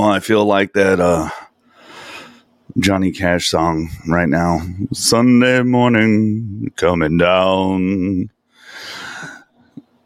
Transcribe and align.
Know 0.00 0.10
I 0.10 0.20
feel 0.20 0.44
like 0.44 0.72
that 0.74 1.00
uh, 1.00 1.28
Johnny 2.78 3.12
Cash 3.12 3.48
song 3.48 3.90
right 4.08 4.28
now. 4.28 4.60
Sunday 4.92 5.62
morning 5.62 6.72
coming 6.76 7.18
down. 7.18 8.30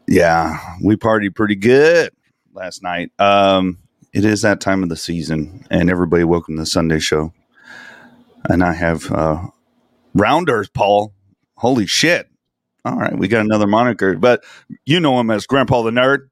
Yeah, 0.07 0.59
we 0.83 0.95
partied 0.95 1.35
pretty 1.35 1.55
good 1.55 2.11
last 2.53 2.83
night. 2.83 3.11
Um, 3.19 3.79
it 4.13 4.25
is 4.25 4.41
that 4.43 4.61
time 4.61 4.83
of 4.83 4.89
the 4.89 4.97
season, 4.97 5.65
and 5.69 5.89
everybody 5.89 6.23
welcome 6.23 6.55
to 6.55 6.61
the 6.61 6.65
Sunday 6.65 6.99
show. 6.99 7.33
And 8.47 8.63
I 8.63 8.73
have 8.73 9.11
uh, 9.11 9.47
Round 10.13 10.49
Earth 10.49 10.73
Paul. 10.73 11.13
Holy 11.55 11.87
shit. 11.87 12.29
All 12.83 12.97
right, 12.97 13.17
we 13.17 13.27
got 13.27 13.45
another 13.45 13.65
moniker, 13.65 14.15
but 14.15 14.43
you 14.85 14.99
know 14.99 15.19
him 15.19 15.31
as 15.31 15.47
Grandpa 15.47 15.81
the 15.81 15.89
Nerd. 15.91 16.29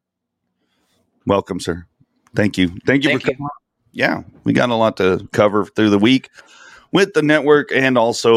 Welcome, 1.25 1.59
sir. 1.59 1.87
Thank 2.35 2.57
you. 2.57 2.69
Thank 2.85 3.03
you 3.03 3.11
Thank 3.11 3.23
for 3.23 3.31
you. 3.31 3.35
coming. 3.35 3.49
Yeah, 3.91 4.23
we 4.43 4.53
got 4.53 4.69
a 4.69 4.75
lot 4.75 4.97
to 4.97 5.27
cover 5.31 5.65
through 5.65 5.91
the 5.91 5.99
week 5.99 6.29
with 6.91 7.13
the 7.13 7.21
network 7.21 7.71
and 7.71 7.97
also 7.97 8.33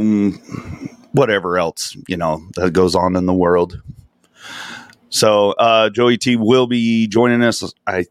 mm, 0.00 0.90
whatever 1.12 1.58
else, 1.58 1.96
you 2.08 2.16
know, 2.16 2.42
that 2.54 2.72
goes 2.72 2.94
on 2.94 3.16
in 3.16 3.26
the 3.26 3.34
world. 3.34 3.80
So, 5.10 5.52
uh, 5.52 5.90
Joey 5.90 6.18
T 6.18 6.36
will 6.36 6.66
be 6.66 7.06
joining 7.06 7.42
us. 7.42 7.72
I 7.86 8.06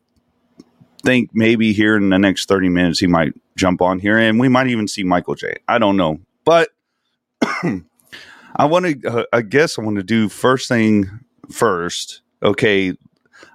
think 1.03 1.31
maybe 1.33 1.73
here 1.73 1.95
in 1.95 2.09
the 2.09 2.19
next 2.19 2.47
30 2.47 2.69
minutes, 2.69 2.99
he 2.99 3.07
might 3.07 3.33
jump 3.55 3.81
on 3.81 3.99
here 3.99 4.17
and 4.17 4.39
we 4.39 4.49
might 4.49 4.67
even 4.67 4.87
see 4.87 5.03
Michael 5.03 5.35
J. 5.35 5.57
I 5.67 5.77
don't 5.79 5.97
know. 5.97 6.19
But 6.43 6.69
I 7.41 8.65
want 8.65 9.01
to, 9.01 9.09
uh, 9.09 9.23
I 9.31 9.41
guess 9.41 9.77
I 9.77 9.83
want 9.83 9.97
to 9.97 10.03
do 10.03 10.29
first 10.29 10.67
thing 10.67 11.19
first. 11.51 12.21
Okay. 12.41 12.93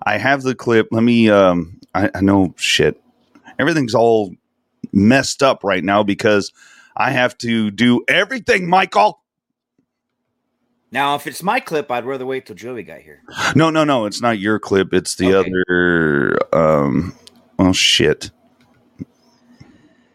I 0.07 0.19
have 0.19 0.43
the 0.43 0.55
clip. 0.55 0.89
Let 0.91 1.03
me, 1.03 1.31
um, 1.31 1.81
I, 1.95 2.11
I 2.15 2.21
know 2.21 2.55
shit. 2.57 3.01
Everything's 3.59 3.95
all 3.95 4.35
messed 4.93 5.43
up 5.43 5.65
right 5.65 5.85
now 5.85 6.03
because 6.03 6.53
I 6.97 7.11
have 7.11 7.37
to 7.39 7.71
do 7.71 8.05
everything, 8.09 8.69
Michael. 8.69 9.21
Now, 10.91 11.15
if 11.15 11.27
it's 11.27 11.43
my 11.43 11.61
clip, 11.61 11.91
I'd 11.91 12.05
rather 12.05 12.27
wait 12.27 12.45
till 12.47 12.57
Joey 12.57 12.83
got 12.83 13.01
here. 13.01 13.23
No, 13.57 13.71
no, 13.71 13.85
no. 13.85 14.05
It's 14.05 14.21
not 14.21 14.39
your 14.39 14.59
clip. 14.59 14.93
It's 14.93 15.15
the 15.15 15.35
Okay. 15.35 15.51
other. 15.51 16.37
Um, 16.53 17.15
oh 17.59 17.73
shit. 17.73 18.31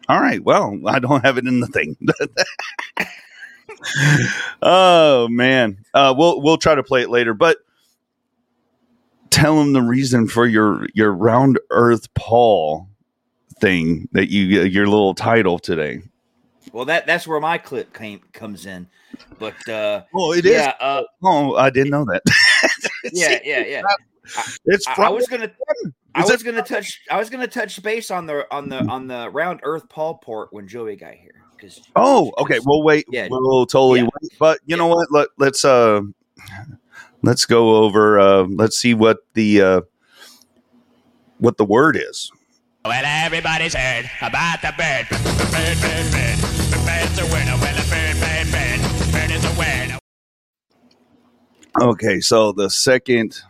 All 0.08 0.20
right. 0.20 0.42
Well, 0.42 0.78
I 0.86 1.00
don't 1.00 1.24
have 1.24 1.36
it 1.36 1.46
in 1.48 1.58
the 1.60 1.66
thing. 1.66 1.96
oh 4.62 5.26
man. 5.28 5.78
Uh, 5.92 6.14
we'll 6.16 6.40
we'll 6.40 6.58
try 6.58 6.76
to 6.76 6.84
play 6.84 7.02
it 7.02 7.10
later, 7.10 7.34
but 7.34 7.58
tell 9.38 9.60
him 9.60 9.72
the 9.72 9.82
reason 9.82 10.26
for 10.28 10.46
your 10.46 10.86
your 10.94 11.12
round 11.12 11.58
Earth 11.70 12.12
Paul 12.14 12.88
thing 13.60 14.08
that 14.12 14.30
you 14.30 14.62
your 14.62 14.86
little 14.86 15.14
title 15.14 15.58
today. 15.58 16.02
Well, 16.72 16.84
that 16.86 17.06
that's 17.06 17.26
where 17.26 17.40
my 17.40 17.58
clip 17.58 17.94
came 17.94 18.20
comes 18.32 18.66
in. 18.66 18.88
But 19.38 19.68
uh, 19.68 20.02
Oh, 20.14 20.32
it 20.32 20.44
is. 20.44 20.52
yeah, 20.52 20.74
uh, 20.80 21.02
Oh, 21.24 21.54
I 21.56 21.70
didn't 21.70 21.90
know 21.90 22.04
that. 22.06 22.22
yeah, 23.12 23.38
yeah, 23.44 23.64
yeah. 23.64 23.82
it's 24.66 24.86
I, 24.86 25.04
I 25.04 25.08
was 25.10 25.26
gonna, 25.28 25.50
I 26.14 26.24
Is 26.24 26.30
was 26.30 26.42
gonna 26.42 26.62
touch, 26.62 27.00
I 27.10 27.18
was 27.18 27.30
gonna 27.30 27.46
touch 27.46 27.80
base 27.82 28.10
on 28.10 28.26
the 28.26 28.46
on 28.52 28.68
the 28.68 28.84
on 28.86 29.06
the 29.06 29.30
round 29.30 29.60
Earth 29.62 29.88
Paul 29.88 30.14
port 30.18 30.52
when 30.52 30.66
Joey 30.68 30.96
got 30.96 31.14
here. 31.14 31.34
Because 31.56 31.80
Oh, 31.96 32.32
okay. 32.38 32.58
We'll 32.64 32.82
wait. 32.82 33.06
Yeah. 33.10 33.28
We'll 33.30 33.66
totally 33.66 34.00
Yeah. 34.00 34.08
wait. 34.22 34.32
But 34.38 34.60
you 34.66 34.76
know 34.76 34.86
what? 34.88 35.08
Let, 35.10 35.28
let's 35.38 35.64
uh 35.64 36.02
let's 37.22 37.44
go 37.44 37.76
over 37.76 38.18
uh 38.18 38.42
let's 38.44 38.76
see 38.76 38.94
what 38.94 39.18
the 39.34 39.60
uh 39.60 39.80
what 41.38 41.56
the 41.56 41.64
word 41.64 41.96
is. 41.96 42.30
Well, 42.84 43.02
everybody's 43.04 43.74
heard 43.74 44.10
about 44.20 44.60
the 44.62 44.72
bird. 44.76 45.06
Bird, 45.08 45.80
bird, 45.80 46.10
bird. 46.10 46.38
Bird's 46.86 47.18
a 47.18 47.26
winner. 47.26 47.56
Well, 47.60 47.76
a 47.76 47.88
bird, 47.88 48.16
bird, 48.20 48.50
bird. 48.50 49.12
Bird 49.12 49.30
is 49.30 49.44
a 49.44 49.58
winner. 49.58 49.98
Okay, 51.80 52.20
so 52.20 52.52
the 52.52 52.70
second 52.70 53.40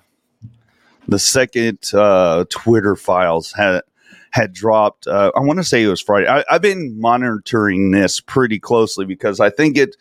the 1.06 1.18
second 1.18 1.78
uh 1.94 2.44
Twitter 2.50 2.96
files 2.96 3.52
had 3.52 3.82
had 4.30 4.52
dropped 4.52 5.06
uh 5.06 5.30
I 5.36 5.40
want 5.40 5.58
to 5.58 5.64
say 5.64 5.82
it 5.82 5.88
was 5.88 6.02
Friday. 6.02 6.28
I, 6.28 6.44
I've 6.50 6.62
been 6.62 7.00
monitoring 7.00 7.92
this 7.92 8.20
pretty 8.20 8.58
closely 8.58 9.04
because 9.06 9.40
I 9.40 9.50
think 9.50 9.78
it 9.78 9.96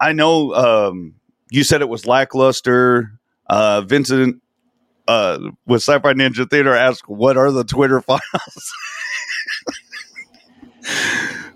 I 0.00 0.12
know 0.12 0.54
um 0.54 1.14
you 1.54 1.64
said 1.64 1.80
it 1.80 1.88
was 1.88 2.06
lackluster. 2.06 3.12
Uh 3.48 3.82
Vincent 3.82 4.42
uh 5.06 5.38
with 5.66 5.82
Sci-Fi 5.82 6.14
Ninja 6.14 6.48
Theater 6.48 6.74
asked 6.74 7.08
what 7.08 7.36
are 7.36 7.50
the 7.50 7.64
Twitter 7.64 8.00
files? 8.02 8.72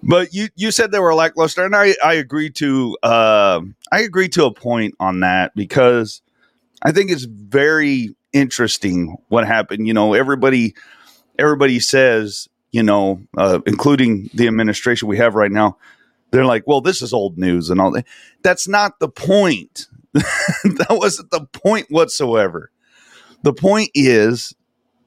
but 0.02 0.32
you 0.32 0.48
you 0.56 0.70
said 0.70 0.92
they 0.92 1.00
were 1.00 1.14
lackluster 1.14 1.64
and 1.64 1.74
I 1.74 1.94
I 2.04 2.14
agree 2.14 2.50
to 2.50 2.96
uh, 3.02 3.60
I 3.92 4.00
agree 4.00 4.28
to 4.30 4.44
a 4.46 4.52
point 4.52 4.94
on 5.00 5.20
that 5.20 5.54
because 5.54 6.22
I 6.82 6.92
think 6.92 7.10
it's 7.10 7.24
very 7.24 8.14
interesting 8.32 9.16
what 9.28 9.46
happened. 9.46 9.86
You 9.86 9.94
know, 9.94 10.14
everybody 10.14 10.74
everybody 11.38 11.80
says, 11.80 12.48
you 12.70 12.82
know, 12.82 13.22
uh, 13.36 13.60
including 13.66 14.30
the 14.34 14.46
administration 14.46 15.08
we 15.08 15.18
have 15.18 15.34
right 15.34 15.52
now, 15.52 15.76
they're 16.30 16.44
like, 16.44 16.66
well, 16.66 16.80
this 16.80 17.02
is 17.02 17.12
old 17.12 17.38
news 17.38 17.70
and 17.70 17.80
all 17.80 17.90
that. 17.92 18.06
That's 18.42 18.68
not 18.68 18.98
the 19.00 19.08
point. 19.08 19.86
that 20.12 20.86
wasn't 20.90 21.30
the 21.30 21.46
point 21.46 21.86
whatsoever. 21.90 22.70
The 23.42 23.52
point 23.52 23.90
is 23.94 24.54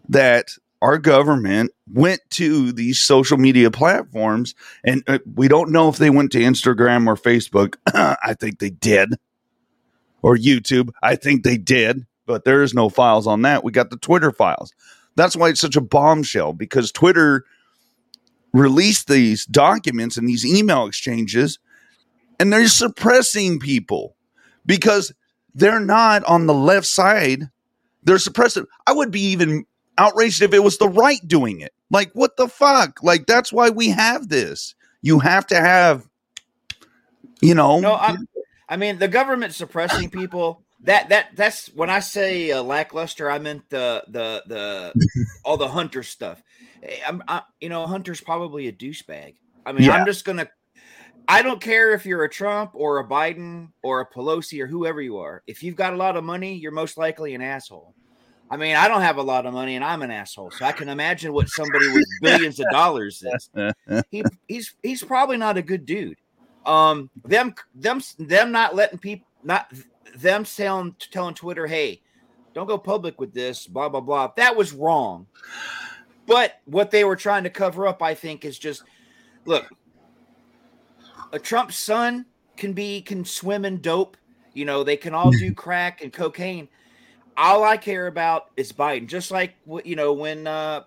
that 0.09 0.49
our 0.81 0.97
government 0.97 1.71
went 1.91 2.21
to 2.31 2.71
these 2.71 2.99
social 2.99 3.37
media 3.37 3.69
platforms 3.69 4.55
and 4.83 5.03
uh, 5.07 5.19
we 5.35 5.47
don't 5.47 5.71
know 5.71 5.89
if 5.89 5.97
they 5.97 6.09
went 6.09 6.31
to 6.31 6.39
Instagram 6.39 7.07
or 7.07 7.15
Facebook. 7.15 7.75
I 7.93 8.33
think 8.33 8.59
they 8.59 8.69
did. 8.69 9.15
Or 10.23 10.37
YouTube. 10.37 10.91
I 11.01 11.15
think 11.15 11.43
they 11.43 11.57
did, 11.57 12.05
but 12.27 12.45
there 12.45 12.61
is 12.61 12.75
no 12.75 12.89
files 12.89 13.25
on 13.25 13.41
that. 13.41 13.63
We 13.63 13.71
got 13.71 13.89
the 13.89 13.97
Twitter 13.97 14.31
files. 14.31 14.71
That's 15.15 15.35
why 15.35 15.49
it's 15.49 15.59
such 15.59 15.75
a 15.75 15.81
bombshell 15.81 16.53
because 16.53 16.91
Twitter 16.91 17.43
released 18.53 19.07
these 19.07 19.45
documents 19.45 20.17
and 20.17 20.27
these 20.27 20.45
email 20.45 20.85
exchanges 20.85 21.59
and 22.41 22.51
they're 22.51 22.67
suppressing 22.67 23.59
people 23.59 24.15
because 24.65 25.13
they're 25.53 25.79
not 25.79 26.23
on 26.23 26.47
the 26.47 26.55
left 26.55 26.87
side. 26.87 27.49
They're 28.03 28.15
suppressive. 28.15 28.65
I 28.87 28.93
would 28.93 29.11
be 29.11 29.21
even 29.21 29.65
outraged 29.99 30.41
if 30.41 30.51
it 30.51 30.63
was 30.63 30.79
the 30.79 30.89
right 30.89 31.19
doing 31.27 31.61
it. 31.61 31.71
Like, 31.91 32.11
what 32.13 32.37
the 32.37 32.47
fuck? 32.47 33.03
Like, 33.03 33.27
that's 33.27 33.53
why 33.53 33.69
we 33.69 33.89
have 33.89 34.29
this. 34.29 34.73
You 35.03 35.19
have 35.19 35.45
to 35.47 35.55
have, 35.55 36.07
you 37.41 37.53
know, 37.53 37.79
no, 37.79 37.93
I, 37.93 38.15
I 38.67 38.77
mean 38.77 38.97
the 38.97 39.07
government 39.07 39.53
suppressing 39.53 40.09
people. 40.11 40.63
That 40.83 41.09
that 41.09 41.35
that's 41.35 41.67
when 41.75 41.91
I 41.91 41.99
say 41.99 42.49
uh, 42.49 42.63
lackluster, 42.63 43.29
I 43.29 43.37
meant 43.37 43.69
the 43.69 44.03
the 44.07 44.43
the 44.47 44.93
all 45.45 45.57
the 45.57 45.67
hunter 45.67 46.01
stuff. 46.01 46.41
Eh, 46.83 46.99
I'm, 47.07 47.23
I, 47.27 47.41
you 47.59 47.69
know, 47.69 47.85
Hunter's 47.85 48.21
probably 48.21 48.67
a 48.67 48.71
douchebag. 48.71 49.35
I 49.65 49.71
mean, 49.71 49.83
Yeah. 49.83 49.93
I'm 49.93 50.05
just 50.05 50.25
gonna. 50.25 50.47
I 51.27 51.43
don't 51.43 51.61
care 51.61 51.93
if 51.93 52.05
you're 52.05 52.23
a 52.23 52.29
Trump 52.29 52.71
or 52.73 52.99
a 52.99 53.07
Biden 53.07 53.69
or 53.83 54.01
a 54.01 54.09
Pelosi 54.09 54.59
or 54.61 54.67
whoever 54.67 55.01
you 55.01 55.17
are. 55.17 55.43
If 55.47 55.63
you've 55.63 55.75
got 55.75 55.93
a 55.93 55.95
lot 55.95 56.17
of 56.17 56.23
money, 56.23 56.55
you're 56.55 56.71
most 56.71 56.97
likely 56.97 57.35
an 57.35 57.41
asshole. 57.41 57.93
I 58.49 58.57
mean, 58.57 58.75
I 58.75 58.89
don't 58.89 59.01
have 59.01 59.15
a 59.15 59.21
lot 59.21 59.45
of 59.45 59.53
money 59.53 59.75
and 59.77 59.85
I'm 59.85 60.01
an 60.01 60.11
asshole. 60.11 60.51
So 60.51 60.65
I 60.65 60.73
can 60.73 60.89
imagine 60.89 61.31
what 61.31 61.47
somebody 61.47 61.87
with 61.87 62.05
billions 62.21 62.59
of 62.59 62.65
dollars 62.69 63.23
is. 63.23 63.49
He, 64.11 64.25
he's 64.49 64.75
he's 64.83 65.03
probably 65.03 65.37
not 65.37 65.57
a 65.57 65.61
good 65.61 65.85
dude. 65.85 66.17
Um 66.65 67.09
them 67.23 67.55
them 67.73 68.01
them 68.19 68.51
not 68.51 68.75
letting 68.75 68.99
people 68.99 69.25
not 69.41 69.71
them 70.17 70.43
telling 70.43 70.95
telling 71.11 71.33
Twitter, 71.33 71.65
hey, 71.65 72.01
don't 72.53 72.67
go 72.67 72.77
public 72.77 73.21
with 73.21 73.33
this, 73.33 73.67
blah 73.67 73.87
blah 73.87 74.01
blah. 74.01 74.31
That 74.35 74.57
was 74.57 74.73
wrong. 74.73 75.27
But 76.31 76.61
what 76.63 76.91
they 76.91 77.03
were 77.03 77.17
trying 77.17 77.43
to 77.43 77.49
cover 77.49 77.85
up, 77.85 78.01
I 78.01 78.13
think, 78.13 78.45
is 78.45 78.57
just 78.57 78.83
look, 79.43 79.65
a 81.33 81.39
Trump 81.39 81.73
son 81.73 82.25
can 82.55 82.71
be 82.71 83.01
can 83.01 83.25
swim 83.25 83.65
in 83.65 83.81
dope. 83.81 84.15
You 84.53 84.63
know, 84.63 84.85
they 84.85 84.95
can 84.95 85.13
all 85.13 85.31
do 85.31 85.53
crack 85.55 86.01
and 86.01 86.13
cocaine. 86.13 86.69
All 87.35 87.65
I 87.65 87.75
care 87.75 88.07
about 88.07 88.51
is 88.55 88.71
Biden. 88.71 89.07
Just 89.07 89.29
like 89.29 89.55
what 89.65 89.85
you 89.85 89.97
know 89.97 90.13
when 90.13 90.47
uh, 90.47 90.83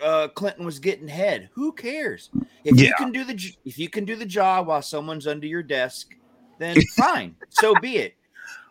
uh, 0.00 0.28
Clinton 0.28 0.64
was 0.64 0.78
getting 0.78 1.08
head. 1.08 1.50
Who 1.54 1.72
cares? 1.72 2.30
If 2.62 2.80
you 2.80 2.92
can 2.96 3.10
do 3.10 3.24
the 3.24 3.56
if 3.64 3.80
you 3.80 3.88
can 3.88 4.04
do 4.04 4.14
the 4.14 4.24
job 4.24 4.68
while 4.68 4.82
someone's 4.82 5.26
under 5.26 5.48
your 5.48 5.64
desk, 5.64 6.14
then 6.60 6.76
fine. 6.96 7.34
so 7.48 7.74
be 7.82 7.96
it. 7.96 8.14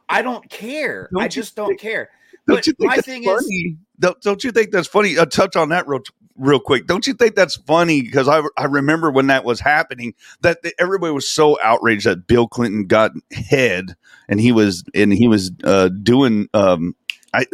I 0.07 0.21
don't 0.21 0.49
care. 0.49 1.09
Don't 1.11 1.23
I 1.23 1.27
just 1.27 1.57
don't 1.57 1.77
care. 1.77 2.09
Don't 2.47 2.65
But 2.77 2.87
my 2.87 2.97
thing 2.99 3.23
is, 3.23 3.29
funny? 3.29 3.77
Don't, 3.99 4.19
don't 4.21 4.43
you 4.43 4.51
think 4.51 4.71
that's 4.71 4.87
funny? 4.87 5.17
Uh, 5.17 5.25
touch 5.25 5.55
on 5.55 5.69
that 5.69 5.87
real 5.87 6.01
real 6.37 6.59
quick. 6.59 6.85
Don't 6.85 7.07
you 7.07 7.13
think 7.13 7.35
that's 7.35 7.55
funny? 7.55 8.01
Because 8.01 8.27
I 8.27 8.41
I 8.57 8.65
remember 8.65 9.09
when 9.11 9.27
that 9.27 9.45
was 9.45 9.59
happening, 9.59 10.13
that 10.41 10.61
the, 10.63 10.73
everybody 10.79 11.13
was 11.13 11.29
so 11.29 11.57
outraged 11.63 12.05
that 12.05 12.27
Bill 12.27 12.47
Clinton 12.47 12.87
got 12.87 13.11
head, 13.31 13.95
and 14.27 14.39
he 14.39 14.51
was 14.51 14.83
and 14.93 15.13
he 15.13 15.27
was 15.27 15.51
uh, 15.63 15.89
doing. 15.89 16.49
Um, 16.53 16.95
I 17.33 17.45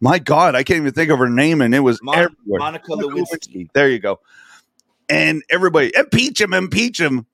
my 0.00 0.18
God, 0.18 0.54
I 0.54 0.64
can't 0.64 0.78
even 0.78 0.92
think 0.92 1.10
of 1.10 1.18
her 1.18 1.30
name, 1.30 1.60
and 1.60 1.74
it 1.74 1.80
was 1.80 2.00
Mon- 2.02 2.16
everywhere. 2.16 2.58
Monica. 2.58 2.90
Lewinsky. 2.92 3.68
There 3.72 3.88
you 3.88 4.00
go. 4.00 4.20
And 5.08 5.42
everybody 5.50 5.92
impeach 5.94 6.40
him, 6.40 6.54
impeach 6.54 7.00
him. 7.00 7.26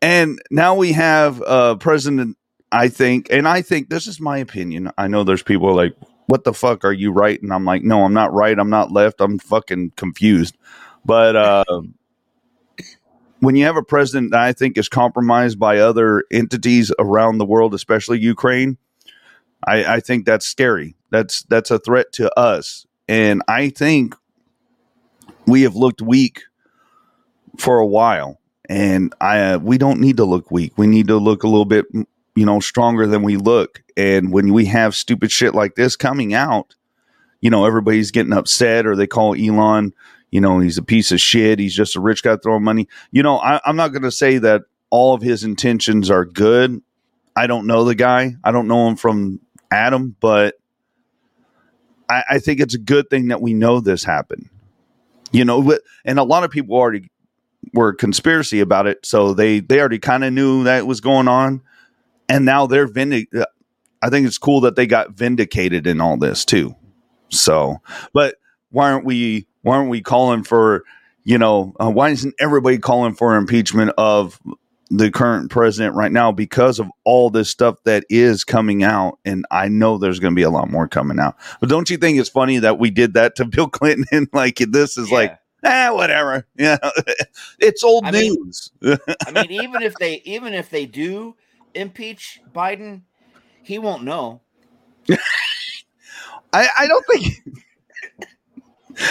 And 0.00 0.40
now 0.50 0.76
we 0.76 0.92
have 0.92 1.42
uh 1.42 1.74
president, 1.76 2.36
I 2.70 2.88
think, 2.88 3.28
and 3.30 3.48
I 3.48 3.62
think 3.62 3.88
this 3.88 4.06
is 4.06 4.20
my 4.20 4.38
opinion. 4.38 4.92
I 4.96 5.08
know 5.08 5.24
there's 5.24 5.42
people 5.42 5.74
like, 5.74 5.96
what 6.28 6.44
the 6.44 6.54
fuck 6.54 6.84
are 6.84 6.92
you 6.92 7.10
right? 7.10 7.40
And 7.42 7.52
I'm 7.52 7.64
like, 7.64 7.82
no, 7.82 8.04
I'm 8.04 8.14
not 8.14 8.32
right. 8.32 8.58
I'm 8.58 8.70
not 8.70 8.92
left. 8.92 9.20
I'm 9.20 9.38
fucking 9.38 9.92
confused. 9.96 10.56
But 11.04 11.36
uh 11.36 11.64
when 13.40 13.56
you 13.56 13.64
have 13.64 13.76
a 13.76 13.82
president 13.82 14.32
that 14.32 14.40
I 14.40 14.52
think 14.52 14.76
is 14.76 14.88
compromised 14.88 15.58
by 15.58 15.78
other 15.78 16.24
entities 16.30 16.92
around 16.98 17.38
the 17.38 17.44
world, 17.44 17.74
especially 17.74 18.18
Ukraine, 18.18 18.78
I, 19.66 19.96
I 19.96 20.00
think 20.00 20.24
that's 20.24 20.46
scary. 20.46 20.96
That's 21.10 21.42
that's 21.44 21.70
a 21.70 21.78
threat 21.78 22.12
to 22.14 22.36
us. 22.38 22.86
And 23.08 23.42
I 23.48 23.70
think 23.70 24.14
we 25.46 25.62
have 25.62 25.76
looked 25.76 26.02
weak 26.02 26.42
for 27.56 27.78
a 27.78 27.86
while, 27.86 28.40
and 28.68 29.14
I 29.20 29.40
uh, 29.40 29.58
we 29.58 29.78
don't 29.78 30.00
need 30.00 30.18
to 30.18 30.24
look 30.24 30.50
weak. 30.50 30.76
We 30.76 30.86
need 30.86 31.08
to 31.08 31.16
look 31.16 31.42
a 31.42 31.48
little 31.48 31.64
bit, 31.64 31.86
you 32.38 32.46
know, 32.46 32.60
stronger 32.60 33.04
than 33.08 33.22
we 33.22 33.36
look. 33.36 33.82
And 33.96 34.30
when 34.32 34.52
we 34.52 34.66
have 34.66 34.94
stupid 34.94 35.32
shit 35.32 35.56
like 35.56 35.74
this 35.74 35.96
coming 35.96 36.34
out, 36.34 36.76
you 37.40 37.50
know, 37.50 37.64
everybody's 37.64 38.12
getting 38.12 38.32
upset, 38.32 38.86
or 38.86 38.94
they 38.94 39.08
call 39.08 39.34
Elon, 39.34 39.92
you 40.30 40.40
know, 40.40 40.60
he's 40.60 40.78
a 40.78 40.82
piece 40.82 41.10
of 41.10 41.20
shit. 41.20 41.58
He's 41.58 41.74
just 41.74 41.96
a 41.96 42.00
rich 42.00 42.22
guy 42.22 42.36
throwing 42.36 42.62
money. 42.62 42.86
You 43.10 43.24
know, 43.24 43.38
I, 43.38 43.60
I'm 43.64 43.74
not 43.74 43.88
going 43.88 44.04
to 44.04 44.12
say 44.12 44.38
that 44.38 44.62
all 44.90 45.14
of 45.14 45.22
his 45.22 45.42
intentions 45.42 46.10
are 46.10 46.24
good. 46.24 46.80
I 47.34 47.48
don't 47.48 47.66
know 47.66 47.82
the 47.82 47.96
guy. 47.96 48.36
I 48.44 48.52
don't 48.52 48.68
know 48.68 48.86
him 48.86 48.94
from 48.94 49.40
Adam, 49.72 50.14
but 50.20 50.54
I, 52.08 52.22
I 52.30 52.38
think 52.38 52.60
it's 52.60 52.74
a 52.74 52.78
good 52.78 53.10
thing 53.10 53.28
that 53.28 53.42
we 53.42 53.52
know 53.52 53.80
this 53.80 54.04
happened. 54.04 54.48
You 55.32 55.44
know, 55.44 55.76
and 56.04 56.20
a 56.20 56.24
lot 56.24 56.44
of 56.44 56.52
people 56.52 56.76
already 56.76 57.10
were 57.74 57.94
conspiracy 57.94 58.60
about 58.60 58.86
it, 58.86 59.04
so 59.04 59.34
they 59.34 59.58
they 59.58 59.80
already 59.80 59.98
kind 59.98 60.22
of 60.22 60.32
knew 60.32 60.64
that 60.64 60.86
was 60.86 61.00
going 61.00 61.26
on, 61.26 61.62
and 62.28 62.44
now 62.44 62.66
they're 62.66 62.86
vindic. 62.86 63.28
I 64.02 64.10
think 64.10 64.26
it's 64.26 64.38
cool 64.38 64.60
that 64.62 64.76
they 64.76 64.86
got 64.86 65.10
vindicated 65.10 65.86
in 65.86 66.00
all 66.00 66.16
this 66.16 66.44
too. 66.44 66.74
So, 67.30 67.78
but 68.12 68.36
why 68.70 68.90
aren't 68.92 69.04
we? 69.04 69.46
Why 69.62 69.76
aren't 69.76 69.90
we 69.90 70.00
calling 70.00 70.44
for? 70.44 70.84
You 71.24 71.36
know, 71.36 71.74
uh, 71.78 71.90
why 71.90 72.10
isn't 72.10 72.34
everybody 72.40 72.78
calling 72.78 73.14
for 73.14 73.36
impeachment 73.36 73.92
of 73.98 74.40
the 74.90 75.10
current 75.10 75.50
president 75.50 75.94
right 75.94 76.12
now 76.12 76.32
because 76.32 76.78
of 76.78 76.90
all 77.04 77.30
this 77.30 77.50
stuff 77.50 77.76
that 77.84 78.04
is 78.08 78.44
coming 78.44 78.82
out 78.82 79.18
and 79.24 79.44
i 79.50 79.68
know 79.68 79.98
there's 79.98 80.18
going 80.18 80.32
to 80.32 80.36
be 80.36 80.42
a 80.42 80.50
lot 80.50 80.70
more 80.70 80.88
coming 80.88 81.18
out 81.18 81.36
but 81.60 81.68
don't 81.68 81.90
you 81.90 81.96
think 81.98 82.18
it's 82.18 82.28
funny 82.28 82.58
that 82.58 82.78
we 82.78 82.90
did 82.90 83.14
that 83.14 83.36
to 83.36 83.44
bill 83.44 83.68
clinton 83.68 84.04
and 84.12 84.28
like 84.32 84.56
this 84.56 84.96
is 84.96 85.10
like 85.10 85.38
ah 85.64 85.90
whatever 85.92 86.46
yeah 86.56 86.78
it's 87.58 87.84
old 87.84 88.04
I 88.06 88.12
mean- 88.12 88.34
news 88.34 88.70
I 88.82 89.30
mean, 89.32 89.50
even 89.50 89.82
if 89.82 89.94
they 89.96 90.22
even 90.24 90.54
if 90.54 90.70
they 90.70 90.86
do 90.86 91.36
impeach 91.78 92.40
Biden, 92.54 93.02
he 93.62 93.78
won't 93.78 94.04
know. 94.04 94.42
I, 96.52 96.68
I 96.80 96.86
don't 96.86 97.04
think 97.10 97.44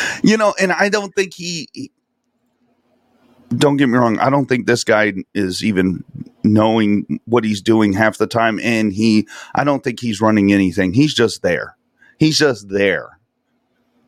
you 0.24 0.38
know 0.38 0.54
and 0.60 0.72
i 0.72 0.90
don't 0.90 1.14
think 1.16 1.34
he, 1.34 1.70
he- 1.74 1.92
don't 3.58 3.78
get 3.78 3.88
me 3.88 3.98
wrong 3.98 4.20
i 4.20 4.30
don't 4.30 4.48
think 4.48 4.68
this 4.68 4.84
guy 4.84 5.14
is 5.34 5.64
even 5.64 6.04
knowing 6.44 7.20
what 7.26 7.44
he's 7.44 7.62
doing 7.62 7.94
half 7.94 8.18
the 8.18 8.28
time 8.28 8.60
and 8.62 8.94
he 8.94 9.28
i 9.56 9.64
don't 9.64 9.84
think 9.84 10.00
he's 10.00 10.22
running 10.22 10.52
anything. 10.54 10.94
He's 10.94 11.14
just 11.14 11.42
there. 11.42 11.76
He's 12.20 12.38
just 12.38 12.70
there. 12.70 13.20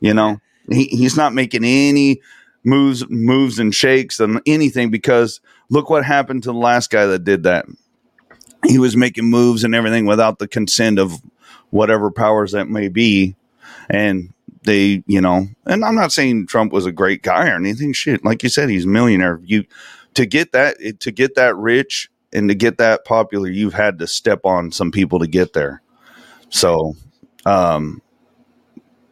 You 0.02 0.14
know? 0.14 0.40
He, 0.72 0.86
he's 0.86 1.18
not 1.18 1.34
making 1.34 1.64
any 1.66 2.22
moves 2.64 3.10
moves 3.10 3.60
and 3.60 3.74
shakes 3.74 4.20
and 4.20 4.42
anything 4.46 4.92
because 4.92 5.42
look 5.70 5.90
what 5.90 6.06
happened 6.06 6.44
to 6.44 6.50
the 6.52 6.58
last 6.58 6.90
guy 6.92 7.06
that 7.08 7.24
did 7.24 7.44
that 7.44 7.66
he 8.66 8.80
was 8.80 8.96
making 8.96 9.26
moves 9.26 9.64
and 9.64 9.74
everything 9.74 10.06
without 10.06 10.40
the 10.40 10.48
consent 10.48 11.00
of 11.00 11.22
whatever 11.70 12.12
powers 12.12 12.52
that 12.52 12.68
may 12.68 12.88
be. 12.88 13.36
And 13.90 14.34
they 14.64 15.04
you 15.08 15.22
know 15.22 15.48
and 15.66 15.86
i'm 15.86 15.96
not 15.96 16.12
saying 16.12 16.46
trump 16.46 16.74
was 16.74 16.86
a 16.86 16.92
great 16.92 17.22
guy 17.22 17.48
or 17.48 17.56
anything. 17.56 17.94
Shit 17.94 18.26
like 18.26 18.44
you 18.44 18.50
said 18.50 18.70
he's 18.70 18.86
a 18.86 18.90
millionaire. 18.90 19.40
You 19.44 19.66
to 20.16 20.26
get 20.26 20.52
that 20.52 21.00
to 21.00 21.12
get 21.12 21.36
that 21.36 21.56
rich 21.56 22.10
and 22.34 22.50
to 22.50 22.56
get 22.56 22.78
that 22.78 23.06
popular 23.06 23.48
you've 23.48 23.74
had 23.74 24.00
to 24.00 24.08
step 24.08 24.42
on 24.44 24.72
some 24.72 24.92
people 24.92 25.20
to 25.20 25.28
get 25.28 25.54
there. 25.54 25.82
So 26.50 26.96
um 27.46 28.02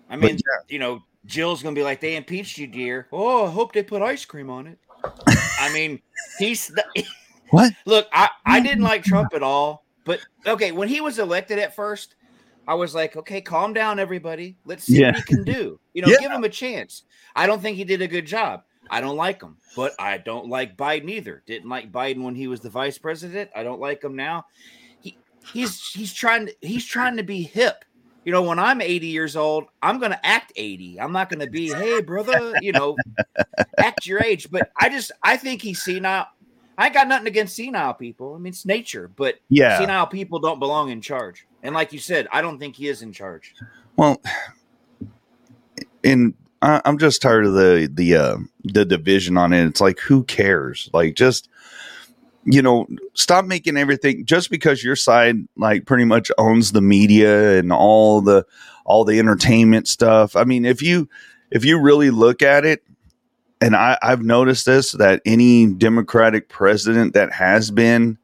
I 0.09 0.15
mean, 0.15 0.37
you 0.69 0.79
know, 0.79 1.03
Jill's 1.25 1.61
gonna 1.61 1.75
be 1.75 1.83
like, 1.83 1.99
"They 1.99 2.15
impeached 2.15 2.57
you, 2.57 2.65
dear." 2.65 3.07
Oh, 3.11 3.45
I 3.45 3.49
hope 3.49 3.73
they 3.73 3.83
put 3.83 4.01
ice 4.01 4.23
cream 4.23 4.49
on 4.49 4.67
it. 4.67 4.79
I 5.59 5.71
mean, 5.73 6.01
he's 6.39 6.71
what 7.49 7.73
look. 7.85 8.07
I 8.13 8.29
I 8.45 8.59
didn't 8.59 8.83
like 8.83 9.03
Trump 9.03 9.33
at 9.33 9.43
all, 9.43 9.85
but 10.05 10.19
okay, 10.45 10.71
when 10.71 10.87
he 10.87 11.01
was 11.01 11.19
elected 11.19 11.59
at 11.59 11.75
first, 11.75 12.15
I 12.67 12.73
was 12.75 12.93
like, 12.93 13.15
"Okay, 13.15 13.41
calm 13.41 13.73
down, 13.73 13.99
everybody. 13.99 14.57
Let's 14.65 14.83
see 14.83 14.99
Yeah. 14.99 15.07
what 15.07 15.15
he 15.15 15.21
can 15.23 15.43
do. 15.43 15.79
You 15.93 16.01
know, 16.01 16.09
Yeah. 16.09 16.19
give 16.19 16.31
him 16.31 16.43
a 16.43 16.49
chance." 16.49 17.03
I 17.35 17.47
don't 17.47 17.61
think 17.61 17.77
he 17.77 17.83
did 17.83 18.01
a 18.01 18.07
good 18.07 18.25
job. 18.25 18.63
I 18.89 19.01
don't 19.01 19.17
like 19.17 19.41
him, 19.41 19.57
but 19.75 19.93
I 19.99 20.17
don't 20.17 20.47
like 20.47 20.77
Biden 20.77 21.09
either. 21.09 21.43
Didn't 21.45 21.69
like 21.69 21.91
Biden 21.91 22.23
when 22.23 22.35
he 22.35 22.47
was 22.47 22.61
the 22.61 22.69
vice 22.69 22.97
president. 22.97 23.51
I 23.55 23.63
don't 23.63 23.81
like 23.81 24.03
him 24.03 24.15
now. 24.15 24.45
He 25.01 25.17
he's 25.53 25.85
he's 25.91 26.13
trying 26.13 26.47
to 26.47 26.55
he's 26.61 26.85
trying 26.85 27.17
to 27.17 27.23
be 27.23 27.41
hip. 27.41 27.83
You 28.25 28.33
know, 28.33 28.43
when 28.43 28.59
I'm 28.59 28.81
80 28.81 29.07
years 29.07 29.37
old, 29.37 29.65
I'm 29.81 29.99
going 29.99 30.11
to 30.11 30.25
act 30.25 30.51
80. 30.57 30.99
I'm 30.99 31.13
not 31.13 31.29
going 31.29 31.39
to 31.39 31.49
be, 31.49 31.69
hey, 31.69 32.01
brother, 32.01 32.57
you 32.61 32.73
know, 32.73 32.97
act 33.77 34.05
your 34.05 34.21
age. 34.21 34.51
But 34.51 34.69
I 34.77 34.89
just, 34.89 35.13
I 35.23 35.37
think 35.37 35.61
he's 35.61 35.81
senile. 35.81 36.27
I 36.77 36.85
ain't 36.85 36.93
got 36.93 37.07
nothing 37.07 37.27
against 37.27 37.55
senile 37.55 37.93
people. 37.93 38.35
I 38.35 38.37
mean, 38.37 38.51
it's 38.51 38.65
nature, 38.65 39.09
but 39.15 39.39
yeah 39.49 39.79
senile 39.79 40.07
people 40.07 40.39
don't 40.39 40.59
belong 40.59 40.89
in 40.89 41.01
charge. 41.01 41.47
And 41.63 41.73
like 41.73 41.91
you 41.91 41.99
said, 41.99 42.27
I 42.31 42.41
don't 42.41 42.59
think 42.59 42.75
he 42.75 42.87
is 42.87 43.01
in 43.01 43.11
charge. 43.11 43.53
Well, 43.95 44.21
and 46.03 46.35
I, 46.61 46.81
I'm 46.85 46.97
just 46.97 47.21
tired 47.21 47.45
of 47.45 47.53
the 47.53 47.89
the 47.91 48.15
uh, 48.15 48.37
the 48.63 48.85
division 48.85 49.37
on 49.37 49.53
it. 49.53 49.65
It's 49.65 49.81
like 49.81 49.99
who 49.99 50.23
cares? 50.23 50.89
Like 50.93 51.15
just 51.15 51.49
you 52.49 52.61
know, 52.61 52.87
stop 53.13 53.43
making 53.43 53.75
everything 53.75 54.25
just 54.25 54.49
because 54.49 54.81
your 54.81 54.95
side 54.95 55.35
like 55.57 55.85
pretty 55.85 56.05
much 56.05 56.31
owns 56.37 56.71
the 56.71 56.81
media 56.81 57.59
and 57.59 57.73
all 57.73 58.21
the 58.21 58.45
all 58.85 59.03
the 59.03 59.19
entertainment 59.19 59.87
stuff. 59.87 60.35
I 60.35 60.45
mean, 60.45 60.63
if 60.63 60.81
you 60.81 61.09
if 61.51 61.65
you 61.65 61.79
really 61.79 62.09
look 62.09 62.41
at 62.41 62.65
it, 62.65 62.83
and 63.61 63.75
I, 63.75 63.97
I've 64.01 64.21
noticed 64.21 64.65
this 64.65 64.91
that 64.93 65.21
any 65.25 65.65
Democratic 65.65 66.49
president 66.49 67.13
that 67.13 67.31
has 67.33 67.71
been, 67.71 68.17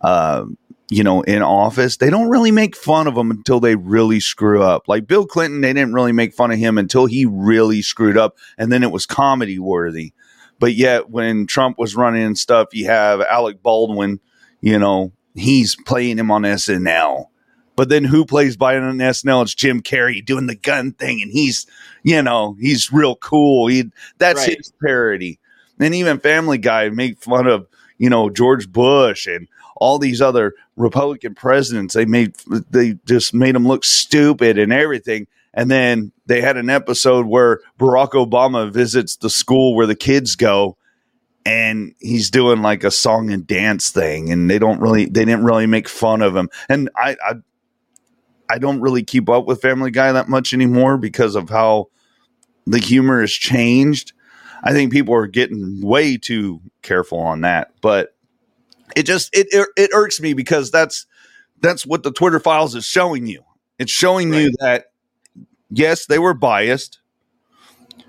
uh, 0.00 0.46
you 0.90 1.04
know, 1.04 1.22
in 1.22 1.42
office, 1.42 1.96
they 1.96 2.10
don't 2.10 2.30
really 2.30 2.50
make 2.50 2.76
fun 2.76 3.06
of 3.06 3.14
them 3.14 3.30
until 3.30 3.60
they 3.60 3.76
really 3.76 4.20
screw 4.20 4.62
up. 4.62 4.88
Like 4.88 5.06
Bill 5.06 5.26
Clinton, 5.26 5.60
they 5.60 5.72
didn't 5.72 5.94
really 5.94 6.12
make 6.12 6.34
fun 6.34 6.50
of 6.50 6.58
him 6.58 6.78
until 6.78 7.06
he 7.06 7.24
really 7.26 7.82
screwed 7.82 8.18
up, 8.18 8.36
and 8.58 8.70
then 8.72 8.82
it 8.82 8.90
was 8.90 9.06
comedy 9.06 9.58
worthy. 9.58 10.12
But 10.58 10.74
yet, 10.74 11.10
when 11.10 11.46
Trump 11.46 11.78
was 11.78 11.96
running 11.96 12.22
and 12.22 12.38
stuff, 12.38 12.68
you 12.72 12.86
have 12.86 13.20
Alec 13.20 13.62
Baldwin, 13.62 14.20
you 14.60 14.78
know, 14.78 15.12
he's 15.34 15.76
playing 15.86 16.18
him 16.18 16.30
on 16.30 16.42
SNL. 16.42 17.26
But 17.74 17.88
then 17.88 18.04
who 18.04 18.24
plays 18.24 18.56
Biden 18.56 18.88
on 18.88 18.98
SNL? 18.98 19.42
It's 19.42 19.54
Jim 19.54 19.82
Carrey 19.82 20.24
doing 20.24 20.46
the 20.46 20.54
gun 20.54 20.92
thing, 20.92 21.22
and 21.22 21.32
he's, 21.32 21.66
you 22.02 22.22
know, 22.22 22.56
he's 22.60 22.92
real 22.92 23.16
cool. 23.16 23.66
He 23.68 23.90
that's 24.18 24.40
Right. 24.46 24.56
his 24.58 24.72
parody. 24.82 25.38
And 25.80 25.94
even 25.94 26.18
Family 26.20 26.58
Guy 26.58 26.88
make 26.90 27.18
fun 27.18 27.46
of, 27.46 27.66
you 27.98 28.08
know, 28.10 28.30
George 28.30 28.70
Bush 28.70 29.26
and 29.26 29.48
all 29.76 29.98
these 29.98 30.20
other 30.20 30.54
Republican 30.76 31.34
presidents. 31.34 31.94
They 31.94 32.04
made 32.04 32.34
they 32.70 32.94
just 33.06 33.34
made 33.34 33.54
them 33.54 33.66
look 33.66 33.84
stupid 33.84 34.58
and 34.58 34.72
everything. 34.72 35.26
And 35.54 35.70
then 35.70 36.12
they 36.26 36.40
had 36.40 36.56
an 36.56 36.70
episode 36.70 37.26
where 37.26 37.60
Barack 37.78 38.10
Obama 38.12 38.72
visits 38.72 39.16
the 39.16 39.28
school 39.28 39.74
where 39.74 39.86
the 39.86 39.94
kids 39.96 40.34
go, 40.36 40.76
and 41.44 41.94
he's 42.00 42.30
doing 42.30 42.62
like 42.62 42.84
a 42.84 42.90
song 42.90 43.30
and 43.30 43.46
dance 43.46 43.90
thing, 43.90 44.30
and 44.30 44.48
they 44.48 44.58
don't 44.58 44.80
really 44.80 45.06
they 45.06 45.24
didn't 45.24 45.44
really 45.44 45.66
make 45.66 45.88
fun 45.88 46.22
of 46.22 46.36
him. 46.36 46.48
And 46.68 46.88
I 46.96 47.16
I, 47.26 47.34
I 48.52 48.58
don't 48.58 48.82
really 48.82 49.02
keep 49.02 49.30
up 49.30 49.46
with 49.46 49.62
Family 49.62 49.90
Guy 49.90 50.12
that 50.12 50.28
much 50.28 50.52
anymore 50.52 50.98
because 50.98 51.36
of 51.36 51.48
how 51.48 51.88
the 52.66 52.78
humor 52.78 53.22
has 53.22 53.32
changed. 53.32 54.12
I 54.62 54.72
think 54.72 54.92
people 54.92 55.14
are 55.14 55.26
getting 55.26 55.80
way 55.80 56.18
too 56.18 56.60
careful 56.82 57.18
on 57.18 57.40
that, 57.40 57.72
but 57.80 58.14
it 58.94 59.04
just 59.04 59.34
it 59.34 59.46
it, 59.52 59.68
it 59.78 59.90
irks 59.94 60.20
me 60.20 60.34
because 60.34 60.70
that's 60.70 61.06
that's 61.62 61.86
what 61.86 62.02
the 62.02 62.12
Twitter 62.12 62.38
files 62.38 62.74
is 62.74 62.84
showing 62.84 63.26
you. 63.26 63.42
It's 63.78 63.90
showing 63.90 64.34
you 64.34 64.52
that 64.60 64.92
yes, 65.70 66.04
they 66.04 66.18
were 66.18 66.34
biased. 66.34 67.00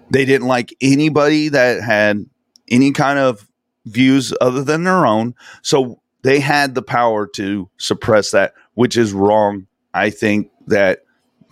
They 0.09 0.25
didn't 0.25 0.47
like 0.47 0.75
anybody 0.81 1.47
that 1.49 1.81
had 1.81 2.25
any 2.69 2.91
kind 2.91 3.17
of 3.17 3.47
views 3.85 4.33
other 4.41 4.61
than 4.61 4.83
their 4.83 5.05
own. 5.05 5.35
So 5.61 6.01
they 6.23 6.41
had 6.41 6.75
the 6.75 6.81
power 6.81 7.27
to 7.35 7.69
suppress 7.77 8.31
that, 8.31 8.53
which 8.73 8.97
is 8.97 9.13
wrong. 9.13 9.67
I 9.93 10.09
think 10.09 10.51
that 10.67 11.03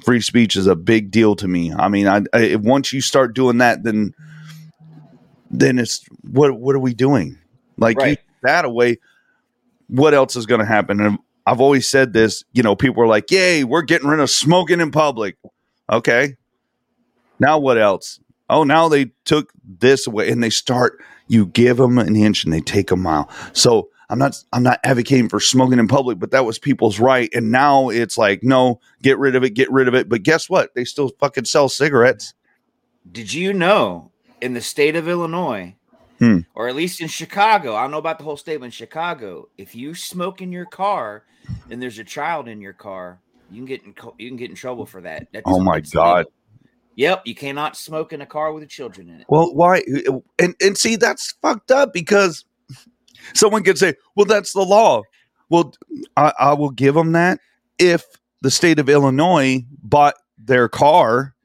free 0.04 0.22
speech 0.22 0.56
is 0.56 0.68
a 0.68 0.76
big 0.76 1.12
deal 1.12 1.36
to 1.36 1.48
me. 1.48 1.74
I 1.74 1.88
mean, 1.88 2.08
I, 2.08 2.22
I 2.34 2.56
once 2.56 2.92
you 2.92 3.02
start 3.02 3.36
doing 3.36 3.60
that, 3.60 3.84
then 3.84 4.14
then 5.50 5.80
it's 5.80 6.04
what 6.22 6.54
what 6.60 6.76
are 6.76 6.80
we 6.80 6.94
doing? 6.94 7.38
Like 7.78 7.98
Right. 7.98 8.20
that 8.44 8.66
away, 8.66 8.98
what 9.88 10.14
else 10.14 10.36
is 10.36 10.46
going 10.46 10.60
to 10.60 10.66
happen? 10.66 11.00
And 11.00 11.20
I've 11.46 11.62
always 11.62 11.88
said 11.88 12.14
this. 12.14 12.44
You 12.54 12.64
know, 12.64 12.76
people 12.76 13.04
are 13.04 13.08
like, 13.08 13.30
"Yay, 13.32 13.64
we're 13.64 13.82
getting 13.82 14.08
rid 14.08 14.20
of 14.20 14.30
smoking 14.30 14.80
in 14.80 14.92
public." 14.92 15.38
Okay, 15.92 16.38
now 17.40 17.60
what 17.60 17.78
else? 17.78 18.20
Oh, 18.50 18.64
now 18.64 18.88
they 18.90 19.12
took 19.26 19.52
this 19.80 20.08
away, 20.08 20.32
and 20.32 20.44
they 20.44 20.50
start. 20.50 21.04
You 21.28 21.46
give 21.46 21.78
them 21.78 21.98
an 21.98 22.16
inch, 22.16 22.44
and 22.44 22.54
they 22.54 22.62
take 22.62 22.92
a 22.92 22.96
mile. 22.96 23.30
So 23.54 23.90
I'm 24.12 24.20
not. 24.20 24.36
I'm 24.54 24.62
not 24.62 24.80
advocating 24.84 25.30
for 25.30 25.40
smoking 25.40 25.80
in 25.80 25.88
public, 25.88 26.20
but 26.20 26.32
that 26.32 26.46
was 26.46 26.60
people's 26.60 27.00
right, 27.00 27.30
and 27.34 27.50
now 27.50 27.90
it's 27.90 28.18
like, 28.18 28.44
no, 28.44 28.80
get 29.02 29.18
rid 29.18 29.36
of 29.36 29.44
it, 29.44 29.52
get 29.52 29.72
rid 29.72 29.88
of 29.88 29.96
it. 29.96 30.10
But 30.10 30.24
guess 30.24 30.50
what? 30.50 30.76
They 30.76 30.84
still 30.84 31.10
fucking 31.20 31.46
sell 31.46 31.70
cigarettes. 31.70 32.34
Did 33.10 33.34
you 33.34 33.54
know 33.54 34.12
in 34.42 34.54
the 34.54 34.62
state 34.62 34.96
of 34.96 35.08
Illinois, 35.08 35.76
Hmm. 36.20 36.40
or 36.54 36.68
at 36.68 36.76
least 36.76 37.02
in 37.02 37.08
Chicago, 37.08 37.74
I 37.74 37.82
don't 37.82 37.92
know 37.92 37.98
about 37.98 38.20
the 38.20 38.24
whole 38.24 38.38
state, 38.38 38.58
but 38.58 38.66
in 38.66 38.72
Chicago, 38.72 39.48
if 39.58 39.74
you 39.74 39.96
smoke 39.96 40.42
in 40.42 40.52
your 40.52 40.66
car 40.66 41.24
and 41.72 41.82
there's 41.82 41.98
a 41.98 42.04
child 42.04 42.48
in 42.48 42.62
your 42.62 42.74
car, 42.74 43.20
you 43.50 43.58
can 43.58 43.66
get 43.66 43.84
in 43.84 43.96
you 44.20 44.28
can 44.30 44.38
get 44.38 44.50
in 44.50 44.56
trouble 44.56 44.86
for 44.86 45.02
that. 45.02 45.28
That's, 45.32 45.44
Oh 45.48 45.60
my 45.62 45.80
God. 45.80 46.16
illegal. 46.18 46.32
Yep, 46.96 47.22
you 47.26 47.34
cannot 47.36 47.78
smoke 47.78 48.12
in 48.14 48.20
a 48.22 48.26
car 48.26 48.52
with 48.52 48.68
children 48.68 49.10
in 49.10 49.22
it. 49.22 49.26
Well, 49.30 49.56
why? 49.56 49.82
And 50.38 50.54
and 50.62 50.78
see, 50.78 50.98
that's 50.98 51.32
fucked 51.42 51.72
up 51.72 51.94
because 51.94 52.46
someone 53.34 53.64
could 53.64 53.78
say, 53.78 53.96
"Well, 54.16 54.26
that's 54.26 54.54
the 54.54 54.64
law." 54.64 55.04
Well, 55.50 55.74
I, 56.16 56.34
I 56.40 56.54
will 56.54 56.70
give 56.70 56.96
them 56.96 57.12
that 57.12 57.40
if 57.78 58.06
the 58.42 58.52
state 58.52 58.80
of 58.80 58.90
Illinois 58.90 59.66
bought 59.84 60.16
their 60.38 60.68
car. 60.70 61.36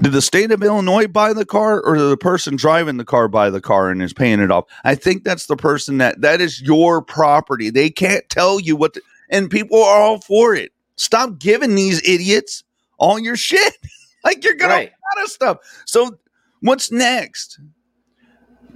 Did 0.00 0.12
the 0.12 0.22
state 0.22 0.52
of 0.52 0.62
Illinois 0.62 1.08
buy 1.08 1.32
the 1.32 1.44
car, 1.44 1.80
or 1.80 1.96
did 1.96 2.08
the 2.08 2.16
person 2.16 2.54
driving 2.54 2.98
the 2.98 3.04
car 3.04 3.26
buy 3.26 3.50
the 3.50 3.60
car 3.60 3.90
and 3.90 4.00
is 4.00 4.12
paying 4.12 4.38
it 4.38 4.50
off? 4.50 4.64
I 4.84 4.94
think 4.94 5.24
that's 5.24 5.46
the 5.46 5.56
person 5.56 5.98
that 5.98 6.20
that 6.20 6.40
is 6.40 6.60
your 6.60 7.02
property. 7.02 7.68
They 7.70 7.90
can't 7.90 8.28
tell 8.28 8.60
you 8.60 8.76
what, 8.76 8.94
to, 8.94 9.02
and 9.28 9.50
people 9.50 9.82
are 9.82 10.00
all 10.00 10.20
for 10.20 10.54
it. 10.54 10.70
Stop 10.94 11.40
giving 11.40 11.74
these 11.74 12.00
idiots 12.08 12.62
all 12.98 13.18
your 13.18 13.36
shit. 13.36 13.74
like 14.24 14.44
you're 14.44 14.54
gonna 14.54 14.74
Right. 14.74 14.92
out 15.18 15.24
of 15.24 15.30
stuff. 15.30 15.58
So 15.84 16.16
what's 16.60 16.92
next? 16.92 17.58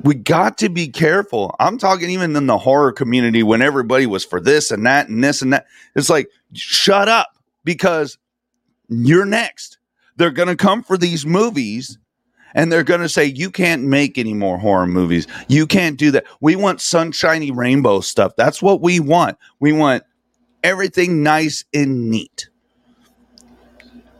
We 0.02 0.14
got 0.14 0.58
to 0.58 0.68
be 0.68 0.88
careful. 0.88 1.54
I'm 1.60 1.78
talking 1.78 2.10
even 2.10 2.34
in 2.34 2.46
the 2.46 2.58
horror 2.58 2.92
community 2.92 3.42
when 3.42 3.62
everybody 3.62 4.06
was 4.06 4.24
for 4.24 4.40
this 4.40 4.70
and 4.70 4.84
that 4.86 5.08
and 5.08 5.22
this 5.22 5.42
and 5.42 5.52
that. 5.52 5.66
It's 5.94 6.10
like, 6.10 6.28
shut 6.54 7.08
up 7.08 7.28
because 7.64 8.18
you're 8.88 9.24
next. 9.24 9.78
They're 10.16 10.30
going 10.30 10.48
to 10.48 10.56
come 10.56 10.82
for 10.82 10.96
these 10.96 11.24
movies 11.24 11.98
and 12.54 12.70
they're 12.70 12.82
going 12.82 13.00
to 13.00 13.08
say, 13.08 13.24
you 13.26 13.50
can't 13.50 13.84
make 13.84 14.18
any 14.18 14.34
more 14.34 14.58
horror 14.58 14.86
movies. 14.86 15.26
You 15.48 15.66
can't 15.66 15.98
do 15.98 16.10
that. 16.12 16.24
We 16.40 16.56
want 16.56 16.80
sunshiny 16.80 17.50
rainbow 17.50 18.00
stuff. 18.00 18.32
That's 18.36 18.60
what 18.60 18.80
we 18.80 19.00
want. 19.00 19.38
We 19.60 19.72
want 19.72 20.02
everything 20.62 21.22
nice 21.22 21.64
and 21.72 22.10
neat. 22.10 22.48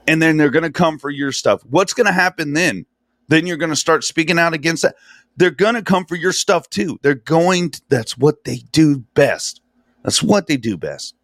And 0.07 0.21
then 0.21 0.37
they're 0.37 0.51
going 0.51 0.65
to 0.65 0.73
come 0.73 0.99
for 0.99 1.11
your 1.11 1.33
stuff. 1.33 1.63
What's 1.69 1.95
going 1.95 2.07
to 2.07 2.13
happen 2.13 2.55
then? 2.55 2.87
Then 3.29 3.47
you're 3.47 3.57
going 3.57 3.71
to 3.71 3.77
start 3.77 4.05
speaking 4.05 4.39
out 4.39 4.53
against 4.53 4.83
that. 4.83 4.97
They're 5.37 5.51
going 5.51 5.75
to 5.75 5.83
come 5.83 6.05
for 6.05 6.17
your 6.17 6.33
stuff 6.33 6.69
too. 6.69 6.99
They're 7.03 7.15
going 7.15 7.71
to, 7.71 7.83
that's 7.89 8.19
what 8.19 8.45
they 8.45 8.59
do 8.73 8.99
best. 9.15 9.61
That's 10.03 10.23
what 10.23 10.47
they 10.47 10.57
do 10.57 10.77
best. 10.77 11.15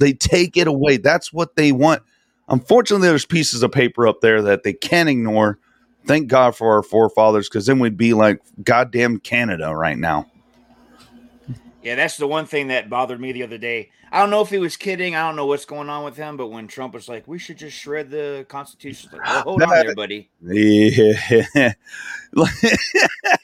They 0.00 0.12
take 0.12 0.56
it 0.56 0.66
away. 0.66 0.96
That's 0.96 1.32
what 1.32 1.56
they 1.56 1.72
want. 1.72 2.02
Unfortunately, 2.48 3.06
there's 3.08 3.26
pieces 3.26 3.62
of 3.62 3.72
paper 3.72 4.06
up 4.06 4.20
there 4.20 4.42
that 4.42 4.62
they 4.62 4.72
can't 4.72 5.08
ignore. 5.08 5.58
Thank 6.06 6.28
God 6.28 6.56
for 6.56 6.74
our 6.74 6.82
forefathers, 6.82 7.48
because 7.48 7.66
then 7.66 7.78
we'd 7.78 7.96
be 7.96 8.12
like 8.12 8.40
goddamn 8.64 9.18
Canada 9.18 9.74
right 9.74 9.96
now. 9.96 10.26
Yeah, 11.82 11.96
that's 11.96 12.16
the 12.16 12.28
one 12.28 12.46
thing 12.46 12.68
that 12.68 12.88
bothered 12.88 13.20
me 13.20 13.32
the 13.32 13.42
other 13.42 13.58
day. 13.58 13.90
I 14.10 14.20
don't 14.20 14.30
know 14.30 14.42
if 14.42 14.50
he 14.50 14.58
was 14.58 14.76
kidding. 14.76 15.14
I 15.14 15.26
don't 15.26 15.36
know 15.36 15.46
what's 15.46 15.64
going 15.64 15.88
on 15.88 16.04
with 16.04 16.16
him, 16.16 16.36
but 16.36 16.48
when 16.48 16.68
Trump 16.68 16.94
was 16.94 17.08
like, 17.08 17.26
"We 17.26 17.38
should 17.38 17.58
just 17.58 17.76
shred 17.76 18.10
the 18.10 18.44
Constitution," 18.48 19.10
like, 19.12 19.22
oh, 19.24 19.40
hold 19.40 19.62
on 19.62 19.68
there, 19.70 19.94
buddy. 19.94 20.30
Yeah. 20.42 21.72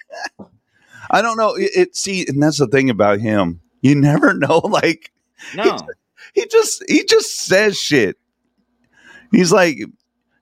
I 1.11 1.23
don't 1.23 1.37
know. 1.37 1.55
It, 1.55 1.71
it 1.75 1.97
see, 1.97 2.27
and 2.27 2.43
that's 2.43 2.59
the 2.59 2.67
thing 2.67 2.91
about 2.91 3.21
him. 3.21 3.61
You 3.81 3.95
never 3.95 4.35
know. 4.39 4.59
Like 4.59 5.13
No, 5.55 5.79
he 6.35 6.47
just 6.47 6.83
he 6.89 7.05
just 7.05 7.41
says 7.41 7.79
shit. 7.79 8.17
He's 9.31 9.53
like, 9.53 9.79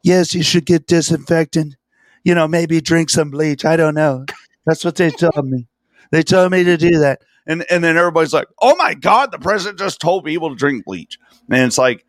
yes, 0.02 0.34
you 0.34 0.42
should 0.42 0.64
get 0.64 0.86
disinfectant. 0.86 1.76
You 2.24 2.34
know, 2.34 2.48
maybe 2.48 2.80
drink 2.80 3.10
some 3.10 3.30
bleach. 3.30 3.64
I 3.64 3.76
don't 3.76 3.94
know. 3.94 4.24
That's 4.64 4.84
what 4.84 4.96
they 4.96 5.10
told 5.10 5.44
me. 5.44 5.66
They 6.10 6.22
told 6.22 6.52
me 6.52 6.64
to 6.64 6.76
do 6.76 6.98
that. 6.98 7.20
And 7.46 7.64
and 7.70 7.82
then 7.84 7.96
everybody's 7.96 8.32
like, 8.32 8.48
oh 8.60 8.74
my 8.76 8.94
god, 8.94 9.30
the 9.30 9.38
president 9.38 9.78
just 9.78 10.00
told 10.00 10.24
people 10.24 10.50
to 10.50 10.56
drink 10.56 10.84
bleach. 10.84 11.18
And 11.48 11.62
it's 11.62 11.78
like 11.78 12.04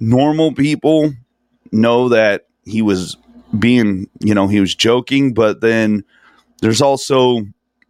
normal 0.00 0.52
people 0.52 1.14
know 1.72 2.08
that 2.08 2.46
he 2.64 2.82
was 2.82 3.16
being, 3.56 4.08
you 4.20 4.34
know, 4.34 4.48
he 4.48 4.60
was 4.60 4.74
joking, 4.74 5.34
but 5.34 5.60
then 5.60 6.04
there's 6.66 6.82
also 6.82 7.42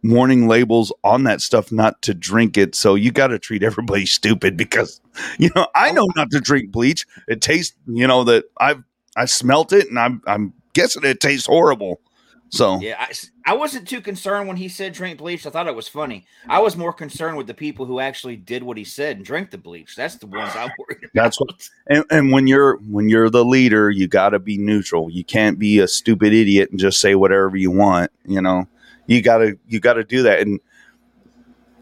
warning 0.03 0.47
labels 0.47 0.93
on 1.03 1.23
that 1.23 1.41
stuff 1.41 1.71
not 1.71 1.99
to 2.03 2.13
drink 2.13 2.59
it. 2.59 2.75
So 2.75 2.93
you 2.93 3.11
got 3.11 3.27
to 3.29 3.39
treat 3.39 3.63
everybody 3.63 4.05
stupid 4.19 4.55
because, 4.55 5.01
you 5.39 5.49
know, 5.55 5.65
I 5.73 5.91
know 5.91 6.07
not 6.15 6.29
to 6.29 6.39
drink 6.39 6.71
bleach. 6.71 7.07
It 7.27 7.41
tastes, 7.41 7.75
you 7.87 8.05
know, 8.05 8.23
that 8.25 8.45
I've 8.59 8.83
I 9.15 9.25
smelt 9.25 9.73
it 9.73 9.89
and 9.89 9.97
I'm 9.97 10.21
I'm 10.27 10.53
guessing 10.73 11.03
it 11.05 11.19
tastes 11.19 11.47
horrible. 11.47 12.01
So 12.49 12.79
yeah, 12.79 12.95
I, 12.97 13.11
I 13.45 13.53
wasn't 13.55 13.87
too 13.87 13.99
concerned 13.99 14.47
when 14.47 14.55
he 14.57 14.69
said 14.69 14.93
drink 14.93 15.17
bleach. 15.17 15.45
I 15.45 15.49
thought 15.49 15.67
it 15.67 15.75
was 15.75 15.89
funny. 15.89 16.25
I 16.47 16.59
was 16.59 16.77
more 16.77 16.93
concerned 16.93 17.35
with 17.37 17.45
the 17.47 17.53
people 17.53 17.85
who 17.85 17.99
actually 17.99 18.37
did 18.37 18.63
what 18.63 18.77
he 18.77 18.85
said 18.85 19.17
and 19.17 19.25
drank 19.25 19.51
the 19.51 19.57
bleach. 19.57 19.95
That's 19.95 20.15
the 20.15 20.27
ones 20.27 20.53
I'm 20.55 20.71
worried 20.79 21.03
about. 21.03 21.11
That's 21.13 21.39
what- 21.39 21.69
and, 21.87 22.05
and 22.09 22.31
when 22.31 22.47
you're 22.47 22.77
when 22.77 23.09
you're 23.09 23.29
the 23.29 23.43
leader, 23.43 23.89
you 23.91 24.07
got 24.07 24.29
to 24.29 24.39
be 24.39 24.57
neutral. 24.57 25.09
You 25.09 25.23
can't 25.25 25.59
be 25.59 25.79
a 25.79 25.87
stupid 25.87 26.33
idiot 26.33 26.71
and 26.71 26.79
just 26.79 27.01
say 27.01 27.15
whatever 27.15 27.57
you 27.57 27.71
want. 27.71 28.11
You 28.25 28.41
know, 28.41 28.67
you 29.07 29.21
got 29.21 29.39
to 29.39 29.57
you 29.67 29.79
got 29.81 29.93
to 29.95 30.03
do 30.05 30.23
that. 30.23 30.39
And 30.39 30.59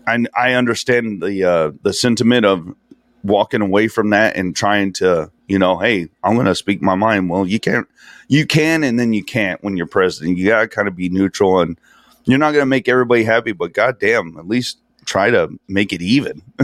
I 0.07 0.25
I 0.35 0.53
understand 0.53 1.21
the 1.21 1.43
uh, 1.43 1.71
the 1.83 1.93
sentiment 1.93 2.45
of 2.45 2.75
walking 3.25 3.61
away 3.61 3.87
from 3.87 4.11
that 4.11 4.35
and 4.35 4.55
trying 4.55 4.93
to 4.93 5.31
you 5.47 5.59
know, 5.59 5.77
hey, 5.77 6.07
I'm 6.23 6.33
going 6.33 6.47
to 6.47 6.55
speak 6.55 6.81
my 6.81 6.95
mind. 6.95 7.29
Well, 7.29 7.45
you 7.45 7.59
can't, 7.59 7.87
you 8.27 8.47
can, 8.47 8.83
and 8.83 8.99
then 8.99 9.13
you 9.13 9.23
can't 9.23 9.63
when 9.63 9.77
you're 9.77 9.85
president. 9.85 10.37
You 10.39 10.47
got 10.47 10.61
to 10.61 10.67
kind 10.67 10.87
of 10.87 10.95
be 10.95 11.07
neutral, 11.09 11.59
and 11.59 11.79
you're 12.23 12.39
not 12.39 12.51
going 12.53 12.63
to 12.63 12.67
make 12.67 12.87
everybody 12.87 13.23
happy. 13.23 13.51
But 13.51 13.73
goddamn, 13.73 14.37
at 14.39 14.47
least 14.47 14.79
try 15.05 15.29
to 15.29 15.59
make 15.67 15.93
it 15.93 16.01
even. 16.01 16.41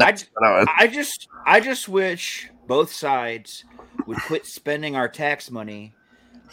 I, 0.00 0.12
j- 0.12 0.26
I 0.36 0.86
just 0.86 1.28
I 1.46 1.60
just 1.60 1.88
wish 1.88 2.48
both 2.66 2.92
sides 2.92 3.64
would 4.06 4.18
quit 4.18 4.44
spending 4.46 4.94
our 4.94 5.08
tax 5.08 5.50
money 5.50 5.94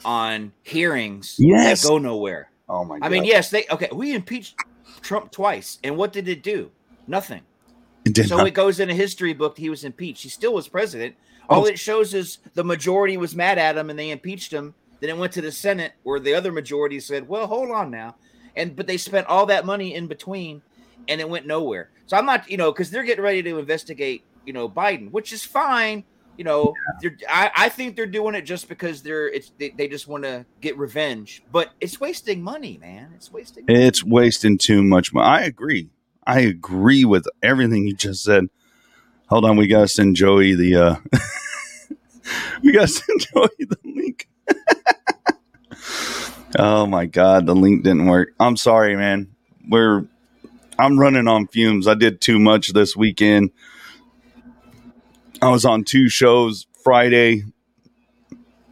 on 0.05 0.53
hearings 0.63 1.35
Yes. 1.37 1.81
that 1.81 1.87
go 1.87 1.97
nowhere. 1.97 2.49
oh 2.69 2.85
my! 2.85 2.97
I 3.01 3.09
mean, 3.09 3.25
yes, 3.25 3.49
they 3.49 3.65
okay. 3.69 3.89
We 3.91 4.15
impeached 4.15 4.55
Trump 5.01 5.31
twice, 5.31 5.79
and 5.83 5.97
what 5.97 6.13
did 6.13 6.29
it 6.29 6.41
do? 6.43 6.71
Nothing. 7.07 7.41
So 8.27 8.37
not. 8.37 8.47
it 8.47 8.51
goes 8.53 8.79
in 8.79 8.89
a 8.89 8.93
history 8.93 9.33
book 9.33 9.55
that 9.55 9.61
he 9.61 9.69
was 9.69 9.83
impeached. 9.83 10.23
He 10.23 10.29
still 10.29 10.53
was 10.53 10.67
president. 10.67 11.15
Oh. 11.49 11.55
All 11.57 11.61
Oh. 11.63 11.65
it 11.65 11.79
shows 11.79 12.13
is 12.13 12.39
the 12.53 12.63
majority 12.63 13.17
was 13.17 13.35
mad 13.35 13.57
at 13.57 13.77
him 13.77 13.89
and 13.89 13.97
they 13.97 14.11
impeached 14.11 14.51
him. 14.53 14.73
Then 14.99 15.09
it 15.09 15.17
went 15.17 15.33
to 15.33 15.41
the 15.41 15.51
Senate 15.51 15.93
where 16.03 16.19
the 16.19 16.33
other 16.33 16.51
majority 16.51 16.99
said, 16.99 17.27
"Well, 17.29 17.47
hold 17.47 17.71
on 17.71 17.89
now," 17.89 18.15
and 18.55 18.75
but 18.75 18.85
they 18.85 18.97
spent 18.97 19.27
all 19.27 19.45
that 19.45 19.65
money 19.65 19.95
in 19.95 20.07
between, 20.07 20.61
and 21.07 21.21
it 21.21 21.29
went 21.29 21.47
nowhere. 21.47 21.89
So 22.05 22.17
I'm 22.17 22.25
not, 22.25 22.49
you 22.51 22.57
know, 22.57 22.71
because 22.71 22.91
they're 22.91 23.03
getting 23.03 23.23
ready 23.23 23.41
to 23.43 23.59
investigate, 23.59 24.23
you 24.45 24.51
know, 24.51 24.67
Biden, 24.67 25.09
which 25.11 25.31
is 25.31 25.43
fine. 25.45 26.03
You 26.37 26.43
know, 26.45 26.73
they're, 27.01 27.17
I, 27.29 27.51
I 27.55 27.69
think 27.69 27.95
they're 27.95 28.05
doing 28.05 28.33
it 28.35 28.41
just 28.41 28.67
because 28.69 29.01
they're 29.01 29.29
it's 29.29 29.51
they, 29.57 29.69
they 29.69 29.87
just 29.87 30.07
want 30.07 30.23
to 30.25 30.45
get 30.61 30.77
revenge, 30.77 31.43
but 31.51 31.69
it's 31.79 31.99
wasting 32.01 32.41
money, 32.41 32.77
man. 32.81 33.11
It's 33.15 33.31
wasting. 33.31 33.65
Money. 33.67 33.85
It's 33.85 34.03
wasting 34.03 34.57
too 34.57 34.83
much 34.83 35.13
money. 35.13 35.27
I 35.27 35.43
agree. 35.45 35.89
I 36.25 36.41
agree 36.41 37.05
with 37.05 37.27
everything 37.41 37.87
you 37.87 37.95
just 37.95 38.23
said. 38.23 38.45
Hold 39.27 39.45
on, 39.45 39.57
we 39.57 39.67
gotta 39.67 39.87
send 39.87 40.15
Joey 40.15 40.55
the 40.55 40.75
uh 40.75 40.95
we 42.63 42.71
gotta 42.71 42.87
send 42.87 43.27
Joey 43.33 43.49
the 43.59 43.77
link. 43.83 44.27
oh 46.57 46.85
my 46.85 47.05
god, 47.05 47.45
the 47.45 47.55
link 47.55 47.83
didn't 47.83 48.07
work. 48.07 48.29
I'm 48.39 48.57
sorry, 48.57 48.95
man. 48.95 49.35
We're 49.67 50.05
I'm 50.77 50.99
running 50.99 51.27
on 51.27 51.47
fumes. 51.47 51.87
I 51.87 51.93
did 51.93 52.21
too 52.21 52.39
much 52.39 52.69
this 52.69 52.95
weekend. 52.95 53.51
I 55.41 55.49
was 55.49 55.65
on 55.65 55.83
two 55.83 56.09
shows 56.09 56.67
Friday 56.83 57.43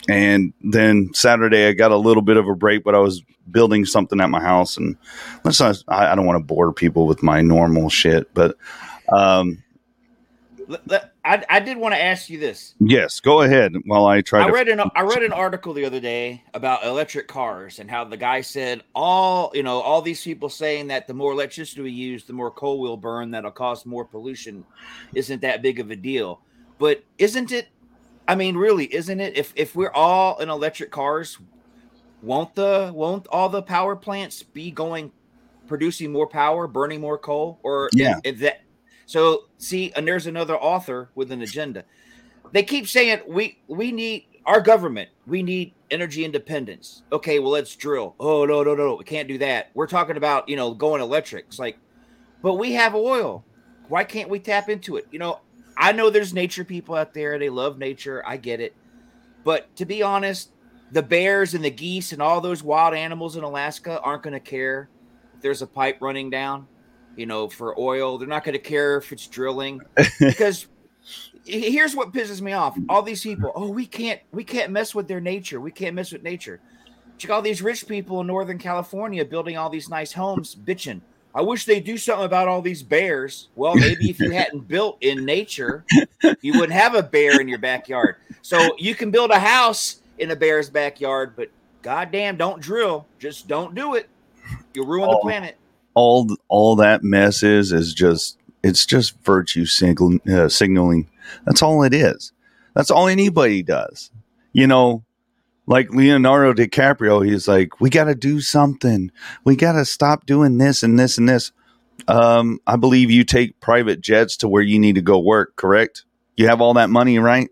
and 0.08 0.54
then 0.62 1.10
Saturday 1.14 1.68
I 1.68 1.74
got 1.74 1.92
a 1.92 1.98
little 1.98 2.24
bit 2.24 2.38
of 2.38 2.48
a 2.48 2.56
break, 2.56 2.84
but 2.84 2.96
I 2.96 3.00
was 3.00 3.24
building 3.52 3.86
something 3.86 4.20
at 4.20 4.30
my 4.30 4.42
house 4.42 4.78
and 4.78 4.98
let's 5.44 5.60
not 5.60 5.82
I, 5.88 6.12
I 6.12 6.16
don't 6.16 6.26
want 6.26 6.38
to 6.38 6.44
bore 6.44 6.74
people 6.74 7.08
with 7.08 7.24
my 7.24 7.42
normal 7.42 7.90
shit, 7.90 8.34
but 8.34 8.56
um 9.10 9.64
I, 11.24 11.44
I 11.50 11.60
did 11.60 11.78
want 11.78 11.96
to 11.96 12.02
ask 12.02 12.30
you 12.30 12.40
this. 12.40 12.74
yes, 12.80 13.20
go 13.20 13.42
ahead 13.42 13.74
while 13.86 14.06
I 14.06 14.22
try 14.22 14.44
I 14.44 14.48
to 14.48 14.54
read 14.54 14.68
an 14.68 14.82
I 14.96 15.02
read 15.02 15.24
an 15.24 15.34
article 15.46 15.74
the 15.74 15.86
other 15.86 16.00
day 16.00 16.44
about 16.54 16.84
electric 16.86 17.28
cars 17.28 17.80
and 17.80 17.90
how 17.90 18.04
the 18.04 18.18
guy 18.18 18.42
said 18.42 18.84
all 18.94 19.52
you 19.54 19.64
know 19.64 19.80
all 19.80 20.02
these 20.02 20.22
people 20.24 20.50
saying 20.50 20.88
that 20.88 21.08
the 21.08 21.14
more 21.14 21.32
electricity 21.32 21.82
we 21.82 21.92
use, 21.92 22.26
the 22.26 22.34
more 22.34 22.52
coal 22.52 22.80
we'll 22.80 22.98
burn, 22.98 23.32
that'll 23.32 23.52
cause 23.52 23.86
more 23.86 24.06
pollution, 24.06 24.66
isn't 25.14 25.42
that 25.42 25.62
big 25.62 25.80
of 25.80 25.92
a 25.92 25.96
deal? 25.96 26.42
But 26.80 27.04
isn't 27.18 27.52
it? 27.52 27.70
I 28.27 28.36
mean, 28.36 28.57
really, 28.57 28.93
isn't 28.93 29.19
it? 29.19 29.38
If 29.38 29.53
if 29.55 29.75
we're 29.75 29.91
all 29.93 30.38
in 30.39 30.50
electric 30.50 30.91
cars, 30.91 31.38
won't 32.22 32.53
the 32.55 32.91
won't 32.93 33.27
all 33.27 33.50
the 33.50 33.62
power 33.62 33.96
plants 33.96 34.43
be 34.43 34.72
going 34.72 35.12
producing 35.67 36.12
more 36.12 36.27
power, 36.27 36.67
burning 36.67 37.01
more 37.01 37.17
coal, 37.17 37.60
or 37.63 37.89
Yeah. 37.93 38.19
is 38.24 38.39
that? 38.41 38.62
So 39.05 39.43
see, 39.57 39.91
and 39.96 40.07
there's 40.07 40.27
another 40.27 40.55
author 40.57 41.10
with 41.15 41.31
an 41.31 41.41
agenda. 41.41 41.86
They 42.51 42.63
keep 42.63 42.88
saying 42.88 43.22
we 43.27 43.60
we 43.67 43.91
need 43.91 44.25
our 44.46 44.62
government 44.62 45.10
we 45.25 45.43
need 45.43 45.74
energy 45.91 46.24
independence. 46.24 47.03
Okay 47.12 47.39
well 47.39 47.51
let's 47.51 47.75
drill. 47.75 48.15
Oh 48.19 48.46
no 48.46 48.63
no 48.63 48.75
no 48.75 48.96
we 48.96 49.03
can't 49.03 49.27
do 49.27 49.38
that. 49.39 49.72
We're 49.74 49.88
talking 49.88 50.17
about 50.17 50.50
you 50.50 50.55
know 50.55 50.74
going 50.74 51.01
electric. 51.01 51.46
It's 51.48 51.60
like 51.60 51.77
but 52.41 52.55
we 52.55 52.74
have 52.74 52.96
oil. 52.96 53.46
Why 53.89 54.03
can't 54.03 54.29
we 54.29 54.39
tap 54.39 54.69
into 54.69 54.98
it? 54.98 55.07
You 55.12 55.19
know 55.19 55.39
i 55.77 55.91
know 55.91 56.10
there's 56.10 56.34
nature 56.34 56.63
people 56.63 56.96
out 56.96 57.13
there 57.13 57.38
they 57.39 57.50
love 57.50 57.77
nature 57.77 58.24
i 58.25 58.38
get 58.38 58.60
it. 58.60 58.75
But 59.43 59.74
to 59.77 59.86
be 59.86 60.03
honest 60.03 60.51
the 60.91 61.03
bears 61.03 61.53
and 61.53 61.63
the 61.63 61.69
geese 61.72 62.12
and 62.12 62.22
all 62.22 62.41
those 62.41 62.63
wild 62.63 62.93
animals 62.93 63.36
in 63.36 63.43
alaska 63.43 64.00
aren't 64.01 64.24
going 64.24 64.34
to 64.34 64.39
care 64.39 64.89
if 65.36 65.41
there's 65.41 65.62
a 65.62 65.67
pipe 65.67 65.98
running 66.01 66.29
down 66.29 66.67
you 67.17 67.25
know 67.25 67.50
for 67.50 67.77
oil. 67.77 68.17
They're 68.17 68.27
not 68.27 68.46
going 68.46 68.53
to 68.53 68.60
care 68.60 68.96
if 68.98 69.12
it's 69.12 69.27
drilling. 69.27 69.81
Because 70.19 70.67
here's 71.46 71.96
what 71.96 72.12
pisses 72.13 72.41
me 72.41 72.53
off. 72.53 72.77
All 72.88 73.01
these 73.01 73.24
people 73.24 73.51
oh 73.55 73.69
we 73.69 73.86
can't 73.86 74.22
we 74.31 74.46
can't 74.46 74.72
mess 74.72 74.96
with 74.96 75.10
their 75.10 75.19
nature. 75.19 75.60
We 75.60 75.72
can't 75.72 75.96
mess 75.96 76.13
with 76.13 76.24
nature. 76.24 76.62
Check 77.17 77.31
all 77.31 77.41
these 77.41 77.62
rich 77.62 77.88
people 77.88 78.22
in 78.22 78.27
northern 78.27 78.60
california 78.60 79.25
building 79.25 79.57
all 79.57 79.69
these 79.69 79.89
nice 79.89 80.13
homes 80.13 80.55
bitching 80.55 81.01
i 81.38 81.41
wish 81.41 81.63
they'd 81.65 81.86
do 81.86 81.98
something 81.98 82.25
about 82.25 82.48
all 82.50 82.62
these 82.62 82.84
bears 82.84 83.48
well 83.55 83.75
maybe 83.75 84.09
if 84.09 84.20
you 84.20 84.31
hadn't 84.31 84.68
built 84.68 84.98
in 85.01 85.24
nature 85.24 85.85
you 86.42 86.53
wouldn't 86.53 86.74
have 86.74 86.96
a 86.96 87.03
bear 87.03 87.40
in 87.40 87.48
your 87.48 87.59
backyard 87.59 88.16
so 88.42 88.75
you 88.77 88.94
can 88.94 89.12
build 89.12 89.31
a 89.31 89.40
house 89.40 90.01
in 90.18 90.31
a 90.31 90.35
bear's 90.35 90.70
backyard 90.70 91.33
but 91.35 91.50
goddamn 91.81 92.35
don't 92.35 92.59
drill 92.62 93.05
just 93.20 93.48
don't 93.48 93.74
do 93.75 93.96
it 93.96 94.09
you'll 94.74 94.88
ruin 94.88 95.09
the 95.09 95.16
Oh. 95.16 95.22
planet 95.22 95.55
all 95.94 96.27
all 96.50 96.75
that 96.75 97.03
mess 97.03 97.44
is 97.44 97.72
is 97.72 97.94
just 97.94 98.38
it's 98.64 98.85
just 98.85 99.18
virtue 99.24 99.66
uh, 100.29 100.50
signaling. 100.50 101.07
That's 101.46 101.62
all 101.62 101.83
it 101.83 101.94
is. 101.94 102.33
That's 102.74 102.92
all 102.92 103.07
anybody 103.07 103.64
does. 103.64 104.12
You 104.51 104.68
know, 104.68 105.03
like 105.68 105.92
Leonardo 105.92 106.53
DiCaprio, 106.53 107.25
he's 107.25 107.48
like, 107.48 107.80
we 107.82 107.90
got 107.90 108.06
to 108.06 108.16
do 108.16 108.40
something. 108.40 109.12
We 109.44 109.56
got 109.56 109.74
to 109.74 109.86
stop 109.86 110.25
doing 110.25 110.58
this 110.58 110.82
and 110.82 110.98
this 110.98 111.18
and 111.18 111.27
this. 111.27 111.51
Um, 112.08 112.60
I 112.66 112.77
believe 112.77 113.12
you 113.12 113.25
take 113.25 113.60
private 113.60 114.00
jets 114.00 114.38
to 114.38 114.48
where 114.48 114.62
you 114.62 114.80
need 114.80 114.96
to 114.96 115.01
go 115.01 115.20
work. 115.20 115.56
Correct? 115.58 116.06
You 116.38 116.48
have 116.48 116.62
all 116.62 116.75
that 116.75 116.90
money, 116.90 117.20
right? 117.20 117.50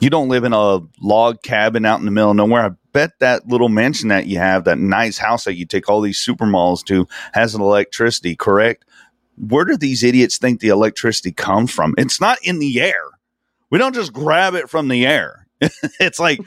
You 0.00 0.10
don't 0.10 0.28
live 0.28 0.44
in 0.44 0.52
a 0.52 0.80
log 1.00 1.42
cabin 1.42 1.84
out 1.84 2.00
in 2.00 2.06
the 2.06 2.10
middle 2.10 2.30
of 2.30 2.36
nowhere. 2.36 2.62
I 2.62 2.70
bet 2.92 3.18
that 3.20 3.46
little 3.46 3.68
mansion 3.68 4.08
that 4.08 4.26
you 4.26 4.38
have, 4.38 4.64
that 4.64 4.78
nice 4.78 5.18
house 5.18 5.44
that 5.44 5.56
you 5.56 5.66
take 5.66 5.88
all 5.88 6.00
these 6.00 6.18
super 6.18 6.46
malls 6.46 6.82
to, 6.84 7.06
has 7.34 7.54
an 7.54 7.60
electricity, 7.60 8.34
correct? 8.34 8.84
Where 9.36 9.64
do 9.64 9.76
these 9.76 10.02
idiots 10.02 10.38
think 10.38 10.60
the 10.60 10.68
electricity 10.68 11.32
comes 11.32 11.70
from? 11.70 11.94
It's 11.98 12.20
not 12.20 12.38
in 12.42 12.58
the 12.58 12.80
air. 12.80 13.10
We 13.70 13.78
don't 13.78 13.94
just 13.94 14.12
grab 14.12 14.54
it 14.54 14.68
from 14.68 14.88
the 14.88 15.06
air. 15.06 15.46
it's 16.00 16.18
like 16.18 16.40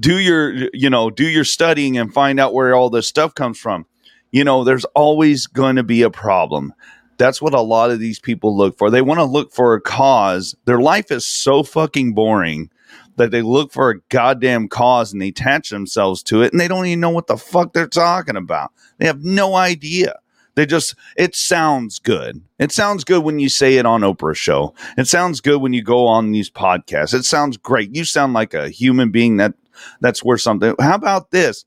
do 0.00 0.18
your 0.18 0.68
you 0.72 0.90
know 0.90 1.10
do 1.10 1.28
your 1.28 1.44
studying 1.44 1.96
and 1.98 2.12
find 2.12 2.40
out 2.40 2.54
where 2.54 2.74
all 2.74 2.90
this 2.90 3.08
stuff 3.08 3.34
comes 3.34 3.58
from. 3.58 3.86
You 4.30 4.44
know, 4.44 4.64
there's 4.64 4.84
always 4.86 5.46
going 5.46 5.76
to 5.76 5.82
be 5.82 6.02
a 6.02 6.10
problem. 6.10 6.74
That's 7.16 7.40
what 7.40 7.54
a 7.54 7.60
lot 7.60 7.90
of 7.90 7.98
these 7.98 8.20
people 8.20 8.56
look 8.56 8.76
for. 8.76 8.90
They 8.90 9.02
want 9.02 9.18
to 9.18 9.24
look 9.24 9.52
for 9.52 9.74
a 9.74 9.80
cause. 9.80 10.54
Their 10.66 10.80
life 10.80 11.10
is 11.10 11.26
so 11.26 11.62
fucking 11.62 12.14
boring 12.14 12.70
that 13.16 13.30
they 13.30 13.42
look 13.42 13.72
for 13.72 13.90
a 13.90 14.00
goddamn 14.10 14.68
cause 14.68 15.12
and 15.12 15.20
they 15.20 15.28
attach 15.28 15.70
themselves 15.70 16.22
to 16.24 16.42
it 16.42 16.52
and 16.52 16.60
they 16.60 16.68
don't 16.68 16.86
even 16.86 17.00
know 17.00 17.10
what 17.10 17.26
the 17.26 17.36
fuck 17.36 17.72
they're 17.72 17.88
talking 17.88 18.36
about. 18.36 18.72
They 18.98 19.06
have 19.06 19.24
no 19.24 19.54
idea. 19.54 20.16
They 20.58 20.66
just, 20.66 20.96
it 21.16 21.36
sounds 21.36 22.00
good. 22.00 22.42
It 22.58 22.72
sounds 22.72 23.04
good 23.04 23.22
when 23.22 23.38
you 23.38 23.48
say 23.48 23.76
it 23.76 23.86
on 23.86 24.00
Oprah's 24.00 24.38
show. 24.38 24.74
It 24.96 25.06
sounds 25.06 25.40
good 25.40 25.62
when 25.62 25.72
you 25.72 25.84
go 25.84 26.08
on 26.08 26.32
these 26.32 26.50
podcasts. 26.50 27.14
It 27.14 27.24
sounds 27.24 27.56
great. 27.56 27.94
You 27.94 28.04
sound 28.04 28.32
like 28.32 28.54
a 28.54 28.68
human 28.68 29.12
being 29.12 29.36
that 29.36 29.54
that's 30.00 30.24
worth 30.24 30.40
something. 30.40 30.74
How 30.80 30.96
about 30.96 31.30
this? 31.30 31.64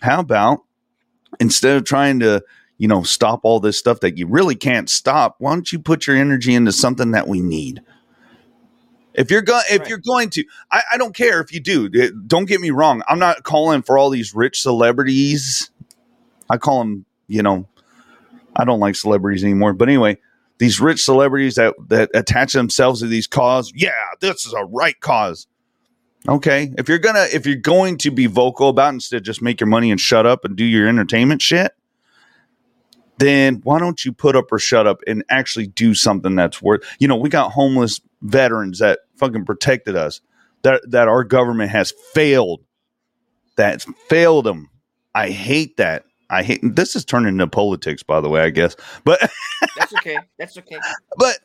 How 0.00 0.20
about 0.20 0.64
instead 1.38 1.76
of 1.76 1.84
trying 1.84 2.20
to, 2.20 2.42
you 2.78 2.88
know, 2.88 3.02
stop 3.02 3.40
all 3.42 3.60
this 3.60 3.78
stuff 3.78 4.00
that 4.00 4.16
you 4.16 4.26
really 4.26 4.54
can't 4.54 4.88
stop, 4.88 5.36
why 5.36 5.52
don't 5.52 5.70
you 5.70 5.78
put 5.78 6.06
your 6.06 6.16
energy 6.16 6.54
into 6.54 6.72
something 6.72 7.10
that 7.10 7.28
we 7.28 7.42
need? 7.42 7.82
If 9.12 9.30
you're 9.30 9.42
going, 9.42 9.64
if 9.70 9.80
Right. 9.80 9.88
you're 9.90 9.98
going 9.98 10.30
to, 10.30 10.44
I, 10.72 10.80
I 10.94 10.96
don't 10.96 11.14
care 11.14 11.42
if 11.42 11.52
you 11.52 11.60
do. 11.60 11.90
Eh, 11.94 12.08
don't 12.26 12.46
get 12.46 12.62
me 12.62 12.70
wrong. 12.70 13.02
I'm 13.06 13.18
not 13.18 13.42
calling 13.42 13.82
for 13.82 13.98
all 13.98 14.08
these 14.08 14.34
rich 14.34 14.62
celebrities. 14.62 15.68
I 16.48 16.56
call 16.56 16.78
them, 16.78 17.04
you 17.28 17.42
know, 17.42 17.66
I 18.56 18.64
don't 18.64 18.80
like 18.80 18.96
celebrities 18.96 19.44
anymore. 19.44 19.72
But 19.72 19.88
anyway, 19.88 20.18
these 20.58 20.80
rich 20.80 21.02
celebrities 21.02 21.54
that 21.54 21.74
that 21.88 22.10
attach 22.14 22.52
themselves 22.52 23.00
to 23.00 23.06
these 23.06 23.26
cause. 23.26 23.72
Yeah, 23.74 23.92
this 24.20 24.46
is 24.46 24.52
a 24.52 24.64
right 24.64 24.98
cause. 25.00 25.46
Okay, 26.28 26.72
if 26.76 26.88
you're 26.88 26.98
gonna 26.98 27.26
if 27.32 27.46
you're 27.46 27.56
going 27.56 27.96
to 27.98 28.10
be 28.10 28.26
vocal 28.26 28.68
about 28.68 28.92
instead 28.92 29.24
just 29.24 29.40
make 29.40 29.60
your 29.60 29.68
money 29.68 29.90
and 29.90 29.98
shut 29.98 30.26
up 30.26 30.44
and 30.44 30.54
do 30.54 30.64
your 30.64 30.86
entertainment 30.86 31.40
shit, 31.40 31.72
then 33.16 33.60
why 33.64 33.78
don't 33.78 34.04
you 34.04 34.12
put 34.12 34.36
up 34.36 34.52
or 34.52 34.58
shut 34.58 34.86
up 34.86 35.00
and 35.06 35.24
actually 35.30 35.66
do 35.66 35.94
something 35.94 36.34
that's 36.34 36.60
worth? 36.60 36.82
You 36.98 37.08
know, 37.08 37.16
we 37.16 37.30
got 37.30 37.52
homeless 37.52 38.00
veterans 38.20 38.80
that 38.80 39.00
fucking 39.16 39.46
protected 39.46 39.96
us. 39.96 40.20
That 40.62 40.82
that 40.90 41.08
our 41.08 41.24
government 41.24 41.70
has 41.70 41.94
failed. 42.12 42.60
That's 43.56 43.86
failed 44.08 44.44
them. 44.44 44.68
I 45.14 45.30
hate 45.30 45.78
that. 45.78 46.04
I 46.30 46.42
hate. 46.42 46.60
This 46.62 46.94
is 46.96 47.04
turning 47.04 47.34
into 47.34 47.46
politics, 47.46 48.02
by 48.02 48.20
the 48.20 48.28
way. 48.28 48.40
I 48.42 48.50
guess, 48.50 48.76
but 49.04 49.20
that's 49.76 49.92
okay. 49.94 50.18
That's 50.38 50.56
okay. 50.56 50.78
but 51.16 51.38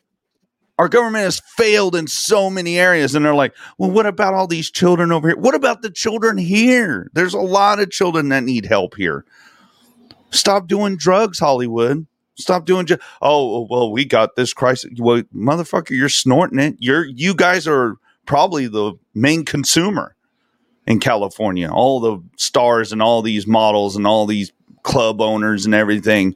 our 0.77 0.89
government 0.89 1.23
has 1.23 1.41
failed 1.55 1.95
in 1.95 2.07
so 2.07 2.49
many 2.49 2.77
areas 2.77 3.15
and 3.15 3.23
they're 3.23 3.33
like 3.35 3.55
well 3.77 3.89
what 3.89 4.05
about 4.05 4.33
all 4.33 4.47
these 4.47 4.69
children 4.69 5.11
over 5.11 5.29
here? 5.29 5.37
What 5.37 5.55
about 5.55 5.81
the 5.81 5.89
children 5.89 6.37
here? 6.37 7.09
There's 7.13 7.33
a 7.33 7.39
lot 7.39 7.79
of 7.79 7.91
children 7.91 8.29
that 8.29 8.43
need 8.43 8.65
help 8.65 8.95
here. 8.95 9.25
Stop 10.31 10.67
doing 10.67 10.97
drugs 10.97 11.39
hollywood. 11.39 12.05
Stop 12.37 12.65
doing 12.65 12.85
ju- 12.85 12.97
oh, 13.21 13.55
oh 13.55 13.67
well 13.69 13.91
we 13.91 14.05
got 14.05 14.35
this 14.35 14.53
crisis 14.53 14.91
well 14.99 15.23
motherfucker 15.33 15.91
you're 15.91 16.09
snorting 16.09 16.59
it. 16.59 16.75
You're 16.79 17.05
you 17.05 17.33
guys 17.33 17.67
are 17.67 17.95
probably 18.25 18.67
the 18.67 18.93
main 19.13 19.45
consumer 19.45 20.15
in 20.85 20.99
california. 20.99 21.71
All 21.71 21.99
the 21.99 22.21
stars 22.37 22.91
and 22.91 23.01
all 23.01 23.21
these 23.21 23.47
models 23.47 23.95
and 23.95 24.05
all 24.05 24.25
these 24.25 24.51
club 24.85 25.21
owners 25.21 25.65
and 25.65 25.75
everything 25.75 26.35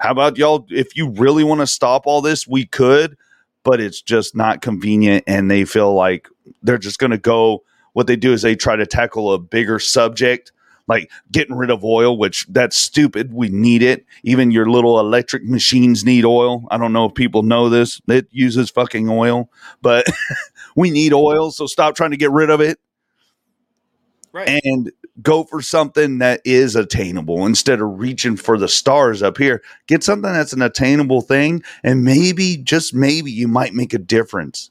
How 0.00 0.12
about 0.12 0.38
y'all? 0.38 0.66
If 0.70 0.96
you 0.96 1.10
really 1.10 1.44
want 1.44 1.60
to 1.62 1.66
stop 1.66 2.06
all 2.06 2.22
this, 2.22 2.46
we 2.46 2.66
could, 2.66 3.16
but 3.64 3.80
it's 3.80 4.02
just 4.02 4.36
not 4.36 4.62
convenient. 4.62 5.24
And 5.26 5.50
they 5.50 5.64
feel 5.64 5.94
like 5.94 6.28
they're 6.62 6.78
just 6.78 6.98
going 7.00 7.12
to 7.12 7.18
go. 7.18 7.64
What 7.94 8.06
they 8.06 8.16
do 8.16 8.32
is 8.32 8.42
they 8.42 8.56
try 8.56 8.76
to 8.76 8.86
tackle 8.86 9.32
a 9.34 9.38
bigger 9.38 9.80
subject, 9.80 10.52
like 10.88 11.10
getting 11.32 11.56
rid 11.56 11.70
of 11.70 11.84
oil, 11.84 12.18
which 12.18 12.46
that's 12.50 12.76
stupid. 12.76 13.32
We 13.32 13.48
need 13.48 13.82
it. 13.82 14.06
Even 14.22 14.52
your 14.52 14.66
little 14.70 15.00
electric 15.00 15.44
machines 15.44 16.04
need 16.04 16.24
oil. 16.26 16.66
I 16.70 16.78
don't 16.78 16.92
know 16.92 17.06
if 17.06 17.14
people 17.14 17.42
know 17.42 17.70
this. 17.70 18.00
It 18.08 18.28
uses 18.30 18.70
fucking 18.70 19.08
oil, 19.08 19.50
but 19.82 20.06
we 20.76 20.90
need 20.90 21.14
oil. 21.14 21.50
So 21.52 21.66
stop 21.66 21.96
trying 21.96 22.12
to 22.12 22.18
get 22.18 22.30
rid 22.32 22.50
of 22.50 22.60
it 22.60 22.78
Right. 24.32 24.54
and 24.64 24.92
go 25.22 25.44
for 25.44 25.62
something 25.62 26.18
that 26.18 26.40
is 26.44 26.76
attainable 26.76 27.46
instead 27.46 27.80
of 27.80 27.98
reaching 27.98 28.36
for 28.36 28.58
the 28.58 28.68
stars 28.68 29.22
up 29.22 29.38
here. 29.38 29.62
Get 29.86 30.02
something 30.02 30.32
that's 30.32 30.52
an 30.52 30.62
attainable 30.62 31.20
thing, 31.22 31.62
and 31.82 32.04
maybe, 32.04 32.56
just 32.56 32.94
maybe, 32.94 33.30
you 33.30 33.48
might 33.48 33.74
make 33.74 33.94
a 33.94 33.98
difference. 33.98 34.70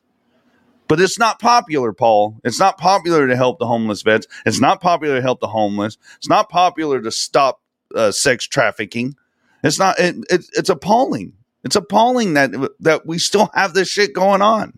But 0.87 0.99
it's 0.99 1.17
not 1.17 1.39
popular, 1.39 1.93
Paul. 1.93 2.39
It's 2.43 2.59
not 2.59 2.77
popular 2.77 3.27
to 3.27 3.35
help 3.35 3.57
the 3.57 3.65
homeless 3.65 4.03
vets. 4.03 4.27
It's 4.45 4.61
not 4.61 4.81
popular 4.81 5.15
to 5.15 5.21
help 5.21 5.39
the 5.39 5.47
homeless. 5.47 5.97
It's 6.17 6.29
not 6.29 6.49
popular 6.49 7.01
to 7.01 7.11
stop 7.11 7.59
uh, 7.95 8.11
sex 8.11 8.45
trafficking. 8.45 9.15
It's 9.63 9.79
not. 9.79 9.99
It, 9.99 10.17
it, 10.29 10.45
it's 10.53 10.69
appalling. 10.69 11.33
It's 11.63 11.75
appalling 11.75 12.35
that 12.35 12.51
that 12.81 13.07
we 13.07 13.17
still 13.17 13.49
have 13.55 13.73
this 13.73 13.87
shit 13.87 14.13
going 14.13 14.43
on. 14.43 14.77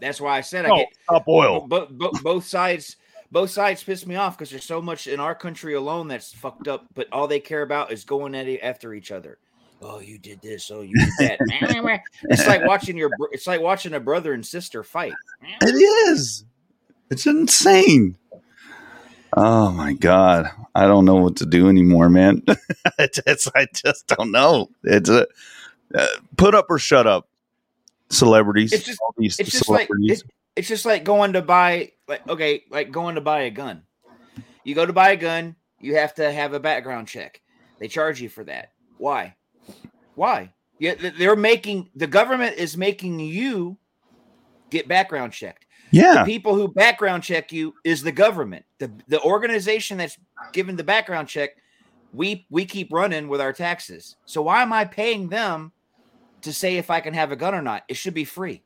That's 0.00 0.20
why 0.20 0.36
I 0.36 0.42
said 0.42 0.66
I 0.66 0.70
Oh, 0.70 0.76
get 0.76 0.88
stop 1.04 1.28
oil. 1.28 1.66
Both, 1.66 1.90
both, 1.90 2.22
both 2.22 2.44
sides, 2.44 2.96
both 3.30 3.50
sides 3.50 3.82
piss 3.82 4.06
me 4.06 4.16
off 4.16 4.36
because 4.36 4.50
there's 4.50 4.64
so 4.64 4.80
much 4.80 5.06
in 5.06 5.20
our 5.20 5.34
country 5.34 5.74
alone 5.74 6.08
that's 6.08 6.32
fucked 6.32 6.68
up. 6.68 6.86
But 6.94 7.08
all 7.12 7.28
they 7.28 7.40
care 7.40 7.62
about 7.62 7.92
is 7.92 8.04
going 8.04 8.34
at 8.34 8.48
it 8.48 8.60
after 8.60 8.94
each 8.94 9.10
other. 9.10 9.38
Oh, 9.82 10.00
you 10.00 10.18
did 10.18 10.40
this. 10.40 10.70
Oh, 10.70 10.80
you 10.80 10.94
did 11.18 11.38
that. 11.38 12.00
it's 12.24 12.46
like 12.46 12.64
watching 12.64 12.96
your. 12.96 13.10
It's 13.32 13.46
like 13.46 13.60
watching 13.60 13.94
a 13.94 14.00
brother 14.00 14.32
and 14.32 14.44
sister 14.44 14.82
fight. 14.82 15.12
It 15.62 15.74
is. 16.10 16.44
It's 17.10 17.26
insane. 17.26 18.16
Oh 19.36 19.70
my 19.70 19.92
god, 19.92 20.50
I 20.74 20.86
don't 20.86 21.04
know 21.04 21.16
what 21.16 21.36
to 21.36 21.46
do 21.46 21.68
anymore, 21.68 22.08
man. 22.08 22.42
it's, 22.98 23.50
I 23.54 23.66
just 23.74 24.06
don't 24.06 24.32
know. 24.32 24.70
It's 24.82 25.10
a 25.10 25.26
uh, 25.94 26.06
put 26.36 26.54
up 26.54 26.66
or 26.70 26.78
shut 26.78 27.06
up. 27.06 27.28
Celebrities, 28.08 28.72
It's 28.72 28.84
just- 28.84 29.00
all 29.02 29.14
these 29.18 29.38
It's 29.38 29.50
just 29.50 29.68
like 29.68 29.88
it, 29.90 30.22
it's 30.56 30.68
just 30.68 30.86
like 30.86 31.04
going 31.04 31.34
to 31.34 31.42
buy 31.42 31.92
like 32.08 32.26
okay, 32.28 32.64
like 32.70 32.90
going 32.90 33.14
to 33.14 33.20
buy 33.20 33.42
a 33.42 33.50
gun. 33.50 33.82
You 34.64 34.74
go 34.74 34.86
to 34.86 34.92
buy 34.92 35.10
a 35.10 35.16
gun, 35.16 35.54
you 35.80 35.96
have 35.96 36.14
to 36.14 36.32
have 36.32 36.52
a 36.52 36.60
background 36.60 37.06
check. 37.06 37.40
They 37.78 37.88
charge 37.88 38.20
you 38.20 38.28
for 38.28 38.42
that. 38.44 38.72
Why? 38.98 39.36
Why? 40.14 40.52
Yeah, 40.78 40.94
they're 41.18 41.36
making 41.36 41.90
the 41.94 42.06
government 42.06 42.56
is 42.56 42.76
making 42.76 43.20
you 43.20 43.78
get 44.70 44.88
background 44.88 45.32
checked. 45.32 45.66
Yeah. 45.90 46.24
The 46.24 46.24
people 46.24 46.54
who 46.54 46.68
background 46.68 47.22
check 47.22 47.52
you 47.52 47.74
is 47.84 48.02
the 48.02 48.12
government. 48.12 48.64
The 48.78 48.90
the 49.08 49.20
organization 49.20 49.98
that's 49.98 50.18
given 50.52 50.76
the 50.76 50.84
background 50.84 51.28
check, 51.28 51.50
we 52.12 52.46
we 52.50 52.64
keep 52.64 52.92
running 52.92 53.28
with 53.28 53.40
our 53.40 53.52
taxes. 53.52 54.16
So 54.24 54.42
why 54.42 54.62
am 54.62 54.72
I 54.72 54.84
paying 54.84 55.28
them 55.28 55.72
to 56.42 56.52
say 56.52 56.76
if 56.76 56.90
I 56.90 57.00
can 57.00 57.14
have 57.14 57.32
a 57.32 57.36
gun 57.36 57.54
or 57.54 57.62
not? 57.62 57.84
It 57.88 57.96
should 57.96 58.14
be 58.14 58.24
free. 58.24 58.62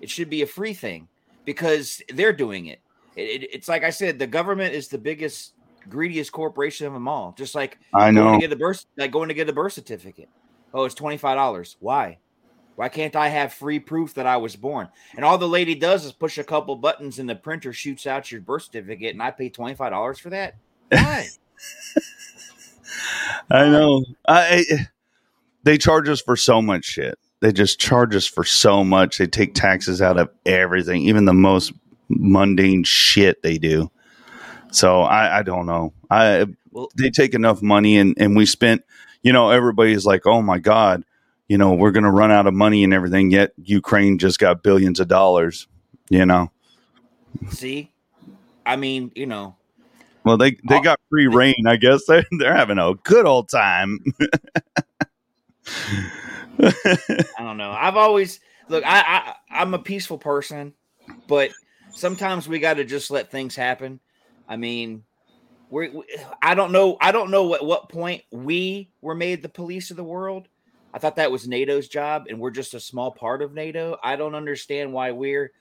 It 0.00 0.10
should 0.10 0.30
be 0.30 0.42
a 0.42 0.46
free 0.46 0.74
thing 0.74 1.08
because 1.44 2.02
they're 2.12 2.32
doing 2.32 2.66
it. 2.66 2.80
It- 3.16 3.42
it- 3.42 3.50
it's 3.54 3.68
like 3.68 3.84
I 3.84 3.90
said, 3.90 4.18
the 4.18 4.26
government 4.26 4.74
is 4.74 4.88
the 4.88 4.98
biggest, 4.98 5.54
greediest 5.88 6.32
corporation 6.32 6.86
of 6.86 6.92
them 6.92 7.08
all. 7.08 7.34
Just 7.36 7.54
like 7.54 7.78
I 7.94 8.12
going 8.12 8.14
know. 8.14 8.32
to 8.34 8.38
get 8.40 8.52
a 8.52 8.56
birth, 8.56 8.84
like 8.96 9.10
going 9.10 9.28
to 9.28 9.34
get 9.34 9.48
a 9.48 9.52
birth 9.52 9.72
certificate. 9.74 10.28
Oh, 10.72 10.84
it's 10.84 10.94
twenty 10.94 11.16
five 11.16 11.36
dollars. 11.36 11.76
Why? 11.80 12.18
Why 12.76 12.88
can't 12.88 13.14
I 13.16 13.28
have 13.28 13.52
free 13.52 13.78
proof 13.80 14.14
that 14.14 14.26
I 14.26 14.36
was 14.38 14.56
born? 14.56 14.88
And 15.16 15.24
all 15.24 15.36
the 15.36 15.48
lady 15.48 15.74
does 15.74 16.04
is 16.06 16.12
push 16.12 16.38
a 16.38 16.44
couple 16.44 16.76
buttons, 16.76 17.18
and 17.18 17.28
the 17.28 17.34
printer 17.34 17.72
shoots 17.74 18.06
out 18.06 18.30
your 18.32 18.40
birth 18.40 18.62
certificate, 18.62 19.12
and 19.12 19.22
I 19.22 19.32
pay 19.32 19.50
twenty 19.50 19.74
five 19.74 19.90
dollars 19.90 20.18
for 20.18 20.30
that. 20.30 20.54
Why? 20.90 21.26
I 23.50 23.68
know. 23.68 24.04
I, 24.26 24.64
I 24.70 24.88
they 25.62 25.76
charge 25.76 26.08
us 26.08 26.22
for 26.22 26.36
so 26.36 26.62
much 26.62 26.84
shit. 26.84 27.18
They 27.40 27.52
just 27.52 27.80
charge 27.80 28.14
us 28.14 28.26
for 28.26 28.44
so 28.44 28.84
much. 28.84 29.18
They 29.18 29.26
take 29.26 29.54
taxes 29.54 30.02
out 30.02 30.18
of 30.18 30.28
everything, 30.44 31.02
even 31.02 31.24
the 31.24 31.32
most 31.32 31.72
mundane 32.08 32.84
shit 32.84 33.42
they 33.42 33.56
do. 33.56 33.90
So 34.72 35.00
I, 35.02 35.38
I 35.38 35.42
don't 35.42 35.66
know. 35.66 35.92
I 36.10 36.46
Well- 36.70 36.90
they 36.96 37.10
take 37.10 37.34
enough 37.34 37.62
money 37.62 37.98
and 37.98 38.14
and 38.18 38.36
we 38.36 38.46
spent. 38.46 38.82
You 39.22 39.32
know, 39.34 39.50
everybody's 39.50 40.06
like, 40.06 40.26
"Oh 40.26 40.40
my 40.42 40.58
god." 40.58 41.04
You 41.48 41.58
know, 41.58 41.74
we're 41.74 41.90
going 41.90 42.04
to 42.04 42.10
run 42.10 42.30
out 42.30 42.46
of 42.46 42.54
money 42.54 42.84
and 42.84 42.94
everything. 42.94 43.32
Yet 43.32 43.52
Ukraine 43.64 44.18
just 44.18 44.38
got 44.38 44.62
billions 44.62 45.00
of 45.00 45.08
dollars. 45.08 45.66
You 46.08 46.24
know, 46.24 46.50
See, 47.50 47.90
I 48.64 48.76
mean, 48.76 49.10
you 49.14 49.26
know, 49.26 49.56
well 50.24 50.36
they 50.36 50.56
they 50.68 50.80
got 50.80 51.00
free 51.10 51.26
reign. 51.26 51.66
I 51.66 51.76
guess 51.76 52.04
they're 52.08 52.24
they're 52.38 52.56
having 52.56 52.78
a 52.78 52.94
good 53.02 53.26
old 53.26 53.48
time. 53.48 53.98
I 56.62 57.34
don't 57.38 57.56
know. 57.56 57.70
I've 57.70 57.96
always 57.96 58.40
look. 58.68 58.84
I, 58.84 59.00
I 59.00 59.34
I'm 59.62 59.74
a 59.74 59.78
peaceful 59.78 60.18
person, 60.18 60.74
but 61.26 61.50
sometimes 61.92 62.48
we 62.48 62.58
got 62.58 62.74
to 62.74 62.84
just 62.84 63.10
let 63.10 63.30
things 63.30 63.56
happen. 63.56 64.00
I 64.48 64.56
mean, 64.56 65.04
we, 65.70 65.88
we 65.90 66.04
I 66.42 66.54
don't 66.54 66.72
know. 66.72 66.96
I 67.00 67.12
don't 67.12 67.30
know 67.30 67.54
at 67.54 67.64
what 67.64 67.88
point 67.88 68.22
we 68.30 68.90
were 69.00 69.14
made 69.14 69.42
the 69.42 69.48
police 69.48 69.90
of 69.90 69.96
the 69.96 70.04
world. 70.04 70.48
I 70.92 70.98
thought 70.98 71.16
that 71.16 71.30
was 71.30 71.46
NATO's 71.46 71.88
job, 71.88 72.26
and 72.28 72.40
we're 72.40 72.50
just 72.50 72.74
a 72.74 72.80
small 72.80 73.12
part 73.12 73.42
of 73.42 73.54
NATO. 73.54 73.96
I 74.02 74.16
don't 74.16 74.34
understand 74.34 74.92
why 74.92 75.12
we're 75.12 75.52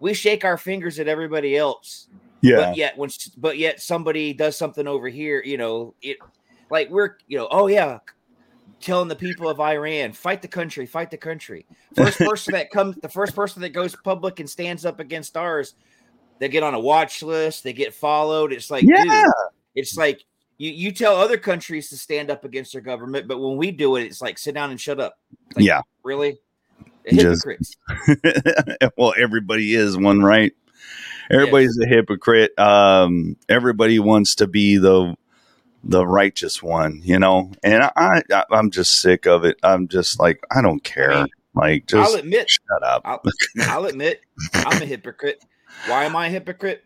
we 0.00 0.12
shake 0.14 0.44
our 0.44 0.58
fingers 0.58 0.98
at 0.98 1.08
everybody 1.08 1.56
else, 1.56 2.08
yeah, 2.42 2.56
but 2.56 2.76
yet 2.76 2.98
when 2.98 3.10
but 3.38 3.56
yet 3.56 3.80
somebody 3.80 4.34
does 4.34 4.56
something 4.56 4.86
over 4.86 5.08
here, 5.08 5.42
you 5.42 5.56
know, 5.56 5.94
it 6.02 6.18
like 6.70 6.90
we're 6.90 7.16
you 7.26 7.38
know, 7.38 7.48
oh 7.50 7.68
yeah, 7.68 7.98
telling 8.80 9.08
the 9.08 9.16
people 9.16 9.48
of 9.48 9.60
Iran, 9.60 10.12
fight 10.12 10.42
the 10.42 10.48
country, 10.48 10.86
fight 10.86 11.10
the 11.10 11.16
country. 11.16 11.66
First 11.94 12.18
person 12.18 12.52
that 12.52 12.70
comes, 12.70 12.96
the 12.96 13.08
first 13.08 13.34
person 13.34 13.62
that 13.62 13.70
goes 13.70 13.96
public 13.96 14.40
and 14.40 14.48
stands 14.48 14.84
up 14.84 15.00
against 15.00 15.36
ours, 15.36 15.74
they 16.38 16.48
get 16.48 16.62
on 16.62 16.74
a 16.74 16.80
watch 16.80 17.22
list, 17.22 17.64
they 17.64 17.72
get 17.72 17.94
followed. 17.94 18.52
It's 18.52 18.70
like, 18.70 18.84
Yeah. 18.84 19.02
dude, 19.04 19.32
it's 19.74 19.96
like 19.96 20.22
you 20.58 20.70
you 20.70 20.92
tell 20.92 21.16
other 21.16 21.36
countries 21.38 21.88
to 21.90 21.96
stand 21.96 22.30
up 22.30 22.44
against 22.44 22.72
their 22.72 22.80
government, 22.82 23.28
but 23.28 23.38
when 23.40 23.56
we 23.56 23.70
do 23.70 23.96
it, 23.96 24.04
it's 24.04 24.20
like 24.22 24.38
sit 24.38 24.54
down 24.54 24.70
and 24.70 24.80
shut 24.80 25.00
up. 25.00 25.18
Like, 25.54 25.64
Yeah. 25.64 25.80
really, 26.02 26.38
Just- 27.10 27.46
hypocrites. 27.46 27.76
well, 28.96 29.14
everybody 29.18 29.74
is 29.74 29.96
one, 29.96 30.20
right? 30.22 30.52
Everybody's 31.30 31.76
a 31.82 31.86
hypocrite. 31.88 32.56
Um, 32.58 33.36
everybody 33.48 33.98
wants 33.98 34.36
to 34.36 34.46
be 34.46 34.76
the 34.76 35.16
the 35.88 36.06
righteous 36.06 36.62
one, 36.62 37.00
you 37.02 37.18
know. 37.18 37.52
And 37.62 37.82
I, 37.82 38.22
I 38.30 38.44
I'm 38.50 38.70
just 38.70 39.00
sick 39.00 39.26
of 39.26 39.44
it. 39.44 39.58
I'm 39.62 39.88
just 39.88 40.20
like 40.20 40.44
I 40.54 40.62
don't 40.62 40.82
care. 40.82 41.12
I 41.12 41.22
mean, 41.22 41.30
like 41.54 41.94
I'll 41.94 42.04
just 42.04 42.18
admit, 42.18 42.50
shut 42.50 42.82
up. 42.82 43.02
I'll, 43.04 43.22
I'll 43.62 43.86
admit, 43.86 44.20
I'm 44.54 44.82
a 44.82 44.86
hypocrite. 44.86 45.42
Why 45.86 46.04
am 46.04 46.16
I 46.16 46.26
a 46.26 46.30
hypocrite? 46.30 46.84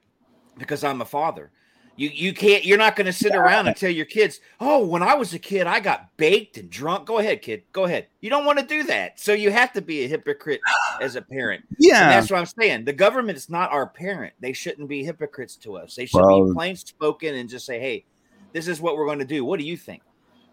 Because 0.58 0.84
I'm 0.84 1.00
a 1.00 1.04
father. 1.06 1.50
You 1.96 2.08
you 2.08 2.32
can't. 2.32 2.64
You're 2.64 2.78
not 2.78 2.96
going 2.96 3.06
to 3.06 3.12
sit 3.12 3.34
around 3.34 3.66
and 3.66 3.76
tell 3.76 3.90
your 3.90 4.06
kids, 4.06 4.40
"Oh, 4.58 4.86
when 4.86 5.02
I 5.02 5.14
was 5.16 5.34
a 5.34 5.38
kid, 5.38 5.66
I 5.66 5.80
got 5.80 6.16
baked 6.16 6.56
and 6.56 6.70
drunk." 6.70 7.06
Go 7.06 7.18
ahead, 7.18 7.42
kid. 7.42 7.64
Go 7.72 7.84
ahead. 7.84 8.06
You 8.22 8.30
don't 8.30 8.46
want 8.46 8.58
to 8.58 8.64
do 8.64 8.84
that, 8.84 9.20
so 9.20 9.34
you 9.34 9.50
have 9.50 9.72
to 9.74 9.82
be 9.82 10.04
a 10.04 10.08
hypocrite 10.08 10.62
as 11.00 11.14
a 11.16 11.20
parent. 11.20 11.64
And 11.68 11.76
yeah, 11.78 12.08
that's 12.08 12.30
what 12.30 12.38
I'm 12.38 12.46
saying. 12.46 12.86
The 12.86 12.94
government 12.94 13.36
is 13.36 13.50
not 13.50 13.70
our 13.70 13.86
parent. 13.86 14.32
They 14.40 14.54
shouldn't 14.54 14.88
be 14.88 15.04
hypocrites 15.04 15.56
to 15.56 15.76
us. 15.76 15.94
They 15.94 16.06
should 16.06 16.22
Well- 16.22 16.46
be 16.46 16.54
plain 16.54 16.76
spoken 16.76 17.34
and 17.34 17.50
just 17.50 17.66
say, 17.66 17.78
"Hey, 17.78 18.06
this 18.52 18.68
is 18.68 18.80
what 18.80 18.96
we're 18.96 19.06
going 19.06 19.18
to 19.20 19.24
do. 19.24 19.44
What 19.44 19.58
do 19.60 19.66
you 19.66 19.76
think?" 19.76 20.02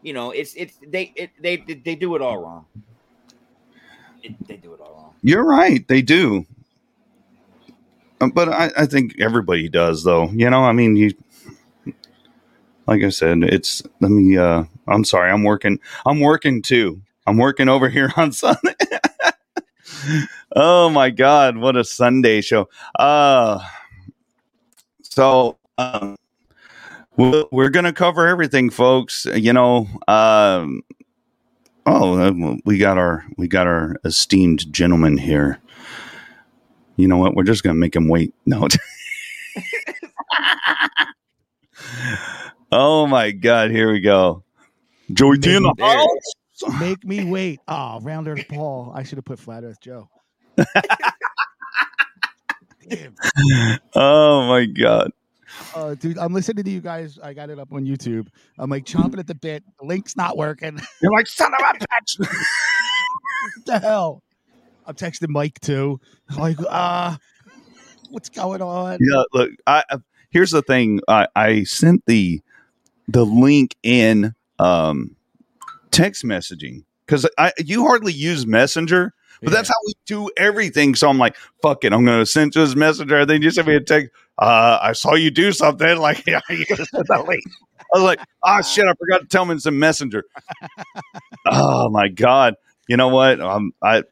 You 0.02 0.14
know, 0.14 0.32
it's 0.32 0.54
it's 0.56 0.78
they 0.88 1.12
it, 1.16 1.32
they 1.42 1.58
they 1.58 1.96
do 1.96 2.16
it 2.16 2.22
all 2.22 2.38
wrong. 2.38 2.66
It, 4.24 4.36
they 4.48 4.58
do 4.58 4.74
it 4.74 4.80
all 4.82 4.94
wrong. 4.94 5.16
you're 5.22 5.46
right. 5.46 5.88
They 5.88 6.02
do. 6.02 6.46
Um, 8.22 8.32
But 8.32 8.50
I, 8.50 8.72
I 8.78 8.86
think 8.86 9.20
everybody 9.20 9.70
does, 9.70 10.04
though. 10.04 10.30
You 10.30 10.50
know, 10.50 10.64
I 10.64 10.72
mean, 10.72 10.96
you, 10.96 11.14
like 12.88 13.04
I 13.04 13.10
said, 13.10 13.44
it's. 13.44 13.84
Let 14.02 14.12
me. 14.12 14.38
uh 14.38 14.64
I'm 14.88 15.04
sorry. 15.04 15.32
I'm 15.32 15.44
working. 15.44 15.80
I'm 16.06 16.20
working 16.20 16.62
too. 16.62 17.02
I'm 17.28 17.38
working 17.38 17.70
over 17.70 17.90
here 17.90 18.12
on 18.18 18.32
Sunday. 18.32 18.76
oh 20.56 20.90
my 20.90 21.10
God! 21.10 21.58
What 21.58 21.76
a 21.76 21.84
Sunday 21.84 22.42
show. 22.42 22.70
Uh 22.98 23.60
so 25.02 25.58
um, 25.78 26.16
we're, 27.18 27.46
we're 27.52 27.70
gonna 27.70 27.94
cover 27.94 28.28
everything, 28.28 28.70
folks. 28.70 29.26
You 29.26 29.54
know. 29.54 29.88
Um, 30.08 30.82
oh, 31.86 32.20
uh, 32.20 32.56
we 32.66 32.78
got 32.78 32.98
our 32.98 33.26
we 33.38 33.48
got 33.48 33.68
our 33.68 33.96
esteemed 34.06 34.72
gentleman 34.72 35.18
here. 35.18 35.60
You 36.96 37.08
know 37.08 37.18
what? 37.18 37.36
We're 37.36 37.44
just 37.44 37.64
gonna 37.64 37.76
make 37.76 37.96
him 37.96 38.08
wait. 38.08 38.34
No. 38.46 38.68
oh 42.72 43.08
my 43.08 43.32
God! 43.32 43.72
Here 43.72 43.92
we 43.92 44.00
go. 44.00 44.44
Joey 45.12 45.38
T 45.40 45.56
in 45.56 45.64
the 45.64 45.74
house. 45.80 46.80
Make 46.80 47.04
me 47.06 47.24
wait. 47.26 47.60
Oh, 47.68 48.00
round 48.02 48.28
earth 48.28 48.46
Paul. 48.50 48.92
I 48.96 49.04
should 49.04 49.18
have 49.18 49.26
put 49.26 49.40
flat 49.40 49.64
earth 49.64 49.80
Joe. 49.82 50.10
Oh 53.96 54.48
my 54.48 54.66
god. 54.66 55.12
Uh, 55.78 55.94
dude, 55.94 56.18
I'm 56.18 56.34
listening 56.34 56.64
to 56.64 56.72
you 56.72 56.82
guys. 56.82 57.20
I 57.22 57.34
got 57.36 57.52
it 57.52 57.60
up 57.60 57.72
on 57.72 57.86
YouTube. 57.86 58.28
I'm 58.58 58.70
like 58.70 58.84
chomping 58.84 59.20
at 59.20 59.28
the 59.28 59.36
bit. 59.36 59.64
The 59.80 59.86
link's 59.86 60.16
not 60.16 60.36
working. 60.36 60.80
You're 61.02 61.12
like 61.14 61.28
son 61.28 61.54
of 61.54 61.60
a 61.60 61.74
bitch. 61.78 62.20
what 62.20 62.30
the 63.68 63.80
hell? 63.80 64.24
I'm 64.88 64.96
texting 64.96 65.30
Mike 65.30 65.60
too. 65.60 66.00
I'm 66.32 66.38
like, 66.38 66.58
ah, 66.68 67.20
what's 68.10 68.30
going 68.30 68.62
on? 68.62 68.98
yeah, 69.02 69.22
look, 69.34 69.52
I 69.68 69.84
I- 69.90 69.98
here's 70.32 70.50
the 70.52 70.64
thing. 70.64 71.00
I, 71.08 71.28
I 71.36 71.64
sent 71.64 72.04
the 72.08 72.42
the 73.08 73.24
link 73.26 73.76
in 73.84 74.34
um 74.58 75.16
text 75.92 76.24
messaging 76.24 76.86
because 77.06 77.30
I 77.38 77.52
you 77.60 77.86
hardly 77.86 78.14
use 78.14 78.48
Messenger, 78.48 79.14
but 79.44 79.52
that's 79.54 79.70
how 79.70 79.76
we 79.86 79.94
do 80.08 80.32
everything. 80.38 80.96
So 80.96 81.08
I'm 81.08 81.20
like, 81.20 81.36
fuck 81.62 81.84
it, 81.84 81.94
I'm 81.94 82.04
gonna 82.04 82.26
send 82.26 82.54
to 82.54 82.62
his 82.62 82.76
messenger. 82.76 83.28
Then 83.28 83.44
you 83.44 83.52
send 83.52 83.68
me 83.68 83.76
a 83.76 83.80
text. 83.82 84.10
Uh, 84.38 84.80
I 84.82 84.94
saw 84.94 85.16
you 85.16 85.32
do 85.32 85.52
something. 85.52 85.88
Like, 85.98 86.26
you 86.28 86.40
that 86.46 87.26
link. 87.28 87.44
I 87.94 87.98
was 87.98 88.04
like, 88.04 88.20
oh 88.44 88.62
shit, 88.74 88.86
I 88.86 88.94
forgot 88.94 89.22
to 89.22 89.28
tell 89.28 89.44
him 89.44 89.52
it's 89.52 89.66
a 89.66 89.72
messenger. 89.72 90.26
oh 91.46 91.90
my 91.90 92.08
god. 92.08 92.56
You 92.88 92.98
know 92.98 93.10
what? 93.10 93.40
Um, 93.40 93.74
I, 93.82 94.04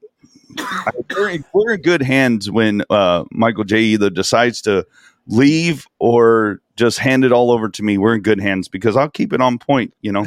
I 0.57 0.91
we're, 1.15 1.29
in, 1.29 1.45
we're 1.53 1.73
in 1.73 1.81
good 1.81 2.01
hands 2.01 2.49
when 2.49 2.83
uh, 2.89 3.25
Michael 3.31 3.63
J 3.63 3.79
either 3.81 4.09
decides 4.09 4.61
to 4.63 4.85
leave 5.27 5.87
or 5.99 6.61
just 6.75 6.99
hand 6.99 7.23
it 7.23 7.31
all 7.31 7.51
over 7.51 7.69
to 7.69 7.83
me. 7.83 7.97
We're 7.97 8.15
in 8.15 8.21
good 8.21 8.39
hands 8.39 8.67
because 8.67 8.97
I'll 8.97 9.09
keep 9.09 9.31
it 9.33 9.41
on 9.41 9.57
point. 9.59 9.93
You 10.01 10.11
know, 10.11 10.25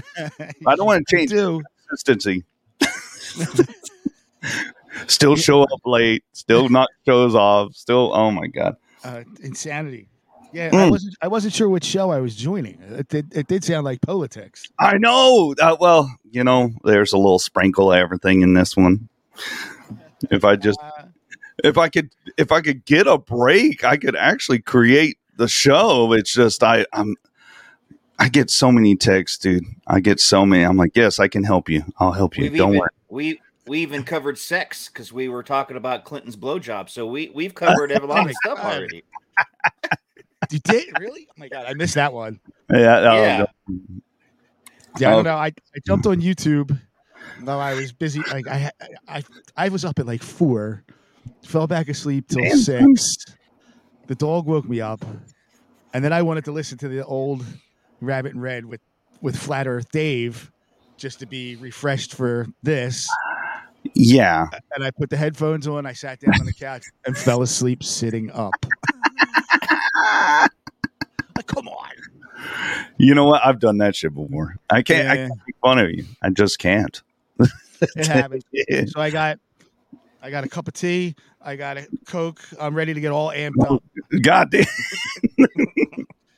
I 0.66 0.76
don't 0.76 0.86
want 0.86 1.06
to 1.06 1.16
change 1.16 1.30
do. 1.30 1.62
consistency. 1.88 2.44
still 5.06 5.36
show 5.36 5.62
up 5.62 5.80
late, 5.84 6.24
still 6.32 6.68
not 6.68 6.88
shows 7.06 7.34
off, 7.34 7.74
still. 7.74 8.12
Oh 8.14 8.30
my 8.30 8.46
god. 8.46 8.76
Uh, 9.04 9.22
insanity. 9.42 10.08
Yeah, 10.52 10.68
I 10.72 10.76
Mm. 10.76 10.90
wasn't. 10.90 11.14
I 11.20 11.28
wasn't 11.28 11.52
sure 11.54 11.68
which 11.68 11.84
show 11.84 12.10
I 12.10 12.20
was 12.20 12.34
joining. 12.34 12.78
It 12.90 13.08
did. 13.08 13.36
It 13.36 13.48
did 13.48 13.64
sound 13.64 13.84
like 13.84 14.00
politics. 14.00 14.64
I 14.78 14.96
know. 14.96 15.54
Uh, 15.60 15.76
well, 15.78 16.10
you 16.30 16.42
know, 16.42 16.70
there's 16.84 17.12
a 17.12 17.18
little 17.18 17.38
sprinkle 17.38 17.92
of 17.92 17.98
everything 17.98 18.40
in 18.40 18.54
this 18.54 18.76
one. 18.76 19.08
If 20.30 20.44
I 20.44 20.56
just, 20.56 20.80
Uh, 20.82 21.04
if 21.62 21.76
I 21.76 21.88
could, 21.88 22.10
if 22.38 22.50
I 22.50 22.60
could 22.62 22.84
get 22.86 23.06
a 23.06 23.18
break, 23.18 23.84
I 23.84 23.96
could 23.98 24.16
actually 24.16 24.60
create 24.60 25.18
the 25.36 25.48
show. 25.48 26.12
It's 26.12 26.32
just 26.32 26.62
I, 26.64 26.86
I'm, 26.92 27.14
I 28.18 28.28
get 28.28 28.50
so 28.50 28.72
many 28.72 28.96
texts, 28.96 29.38
dude. 29.38 29.64
I 29.86 30.00
get 30.00 30.18
so 30.18 30.44
many. 30.46 30.64
I'm 30.64 30.76
like, 30.76 30.96
yes, 30.96 31.20
I 31.20 31.28
can 31.28 31.44
help 31.44 31.68
you. 31.68 31.84
I'll 31.98 32.12
help 32.12 32.36
you. 32.36 32.44
We've 32.44 32.56
Don't 32.56 32.70
even, 32.70 32.80
worry. 32.80 32.90
We 33.10 33.40
we 33.68 33.80
even 33.80 34.02
covered 34.04 34.38
sex 34.38 34.88
because 34.88 35.12
we 35.12 35.28
were 35.28 35.42
talking 35.42 35.76
about 35.76 36.04
Clinton's 36.04 36.36
blowjob. 36.36 36.88
So 36.90 37.06
we 37.06 37.30
we've 37.34 37.52
oh 37.56 37.66
covered 37.66 37.92
a 37.92 38.04
lot 38.06 38.28
of 38.28 38.34
stuff 38.36 38.58
already. 38.58 39.04
you 40.50 40.58
did 40.60 40.98
really? 40.98 41.26
Oh 41.30 41.34
my 41.36 41.48
god, 41.48 41.66
I 41.66 41.74
missed 41.74 41.94
that 41.94 42.12
one. 42.12 42.40
Yeah. 42.72 42.98
oh, 42.98 43.22
Yeah. 43.22 43.44
Yeah, 44.98 45.10
I 45.10 45.12
Oh. 45.12 45.16
don't 45.16 45.24
know. 45.24 45.34
Oh. 45.34 45.38
I, 45.38 45.46
I 45.46 45.78
jumped 45.86 46.06
on 46.06 46.20
YouTube. 46.20 46.78
No, 47.42 47.58
I 47.60 47.74
was 47.74 47.92
busy. 47.92 48.20
Like 48.32 48.48
I, 48.48 48.70
I, 49.06 49.22
I 49.56 49.68
was 49.68 49.84
up 49.84 49.98
at 49.98 50.06
like 50.06 50.22
four, 50.22 50.82
fell 51.44 51.66
back 51.66 51.88
asleep 51.88 52.26
till 52.28 52.42
Damn. 52.42 52.56
six. 52.96 53.24
The 54.08 54.14
dog 54.14 54.46
woke 54.46 54.68
me 54.68 54.80
up, 54.80 55.04
and 55.92 56.02
then 56.02 56.12
I 56.12 56.22
wanted 56.22 56.44
to 56.46 56.52
listen 56.52 56.78
to 56.78 56.88
the 56.88 57.04
old 57.04 57.44
Rabbit 58.00 58.32
in 58.32 58.40
Red 58.40 58.64
with 58.64 58.80
with 59.20 59.36
Flat 59.36 59.66
Earth 59.68 59.90
Dave, 59.92 60.50
just 60.96 61.20
to 61.20 61.26
be 61.26 61.56
refreshed 61.56 62.14
for 62.14 62.46
this. 62.62 63.08
Yeah. 63.94 64.46
And 64.74 64.84
I 64.84 64.90
put 64.90 65.10
the 65.10 65.16
headphones 65.16 65.66
on. 65.66 65.86
I 65.86 65.92
sat 65.92 66.20
down 66.20 66.34
on 66.40 66.46
the 66.46 66.52
couch 66.52 66.84
and 67.06 67.16
fell 67.16 67.42
asleep 67.42 67.82
sitting 67.82 68.30
up. 68.32 68.54
Like, 71.36 71.46
come 71.46 71.68
on. 71.68 71.88
You 72.98 73.14
know 73.14 73.24
what? 73.24 73.44
I've 73.44 73.60
done 73.60 73.78
that 73.78 73.96
shit 73.96 74.14
before. 74.14 74.56
I 74.70 74.82
can't. 74.82 75.08
I 75.08 75.16
can't 75.16 75.32
make 75.46 75.56
fun 75.62 75.78
of 75.78 75.90
you. 75.90 76.04
I 76.22 76.30
just 76.30 76.58
can't. 76.58 77.00
It 77.96 78.06
happens. 78.06 78.44
So 78.92 79.00
I 79.00 79.10
got, 79.10 79.38
I 80.22 80.30
got 80.30 80.44
a 80.44 80.48
cup 80.48 80.68
of 80.68 80.74
tea. 80.74 81.14
I 81.40 81.56
got 81.56 81.78
a 81.78 81.86
Coke. 82.06 82.40
I'm 82.60 82.74
ready 82.74 82.92
to 82.94 83.00
get 83.00 83.12
all 83.12 83.30
amped 83.30 83.70
up. 83.70 83.82
God 84.20 84.50
damn. 84.50 84.66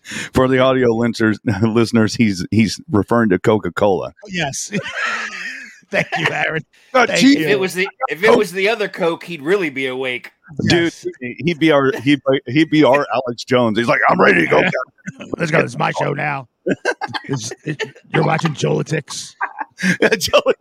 For 0.02 0.48
the 0.48 0.58
audio 0.58 0.88
listeners, 0.88 1.38
listeners, 1.62 2.14
he's 2.14 2.44
he's 2.50 2.80
referring 2.90 3.30
to 3.30 3.38
Coca 3.38 3.72
Cola. 3.72 4.12
Yes. 4.28 4.72
Thank 5.90 6.06
you, 6.18 6.26
Aaron. 6.30 6.62
Oh, 6.94 7.06
Thank 7.06 7.20
gee, 7.20 7.38
you. 7.38 7.44
If 7.44 7.50
it 7.50 7.60
was 7.60 7.74
the 7.74 7.88
if 8.08 8.22
it 8.24 8.36
was 8.36 8.50
the 8.52 8.68
other 8.68 8.88
Coke, 8.88 9.22
he'd 9.24 9.42
really 9.42 9.70
be 9.70 9.86
awake. 9.86 10.32
dude, 10.68 10.92
Yes. 10.92 11.06
he'd 11.20 11.58
be 11.60 11.70
our 11.70 11.92
he'd, 12.00 12.20
be- 12.28 12.52
he'd 12.52 12.68
be 12.70 12.82
our 12.82 13.06
Alex 13.14 13.44
Jones. 13.44 13.78
He's 13.78 13.86
like, 13.86 14.00
I'm 14.08 14.20
ready 14.20 14.44
to 14.44 14.50
go. 14.50 14.60
Let's 15.38 15.50
go. 15.52 15.60
It's 15.60 15.78
my 15.78 15.92
show 15.92 16.12
now. 16.12 16.48
It's- 17.24 17.52
it- 17.64 17.96
you're 18.12 18.24
watching 18.24 18.54
Jolitics. 18.54 19.34
Joey. 20.18 20.54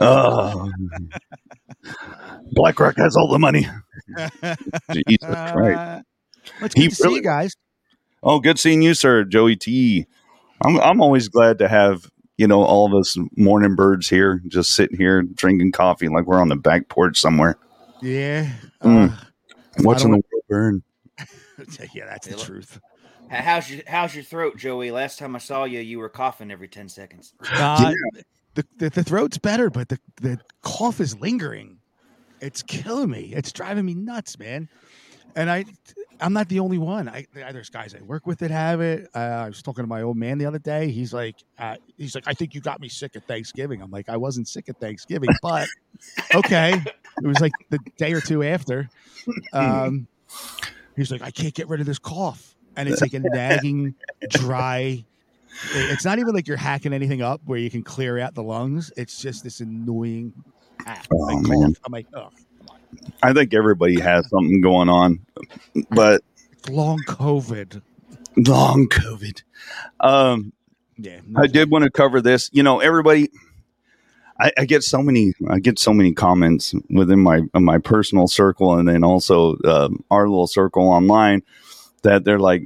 oh. 0.00 0.70
BlackRock 2.52 2.96
has 2.96 3.16
all 3.16 3.28
the 3.30 3.38
money. 3.38 3.66
Jesus 4.92 5.18
Christ. 5.20 5.78
Uh, 5.78 6.00
It's 6.62 6.74
He 6.74 6.82
good 6.84 6.90
to 6.90 6.94
see 6.96 7.14
you 7.14 7.22
guys. 7.22 7.56
Oh, 8.22 8.38
good 8.40 8.58
seeing 8.58 8.82
you, 8.82 8.94
sir, 8.94 9.24
Joey 9.24 9.56
T. 9.56 10.06
I'm 10.62 10.80
I'm 10.80 11.00
always 11.00 11.28
glad 11.28 11.58
to 11.58 11.68
have 11.68 12.10
you 12.36 12.46
know 12.46 12.62
all 12.62 12.86
of 12.86 12.94
us 12.94 13.16
morning 13.36 13.74
birds 13.74 14.08
here, 14.08 14.42
just 14.48 14.74
sitting 14.74 14.96
here 14.96 15.22
drinking 15.22 15.72
coffee 15.72 16.08
like 16.08 16.26
we're 16.26 16.40
on 16.40 16.48
the 16.48 16.56
back 16.56 16.88
porch 16.88 17.20
somewhere. 17.20 17.56
Yeah. 18.02 18.50
Mm. 18.82 19.12
Uh, 19.12 19.16
What's 19.82 20.02
the 20.02 20.08
world, 20.08 20.24
burn? 20.48 20.82
yeah, 21.94 22.06
that's 22.06 22.26
the 22.26 22.36
truth. 22.36 22.80
How's 23.30 23.70
your 23.70 23.82
How's 23.86 24.14
your 24.14 24.24
throat, 24.24 24.56
Joey? 24.56 24.90
Last 24.90 25.18
time 25.18 25.36
I 25.36 25.38
saw 25.38 25.64
you, 25.64 25.80
you 25.80 25.98
were 25.98 26.08
coughing 26.08 26.50
every 26.50 26.68
ten 26.68 26.88
seconds. 26.88 27.34
Uh, 27.52 27.92
the, 28.54 28.66
the 28.78 28.90
the 28.90 29.04
throat's 29.04 29.38
better, 29.38 29.70
but 29.70 29.88
the 29.88 29.98
the 30.20 30.40
cough 30.62 31.00
is 31.00 31.18
lingering. 31.20 31.78
It's 32.40 32.62
killing 32.62 33.10
me. 33.10 33.32
It's 33.34 33.52
driving 33.52 33.84
me 33.84 33.94
nuts, 33.94 34.38
man. 34.38 34.68
And 35.36 35.50
I, 35.50 35.64
I'm 36.20 36.32
not 36.32 36.48
the 36.48 36.60
only 36.60 36.78
one. 36.78 37.08
I 37.08 37.26
there's 37.32 37.70
guys 37.70 37.94
I 37.94 38.02
work 38.02 38.26
with 38.26 38.38
that 38.40 38.50
have 38.50 38.80
it. 38.80 39.08
Uh, 39.14 39.18
I 39.18 39.48
was 39.48 39.62
talking 39.62 39.82
to 39.84 39.88
my 39.88 40.02
old 40.02 40.16
man 40.16 40.38
the 40.38 40.46
other 40.46 40.58
day. 40.58 40.90
He's 40.90 41.12
like, 41.12 41.36
uh, 41.58 41.76
he's 41.96 42.14
like, 42.14 42.24
I 42.26 42.34
think 42.34 42.54
you 42.54 42.60
got 42.60 42.80
me 42.80 42.88
sick 42.88 43.16
at 43.16 43.26
Thanksgiving. 43.26 43.82
I'm 43.82 43.90
like, 43.90 44.08
I 44.08 44.16
wasn't 44.16 44.48
sick 44.48 44.68
at 44.68 44.78
Thanksgiving, 44.78 45.30
but 45.42 45.68
okay. 46.34 46.82
It 47.22 47.26
was 47.26 47.40
like 47.40 47.52
the 47.70 47.78
day 47.96 48.12
or 48.12 48.20
two 48.20 48.42
after. 48.42 48.88
Um, 49.52 50.06
he's 50.96 51.10
like, 51.10 51.22
I 51.22 51.30
can't 51.30 51.54
get 51.54 51.68
rid 51.68 51.80
of 51.80 51.86
this 51.86 51.98
cough, 51.98 52.54
and 52.76 52.88
it's 52.88 53.00
like 53.00 53.14
a 53.14 53.20
nagging, 53.20 53.94
dry. 54.28 55.04
It's 55.74 56.04
not 56.04 56.18
even 56.18 56.34
like 56.34 56.46
you're 56.46 56.56
hacking 56.56 56.92
anything 56.92 57.22
up 57.22 57.40
where 57.44 57.58
you 57.58 57.70
can 57.70 57.82
clear 57.82 58.18
out 58.18 58.34
the 58.34 58.42
lungs. 58.42 58.92
It's 58.96 59.20
just 59.20 59.42
this 59.42 59.60
annoying 59.60 60.32
hack. 60.84 61.06
Oh, 61.12 61.16
like 61.16 61.44
cough. 61.44 61.76
I'm 61.84 61.92
like, 61.92 62.06
oh, 62.14 62.30
I 63.22 63.32
think 63.32 63.54
everybody 63.54 64.00
has 64.00 64.28
something 64.28 64.60
going 64.60 64.88
on, 64.88 65.20
but 65.90 66.22
long 66.68 66.98
COVID. 67.06 67.82
long 68.36 68.88
COVID. 68.88 69.42
Um, 70.00 70.52
Yeah, 71.02 71.20
I 71.36 71.46
did 71.46 71.70
want 71.70 71.84
to 71.84 71.90
cover 71.90 72.20
this. 72.20 72.50
You 72.52 72.62
know, 72.62 72.80
everybody. 72.80 73.30
I, 74.38 74.52
I 74.58 74.64
get 74.64 74.82
so 74.82 75.02
many. 75.02 75.32
I 75.48 75.58
get 75.58 75.78
so 75.78 75.92
many 75.92 76.12
comments 76.12 76.74
within 76.88 77.20
my 77.20 77.42
my 77.54 77.78
personal 77.78 78.26
circle, 78.26 78.74
and 78.74 78.88
then 78.88 79.04
also 79.04 79.56
um, 79.64 80.04
our 80.10 80.28
little 80.28 80.46
circle 80.46 80.88
online 80.88 81.42
that 82.02 82.24
they're 82.24 82.38
like. 82.38 82.62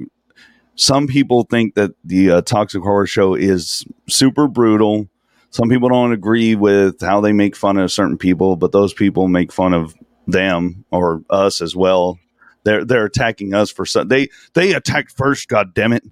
Some 0.77 1.07
people 1.07 1.43
think 1.43 1.75
that 1.75 1.91
the 2.03 2.31
uh, 2.31 2.41
Toxic 2.41 2.81
Horror 2.81 3.07
Show 3.07 3.33
is 3.33 3.85
super 4.09 4.49
brutal. 4.49 5.07
Some 5.49 5.69
people 5.69 5.87
don't 5.87 6.11
agree 6.11 6.55
with 6.55 6.99
how 6.99 7.21
they 7.21 7.31
make 7.31 7.55
fun 7.55 7.77
of 7.77 7.89
certain 7.89 8.17
people, 8.17 8.57
but 8.57 8.73
those 8.73 8.93
people 8.93 9.29
make 9.29 9.53
fun 9.53 9.73
of 9.73 9.95
them 10.27 10.85
or 10.91 11.23
us 11.29 11.61
as 11.61 11.75
well. 11.75 12.19
They're 12.63 12.83
they're 12.83 13.05
attacking 13.05 13.53
us 13.53 13.71
for 13.71 13.85
some. 13.85 14.07
They 14.07 14.29
they 14.53 14.73
attacked 14.73 15.11
first. 15.15 15.47
God 15.47 15.73
damn 15.73 15.93
it! 15.93 16.03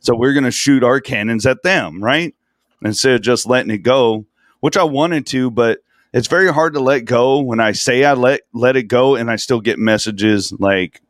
So 0.00 0.16
we're 0.16 0.34
to 0.40 0.50
shoot 0.50 0.82
our 0.82 1.00
cannons 1.00 1.46
at 1.46 1.62
them, 1.62 2.02
right? 2.02 2.34
Instead 2.82 3.14
of 3.14 3.22
just 3.22 3.46
letting 3.46 3.70
it 3.70 3.78
go, 3.78 4.26
which 4.60 4.76
I 4.76 4.82
wanted 4.82 5.26
to, 5.28 5.50
but 5.50 5.78
it's 6.12 6.26
very 6.26 6.52
hard 6.52 6.74
to 6.74 6.80
let 6.80 7.04
go 7.04 7.40
when 7.40 7.60
I 7.60 7.72
say 7.72 8.04
I 8.04 8.14
let 8.14 8.42
let 8.52 8.76
it 8.76 8.84
go 8.84 9.14
and 9.14 9.30
I 9.30 9.36
still 9.36 9.60
get 9.60 9.78
messages 9.78 10.52
like 10.58 11.00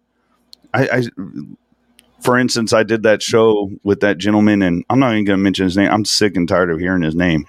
I, 0.75 0.89
I 0.89 1.03
for 2.21 2.39
instance, 2.39 2.73
I 2.73 2.85
did 2.85 3.03
that 3.03 3.21
show 3.21 3.71
with 3.83 4.01
that 4.01 4.19
gentleman 4.19 4.63
and 4.63 4.85
I'm 4.89 5.01
not 5.01 5.13
even 5.13 5.25
going 5.25 5.39
to 5.39 5.43
mention 5.43 5.65
his 5.65 5.77
name. 5.77 5.91
I'm 5.91 6.05
sick 6.05 6.37
and 6.37 6.49
tired 6.49 6.71
of 6.71 6.79
hearing 6.79 7.03
his 7.03 7.17
name. 7.17 7.47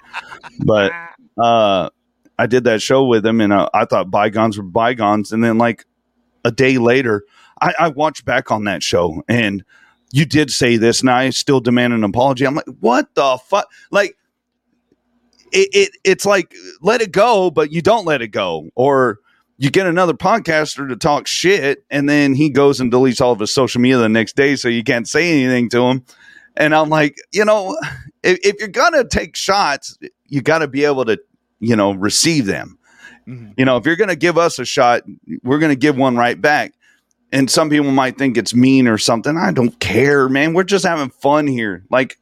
But 0.64 0.92
uh 1.38 1.90
I 2.38 2.46
did 2.46 2.64
that 2.64 2.82
show 2.82 3.04
with 3.04 3.24
him 3.24 3.40
and 3.40 3.52
uh, 3.52 3.68
I 3.72 3.84
thought 3.84 4.10
bygones 4.10 4.58
were 4.58 4.64
bygones 4.64 5.32
and 5.32 5.42
then 5.42 5.58
like 5.58 5.84
a 6.44 6.50
day 6.50 6.78
later 6.78 7.24
I, 7.60 7.74
I 7.78 7.88
watched 7.88 8.24
back 8.24 8.50
on 8.50 8.64
that 8.64 8.82
show 8.82 9.22
and 9.28 9.64
you 10.14 10.24
did 10.24 10.52
say 10.52 10.76
this, 10.76 11.00
and 11.00 11.10
I 11.10 11.30
still 11.30 11.58
demand 11.58 11.92
an 11.92 12.04
apology. 12.04 12.46
I'm 12.46 12.54
like, 12.54 12.68
what 12.78 13.12
the 13.16 13.36
fuck? 13.48 13.66
Like, 13.90 14.16
it, 15.50 15.68
it 15.72 15.90
it's 16.04 16.24
like 16.24 16.54
let 16.82 17.02
it 17.02 17.10
go, 17.10 17.50
but 17.50 17.72
you 17.72 17.82
don't 17.82 18.04
let 18.06 18.22
it 18.22 18.28
go, 18.28 18.70
or 18.76 19.18
you 19.58 19.70
get 19.70 19.88
another 19.88 20.12
podcaster 20.12 20.88
to 20.88 20.94
talk 20.94 21.26
shit, 21.26 21.84
and 21.90 22.08
then 22.08 22.32
he 22.32 22.48
goes 22.48 22.78
and 22.78 22.92
deletes 22.92 23.20
all 23.20 23.32
of 23.32 23.40
his 23.40 23.52
social 23.52 23.80
media 23.80 23.98
the 23.98 24.08
next 24.08 24.36
day, 24.36 24.54
so 24.54 24.68
you 24.68 24.84
can't 24.84 25.08
say 25.08 25.32
anything 25.32 25.68
to 25.70 25.82
him. 25.82 26.04
And 26.56 26.76
I'm 26.76 26.90
like, 26.90 27.16
you 27.32 27.44
know, 27.44 27.76
if, 28.22 28.38
if 28.44 28.54
you're 28.60 28.68
gonna 28.68 29.02
take 29.02 29.34
shots, 29.34 29.98
you 30.28 30.42
got 30.42 30.58
to 30.58 30.68
be 30.68 30.84
able 30.84 31.06
to, 31.06 31.18
you 31.60 31.76
know, 31.76 31.92
receive 31.92 32.46
them. 32.46 32.78
Mhm. 33.28 33.54
You 33.56 33.64
know, 33.64 33.76
if 33.76 33.86
you're 33.86 33.96
gonna 33.96 34.16
give 34.16 34.36
us 34.38 34.58
a 34.58 34.64
shot, 34.64 35.02
we're 35.42 35.58
gonna 35.58 35.74
give 35.76 35.96
one 35.96 36.16
right 36.16 36.40
back. 36.40 36.72
And 37.32 37.50
some 37.50 37.68
people 37.68 37.90
might 37.90 38.16
think 38.16 38.36
it's 38.36 38.54
mean 38.54 38.86
or 38.86 38.96
something. 38.98 39.36
I 39.36 39.50
don't 39.50 39.78
care, 39.80 40.28
man. 40.28 40.54
We're 40.54 40.62
just 40.62 40.84
having 40.86 41.10
fun 41.10 41.46
here. 41.46 41.84
Like, 41.90 42.16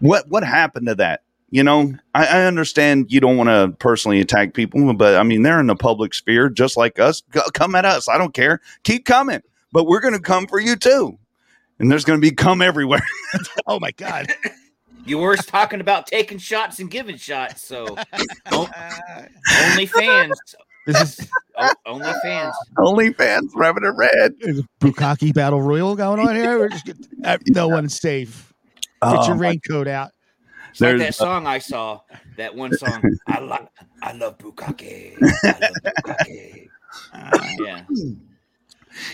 what 0.00 0.28
what 0.28 0.42
happened 0.44 0.86
to 0.88 0.94
that? 0.96 1.22
You 1.50 1.62
know, 1.62 1.92
I, 2.14 2.24
I 2.26 2.44
understand 2.46 3.12
you 3.12 3.20
don't 3.20 3.36
want 3.36 3.50
to 3.50 3.76
personally 3.78 4.20
attack 4.20 4.54
people, 4.54 4.94
but 4.94 5.16
I 5.16 5.22
mean, 5.22 5.42
they're 5.42 5.60
in 5.60 5.66
the 5.66 5.76
public 5.76 6.14
sphere 6.14 6.48
just 6.48 6.78
like 6.78 6.98
us. 6.98 7.22
Go, 7.30 7.42
come 7.52 7.74
at 7.74 7.84
us. 7.84 8.08
I 8.08 8.16
don't 8.16 8.32
care. 8.32 8.60
Keep 8.84 9.04
coming, 9.04 9.42
but 9.70 9.84
we're 9.84 10.00
going 10.00 10.14
to 10.14 10.20
come 10.20 10.46
for 10.46 10.58
you 10.58 10.76
too. 10.76 11.18
And 11.78 11.90
there's 11.90 12.06
going 12.06 12.18
to 12.18 12.26
be 12.26 12.34
come 12.34 12.62
everywhere. 12.62 13.02
Oh 13.66 13.78
my 13.80 13.90
god. 13.92 14.26
You 15.04 15.18
were 15.18 15.36
talking 15.36 15.80
about 15.80 16.06
taking 16.06 16.38
shots 16.38 16.78
and 16.78 16.90
giving 16.90 17.16
shots, 17.16 17.66
so 17.66 17.96
o- 18.52 18.68
only 19.70 19.86
fans, 19.86 20.32
This 20.86 21.18
is 21.20 21.28
o- 21.58 21.72
only 21.86 22.12
fans. 22.22 22.54
Only 22.78 23.12
fans, 23.12 23.52
rubbing 23.54 23.84
red. 23.96 24.34
There's 24.40 24.60
a 24.60 24.64
Bukaki 24.80 25.34
battle 25.34 25.60
royal 25.60 25.96
going 25.96 26.20
on 26.26 26.34
here. 26.36 26.58
We're 26.58 26.68
just 26.68 26.88
uh, 27.24 27.38
no 27.48 27.68
one's 27.68 27.98
safe. 28.00 28.52
Get 29.02 29.12
your 29.26 29.32
Um, 29.32 29.38
raincoat 29.38 29.88
out. 29.88 30.10
It's 30.70 30.80
like 30.80 30.96
There's- 30.98 31.00
that 31.00 31.14
song 31.14 31.46
I 31.46 31.58
saw, 31.58 32.00
that 32.36 32.54
one 32.54 32.72
song. 32.76 33.02
I 33.26 33.40
like, 33.40 33.68
I 34.02 34.12
love 34.12 34.38
Bukake. 34.38 35.16
I 35.20 35.58
love 35.60 35.94
Bukake. 36.06 36.68
yeah, 37.58 37.82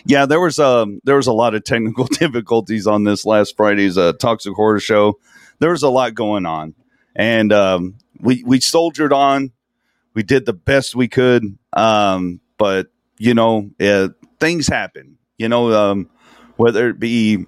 yeah, 0.04 0.26
there 0.26 0.40
was 0.40 0.58
um 0.58 1.00
there 1.04 1.16
was 1.16 1.26
a 1.26 1.32
lot 1.32 1.54
of 1.54 1.64
technical 1.64 2.04
difficulties 2.06 2.86
on 2.86 3.04
this 3.04 3.24
last 3.24 3.56
Friday's 3.56 3.96
uh, 3.96 4.12
Toxic 4.14 4.52
Horror 4.54 4.80
Show. 4.80 5.18
There 5.58 5.70
was 5.70 5.82
a 5.82 5.88
lot 5.88 6.14
going 6.14 6.46
on, 6.46 6.74
and 7.16 7.52
um, 7.52 7.96
we 8.20 8.42
we 8.44 8.60
soldiered 8.60 9.12
on. 9.12 9.52
We 10.14 10.22
did 10.22 10.46
the 10.46 10.52
best 10.52 10.94
we 10.96 11.08
could, 11.08 11.58
um, 11.72 12.40
but 12.58 12.88
you 13.18 13.34
know, 13.34 13.70
uh, 13.80 14.08
things 14.40 14.66
happen. 14.66 15.18
You 15.36 15.48
know, 15.48 15.72
um, 15.72 16.10
whether 16.56 16.88
it 16.88 16.98
be 16.98 17.46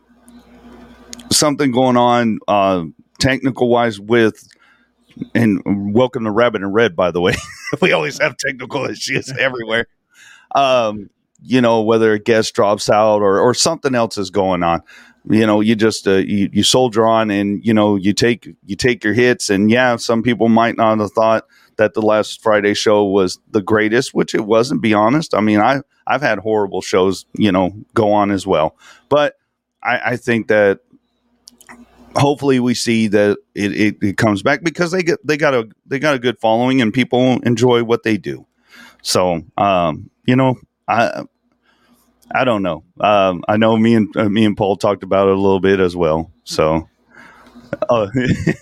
something 1.30 1.70
going 1.70 1.96
on 1.96 2.38
uh, 2.48 2.84
technical 3.18 3.68
wise 3.68 4.00
with. 4.00 4.46
And 5.34 5.94
welcome 5.94 6.24
to 6.24 6.30
Rabbit 6.30 6.62
In 6.62 6.72
Red, 6.72 6.96
by 6.96 7.10
the 7.10 7.20
way. 7.20 7.34
we 7.82 7.92
always 7.92 8.18
have 8.20 8.36
technical 8.36 8.86
issues 8.86 9.30
everywhere. 9.38 9.86
Um, 10.54 11.10
you 11.42 11.60
know 11.60 11.82
whether 11.82 12.12
a 12.12 12.18
guest 12.18 12.54
drops 12.54 12.90
out 12.90 13.22
or 13.22 13.38
or 13.38 13.54
something 13.54 13.94
else 13.94 14.18
is 14.18 14.30
going 14.30 14.62
on 14.62 14.82
you 15.28 15.46
know 15.46 15.60
you 15.60 15.76
just 15.76 16.06
uh, 16.08 16.12
you, 16.12 16.48
you 16.52 16.62
soldier 16.62 17.06
on 17.06 17.30
and 17.30 17.64
you 17.64 17.74
know 17.74 17.96
you 17.96 18.12
take 18.12 18.48
you 18.64 18.76
take 18.76 19.04
your 19.04 19.12
hits. 19.14 19.50
And 19.50 19.70
yeah 19.70 19.96
some 19.96 20.22
people 20.22 20.48
might 20.48 20.76
not 20.76 20.98
have 20.98 21.12
thought 21.12 21.46
that 21.76 21.94
the 21.94 22.02
last 22.02 22.42
friday 22.42 22.74
show 22.74 23.04
was 23.04 23.38
the 23.50 23.62
greatest 23.62 24.14
which 24.14 24.34
it 24.34 24.42
wasn't 24.46 24.82
be 24.82 24.94
honest. 24.94 25.34
I 25.34 25.40
mean 25.40 25.60
i 25.60 25.80
i've 26.06 26.22
had 26.22 26.38
horrible 26.38 26.80
shows 26.80 27.26
you 27.34 27.52
know 27.52 27.72
go 27.94 28.12
on 28.12 28.30
as 28.30 28.46
well. 28.46 28.76
But 29.08 29.36
i 29.82 30.12
i 30.12 30.16
think 30.16 30.48
that 30.48 30.80
hopefully 32.16 32.58
we 32.58 32.74
see 32.74 33.06
that 33.08 33.38
it, 33.54 33.72
it, 33.72 33.96
it 34.02 34.16
comes 34.16 34.42
back 34.42 34.62
because 34.62 34.90
they 34.90 35.02
get 35.02 35.24
they 35.26 35.36
got 35.36 35.54
a 35.54 35.68
they 35.86 35.98
got 35.98 36.14
a 36.14 36.18
good 36.18 36.38
following 36.38 36.80
and 36.80 36.92
people 36.92 37.40
enjoy 37.42 37.84
what 37.84 38.02
they 38.02 38.16
do. 38.16 38.46
So 39.02 39.42
um 39.58 40.10
you 40.26 40.36
know 40.36 40.56
I 40.88 41.24
I 42.32 42.44
don't 42.44 42.62
know. 42.62 42.84
Um, 43.00 43.44
I 43.48 43.56
know 43.56 43.76
me 43.76 43.94
and 43.94 44.16
uh, 44.16 44.28
me 44.28 44.44
and 44.44 44.56
Paul 44.56 44.76
talked 44.76 45.02
about 45.02 45.28
it 45.28 45.34
a 45.34 45.40
little 45.40 45.60
bit 45.60 45.80
as 45.80 45.96
well. 45.96 46.30
So, 46.44 46.88
uh, 47.88 48.08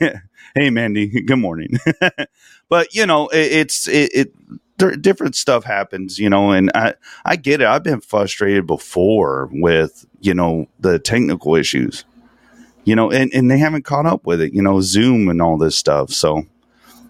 hey 0.54 0.70
Mandy, 0.70 1.22
good 1.22 1.38
morning. 1.38 1.78
but 2.68 2.94
you 2.94 3.06
know, 3.06 3.28
it, 3.28 3.52
it's 3.52 3.88
it, 3.88 4.10
it 4.14 5.02
different 5.02 5.36
stuff 5.36 5.64
happens, 5.64 6.18
you 6.18 6.30
know, 6.30 6.52
and 6.52 6.70
I 6.74 6.94
I 7.24 7.36
get 7.36 7.60
it. 7.60 7.66
I've 7.66 7.82
been 7.82 8.00
frustrated 8.00 8.66
before 8.66 9.50
with 9.52 10.06
you 10.20 10.34
know 10.34 10.66
the 10.80 10.98
technical 10.98 11.54
issues, 11.54 12.04
you 12.84 12.96
know, 12.96 13.10
and 13.10 13.32
and 13.34 13.50
they 13.50 13.58
haven't 13.58 13.84
caught 13.84 14.06
up 14.06 14.24
with 14.24 14.40
it, 14.40 14.54
you 14.54 14.62
know, 14.62 14.80
Zoom 14.80 15.28
and 15.28 15.42
all 15.42 15.58
this 15.58 15.76
stuff. 15.76 16.10
So 16.10 16.44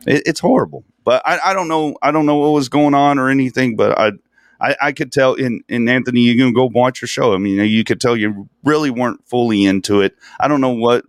it, 0.06 0.22
it's 0.26 0.40
horrible. 0.40 0.84
But 1.04 1.22
I, 1.24 1.38
I 1.46 1.54
don't 1.54 1.68
know. 1.68 1.96
I 2.02 2.10
don't 2.10 2.26
know 2.26 2.36
what 2.36 2.50
was 2.50 2.68
going 2.68 2.94
on 2.94 3.18
or 3.18 3.30
anything. 3.30 3.76
But 3.76 3.98
I 3.98 4.12
I, 4.60 4.76
I 4.80 4.92
could 4.92 5.12
tell 5.12 5.34
in, 5.34 5.62
in 5.68 5.88
Anthony, 5.88 6.20
you 6.20 6.36
can 6.36 6.52
go 6.52 6.66
watch 6.66 7.00
your 7.00 7.08
show. 7.08 7.34
I 7.34 7.38
mean, 7.38 7.64
you 7.68 7.84
could 7.84 8.00
tell 8.00 8.16
you 8.16 8.48
really 8.64 8.90
weren't 8.90 9.26
fully 9.28 9.64
into 9.64 10.00
it. 10.00 10.16
I 10.40 10.48
don't 10.48 10.60
know 10.60 10.74
what, 10.74 11.04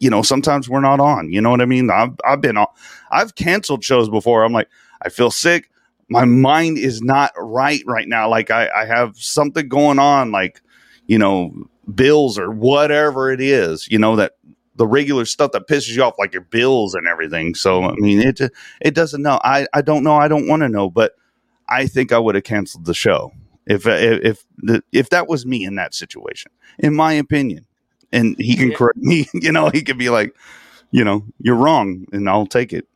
you 0.00 0.10
know, 0.10 0.22
sometimes 0.22 0.68
we're 0.68 0.80
not 0.80 1.00
on, 1.00 1.32
you 1.32 1.40
know 1.40 1.50
what 1.50 1.60
I 1.60 1.66
mean? 1.66 1.90
I've, 1.90 2.18
I've 2.24 2.40
been 2.40 2.56
on, 2.56 2.66
I've 3.10 3.34
canceled 3.36 3.84
shows 3.84 4.08
before. 4.08 4.44
I'm 4.44 4.52
like, 4.52 4.68
I 5.02 5.08
feel 5.08 5.30
sick. 5.30 5.70
My 6.08 6.24
mind 6.24 6.78
is 6.78 7.00
not 7.00 7.32
right 7.38 7.82
right 7.86 8.08
now. 8.08 8.28
Like 8.28 8.50
I, 8.50 8.68
I 8.68 8.84
have 8.84 9.16
something 9.16 9.68
going 9.68 9.98
on, 9.98 10.32
like, 10.32 10.60
you 11.06 11.18
know, 11.18 11.54
bills 11.94 12.38
or 12.38 12.50
whatever 12.50 13.30
it 13.30 13.40
is, 13.40 13.88
you 13.90 13.98
know, 13.98 14.16
that 14.16 14.32
the 14.76 14.86
regular 14.86 15.24
stuff 15.24 15.52
that 15.52 15.68
pisses 15.68 15.94
you 15.94 16.02
off, 16.02 16.14
like 16.18 16.32
your 16.32 16.42
bills 16.42 16.94
and 16.94 17.06
everything. 17.06 17.54
So, 17.54 17.84
I 17.84 17.94
mean, 17.94 18.20
it, 18.20 18.40
it 18.80 18.94
doesn't 18.94 19.22
know. 19.22 19.38
I, 19.44 19.66
I 19.72 19.82
don't 19.82 20.02
know. 20.02 20.16
I 20.16 20.28
don't 20.28 20.48
want 20.48 20.62
to 20.62 20.68
know, 20.68 20.90
but 20.90 21.14
I 21.68 21.86
think 21.86 22.12
I 22.12 22.18
would 22.18 22.34
have 22.34 22.44
canceled 22.44 22.84
the 22.84 22.94
show 22.94 23.32
if 23.66 23.86
if 23.86 24.44
if, 24.62 24.80
if 24.92 25.10
that 25.10 25.28
was 25.28 25.46
me 25.46 25.64
in 25.64 25.76
that 25.76 25.94
situation, 25.94 26.50
in 26.78 26.94
my 26.94 27.12
opinion. 27.14 27.66
And 28.12 28.36
he 28.38 28.56
can 28.56 28.70
Yeah. 28.70 28.76
correct 28.76 28.98
me. 28.98 29.26
You 29.34 29.50
know, 29.52 29.70
he 29.70 29.82
could 29.82 29.98
be 29.98 30.10
like, 30.10 30.34
you 30.90 31.02
know, 31.04 31.24
you're 31.40 31.56
wrong, 31.56 32.06
and 32.12 32.28
I'll 32.28 32.46
take 32.46 32.72
it. 32.72 32.86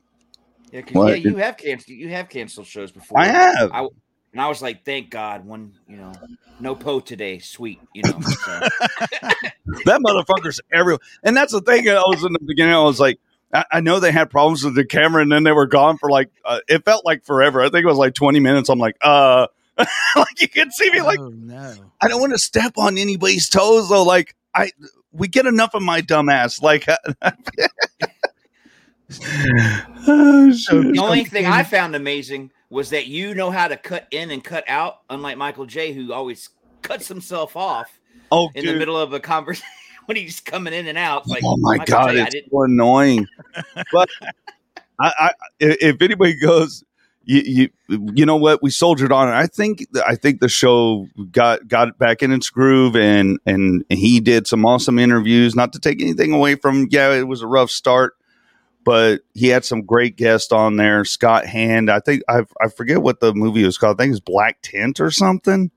yeah, 0.70 0.82
'cause, 0.82 0.92
What? 0.94 1.20
yeah. 1.20 1.30
You 1.30 1.36
have 1.38 1.56
canceled. 1.56 1.96
You 1.98 2.08
have 2.10 2.28
canceled 2.28 2.66
shows 2.66 2.92
before. 2.92 3.18
I 3.18 3.26
have. 3.28 3.72
I, 3.72 3.88
and 4.32 4.40
I 4.40 4.48
was 4.48 4.62
like, 4.62 4.84
thank 4.84 5.10
God, 5.10 5.44
one, 5.44 5.72
you 5.88 5.96
know, 5.96 6.12
no 6.60 6.76
po 6.76 7.00
today, 7.00 7.38
sweet, 7.38 7.80
you 7.94 8.02
know. 8.04 8.20
So, 8.44 8.52
that 9.84 10.00
motherfucker's 10.00 10.60
everywhere. 10.72 11.00
And 11.24 11.36
that's 11.36 11.52
the 11.52 11.60
thing. 11.60 11.88
I 11.88 11.94
was 12.06 12.22
in 12.24 12.32
the 12.32 12.38
beginning. 12.46 12.74
I 12.74 12.82
was 12.82 13.00
like, 13.00 13.18
I, 13.52 13.64
I 13.72 13.80
know 13.80 14.00
they 14.00 14.12
had 14.12 14.30
problems 14.30 14.64
with 14.64 14.74
the 14.74 14.84
camera, 14.84 15.22
and 15.22 15.32
then 15.32 15.44
they 15.44 15.52
were 15.52 15.66
gone 15.66 15.98
for 15.98 16.10
like 16.10 16.30
uh, 16.44 16.60
it 16.68 16.84
felt 16.84 17.04
like 17.04 17.24
forever. 17.24 17.60
I 17.62 17.68
think 17.70 17.84
it 17.84 17.88
was 17.88 17.98
like 17.98 18.14
20 18.14 18.40
minutes. 18.40 18.68
I'm 18.68 18.78
like, 18.78 18.96
uh, 19.00 19.46
like 20.16 20.40
you 20.40 20.48
can 20.48 20.70
see 20.70 20.90
me 20.90 21.00
like 21.02 21.18
oh 21.18 21.28
no. 21.28 21.74
I 22.00 22.08
don't 22.08 22.20
want 22.20 22.32
to 22.32 22.38
step 22.38 22.74
on 22.76 22.98
anybody's 22.98 23.48
toes 23.48 23.88
though. 23.88 24.02
Like 24.02 24.34
I, 24.54 24.72
we 25.12 25.28
get 25.28 25.46
enough 25.46 25.74
of 25.74 25.82
my 25.82 26.00
dumb 26.00 26.28
ass. 26.28 26.60
Like, 26.60 26.86
oh, 30.06 30.52
So- 30.52 30.82
the 30.82 30.98
only 31.00 31.24
thing 31.24 31.46
I 31.46 31.62
found 31.62 31.94
amazing 31.94 32.50
was 32.70 32.90
that 32.90 33.06
you 33.06 33.34
know 33.34 33.50
how 33.50 33.68
to 33.68 33.76
cut 33.76 34.06
in 34.10 34.30
and 34.30 34.44
cut 34.44 34.64
out, 34.68 35.00
unlike 35.08 35.38
Michael 35.38 35.64
J, 35.64 35.92
who 35.92 36.12
always 36.12 36.50
cuts 36.82 37.08
himself 37.08 37.56
off 37.56 37.98
oh, 38.30 38.50
in 38.54 38.64
dude. 38.64 38.74
the 38.74 38.78
middle 38.78 38.98
of 38.98 39.12
a 39.12 39.20
conversation 39.20 39.66
when 40.08 40.16
he's 40.16 40.40
coming 40.40 40.72
in 40.72 40.86
and 40.86 40.96
out. 40.96 41.28
Like, 41.28 41.42
oh 41.44 41.58
my 41.58 41.76
god, 41.84 42.16
it's 42.16 42.34
so 42.50 42.62
annoying. 42.62 43.28
but 43.92 44.08
I, 44.98 45.12
I, 45.18 45.32
if 45.60 46.00
anybody 46.00 46.34
goes, 46.34 46.82
you, 47.24 47.70
you, 47.90 48.12
you 48.14 48.24
know 48.24 48.36
what? 48.36 48.62
We 48.62 48.70
soldiered 48.70 49.12
on. 49.12 49.28
I 49.28 49.46
think, 49.46 49.86
I 50.06 50.14
think 50.14 50.40
the 50.40 50.48
show 50.48 51.06
got 51.30 51.68
got 51.68 51.98
back 51.98 52.22
in 52.22 52.32
its 52.32 52.48
groove, 52.48 52.96
and 52.96 53.38
and 53.44 53.84
he 53.90 54.18
did 54.20 54.46
some 54.46 54.64
awesome 54.64 54.98
interviews. 54.98 55.54
Not 55.54 55.74
to 55.74 55.78
take 55.78 56.00
anything 56.00 56.32
away 56.32 56.54
from, 56.54 56.88
yeah, 56.90 57.12
it 57.12 57.28
was 57.28 57.42
a 57.42 57.46
rough 57.46 57.70
start. 57.70 58.14
But 58.84 59.20
he 59.34 59.48
had 59.48 59.66
some 59.66 59.82
great 59.82 60.16
guests 60.16 60.50
on 60.50 60.76
there. 60.76 61.04
Scott 61.04 61.44
Hand, 61.44 61.90
I 61.90 62.00
think 62.00 62.22
I 62.30 62.44
I 62.58 62.68
forget 62.68 63.02
what 63.02 63.20
the 63.20 63.34
movie 63.34 63.64
was 63.64 63.76
called. 63.76 64.00
I 64.00 64.04
think 64.04 64.12
it's 64.12 64.20
Black 64.20 64.60
Tent 64.62 64.98
or 65.00 65.10
something. 65.10 65.70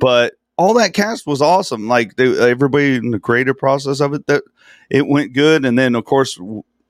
But 0.00 0.34
all 0.60 0.74
that 0.74 0.92
cast 0.92 1.26
was 1.26 1.40
awesome. 1.40 1.88
Like 1.88 2.16
they, 2.16 2.38
everybody 2.50 2.96
in 2.96 3.12
the 3.12 3.18
creative 3.18 3.56
process 3.56 4.00
of 4.00 4.12
it, 4.12 4.26
that 4.26 4.42
it 4.90 5.06
went 5.08 5.32
good. 5.32 5.64
And 5.64 5.78
then 5.78 5.94
of 5.94 6.04
course 6.04 6.38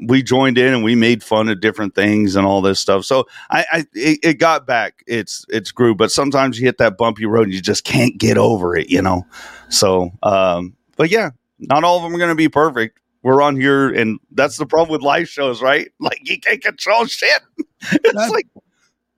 we 0.00 0.22
joined 0.24 0.58
in 0.58 0.74
and 0.74 0.82
we 0.82 0.96
made 0.96 1.22
fun 1.22 1.48
of 1.48 1.60
different 1.60 1.94
things 1.94 2.34
and 2.34 2.44
all 2.46 2.62
this 2.62 2.80
stuff. 2.80 3.04
So 3.04 3.26
I, 3.50 3.64
I 3.70 3.78
it, 3.94 4.18
it 4.24 4.34
got 4.38 4.66
back. 4.66 5.04
It's 5.06 5.44
it's 5.50 5.70
grew, 5.70 5.94
but 5.94 6.10
sometimes 6.10 6.58
you 6.58 6.66
hit 6.66 6.78
that 6.78 6.98
bumpy 6.98 7.26
road 7.26 7.44
and 7.44 7.54
you 7.54 7.60
just 7.62 7.84
can't 7.84 8.18
get 8.18 8.36
over 8.38 8.74
it, 8.76 8.90
you 8.90 9.00
know. 9.02 9.24
So, 9.68 10.10
um, 10.24 10.74
but 10.96 11.10
yeah, 11.10 11.30
not 11.60 11.84
all 11.84 11.98
of 11.98 12.02
them 12.02 12.14
are 12.14 12.18
going 12.18 12.30
to 12.30 12.34
be 12.34 12.48
perfect. 12.48 12.98
We're 13.22 13.42
on 13.42 13.60
here, 13.60 13.90
and 13.90 14.18
that's 14.32 14.56
the 14.56 14.64
problem 14.66 14.90
with 14.90 15.02
live 15.02 15.28
shows, 15.28 15.60
right? 15.62 15.88
Like 16.00 16.18
you 16.22 16.40
can't 16.40 16.60
control 16.62 17.04
shit. 17.04 17.42
it's 17.92 18.14
That- 18.14 18.30
like, 18.32 18.46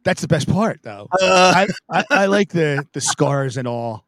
That's 0.03 0.21
the 0.21 0.29
best 0.29 0.49
part, 0.51 0.81
though. 0.83 1.07
uh, 1.21 1.53
I, 1.57 1.69
I, 1.89 2.05
I 2.11 2.27
like 2.27 2.49
the 2.51 2.87
the 2.93 3.01
scars 3.01 3.57
and 3.57 3.67
all. 3.69 4.05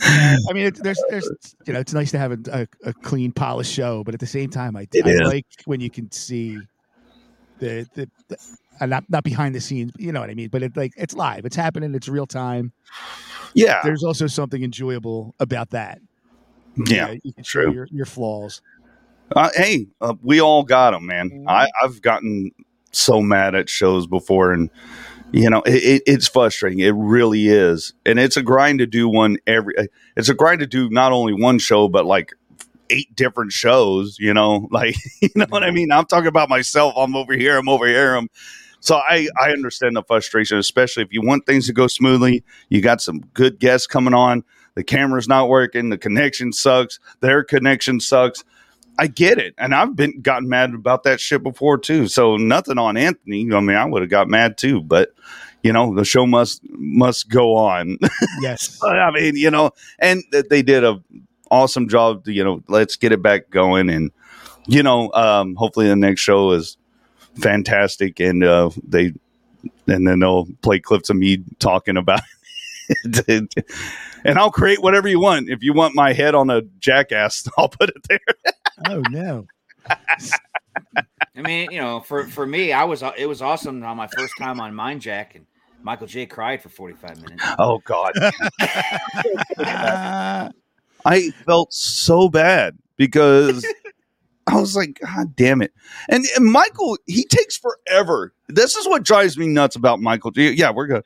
I 0.00 0.52
mean, 0.52 0.66
it, 0.66 0.76
there's, 0.76 1.02
there's, 1.10 1.28
you 1.66 1.72
know, 1.72 1.80
it's 1.80 1.92
nice 1.92 2.10
to 2.12 2.18
have 2.18 2.32
a, 2.32 2.38
a, 2.52 2.88
a 2.90 2.92
clean, 2.92 3.32
polished 3.32 3.72
show, 3.72 4.04
but 4.04 4.14
at 4.14 4.20
the 4.20 4.26
same 4.26 4.50
time, 4.50 4.76
I, 4.76 4.86
I 5.04 5.12
like 5.24 5.46
when 5.64 5.80
you 5.80 5.90
can 5.90 6.10
see 6.12 6.58
the, 7.58 7.86
the, 7.94 8.08
the 8.28 8.36
uh, 8.80 8.86
not 8.86 9.04
not 9.08 9.24
behind 9.24 9.54
the 9.54 9.60
scenes, 9.60 9.92
you 9.98 10.12
know 10.12 10.20
what 10.20 10.30
I 10.30 10.34
mean. 10.34 10.50
But 10.50 10.62
it's 10.62 10.76
like 10.76 10.92
it's 10.96 11.14
live, 11.14 11.44
it's 11.44 11.56
happening, 11.56 11.94
it's 11.94 12.08
real 12.08 12.26
time. 12.26 12.72
Yeah, 13.54 13.80
There's 13.82 14.04
also 14.04 14.26
something 14.26 14.62
enjoyable 14.62 15.34
about 15.40 15.70
that. 15.70 16.00
yeah. 16.76 16.84
You, 16.84 17.14
know, 17.14 17.20
you 17.24 17.32
can 17.32 17.44
show 17.44 17.62
true. 17.62 17.72
your, 17.72 17.88
your 17.90 18.06
flaws. 18.06 18.62
Uh, 19.34 19.50
hey, 19.54 19.86
uh, 20.00 20.14
we 20.22 20.40
all 20.40 20.62
got 20.62 20.92
them, 20.92 21.06
man. 21.06 21.44
I, 21.48 21.68
I've 21.82 22.00
gotten 22.00 22.50
so 22.92 23.20
mad 23.20 23.54
at 23.54 23.68
shows 23.68 24.06
before, 24.06 24.52
and 24.52 24.70
you 25.32 25.50
know, 25.50 25.62
it, 25.66 25.74
it, 25.84 26.02
it's 26.06 26.28
frustrating. 26.28 26.80
It 26.80 26.94
really 26.96 27.48
is, 27.48 27.92
and 28.06 28.18
it's 28.18 28.36
a 28.36 28.42
grind 28.42 28.78
to 28.80 28.86
do 28.86 29.08
one 29.08 29.38
every. 29.46 29.76
uh, 29.76 29.84
It's 30.16 30.28
a 30.28 30.34
grind 30.34 30.60
to 30.60 30.66
do 30.66 30.88
not 30.90 31.12
only 31.12 31.34
one 31.34 31.58
show, 31.58 31.88
but 31.88 32.06
like 32.06 32.32
eight 32.90 33.14
different 33.16 33.52
shows. 33.52 34.18
You 34.18 34.34
know, 34.34 34.68
like 34.72 34.96
you 35.20 35.30
know 35.36 35.46
what 35.50 35.64
I 35.64 35.70
mean. 35.70 35.92
I'm 35.92 36.06
talking 36.06 36.28
about 36.28 36.48
myself. 36.48 36.94
I'm 36.96 37.16
over 37.16 37.34
here. 37.34 37.58
I'm 37.58 37.68
over 37.68 37.86
here. 37.86 38.14
I'm. 38.16 38.28
So 38.80 38.96
I 38.96 39.28
I 39.40 39.50
understand 39.52 39.96
the 39.96 40.04
frustration, 40.04 40.58
especially 40.58 41.02
if 41.02 41.12
you 41.12 41.22
want 41.22 41.46
things 41.46 41.66
to 41.66 41.72
go 41.72 41.86
smoothly. 41.88 42.44
You 42.70 42.80
got 42.80 43.00
some 43.02 43.20
good 43.34 43.58
guests 43.58 43.86
coming 43.86 44.14
on. 44.14 44.44
The 44.76 44.84
camera's 44.84 45.28
not 45.28 45.48
working. 45.48 45.90
The 45.90 45.98
connection 45.98 46.52
sucks. 46.52 47.00
Their 47.20 47.44
connection 47.44 48.00
sucks. 48.00 48.44
I 48.98 49.06
get 49.06 49.38
it, 49.38 49.54
and 49.58 49.74
I've 49.74 49.94
been 49.94 50.20
gotten 50.20 50.48
mad 50.48 50.74
about 50.74 51.04
that 51.04 51.20
shit 51.20 51.42
before 51.42 51.78
too. 51.78 52.08
So 52.08 52.36
nothing 52.36 52.78
on 52.78 52.96
Anthony. 52.96 53.48
I 53.54 53.60
mean, 53.60 53.76
I 53.76 53.84
would 53.84 54.02
have 54.02 54.10
got 54.10 54.28
mad 54.28 54.58
too, 54.58 54.82
but 54.82 55.14
you 55.62 55.72
know, 55.72 55.94
the 55.94 56.04
show 56.04 56.26
must 56.26 56.60
must 56.70 57.28
go 57.28 57.56
on. 57.56 57.98
Yes. 58.40 58.78
I 58.82 59.10
mean, 59.10 59.36
you 59.36 59.50
know, 59.50 59.70
and 59.98 60.22
they 60.50 60.62
did 60.62 60.84
a 60.84 61.02
awesome 61.50 61.88
job. 61.88 62.24
To, 62.24 62.32
you 62.32 62.44
know, 62.44 62.62
let's 62.68 62.96
get 62.96 63.12
it 63.12 63.22
back 63.22 63.50
going, 63.50 63.88
and 63.88 64.10
you 64.66 64.82
know, 64.82 65.12
um, 65.12 65.54
hopefully 65.54 65.88
the 65.88 65.96
next 65.96 66.20
show 66.20 66.52
is 66.52 66.76
fantastic, 67.36 68.20
and 68.20 68.44
uh, 68.44 68.70
they 68.86 69.12
and 69.86 70.06
then 70.06 70.20
they'll 70.20 70.46
play 70.62 70.78
clips 70.78 71.10
of 71.10 71.16
me 71.16 71.42
talking 71.58 71.96
about 71.96 72.20
it. 73.04 73.54
and 74.24 74.38
I'll 74.38 74.50
create 74.50 74.82
whatever 74.82 75.08
you 75.08 75.20
want. 75.20 75.48
If 75.48 75.62
you 75.62 75.72
want 75.72 75.94
my 75.94 76.12
head 76.12 76.34
on 76.34 76.50
a 76.50 76.62
jackass, 76.78 77.48
I'll 77.58 77.68
put 77.68 77.90
it 77.90 78.06
there. 78.08 78.52
Oh 78.86 79.02
no. 79.10 79.46
I 79.88 81.42
mean, 81.42 81.70
you 81.70 81.80
know, 81.80 82.00
for 82.00 82.24
for 82.24 82.46
me, 82.46 82.72
I 82.72 82.84
was 82.84 83.02
it 83.16 83.26
was 83.26 83.42
awesome 83.42 83.82
on 83.84 83.96
my 83.96 84.08
first 84.08 84.34
time 84.38 84.60
on 84.60 84.74
Mind 84.74 85.00
Jack, 85.00 85.34
and 85.34 85.46
Michael 85.82 86.06
J 86.06 86.26
cried 86.26 86.62
for 86.62 86.68
forty 86.68 86.94
five 86.94 87.20
minutes. 87.22 87.44
Oh 87.58 87.78
God. 87.84 88.12
I 91.04 91.30
felt 91.46 91.72
so 91.72 92.28
bad 92.28 92.76
because 92.96 93.64
I 94.48 94.56
was 94.56 94.74
like, 94.74 94.98
God 95.00 95.36
damn 95.36 95.62
it. 95.62 95.72
And, 96.08 96.24
and 96.36 96.46
Michael, 96.46 96.98
he 97.06 97.24
takes 97.24 97.56
forever. 97.56 98.32
This 98.48 98.76
is 98.76 98.86
what 98.86 99.04
drives 99.04 99.38
me 99.38 99.46
nuts 99.46 99.76
about 99.76 100.00
Michael. 100.00 100.32
Yeah, 100.34 100.70
we're 100.70 100.86
good. 100.86 101.04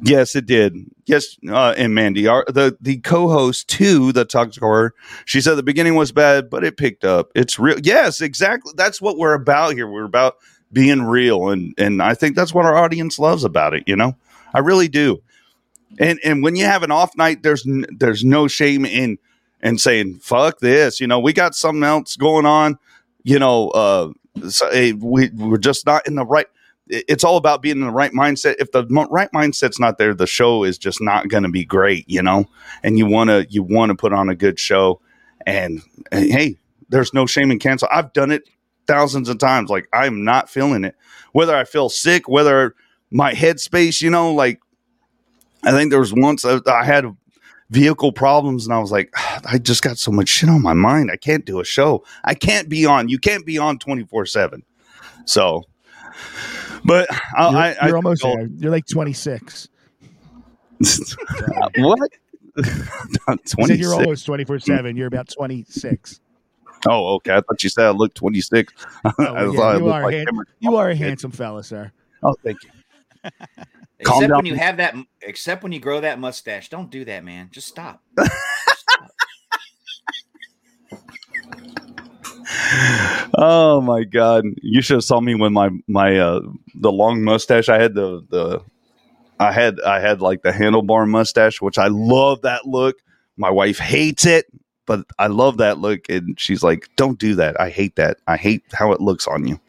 Yes, 0.00 0.36
it 0.36 0.46
did. 0.46 0.76
Yes, 1.06 1.36
uh, 1.48 1.74
and 1.76 1.94
Mandy, 1.94 2.28
our, 2.28 2.44
the 2.46 2.76
the 2.80 2.98
co-host 2.98 3.68
to 3.70 4.12
the 4.12 4.24
Toxic 4.24 4.62
Horror, 4.62 4.94
she 5.24 5.40
said 5.40 5.56
the 5.56 5.62
beginning 5.62 5.96
was 5.96 6.12
bad, 6.12 6.48
but 6.50 6.62
it 6.64 6.76
picked 6.76 7.04
up. 7.04 7.30
It's 7.34 7.58
real. 7.58 7.78
Yes, 7.82 8.20
exactly. 8.20 8.72
That's 8.76 9.00
what 9.00 9.18
we're 9.18 9.34
about 9.34 9.74
here. 9.74 9.88
We're 9.88 10.04
about 10.04 10.36
being 10.72 11.02
real, 11.02 11.48
and 11.48 11.74
and 11.78 12.00
I 12.00 12.14
think 12.14 12.36
that's 12.36 12.54
what 12.54 12.64
our 12.64 12.76
audience 12.76 13.18
loves 13.18 13.42
about 13.42 13.74
it. 13.74 13.84
You 13.88 13.96
know, 13.96 14.16
I 14.54 14.60
really 14.60 14.88
do. 14.88 15.20
And 15.98 16.20
and 16.24 16.42
when 16.42 16.56
you 16.56 16.64
have 16.64 16.82
an 16.82 16.90
off 16.92 17.16
night, 17.16 17.42
there's 17.42 17.66
n- 17.66 17.86
there's 17.90 18.24
no 18.24 18.48
shame 18.48 18.84
in 18.84 19.18
in 19.62 19.78
saying 19.78 20.20
fuck 20.22 20.60
this. 20.60 21.00
You 21.00 21.06
know, 21.06 21.18
we 21.20 21.32
got 21.32 21.54
something 21.54 21.84
else 21.84 22.16
going 22.16 22.46
on. 22.46 22.78
You 23.24 23.38
know, 23.38 23.70
uh, 23.70 24.10
so, 24.48 24.68
eh, 24.68 24.92
we 24.98 25.30
we're 25.30 25.58
just 25.58 25.86
not 25.86 26.06
in 26.06 26.14
the 26.14 26.24
right. 26.24 26.46
It- 26.88 27.04
It's 27.08 27.24
all 27.24 27.36
about 27.36 27.62
being 27.62 27.76
in 27.78 27.86
the 27.86 27.90
right 27.90 28.12
mindset. 28.12 28.56
If 28.58 28.72
the 28.72 28.84
right 29.10 29.30
mindset's 29.32 29.78
not 29.80 29.98
there, 29.98 30.14
the 30.14 30.26
show 30.26 30.64
is 30.64 30.78
just 30.78 31.00
not 31.00 31.28
going 31.28 31.42
to 31.44 31.48
be 31.50 31.64
great. 31.64 32.04
You 32.08 32.22
know, 32.22 32.46
and 32.82 32.98
you 32.98 33.06
want 33.06 33.30
to 33.30 33.46
you 33.50 33.62
want 33.62 33.90
to 33.90 33.96
put 33.96 34.12
on 34.12 34.28
a 34.28 34.34
good 34.34 34.58
show. 34.58 35.00
And, 35.46 35.80
and 36.12 36.30
hey, 36.30 36.58
there's 36.88 37.14
no 37.14 37.26
shame 37.26 37.50
in 37.50 37.58
cancel. 37.58 37.88
I've 37.90 38.12
done 38.12 38.30
it 38.30 38.42
thousands 38.86 39.28
of 39.28 39.38
times. 39.38 39.70
Like 39.70 39.88
I'm 39.92 40.24
not 40.24 40.50
feeling 40.50 40.84
it, 40.84 40.96
whether 41.32 41.56
I 41.56 41.64
feel 41.64 41.88
sick, 41.88 42.28
whether 42.28 42.74
my 43.10 43.32
headspace, 43.32 44.02
you 44.02 44.10
know, 44.10 44.32
like 44.34 44.60
I 45.64 45.72
think 45.72 45.90
there 45.90 46.00
was 46.00 46.12
once 46.14 46.44
I, 46.44 46.58
I 46.66 46.84
had 46.84 47.04
vehicle 47.70 48.12
problems 48.12 48.66
and 48.66 48.74
I 48.74 48.78
was 48.78 48.90
like, 48.90 49.10
ah, 49.16 49.40
I 49.44 49.58
just 49.58 49.82
got 49.82 49.98
so 49.98 50.10
much 50.10 50.28
shit 50.28 50.48
on 50.48 50.62
my 50.62 50.72
mind. 50.74 51.10
I 51.12 51.16
can't 51.16 51.44
do 51.44 51.60
a 51.60 51.64
show. 51.64 52.04
I 52.24 52.34
can't 52.34 52.68
be 52.68 52.86
on. 52.86 53.08
You 53.08 53.18
can't 53.18 53.44
be 53.44 53.58
on 53.58 53.78
24 53.78 54.26
7. 54.26 54.62
So, 55.26 55.64
but 56.84 57.08
I, 57.36 57.50
you're, 57.50 57.58
I, 57.58 57.76
I 57.80 57.86
you're 57.88 57.96
almost 57.96 58.22
there. 58.22 58.46
You're 58.56 58.70
like 58.70 58.86
26. 58.86 59.68
what? 60.78 62.10
I 62.58 62.62
said 62.62 63.38
26. 63.46 63.80
you're 63.80 63.94
almost 63.94 64.26
24 64.26 64.58
7. 64.60 64.96
You're 64.96 65.06
about 65.06 65.28
26. 65.28 66.20
Oh, 66.88 67.14
okay. 67.16 67.32
I 67.32 67.40
thought 67.40 67.62
you 67.62 67.70
said 67.70 67.86
I 67.86 67.90
looked 67.90 68.16
26. 68.16 68.72
Oh, 69.04 69.12
well, 69.18 69.54
yeah, 69.54 69.76
you, 69.76 69.88
are 69.88 70.02
like 70.02 70.14
hand- 70.14 70.28
you 70.60 70.76
are 70.76 70.90
a 70.90 70.96
handsome 70.96 71.30
fella, 71.30 71.62
sir. 71.64 71.92
Oh, 72.22 72.34
thank 72.42 72.58
you. 72.62 72.70
Calm 74.04 74.22
Except 74.22 74.28
down. 74.28 74.36
when 74.38 74.46
you 74.46 74.54
have 74.54 74.76
that, 74.76 74.94
except 75.22 75.62
when 75.62 75.72
you 75.72 75.80
grow 75.80 76.00
that 76.00 76.20
mustache. 76.20 76.68
Don't 76.68 76.90
do 76.90 77.04
that, 77.04 77.24
man. 77.24 77.48
Just 77.50 77.66
stop. 77.68 78.02
Oh 83.34 83.80
my 83.80 84.04
god! 84.04 84.44
You 84.62 84.82
should 84.82 84.94
have 84.96 85.04
saw 85.04 85.20
me 85.20 85.34
when 85.34 85.52
my 85.52 85.70
my 85.86 86.18
uh 86.18 86.40
the 86.74 86.92
long 86.92 87.22
mustache. 87.22 87.68
I 87.68 87.80
had 87.80 87.94
the 87.94 88.24
the 88.28 88.60
I 89.40 89.52
had 89.52 89.80
I 89.80 90.00
had 90.00 90.20
like 90.20 90.42
the 90.42 90.50
handlebar 90.50 91.08
mustache, 91.08 91.60
which 91.60 91.78
I 91.78 91.88
love 91.88 92.42
that 92.42 92.66
look. 92.66 92.96
My 93.36 93.50
wife 93.50 93.78
hates 93.78 94.26
it, 94.26 94.46
but 94.86 95.04
I 95.18 95.28
love 95.28 95.58
that 95.58 95.78
look, 95.78 96.08
and 96.08 96.38
she's 96.38 96.62
like, 96.62 96.88
"Don't 96.96 97.18
do 97.18 97.34
that. 97.36 97.60
I 97.60 97.70
hate 97.70 97.96
that. 97.96 98.18
I 98.26 98.36
hate 98.36 98.64
how 98.72 98.92
it 98.92 99.00
looks 99.00 99.26
on 99.26 99.46
you." 99.46 99.60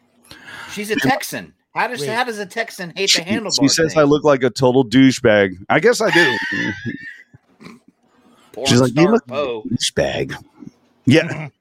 She's 0.72 0.90
a 0.90 0.96
Texan. 0.96 1.54
How 1.74 1.86
does 1.86 2.00
Wait. 2.00 2.08
how 2.10 2.24
does 2.24 2.38
a 2.38 2.46
Texan 2.46 2.92
hate 2.96 3.10
She, 3.10 3.22
the 3.22 3.30
handlebar? 3.30 3.60
she 3.60 3.68
says 3.68 3.92
thing? 3.94 4.00
I 4.00 4.04
look 4.04 4.24
like 4.24 4.42
a 4.42 4.50
total 4.50 4.84
douchebag. 4.84 5.56
I 5.68 5.78
guess 5.78 6.00
I 6.00 6.10
do. 6.10 6.36
She's 8.66 8.80
like, 8.80 8.94
"You 8.96 9.08
look 9.12 9.26
Poe. 9.26 9.62
douchebag." 9.62 10.34
Yeah. 11.06 11.48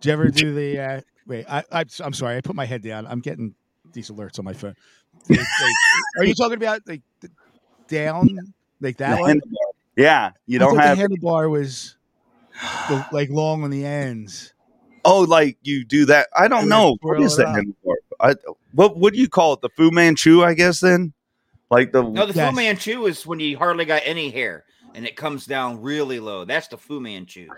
Did 0.00 0.08
you 0.08 0.12
ever 0.12 0.30
do 0.30 0.54
the? 0.54 0.78
Uh, 0.78 1.00
wait, 1.26 1.46
I, 1.48 1.64
I, 1.70 1.84
I'm 2.02 2.12
sorry. 2.12 2.36
I 2.36 2.40
put 2.40 2.56
my 2.56 2.64
head 2.64 2.82
down. 2.82 3.06
I'm 3.06 3.20
getting 3.20 3.54
these 3.92 4.10
alerts 4.10 4.38
on 4.38 4.44
my 4.44 4.52
phone. 4.52 4.74
Like, 5.28 5.38
like, 5.38 5.74
are 6.18 6.24
you 6.24 6.34
talking 6.34 6.56
about 6.56 6.80
like 6.86 7.02
down 7.88 8.28
like 8.80 8.96
that 8.98 9.16
The 9.16 9.20
one? 9.20 9.36
handlebar. 9.36 9.72
Yeah, 9.96 10.30
you 10.46 10.58
I 10.58 10.60
don't 10.60 10.74
thought 10.76 10.84
have. 10.84 10.98
the 10.98 11.04
handlebar 11.04 11.50
was 11.50 11.96
the, 12.88 13.04
like 13.12 13.28
long 13.30 13.62
on 13.64 13.70
the 13.70 13.84
ends. 13.84 14.54
Oh, 15.04 15.20
like 15.20 15.58
you 15.62 15.84
do 15.84 16.06
that? 16.06 16.28
I 16.36 16.48
don't 16.48 16.64
You 16.64 16.70
know. 16.70 16.96
What 17.02 17.20
is 17.20 17.38
it 17.38 17.46
that 17.46 17.48
handlebar? 17.48 17.94
I 18.20 18.34
what 18.72 18.96
what 18.96 19.12
do 19.12 19.18
you 19.18 19.28
call 19.28 19.54
it? 19.54 19.60
The 19.60 19.68
Fu 19.70 19.90
Manchu, 19.90 20.42
I 20.42 20.54
guess. 20.54 20.80
Then, 20.80 21.12
like 21.70 21.92
the 21.92 22.02
No, 22.02 22.24
the 22.26 22.32
Yes. 22.32 22.50
Fu 22.50 22.56
Manchu 22.56 23.06
is 23.06 23.26
when 23.26 23.40
you 23.40 23.58
hardly 23.58 23.84
got 23.84 24.02
any 24.04 24.30
hair 24.30 24.64
and 24.94 25.06
it 25.06 25.16
comes 25.16 25.46
down 25.46 25.82
really 25.82 26.20
low. 26.20 26.44
That's 26.44 26.68
the 26.68 26.76
Fu 26.76 27.00
Manchu. 27.00 27.48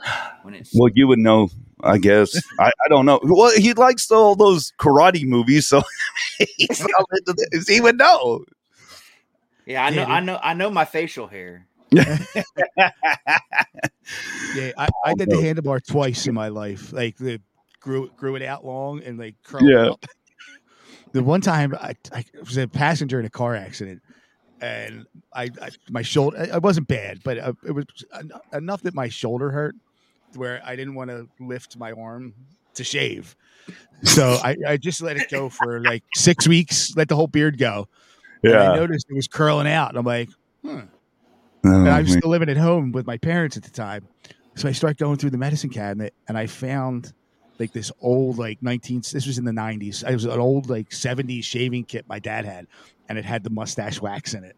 When 0.43 0.55
it's 0.55 0.71
well, 0.75 0.91
you 0.95 1.09
would 1.09 1.19
know, 1.19 1.49
I 1.83 1.99
guess. 1.99 2.35
I, 2.61 2.67
I 2.69 2.89
don't 2.89 3.07
know. 3.07 3.21
Well, 3.23 3.53
he 3.57 3.73
likes 3.75 4.11
all 4.11 4.35
those 4.37 4.73
karate 4.79 5.27
movies, 5.27 5.67
so 5.69 5.83
he's 6.57 6.81
not 6.87 7.07
into 7.13 7.47
this. 7.51 7.69
He 7.69 7.81
would 7.81 7.99
know. 7.99 8.45
yeah, 9.67 9.85
I 9.85 9.91
know, 9.91 10.03
Yeah, 10.03 10.09
I 10.09 10.21
know, 10.21 10.41
I 10.43 10.55
know 10.55 10.71
my 10.71 10.85
facial 10.85 11.27
hair. 11.27 11.67
Yeah, 14.55 14.73
I, 14.77 14.89
I 15.05 15.15
did 15.15 15.31
the 15.31 15.37
no. 15.37 15.43
handlebar 15.43 15.85
twice 15.87 16.27
in 16.27 16.35
my 16.35 16.49
life. 16.49 16.93
Like 16.93 17.17
the 17.17 17.41
grew 17.81 18.11
grew 18.17 18.37
it 18.37 18.43
out 18.43 18.65
long 18.65 19.03
and 19.03 19.19
like 19.19 19.37
curled 19.45 19.65
Yeah. 19.71 19.91
up. 19.91 20.05
The 21.13 21.23
one 21.23 21.41
time 21.41 21.75
I, 21.81 21.95
I 22.13 22.25
was 22.41 22.57
a 22.57 22.69
passenger 22.69 23.19
in 23.19 23.27
a 23.27 23.31
car 23.31 23.55
accident, 23.55 24.03
and 24.61 25.07
I, 25.33 25.51
I 25.61 25.71
my 25.91 26.03
shoulder 26.03 26.37
it 26.43 26.63
wasn't 26.63 26.89
bad, 26.89 27.21
but 27.25 27.39
uh, 27.39 27.53
it 27.67 27.73
was 27.73 27.87
enough 28.53 28.83
that 28.83 28.95
my 28.95 29.09
shoulder 29.09 29.51
hurt, 29.51 29.75
where 30.37 30.63
I 30.65 30.77
didn't 30.77 30.95
want 30.95 31.11
to 31.11 31.29
lift 31.41 31.77
my 31.77 31.93
arm 31.93 32.35
to 32.75 32.85
shave. 32.85 33.37
So 34.03 34.39
I, 34.43 34.57
I 34.67 34.77
just 34.77 35.03
let 35.03 35.17
it 35.17 35.31
go 35.31 35.49
for 35.49 35.81
like 35.81 36.03
six 36.15 36.49
weeks, 36.49 36.95
let 36.97 37.09
the 37.09 37.17
whole 37.17 37.27
beard 37.29 37.59
go. 37.59 37.89
And 38.43 38.55
I 38.55 38.77
noticed 38.77 39.07
it 39.09 39.15
was 39.15 39.29
curling 39.29 39.69
out. 39.69 39.97
I'm 39.97 40.05
like, 40.05 40.29
hmm. 40.63 40.81
Oh, 41.65 41.69
And 41.69 41.89
I 41.89 42.01
was 42.01 42.11
man. 42.11 42.19
still 42.19 42.31
living 42.31 42.49
at 42.49 42.57
home 42.57 42.91
with 42.91 43.07
my 43.07 43.17
parents 43.19 43.57
at 43.57 43.63
the 43.63 43.71
time. 43.71 44.09
So 44.57 44.69
I 44.69 44.73
start 44.73 44.99
going 44.99 45.17
through 45.17 45.31
the 45.31 45.39
medicine 45.39 45.71
cabinet 45.71 46.13
and 46.27 46.37
I 46.37 46.47
found 46.47 47.13
like 47.59 47.73
this 47.73 47.93
old, 48.01 48.39
like 48.39 48.61
19, 48.63 49.03
this 49.13 49.27
was 49.27 49.39
in 49.39 49.45
the 49.45 49.53
90s. 49.53 50.09
It 50.09 50.13
was 50.13 50.25
an 50.25 50.41
old, 50.41 50.69
like 50.69 50.91
70s 50.91 51.45
shaving 51.45 51.85
kit 51.85 52.05
my 52.09 52.19
dad 52.19 52.45
had, 52.45 52.67
and 53.09 53.17
it 53.17 53.25
had 53.25 53.45
the 53.45 53.51
mustache 53.51 54.01
wax 54.01 54.35
in 54.35 54.43
it. 54.43 54.57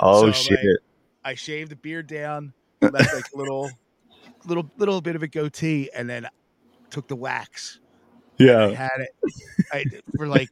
oh 0.00 0.26
so, 0.26 0.32
shit! 0.32 0.58
like, 0.58 0.76
I 1.24 1.34
shaved 1.34 1.70
the 1.70 1.76
beard 1.76 2.08
down, 2.08 2.52
left 2.80 3.14
like 3.14 3.24
a 3.32 3.38
little, 3.38 3.70
little, 4.46 4.70
little 4.78 5.00
bit 5.00 5.16
of 5.16 5.22
a 5.22 5.28
goatee, 5.28 5.90
and 5.94 6.08
then 6.08 6.28
took 6.90 7.08
the 7.08 7.16
wax. 7.16 7.80
Yeah, 8.38 8.52
I 8.66 8.68
Yeah. 8.70 8.76
had 8.76 8.90
it 8.98 9.10
I, 9.72 9.84
for 10.16 10.26
like 10.26 10.50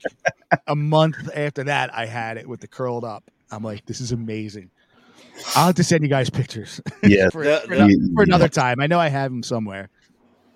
a 0.67 0.77
month 0.77 1.17
after 1.35 1.65
that. 1.65 1.95
I 1.95 2.07
had 2.07 2.37
it 2.37 2.47
with 2.49 2.61
the 2.61 2.69
curled 2.69 3.05
up. 3.05 3.31
I'm 3.51 3.63
like, 3.65 3.85
this 3.87 4.01
is 4.01 4.13
amazing. 4.13 4.71
I'll 5.57 5.67
have 5.67 5.75
to 5.77 5.85
send 5.85 6.03
you 6.03 6.09
guys 6.09 6.29
pictures 6.31 6.81
Yes. 7.03 7.33
for, 7.33 7.43
The- 7.45 7.63
for, 7.67 7.75
the- 7.77 7.83
ano- 7.83 8.15
for 8.15 8.23
another 8.23 8.49
time. 8.49 8.81
I 8.81 8.87
know 8.87 8.99
I 8.99 9.09
have 9.09 9.31
them 9.31 9.43
somewhere. 9.43 9.89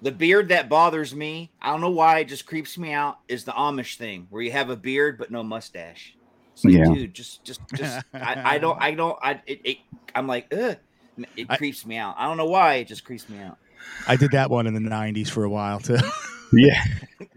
The 0.03 0.12
beard 0.12 0.49
that 0.51 0.68
bothers 0.68 1.14
me, 1.14 1.51
I 1.62 1.70
don't 1.70 1.80
know 1.80 1.91
why 1.91 2.18
it 2.18 2.26
just 2.26 2.45
creeps 2.45 2.76
me 2.76 2.93
out, 2.93 3.18
is 3.26 3.45
the 3.45 3.53
Amish 3.53 3.97
thing 3.97 4.26
where 4.28 4.43
you 4.43 4.53
have 4.53 4.68
a 4.68 4.76
beard 4.76 5.16
but 5.18 5.30
no 5.30 5.43
mustache. 5.43 6.14
It's 6.53 6.64
like, 6.64 6.74
Yeah. 6.74 6.85
dude, 6.93 7.14
just, 7.14 7.43
just, 7.43 7.61
just. 7.74 8.05
I, 8.12 8.57
I 8.57 8.59
don't, 8.59 8.80
I 8.80 8.91
don't, 8.93 9.18
I, 9.22 9.41
it, 9.47 9.61
it 9.64 9.76
I'm 10.14 10.26
like, 10.26 10.53
ugh, 10.53 10.76
it 11.36 11.46
I- 11.48 11.56
creeps 11.56 11.84
me 11.86 11.96
out. 11.96 12.14
I 12.18 12.26
don't 12.26 12.36
know 12.36 12.46
why 12.46 12.74
it 12.76 12.88
just 12.88 13.04
creeps 13.04 13.28
me 13.28 13.38
out. 13.38 13.58
I 14.08 14.16
did 14.16 14.30
that 14.32 14.50
one 14.50 14.66
in 14.66 14.74
the 14.74 14.80
'90s 14.80 15.28
for 15.28 15.44
a 15.44 15.50
while 15.50 15.78
too, 15.78 15.98
Yeah. 16.52 16.82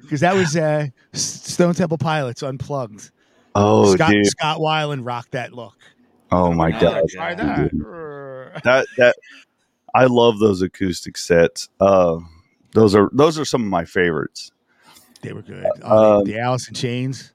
because 0.02 0.22
that 0.22 0.34
was 0.36 0.56
uh, 0.56 0.88
Stone 1.14 1.74
Temple 1.74 1.98
Pilots 1.98 2.42
unplugged. 2.42 3.12
Oh, 3.56 3.94
Scott, 3.96 4.12
dude. 4.12 4.26
Scott 4.28 4.60
Weiland 4.60 5.06
rocked 5.06 5.32
that 5.32 5.52
look. 5.54 5.76
Oh 6.32 6.54
my 6.54 6.70
Oh, 6.78 6.80
god. 6.80 7.04
Try 7.10 7.36
that. 7.36 8.62
That 8.64 8.86
that 8.98 9.16
I 9.96 10.06
love 10.06 10.40
those 10.40 10.62
acoustic 10.62 11.18
sets. 11.18 11.68
Uh 11.80 12.20
those 12.74 12.96
are 12.96 13.10
those 13.14 13.38
are 13.40 13.46
some 13.46 13.64
of 13.64 13.68
my 13.70 13.84
favorites. 13.86 14.52
They 15.22 15.34
were 15.34 15.42
good. 15.42 15.66
Oh, 15.82 16.20
Um, 16.20 16.24
the 16.26 16.38
Alice 16.40 16.68
in 16.68 16.76
Chains. 16.76 17.34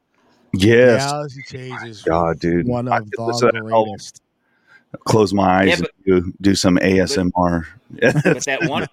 Yes. 0.54 1.04
The 1.04 1.10
Alice 1.14 1.36
in 1.36 1.42
Chains 1.48 1.82
is 1.82 2.02
God, 2.02 2.38
dude. 2.38 2.66
one 2.68 2.86
I 2.88 2.98
of 2.98 3.10
could 3.10 3.24
listen 3.26 3.50
the 3.52 3.60
greatest. 3.60 4.21
Close 5.04 5.32
my 5.32 5.60
eyes 5.62 5.68
Yeah, 5.68 5.76
but- 5.80 5.90
and 6.06 6.24
do, 6.24 6.32
do 6.40 6.54
some 6.54 6.76
ASMR. 6.78 7.64
But 7.90 8.44
that 8.44 8.58
one, 8.68 8.86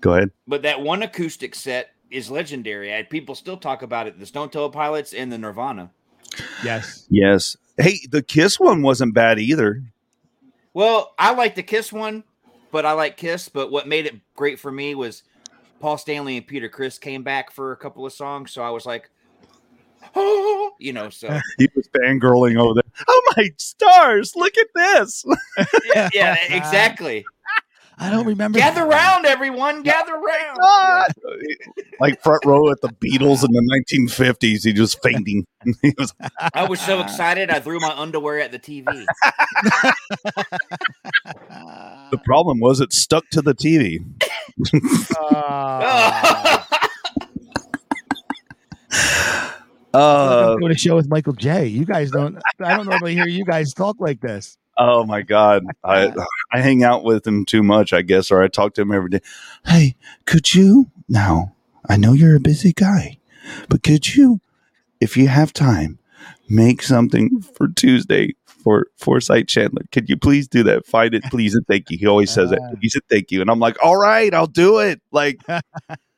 Go 0.00 0.14
ahead. 0.14 0.30
but 0.48 0.62
that 0.62 0.80
one 0.80 1.02
acoustic 1.02 1.54
set 1.54 1.90
is 2.10 2.30
legendary. 2.30 2.94
I, 2.94 3.02
people 3.02 3.34
still 3.34 3.56
talk 3.56 3.82
about 3.82 4.06
it. 4.06 4.18
The 4.18 4.26
Stone 4.26 4.48
Temple 4.50 4.70
Pilots 4.70 5.12
and 5.12 5.30
the 5.30 5.38
Nirvana. 5.38 5.90
Yes. 6.64 7.06
Yes. 7.10 7.56
Hey, 7.78 7.98
the 8.10 8.22
Kiss 8.22 8.58
one 8.58 8.82
wasn't 8.82 9.14
bad 9.14 9.38
either. 9.38 9.82
Well, 10.74 11.14
I 11.18 11.34
like 11.34 11.54
the 11.54 11.62
Kiss 11.62 11.92
one, 11.92 12.24
but 12.70 12.86
I 12.86 12.92
like 12.92 13.16
Kiss. 13.16 13.48
But 13.48 13.70
what 13.70 13.86
made 13.88 14.06
it 14.06 14.16
great 14.34 14.58
for 14.60 14.70
me 14.72 14.94
was 14.94 15.22
Paul 15.80 15.98
Stanley 15.98 16.36
and 16.36 16.46
Peter 16.46 16.68
Criss 16.68 16.98
came 16.98 17.22
back 17.22 17.50
for 17.50 17.72
a 17.72 17.76
couple 17.76 18.06
of 18.06 18.12
songs. 18.12 18.52
So 18.52 18.62
I 18.62 18.70
was 18.70 18.86
like, 18.86 19.10
oh, 20.14 20.72
you 20.78 20.92
know, 20.92 21.10
so 21.10 21.28
He 21.58 21.68
was 21.74 21.88
fangirling 21.88 22.58
over 22.58 22.74
there. 22.74 23.04
Oh 23.08 23.32
my 23.36 23.50
stars! 23.58 24.32
Look 24.36 24.54
at 24.56 24.68
this. 24.74 25.24
yeah, 26.12 26.36
exactly. 26.48 27.24
I 28.02 28.08
don't 28.08 28.24
remember. 28.24 28.58
Gather 28.58 28.80
that. 28.80 28.96
round, 28.96 29.26
everyone. 29.26 29.82
Gather 29.82 30.14
round. 30.14 30.58
God. 30.58 31.12
like 32.00 32.22
front 32.22 32.42
row 32.46 32.70
at 32.70 32.80
the 32.80 32.88
Beatles 32.88 33.44
in 33.44 33.52
the 33.52 33.84
1950s. 33.92 34.64
He 34.64 34.80
was 34.80 34.94
fainting. 34.94 35.46
he 35.82 35.92
was 35.98 36.14
I 36.54 36.66
was 36.66 36.80
so 36.80 37.00
excited, 37.00 37.50
I 37.50 37.60
threw 37.60 37.78
my 37.78 37.92
underwear 37.94 38.40
at 38.40 38.52
the 38.52 38.58
TV. 38.58 39.04
the 42.10 42.18
problem 42.24 42.58
was 42.58 42.80
it 42.80 42.94
stuck 42.94 43.28
to 43.32 43.42
the 43.42 43.54
TV. 43.54 44.02
Uh, 45.18 46.64
Uh, 49.92 50.52
I'm 50.52 50.60
doing 50.60 50.72
a 50.72 50.78
show 50.78 50.96
with 50.96 51.08
Michael 51.08 51.32
J. 51.32 51.66
You 51.66 51.84
guys 51.84 52.10
don't. 52.10 52.38
I 52.62 52.76
don't 52.76 52.86
normally 52.86 53.14
hear 53.14 53.26
you 53.26 53.44
guys 53.44 53.72
talk 53.74 53.96
like 53.98 54.20
this. 54.20 54.56
oh 54.76 55.04
my 55.04 55.22
God. 55.22 55.64
I 55.84 56.12
I 56.52 56.60
hang 56.60 56.82
out 56.84 57.04
with 57.04 57.26
him 57.26 57.44
too 57.44 57.62
much, 57.62 57.92
I 57.92 58.02
guess, 58.02 58.30
or 58.30 58.42
I 58.42 58.48
talk 58.48 58.74
to 58.74 58.82
him 58.82 58.92
every 58.92 59.10
day. 59.10 59.20
Hey, 59.66 59.96
could 60.26 60.54
you 60.54 60.90
now? 61.08 61.54
I 61.88 61.96
know 61.96 62.12
you're 62.12 62.36
a 62.36 62.40
busy 62.40 62.72
guy, 62.72 63.18
but 63.68 63.82
could 63.82 64.14
you, 64.14 64.40
if 65.00 65.16
you 65.16 65.26
have 65.28 65.52
time, 65.52 65.98
make 66.48 66.82
something 66.82 67.40
for 67.40 67.68
Tuesday 67.68 68.34
for 68.44 68.86
Foresight 68.96 69.46
Channeler? 69.46 69.90
Could 69.90 70.08
you 70.08 70.16
please 70.16 70.46
do 70.46 70.62
that? 70.64 70.86
Find 70.86 71.14
it, 71.14 71.24
please, 71.24 71.54
and 71.54 71.66
thank 71.66 71.90
you. 71.90 71.98
He 71.98 72.06
always 72.06 72.30
says 72.30 72.50
that. 72.50 72.76
He 72.80 72.88
said 72.88 73.02
thank 73.10 73.32
you, 73.32 73.40
and 73.40 73.50
I'm 73.50 73.58
like, 73.58 73.76
all 73.82 73.96
right, 73.96 74.32
I'll 74.32 74.46
do 74.46 74.78
it. 74.78 75.00
Like, 75.10 75.40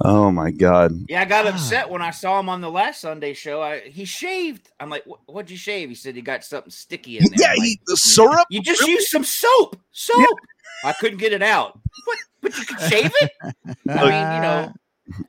oh 0.00 0.30
my 0.30 0.50
God. 0.50 0.92
Yeah, 1.08 1.22
I 1.22 1.24
got 1.24 1.46
upset 1.46 1.88
when 1.90 2.02
I 2.02 2.10
saw 2.10 2.38
him 2.40 2.48
on 2.48 2.60
the 2.60 2.70
last 2.70 3.00
Sunday 3.00 3.32
show. 3.34 3.62
I, 3.62 3.80
he 3.80 4.04
shaved. 4.04 4.70
I'm 4.80 4.90
like, 4.90 5.04
"What- 5.06 5.20
what'd 5.26 5.50
you 5.50 5.56
shave? 5.56 5.88
He 5.88 5.94
said 5.94 6.14
he 6.16 6.22
got 6.22 6.44
something 6.44 6.70
sticky 6.70 7.18
in 7.18 7.24
there. 7.24 7.32
Yeah, 7.38 7.46
I'm 7.52 7.58
like, 7.58 7.66
he, 7.66 7.80
the 7.86 7.96
syrup. 7.96 8.46
you 8.50 8.60
just 8.62 8.82
use 8.86 9.10
some 9.10 9.24
soap. 9.24 9.78
Soap. 9.92 10.38
I 10.84 10.92
couldn't 10.92 11.18
get 11.18 11.32
it 11.32 11.42
out. 11.42 11.78
What? 12.04 12.18
But 12.42 12.58
you 12.58 12.64
can 12.66 12.90
shave 12.90 13.12
it? 13.22 13.30
I 13.42 13.54
mean, 13.86 14.34
you 14.34 14.42
know, 14.42 14.72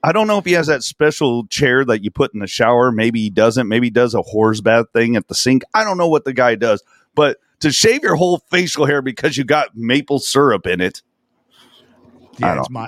I 0.03 0.11
don't 0.11 0.27
know 0.27 0.37
if 0.37 0.45
he 0.45 0.51
has 0.53 0.67
that 0.67 0.83
special 0.83 1.47
chair 1.47 1.85
that 1.85 2.03
you 2.03 2.11
put 2.11 2.33
in 2.33 2.39
the 2.41 2.47
shower. 2.47 2.91
Maybe 2.91 3.21
he 3.21 3.29
doesn't. 3.29 3.67
Maybe 3.67 3.87
he 3.87 3.91
does 3.91 4.13
a 4.13 4.21
horse 4.21 4.59
bath 4.61 4.87
thing 4.93 5.15
at 5.15 5.27
the 5.27 5.35
sink. 5.35 5.63
I 5.73 5.83
don't 5.83 5.97
know 5.97 6.07
what 6.09 6.25
the 6.25 6.33
guy 6.33 6.55
does, 6.55 6.83
but 7.15 7.37
to 7.61 7.71
shave 7.71 8.03
your 8.03 8.15
whole 8.15 8.39
facial 8.51 8.85
hair 8.85 9.01
because 9.01 9.37
you 9.37 9.43
got 9.45 9.75
maple 9.75 10.19
syrup 10.19 10.67
in 10.67 10.81
it, 10.81 11.01
Yeah, 12.37 12.59
it's 12.59 12.69
my. 12.69 12.87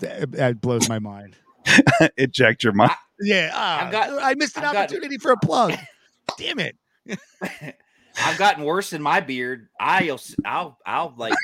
That, 0.00 0.32
that 0.32 0.60
blows 0.60 0.88
my 0.88 0.98
mind. 0.98 1.36
it 2.16 2.32
jacked 2.32 2.62
your 2.64 2.72
mind. 2.72 2.92
Yeah, 3.20 3.50
ah, 3.54 3.86
I've 3.86 3.92
got- 3.92 4.22
I 4.22 4.34
missed 4.34 4.56
an 4.56 4.64
I've 4.64 4.72
got- 4.72 4.84
opportunity 4.90 5.18
for 5.18 5.32
a 5.32 5.36
plug. 5.38 5.74
Damn 6.38 6.58
it! 6.58 6.76
I've 8.22 8.38
gotten 8.38 8.64
worse 8.64 8.92
in 8.92 9.00
my 9.02 9.20
beard. 9.20 9.68
I'll, 9.80 10.18
I'll, 10.44 10.78
I'll 10.86 11.14
like 11.16 11.34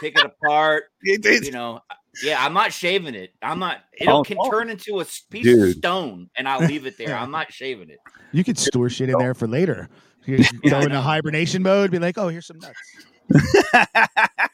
pick 0.00 0.18
it 0.18 0.24
apart. 0.24 0.84
It- 1.02 1.44
You 1.44 1.50
know, 1.52 1.80
yeah, 2.22 2.44
I'm 2.44 2.52
not 2.54 2.72
shaving 2.72 3.14
it. 3.14 3.32
I'm 3.42 3.58
not. 3.58 3.78
It'll 3.98 4.18
Oh, 4.18 4.22
can 4.22 4.36
oh. 4.40 4.50
turn 4.50 4.68
into 4.70 5.00
a 5.00 5.04
piece 5.30 5.58
of 5.58 5.70
stone, 5.78 6.28
and 6.36 6.48
I'll 6.48 6.60
leave 6.60 6.86
it 6.86 6.98
there. 6.98 7.16
I'm 7.16 7.30
not 7.30 7.52
shaving 7.52 7.90
it. 7.90 7.98
You 8.32 8.44
could 8.44 8.58
store 8.58 8.88
shit 8.90 9.08
in 9.10 9.18
there 9.18 9.34
for 9.34 9.46
later. 9.46 9.88
You 10.26 10.38
can 10.44 10.60
go 10.70 10.80
into 10.80 11.00
hibernation 11.00 11.62
mode. 11.62 11.90
Be 11.90 11.98
like, 11.98 12.16
oh, 12.18 12.28
here's 12.28 12.46
some 12.46 12.58
nuts. 12.58 12.78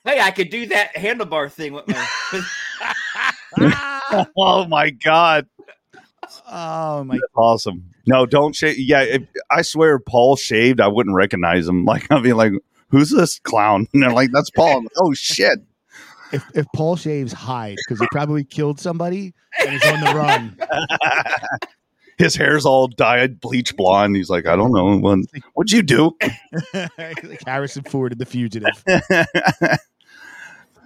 Hey, 0.04 0.20
I 0.20 0.30
could 0.30 0.50
do 0.50 0.66
that 0.66 0.94
handlebar 0.94 1.50
thing 1.50 1.72
with 1.72 1.86
my. 1.88 2.06
Ah! 3.58 4.28
oh 4.36 4.66
my 4.66 4.90
god, 4.90 5.46
Oh 6.50 7.04
my! 7.04 7.14
that's 7.14 7.32
awesome. 7.36 7.90
No, 8.06 8.26
don't 8.26 8.54
shave. 8.54 8.78
Yeah, 8.78 9.02
if, 9.02 9.22
I 9.50 9.62
swear, 9.62 9.98
Paul 9.98 10.36
shaved, 10.36 10.80
I 10.80 10.88
wouldn't 10.88 11.16
recognize 11.16 11.68
him. 11.68 11.84
Like 11.88 12.10
I'd 12.10 12.22
be 12.22 12.32
like, 12.32 12.52
"Who's 12.88 13.10
this 13.10 13.38
clown?" 13.38 13.86
And 13.94 14.02
they're 14.02 14.12
like, 14.12 14.30
"That's 14.32 14.50
Paul." 14.50 14.82
Like, 14.82 14.92
oh 14.98 15.14
shit. 15.14 15.60
If 16.32 16.44
if 16.54 16.66
Paul 16.74 16.96
shaves 16.96 17.32
hide 17.32 17.76
because 17.86 18.00
he 18.00 18.06
probably 18.12 18.44
killed 18.44 18.78
somebody 18.78 19.32
and 19.60 19.70
he's 19.70 19.86
on 19.86 20.00
the 20.00 20.14
run. 20.14 20.56
His 22.18 22.34
hair's 22.34 22.66
all 22.66 22.88
dyed 22.88 23.40
bleach 23.40 23.76
blonde. 23.76 24.16
He's 24.16 24.28
like, 24.28 24.44
I 24.44 24.56
don't 24.56 24.72
know. 24.72 24.98
What, 24.98 25.20
what'd 25.54 25.70
you 25.70 25.82
do? 25.82 26.16
like 26.98 27.46
Harrison 27.46 27.84
Ford 27.84 28.10
in 28.10 28.18
The 28.18 28.26
Fugitive. 28.26 28.84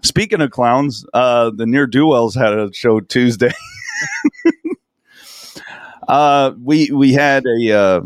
Speaking 0.03 0.41
of 0.41 0.51
clowns, 0.51 1.05
uh, 1.15 1.51
the 1.55 1.67
Ne'er 1.67 1.87
Do 1.87 2.09
Wells 2.09 2.35
had 2.35 2.53
a 2.53 2.73
show 2.73 3.01
Tuesday. 3.01 3.53
uh, 6.09 6.53
we 6.61 6.91
we 6.91 7.13
had 7.13 7.45
a 7.47 7.73
uh, 7.73 8.01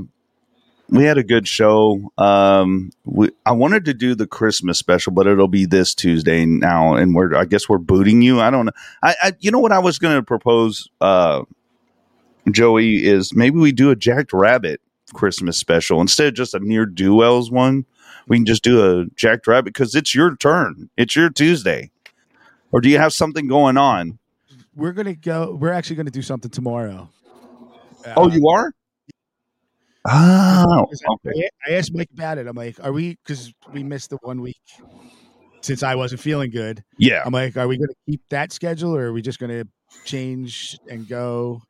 we 0.91 1.05
had 1.05 1.19
a 1.19 1.25
good 1.25 1.49
show. 1.49 2.13
Um, 2.19 2.91
we, 3.05 3.31
I 3.45 3.53
wanted 3.53 3.87
to 3.87 3.95
do 3.95 4.15
the 4.15 4.27
Christmas 4.27 4.79
special, 4.79 5.13
but 5.13 5.27
it'll 5.27 5.49
be 5.49 5.65
this 5.65 5.95
Tuesday 5.95 6.45
now, 6.45 6.95
and 6.95 7.15
we're 7.15 7.35
I 7.35 7.47
guess 7.47 7.69
we're 7.69 7.79
booting 7.79 8.21
you. 8.21 8.41
I 8.41 8.51
don't 8.51 8.67
know. 8.67 8.73
I, 9.03 9.15
I 9.23 9.33
you 9.41 9.51
know 9.51 9.59
what 9.59 9.73
I 9.73 9.79
was 9.79 9.99
going 9.99 10.17
to 10.17 10.23
propose, 10.23 10.89
uh, 11.01 11.43
Joey, 12.51 13.05
is 13.05 13.35
maybe 13.35 13.59
we 13.59 13.73
do 13.73 13.91
a 13.91 13.97
Jacked 13.97 14.33
Rabbit 14.33 14.81
Christmas 15.15 15.57
special 15.57 16.01
instead 16.01 16.29
of 16.29 16.35
just 16.35 16.55
a 16.55 16.61
Ne'er 16.61 16.87
Do 16.87 17.15
Wells 17.15 17.51
one. 17.51 17.87
We 18.29 18.37
can 18.39 18.47
just 18.47 18.65
do 18.65 18.85
a 19.01 19.07
Jack 19.17 19.47
Rabbit 19.47 19.67
because 19.73 19.95
it's 19.95 20.15
your 20.15 20.37
turn. 20.37 20.91
It's 20.97 21.15
your 21.15 21.31
Tuesday. 21.31 21.91
Or 22.73 22.81
do 22.81 22.89
you 22.89 22.99
have 22.99 23.13
something 23.13 23.47
going 23.47 23.77
on? 23.77 24.19
We're 24.75 24.93
gonna 24.93 25.15
go. 25.15 25.55
We're 25.59 25.73
actually 25.73 25.97
gonna 25.97 26.11
do 26.11 26.23
something 26.23 26.51
tomorrow. 26.51 27.09
Oh, 28.17 28.25
Uh, 28.25 28.29
you 28.29 28.49
are? 28.49 28.73
Oh, 30.09 30.87
I- 31.09 31.13
okay. 31.29 31.49
I 31.67 31.73
asked 31.73 31.93
Mike 31.95 32.11
about 32.13 32.39
it. 32.39 32.47
I'm 32.47 32.57
like, 32.57 32.77
are 32.83 32.93
we? 32.93 33.17
Because 33.25 33.53
we 33.73 33.83
missed 33.83 34.11
the 34.11 34.19
one 34.23 34.41
week 34.41 34.61
since 35.63 35.83
I 35.83 35.95
wasn't 35.97 36.21
feeling 36.21 36.51
good. 36.51 36.85
Yeah. 36.99 37.23
I'm 37.25 37.33
like, 37.33 37.57
are 37.57 37.67
we 37.67 37.77
going 37.77 37.89
to 37.89 37.95
keep 38.09 38.21
that 38.29 38.53
schedule 38.53 38.95
or 38.95 39.07
are 39.07 39.13
we 39.13 39.21
just 39.23 39.41
going 39.41 39.51
to 39.51 39.69
change 40.05 40.79
and 40.89 41.09
go? 41.09 41.63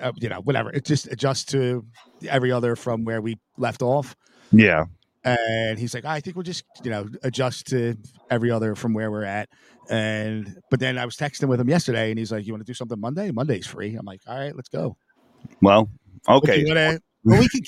Uh, 0.00 0.12
you 0.16 0.28
know, 0.28 0.40
whatever. 0.42 0.70
It 0.70 0.84
just 0.84 1.08
adjust 1.10 1.48
to 1.50 1.84
every 2.28 2.52
other 2.52 2.76
from 2.76 3.02
where 3.04 3.20
we 3.20 3.38
left 3.56 3.82
off. 3.82 4.14
Yeah. 4.52 4.84
And 5.24 5.78
he's 5.78 5.94
like, 5.94 6.04
I 6.04 6.20
think 6.20 6.36
we'll 6.36 6.42
just, 6.42 6.64
you 6.82 6.90
know, 6.90 7.08
adjust 7.22 7.66
to 7.68 7.96
every 8.30 8.50
other 8.50 8.74
from 8.74 8.92
where 8.92 9.10
we're 9.10 9.24
at. 9.24 9.48
And 9.88 10.60
but 10.70 10.80
then 10.80 10.98
I 10.98 11.04
was 11.04 11.16
texting 11.16 11.48
with 11.48 11.60
him 11.60 11.68
yesterday, 11.68 12.10
and 12.10 12.18
he's 12.18 12.30
like, 12.32 12.46
"You 12.46 12.52
want 12.52 12.64
to 12.64 12.70
do 12.70 12.74
something 12.74 12.98
Monday? 13.00 13.30
Monday's 13.32 13.66
free." 13.66 13.94
I'm 13.96 14.06
like, 14.06 14.20
"All 14.26 14.38
right, 14.38 14.54
let's 14.54 14.68
go." 14.68 14.96
Well, 15.60 15.90
okay. 16.28 16.64
wanna- 16.66 17.00
well, 17.24 17.40
we 17.40 17.48
can 17.48 17.60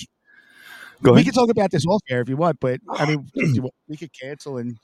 Go 1.03 1.13
we 1.13 1.21
ahead. 1.21 1.33
can 1.33 1.35
talk 1.35 1.51
about 1.51 1.71
this 1.73 1.85
off 1.87 2.01
air 2.09 2.21
if 2.23 2.29
you 2.29 2.37
want, 2.37 2.61
but 2.61 2.81
I 2.89 3.05
mean, 3.07 3.29
we 3.89 3.97
could 3.97 4.11
cancel 4.13 4.59
and 4.59 4.79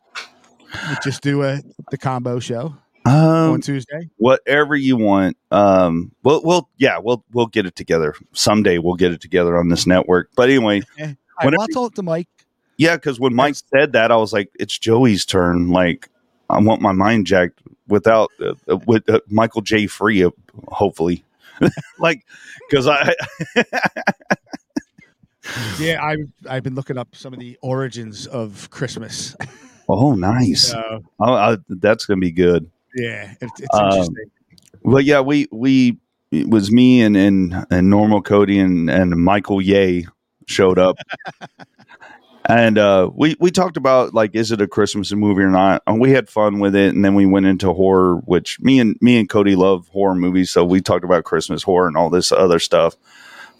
just 1.02 1.22
do 1.22 1.42
a 1.44 1.60
the 1.90 1.98
combo 1.98 2.40
show 2.40 2.76
Um, 3.06 3.14
on 3.52 3.60
Tuesday. 3.60 4.10
whatever 4.18 4.74
you 4.76 4.96
want. 4.96 5.36
Um, 5.50 6.12
we'll, 6.24 6.42
we'll, 6.44 6.68
yeah, 6.78 6.98
we'll, 6.98 7.24
we'll 7.32 7.46
get 7.46 7.64
it 7.64 7.74
together 7.74 8.14
someday. 8.32 8.78
We'll 8.78 8.96
get 8.96 9.12
it 9.12 9.20
together 9.20 9.56
on 9.56 9.68
this 9.68 9.86
network. 9.86 10.30
But 10.36 10.50
anyway, 10.50 10.82
All 11.00 11.06
right, 11.06 11.16
well, 11.44 11.60
I'll 11.60 11.68
talk 11.68 11.94
to 11.94 12.02
Mike. 12.02 12.28
Yeah, 12.80 12.96
because 12.96 13.20
when 13.20 13.34
Mike 13.34 13.56
said 13.56 13.92
that, 13.92 14.10
I 14.10 14.16
was 14.16 14.32
like, 14.32 14.48
it's 14.58 14.78
Joey's 14.78 15.26
turn. 15.26 15.68
Like, 15.68 16.08
I 16.48 16.58
want 16.60 16.80
my 16.80 16.92
mind 16.92 17.26
jacked 17.26 17.60
without 17.88 18.30
uh, 18.40 18.54
uh, 18.68 18.78
with 18.86 19.06
uh, 19.10 19.20
Michael 19.28 19.60
J. 19.60 19.86
Free, 19.86 20.24
uh, 20.24 20.30
hopefully. 20.68 21.22
like, 21.98 22.24
because 22.70 22.86
I, 22.88 23.12
Yeah, 25.78 26.02
I've 26.02 26.28
I've 26.48 26.62
been 26.62 26.74
looking 26.74 26.96
up 26.96 27.14
some 27.14 27.32
of 27.34 27.38
the 27.38 27.58
origins 27.60 28.26
of 28.26 28.70
Christmas. 28.70 29.36
oh, 29.88 30.14
nice. 30.14 30.68
So 30.68 31.02
Oh, 31.18 31.32
I, 31.34 31.56
that's 31.68 32.06
gonna 32.06 32.20
be 32.20 32.30
good. 32.30 32.70
yeah, 32.96 33.34
it's, 33.42 33.60
it's 33.60 33.74
Um, 33.74 33.84
interesting. 33.90 34.30
Well, 34.82 35.00
yeah, 35.02 35.20
we 35.20 35.48
we 35.52 35.98
it 36.30 36.48
was 36.48 36.70
me 36.72 37.02
and 37.02 37.14
and, 37.16 37.66
and 37.70 37.90
normal 37.90 38.22
Cody 38.22 38.58
and 38.58 38.88
and 38.88 39.10
Michael 39.22 39.60
J 39.60 40.06
showed 40.46 40.78
up, 40.78 40.96
and 42.46 42.78
uh, 42.78 43.10
we 43.14 43.36
we 43.38 43.50
talked 43.50 43.76
about 43.76 44.14
like 44.14 44.34
is 44.34 44.50
it 44.52 44.60
a 44.60 44.66
Christmas 44.66 45.12
movie 45.12 45.42
or 45.42 45.50
not, 45.50 45.82
and 45.86 46.00
we 46.00 46.12
had 46.12 46.28
fun 46.28 46.58
with 46.58 46.74
it, 46.74 46.94
and 46.94 47.04
then 47.04 47.14
we 47.14 47.26
went 47.26 47.46
into 47.46 47.72
horror, 47.72 48.16
which 48.24 48.58
me 48.60 48.80
and 48.80 48.96
me 49.00 49.18
and 49.18 49.28
Cody 49.28 49.56
love 49.56 49.88
horror 49.88 50.14
movies, 50.14 50.50
so 50.50 50.64
we 50.64 50.80
talked 50.80 51.04
about 51.04 51.24
Christmas 51.24 51.62
horror 51.62 51.86
and 51.86 51.96
all 51.96 52.10
this 52.10 52.32
other 52.32 52.58
stuff. 52.58 52.96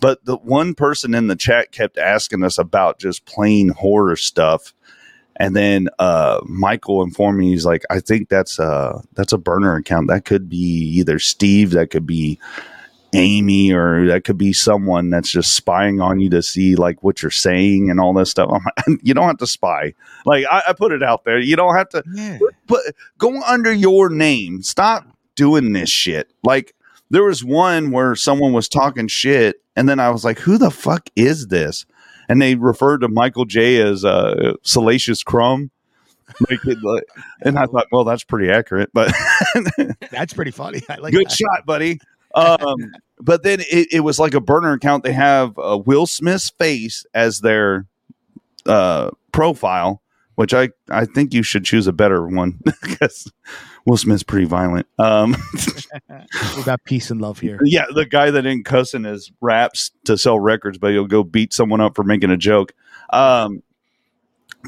But 0.00 0.24
the 0.24 0.36
one 0.36 0.74
person 0.74 1.14
in 1.14 1.26
the 1.26 1.36
chat 1.36 1.72
kept 1.72 1.98
asking 1.98 2.42
us 2.42 2.58
about 2.58 2.98
just 2.98 3.26
plain 3.26 3.68
horror 3.68 4.16
stuff. 4.16 4.72
And 5.36 5.54
then 5.56 5.88
uh, 5.98 6.40
Michael 6.44 7.02
informed 7.02 7.38
me 7.38 7.50
he's 7.50 7.64
like, 7.64 7.82
I 7.90 8.00
think 8.00 8.28
that's 8.28 8.58
a 8.58 9.02
that's 9.14 9.32
a 9.32 9.38
burner 9.38 9.76
account. 9.76 10.08
That 10.08 10.24
could 10.24 10.48
be 10.48 10.56
either 10.98 11.18
Steve, 11.18 11.70
that 11.70 11.90
could 11.90 12.06
be 12.06 12.38
Amy, 13.12 13.72
or 13.72 14.06
that 14.06 14.24
could 14.24 14.38
be 14.38 14.52
someone 14.52 15.10
that's 15.10 15.30
just 15.30 15.54
spying 15.54 16.00
on 16.00 16.20
you 16.20 16.30
to 16.30 16.42
see 16.42 16.76
like 16.76 17.02
what 17.02 17.22
you're 17.22 17.30
saying 17.30 17.90
and 17.90 17.98
all 17.98 18.14
this 18.14 18.30
stuff. 18.30 18.48
I'm 18.52 18.62
like, 18.86 19.00
you 19.02 19.14
don't 19.14 19.26
have 19.26 19.38
to 19.38 19.46
spy. 19.46 19.94
Like 20.24 20.44
I, 20.50 20.62
I 20.68 20.72
put 20.72 20.92
it 20.92 21.02
out 21.02 21.24
there. 21.24 21.38
You 21.38 21.56
don't 21.56 21.74
have 21.74 21.88
to 21.90 22.02
Yeah, 22.12 22.38
but 22.66 22.80
go 23.18 23.40
under 23.42 23.72
your 23.72 24.10
name. 24.10 24.62
Stop 24.62 25.06
doing 25.34 25.72
this 25.72 25.90
shit. 25.90 26.30
Like 26.44 26.74
there 27.10 27.24
was 27.24 27.44
one 27.44 27.90
where 27.90 28.14
someone 28.14 28.52
was 28.52 28.68
talking 28.68 29.08
shit, 29.08 29.60
and 29.76 29.88
then 29.88 29.98
I 29.98 30.10
was 30.10 30.24
like, 30.24 30.38
"Who 30.40 30.58
the 30.58 30.70
fuck 30.70 31.08
is 31.16 31.48
this?" 31.48 31.86
And 32.28 32.40
they 32.40 32.54
referred 32.54 32.98
to 32.98 33.08
Michael 33.08 33.44
J 33.44 33.82
as 33.82 34.04
uh, 34.04 34.54
Salacious 34.62 35.22
Crumb. 35.24 35.70
Like, 36.48 36.64
like, 36.64 37.02
and 37.42 37.58
I 37.58 37.66
thought, 37.66 37.88
well, 37.90 38.04
that's 38.04 38.22
pretty 38.22 38.50
accurate, 38.50 38.90
but 38.94 39.12
that's 40.12 40.32
pretty 40.32 40.52
funny. 40.52 40.80
I 40.88 40.96
like 40.96 41.12
good 41.12 41.26
that. 41.26 41.32
shot, 41.32 41.66
buddy. 41.66 41.98
Um, 42.34 42.92
but 43.18 43.42
then 43.42 43.60
it, 43.60 43.88
it 43.92 44.00
was 44.00 44.18
like 44.18 44.34
a 44.34 44.40
burner 44.40 44.72
account. 44.72 45.04
They 45.04 45.12
have 45.12 45.58
uh, 45.58 45.78
Will 45.84 46.06
Smith's 46.06 46.50
face 46.50 47.04
as 47.14 47.40
their 47.40 47.86
uh, 48.66 49.10
profile, 49.32 50.00
which 50.36 50.54
I 50.54 50.70
I 50.90 51.04
think 51.04 51.34
you 51.34 51.42
should 51.42 51.64
choose 51.64 51.86
a 51.86 51.92
better 51.92 52.26
one 52.26 52.58
because 52.82 53.30
Will 53.84 53.96
Smith's 53.96 54.22
pretty 54.22 54.46
violent. 54.46 54.86
Um, 54.98 55.36
We 56.56 56.62
got 56.62 56.84
peace 56.84 57.10
and 57.10 57.20
love 57.20 57.40
here. 57.40 57.58
yeah, 57.64 57.86
the 57.92 58.04
guy 58.06 58.30
that 58.30 58.42
didn't 58.42 58.64
cuss 58.64 58.94
in 58.94 59.04
his 59.04 59.32
raps 59.40 59.90
to 60.04 60.16
sell 60.18 60.38
records, 60.38 60.78
but 60.78 60.92
he'll 60.92 61.06
go 61.06 61.24
beat 61.24 61.52
someone 61.52 61.80
up 61.80 61.96
for 61.96 62.04
making 62.04 62.30
a 62.30 62.36
joke. 62.36 62.72
Um, 63.10 63.62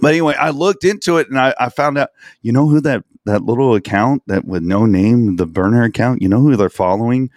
but 0.00 0.08
anyway, 0.08 0.34
I 0.34 0.50
looked 0.50 0.84
into 0.84 1.18
it 1.18 1.28
and 1.28 1.38
I, 1.38 1.54
I 1.60 1.68
found 1.68 1.98
out, 1.98 2.10
you 2.40 2.52
know 2.52 2.66
who 2.68 2.80
that 2.80 3.04
that 3.24 3.44
little 3.44 3.74
account 3.74 4.22
that 4.26 4.44
with 4.44 4.62
no 4.62 4.86
name, 4.86 5.36
the 5.36 5.46
burner 5.46 5.84
account, 5.84 6.22
you 6.22 6.28
know 6.28 6.40
who 6.40 6.56
they're 6.56 6.68
following 6.68 7.30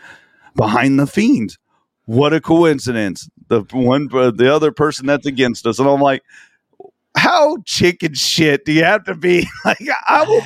behind 0.56 1.00
the 1.00 1.08
fiends. 1.08 1.58
What 2.06 2.34
a 2.34 2.42
coincidence! 2.42 3.30
The 3.48 3.62
one, 3.72 4.10
uh, 4.14 4.32
the 4.32 4.54
other 4.54 4.72
person 4.72 5.08
that's 5.08 5.26
against 5.26 5.66
us, 5.66 5.80
and 5.80 5.88
I'm 5.88 6.02
like, 6.02 6.24
how 7.16 7.58
chicken 7.66 8.14
shit 8.14 8.66
do 8.66 8.74
you 8.74 8.84
have 8.84 9.04
to 9.06 9.16
be? 9.16 9.48
like, 9.66 9.80
I 10.08 10.24
will 10.24 10.42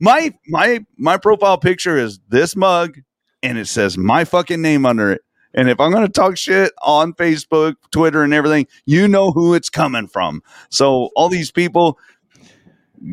my 0.00 0.32
my 0.46 0.84
my 0.96 1.16
profile 1.16 1.58
picture 1.58 1.96
is 1.96 2.20
this 2.28 2.54
mug, 2.54 2.98
and 3.42 3.58
it 3.58 3.66
says 3.66 3.98
my 3.98 4.24
fucking 4.24 4.62
name 4.62 4.86
under 4.86 5.12
it. 5.12 5.22
And 5.54 5.68
if 5.68 5.80
I'm 5.80 5.90
going 5.90 6.06
to 6.06 6.12
talk 6.12 6.38
shit 6.38 6.72
on 6.80 7.12
Facebook, 7.12 7.74
Twitter, 7.90 8.22
and 8.22 8.32
everything, 8.32 8.66
you 8.86 9.06
know 9.06 9.32
who 9.32 9.52
it's 9.52 9.68
coming 9.68 10.06
from. 10.06 10.42
So 10.70 11.10
all 11.14 11.28
these 11.28 11.50
people 11.50 11.98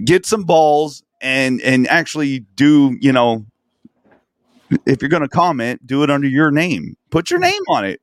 get 0.06 0.26
some 0.26 0.44
balls 0.44 1.04
and 1.22 1.62
and 1.62 1.88
actually 1.88 2.40
do 2.56 2.98
you 3.02 3.12
know 3.12 3.46
if 4.86 5.02
you're 5.02 5.10
going 5.10 5.24
to 5.24 5.30
comment, 5.30 5.86
do 5.86 6.04
it 6.04 6.10
under 6.10 6.28
your 6.28 6.52
name. 6.52 6.96
Put 7.10 7.32
your 7.32 7.40
name 7.40 7.62
on 7.70 7.86
it. 7.86 8.02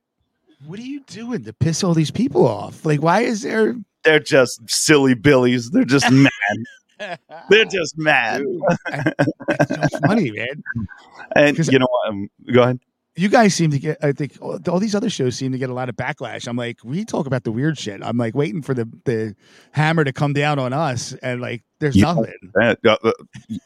What 0.66 0.78
are 0.78 0.82
you 0.84 1.00
doing 1.06 1.44
to 1.44 1.52
piss 1.52 1.84
all 1.84 1.94
these 1.94 2.10
people 2.10 2.46
off? 2.46 2.84
Like, 2.84 3.02
why 3.02 3.20
is 3.20 3.42
there? 3.42 3.76
They're 4.02 4.20
just 4.20 4.68
silly 4.68 5.14
billies. 5.14 5.70
They're 5.70 5.84
just 5.84 6.10
mad. 6.98 7.18
They're 7.50 7.64
just 7.66 7.98
mad. 7.98 8.42
That's 8.88 9.92
so 9.92 9.98
funny, 10.06 10.30
man. 10.30 10.62
And 11.34 11.58
you 11.58 11.78
know 11.78 11.88
what? 11.90 12.08
Um, 12.08 12.30
go 12.52 12.62
ahead. 12.62 12.80
You 13.16 13.28
guys 13.30 13.54
seem 13.54 13.70
to 13.70 13.78
get. 13.78 13.96
I 14.02 14.12
think 14.12 14.36
all, 14.40 14.58
these 14.78 14.94
other 14.94 15.08
shows 15.08 15.36
seem 15.36 15.52
to 15.52 15.58
get 15.58 15.70
a 15.70 15.74
lot 15.74 15.88
of 15.88 15.96
backlash. 15.96 16.46
I'm 16.46 16.56
like, 16.56 16.78
we 16.84 17.04
talk 17.04 17.26
about 17.26 17.44
the 17.44 17.52
weird 17.52 17.78
shit. 17.78 18.02
I'm 18.02 18.18
like 18.18 18.34
waiting 18.34 18.60
for 18.60 18.74
the 18.74 18.84
the 19.04 19.34
hammer 19.72 20.04
to 20.04 20.12
come 20.12 20.34
down 20.34 20.58
on 20.58 20.74
us, 20.74 21.14
and 21.22 21.40
like, 21.40 21.62
there's 21.78 21.96
You 21.96 22.02
nothing. 22.02 22.34
Uh, 22.60 22.74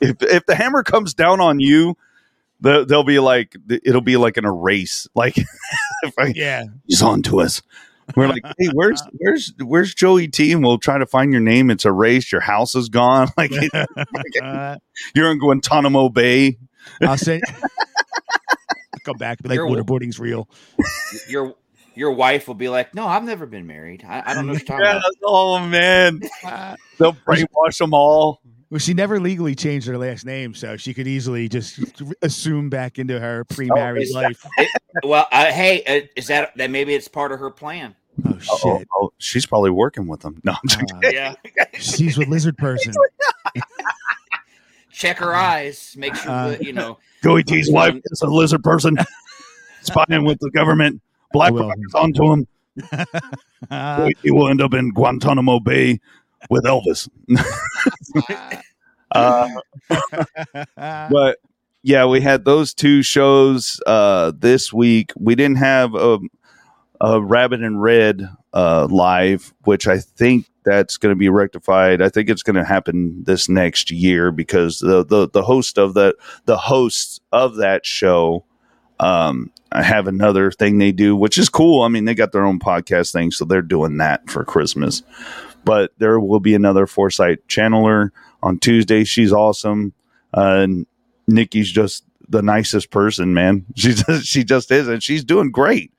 if 0.01 0.23
if 0.23 0.47
the 0.47 0.55
hammer 0.55 0.85
comes 0.85 1.15
down 1.15 1.41
on 1.41 1.59
you, 1.59 1.97
the, 2.61 2.85
they'll 2.85 3.03
be 3.03 3.19
like 3.19 3.57
it'll 3.69 4.01
be 4.01 4.17
like 4.17 4.37
an 4.37 4.45
erase. 4.45 5.09
Like 5.15 5.37
if 5.37 6.15
I, 6.19 6.33
Yeah, 6.35 6.65
he's 6.87 7.03
on 7.03 7.23
to 7.23 7.41
us. 7.41 7.61
We're 8.17 8.29
like, 8.29 8.43
hey, 8.59 8.69
where's 8.73 9.03
where's 9.19 9.53
where's 9.59 9.95
Joey 9.95 10.29
T? 10.29 10.53
And 10.53 10.63
we'll 10.63 10.79
try 10.79 10.99
to 10.99 11.07
find 11.07 11.33
your 11.33 11.41
name. 11.41 11.71
It's 11.71 11.85
erased. 11.85 12.33
Your 12.33 12.41
house 12.41 12.75
is 12.75 12.89
gone. 12.89 13.29
Like 13.37 13.51
you're 15.15 15.31
in 15.31 15.39
Guantanamo 15.39 16.09
Bay. 16.09 16.59
I'll 17.03 17.19
say. 17.19 17.41
Come 19.11 19.19
back, 19.19 19.43
be 19.43 19.49
like, 19.49 19.57
You're- 19.57 19.71
waterboarding's 19.71 20.19
real. 20.21 20.49
Your 21.29 21.55
your 21.97 22.13
wife 22.13 22.47
will 22.47 22.55
be 22.55 22.69
like, 22.69 22.95
"No, 22.95 23.07
I've 23.07 23.25
never 23.25 23.47
been 23.47 23.67
married. 23.67 24.05
I, 24.09 24.23
I 24.25 24.35
don't 24.35 24.47
know 24.47 24.53
what 24.53 24.63
you're 24.63 24.79
talking 24.79 24.85
Yeah, 24.87 24.99
about." 24.99 25.13
oh 25.25 25.59
man, 25.67 26.21
they'll 26.99 27.13
brainwash 27.15 27.79
them 27.79 27.93
all. 27.93 28.41
well, 28.71 28.79
she 28.79 28.95
never 28.95 29.19
legally 29.19 29.55
changed 29.57 29.89
her 29.89 29.99
last 29.99 30.25
name, 30.25 30.55
so 30.55 30.77
she 30.77 30.95
could 30.95 31.09
easily 31.09 31.49
just 31.49 31.81
assume 32.23 32.71
back 32.71 32.99
into 33.01 33.19
her 33.19 33.45
pre-married 33.47 34.05
is 34.05 34.13
that- 34.13 34.23
life. 34.23 34.47
Well, 35.03 35.27
uh, 35.33 35.47
hey, 35.47 35.83
uh, 35.85 36.07
is 36.17 36.29
that 36.29 36.57
that 36.57 36.71
maybe 36.71 36.95
it's 36.95 37.09
part 37.09 37.33
of 37.33 37.41
her 37.41 37.51
plan? 37.51 37.97
Oh 38.25 38.39
Oh, 38.65 38.79
shit! 38.79 38.89
oh, 38.95 39.13
she's 39.19 39.47
probably 39.47 39.71
working 39.71 40.07
with 40.07 40.21
them. 40.21 40.41
No, 40.45 40.53
I'm 40.53 40.87
Uh, 40.97 41.11
Yeah. 41.11 41.35
she's 41.75 42.17
with 42.17 42.29
lizard 42.29 42.57
person. 42.57 42.93
Check 45.01 45.17
her 45.17 45.35
eyes. 45.35 45.95
Make 45.97 46.15
sure 46.15 46.31
Uh, 46.31 46.49
that 46.51 46.63
you 46.63 46.75
know. 46.75 46.99
Joey 47.23 47.43
T's 47.43 47.73
wife 47.73 47.95
is 48.05 48.21
a 48.21 48.27
lizard 48.27 48.63
person 48.63 48.99
spying 49.83 50.27
with 50.27 50.39
the 50.41 50.51
government. 50.51 51.01
Black 51.33 51.49
I 51.49 51.53
will. 51.53 51.69
Rocket's 51.69 51.95
onto 51.95 52.31
him. 52.31 52.47
Uh, 53.71 54.11
Joey 54.23 54.31
will 54.31 54.49
end 54.49 54.61
up 54.61 54.75
in 54.75 54.91
Guantanamo 54.91 55.59
Bay 55.61 56.01
with 56.51 56.65
Elvis. 56.65 57.09
uh, 59.15 59.49
but 60.77 61.39
yeah, 61.83 62.05
we 62.05 62.21
had 62.21 62.45
those 62.45 62.75
two 62.75 63.03
shows 63.03 63.81
uh, 63.87 64.33
this 64.39 64.71
week. 64.71 65.13
We 65.17 65.35
didn't 65.35 65.57
have 65.59 65.95
a, 65.95 66.19
a 67.01 67.23
Rabbit 67.23 67.63
In 67.63 67.79
Red 67.79 68.29
uh, 68.53 68.87
live, 68.91 69.55
which 69.65 69.87
I 69.89 69.99
think 69.99 70.45
that's 70.65 70.97
going 70.97 71.13
to 71.13 71.19
be 71.19 71.29
rectified. 71.29 72.03
I 72.03 72.09
think 72.09 72.29
it's 72.29 72.43
going 72.43 72.57
to 72.57 72.65
happen 72.65 73.25
this 73.25 73.49
next 73.49 73.91
year 73.91 74.31
because 74.31 74.81
the, 74.81 75.05
the 75.05 75.29
the 75.29 75.43
host 75.43 75.79
of 75.79 75.95
the 75.95 76.17
the 76.45 76.57
hosts 76.57 77.21
of 77.33 77.57
that 77.57 77.87
show 77.87 78.45
um, 79.01 79.51
have 79.73 80.07
another 80.07 80.51
thing 80.51 80.79
they 80.79 80.93
do, 80.93 81.17
which 81.17 81.39
is 81.39 81.49
cool. 81.49 81.83
I 81.83 81.89
mean, 81.89 82.05
they 82.05 82.15
got 82.15 82.33
their 82.33 82.45
own 82.45 82.59
podcast 82.59 83.13
thing, 83.13 83.31
so 83.31 83.45
they're 83.45 83.63
doing 83.63 83.97
that 83.99 84.29
for 84.29 84.45
Christmas. 84.45 85.03
But 85.65 85.93
there 85.99 86.21
will 86.21 86.41
be 86.41 86.55
another 86.55 86.87
Foresight 86.87 87.47
channeler 87.49 88.11
on 88.43 88.59
Tuesday. 88.59 89.05
She's 89.05 89.33
awesome. 89.33 89.93
Uh, 90.33 90.67
Nikki's 91.27 91.71
just 91.71 92.05
the 92.29 92.43
nicest 92.43 92.91
person, 92.91 93.35
man. 93.35 93.67
She 93.77 93.95
just, 93.95 94.27
she 94.27 94.45
just 94.45 94.71
is, 94.71 94.89
and 94.89 95.03
she's 95.03 95.25
doing 95.25 95.51
great. 95.51 95.93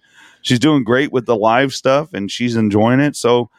She's 0.43 0.59
doing 0.59 0.83
great 0.83 1.11
with 1.11 1.25
the 1.25 1.35
live 1.35 1.73
stuff, 1.73 2.13
and 2.13 2.31
she's 2.31 2.55
enjoying 2.55 2.99
it. 2.99 3.15
So 3.15 3.49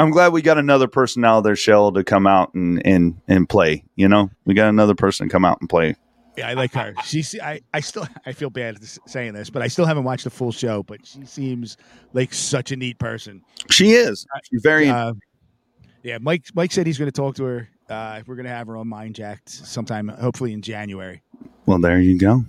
I'm 0.00 0.10
glad 0.10 0.32
we 0.32 0.40
got 0.40 0.56
another 0.56 0.88
person 0.88 1.26
out 1.26 1.38
of 1.38 1.44
their 1.44 1.56
shell 1.56 1.92
to 1.92 2.02
come 2.02 2.26
out 2.26 2.54
and 2.54 2.84
and 2.86 3.20
and 3.28 3.46
play. 3.46 3.84
You 3.96 4.08
know, 4.08 4.30
we 4.46 4.54
got 4.54 4.70
another 4.70 4.94
person 4.94 5.28
to 5.28 5.32
come 5.32 5.44
out 5.44 5.58
and 5.60 5.68
play. 5.68 5.94
Yeah, 6.38 6.48
I 6.48 6.54
like 6.54 6.72
her. 6.72 6.94
She's 7.04 7.38
I, 7.38 7.60
I 7.74 7.80
still 7.80 8.06
I 8.24 8.32
feel 8.32 8.48
bad 8.48 8.78
saying 9.06 9.34
this, 9.34 9.50
but 9.50 9.60
I 9.60 9.68
still 9.68 9.84
haven't 9.84 10.04
watched 10.04 10.24
the 10.24 10.30
full 10.30 10.52
show. 10.52 10.82
But 10.82 11.06
she 11.06 11.26
seems 11.26 11.76
like 12.14 12.32
such 12.32 12.72
a 12.72 12.76
neat 12.76 12.98
person. 12.98 13.42
She 13.70 13.92
is. 13.92 14.26
She's 14.50 14.62
very. 14.62 14.88
Uh, 14.88 15.12
yeah, 16.02 16.16
Mike 16.18 16.46
Mike 16.54 16.72
said 16.72 16.86
he's 16.86 16.96
going 16.96 17.10
to 17.10 17.12
talk 17.12 17.36
to 17.36 17.44
her. 17.44 17.68
Uh, 17.90 18.22
we're 18.26 18.36
going 18.36 18.46
to 18.46 18.52
have 18.52 18.68
her 18.68 18.78
on 18.78 18.88
Mind 18.88 19.16
Jacked 19.16 19.50
sometime, 19.50 20.08
hopefully 20.08 20.54
in 20.54 20.62
January. 20.62 21.22
well, 21.66 21.78
there 21.78 22.00
you 22.00 22.18
go. 22.18 22.44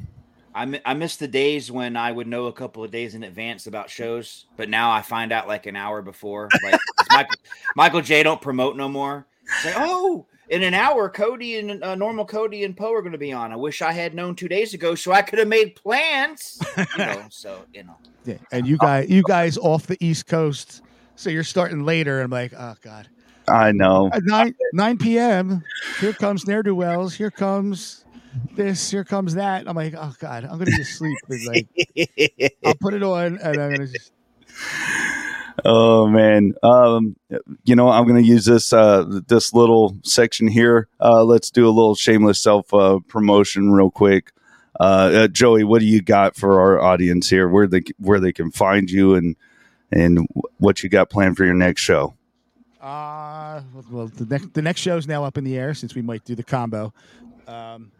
I, 0.53 0.65
mi- 0.65 0.81
I 0.85 0.93
miss 0.93 1.15
the 1.17 1.27
days 1.27 1.71
when 1.71 1.95
I 1.95 2.11
would 2.11 2.27
know 2.27 2.45
a 2.47 2.53
couple 2.53 2.83
of 2.83 2.91
days 2.91 3.15
in 3.15 3.23
advance 3.23 3.67
about 3.67 3.89
shows, 3.89 4.45
but 4.57 4.69
now 4.69 4.91
I 4.91 5.01
find 5.01 5.31
out 5.31 5.47
like 5.47 5.65
an 5.65 5.75
hour 5.75 6.01
before. 6.01 6.49
Like 6.63 6.73
'cause 6.97 7.07
Michael, 7.11 7.35
Michael 7.75 8.01
J 8.01 8.23
don't 8.23 8.41
promote 8.41 8.75
no 8.75 8.89
more. 8.89 9.25
It's 9.43 9.65
like, 9.65 9.75
oh, 9.77 10.25
in 10.49 10.63
an 10.63 10.73
hour, 10.73 11.09
Cody 11.09 11.57
and 11.57 11.81
uh, 11.83 11.95
normal 11.95 12.25
Cody 12.25 12.63
and 12.65 12.75
Poe 12.75 12.93
are 12.93 13.01
going 13.01 13.13
to 13.13 13.17
be 13.17 13.31
on. 13.31 13.51
I 13.53 13.55
wish 13.55 13.81
I 13.81 13.91
had 13.93 14.13
known 14.13 14.35
two 14.35 14.49
days 14.49 14.73
ago, 14.73 14.95
so 14.95 15.13
I 15.13 15.21
could 15.21 15.39
have 15.39 15.47
made 15.47 15.75
plans. 15.75 16.61
You 16.77 16.85
know, 16.97 17.23
so 17.29 17.61
you 17.73 17.83
know, 17.83 17.95
Yeah, 18.25 18.37
and 18.51 18.67
you 18.67 18.77
guys 18.77 19.09
you 19.09 19.23
guys 19.23 19.57
off 19.57 19.87
the 19.87 19.97
East 20.05 20.27
Coast, 20.27 20.81
so 21.15 21.29
you're 21.29 21.43
starting 21.45 21.85
later. 21.85 22.21
I'm 22.21 22.29
like, 22.31 22.51
oh 22.57 22.75
god, 22.81 23.07
I 23.47 23.71
know. 23.71 24.09
at 24.11 24.23
nine 24.25 24.53
nine 24.73 24.97
p.m. 24.97 25.63
Here 26.01 26.11
comes 26.13 26.45
ne'er 26.45 26.63
do 26.63 26.75
wells. 26.75 27.13
Here 27.13 27.31
comes 27.31 28.03
this. 28.55 28.91
Here 28.91 29.03
comes 29.03 29.35
that. 29.35 29.67
I'm 29.67 29.75
like, 29.75 29.95
oh 29.97 30.13
god, 30.19 30.43
I'm 30.43 30.57
gonna 30.57 30.71
just 30.71 30.97
sleep. 30.97 31.17
Like 31.47 31.67
I'll 32.65 32.75
put 32.75 32.93
it 32.93 33.03
on, 33.03 33.37
and 33.37 33.61
I'm 33.61 33.71
gonna 33.71 33.87
just. 33.87 34.11
Oh 35.65 36.07
man. 36.07 36.53
Um, 36.63 37.15
you 37.63 37.75
know, 37.75 37.89
I'm 37.89 38.05
going 38.05 38.21
to 38.21 38.27
use 38.27 38.45
this 38.45 38.73
uh, 38.73 39.05
this 39.27 39.53
little 39.53 39.97
section 40.03 40.47
here. 40.47 40.87
Uh, 40.99 41.23
let's 41.23 41.51
do 41.51 41.67
a 41.67 41.69
little 41.69 41.95
shameless 41.95 42.41
self 42.41 42.73
uh, 42.73 42.99
promotion 43.07 43.71
real 43.71 43.91
quick. 43.91 44.31
Uh, 44.79 44.83
uh, 44.83 45.27
Joey, 45.27 45.63
what 45.63 45.79
do 45.79 45.85
you 45.85 46.01
got 46.01 46.35
for 46.35 46.59
our 46.59 46.81
audience 46.81 47.29
here? 47.29 47.47
Where 47.47 47.67
they 47.67 47.81
where 47.99 48.19
they 48.19 48.31
can 48.31 48.51
find 48.51 48.89
you 48.89 49.15
and 49.15 49.35
and 49.91 50.27
what 50.57 50.81
you 50.81 50.89
got 50.89 51.09
planned 51.09 51.37
for 51.37 51.45
your 51.45 51.53
next 51.53 51.81
show? 51.81 52.15
Uh, 52.81 53.61
well, 53.91 54.07
the 54.07 54.25
next 54.25 54.53
the 54.53 54.61
next 54.61 54.81
show's 54.81 55.07
now 55.07 55.23
up 55.23 55.37
in 55.37 55.43
the 55.43 55.57
air 55.57 55.73
since 55.73 55.93
we 55.93 56.01
might 56.01 56.23
do 56.25 56.33
the 56.33 56.43
combo. 56.43 56.93
Um, 57.47 57.91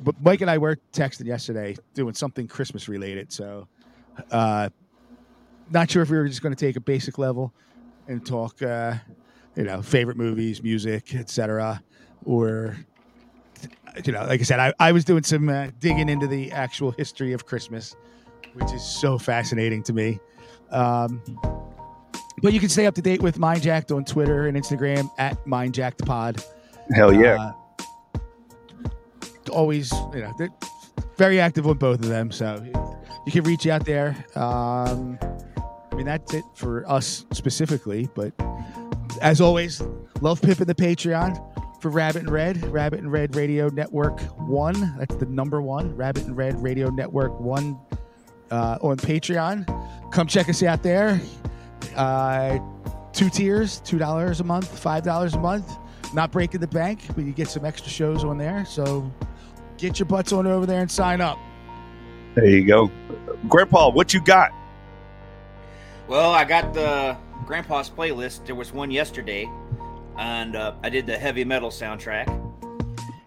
but 0.00 0.14
Mike 0.22 0.40
and 0.40 0.50
I 0.50 0.58
were 0.58 0.78
texting 0.92 1.26
yesterday 1.26 1.76
doing 1.94 2.14
something 2.14 2.46
Christmas 2.46 2.88
related. 2.88 3.32
So, 3.32 3.68
uh, 4.30 4.68
not 5.70 5.90
sure 5.90 6.02
if 6.02 6.10
we 6.10 6.16
were 6.16 6.28
just 6.28 6.42
going 6.42 6.54
to 6.54 6.66
take 6.66 6.76
a 6.76 6.80
basic 6.80 7.18
level 7.18 7.52
and 8.06 8.24
talk, 8.24 8.62
uh, 8.62 8.94
you 9.54 9.64
know, 9.64 9.82
favorite 9.82 10.16
movies, 10.16 10.62
music, 10.62 11.14
etc., 11.14 11.82
or 12.24 12.76
you 14.04 14.12
know, 14.12 14.24
like 14.24 14.40
I 14.40 14.44
said, 14.44 14.60
I, 14.60 14.72
I 14.78 14.92
was 14.92 15.04
doing 15.04 15.24
some 15.24 15.48
uh, 15.48 15.68
digging 15.80 16.08
into 16.08 16.26
the 16.26 16.52
actual 16.52 16.92
history 16.92 17.32
of 17.32 17.46
Christmas, 17.46 17.96
which 18.54 18.72
is 18.72 18.82
so 18.82 19.18
fascinating 19.18 19.82
to 19.84 19.92
me. 19.92 20.20
Um, 20.70 21.22
but 22.40 22.52
you 22.52 22.60
can 22.60 22.68
stay 22.68 22.86
up 22.86 22.94
to 22.94 23.02
date 23.02 23.20
with 23.22 23.38
Mindjacked 23.38 23.94
on 23.94 24.04
Twitter 24.04 24.46
and 24.46 24.56
Instagram 24.56 25.10
at 25.18 25.44
MindjackedPod. 25.44 26.44
Hell 26.94 27.12
yeah! 27.12 27.34
Uh, 27.34 27.52
always, 29.48 29.92
you 30.14 30.20
know, 30.20 30.32
they're 30.38 30.50
very 31.16 31.40
active 31.40 31.66
on 31.66 31.78
both 31.78 32.00
of 32.00 32.08
them. 32.08 32.30
So 32.30 32.62
you 33.26 33.32
can 33.32 33.44
reach 33.44 33.66
out 33.66 33.84
there. 33.84 34.16
Um, 34.34 35.18
I 35.90 35.94
mean, 35.94 36.06
that's 36.06 36.32
it 36.34 36.44
for 36.54 36.88
us 36.90 37.24
specifically. 37.32 38.08
But 38.14 38.32
as 39.20 39.40
always, 39.40 39.82
love 40.20 40.40
Pip 40.40 40.58
and 40.58 40.66
the 40.66 40.74
Patreon 40.74 41.82
for 41.82 41.90
Rabbit 41.90 42.22
In 42.22 42.30
Red, 42.30 42.62
Rabbit 42.72 43.00
In 43.00 43.10
Red 43.10 43.36
Radio 43.36 43.68
Network 43.68 44.20
One. 44.38 44.94
That's 44.98 45.14
the 45.16 45.26
number 45.26 45.62
one, 45.62 45.94
Rabbit 45.96 46.26
In 46.26 46.34
Red 46.34 46.62
Radio 46.62 46.88
Network 46.90 47.38
One 47.40 47.78
uh, 48.50 48.78
on 48.80 48.96
Patreon. 48.96 49.66
Come 50.12 50.26
check 50.26 50.48
us 50.48 50.62
out 50.62 50.82
there. 50.82 51.20
Uh, 51.96 52.58
two 53.12 53.30
tiers, 53.30 53.80
two 53.80 53.98
dollars 53.98 54.40
a 54.40 54.44
month, 54.44 54.78
five 54.78 55.04
dollars 55.04 55.34
a 55.34 55.38
month. 55.38 55.76
Not 56.14 56.32
breaking 56.32 56.60
the 56.60 56.68
bank, 56.68 57.00
but 57.14 57.24
you 57.24 57.32
get 57.32 57.48
some 57.48 57.64
extra 57.64 57.90
shows 57.90 58.24
on 58.24 58.38
there. 58.38 58.64
So 58.64 59.12
get 59.78 59.98
your 59.98 60.06
butts 60.06 60.32
on 60.32 60.46
over 60.46 60.66
there 60.66 60.80
and 60.80 60.90
sign 60.90 61.20
up. 61.20 61.38
There 62.34 62.46
you 62.46 62.66
go, 62.66 62.90
Grandpa. 63.48 63.90
What 63.90 64.12
you 64.12 64.20
got? 64.20 64.52
Well, 66.06 66.32
I 66.32 66.44
got 66.44 66.74
the 66.74 67.16
Grandpa's 67.46 67.90
playlist. 67.90 68.46
There 68.46 68.54
was 68.54 68.72
one 68.72 68.90
yesterday, 68.90 69.50
and 70.16 70.56
uh, 70.56 70.74
I 70.82 70.90
did 70.90 71.06
the 71.06 71.16
heavy 71.16 71.44
metal 71.44 71.70
soundtrack. 71.70 72.28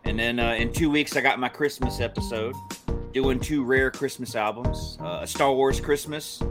And 0.04 0.20
then 0.20 0.39
uh, 0.39 0.54
in 0.54 0.72
two 0.72 0.89
weeks, 0.89 1.16
I 1.16 1.22
got 1.22 1.39
my 1.39 1.49
Christmas 1.49 1.99
episode, 1.99 2.56
doing 3.14 3.39
two 3.39 3.64
rare 3.64 3.91
Christmas 3.91 4.36
albums: 4.36 4.97
uh, 5.02 5.20
a 5.22 5.28
Star 5.28 5.54
Wars 5.54 5.80
Christmas 5.80 6.41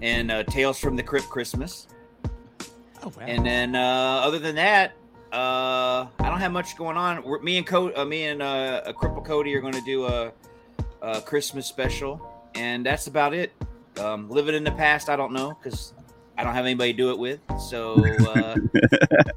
and 0.00 0.30
uh, 0.30 0.42
Tales 0.44 0.78
from 0.78 0.96
the 0.96 1.02
Crypt 1.02 1.28
Christmas. 1.28 1.86
Oh 3.02 3.12
wow! 3.16 3.24
And 3.26 3.44
then 3.44 3.74
uh, 3.74 4.22
other 4.24 4.38
than 4.38 4.54
that, 4.56 4.92
uh, 5.32 6.06
I 6.18 6.28
don't 6.28 6.40
have 6.40 6.52
much 6.52 6.76
going 6.76 6.96
on. 6.96 7.22
We're, 7.22 7.40
me 7.40 7.56
and 7.58 7.66
Co- 7.66 7.92
uh, 7.94 8.04
me 8.04 8.24
and 8.24 8.42
uh, 8.42 8.82
uh, 8.84 8.92
Cripple 8.92 9.24
Cody 9.24 9.54
are 9.54 9.60
going 9.60 9.72
to 9.74 9.80
do 9.82 10.04
a, 10.06 10.32
a 11.00 11.20
Christmas 11.22 11.66
special, 11.66 12.20
and 12.54 12.84
that's 12.84 13.06
about 13.06 13.32
it. 13.34 13.52
Um, 13.98 14.28
living 14.28 14.54
in 14.54 14.64
the 14.64 14.72
past, 14.72 15.08
I 15.08 15.16
don't 15.16 15.32
know 15.32 15.56
because 15.62 15.92
I 16.36 16.44
don't 16.44 16.54
have 16.54 16.64
anybody 16.64 16.92
to 16.92 16.96
do 16.96 17.10
it 17.10 17.18
with. 17.18 17.40
So 17.68 18.04
uh, 18.26 18.56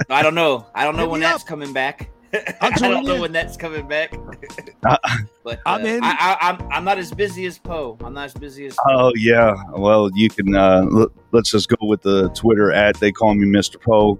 I 0.09 0.21
don't 0.21 0.35
know. 0.35 0.65
I 0.75 0.83
don't 0.83 0.95
know 0.95 1.03
Hit 1.03 1.11
when 1.11 1.21
that's 1.21 1.43
up. 1.43 1.47
coming 1.47 1.71
back. 1.73 2.09
I'll 2.33 2.41
I 2.73 2.77
join 2.77 2.91
don't 2.91 3.05
know 3.05 3.15
you. 3.15 3.21
when 3.21 3.31
that's 3.31 3.55
coming 3.57 3.87
back. 3.87 4.13
Uh, 4.85 4.97
but 5.43 5.59
I'm 5.65 5.83
uh, 5.83 5.87
in. 5.87 6.03
I, 6.03 6.11
I, 6.11 6.37
I'm 6.49 6.71
I'm 6.71 6.83
not 6.83 6.99
as 6.99 7.11
busy 7.11 7.47
as 7.47 7.57
Poe. 7.57 7.97
I'm 8.03 8.13
not 8.13 8.25
as 8.25 8.33
busy 8.35 8.67
as. 8.67 8.75
Poe. 8.75 9.07
Oh 9.07 9.11
yeah. 9.15 9.55
Well, 9.71 10.11
you 10.13 10.29
can. 10.29 10.53
Uh, 10.53 10.85
l- 10.93 11.11
let's 11.31 11.49
just 11.49 11.69
go 11.69 11.87
with 11.87 12.03
the 12.03 12.29
Twitter 12.35 12.71
at. 12.71 12.95
They 12.99 13.11
call 13.11 13.33
me 13.33 13.47
Mr. 13.47 13.81
Poe. 13.81 14.19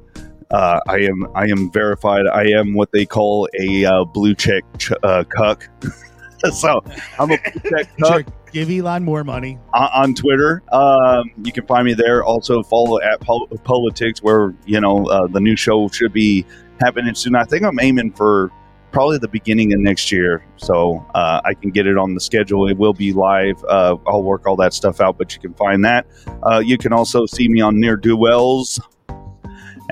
Uh, 0.56 0.80
I 0.88 1.00
am. 1.00 1.28
I 1.36 1.48
am 1.48 1.70
verified. 1.70 2.26
I 2.28 2.46
am 2.58 2.74
what 2.74 2.90
they 2.94 3.06
call 3.06 3.50
a 3.60 3.84
uh, 3.84 4.06
blue 4.06 4.34
check 4.34 4.64
ch- 4.78 4.94
uh, 5.04 5.26
cuck. 5.26 5.68
so 6.54 6.82
I'm 7.20 7.32
a 7.32 7.38
blue 7.38 7.72
check 7.72 7.90
cuck 8.00 8.08
Sure, 8.08 8.24
give 8.54 8.70
Elon 8.70 9.04
more 9.04 9.26
money. 9.26 9.60
on, 9.74 9.90
on 9.94 10.14
Twitter. 10.14 10.64
Um, 10.72 11.30
you 11.44 11.52
can 11.52 11.66
find 11.68 11.86
me 11.86 11.94
there. 11.94 12.24
Also 12.24 12.64
follow 12.64 13.02
at 13.02 13.20
Pol- 13.20 13.48
Politics, 13.66 14.24
where 14.24 14.54
you 14.66 14.80
know 14.80 15.06
uh, 15.08 15.28
the 15.28 15.42
new 15.42 15.58
show 15.58 15.90
should 15.90 16.14
be 16.14 16.46
happening 16.80 17.16
soon. 17.16 17.36
I 17.36 17.44
think 17.44 17.64
I'm 17.64 17.80
aiming 17.82 18.14
for 18.14 18.50
probably 18.94 19.18
the 19.18 19.28
beginning 19.28 19.74
of 19.74 19.82
next 19.82 20.10
year, 20.10 20.46
so 20.56 21.06
uh, 21.16 21.42
I 21.44 21.54
can 21.54 21.72
get 21.72 21.86
it 21.86 21.98
on 21.98 22.14
the 22.14 22.22
schedule. 22.22 22.70
It 22.70 22.78
will 22.78 22.94
be 22.94 23.12
live. 23.12 23.62
Uh, 23.68 23.98
I'll 24.08 24.24
work 24.24 24.48
all 24.48 24.56
that 24.56 24.74
stuff 24.74 25.02
out, 25.02 25.18
but 25.18 25.36
you 25.36 25.42
can 25.42 25.54
find 25.56 25.84
that. 25.84 26.08
Uh, 26.44 26.60
you 26.60 26.78
can 26.78 26.94
also 26.94 27.26
see 27.26 27.50
me 27.50 27.60
on 27.60 27.78
Ne'er 27.78 27.98
Do 27.98 28.16
Wells, 28.16 28.80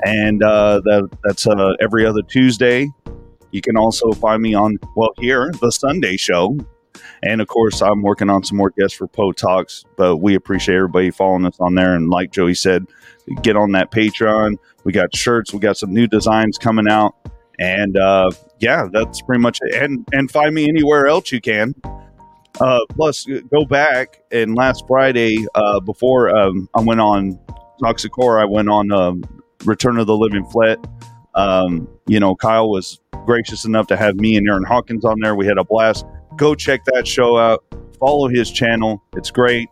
and 0.04 0.42
uh, 0.42 0.80
that 0.84 1.08
that's 1.24 1.46
uh, 1.46 1.72
every 1.80 2.06
other 2.06 2.22
Tuesday. 2.22 2.88
You 3.52 3.60
can 3.60 3.76
also 3.76 4.12
find 4.12 4.42
me 4.42 4.54
on 4.54 4.78
well 4.96 5.12
here 5.18 5.52
the 5.60 5.70
Sunday 5.70 6.16
show 6.16 6.56
and 7.22 7.40
of 7.40 7.48
course, 7.48 7.80
I'm 7.80 8.02
working 8.02 8.30
on 8.30 8.44
some 8.44 8.58
more 8.58 8.70
guests 8.70 8.96
for 8.96 9.06
Poe 9.06 9.32
Talks, 9.32 9.84
but 9.96 10.18
we 10.18 10.34
appreciate 10.34 10.76
everybody 10.76 11.10
following 11.10 11.46
us 11.46 11.56
on 11.60 11.74
there. 11.74 11.94
And 11.94 12.10
like 12.10 12.32
Joey 12.32 12.54
said, 12.54 12.86
get 13.42 13.56
on 13.56 13.72
that 13.72 13.90
Patreon. 13.90 14.56
We 14.84 14.92
got 14.92 15.14
shirts, 15.14 15.52
we 15.52 15.58
got 15.60 15.76
some 15.76 15.92
new 15.92 16.06
designs 16.06 16.58
coming 16.58 16.88
out. 16.88 17.14
And 17.58 17.96
uh, 17.96 18.30
yeah, 18.58 18.88
that's 18.92 19.22
pretty 19.22 19.40
much 19.40 19.58
it. 19.62 19.82
And, 19.82 20.06
and 20.12 20.30
find 20.30 20.54
me 20.54 20.68
anywhere 20.68 21.06
else 21.06 21.32
you 21.32 21.40
can. 21.40 21.74
Uh, 22.60 22.80
plus, 22.90 23.26
go 23.50 23.64
back 23.64 24.22
and 24.30 24.54
last 24.54 24.84
Friday, 24.86 25.46
uh, 25.54 25.80
before 25.80 26.36
um, 26.36 26.68
I 26.76 26.80
went 26.82 27.00
on 27.00 27.38
Toxic 27.82 28.12
Horror, 28.12 28.40
I 28.40 28.44
went 28.44 28.68
on 28.68 28.92
um, 28.92 29.24
Return 29.64 29.98
of 29.98 30.06
the 30.06 30.16
Living 30.16 30.44
Flet. 30.46 30.78
Um, 31.34 31.88
you 32.06 32.20
know, 32.20 32.34
Kyle 32.36 32.68
was 32.70 33.00
gracious 33.26 33.64
enough 33.64 33.86
to 33.88 33.96
have 33.96 34.16
me 34.16 34.36
and 34.36 34.48
Aaron 34.48 34.62
Hawkins 34.64 35.04
on 35.04 35.18
there. 35.20 35.34
We 35.34 35.46
had 35.46 35.58
a 35.58 35.64
blast. 35.64 36.04
Go 36.36 36.54
check 36.54 36.84
that 36.86 37.06
show 37.08 37.38
out. 37.38 37.64
Follow 37.98 38.28
his 38.28 38.50
channel. 38.50 39.02
It's 39.16 39.30
great. 39.30 39.68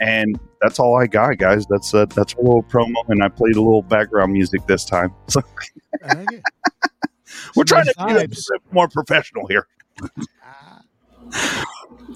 And 0.00 0.38
that's 0.60 0.78
all 0.78 0.96
i 0.98 1.06
got 1.06 1.38
guys. 1.38 1.66
That's 1.66 1.94
uh, 1.94 2.06
that's 2.06 2.34
a 2.34 2.38
little 2.40 2.62
promo 2.64 2.94
and 3.08 3.22
i 3.22 3.28
played 3.28 3.54
a 3.56 3.60
little 3.60 3.82
background 3.82 4.32
music 4.32 4.66
this 4.66 4.84
time. 4.84 5.12
So 5.28 5.40
like 6.02 6.28
we're 7.56 7.64
trying 7.64 7.84
to 7.86 7.94
Some 7.94 8.08
be 8.08 8.14
a 8.14 8.28
bit 8.28 8.38
more 8.72 8.88
professional 8.88 9.46
here. 9.46 9.66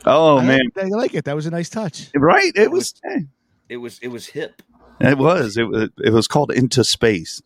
Oh 0.05 0.39
I 0.39 0.45
man. 0.45 0.61
like- 0.77 0.85
I 0.85 0.89
like 0.89 1.15
it. 1.15 1.25
That 1.25 1.35
was 1.37 1.47
a 1.47 1.51
nice 1.51 1.69
touch. 1.69 2.11
right? 2.15 2.53
It 2.55 2.71
was 2.71 2.95
It 3.69 3.77
was 3.77 3.99
it 4.01 4.09
was 4.09 4.27
hip. 4.27 4.63
It 5.01 5.19
was 5.19 5.57
it 5.57 5.65
was 5.65 5.91
it 5.99 6.13
was 6.13 6.27
called 6.29 6.53
into 6.53 6.85
space 6.85 7.43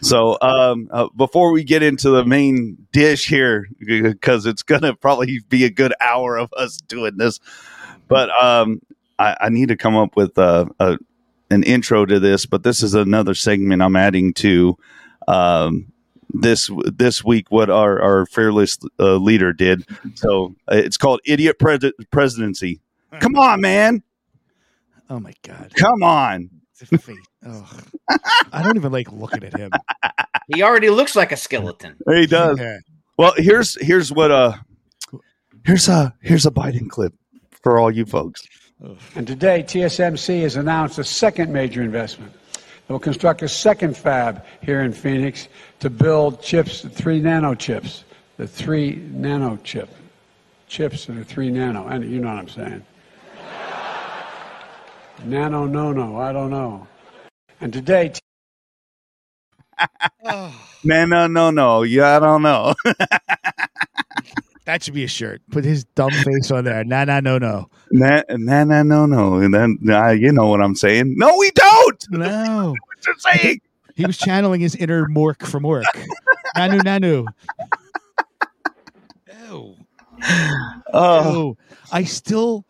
so 0.00 0.38
um, 0.40 0.88
uh, 0.92 1.08
before 1.16 1.50
we 1.52 1.64
get 1.64 1.82
into 1.82 2.10
the 2.10 2.24
main 2.24 2.76
dish 2.92 3.28
here 3.28 3.66
because 3.78 4.46
it's 4.46 4.62
gonna 4.62 4.94
probably 4.94 5.40
be 5.48 5.64
a 5.64 5.70
good 5.70 5.92
hour 6.00 6.36
of 6.36 6.52
us 6.56 6.76
doing 6.76 7.16
this 7.16 7.40
but 8.08 8.30
um, 8.42 8.80
I, 9.18 9.36
I 9.40 9.48
need 9.48 9.68
to 9.68 9.76
come 9.76 9.96
up 9.96 10.16
with 10.16 10.38
uh, 10.38 10.66
a, 10.78 10.98
an 11.50 11.62
intro 11.62 12.04
to 12.06 12.20
this 12.20 12.46
but 12.46 12.62
this 12.62 12.82
is 12.82 12.94
another 12.94 13.34
segment 13.34 13.82
i'm 13.82 13.96
adding 13.96 14.32
to 14.34 14.76
um, 15.28 15.92
this 16.40 16.70
this 16.84 17.24
week 17.24 17.50
what 17.50 17.70
our 17.70 18.00
our 18.00 18.26
fearless 18.26 18.78
uh, 18.98 19.16
leader 19.16 19.52
did. 19.52 19.84
So 20.14 20.54
it's 20.68 20.96
called 20.96 21.20
idiot 21.24 21.58
pres- 21.58 21.92
presidency. 22.10 22.80
Come 23.20 23.36
on, 23.36 23.60
man. 23.60 24.02
Oh 25.08 25.20
my 25.20 25.32
god. 25.42 25.72
Come 25.76 26.02
on. 26.02 26.50
It's 26.80 27.04
face. 27.04 27.16
Ugh. 27.46 27.84
I 28.52 28.62
don't 28.62 28.76
even 28.76 28.92
like 28.92 29.10
looking 29.12 29.44
at 29.44 29.56
him. 29.56 29.70
He 30.54 30.62
already 30.62 30.90
looks 30.90 31.16
like 31.16 31.32
a 31.32 31.36
skeleton. 31.36 31.96
He 32.08 32.26
does. 32.28 32.60
Yeah. 32.60 32.78
Well, 33.18 33.34
here's 33.36 33.76
here's 33.84 34.12
what 34.12 34.30
uh 34.30 34.52
here's 35.64 35.88
a 35.88 36.14
here's 36.22 36.46
a 36.46 36.52
Biden 36.52 36.88
clip 36.88 37.14
for 37.50 37.80
all 37.80 37.90
you 37.90 38.06
folks. 38.06 38.46
And 39.16 39.26
today, 39.26 39.64
TSMC 39.64 40.42
has 40.42 40.54
announced 40.54 40.98
a 41.00 41.04
second 41.04 41.52
major 41.52 41.82
investment. 41.82 42.32
It 42.54 42.92
will 42.92 43.00
construct 43.00 43.42
a 43.42 43.48
second 43.48 43.96
fab 43.96 44.44
here 44.62 44.82
in 44.82 44.92
Phoenix 44.92 45.48
to 45.80 45.90
build 45.90 46.42
chips, 46.42 46.82
three 46.82 47.18
nano 47.18 47.54
chips, 47.54 48.04
the 48.36 48.46
three 48.46 48.94
nano 49.10 49.58
chip, 49.64 49.88
chips 50.68 51.06
that 51.06 51.16
are 51.16 51.24
three 51.24 51.50
nano. 51.50 51.88
And 51.88 52.08
you 52.08 52.20
know 52.20 52.28
what 52.28 52.38
I'm 52.38 52.48
saying. 52.48 52.84
Nano, 55.24 55.66
no, 55.66 55.92
no, 55.92 56.16
I 56.18 56.32
don't 56.32 56.50
know. 56.50 56.86
And 57.60 57.72
today, 57.72 58.12
Oh, 60.24 60.54
No, 60.84 61.04
no, 61.04 61.26
no, 61.26 61.50
no. 61.50 61.82
Yeah, 61.82 62.16
I 62.16 62.20
don't 62.20 62.42
know. 62.42 62.74
that 64.64 64.82
should 64.82 64.94
be 64.94 65.04
a 65.04 65.08
shirt. 65.08 65.42
Put 65.50 65.64
his 65.64 65.84
dumb 65.84 66.10
face 66.10 66.50
on 66.50 66.64
there. 66.64 66.84
Nah, 66.84 67.04
nah, 67.04 67.20
no, 67.20 67.38
no. 67.38 67.68
nah, 67.90 68.22
nah, 68.30 68.64
nah, 68.64 68.82
no, 68.82 69.06
no. 69.06 69.34
And 69.36 69.52
then 69.54 69.78
nah, 69.80 70.10
you 70.10 70.32
know 70.32 70.46
what 70.46 70.60
I'm 70.60 70.74
saying. 70.74 71.14
No, 71.16 71.36
we 71.38 71.50
don't. 71.52 72.06
No. 72.10 72.74
What 72.86 73.06
you're 73.06 73.14
saying? 73.38 73.60
He 73.94 74.04
was 74.06 74.18
channeling 74.18 74.60
his 74.60 74.74
inner 74.74 75.06
Mork 75.06 75.46
from 75.46 75.64
Ork. 75.64 75.84
Nanu, 76.56 76.80
nanu. 76.80 77.26
Ew. 79.48 79.76
Oh, 80.92 81.32
Ew. 81.32 81.56
I 81.92 82.04
still 82.04 82.64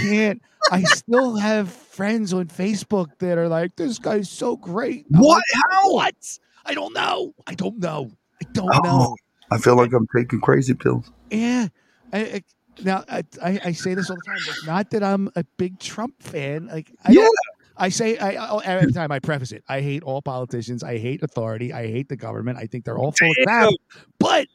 can't. 0.00 0.42
I 0.70 0.82
still 0.82 1.36
have 1.36 1.70
friends 1.70 2.32
on 2.32 2.46
Facebook 2.46 3.08
that 3.18 3.38
are 3.38 3.48
like, 3.48 3.76
"This 3.76 3.98
guy's 3.98 4.28
so 4.30 4.56
great." 4.56 5.06
I'm 5.14 5.20
what? 5.20 5.36
like, 5.36 5.62
How? 5.70 5.92
What? 5.92 6.38
I 6.64 6.74
don't 6.74 6.92
know. 6.94 7.34
I 7.46 7.54
don't 7.54 7.78
know. 7.78 8.10
I 8.42 8.46
don't 8.52 8.70
Oh. 8.74 8.80
know. 8.82 9.16
I 9.50 9.58
feel 9.58 9.76
like 9.76 9.92
I'm 9.92 10.06
taking 10.16 10.40
crazy 10.40 10.74
pills. 10.74 11.10
Yeah. 11.30 11.68
I, 12.12 12.18
I, 12.18 12.42
now 12.82 13.04
I, 13.08 13.22
I, 13.42 13.60
I 13.66 13.72
say 13.72 13.94
this 13.94 14.10
all 14.10 14.16
the 14.16 14.22
time. 14.26 14.36
It's 14.48 14.66
not 14.66 14.90
that 14.90 15.04
I'm 15.04 15.30
a 15.36 15.44
big 15.56 15.78
Trump 15.78 16.20
fan. 16.20 16.66
Like 16.66 16.90
I 17.04 17.12
Yeah. 17.12 17.28
I 17.76 17.90
say 17.90 18.16
I, 18.18 18.30
I 18.32 18.48
oh, 18.50 18.58
every 18.58 18.90
time 18.92 19.12
I 19.12 19.20
preface 19.20 19.52
it. 19.52 19.62
I 19.68 19.82
hate 19.82 20.02
all 20.02 20.22
politicians. 20.22 20.82
I 20.82 20.98
hate 20.98 21.22
authority. 21.22 21.72
I 21.72 21.86
hate 21.88 22.08
the 22.08 22.16
government. 22.16 22.58
I 22.58 22.66
think 22.66 22.84
they're 22.84 22.98
all 22.98 23.12
full 23.12 23.30
of 23.30 23.36
crap. 23.44 23.72
But 24.18 24.48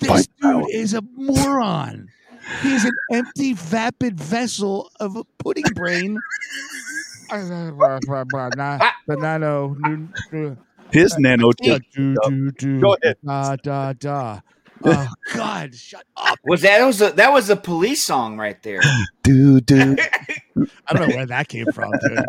this 0.00 0.08
Fight 0.08 0.28
dude 0.40 0.64
is 0.72 0.94
a 0.94 1.02
moron. 1.14 2.08
He's 2.62 2.84
an 2.84 2.92
empty, 3.12 3.52
vapid 3.54 4.18
vessel 4.18 4.90
of 4.98 5.16
a 5.16 5.24
pudding 5.38 5.64
brain. 5.74 6.18
Banano. 9.08 9.76
His 10.90 11.16
nano 11.18 11.50
Go 11.52 12.96
ahead. 13.02 13.16
Da 13.24 13.56
da 13.56 13.92
da. 13.92 14.40
Oh 14.84 15.08
God! 15.34 15.74
Shut 15.74 16.04
up! 16.16 16.38
Was 16.44 16.62
that, 16.62 16.78
that 16.78 16.86
was 16.86 17.02
a 17.02 17.10
that 17.12 17.32
was 17.32 17.50
a 17.50 17.56
police 17.56 18.02
song 18.02 18.38
right 18.38 18.60
there? 18.62 18.80
Do 19.22 19.60
do. 19.60 19.96
I 20.86 20.92
don't 20.92 21.08
know 21.08 21.16
where 21.16 21.26
that 21.26 21.48
came 21.48 21.66
from. 21.66 21.92
Dude. 21.92 22.24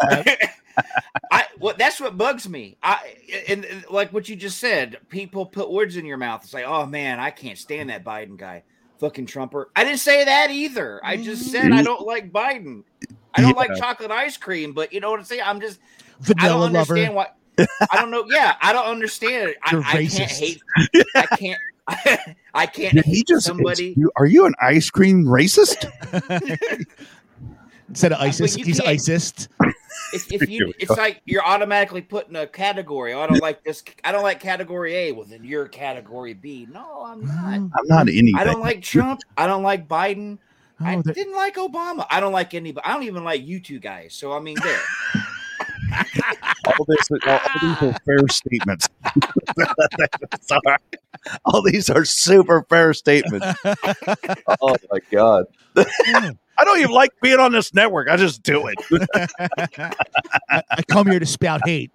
I 1.32 1.48
well, 1.60 1.76
that's 1.78 2.00
what 2.00 2.18
bugs 2.18 2.48
me. 2.48 2.78
I 2.84 3.16
and, 3.48 3.66
and 3.66 3.86
like 3.90 4.14
what 4.14 4.30
you 4.30 4.36
just 4.36 4.60
said, 4.60 4.98
people 5.10 5.46
put 5.46 5.72
words 5.72 5.96
in 5.96 6.06
your 6.06 6.18
mouth. 6.18 6.44
It's 6.44 6.54
like, 6.54 6.66
oh 6.66 6.86
man, 6.86 7.20
I 7.20 7.32
can't 7.32 7.58
stand 7.58 7.90
that 7.90 8.04
Biden 8.04 8.38
guy, 8.38 8.64
fucking 9.02 9.26
Trumper. 9.26 9.70
I 9.76 9.84
didn't 9.84 10.00
say 10.00 10.24
that 10.24 10.52
either. 10.52 11.02
I 11.04 11.18
just 11.18 11.52
said 11.52 11.66
I 11.66 11.70
mm-hmm. 11.70 11.84
don't 11.84 12.08
like 12.08 12.32
Biden. 12.32 12.84
I 13.34 13.42
don't 13.42 13.58
like 13.58 13.76
chocolate 13.76 14.12
ice 14.12 14.38
cream, 14.38 14.74
but 14.74 14.94
you 14.94 15.00
know 15.00 15.10
what 15.10 15.20
I'm 15.20 15.26
saying. 15.26 15.42
I'm 15.44 15.60
just 15.60 15.80
I 16.38 16.48
don't 16.48 16.62
lover. 16.62 16.78
understand 16.78 17.16
what. 17.16 17.36
I 17.58 18.00
don't 18.00 18.12
know. 18.12 18.26
Yeah, 18.28 18.56
I 18.62 18.72
don't 18.72 18.86
understand 18.86 19.50
it. 19.50 19.58
I, 19.64 19.78
I 19.78 20.06
can't 20.06 20.32
hate. 20.32 20.62
I 21.16 21.26
can't. 21.36 21.60
I 22.54 22.66
can't 22.68 22.94
Did 22.94 23.06
he 23.06 23.18
hate 23.18 23.28
just 23.28 23.46
somebody. 23.46 23.94
you, 23.98 24.12
are 24.16 24.26
you 24.26 24.46
an 24.46 24.54
ice 24.62 24.90
cream 24.90 25.26
racist? 25.26 25.92
Instead 27.92 28.14
of 28.14 28.20
ISIS, 28.22 28.56
he's 28.56 28.80
ISIS. 28.80 29.48
If, 30.14 30.30
if 30.32 30.50
you, 30.50 30.74
it's 30.78 30.92
like 30.92 31.22
you're 31.24 31.46
automatically 31.46 32.02
put 32.02 32.28
in 32.28 32.36
a 32.36 32.46
category. 32.46 33.14
Oh, 33.14 33.22
I 33.22 33.28
don't 33.28 33.42
like 33.42 33.64
this. 33.64 33.82
I 34.04 34.12
don't 34.12 34.24
like 34.24 34.42
category 34.42 34.94
A. 34.94 35.12
Well, 35.14 35.26
then 35.26 35.42
you're 35.46 35.68
category 35.70 36.34
B. 36.34 36.68
No, 36.70 37.04
I'm 37.06 37.26
not. 37.26 37.46
I'm 37.46 37.88
not 37.88 38.10
anything. 38.10 38.36
I 38.36 38.44
don't 38.44 38.60
like 38.60 38.82
Trump. 38.82 39.22
I 39.38 39.48
don't 39.48 39.64
like 39.64 39.88
Biden. 39.88 40.38
I 40.82 40.96
Oh, 40.96 41.02
that- 41.04 41.16
didn't 41.16 41.36
like 41.36 41.56
Obama. 41.56 42.06
I 42.10 42.20
don't 42.20 42.34
like 42.34 42.54
anybody. 42.54 42.86
I 42.86 42.94
don't 42.94 43.04
even 43.04 43.24
like 43.24 43.46
you 43.46 43.62
two 43.62 43.80
guys. 43.80 44.14
So 44.14 44.34
I 44.34 44.40
mean, 44.42 44.58
there. 44.62 44.80
all, 46.66 46.86
this, 46.88 47.08
all, 47.26 47.40
all 47.40 47.60
these 47.62 47.82
are 47.82 48.00
fair 48.06 48.28
statements. 48.30 48.90
Sorry. 50.42 50.78
All 51.46 51.62
these 51.62 51.90
are 51.90 52.04
super 52.04 52.66
fair 52.68 52.94
statements. 52.94 53.46
oh 54.62 54.76
my 54.92 55.00
god. 55.12 55.46
I 56.62 56.64
don't 56.64 56.78
even 56.78 56.92
like 56.92 57.10
being 57.22 57.40
on 57.40 57.52
this 57.52 57.74
network. 57.74 58.08
I 58.08 58.18
just 58.18 58.44
do 58.44 58.68
it. 58.68 58.78
I, 59.16 59.92
I 60.70 60.82
come 60.84 61.10
here 61.10 61.20
to 61.20 61.26
spout 61.26 61.62
hate. 61.66 61.92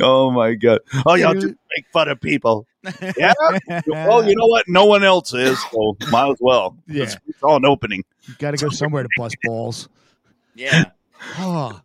Oh 0.00 0.30
my 0.30 0.54
god. 0.54 0.80
Oh, 1.04 1.14
y'all 1.14 1.34
just 1.34 1.46
make 1.76 1.86
fun 1.92 2.08
of 2.08 2.18
people. 2.18 2.66
Yeah. 3.18 3.34
Well, 3.86 4.26
you 4.26 4.34
know 4.34 4.46
what? 4.46 4.66
No 4.66 4.86
one 4.86 5.04
else 5.04 5.34
is, 5.34 5.62
so 5.70 5.94
might 6.10 6.30
as 6.30 6.38
well. 6.40 6.74
Yeah. 6.86 7.02
It's, 7.02 7.18
it's 7.26 7.42
all 7.42 7.56
an 7.56 7.66
opening. 7.66 8.02
You 8.22 8.34
got 8.38 8.52
to 8.52 8.64
go 8.64 8.70
somewhere 8.70 9.02
to 9.02 9.08
bust 9.18 9.36
balls. 9.44 9.88
Yeah. 10.54 10.84
Oh, 11.38 11.80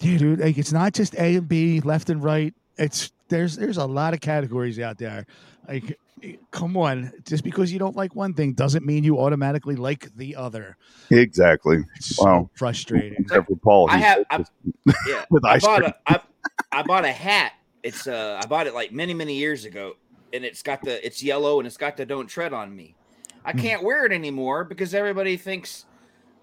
yeah, 0.00 0.18
dude. 0.18 0.40
Like 0.40 0.58
it's 0.58 0.70
not 0.70 0.92
just 0.92 1.14
A 1.14 1.36
and 1.36 1.48
B, 1.48 1.80
left 1.80 2.10
and 2.10 2.22
right. 2.22 2.52
It's 2.76 3.10
there's 3.28 3.56
there's 3.56 3.78
a 3.78 3.86
lot 3.86 4.12
of 4.12 4.20
categories 4.20 4.78
out 4.78 4.98
there. 4.98 5.24
Like, 5.66 5.98
come 6.50 6.76
on, 6.76 7.12
just 7.24 7.44
because 7.44 7.72
you 7.72 7.78
don't 7.78 7.96
like 7.96 8.14
one 8.14 8.34
thing 8.34 8.52
doesn't 8.54 8.84
mean 8.84 9.04
you 9.04 9.18
automatically 9.18 9.76
like 9.76 10.14
the 10.14 10.36
other. 10.36 10.76
Exactly. 11.10 11.78
It's 11.96 12.16
so 12.16 12.24
Wow. 12.24 12.50
frustrating. 12.54 13.18
Except 13.20 13.48
for 13.48 13.56
Paul. 13.56 13.88
I 13.90 13.98
have. 13.98 14.24
I, 14.30 14.44
yeah. 15.08 15.24
with 15.30 15.44
I 15.44 15.54
ice 15.54 15.62
bought 15.62 15.80
cream. 15.80 15.92
a. 16.06 16.12
I, 16.12 16.20
I 16.72 16.82
bought 16.82 17.04
a 17.04 17.12
hat. 17.12 17.52
It's 17.82 18.06
uh. 18.06 18.40
I 18.42 18.46
bought 18.46 18.66
it 18.66 18.74
like 18.74 18.92
many 18.92 19.14
many 19.14 19.34
years 19.34 19.64
ago, 19.64 19.94
and 20.32 20.44
it's 20.44 20.62
got 20.62 20.82
the. 20.82 21.04
It's 21.04 21.22
yellow 21.22 21.58
and 21.58 21.66
it's 21.66 21.76
got 21.76 21.96
the 21.96 22.06
"Don't 22.06 22.26
Tread 22.26 22.52
on 22.52 22.74
Me." 22.74 22.94
I 23.44 23.52
Hmm. 23.52 23.58
can't 23.58 23.82
wear 23.82 24.06
it 24.06 24.12
anymore 24.12 24.64
because 24.64 24.94
everybody 24.94 25.36
thinks 25.36 25.84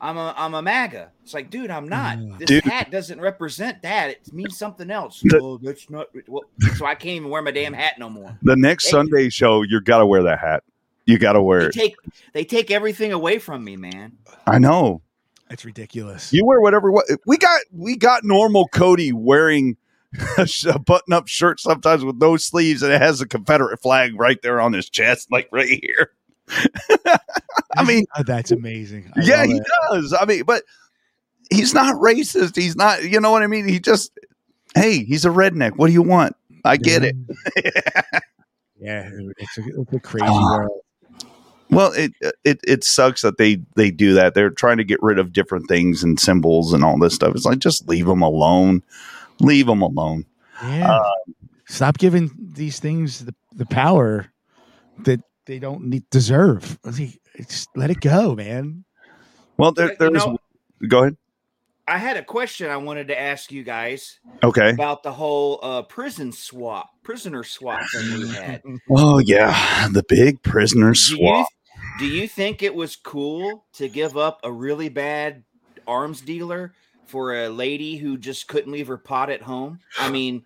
I'm 0.02 0.18
a 0.18 0.34
I'm 0.38 0.54
a 0.54 0.62
MAGA. 0.62 1.12
It's 1.24 1.34
like, 1.34 1.50
dude, 1.50 1.70
I'm 1.70 1.88
not. 1.90 2.18
Mm. 2.18 2.38
This 2.40 2.48
Dude. 2.48 2.64
hat 2.64 2.90
doesn't 2.92 3.20
represent 3.20 3.82
that. 3.82 4.12
It 4.12 4.34
means 4.34 4.58
something 4.58 4.90
else. 4.90 5.22
The- 5.24 5.40
oh, 5.42 5.58
that's 5.62 5.90
not. 5.90 6.08
Well, 6.28 6.44
so 6.76 6.86
I 6.86 6.96
can't 6.96 7.16
even 7.18 7.30
wear 7.30 7.42
my 7.42 7.52
damn 7.52 7.74
hat 7.74 8.00
no 8.00 8.10
more. 8.10 8.38
The 8.44 8.56
next 8.56 8.86
Hey. 8.86 8.92
Sunday 8.92 9.30
show, 9.30 9.62
you 9.64 9.82
got 9.82 9.98
to 10.00 10.06
wear 10.06 10.24
that 10.24 10.40
hat. 10.40 10.64
You 11.06 11.18
got 11.18 11.34
to 11.34 11.42
wear 11.42 11.60
They 11.62 11.66
it. 11.68 11.74
take 11.74 11.96
they 12.34 12.46
take 12.46 12.72
everything 12.72 13.12
away 13.14 13.40
from 13.40 13.64
me, 13.64 13.76
man. 13.76 14.14
I 14.48 14.60
know. 14.60 15.02
It's 15.50 15.66
ridiculous. 15.66 16.32
You 16.32 16.46
wear 16.46 16.62
whatever. 16.62 16.92
What 16.92 17.06
we 17.26 17.38
got? 17.38 17.62
We 17.72 17.96
got 17.98 18.24
normal 18.24 18.68
Cody 18.68 19.12
wearing 19.12 19.76
a, 20.38 20.48
a 20.74 20.80
button-up 20.80 21.28
shirt 21.28 21.60
sometimes 21.60 22.06
with 22.06 22.18
no 22.18 22.38
sleeves, 22.38 22.84
and 22.84 22.94
it 22.94 23.02
has 23.02 23.20
a 23.22 23.28
Confederate 23.28 23.82
flag 23.82 24.14
right 24.20 24.40
there 24.44 24.62
on 24.62 24.74
his 24.74 24.90
chest, 24.90 25.28
like 25.32 25.50
right 25.52 25.80
here. 25.84 26.12
I 27.78 27.84
mean, 27.86 28.06
Oh, 28.18 28.24
that's 28.24 28.52
amazing. 28.52 29.12
I 29.16 29.22
yeah, 29.22 29.46
he 29.46 29.54
it. 29.54 29.64
does. 29.92 30.14
I 30.20 30.26
mean, 30.26 30.44
but 30.44 30.64
he's 31.52 31.74
not 31.74 31.96
racist. 31.96 32.56
He's 32.56 32.76
not. 32.76 33.04
You 33.04 33.20
know 33.20 33.32
what 33.32 33.44
I 33.44 33.48
mean? 33.48 33.68
He 33.68 33.80
just. 33.80 34.12
Hey, 34.76 35.04
he's 35.04 35.26
a 35.26 35.30
redneck. 35.30 35.78
What 35.78 35.88
do 35.88 35.94
you 35.94 36.02
want? 36.04 36.36
I 36.66 36.78
get 36.78 37.04
it. 37.04 37.16
Yeah, 38.82 39.10
it's 39.38 39.58
a, 39.58 39.62
it's 39.82 39.92
a 39.94 40.00
crazy 40.00 40.26
Ah. 40.26 40.58
world. 40.58 40.82
Well, 41.70 41.92
it 41.92 42.14
it 42.46 42.62
it 42.66 42.84
sucks 42.86 43.24
that 43.24 43.38
they 43.38 43.62
they 43.76 43.92
do 43.92 44.14
that. 44.14 44.36
They're 44.36 44.50
trying 44.50 44.78
to 44.78 44.86
get 44.86 45.04
rid 45.04 45.20
of 45.20 45.34
different 45.34 45.68
things 45.68 46.02
and 46.02 46.18
symbols 46.18 46.72
and 46.72 46.82
all 46.82 46.98
this 46.98 47.14
stuff. 47.14 47.36
It's 47.36 47.44
like 47.44 47.60
just 47.60 47.90
leave 47.90 48.06
them 48.06 48.22
alone. 48.22 48.82
Leave 49.42 49.66
them 49.68 49.82
alone. 49.82 50.26
Yeah. 50.64 50.94
Uh, 50.94 51.10
Stop 51.68 51.98
giving 51.98 52.32
these 52.40 52.80
things 52.80 53.26
the, 53.26 53.36
the 53.54 53.66
power 53.66 54.28
that 55.00 55.20
they 55.50 55.58
don't 55.58 55.86
need, 55.86 56.08
deserve. 56.12 56.78
I 56.86 56.92
think 56.92 57.20
let 57.76 57.90
it 57.90 58.00
go, 58.02 58.36
man. 58.36 58.86
Well, 59.58 59.72
there, 59.72 59.90
You 59.90 59.96
there's. 59.98 60.14
know- 60.26 60.38
go 60.88 61.00
ahead. 61.02 61.18
I 61.88 61.98
had 61.98 62.18
a 62.18 62.24
question 62.24 62.70
I 62.70 62.78
wanted 62.78 63.08
to 63.08 63.20
ask 63.20 63.52
you 63.52 63.64
guys 63.64 64.20
Okay. 64.44 64.70
about 64.70 65.02
the 65.02 65.12
whole 65.12 65.60
uh, 65.64 65.82
prison 65.82 66.32
swap, 66.32 66.92
prisoner 67.02 67.44
swap 67.44 67.82
thing 67.92 68.20
we 68.20 68.28
had. 68.36 68.62
Oh 68.92 69.18
yeah, 69.18 69.88
the 69.92 70.04
big 70.08 70.44
prisoner 70.44 70.92
Do 70.94 71.00
you, 71.00 71.18
swap. 71.18 71.48
do 71.98 72.06
you 72.06 72.28
think 72.28 72.62
it 72.62 72.76
was 72.76 72.96
cool 72.96 73.66
to 73.74 73.90
give 73.90 74.16
up 74.18 74.40
a 74.44 74.52
really 74.52 74.90
bad 74.90 75.44
arms 75.88 76.22
dealer 76.22 76.74
for 77.10 77.36
a 77.36 77.50
lady 77.50 77.98
who 77.98 78.18
just 78.18 78.48
couldn't 78.48 78.72
leave 78.72 78.88
her 78.88 78.98
pot 78.98 79.30
at 79.30 79.42
home. 79.42 79.80
I 79.98 80.10
mean, 80.10 80.46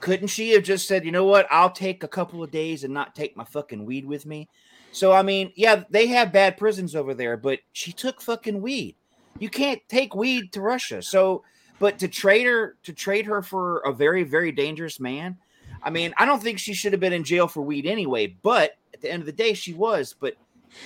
couldn't 0.00 0.28
she 0.28 0.50
have 0.52 0.62
just 0.62 0.88
said, 0.88 1.04
you 1.04 1.12
know 1.12 1.26
what, 1.26 1.46
I'll 1.50 1.70
take 1.70 2.02
a 2.02 2.08
couple 2.08 2.42
of 2.42 2.50
days 2.50 2.82
and 2.82 2.94
not 2.94 3.14
take 3.14 3.36
my 3.36 3.44
fucking 3.44 3.84
weed 3.84 4.06
with 4.06 4.24
me? 4.24 4.48
So 4.90 5.12
I 5.12 5.22
mean, 5.22 5.52
yeah, 5.54 5.84
they 5.90 6.06
have 6.08 6.32
bad 6.32 6.56
prisons 6.56 6.96
over 6.96 7.14
there, 7.14 7.36
but 7.36 7.60
she 7.72 7.92
took 7.92 8.20
fucking 8.20 8.60
weed. 8.60 8.96
You 9.38 9.50
can't 9.50 9.80
take 9.88 10.14
weed 10.14 10.52
to 10.52 10.60
Russia. 10.60 11.02
So, 11.02 11.44
but 11.78 11.98
to 11.98 12.08
trade 12.08 12.46
her 12.46 12.76
to 12.82 12.92
trade 12.92 13.26
her 13.26 13.42
for 13.42 13.78
a 13.80 13.92
very 13.92 14.24
very 14.24 14.50
dangerous 14.50 14.98
man, 14.98 15.36
I 15.82 15.90
mean, 15.90 16.14
I 16.16 16.24
don't 16.24 16.42
think 16.42 16.58
she 16.58 16.74
should 16.74 16.92
have 16.92 17.00
been 17.00 17.12
in 17.12 17.22
jail 17.22 17.46
for 17.46 17.62
weed 17.62 17.86
anyway. 17.86 18.34
But 18.42 18.76
at 18.94 19.00
the 19.00 19.10
end 19.10 19.22
of 19.22 19.26
the 19.26 19.32
day, 19.32 19.52
she 19.52 19.74
was. 19.74 20.14
But 20.18 20.34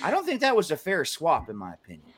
I 0.03 0.11
don't 0.11 0.25
think 0.25 0.41
that 0.41 0.55
was 0.55 0.69
a 0.69 0.77
fair 0.77 1.05
swap, 1.05 1.49
in 1.49 1.55
my 1.55 1.73
opinion. 1.73 2.13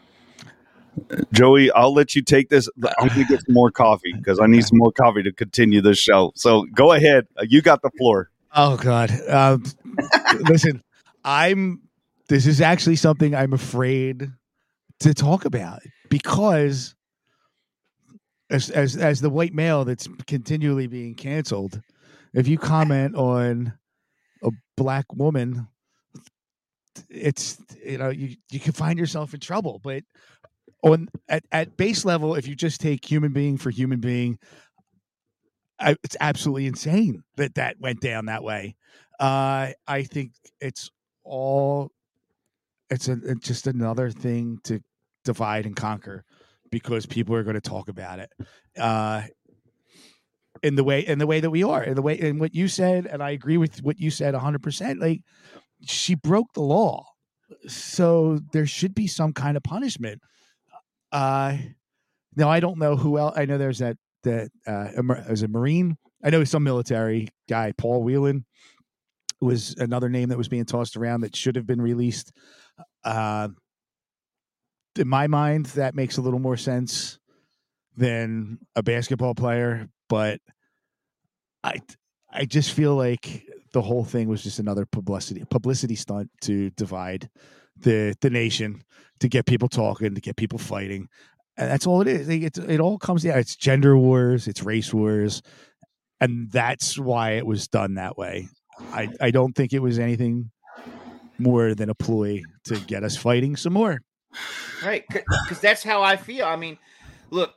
Joey, 1.32 1.72
I'll 1.72 1.94
let 1.94 2.16
you 2.16 2.22
take 2.22 2.50
this. 2.50 2.70
I'm 3.00 3.08
going 3.10 3.22
to 3.22 3.26
get 3.26 3.46
some 3.46 3.54
more 3.54 3.72
coffee 3.72 4.14
because 4.14 4.40
I 4.40 4.48
need 4.48 4.66
some 4.66 4.78
more 4.78 4.92
coffee 4.92 5.24
to 5.24 5.32
continue 5.32 5.82
this 5.82 5.98
show. 6.00 6.32
So 6.36 6.66
go 6.74 6.94
ahead. 6.94 7.28
Uh, 7.38 7.46
You 7.48 7.62
got 7.62 7.82
the 7.82 7.92
floor. 7.98 8.30
Oh 8.54 8.78
God. 8.78 9.12
Um, 9.30 9.64
listen, 10.42 10.82
I'm. 11.24 11.82
This 12.28 12.48
is 12.48 12.60
actually 12.62 12.96
something 12.96 13.36
I'm 13.36 13.54
afraid 13.54 14.32
to 15.02 15.14
talk 15.14 15.46
about 15.46 15.82
because, 16.10 16.96
as 18.50 18.70
as 18.70 18.96
as 18.98 19.22
the 19.22 19.30
white 19.30 19.54
male 19.54 19.86
that's 19.86 20.08
continually 20.26 20.88
being 20.88 21.14
canceled, 21.16 21.82
if 22.34 22.48
you 22.48 22.58
comment 22.58 23.16
on 23.16 23.74
a 24.44 24.50
black 24.76 25.06
woman, 25.14 25.68
it's 27.10 27.62
you 27.86 27.98
know 27.98 28.10
you 28.10 28.36
you 28.50 28.60
can 28.60 28.74
find 28.74 28.98
yourself 28.98 29.34
in 29.34 29.40
trouble. 29.40 29.80
But 29.84 30.04
on 30.86 31.08
at 31.28 31.44
at 31.52 31.76
base 31.78 32.06
level, 32.06 32.36
if 32.36 32.48
you 32.48 32.56
just 32.56 32.80
take 32.80 33.10
human 33.10 33.34
being 33.34 33.58
for 33.58 33.72
human 33.72 34.00
being, 34.00 34.38
I, 35.80 35.96
it's 36.04 36.16
absolutely 36.20 36.68
insane 36.68 37.24
that 37.38 37.56
that 37.56 37.78
went 37.80 38.00
down 38.02 38.26
that 38.26 38.44
way. 38.44 38.76
Uh, 39.20 39.72
I 39.88 40.04
think 40.04 40.32
it's 40.62 40.90
all 41.24 41.92
it's, 42.90 43.08
a, 43.08 43.18
it's 43.24 43.48
just 43.48 43.68
another 43.68 44.12
thing 44.12 44.60
to 44.66 44.80
divide 45.24 45.66
and 45.66 45.76
conquer 45.76 46.24
because 46.72 47.06
people 47.06 47.36
are 47.36 47.44
going 47.44 47.56
to 47.56 47.62
talk 47.62 47.90
about 47.90 48.20
it. 48.20 48.30
Uh, 48.78 49.24
in 50.64 50.76
the 50.76 50.84
way 50.84 51.02
in 51.02 51.20
the 51.20 51.28
way 51.28 51.40
that 51.40 51.50
we 51.50 51.64
are, 51.64 51.84
in 51.84 51.96
the 51.96 52.02
way 52.02 52.16
in 52.16 52.40
what 52.40 52.56
you 52.56 52.68
said, 52.68 53.06
and 53.06 53.22
I 53.22 53.32
agree 53.32 53.58
with 53.58 53.84
what 53.84 54.00
you 54.00 54.10
said 54.10 54.34
hundred 54.36 54.64
percent. 54.64 55.02
Like 55.02 55.22
she 55.86 56.16
broke 56.16 56.54
the 56.54 56.62
law, 56.62 57.06
so 57.68 58.40
there 58.54 58.66
should 58.66 58.96
be 58.96 59.08
some 59.08 59.34
kind 59.34 59.58
of 59.58 59.64
punishment. 59.64 60.22
Uh, 61.12 61.58
now 62.36 62.50
I 62.50 62.60
don't 62.60 62.78
know 62.78 62.96
who 62.96 63.18
else. 63.18 63.36
I 63.38 63.46
know 63.46 63.58
there's 63.58 63.80
that 63.80 63.98
that 64.24 64.50
uh, 64.68 64.90
as 65.28 65.44
a 65.44 65.48
marine. 65.48 65.98
I 66.24 66.30
know 66.30 66.44
some 66.44 66.64
military 66.64 67.30
guy, 67.48 67.74
Paul 67.78 68.04
Whelan, 68.04 68.46
was 69.40 69.76
another 69.78 70.10
name 70.10 70.30
that 70.30 70.38
was 70.38 70.48
being 70.48 70.66
tossed 70.66 70.98
around 70.98 71.22
that 71.22 71.36
should 71.36 71.56
have 71.56 71.68
been 71.68 71.82
released. 71.82 72.32
Uh, 73.04 73.50
in 74.98 75.08
my 75.08 75.28
mind, 75.28 75.68
that 75.68 75.94
makes 75.94 76.18
a 76.18 76.22
little 76.22 76.40
more 76.40 76.58
sense 76.58 77.20
than 77.98 78.60
a 78.76 78.84
basketball 78.84 79.36
player, 79.36 79.88
but 80.10 80.40
I 81.64 81.82
I 82.32 82.46
just 82.46 82.72
feel 82.72 82.96
like 82.96 83.44
the 83.74 83.82
whole 83.82 84.06
thing 84.06 84.28
was 84.28 84.44
just 84.44 84.60
another 84.60 84.86
publicity 84.86 85.44
publicity 85.50 85.96
stunt 85.96 86.30
to 86.42 86.70
divide 86.72 87.30
the 87.78 88.16
the 88.22 88.30
nation, 88.30 88.84
to 89.20 89.28
get 89.28 89.46
people 89.46 89.70
talking, 89.70 90.16
to 90.16 90.22
get 90.22 90.36
people 90.36 90.60
fighting. 90.60 91.08
And 91.58 91.70
that's 91.72 91.88
all 91.88 92.02
it 92.02 92.08
is. 92.08 92.28
It, 92.28 92.58
it 92.58 92.80
all 92.80 92.98
comes 92.98 93.24
down. 93.24 93.38
It's 93.38 93.56
gender 93.56 93.98
wars, 93.98 94.48
it's 94.48 94.64
race 94.64 94.94
wars, 94.94 95.42
and 96.20 96.52
that's 96.52 97.00
why 97.00 97.32
it 97.32 97.46
was 97.46 97.68
done 97.68 97.96
that 97.96 98.18
way. 98.18 98.50
I 98.92 99.10
I 99.22 99.32
don't 99.32 99.54
think 99.54 99.72
it 99.72 99.80
was 99.80 100.00
anything 100.00 100.52
more 101.38 101.74
than 101.74 101.90
a 101.90 101.96
ploy 101.96 102.42
to 102.66 102.80
get 102.82 103.04
us 103.04 103.16
fighting 103.16 103.56
some 103.56 103.74
more. 103.74 104.02
Right. 104.84 105.06
Because 105.08 105.60
that's 105.62 105.84
how 105.84 106.02
I 106.02 106.18
feel. 106.18 106.46
I 106.46 106.56
mean, 106.56 106.78
look, 107.30 107.54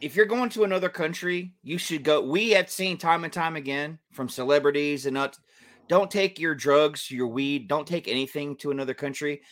if 0.00 0.16
you're 0.16 0.26
going 0.26 0.48
to 0.50 0.64
another 0.64 0.88
country, 0.88 1.52
you 1.62 1.76
should 1.76 2.04
go. 2.04 2.22
We 2.22 2.50
have 2.50 2.70
seen 2.70 2.96
time 2.96 3.24
and 3.24 3.32
time 3.32 3.56
again 3.56 3.98
from 4.12 4.28
celebrities 4.28 5.06
and. 5.06 5.18
Don't 5.90 6.08
take 6.08 6.38
your 6.38 6.54
drugs, 6.54 7.10
your 7.10 7.26
weed, 7.26 7.66
don't 7.66 7.84
take 7.84 8.06
anything 8.06 8.54
to 8.58 8.70
another 8.70 8.94
country. 8.94 9.42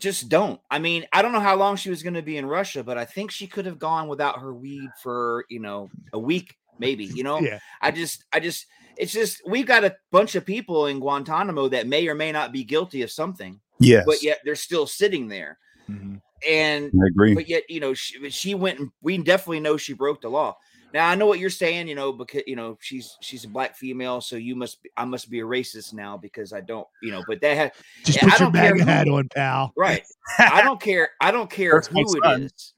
Just 0.00 0.28
don't. 0.28 0.60
I 0.68 0.80
mean, 0.80 1.06
I 1.12 1.22
don't 1.22 1.30
know 1.30 1.38
how 1.38 1.54
long 1.54 1.76
she 1.76 1.90
was 1.90 2.02
going 2.02 2.14
to 2.14 2.22
be 2.22 2.38
in 2.38 2.44
Russia, 2.44 2.82
but 2.82 2.98
I 2.98 3.04
think 3.04 3.30
she 3.30 3.46
could 3.46 3.66
have 3.66 3.78
gone 3.78 4.08
without 4.08 4.40
her 4.40 4.52
weed 4.52 4.88
for, 5.00 5.44
you 5.48 5.60
know, 5.60 5.88
a 6.12 6.18
week, 6.18 6.56
maybe. 6.80 7.04
You 7.04 7.22
know, 7.22 7.38
Yeah. 7.38 7.60
I 7.80 7.92
just, 7.92 8.24
I 8.32 8.40
just, 8.40 8.66
it's 8.96 9.12
just, 9.12 9.42
we've 9.46 9.64
got 9.66 9.84
a 9.84 9.94
bunch 10.10 10.34
of 10.34 10.44
people 10.44 10.86
in 10.86 10.98
Guantanamo 10.98 11.68
that 11.68 11.86
may 11.86 12.08
or 12.08 12.16
may 12.16 12.32
not 12.32 12.50
be 12.50 12.64
guilty 12.64 13.02
of 13.02 13.10
something, 13.12 13.60
Yes. 13.78 14.02
but 14.04 14.24
yet 14.24 14.40
they're 14.44 14.56
still 14.56 14.88
sitting 14.88 15.28
there. 15.28 15.56
Mm-hmm. 15.88 16.16
And 16.50 16.86
I 16.86 17.06
agree. 17.10 17.34
but 17.34 17.48
yet 17.48 17.68
you 17.68 17.78
know 17.80 17.92
she, 17.94 18.28
she 18.30 18.54
went 18.54 18.78
and 18.78 18.90
we 19.02 19.18
definitely 19.18 19.60
know 19.60 19.76
she 19.76 19.92
broke 19.92 20.22
the 20.22 20.30
law 20.30 20.56
now 20.92 21.08
i 21.08 21.14
know 21.14 21.26
what 21.26 21.38
you're 21.38 21.50
saying 21.50 21.86
you 21.88 21.94
know 21.94 22.12
because 22.12 22.42
you 22.46 22.56
know 22.56 22.76
she's 22.80 23.16
she's 23.20 23.44
a 23.44 23.48
black 23.48 23.76
female 23.76 24.20
so 24.20 24.36
you 24.36 24.54
must 24.56 24.82
be, 24.82 24.90
i 24.96 25.04
must 25.04 25.30
be 25.30 25.40
a 25.40 25.44
racist 25.44 25.92
now 25.94 26.16
because 26.16 26.52
i 26.52 26.60
don't 26.60 26.86
you 27.02 27.10
know 27.10 27.22
but 27.28 27.40
that 27.40 27.56
had 27.56 27.72
Just 28.04 28.20
Yeah, 28.22 28.28
I 28.28 28.30
your 28.30 28.38
don't 28.38 28.52
care 28.54 28.74
MAGA 28.74 28.84
who- 28.84 28.90
hat 28.90 29.08
on, 29.08 29.28
pal. 29.28 29.72
right 29.76 30.02
i 30.38 30.62
don't 30.64 30.80
care 30.80 31.10
i 31.20 31.30
don't 31.30 31.50
care 31.50 31.72
That's 31.74 31.86
who 31.88 32.00
it 32.00 32.22
son. 32.24 32.42
is 32.42 32.74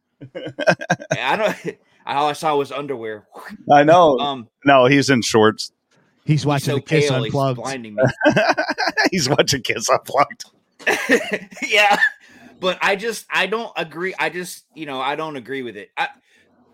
i 1.18 1.36
don't 1.36 1.76
all 2.06 2.26
i 2.28 2.32
saw 2.32 2.56
was 2.56 2.70
underwear 2.72 3.26
I 3.72 3.82
know. 3.84 4.18
um 4.20 4.48
no, 4.64 4.86
he's 4.86 5.10
in 5.10 5.22
shorts. 5.22 5.72
He's 6.24 6.40
he's 6.42 6.46
watching 6.46 6.64
so 6.66 6.74
the 6.76 6.80
Kiss 6.82 7.08
pale 7.10 7.22
he's 7.24 7.32
Unplugged. 7.32 7.56
blinding 7.60 7.94
me 7.96 8.02
he's 9.10 9.28
watching 9.28 9.62
Kiss 9.62 9.88
Unplugged. 9.90 10.44
yeah 11.68 11.96
but 12.60 12.78
i 12.80 12.96
just 12.96 13.24
i 13.30 13.46
don't 13.46 13.72
agree 13.76 14.14
i 14.18 14.28
just 14.28 14.64
you 14.74 14.84
know 14.86 15.00
i 15.00 15.14
don't 15.16 15.36
agree 15.36 15.62
with 15.62 15.76
it 15.76 15.90
I, 15.96 16.08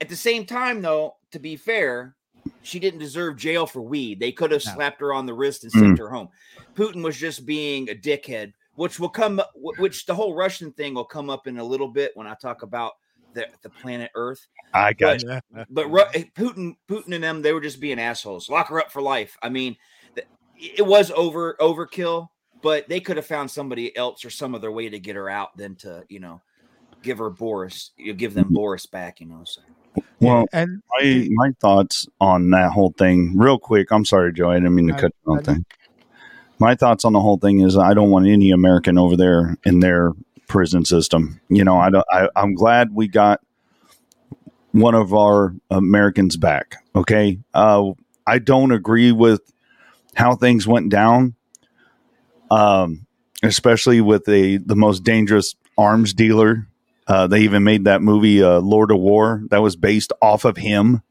at 0.00 0.08
the 0.08 0.16
same 0.16 0.46
time 0.46 0.80
though 0.82 1.16
to 1.32 1.38
be 1.38 1.56
fair 1.56 2.14
she 2.62 2.78
didn't 2.78 3.00
deserve 3.00 3.36
jail 3.36 3.66
for 3.66 3.82
weed 3.82 4.18
they 4.20 4.32
could 4.32 4.50
have 4.50 4.64
No. 4.64 4.72
slapped 4.72 5.00
her 5.00 5.12
on 5.12 5.26
the 5.26 5.34
wrist 5.34 5.64
and 5.64 5.72
Mm. 5.72 5.80
sent 5.80 5.98
her 5.98 6.08
home 6.10 6.28
putin 6.76 7.02
was 7.02 7.16
just 7.16 7.46
being 7.46 7.88
a 7.90 7.94
dickhead 7.94 8.52
which 8.74 8.98
will 9.00 9.08
come 9.08 9.40
which 9.54 10.06
the 10.06 10.14
whole 10.14 10.34
russian 10.34 10.72
thing 10.72 10.94
will 10.94 11.04
come 11.04 11.30
up 11.30 11.46
in 11.46 11.58
a 11.58 11.64
little 11.64 11.88
bit 11.88 12.12
when 12.14 12.26
i 12.26 12.34
talk 12.34 12.62
about 12.62 12.92
the, 13.34 13.46
the 13.62 13.70
planet 13.70 14.10
earth 14.14 14.46
I 14.74 14.92
got 14.92 15.22
you. 15.22 15.40
But 15.70 15.90
Ru- 15.90 16.04
eh, 16.14 16.24
Putin, 16.36 16.76
Putin 16.90 17.14
and 17.14 17.24
them, 17.24 17.40
they 17.40 17.52
were 17.54 17.60
just 17.60 17.80
being 17.80 17.98
assholes. 17.98 18.48
Lock 18.50 18.68
her 18.68 18.80
up 18.80 18.92
for 18.92 19.00
life. 19.00 19.36
I 19.42 19.48
mean, 19.48 19.76
it 20.56 20.84
was 20.84 21.10
over 21.10 21.56
overkill, 21.58 22.28
but 22.62 22.86
they 22.88 23.00
could 23.00 23.16
have 23.16 23.26
found 23.26 23.50
somebody 23.50 23.96
else 23.96 24.24
or 24.24 24.30
some 24.30 24.54
other 24.54 24.70
way 24.70 24.88
to 24.90 24.98
get 24.98 25.16
her 25.16 25.30
out 25.30 25.56
than 25.56 25.74
to, 25.76 26.04
you 26.08 26.20
know, 26.20 26.42
give 27.02 27.18
her 27.18 27.30
Boris, 27.30 27.92
you 27.96 28.12
give 28.12 28.34
them 28.34 28.48
Boris 28.50 28.84
back, 28.86 29.20
you 29.20 29.26
know. 29.26 29.42
So 29.44 29.62
Well, 30.20 30.46
and 30.52 30.82
my 30.90 31.28
my 31.30 31.50
thoughts 31.60 32.08
on 32.20 32.50
that 32.50 32.72
whole 32.72 32.92
thing, 32.96 33.36
real 33.36 33.58
quick. 33.58 33.92
I'm 33.92 34.04
sorry, 34.04 34.32
Joe. 34.32 34.50
I 34.50 34.54
didn't 34.54 34.74
mean 34.74 34.88
to 34.88 34.94
I- 34.94 35.00
cut 35.00 35.12
you 35.26 35.32
off 35.32 35.56
My 36.58 36.74
thoughts 36.74 37.04
on 37.04 37.12
the 37.12 37.20
whole 37.20 37.38
thing 37.38 37.60
is 37.60 37.76
I 37.76 37.94
don't 37.94 38.10
want 38.10 38.26
any 38.26 38.50
American 38.50 38.98
over 38.98 39.16
there 39.16 39.56
in 39.64 39.80
their 39.80 40.12
prison 40.48 40.84
system. 40.84 41.40
You 41.48 41.62
know, 41.64 41.76
I 41.76 41.90
don't. 41.90 42.04
I, 42.10 42.28
I'm 42.34 42.54
glad 42.54 42.94
we 42.94 43.06
got 43.06 43.40
one 44.72 44.94
of 44.94 45.14
our 45.14 45.54
Americans 45.70 46.36
back. 46.36 46.76
Okay, 46.96 47.38
uh, 47.54 47.90
I 48.26 48.38
don't 48.38 48.72
agree 48.72 49.12
with 49.12 49.40
how 50.14 50.34
things 50.34 50.66
went 50.66 50.90
down, 50.90 51.34
um, 52.50 53.06
especially 53.42 54.00
with 54.00 54.24
the 54.24 54.58
the 54.58 54.76
most 54.76 55.04
dangerous 55.04 55.54
arms 55.76 56.12
dealer. 56.12 56.67
Uh, 57.08 57.26
they 57.26 57.40
even 57.40 57.64
made 57.64 57.84
that 57.84 58.02
movie, 58.02 58.42
uh, 58.42 58.60
Lord 58.60 58.90
of 58.90 58.98
War, 58.98 59.42
that 59.50 59.62
was 59.62 59.76
based 59.76 60.12
off 60.20 60.44
of 60.44 60.58
him. 60.58 61.02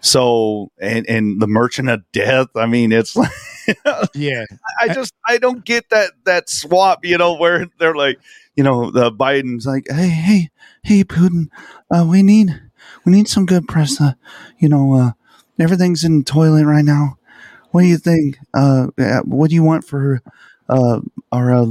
So, 0.00 0.70
and 0.80 1.08
and 1.08 1.40
the 1.40 1.46
Merchant 1.46 1.88
of 1.88 2.02
Death. 2.12 2.48
I 2.54 2.66
mean, 2.66 2.92
it's 2.92 3.16
like 3.16 3.32
yeah, 4.14 4.44
I 4.80 4.92
just 4.92 5.12
I 5.26 5.38
don't 5.38 5.64
get 5.64 5.90
that 5.90 6.12
that 6.24 6.48
swap. 6.48 7.04
You 7.04 7.18
know, 7.18 7.34
where 7.34 7.66
they're 7.78 7.94
like, 7.94 8.20
you 8.54 8.62
know, 8.62 8.90
the 8.90 9.10
Biden's 9.10 9.66
like, 9.66 9.86
hey, 9.90 10.08
hey, 10.08 10.50
hey, 10.82 11.04
Putin, 11.04 11.48
uh, 11.90 12.06
we 12.08 12.22
need 12.22 12.60
we 13.04 13.12
need 13.12 13.28
some 13.28 13.46
good 13.46 13.66
press. 13.66 14.00
Uh, 14.00 14.12
you 14.58 14.68
know, 14.68 14.94
uh, 14.94 15.10
everything's 15.58 16.04
in 16.04 16.18
the 16.18 16.24
toilet 16.24 16.64
right 16.64 16.84
now. 16.84 17.18
What 17.72 17.82
do 17.82 17.86
you 17.88 17.98
think? 17.98 18.38
Uh, 18.56 18.88
uh, 18.98 19.20
what 19.22 19.50
do 19.50 19.54
you 19.54 19.62
want 19.62 19.84
for 19.84 20.22
uh, 20.68 21.00
our 21.32 21.54
uh, 21.54 21.66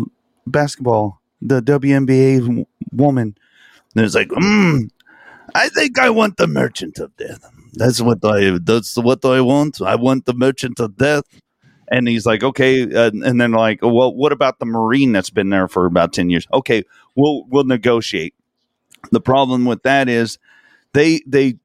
basketball? 0.45 1.16
The 1.41 1.61
WNBA 1.61 2.65
woman. 2.91 3.35
And 3.95 4.05
it's 4.05 4.15
like, 4.15 4.29
mm, 4.29 4.89
I 5.55 5.69
think 5.69 5.99
I 5.99 6.09
want 6.09 6.37
the 6.37 6.47
Merchant 6.47 6.99
of 6.99 7.15
Death. 7.17 7.49
That's 7.73 8.01
what 8.01 8.19
I. 8.23 8.57
That's 8.61 8.97
what 8.97 9.23
I 9.23 9.41
want. 9.41 9.81
I 9.81 9.95
want 9.95 10.25
the 10.25 10.33
Merchant 10.33 10.79
of 10.79 10.97
Death. 10.97 11.23
And 11.89 12.07
he's 12.07 12.25
like, 12.25 12.43
okay. 12.43 12.83
Uh, 12.83 13.11
and 13.13 13.39
then 13.39 13.51
like, 13.51 13.79
well, 13.81 14.13
what 14.13 14.31
about 14.31 14.59
the 14.59 14.65
Marine 14.65 15.13
that's 15.13 15.29
been 15.29 15.49
there 15.49 15.67
for 15.67 15.85
about 15.85 16.11
ten 16.13 16.29
years? 16.29 16.47
Okay, 16.53 16.83
we'll 17.15 17.45
we'll 17.47 17.63
negotiate. 17.63 18.33
The 19.11 19.21
problem 19.21 19.65
with 19.65 19.83
that 19.83 20.09
is 20.09 20.37
they 20.93 21.21
they 21.27 21.55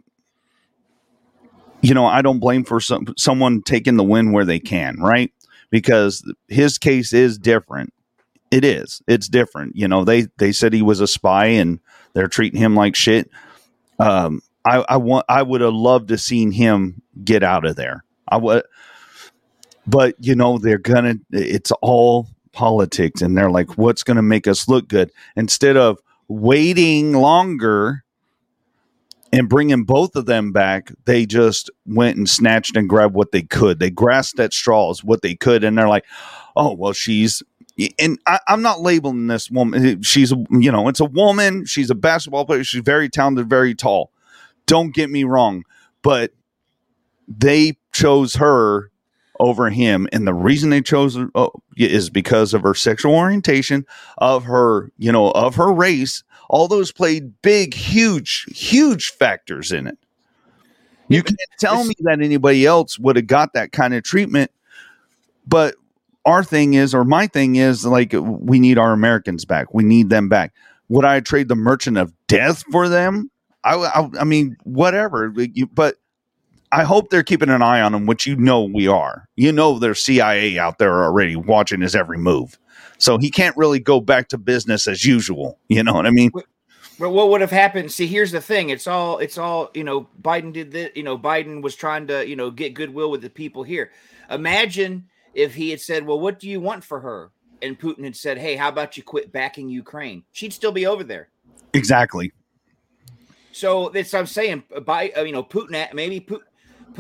you 1.81 1.95
know 1.95 2.07
i 2.07 2.23
don't 2.23 2.39
blame 2.39 2.65
for 2.65 2.81
some 2.81 3.07
someone 3.17 3.63
taking 3.63 3.97
the 3.97 4.05
win 4.05 4.33
where 4.33 4.45
they 4.45 4.59
can 4.61 4.97
right 5.01 5.33
because 5.71 6.25
his 6.49 6.79
case 6.79 7.13
is 7.13 7.39
different 7.39 7.93
it 8.53 8.65
is 8.65 9.03
it's 9.09 9.29
different 9.29 9.75
you 9.75 9.89
know 9.89 10.05
they 10.05 10.27
they 10.37 10.53
said 10.53 10.73
he 10.73 10.83
was 10.83 11.01
a 11.01 11.07
spy 11.07 11.47
and 11.47 11.81
they're 12.13 12.29
treating 12.29 12.61
him 12.61 12.77
like 12.77 12.95
shit 12.95 13.29
um 13.99 14.41
i 14.65 14.85
i 14.89 14.97
want 14.97 15.25
i 15.29 15.43
would 15.43 15.63
have 15.63 15.73
loved 15.73 16.09
to 16.09 16.19
seen 16.19 16.53
him 16.53 17.03
get 17.25 17.43
out 17.43 17.65
of 17.65 17.75
there 17.75 18.05
i 18.29 18.37
would 18.37 18.63
but 19.87 20.15
you 20.21 20.37
know 20.37 20.59
they're 20.59 20.79
gonna 20.79 21.15
it's 21.33 21.73
all 21.81 22.29
politics 22.53 23.23
and 23.23 23.37
they're 23.37 23.51
like 23.51 23.79
what's 23.79 24.03
gonna 24.03 24.23
make 24.23 24.47
us 24.47 24.69
look 24.69 24.87
good 24.87 25.11
instead 25.35 25.77
of 25.77 25.99
waiting 26.29 27.15
longer 27.15 28.05
and 29.33 29.49
bringing 29.49 29.85
both 29.85 30.15
of 30.15 30.27
them 30.27 30.53
back, 30.53 30.93
they 31.07 31.25
just 31.25 31.71
went 31.87 32.19
and 32.19 32.29
snatched 32.29 32.77
and 32.77 32.89
grabbed 32.89 33.15
what 33.15 33.33
they 33.33 33.43
could. 33.43 33.79
They 33.79 33.91
grasped 33.91 34.39
at 34.39 34.53
straws 34.53 35.03
what 35.03 35.23
they 35.23 35.35
could, 35.35 35.65
and 35.65 35.77
they're 35.77 35.89
like, 35.89 36.05
"Oh, 36.55 36.75
well, 36.75 36.93
she's." 36.93 37.43
And 37.99 38.19
I, 38.27 38.41
I'm 38.49 38.63
not 38.63 38.81
labeling 38.81 39.27
this 39.27 39.51
woman. 39.51 40.03
She's, 40.03 40.33
a, 40.33 40.37
you 40.51 40.71
know, 40.71 40.89
it's 40.89 41.01
a 41.01 41.05
woman. 41.05 41.65
She's 41.67 41.91
a 41.91 41.95
basketball 41.95 42.45
player. 42.45 42.65
She's 42.65 42.83
very 42.83 43.09
talented, 43.09 43.49
very 43.49 43.75
tall. 43.75 44.11
Don't 44.67 44.95
get 44.95 45.11
me 45.11 45.25
wrong, 45.25 45.65
but 46.03 46.33
they 47.29 47.77
chose 47.93 48.37
her 48.37 48.91
over 49.41 49.71
him, 49.71 50.07
and 50.13 50.27
the 50.27 50.35
reason 50.35 50.71
they 50.71 50.81
chose 50.81 51.17
her 51.17 51.29
oh, 51.35 51.51
is 51.77 52.11
because 52.11 52.55
of 52.55 52.63
her 52.63 52.75
sexual 52.75 53.15
orientation, 53.15 53.85
of 54.19 54.45
her, 54.45 54.93
you 54.99 55.11
know, 55.11 55.31
of 55.33 55.57
her 55.57 55.73
race. 55.73 56.23
All 56.49 56.69
those 56.69 56.93
played 56.93 57.41
big, 57.43 57.75
huge, 57.75 58.45
huge 58.55 59.11
factors 59.11 59.73
in 59.73 59.87
it. 59.87 59.99
You 61.09 61.23
can't 61.23 61.39
tell 61.59 61.85
me 61.85 61.95
that 62.01 62.21
anybody 62.21 62.65
else 62.65 62.99
would 62.99 63.17
have 63.17 63.27
got 63.27 63.55
that 63.55 63.73
kind 63.73 63.95
of 63.95 64.03
treatment, 64.03 64.51
but 65.47 65.75
our 66.25 66.45
thing 66.45 66.75
is, 66.75 66.95
or 66.95 67.05
my 67.05 67.27
thing 67.27 67.57
is, 67.57 67.85
like 67.85 68.13
we 68.15 68.61
need 68.61 68.79
our 68.79 68.93
Americans 68.93 69.45
back. 69.45 69.75
We 69.75 69.83
need 69.83 70.11
them 70.11 70.29
back. 70.29 70.53
Would 70.89 71.05
I 71.05 71.21
trade 71.21 71.49
the 71.49 71.57
Merchant 71.57 71.99
of 71.99 72.13
Death 72.29 72.65
for 72.71 72.89
them? 72.89 73.31
I, 73.65 73.75
I, 73.75 74.09
I 74.21 74.25
mean, 74.25 74.57
whatever. 74.65 75.33
But 75.73 75.97
I 76.71 76.85
hope 76.85 77.11
they're 77.11 77.23
keeping 77.23 77.51
an 77.51 77.63
eye 77.63 77.81
on 77.81 77.95
him, 77.95 78.07
which 78.07 78.27
you 78.27 78.37
know 78.37 78.65
we 78.65 78.89
are. 78.89 79.29
You 79.37 79.53
know 79.53 79.79
there's 79.79 80.03
CIA 80.03 80.59
out 80.59 80.79
there 80.79 81.05
already 81.05 81.37
watching 81.37 81.81
his 81.81 81.95
every 81.95 82.19
move. 82.19 82.59
So 82.99 83.19
he 83.19 83.31
can't 83.31 83.57
really 83.57 83.81
go 83.81 84.01
back 84.01 84.29
to 84.29 84.39
business 84.39 84.87
as 84.87 85.05
usual. 85.05 85.59
You 85.69 85.83
know 85.83 85.93
what 85.93 86.07
I 86.07 86.11
mean? 86.11 86.31
But 86.99 87.11
what 87.11 87.31
would 87.31 87.41
have 87.41 87.51
happened? 87.51 87.91
See, 87.91 88.07
here's 88.07 88.31
the 88.31 88.41
thing. 88.41 88.71
It's 88.71 88.87
all 88.87 89.19
it's 89.19 89.39
all, 89.39 89.71
you 89.75 89.83
know, 89.83 90.09
Biden 90.21 90.53
did 90.53 90.71
this, 90.71 90.91
you 90.95 91.03
know, 91.03 91.19
Biden 91.19 91.63
was 91.63 91.75
trying 91.75 92.07
to, 92.07 92.27
you 92.29 92.37
know, 92.37 92.51
get 92.51 92.75
goodwill 92.75 93.11
with 93.11 93.23
the 93.23 93.31
people 93.31 93.65
here. 93.65 93.91
Imagine 94.31 95.09
if 95.35 95.55
he 95.55 95.71
had 95.71 95.81
said, 95.81 96.07
Well, 96.07 96.21
what 96.21 96.39
do 96.39 96.49
you 96.49 96.61
want 96.61 96.85
for 96.85 97.01
her? 97.01 97.31
And 97.61 97.79
Putin 97.79 98.05
had 98.05 98.17
said, 98.17 98.39
Hey, 98.39 98.57
how 98.57 98.69
about 98.69 98.97
you 98.97 99.03
quit 99.03 99.33
backing 99.33 99.69
Ukraine? 99.69 100.25
She'd 100.33 100.53
still 100.53 100.73
be 100.73 100.87
over 100.87 101.05
there. 101.05 101.29
Exactly. 101.75 102.33
So 103.53 103.91
that's 103.91 104.15
I'm 104.15 104.27
saying. 104.27 104.65
By 104.85 105.11
uh, 105.17 105.23
you 105.23 105.33
know, 105.33 105.43
Putin 105.45 105.75
uh, 105.75 105.89
maybe 105.95 106.21
Putin 106.21 106.41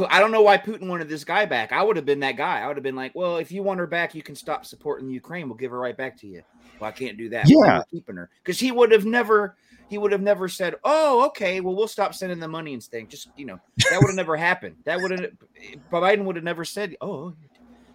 I 0.08 0.20
don't 0.20 0.30
know 0.30 0.42
why 0.42 0.58
Putin 0.58 0.88
wanted 0.88 1.08
this 1.08 1.24
guy 1.24 1.44
back. 1.44 1.72
I 1.72 1.82
would 1.82 1.96
have 1.96 2.06
been 2.06 2.20
that 2.20 2.36
guy. 2.36 2.60
I 2.60 2.66
would 2.66 2.76
have 2.76 2.84
been 2.84 2.96
like, 2.96 3.14
well, 3.14 3.36
if 3.36 3.52
you 3.52 3.62
want 3.62 3.80
her 3.80 3.86
back, 3.86 4.14
you 4.14 4.22
can 4.22 4.34
stop 4.34 4.64
supporting 4.64 5.10
Ukraine. 5.10 5.48
We'll 5.48 5.58
give 5.58 5.70
her 5.70 5.78
right 5.78 5.96
back 5.96 6.16
to 6.20 6.26
you. 6.26 6.42
Well, 6.80 6.88
I 6.88 6.92
can't 6.92 7.18
do 7.18 7.28
that. 7.30 7.48
Yeah, 7.48 7.78
We're 7.78 7.84
keeping 7.90 8.16
her 8.16 8.30
because 8.42 8.58
he 8.58 8.72
would 8.72 8.92
have 8.92 9.04
never. 9.04 9.56
He 9.88 9.98
would 9.98 10.12
have 10.12 10.22
never 10.22 10.48
said, 10.48 10.76
"Oh, 10.84 11.26
okay, 11.26 11.60
well, 11.60 11.74
we'll 11.74 11.86
stop 11.86 12.14
sending 12.14 12.40
the 12.40 12.48
money 12.48 12.72
and 12.72 12.82
staying." 12.82 13.08
Just 13.08 13.28
you 13.36 13.44
know, 13.44 13.60
that 13.90 13.98
would 14.00 14.08
have 14.08 14.16
never 14.16 14.36
happened. 14.36 14.76
That 14.84 15.00
would 15.00 15.10
have. 15.10 15.30
Biden 15.92 16.24
would 16.24 16.36
have 16.36 16.44
never 16.44 16.64
said, 16.64 16.96
"Oh, 17.02 17.34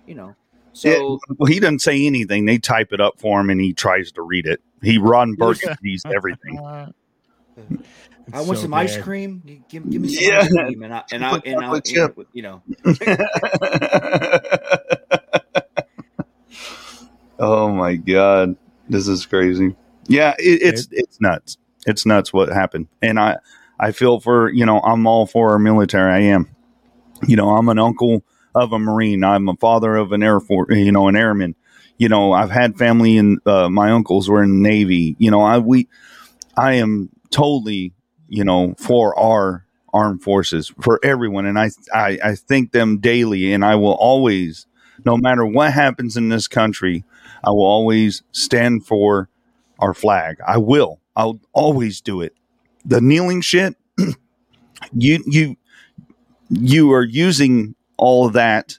you 0.07 0.15
know." 0.15 0.35
So 0.73 0.89
Yeah, 0.89 1.17
well, 1.37 1.47
he 1.47 1.59
doesn't 1.59 1.79
say 1.79 2.05
anything. 2.05 2.45
They 2.45 2.57
type 2.57 2.93
it 2.93 3.01
up 3.01 3.19
for 3.19 3.39
him, 3.39 3.49
and 3.49 3.61
he 3.61 3.73
tries 3.73 4.11
to 4.13 4.21
read 4.21 4.45
it. 4.45 4.61
He 4.81 4.97
Ron 4.97 5.33
Burgundy's 5.33 6.03
everything. 6.05 6.59
Uh, 7.57 7.61
I 8.33 8.41
want 8.41 8.57
so 8.57 8.63
some 8.63 8.73
ice 8.73 8.97
cream. 8.97 9.41
Give, 9.69 9.89
give 9.89 10.01
me 10.01 10.09
some 10.09 10.25
Yeah. 10.25 10.39
ice 10.41 10.49
cream, 10.49 10.83
and 10.83 10.93
I 10.93 11.03
and 11.11 11.25
I 11.25 11.29
Put 11.31 11.47
and 11.47 11.59
I, 11.59 11.79
chocolate 11.79 11.85
chip. 11.85 12.17
you 12.33 12.41
know, 12.43 12.61
oh 17.39 17.71
my 17.71 17.95
god, 17.95 18.55
this 18.89 19.07
is 19.07 19.25
crazy. 19.25 19.75
Yeah, 20.07 20.35
it, 20.39 20.61
it's 20.61 20.87
it's 20.91 21.21
nuts. 21.21 21.57
It's 21.85 22.05
nuts 22.05 22.33
what 22.33 22.49
happened, 22.49 22.87
and 23.01 23.19
I 23.19 23.37
I 23.79 23.91
feel 23.91 24.19
for 24.19 24.49
you 24.49 24.65
know 24.65 24.79
I'm 24.81 25.07
all 25.07 25.25
for 25.25 25.51
our 25.51 25.59
military. 25.59 26.11
I 26.11 26.19
am. 26.31 26.49
You 27.27 27.35
know, 27.35 27.55
I'm 27.55 27.69
an 27.69 27.79
uncle 27.79 28.23
of 28.63 28.73
a 28.73 28.79
Marine. 28.79 29.23
I'm 29.23 29.49
a 29.49 29.55
father 29.55 29.95
of 29.95 30.11
an 30.11 30.23
Air 30.23 30.39
Force. 30.39 30.75
You 30.75 30.91
know, 30.91 31.07
an 31.07 31.15
airman. 31.15 31.55
You 31.97 32.09
know, 32.09 32.31
I've 32.31 32.51
had 32.51 32.77
family 32.77 33.17
and 33.17 33.39
uh, 33.47 33.69
my 33.69 33.91
uncles 33.91 34.29
were 34.29 34.43
in 34.43 34.61
the 34.61 34.69
Navy. 34.69 35.15
You 35.19 35.31
know, 35.31 35.41
I 35.41 35.57
we 35.57 35.87
I 36.55 36.73
am 36.73 37.09
totally 37.31 37.93
you 38.27 38.43
know 38.43 38.75
for 38.77 39.17
our 39.17 39.65
armed 39.93 40.21
forces 40.21 40.71
for 40.81 40.99
everyone, 41.03 41.45
and 41.45 41.57
I 41.57 41.69
I, 41.93 42.19
I 42.23 42.35
thank 42.35 42.71
them 42.71 42.99
daily, 42.99 43.53
and 43.53 43.65
I 43.65 43.75
will 43.75 43.93
always, 43.95 44.67
no 45.05 45.17
matter 45.17 45.45
what 45.45 45.73
happens 45.73 46.17
in 46.17 46.29
this 46.29 46.47
country, 46.47 47.03
I 47.43 47.49
will 47.51 47.65
always 47.65 48.23
stand 48.31 48.85
for 48.85 49.29
our 49.79 49.93
flag. 49.93 50.37
I 50.45 50.57
will. 50.57 50.99
I'll 51.15 51.39
always 51.53 52.01
do 52.01 52.21
it. 52.21 52.33
The 52.85 53.01
kneeling 53.01 53.41
shit, 53.41 53.75
you 54.93 55.23
you 55.25 55.55
you 56.49 56.91
are 56.93 57.03
using 57.03 57.75
all 57.97 58.27
of 58.27 58.33
that. 58.33 58.77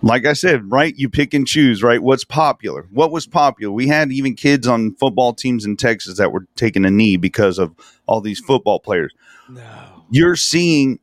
Like 0.00 0.26
I 0.26 0.32
said, 0.32 0.70
right? 0.70 0.94
You 0.96 1.08
pick 1.08 1.34
and 1.34 1.46
choose, 1.46 1.82
right? 1.82 2.00
What's 2.00 2.22
popular? 2.24 2.86
What 2.92 3.10
was 3.10 3.26
popular? 3.26 3.72
We 3.72 3.88
had 3.88 4.12
even 4.12 4.34
kids 4.34 4.68
on 4.68 4.94
football 4.94 5.34
teams 5.34 5.64
in 5.64 5.76
Texas 5.76 6.18
that 6.18 6.30
were 6.30 6.46
taking 6.54 6.84
a 6.84 6.90
knee 6.90 7.16
because 7.16 7.58
of 7.58 7.74
all 8.06 8.20
these 8.20 8.38
football 8.38 8.78
players. 8.78 9.12
No. 9.48 10.04
You're 10.10 10.36
seeing 10.36 11.00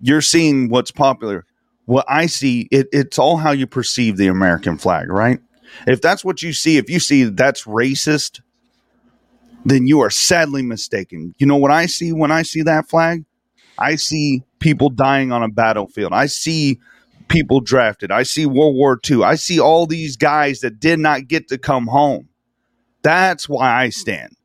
you're 0.00 0.22
seeing 0.22 0.70
what's 0.70 0.90
popular. 0.90 1.44
What 1.84 2.06
I 2.08 2.26
see, 2.26 2.68
it, 2.70 2.88
it's 2.92 3.18
all 3.18 3.36
how 3.36 3.50
you 3.50 3.66
perceive 3.66 4.16
the 4.16 4.28
American 4.28 4.78
flag, 4.78 5.10
right? 5.10 5.40
If 5.86 6.00
that's 6.00 6.24
what 6.24 6.42
you 6.42 6.52
see, 6.52 6.78
if 6.78 6.88
you 6.88 7.00
see 7.00 7.24
that's 7.24 7.64
racist, 7.64 8.40
then 9.64 9.86
you 9.86 10.00
are 10.00 10.10
sadly 10.10 10.62
mistaken. 10.62 11.34
You 11.38 11.46
know 11.46 11.56
what 11.56 11.70
I 11.70 11.86
see 11.86 12.12
when 12.12 12.30
I 12.30 12.42
see 12.42 12.62
that 12.62 12.88
flag? 12.88 13.24
I 13.80 13.96
see 13.96 14.42
people 14.58 14.90
dying 14.90 15.32
on 15.32 15.42
a 15.42 15.48
battlefield. 15.48 16.12
I 16.12 16.26
see 16.26 16.78
people 17.28 17.60
drafted. 17.60 18.10
I 18.10 18.24
see 18.24 18.46
World 18.46 18.74
War 18.74 19.00
II. 19.08 19.22
I 19.22 19.36
see 19.36 19.58
all 19.58 19.86
these 19.86 20.16
guys 20.16 20.60
that 20.60 20.80
did 20.80 20.98
not 20.98 21.28
get 21.28 21.48
to 21.48 21.58
come 21.58 21.86
home. 21.86 22.28
That's 23.02 23.48
why 23.48 23.82
I 23.82 23.88
stand. 23.88 24.36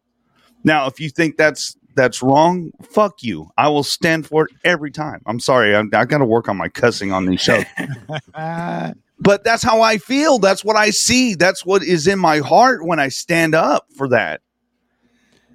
Now, 0.63 0.87
if 0.87 0.99
you 0.99 1.09
think 1.09 1.37
that's 1.37 1.75
that's 1.95 2.21
wrong, 2.21 2.71
fuck 2.81 3.23
you. 3.23 3.49
I 3.57 3.69
will 3.69 3.83
stand 3.83 4.27
for 4.27 4.45
it 4.45 4.51
every 4.63 4.91
time. 4.91 5.21
I'm 5.25 5.39
sorry. 5.39 5.75
I, 5.75 5.81
I 5.93 6.05
got 6.05 6.17
to 6.17 6.25
work 6.25 6.49
on 6.49 6.57
my 6.57 6.67
cussing 6.67 7.11
on 7.11 7.25
these 7.25 7.39
shows 7.39 7.63
but 9.19 9.43
that's 9.43 9.63
how 9.63 9.81
I 9.81 9.97
feel. 9.97 10.39
That's 10.39 10.63
what 10.63 10.75
I 10.75 10.89
see. 10.89 11.35
That's 11.35 11.65
what 11.65 11.83
is 11.83 12.07
in 12.07 12.19
my 12.19 12.39
heart 12.39 12.85
when 12.85 12.99
I 12.99 13.07
stand 13.07 13.55
up 13.55 13.87
for 13.95 14.09
that. 14.09 14.41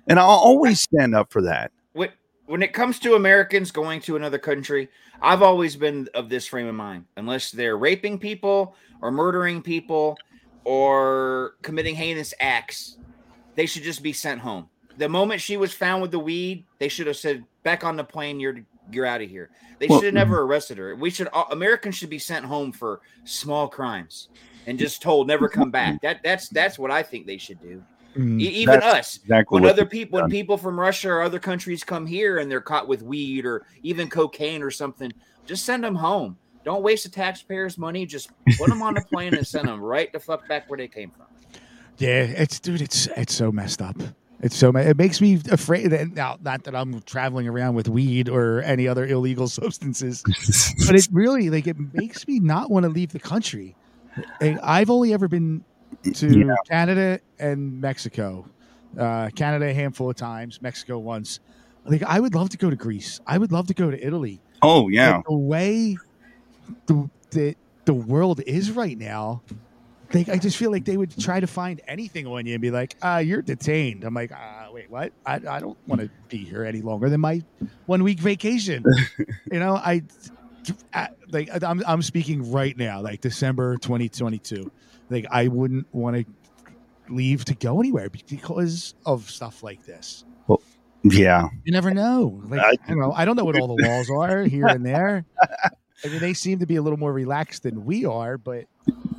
And 0.07 0.19
I'll 0.19 0.29
always 0.29 0.81
stand 0.81 1.15
up 1.15 1.31
for 1.31 1.43
that. 1.43 1.73
When 2.51 2.63
it 2.65 2.73
comes 2.73 2.99
to 2.99 3.15
Americans 3.15 3.71
going 3.71 4.01
to 4.01 4.17
another 4.17 4.37
country, 4.39 4.89
I've 5.23 5.41
always 5.41 5.77
been 5.77 6.09
of 6.15 6.29
this 6.29 6.49
frame 6.49 6.67
of 6.67 6.75
mind. 6.75 7.05
Unless 7.17 7.53
they're 7.53 7.79
raping 7.79 8.19
people 8.19 8.75
or 9.01 9.13
murdering 9.13 9.63
people 9.63 10.19
or 10.65 11.55
committing 11.63 11.95
heinous 11.95 12.35
acts, 12.41 12.97
they 13.55 13.67
should 13.67 13.85
just 13.85 14.03
be 14.03 14.13
sent 14.13 14.41
home. 14.41 14.69
The 14.97 15.09
moment 15.09 15.41
she 15.41 15.57
was 15.57 15.73
found 15.73 16.03
with 16.03 16.11
the 16.11 16.19
weed, 16.19 16.65
they 16.81 16.89
should 16.89 17.07
have 17.07 17.17
said, 17.17 17.45
"Back 17.63 17.85
on 17.85 17.97
the 17.97 18.03
plane, 18.03 18.41
you're 18.41 18.57
you're 18.91 19.07
out 19.07 19.23
of 19.23 19.31
here." 19.31 19.51
They 19.79 19.87
Well- 19.87 20.01
should 20.01 20.07
have 20.07 20.15
never 20.15 20.43
arrested 20.43 20.77
her. 20.79 20.97
We 20.97 21.11
should 21.11 21.29
uh, 21.33 21.45
Americans 21.53 21.95
should 21.95 22.11
be 22.11 22.19
sent 22.19 22.45
home 22.47 22.73
for 22.73 23.01
small 23.23 23.69
crimes 23.69 24.29
and 24.67 24.77
just 24.77 25.01
told 25.03 25.29
never 25.29 25.49
come 25.49 25.71
back. 25.71 26.03
That 26.03 26.21
that's 26.25 26.49
that's 26.49 26.81
what 26.81 26.91
I 26.91 27.05
think 27.05 27.27
they 27.29 27.39
should 27.39 27.63
do. 27.63 27.85
Mm, 28.17 28.41
even 28.41 28.83
us, 28.83 29.19
Exactly. 29.23 29.61
when 29.61 29.71
other 29.71 29.85
people 29.87 30.21
when 30.21 30.31
people 30.31 30.57
from 30.57 30.79
Russia 30.79 31.11
or 31.11 31.23
other 31.23 31.39
countries 31.39 31.85
come 31.85 32.07
here 32.07 32.39
and 32.39 32.51
they're 32.51 32.61
caught 32.61 32.89
with 32.89 33.03
weed 33.03 33.45
or 33.47 33.67
even 33.83 34.09
cocaine 34.09 34.63
or 34.63 34.71
something, 34.71 35.13
just 35.47 35.65
send 35.65 35.83
them 35.85 35.95
home. 35.95 36.37
Don't 36.65 36.83
waste 36.83 37.05
the 37.05 37.11
taxpayers' 37.11 37.79
money. 37.79 38.05
Just 38.05 38.31
put 38.59 38.69
them 38.69 38.83
on 38.83 38.97
a 38.97 39.01
plane 39.03 39.35
and 39.35 39.47
send 39.47 39.67
them 39.69 39.81
right 39.81 40.13
the 40.13 40.21
fuck 40.21 40.47
back 40.49 40.69
where 40.69 40.77
they 40.77 40.89
came 40.89 41.11
from. 41.11 41.27
yeah, 41.99 42.23
it's 42.23 42.61
dude, 42.61 42.83
it's 42.83 43.07
it's 43.17 43.35
so 43.35 43.51
messed 43.51 43.81
up. 43.81 43.97
It's 44.43 44.57
so 44.57 44.71
it 44.71 44.97
makes 44.97 45.21
me 45.21 45.39
afraid. 45.51 45.89
That, 45.89 46.13
now, 46.15 46.39
not 46.43 46.65
that 46.65 46.75
I'm 46.75 47.01
traveling 47.03 47.47
around 47.47 47.75
with 47.75 47.89
weed 47.89 48.29
or 48.29 48.63
any 48.63 48.89
other 48.89 49.07
illegal 49.07 49.49
substances, 49.61 50.23
but 50.87 50.95
it 50.97 51.09
really 51.13 51.51
like 51.51 51.67
it 51.67 51.77
makes 51.95 52.27
me 52.27 52.39
not 52.41 52.71
want 52.71 52.85
to 52.85 52.89
leave 52.91 53.13
the 53.13 53.21
country. 53.21 53.75
I've 54.41 54.91
only 54.91 55.13
ever 55.13 55.29
been 55.29 55.65
to 56.15 56.39
Yeah. 56.39 56.55
Canada 56.69 57.21
and 57.39 57.81
Mexico. 57.81 58.47
Uh, 58.99 59.31
Canada 59.37 59.67
a 59.67 59.75
handful 59.75 60.11
of 60.11 60.17
times, 60.17 60.61
Mexico 60.61 60.99
once. 60.99 61.41
Like 61.85 62.03
I 62.03 62.21
would 62.21 62.35
love 62.35 62.51
to 62.51 62.57
go 62.59 62.71
to 62.71 62.77
Greece. 62.77 63.21
I 63.27 63.39
would 63.39 63.53
love 63.53 63.69
to 63.69 63.75
go 63.75 63.91
to 63.91 64.07
Italy. 64.07 64.41
Oh 64.63 64.89
yeah. 64.89 65.23
The 65.27 65.37
way 65.37 65.97
the, 66.87 67.09
the 67.31 67.57
the 67.87 67.95
world 67.95 68.41
is 68.47 68.71
right 68.73 68.99
now, 68.99 69.43
like 70.13 70.29
I 70.29 70.39
just 70.39 70.57
feel 70.57 70.71
like 70.71 70.85
they 70.85 70.97
would 70.97 71.17
try 71.19 71.41
to 71.41 71.47
find 71.47 71.81
anything 71.87 72.27
on 72.27 72.47
you 72.47 72.55
and 72.55 72.63
be 72.63 72.71
like, 72.71 72.97
"Ah, 73.03 73.19
you're 73.19 73.43
detained." 73.43 74.05
I'm 74.05 74.15
like, 74.15 74.33
"Ah, 74.35 74.69
wait, 74.73 74.91
what? 74.91 75.13
I, 75.25 75.37
I 75.37 75.61
don't 75.61 75.79
want 75.87 76.01
to 76.03 76.11
be 76.29 76.39
here 76.39 76.65
any 76.65 76.83
longer 76.83 77.09
than 77.09 77.21
my 77.21 77.43
one 77.87 78.03
week 78.03 78.19
vacation." 78.19 78.85
you 79.53 79.59
know, 79.59 79.77
I 79.77 80.03
like 81.31 81.51
I'm 81.63 81.83
I'm 81.87 82.03
speaking 82.03 82.51
right 82.51 82.77
now, 82.77 83.01
like 83.01 83.21
December 83.21 83.77
2022. 83.79 84.71
Like 85.09 85.27
I 85.31 85.49
wouldn't 85.49 85.87
want 85.95 86.17
to 86.17 86.25
leave 87.13 87.45
to 87.47 87.55
go 87.55 87.81
anywhere 87.81 88.09
because 88.11 88.95
of 89.05 89.29
stuff 89.31 89.63
like 89.63 89.85
this. 89.85 90.25
Well, 90.47 90.61
Yeah. 91.03 91.49
You 91.65 91.73
never 91.73 91.93
know. 91.93 92.41
Like 92.47 92.61
I- 92.61 92.71
I, 92.71 92.77
don't 92.89 92.99
know. 93.01 93.13
I 93.13 93.25
don't 93.25 93.37
know 93.37 93.45
what 93.45 93.59
all 93.59 93.75
the 93.77 93.83
laws 93.85 94.09
are 94.11 94.45
here 94.45 94.67
and 94.67 94.85
there. 94.87 95.25
I 96.05 96.09
mean, 96.09 96.21
they 96.21 96.33
seem 96.33 96.61
to 96.61 96.67
be 96.67 96.77
a 96.77 96.83
little 96.83 96.99
more 96.99 97.13
relaxed 97.13 97.65
than 97.65 97.85
we 97.85 98.07
are, 98.07 98.39
but 98.39 98.65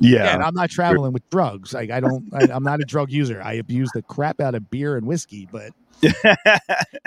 yeah, 0.00 0.24
Yeah. 0.24 0.34
and 0.34 0.42
I'm 0.42 0.54
not 0.54 0.68
traveling 0.70 1.12
with 1.12 1.28
drugs. 1.30 1.72
Like 1.72 1.90
I 1.90 2.00
don't. 2.00 2.28
I, 2.34 2.48
I'm 2.52 2.64
not 2.64 2.80
a 2.80 2.84
drug 2.84 3.10
user. 3.12 3.40
I 3.42 3.52
abuse 3.54 3.90
the 3.94 4.02
crap 4.02 4.40
out 4.40 4.54
of 4.56 4.68
beer 4.70 4.96
and 4.96 5.06
whiskey, 5.06 5.48
but 5.52 5.70
Hey, 6.02 6.34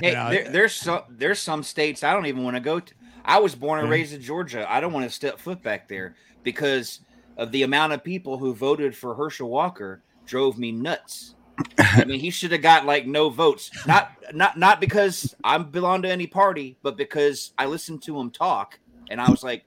Yeah. 0.02 0.30
there, 0.30 0.50
there's 0.50 0.74
some 0.74 1.02
there's 1.10 1.40
some 1.40 1.64
states 1.64 2.04
I 2.04 2.14
don't 2.14 2.26
even 2.28 2.44
want 2.44 2.56
to 2.56 2.62
go 2.62 2.80
to. 2.80 2.94
I 3.28 3.40
was 3.40 3.56
born 3.56 3.80
and 3.80 3.88
Mhm. 3.88 3.92
raised 3.92 4.14
in 4.14 4.22
Georgia. 4.22 4.66
I 4.72 4.80
don't 4.80 4.94
want 4.94 5.06
to 5.06 5.10
step 5.12 5.40
foot 5.40 5.62
back 5.64 5.88
there 5.88 6.16
because 6.44 7.00
of 7.38 7.52
the 7.52 7.64
amount 7.64 7.94
of 7.94 8.04
people 8.04 8.38
who 8.38 8.54
voted 8.54 8.96
for 8.96 9.16
Herschel 9.16 9.50
Walker 9.50 10.02
drove 10.26 10.58
me 10.58 10.72
nuts. 10.72 11.36
I 11.80 12.04
mean, 12.06 12.20
he 12.20 12.30
should 12.30 12.52
have 12.52 12.62
got 12.62 12.86
like 12.86 13.08
no 13.08 13.30
votes. 13.30 13.72
Not 13.88 14.12
not 14.34 14.58
not 14.58 14.80
because 14.82 15.34
I 15.44 15.58
belong 15.58 16.02
to 16.04 16.10
any 16.10 16.28
party, 16.28 16.78
but 16.84 16.98
because 16.98 17.54
I 17.58 17.66
listened 17.66 18.02
to 18.04 18.20
him 18.20 18.30
talk 18.30 18.80
and 19.10 19.22
I 19.22 19.30
was 19.30 19.44
like, 19.44 19.64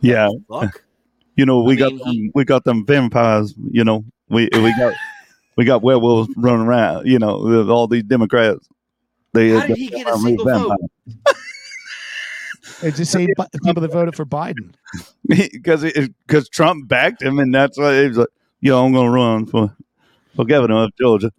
yeah. 0.00 0.28
"Fuck." 0.48 0.84
You 1.36 1.46
know, 1.46 1.62
we 1.62 1.74
I 1.74 1.76
got 1.76 1.88
mean, 1.92 1.98
them, 1.98 2.08
he- 2.08 2.30
we 2.34 2.44
got 2.44 2.64
them 2.64 2.84
vampires. 2.84 3.54
You 3.70 3.84
know, 3.84 4.04
we 4.28 4.48
we 4.52 4.76
got 4.76 4.94
we 5.56 5.64
got 5.64 5.82
werewolves 5.82 6.28
running 6.36 6.66
around. 6.66 7.06
You 7.06 7.18
know, 7.18 7.38
with 7.38 7.70
all 7.70 7.86
these 7.88 8.02
Democrats. 8.04 8.68
They 9.32 9.48
How 9.50 9.66
did 9.66 9.78
he 9.78 9.88
get 9.88 10.06
a 10.06 10.18
single 10.18 10.44
vote? 10.44 10.76
It's 12.82 12.98
the 12.98 13.04
same 13.04 13.28
bu- 13.36 13.44
people 13.64 13.80
that 13.82 13.92
voted 13.92 14.14
for 14.14 14.24
Biden. 14.26 14.74
because 15.28 15.82
because 16.26 16.48
Trump 16.48 16.88
backed 16.88 17.22
him, 17.22 17.38
and 17.38 17.54
that's 17.54 17.78
why 17.78 18.00
he 18.02 18.08
was 18.08 18.18
like, 18.18 18.28
"Yo, 18.60 18.84
I'm 18.84 18.92
going 18.92 19.06
to 19.06 19.12
run 19.12 19.46
for 19.46 19.76
for 20.36 20.44
governor 20.44 20.84
of 20.84 20.90
Georgia." 21.00 21.32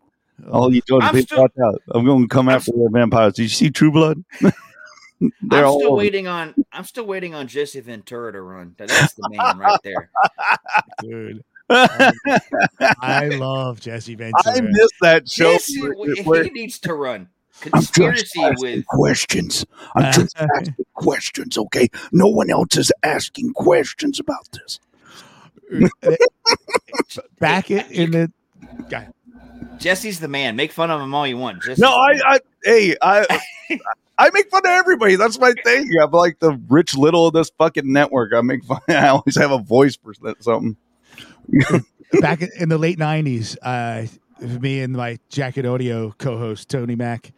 All 0.52 0.74
you 0.74 0.82
Georgia 0.88 1.06
I'm 1.08 1.14
people, 1.14 1.26
still- 1.28 1.42
watch 1.42 1.52
out! 1.64 1.82
I'm 1.92 2.06
going 2.06 2.24
to 2.24 2.28
come 2.28 2.50
I'm 2.50 2.56
after 2.56 2.72
the 2.72 2.90
vampires. 2.92 3.34
Did 3.34 3.44
you 3.44 3.50
see 3.50 3.70
True 3.70 3.92
Blood? 3.92 4.24
They're 4.42 5.66
I'm 5.66 5.72
still 5.80 5.88
over. 5.88 5.96
waiting 5.98 6.28
on 6.28 6.54
I'm 6.74 6.84
still 6.84 7.06
waiting 7.06 7.34
on 7.34 7.48
Jesse 7.48 7.80
Ventura 7.80 8.34
to 8.34 8.42
run. 8.42 8.76
That's 8.78 9.14
the 9.14 9.30
man 9.32 9.58
right 9.58 9.80
there. 9.84 10.10
dude. 11.02 11.44
I 11.70 13.28
love 13.30 13.80
Jesse 13.80 14.16
Ventura. 14.16 14.58
I 14.58 14.62
missed 14.62 14.94
that 15.02 15.30
show. 15.30 15.54
Jesse, 15.54 15.82
where- 15.82 16.14
he 16.16 16.22
where- 16.24 16.44
needs 16.52 16.80
to 16.80 16.94
run. 16.94 17.30
I'm 17.74 17.82
just 17.82 17.98
asking 18.38 18.56
with 18.60 18.86
questions. 18.88 19.66
I'm 19.96 20.06
uh, 20.06 20.12
just 20.12 20.36
asking 20.38 20.86
questions. 20.94 21.58
Okay, 21.58 21.90
no 22.12 22.28
one 22.28 22.50
else 22.50 22.78
is 22.78 22.92
asking 23.04 23.54
questions 23.54 24.20
about 24.20 24.50
this. 24.52 24.80
Uh, 25.74 25.88
uh, 26.12 27.22
back 27.40 27.72
in, 27.72 27.86
in 27.92 28.12
the 28.12 28.32
guy. 28.90 29.10
Jesse's 29.78 30.20
the 30.20 30.28
man. 30.28 30.56
Make 30.56 30.72
fun 30.72 30.92
of 30.92 31.02
him 31.02 31.14
all 31.14 31.26
you 31.28 31.38
want. 31.38 31.62
Jesse's 31.64 31.80
No, 31.80 31.90
I. 31.90 32.20
I, 32.26 32.40
hey, 32.64 32.96
I, 33.02 33.40
I 34.18 34.30
make 34.32 34.50
fun 34.50 34.62
of 34.66 34.72
everybody. 34.72 35.16
That's 35.16 35.40
my 35.40 35.54
thing. 35.64 35.90
I'm 36.02 36.12
like 36.12 36.40
the 36.40 36.60
Rich 36.70 36.96
Little 36.96 37.28
of 37.28 37.34
this 37.34 37.50
fucking 37.58 37.92
network. 37.92 38.34
I 38.34 38.42
make 38.42 38.64
fun. 38.64 38.80
I 38.90 39.08
always 39.08 39.38
have 39.38 39.52
a 39.52 39.58
voice 39.58 39.96
for 39.96 40.14
something. 40.40 40.76
back 42.22 42.42
in- 42.42 42.52
in 42.60 42.70
the 42.70 42.78
late 42.78 43.00
'90s, 43.00 43.58
uh, 43.62 44.06
me 44.60 44.82
and 44.82 44.94
my 44.94 45.18
Jacket 45.30 45.66
Audio 45.66 46.14
co-host 46.18 46.70
Tony 46.70 46.96
Mack 46.96 47.32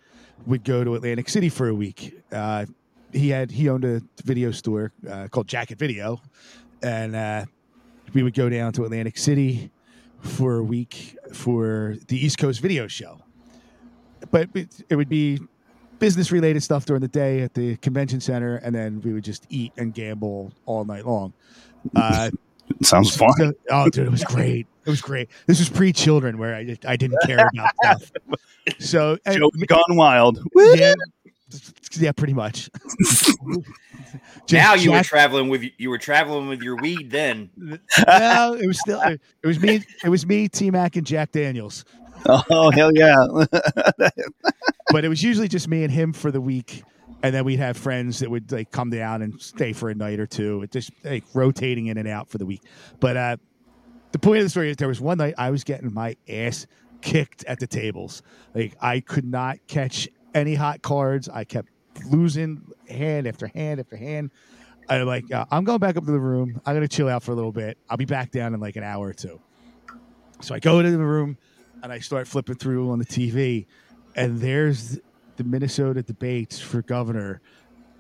would 0.46 0.64
go 0.64 0.84
to 0.84 0.96
Atlantic 0.96 1.30
City 1.30 1.50
for 1.50 1.68
a 1.70 1.74
week. 1.74 2.18
Uh, 2.32 2.66
he 3.12 3.30
had 3.30 3.52
he 3.52 3.70
owned 3.70 3.86
a 3.86 4.02
video 4.24 4.52
store 4.52 4.92
uh, 5.10 5.28
called 5.30 5.48
Jacket 5.48 5.78
Video, 5.80 6.22
and 6.84 7.16
uh, 7.16 7.46
we 8.14 8.24
would 8.24 8.34
go 8.34 8.50
down 8.50 8.74
to 8.74 8.84
Atlantic 8.84 9.18
City 9.18 9.72
for 10.22 10.58
a 10.58 10.64
week 10.64 11.16
for 11.34 11.96
the 12.08 12.18
East 12.24 12.38
Coast 12.38 12.60
Video 12.62 12.88
Show. 12.88 13.20
But 14.32 14.50
it, 14.54 14.84
it 14.90 14.96
would 14.96 15.10
be 15.10 15.40
business 16.00 16.32
related 16.32 16.62
stuff 16.62 16.86
during 16.86 17.02
the 17.02 17.08
day 17.08 17.42
at 17.42 17.54
the 17.54 17.78
convention 17.78 18.20
center, 18.20 18.58
and 18.58 18.76
then 18.76 19.02
we 19.02 19.14
would 19.14 19.24
just 19.24 19.46
eat 19.50 19.72
and 19.78 19.94
gamble 19.94 20.52
all 20.66 20.84
night 20.84 21.06
long. 21.06 21.34
Uh, 21.96 22.32
Sounds 22.82 23.16
fun. 23.16 23.32
so- 23.38 23.54
oh, 23.70 23.90
dude, 23.90 24.08
it 24.08 24.12
was 24.12 24.24
great. 24.24 24.68
It 24.86 24.90
was 24.90 25.02
great. 25.02 25.30
This 25.48 25.60
was 25.60 25.70
pre 25.70 25.92
children 25.94 26.38
where 26.38 26.56
I, 26.56 26.78
I 26.88 26.96
didn't 26.96 27.18
care 27.26 27.48
about 27.54 27.70
stuff. 27.84 28.12
So, 28.80 29.18
and- 29.26 29.38
Joey 29.38 29.66
gone 29.68 29.96
wild. 29.96 30.40
yeah, 30.56 30.94
yeah, 31.94 32.12
pretty 32.12 32.34
much. 32.34 32.70
Now 34.52 34.76
you 34.76 34.92
were 34.92 35.02
traveling 35.04 35.50
with 35.50 35.64
you 35.78 35.90
were 35.90 35.98
traveling 35.98 36.48
with 36.48 36.62
your 36.62 36.76
weed 36.78 37.10
then. 37.12 37.50
no, 37.58 38.54
it 38.54 38.68
was 38.68 38.80
still 38.80 39.02
it 39.02 39.20
was 39.44 39.60
me. 39.60 39.84
It 40.04 40.10
was 40.10 40.26
me, 40.26 40.48
T 40.48 40.70
Mac, 40.72 40.96
and 40.96 41.06
Jack 41.06 41.32
Daniels. 41.32 41.84
Oh 42.28 42.72
hell 42.72 42.92
yeah! 42.96 43.26
But 44.92 45.04
it 45.04 45.10
was 45.10 45.24
usually 45.24 45.48
just 45.48 45.68
me 45.68 45.84
and 45.84 45.92
him 45.92 46.14
for 46.14 46.32
the 46.32 46.40
week, 46.40 46.84
and 47.24 47.34
then 47.34 47.44
we'd 47.44 47.58
have 47.58 47.76
friends 47.76 48.20
that 48.20 48.30
would 48.30 48.52
like 48.52 48.72
come 48.72 48.92
down 48.92 49.22
and 49.24 49.42
stay 49.42 49.74
for 49.74 49.90
a 49.90 49.96
night 49.96 50.20
or 50.20 50.28
two. 50.28 50.62
It 50.62 50.72
just 50.72 50.92
like 51.04 51.24
rotating 51.34 51.88
in 51.88 51.98
and 51.98 52.08
out 52.08 52.30
for 52.30 52.38
the 52.38 52.46
week. 52.46 52.62
But 53.00 53.18
uh, 53.18 53.38
the 54.16 54.20
point 54.20 54.38
of 54.38 54.46
the 54.46 54.50
story 54.50 54.70
is 54.70 54.78
there 54.78 54.88
was 54.88 55.02
one 55.02 55.18
night 55.18 55.34
I 55.38 55.52
was 55.52 55.66
getting 55.66 55.94
my 55.94 56.16
ass 56.30 56.68
kicked 57.02 57.44
at 57.50 57.60
the 57.60 57.68
tables. 57.68 58.24
Like 58.54 58.74
I 58.80 59.02
could 59.02 59.26
not 59.26 59.58
catch 59.68 60.08
any 60.34 60.56
hot 60.56 60.82
cards. 60.82 61.28
I 61.28 61.44
kept 61.44 61.68
losing 62.10 62.62
hand 62.88 63.28
after 63.28 63.48
hand 63.48 63.82
after 63.82 63.98
hand. 63.98 64.32
I'm 64.88 65.06
like, 65.06 65.30
uh, 65.34 65.44
I'm 65.52 65.66
going 65.66 65.80
back 65.80 65.98
up 65.98 66.06
to 66.06 66.12
the 66.14 66.20
room. 66.22 66.62
I'm 66.66 66.78
gonna 66.78 66.88
chill 66.88 67.10
out 67.10 67.24
for 67.24 67.34
a 67.34 67.36
little 67.36 67.52
bit. 67.52 67.78
I'll 67.90 67.98
be 67.98 68.06
back 68.06 68.32
down 68.32 68.54
in 68.54 68.62
like 68.62 68.78
an 68.78 68.84
hour 68.84 69.06
or 69.06 69.14
two. 69.14 69.42
So 70.40 70.56
I 70.56 70.60
go 70.60 70.80
into 70.80 70.92
the 70.92 71.00
room 71.00 71.38
and 71.84 71.92
I 71.92 72.00
start 72.00 72.26
flipping 72.26 72.56
through 72.56 72.92
on 72.92 73.00
the 73.00 73.06
TV, 73.06 73.66
and 74.16 74.40
there's 74.40 74.98
the 75.36 75.44
Minnesota 75.44 76.02
debates 76.02 76.58
for 76.58 76.82
governor 76.84 77.42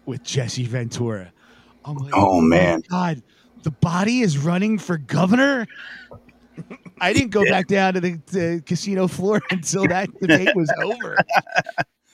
with 0.05 0.23
Jesse 0.23 0.63
Ventura. 0.63 1.33
I'm 1.83 1.97
like, 1.97 2.13
Oh, 2.15 2.39
man. 2.39 2.83
God, 2.89 3.21
the 3.65 3.71
body 3.71 4.21
is 4.21 4.37
running 4.37 4.77
for 4.77 4.97
governor. 4.97 5.65
I 7.01 7.13
didn't 7.13 7.31
go 7.31 7.43
back 7.43 7.67
down 7.67 7.95
to 7.95 7.99
the, 7.99 8.21
the 8.27 8.63
casino 8.63 9.07
floor 9.07 9.41
until 9.49 9.87
that 9.87 10.07
debate 10.21 10.55
was 10.55 10.71
over. 10.83 11.17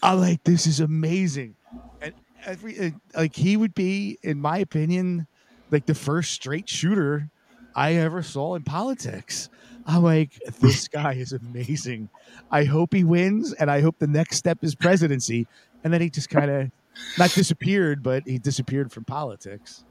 I'm 0.02 0.20
like, 0.20 0.44
this 0.46 0.66
is 0.66 0.80
amazing, 0.80 1.56
and 2.02 2.14
every 2.46 2.80
uh, 2.80 2.90
like 3.16 3.36
he 3.36 3.58
would 3.58 3.76
be, 3.76 4.18
in 4.24 4.40
my 4.40 4.58
opinion, 4.60 5.28
like 5.70 5.86
the 5.86 5.94
first 5.94 6.32
straight 6.32 6.70
shooter 6.70 7.30
I 7.76 7.96
ever 7.96 8.24
saw 8.24 8.56
in 8.56 8.64
politics. 8.64 9.50
I'm 9.86 10.04
like, 10.04 10.40
this 10.62 10.88
guy 10.88 11.14
is 11.14 11.34
amazing. 11.34 12.10
I 12.50 12.64
hope 12.64 12.94
he 12.94 13.04
wins, 13.04 13.52
and 13.54 13.70
I 13.70 13.82
hope 13.82 14.00
the 14.00 14.08
next 14.08 14.38
step 14.38 14.60
is 14.64 14.74
presidency. 14.74 15.48
And 15.84 15.94
then 15.94 16.00
he 16.00 16.10
just 16.10 16.30
kind 16.30 16.50
of 16.50 16.72
not 17.18 17.32
disappeared, 17.32 18.02
but 18.02 18.24
he 18.26 18.38
disappeared 18.40 18.92
from 18.92 19.04
politics. 19.04 19.84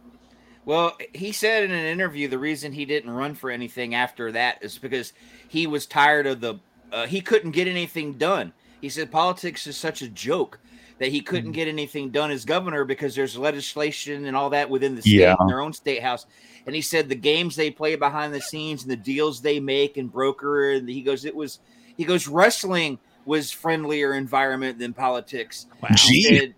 Well, 0.71 0.97
he 1.13 1.33
said 1.33 1.65
in 1.65 1.73
an 1.73 1.85
interview 1.85 2.29
the 2.29 2.39
reason 2.39 2.71
he 2.73 2.85
didn't 2.85 3.11
run 3.11 3.35
for 3.35 3.51
anything 3.51 3.97
after 3.97 4.31
that 4.31 4.63
is 4.63 4.79
because 4.79 5.13
he 5.49 5.67
was 5.67 5.85
tired 5.85 6.29
of 6.29 6.41
the 6.41 6.61
uh, 6.93 7.09
he 7.09 7.21
couldn't 7.21 7.51
get 7.51 7.67
anything 7.67 8.13
done. 8.13 8.53
He 8.81 8.89
said 8.89 9.11
politics 9.11 9.67
is 9.67 9.77
such 9.77 10.01
a 10.01 10.09
joke 10.09 10.61
that 11.01 11.09
he 11.09 11.23
couldn't 11.23 11.53
get 11.53 11.67
anything 11.67 12.11
done 12.11 12.31
as 12.31 12.45
governor 12.45 12.85
because 12.85 13.17
there's 13.17 13.37
legislation 13.37 14.27
and 14.27 14.37
all 14.37 14.51
that 14.51 14.71
within 14.71 14.95
the 14.95 15.03
state, 15.03 15.11
Yeah. 15.13 15.35
in 15.41 15.49
their 15.49 15.61
own 15.61 15.73
state 15.73 16.03
house. 16.03 16.27
And 16.67 16.75
he 16.77 16.83
said 16.83 17.09
the 17.09 17.17
games 17.17 17.57
they 17.57 17.73
play 17.73 17.97
behind 17.97 18.33
the 18.33 18.41
scenes 18.41 18.83
and 18.83 18.93
the 18.93 18.97
deals 18.97 19.41
they 19.41 19.59
make 19.59 19.97
and 19.97 20.13
broker. 20.13 20.71
And 20.71 20.89
he 20.89 21.03
goes, 21.03 21.25
it 21.25 21.35
was 21.35 21.59
he 21.97 22.05
goes 22.05 22.29
wrestling 22.29 23.01
was 23.25 23.51
friendlier 23.51 24.15
environment 24.15 24.79
than 24.79 24.93
politics. 24.93 25.67
Wow. 25.83 25.89
Gee. 25.97 26.23
Said- 26.23 26.55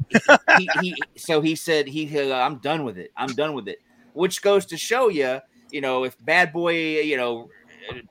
he, 0.58 0.68
he, 0.82 0.94
so 1.16 1.40
he 1.40 1.54
said 1.54 1.86
he 1.88 2.18
uh, 2.30 2.34
I'm 2.34 2.56
done 2.58 2.84
with 2.84 2.98
it. 2.98 3.10
I'm 3.16 3.34
done 3.34 3.54
with 3.54 3.68
it. 3.68 3.80
Which 4.12 4.42
goes 4.42 4.66
to 4.66 4.76
show 4.76 5.08
you, 5.08 5.40
you 5.70 5.80
know, 5.80 6.04
if 6.04 6.16
bad 6.24 6.52
boy, 6.52 7.00
you 7.00 7.16
know, 7.16 7.48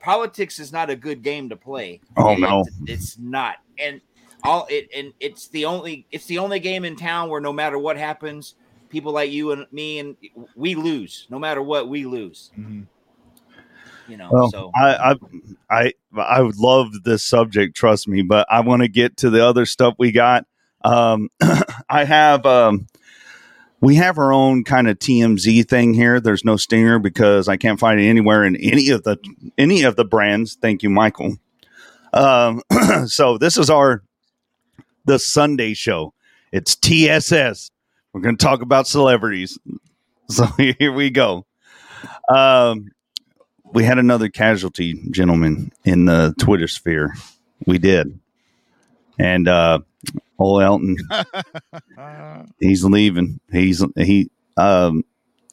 politics 0.00 0.58
is 0.58 0.72
not 0.72 0.90
a 0.90 0.96
good 0.96 1.22
game 1.22 1.48
to 1.48 1.56
play. 1.56 2.00
Oh, 2.16 2.34
no. 2.34 2.64
it's 2.86 3.18
not. 3.18 3.56
And 3.78 4.00
all 4.44 4.66
it 4.68 4.88
and 4.94 5.12
it's 5.20 5.48
the 5.48 5.64
only 5.64 6.06
it's 6.10 6.26
the 6.26 6.38
only 6.38 6.58
game 6.58 6.84
in 6.84 6.96
town 6.96 7.28
where 7.28 7.40
no 7.40 7.52
matter 7.52 7.78
what 7.78 7.96
happens, 7.96 8.54
people 8.88 9.12
like 9.12 9.30
you 9.30 9.52
and 9.52 9.66
me 9.72 9.98
and 9.98 10.16
we 10.56 10.74
lose. 10.74 11.26
No 11.30 11.38
matter 11.38 11.62
what, 11.62 11.88
we 11.88 12.04
lose. 12.04 12.50
Mhm. 12.58 12.86
You 14.08 14.16
know, 14.16 14.28
Well, 14.30 14.50
so 14.50 14.70
I, 14.74 15.12
I, 15.12 15.16
I, 15.70 15.92
I 16.18 16.42
would 16.42 16.58
love 16.58 17.04
this 17.04 17.22
subject. 17.22 17.76
Trust 17.76 18.08
me, 18.08 18.22
but 18.22 18.46
I 18.50 18.60
want 18.60 18.82
to 18.82 18.88
get 18.88 19.16
to 19.18 19.30
the 19.30 19.46
other 19.46 19.64
stuff 19.64 19.94
we 19.96 20.10
got. 20.10 20.44
Um, 20.84 21.30
I 21.88 22.04
have 22.04 22.44
um, 22.44 22.88
we 23.82 23.96
have 23.96 24.16
our 24.16 24.32
own 24.32 24.62
kind 24.62 24.88
of 24.88 24.98
TMZ 24.98 25.68
thing 25.68 25.92
here. 25.92 26.20
There's 26.20 26.44
no 26.44 26.56
stinger 26.56 27.00
because 27.00 27.48
I 27.48 27.56
can't 27.56 27.80
find 27.80 28.00
it 28.00 28.06
anywhere 28.06 28.44
in 28.44 28.54
any 28.56 28.90
of 28.90 29.02
the 29.02 29.18
any 29.58 29.82
of 29.82 29.96
the 29.96 30.04
brands. 30.04 30.54
Thank 30.54 30.84
you, 30.84 30.88
Michael. 30.88 31.36
Um, 32.14 32.62
so 33.06 33.38
this 33.38 33.58
is 33.58 33.68
our 33.68 34.04
the 35.04 35.18
Sunday 35.18 35.74
show. 35.74 36.14
It's 36.52 36.76
TSS. 36.76 37.72
We're 38.12 38.20
going 38.20 38.36
to 38.36 38.44
talk 38.44 38.62
about 38.62 38.86
celebrities. 38.86 39.58
So 40.28 40.46
here 40.56 40.92
we 40.92 41.10
go. 41.10 41.44
Um, 42.26 42.88
we 43.74 43.84
had 43.84 43.98
another 43.98 44.30
casualty, 44.30 44.94
gentlemen, 45.10 45.72
in 45.84 46.06
the 46.06 46.34
Twitter 46.38 46.68
sphere. 46.68 47.12
We 47.66 47.76
did, 47.76 48.18
and 49.18 49.46
uh, 49.46 49.80
old 50.38 50.62
Elton, 50.62 50.96
he's 52.60 52.84
leaving. 52.84 53.40
He's 53.50 53.84
he 53.96 54.30
um 54.56 55.04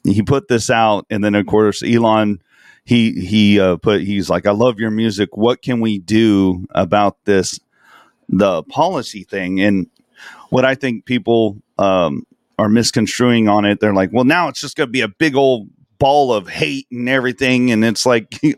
he 0.04 0.22
put 0.22 0.48
this 0.48 0.70
out, 0.70 1.06
and 1.10 1.22
then 1.22 1.34
of 1.34 1.46
course 1.46 1.82
Elon 1.82 2.40
he 2.84 3.12
he 3.12 3.60
uh, 3.60 3.76
put 3.76 4.02
he's 4.02 4.30
like, 4.30 4.46
I 4.46 4.52
love 4.52 4.80
your 4.80 4.90
music. 4.90 5.36
What 5.36 5.62
can 5.62 5.80
we 5.80 5.98
do 5.98 6.66
about 6.70 7.24
this 7.24 7.60
the 8.28 8.62
policy 8.64 9.24
thing? 9.24 9.60
And 9.60 9.86
what 10.50 10.64
I 10.64 10.74
think 10.74 11.04
people 11.04 11.62
um, 11.78 12.26
are 12.58 12.68
misconstruing 12.68 13.48
on 13.48 13.64
it, 13.64 13.80
they're 13.80 13.94
like, 13.94 14.10
well, 14.12 14.24
now 14.24 14.48
it's 14.48 14.60
just 14.60 14.76
going 14.76 14.88
to 14.88 14.92
be 14.92 15.02
a 15.02 15.08
big 15.08 15.36
old 15.36 15.68
ball 15.98 16.32
of 16.32 16.48
hate 16.48 16.86
and 16.90 17.08
everything, 17.08 17.70
and 17.70 17.84
it's 17.84 18.06
like. 18.06 18.40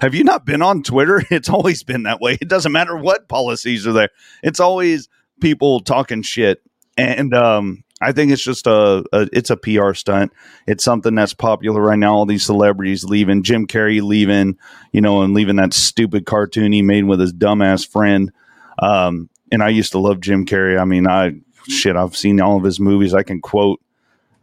Have 0.00 0.14
you 0.14 0.24
not 0.24 0.44
been 0.44 0.62
on 0.62 0.82
Twitter? 0.82 1.22
It's 1.30 1.48
always 1.48 1.82
been 1.82 2.04
that 2.04 2.20
way. 2.20 2.38
It 2.40 2.48
doesn't 2.48 2.70
matter 2.70 2.96
what 2.96 3.28
policies 3.28 3.86
are 3.86 3.92
there. 3.92 4.10
It's 4.42 4.60
always 4.60 5.08
people 5.40 5.80
talking 5.80 6.22
shit. 6.22 6.62
And 6.96 7.34
um, 7.34 7.82
I 8.00 8.12
think 8.12 8.30
it's 8.30 8.44
just 8.44 8.66
a, 8.66 9.04
a 9.12 9.28
it's 9.32 9.50
a 9.50 9.56
PR 9.56 9.94
stunt. 9.94 10.32
It's 10.66 10.84
something 10.84 11.14
that's 11.14 11.34
popular 11.34 11.80
right 11.80 11.98
now. 11.98 12.14
All 12.14 12.26
these 12.26 12.44
celebrities 12.44 13.04
leaving, 13.04 13.42
Jim 13.42 13.66
Carrey 13.66 14.02
leaving, 14.02 14.58
you 14.92 15.00
know, 15.00 15.22
and 15.22 15.34
leaving 15.34 15.56
that 15.56 15.74
stupid 15.74 16.26
cartoon 16.26 16.72
he 16.72 16.82
made 16.82 17.04
with 17.04 17.18
his 17.20 17.32
dumbass 17.32 17.86
friend. 17.86 18.30
Um, 18.78 19.28
and 19.50 19.62
I 19.62 19.70
used 19.70 19.92
to 19.92 19.98
love 19.98 20.20
Jim 20.20 20.46
Carrey. 20.46 20.78
I 20.80 20.84
mean, 20.84 21.08
I 21.08 21.32
shit, 21.68 21.96
I've 21.96 22.16
seen 22.16 22.40
all 22.40 22.56
of 22.56 22.64
his 22.64 22.78
movies. 22.78 23.14
I 23.14 23.22
can 23.22 23.40
quote, 23.40 23.80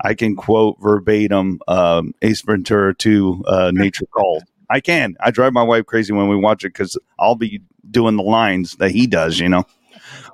I 0.04 0.14
can 0.14 0.36
quote 0.36 0.78
verbatim 0.82 1.60
um, 1.68 2.14
Ace 2.22 2.42
Ventura 2.42 2.96
to 2.96 3.44
uh, 3.48 3.72
Nature 3.74 4.08
Calls. 4.08 4.44
I 4.72 4.80
can. 4.80 5.16
I 5.20 5.32
drive 5.32 5.54
my 5.54 5.64
wife 5.64 5.86
crazy 5.86 6.14
when 6.14 6.30
we 6.30 6.36
watch 6.36 6.64
it 6.64 6.70
because 6.70 6.98
I'll 7.20 7.36
be 7.36 7.62
doing 7.90 8.16
the 8.16 8.24
lines 8.24 8.76
that 8.78 8.92
he 8.92 9.06
does. 9.06 9.40
You 9.40 9.50
know. 9.50 9.66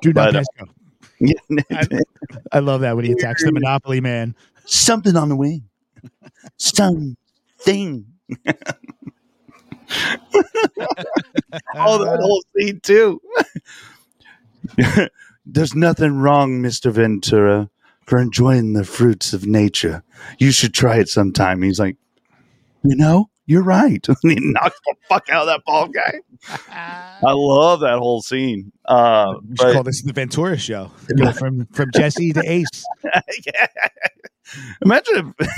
Do 0.02 0.14
not 0.14 0.34
But, 0.34 0.36
uh, 0.36 0.44
go. 0.60 0.66
I 2.52 2.60
love 2.60 2.82
that 2.82 2.96
when 2.96 3.06
he 3.06 3.14
attacks 3.14 3.44
the 3.44 3.52
Monopoly 3.52 4.02
man. 4.02 4.36
something 4.66 5.16
on 5.16 5.30
the 5.30 5.36
wing. 5.36 5.64
Something. 6.58 7.18
oh, 7.66 8.06
that 12.04 12.20
whole 12.22 12.44
scene 12.56 12.80
too. 12.82 13.22
There's 15.46 15.74
nothing 15.74 16.20
wrong, 16.20 16.62
Mister 16.62 16.92
Ventura, 16.92 17.70
for 18.06 18.20
enjoying 18.20 18.74
the 18.74 18.84
fruits 18.84 19.34
of 19.34 19.46
nature. 19.48 20.04
You 20.40 20.52
should 20.52 20.74
try 20.74 20.98
it 20.98 21.10
sometime. 21.10 21.62
He's 21.62 21.80
like, 21.80 21.96
you 22.84 22.96
know, 22.96 23.30
you're 23.48 23.64
right. 23.64 24.06
And 24.08 24.18
he 24.24 24.36
knocks 24.40 24.80
the 24.86 24.96
fuck 25.10 25.30
out 25.30 25.42
of 25.44 25.48
that 25.48 25.62
bald 25.66 25.94
guy. 25.94 26.20
I 27.26 27.32
love 27.34 27.80
that 27.80 27.98
whole 27.98 28.22
scene. 28.22 28.72
Uh, 28.86 29.34
We 29.42 29.48
should 29.48 29.58
but- 29.58 29.74
call 29.74 29.84
this 29.84 30.04
the 30.04 30.14
Ventura 30.14 30.58
show. 30.58 30.92
Go 31.18 31.32
from 31.32 31.66
from 31.74 31.90
Jesse 31.96 32.34
to 32.34 32.44
Ace. 32.46 32.86
yeah. 33.46 33.68
Imagine 34.84 35.34
if 35.40 35.50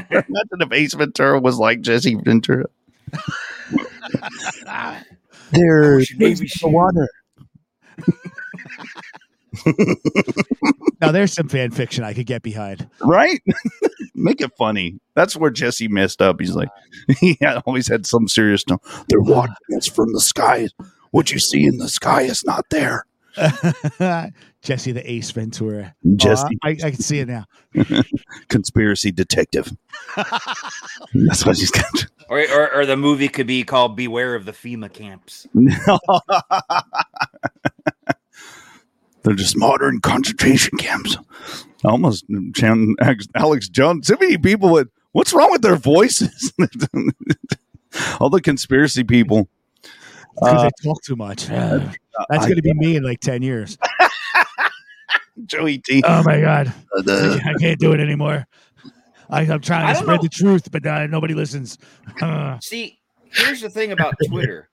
imagine 0.00 0.60
if 0.60 0.72
Ace 0.72 0.94
Ventura 0.94 1.40
was 1.40 1.58
like 1.58 1.80
Jesse 1.80 2.14
Ventura. 2.14 2.66
There's 5.50 6.10
wish 6.10 6.18
Navy 6.18 6.48
the 6.60 6.68
water. 6.68 7.08
Now 11.02 11.10
there's 11.10 11.32
some 11.32 11.48
fan 11.48 11.72
fiction 11.72 12.04
I 12.04 12.14
could 12.14 12.26
get 12.26 12.42
behind. 12.42 12.88
Right? 13.00 13.42
Make 14.14 14.40
it 14.40 14.52
funny. 14.56 15.00
That's 15.14 15.36
where 15.36 15.50
Jesse 15.50 15.88
messed 15.88 16.22
up. 16.22 16.40
He's 16.40 16.54
like, 16.54 16.68
he 17.18 17.36
had, 17.40 17.60
always 17.66 17.88
had 17.88 18.06
some 18.06 18.28
serious 18.28 18.62
tone. 18.62 18.78
They're 19.08 19.20
watching 19.20 19.76
us 19.76 19.88
from 19.88 20.12
the 20.12 20.20
sky. 20.20 20.68
What 21.10 21.32
you 21.32 21.40
see 21.40 21.64
in 21.64 21.78
the 21.78 21.88
sky 21.88 22.22
is 22.22 22.44
not 22.44 22.66
there. 22.70 23.04
Jesse 24.62 24.92
the 24.92 25.10
Ace 25.10 25.30
Ventura. 25.32 25.94
Jesse, 26.16 26.56
Oh, 26.64 26.68
I, 26.68 26.70
I 26.70 26.90
can 26.90 27.00
see 27.00 27.18
it 27.18 27.28
now. 27.28 27.46
conspiracy 28.48 29.10
detective. 29.10 29.72
That's 30.16 31.44
what 31.44 31.56
he's 31.58 31.70
got. 31.72 32.06
Or, 32.28 32.38
or, 32.40 32.74
or 32.74 32.86
the 32.86 32.96
movie 32.96 33.28
could 33.28 33.46
be 33.46 33.64
called 33.64 33.96
Beware 33.96 34.34
of 34.34 34.44
the 34.44 34.52
FEMA 34.52 34.92
Camps. 34.92 35.46
They're 39.24 39.34
just 39.34 39.56
modern 39.56 40.00
concentration 40.00 40.78
camps. 40.78 41.16
I 41.84 41.88
almost 41.88 42.24
Chan, 42.54 42.94
Alex 43.34 43.68
Jones. 43.68 44.06
So 44.06 44.16
many 44.20 44.36
people 44.38 44.70
with 44.72 44.88
what's 45.12 45.32
wrong 45.32 45.50
with 45.52 45.62
their 45.62 45.76
voices? 45.76 46.52
All 48.20 48.30
the 48.30 48.40
conspiracy 48.40 49.04
people. 49.04 49.48
Because 50.34 50.60
Uh, 50.60 50.62
they 50.64 50.88
talk 50.88 51.02
too 51.02 51.16
much. 51.16 51.46
That's 51.46 52.46
going 52.46 52.56
to 52.56 52.62
be 52.62 52.72
me 52.72 52.96
in 52.96 53.02
like 53.02 53.20
10 53.20 53.42
years. 53.42 53.76
Joey 55.46 55.78
T. 55.78 56.02
Oh 56.04 56.22
my 56.24 56.40
God. 56.40 56.72
Uh, 57.06 57.38
I 57.44 57.54
can't 57.60 57.78
do 57.78 57.92
it 57.92 58.00
anymore. 58.00 58.46
I, 59.30 59.42
I'm 59.42 59.60
trying 59.60 59.86
to 59.88 59.94
don't 59.94 60.02
spread 60.02 60.16
know. 60.16 60.22
the 60.22 60.28
truth, 60.28 60.70
but 60.70 60.86
uh, 60.86 61.06
nobody 61.06 61.34
listens. 61.34 61.78
Uh, 62.20 62.58
See, 62.60 62.98
here's 63.30 63.60
the 63.62 63.70
thing 63.70 63.92
about 63.92 64.14
Twitter. 64.28 64.68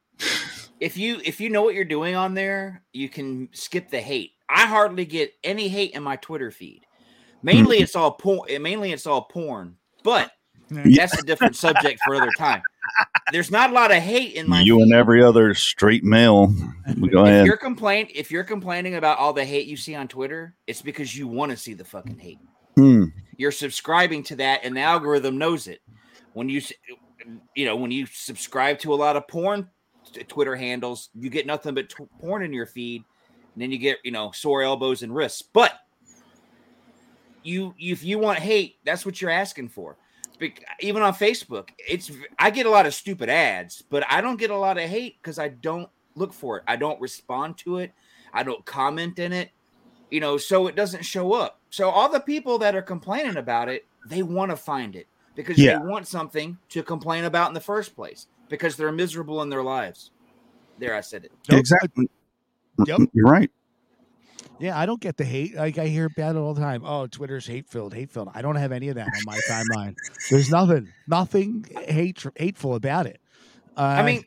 If 0.81 0.97
you 0.97 1.19
if 1.23 1.39
you 1.41 1.49
know 1.49 1.61
what 1.63 1.75
you're 1.75 1.85
doing 1.85 2.15
on 2.15 2.33
there, 2.33 2.83
you 2.93 3.07
can 3.09 3.49
skip 3.53 3.89
the 3.89 3.99
hate. 4.01 4.31
I 4.49 4.65
hardly 4.65 5.05
get 5.05 5.33
any 5.43 5.67
hate 5.67 5.91
in 5.91 6.03
my 6.03 6.15
Twitter 6.17 6.51
feed. 6.51 6.85
Mainly 7.43 7.77
it's 7.77 7.95
all 7.95 8.11
porn. 8.11 8.61
Mainly 8.61 8.91
it's 8.91 9.05
all 9.05 9.23
porn. 9.23 9.77
But 10.03 10.31
that's 10.69 11.17
a 11.17 11.23
different 11.23 11.55
subject 11.55 11.99
for 12.05 12.15
other 12.15 12.31
time. 12.37 12.61
There's 13.31 13.51
not 13.51 13.69
a 13.69 13.73
lot 13.73 13.91
of 13.91 13.97
hate 13.97 14.33
in 14.33 14.49
my 14.49 14.61
you 14.61 14.77
feed. 14.77 14.83
and 14.83 14.93
every 14.93 15.23
other 15.23 15.53
straight 15.53 16.03
male. 16.03 16.47
Go 16.47 17.23
if 17.23 17.27
ahead. 17.27 17.45
you're 17.45 17.57
complain 17.57 18.07
if 18.13 18.31
you're 18.31 18.43
complaining 18.43 18.95
about 18.95 19.19
all 19.19 19.33
the 19.33 19.45
hate 19.45 19.67
you 19.67 19.77
see 19.77 19.95
on 19.95 20.07
Twitter, 20.07 20.55
it's 20.67 20.81
because 20.81 21.15
you 21.15 21.27
want 21.27 21.51
to 21.51 21.57
see 21.57 21.73
the 21.73 21.85
fucking 21.85 22.17
hate. 22.17 22.39
Hmm. 22.75 23.05
You're 23.37 23.51
subscribing 23.51 24.23
to 24.23 24.35
that, 24.37 24.61
and 24.63 24.75
the 24.75 24.81
algorithm 24.81 25.37
knows 25.37 25.67
it. 25.67 25.79
When 26.33 26.49
you, 26.49 26.61
you 27.55 27.65
know, 27.65 27.75
when 27.75 27.91
you 27.91 28.05
subscribe 28.07 28.79
to 28.79 28.93
a 28.93 28.95
lot 28.95 29.15
of 29.15 29.27
porn 29.27 29.69
Twitter 30.27 30.55
handles, 30.55 31.09
you 31.13 31.29
get 31.29 31.45
nothing 31.45 31.73
but 31.73 31.89
t- 31.89 32.05
porn 32.19 32.43
in 32.43 32.53
your 32.53 32.65
feed, 32.65 33.03
and 33.59 33.63
then 33.65 33.71
you 33.73 33.77
get 33.77 33.97
you 34.05 34.11
know 34.11 34.31
sore 34.31 34.63
elbows 34.63 35.03
and 35.03 35.13
wrists. 35.13 35.41
But 35.41 35.73
you, 37.43 37.75
if 37.77 38.05
you 38.05 38.17
want 38.17 38.39
hate, 38.39 38.77
that's 38.85 39.05
what 39.05 39.21
you're 39.21 39.29
asking 39.31 39.67
for. 39.67 39.97
Bec- 40.39 40.63
Even 40.79 41.01
on 41.01 41.13
Facebook, 41.13 41.69
it's 41.77 42.09
I 42.37 42.51
get 42.51 42.65
a 42.65 42.69
lot 42.69 42.85
of 42.85 42.93
stupid 42.93 43.27
ads, 43.29 43.83
but 43.89 44.05
I 44.09 44.21
don't 44.21 44.39
get 44.39 44.49
a 44.49 44.57
lot 44.57 44.77
of 44.77 44.85
hate 44.89 45.17
because 45.21 45.39
I 45.39 45.49
don't 45.49 45.89
look 46.15 46.31
for 46.31 46.57
it. 46.57 46.63
I 46.69 46.77
don't 46.77 47.01
respond 47.01 47.57
to 47.59 47.79
it. 47.79 47.91
I 48.33 48.43
don't 48.43 48.63
comment 48.63 49.19
in 49.19 49.33
it. 49.33 49.49
You 50.09 50.21
know, 50.21 50.37
so 50.37 50.67
it 50.67 50.75
doesn't 50.77 51.03
show 51.03 51.33
up. 51.33 51.59
So 51.69 51.89
all 51.89 52.07
the 52.09 52.21
people 52.21 52.59
that 52.59 52.75
are 52.75 52.81
complaining 52.81 53.35
about 53.35 53.67
it, 53.67 53.85
they 54.07 54.23
want 54.23 54.51
to 54.51 54.55
find 54.57 54.95
it 54.95 55.07
because 55.35 55.57
Yeah. 55.57 55.79
they 55.79 55.85
want 55.85 56.07
something 56.07 56.57
to 56.69 56.81
complain 56.81 57.25
about 57.25 57.49
in 57.49 57.53
the 57.53 57.59
first 57.59 57.93
place 57.93 58.27
because 58.47 58.77
they're 58.77 58.93
miserable 58.93 59.41
in 59.41 59.49
their 59.49 59.63
lives. 59.63 60.11
There, 60.77 60.95
I 60.95 61.01
said 61.01 61.25
it. 61.25 61.33
Nope. 61.49 61.59
Exactly. 61.59 62.09
Yep. 62.85 63.09
You're 63.13 63.25
right. 63.25 63.51
Yeah, 64.59 64.77
I 64.77 64.85
don't 64.85 64.99
get 64.99 65.15
the 65.15 65.23
hate. 65.23 65.55
Like 65.55 65.77
I 65.77 65.87
hear 65.87 66.05
about 66.05 66.35
it 66.35 66.39
all 66.39 66.53
the 66.53 66.61
time. 66.61 66.83
Oh, 66.85 67.07
Twitter's 67.07 67.47
hate 67.47 67.67
filled, 67.67 67.93
hate 67.93 68.11
filled. 68.11 68.29
I 68.33 68.41
don't 68.41 68.57
have 68.57 68.71
any 68.71 68.89
of 68.89 68.95
that 68.95 69.07
on 69.07 69.21
my 69.25 69.39
timeline. 69.49 69.95
There's 70.29 70.49
nothing, 70.49 70.89
nothing 71.07 71.65
hate, 71.87 72.23
hateful 72.35 72.75
about 72.75 73.05
it. 73.05 73.21
Uh, 73.77 73.81
I 73.81 74.03
mean, 74.03 74.25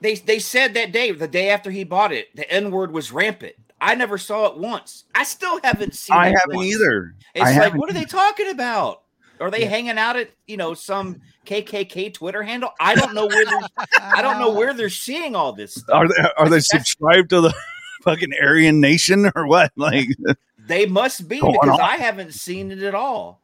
they 0.00 0.16
they 0.16 0.38
said 0.38 0.74
that 0.74 0.92
day, 0.92 1.12
the 1.12 1.28
day 1.28 1.48
after 1.48 1.70
he 1.70 1.84
bought 1.84 2.12
it, 2.12 2.34
the 2.36 2.50
N 2.50 2.70
word 2.70 2.92
was 2.92 3.10
rampant. 3.10 3.54
I 3.80 3.94
never 3.94 4.18
saw 4.18 4.46
it 4.46 4.58
once. 4.58 5.04
I 5.14 5.24
still 5.24 5.60
haven't 5.62 5.94
seen. 5.94 6.16
I 6.16 6.28
it 6.28 6.34
haven't 6.38 6.56
once. 6.56 6.68
either. 6.68 7.14
It's 7.34 7.46
I 7.46 7.58
like, 7.58 7.74
what 7.74 7.88
are 7.88 7.94
they 7.94 8.04
talking 8.04 8.50
about? 8.50 9.02
Are 9.40 9.50
they 9.50 9.64
hanging 9.64 9.98
out 9.98 10.16
at 10.16 10.30
you 10.46 10.56
know 10.56 10.74
some 10.74 11.20
KKK 11.46 12.12
Twitter 12.14 12.42
handle? 12.42 12.70
I 12.80 12.94
don't 12.94 13.14
know 13.14 13.26
where 13.26 13.44
they're. 13.44 13.86
I 14.00 14.22
don't 14.22 14.38
know 14.38 14.52
where 14.52 14.74
they're 14.74 14.90
seeing 14.90 15.36
all 15.36 15.52
this 15.52 15.74
stuff. 15.74 15.94
Are 15.94 16.08
they, 16.08 16.28
are 16.36 16.48
they 16.48 16.60
subscribed 16.60 17.30
to 17.30 17.40
the 17.40 17.54
fucking 18.02 18.32
Aryan 18.42 18.80
Nation 18.80 19.30
or 19.34 19.46
what? 19.46 19.72
Like, 19.76 20.08
They 20.66 20.86
must 20.86 21.28
be 21.28 21.36
because 21.36 21.68
on. 21.68 21.80
I 21.80 21.96
haven't 21.96 22.34
seen 22.34 22.70
it 22.70 22.82
at 22.82 22.94
all. 22.94 23.42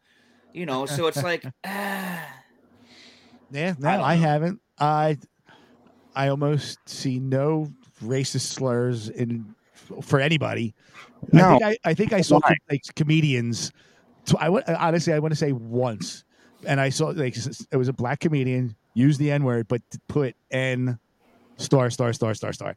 You 0.52 0.66
know, 0.66 0.86
so 0.86 1.08
it's 1.08 1.22
like, 1.22 1.44
ah, 1.64 2.26
yeah, 3.50 3.74
no, 3.78 3.88
I 3.88 4.12
I, 4.12 4.14
haven't. 4.14 4.60
I, 4.78 5.18
I 6.14 6.28
almost 6.28 6.78
see 6.88 7.18
no 7.18 7.72
racist 8.02 8.52
slurs 8.52 9.08
in 9.08 9.54
for 10.02 10.20
anybody. 10.20 10.74
No. 11.32 11.46
I 11.46 11.58
think 11.58 11.62
I, 11.62 11.90
I 11.90 11.94
think 11.94 12.12
I 12.12 12.20
saw 12.20 12.40
com- 12.40 12.54
like 12.70 12.82
comedians. 12.94 13.72
Tw- 14.26 14.36
I 14.38 14.48
wa- 14.48 14.62
honestly, 14.78 15.12
I 15.12 15.18
want 15.18 15.32
to 15.32 15.36
say 15.36 15.52
once, 15.52 16.24
and 16.66 16.80
I 16.80 16.88
saw 16.90 17.06
like 17.08 17.36
it 17.36 17.76
was 17.76 17.88
a 17.88 17.92
black 17.92 18.20
comedian 18.20 18.74
use 18.94 19.18
the 19.18 19.30
N 19.30 19.44
word, 19.44 19.68
but 19.68 19.82
put 20.08 20.34
N 20.50 20.98
star 21.56 21.90
star 21.90 22.12
star 22.12 22.34
star 22.34 22.52
star, 22.52 22.76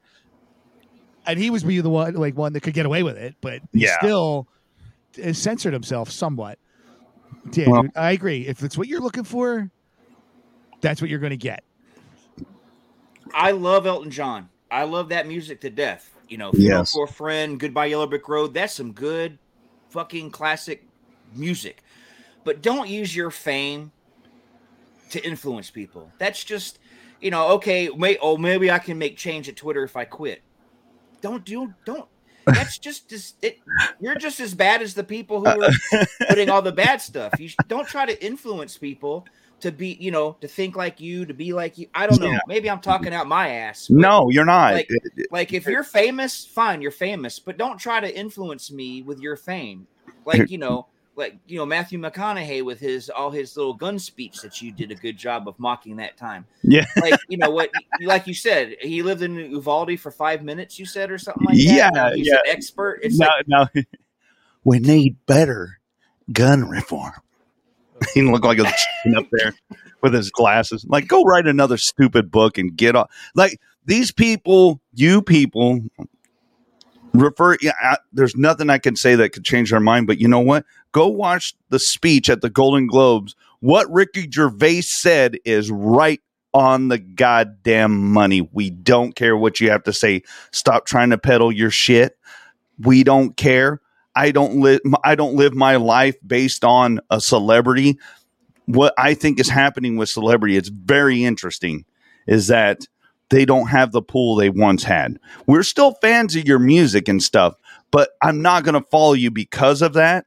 and 1.25 1.39
he 1.39 1.49
was 1.49 1.63
being 1.63 1.81
the 1.83 1.89
one 1.89 2.13
like 2.15 2.35
one 2.37 2.53
that 2.53 2.61
could 2.61 2.73
get 2.73 2.85
away 2.85 3.03
with 3.03 3.17
it, 3.17 3.35
but 3.41 3.61
he 3.73 3.81
Yeah. 3.85 3.97
still 3.99 4.47
uh, 5.23 5.33
censored 5.33 5.73
himself 5.73 6.09
somewhat. 6.11 6.59
Yeah, 7.53 7.69
Well- 7.69 7.81
dude, 7.83 7.91
I 7.95 8.11
agree. 8.11 8.45
If 8.47 8.61
it's 8.63 8.77
what 8.77 8.87
you're 8.87 9.01
looking 9.01 9.23
for, 9.23 9.69
that's 10.81 11.01
what 11.01 11.09
you're 11.09 11.19
going 11.19 11.31
to 11.31 11.37
get. 11.37 11.63
I 13.33 13.51
love 13.51 13.85
Elton 13.85 14.11
John. 14.11 14.49
I 14.71 14.83
love 14.83 15.09
that 15.09 15.27
music 15.27 15.61
to 15.61 15.69
death. 15.69 16.13
You 16.29 16.37
know, 16.37 16.51
Yes. 16.53 16.91
for 16.91 17.05
a 17.05 17.07
Friend, 17.07 17.59
Goodbye 17.59 17.85
Yellow 17.87 18.07
Brick 18.07 18.27
Road. 18.27 18.53
That's 18.53 18.73
some 18.73 18.91
good 18.91 19.37
fucking 19.89 20.31
classic 20.31 20.85
music. 21.35 21.83
But 22.43 22.61
don't 22.61 22.87
use 22.87 23.15
your 23.15 23.31
fame 23.31 23.91
to 25.11 25.25
influence 25.25 25.69
people. 25.69 26.11
That's 26.17 26.43
just, 26.43 26.79
you 27.21 27.31
know, 27.31 27.49
okay, 27.53 27.89
may, 27.89 28.17
oh, 28.21 28.37
maybe 28.37 28.71
I 28.71 28.79
can 28.79 28.97
make 28.97 29.17
change 29.17 29.49
at 29.49 29.55
Twitter 29.55 29.83
if 29.83 29.95
I 29.95 30.05
quit. 30.05 30.41
Don't 31.21 31.43
do, 31.43 31.73
don't. 31.85 32.07
That's 32.45 32.77
just, 32.79 33.09
just 33.09 33.35
it, 33.43 33.59
you're 33.99 34.15
just 34.15 34.39
as 34.39 34.53
bad 34.53 34.81
as 34.81 34.93
the 34.93 35.03
people 35.03 35.39
who 35.41 35.47
uh, 35.47 35.71
are 35.93 36.05
putting 36.29 36.49
all 36.49 36.61
the 36.61 36.71
bad 36.71 37.01
stuff. 37.01 37.33
You 37.39 37.49
don't 37.67 37.87
try 37.87 38.05
to 38.05 38.25
influence 38.25 38.77
people 38.77 39.25
to 39.59 39.71
be, 39.71 39.97
you 39.99 40.11
know, 40.11 40.37
to 40.39 40.47
think 40.47 40.75
like 40.75 41.01
you, 41.01 41.25
to 41.25 41.33
be 41.33 41.51
like 41.51 41.77
you. 41.77 41.87
I 41.93 42.05
don't 42.07 42.21
know. 42.21 42.29
Yeah. 42.29 42.39
Maybe 42.47 42.69
I'm 42.69 42.79
talking 42.79 43.13
out 43.13 43.27
my 43.27 43.49
ass. 43.49 43.89
No, 43.89 44.29
you're 44.29 44.45
not. 44.45 44.73
Like- 44.73 44.89
Like 45.31 45.51
if 45.53 45.65
you're 45.65 45.83
famous, 45.83 46.45
fine, 46.45 46.81
you're 46.81 46.91
famous, 46.91 47.39
but 47.39 47.57
don't 47.57 47.77
try 47.79 47.99
to 47.99 48.15
influence 48.17 48.71
me 48.71 49.01
with 49.01 49.19
your 49.19 49.35
fame. 49.35 49.87
Like, 50.25 50.49
you 50.51 50.57
know, 50.59 50.87
like, 51.18 51.38
you 51.48 51.57
know, 51.57 51.65
Matthew 51.65 51.99
McConaughey 51.99 52.64
with 52.64 52.80
his 52.80 53.10
all 53.10 53.31
his 53.31 53.57
little 53.57 53.73
gun 53.73 53.98
speech 53.99 54.41
that 54.41 54.61
you 54.61 54.72
did 54.72 54.91
a 54.91 54.95
good 54.95 55.18
job 55.18 55.48
of 55.48 55.60
mocking 55.60 55.98
that 55.98 56.18
time. 56.18 56.45
Yeah. 56.64 56.85
Like, 56.98 57.19
you 57.30 57.38
know 57.38 57.49
what 57.49 57.69
like 58.02 58.27
you 58.27 58.34
said, 58.34 58.76
he 58.81 59.02
lived 59.02 59.22
in 59.22 59.35
Uvalde 59.35 59.99
for 59.99 60.11
five 60.11 60.44
minutes, 60.44 60.77
you 60.77 60.85
said, 60.85 61.10
or 61.11 61.18
something 61.18 61.45
like 61.45 61.56
Yeah, 61.57 61.89
that. 61.89 61.94
Now 61.94 62.11
he's 62.14 62.27
yeah. 62.27 62.35
an 62.35 62.41
expert. 62.45 62.99
It's 63.02 63.18
no, 63.18 63.27
like 63.27 63.48
no. 63.48 63.81
we 64.64 64.80
need 64.80 65.15
better 65.26 65.80
gun 66.31 66.68
reform. 66.68 67.14
he 68.14 68.22
looked 68.22 68.45
like 68.45 68.60
a 68.60 68.64
chicken 68.64 69.18
up 69.18 69.26
there 69.31 69.53
with 70.02 70.14
his 70.14 70.30
glasses. 70.30 70.85
Like, 70.88 71.07
go 71.07 71.23
write 71.23 71.48
another 71.48 71.77
stupid 71.77 72.30
book 72.30 72.57
and 72.57 72.76
get 72.76 72.95
off. 72.95 73.10
Like 73.35 73.60
these 73.85 74.11
people, 74.11 74.81
you 74.94 75.22
people, 75.22 75.80
refer. 77.22 77.57
Yeah, 77.61 77.73
I, 77.81 77.98
there's 78.14 78.35
nothing 78.35 78.69
I 78.69 78.77
can 78.77 78.95
say 78.95 79.15
that 79.15 79.30
could 79.30 79.45
change 79.45 79.72
their 79.72 79.80
mind. 79.80 80.07
But 80.07 80.19
you 80.19 80.27
know 80.27 80.39
what? 80.39 80.65
Go 80.91 81.07
watch 81.07 81.56
the 81.69 81.80
speech 81.80 82.30
at 82.30 82.41
the 82.41 82.49
Golden 82.49 82.88
Globes. 82.88 83.35
What 83.60 83.91
Ricky 83.91 84.30
Gervais 84.30 84.81
said 84.81 85.38
is 85.45 85.72
right 85.72 86.22
on 86.53 86.88
the 86.88 86.98
goddamn 86.98 88.11
money. 88.11 88.41
We 88.52 88.69
don't 88.69 89.15
care 89.15 89.38
what 89.38 89.60
you 89.60 89.69
have 89.69 89.84
to 89.84 89.94
say. 89.94 90.23
Stop 90.52 90.85
trying 90.85 91.10
to 91.11 91.18
peddle 91.18 91.52
your 91.52 91.72
shit. 91.72 92.18
We 92.80 93.03
don't 93.03 93.35
care. 93.38 93.81
I 94.15 94.31
don't 94.31 94.61
live 94.61 94.81
I 95.03 95.14
don't 95.15 95.35
live 95.35 95.53
my 95.53 95.76
life 95.76 96.15
based 96.26 96.64
on 96.64 96.99
a 97.11 97.22
celebrity. 97.22 97.99
What 98.65 98.94
I 98.98 99.14
think 99.14 99.39
is 99.39 99.49
happening 99.49 99.98
with 99.98 100.10
celebrity, 100.10 100.57
it's 100.57 100.69
very 100.69 101.23
interesting, 101.23 101.85
is 102.26 102.48
that 102.48 102.88
they 103.29 103.45
don't 103.45 103.67
have 103.67 103.91
the 103.91 104.01
pool 104.01 104.35
they 104.35 104.49
once 104.49 104.83
had. 104.83 105.19
We're 105.45 105.63
still 105.63 105.93
fans 106.01 106.35
of 106.35 106.47
your 106.47 106.59
music 106.59 107.07
and 107.07 107.21
stuff, 107.21 107.55
but 107.91 108.11
I'm 108.21 108.41
not 108.41 108.63
going 108.63 108.81
to 108.81 108.89
follow 108.89 109.13
you 109.13 109.31
because 109.31 109.81
of 109.81 109.93
that. 109.93 110.25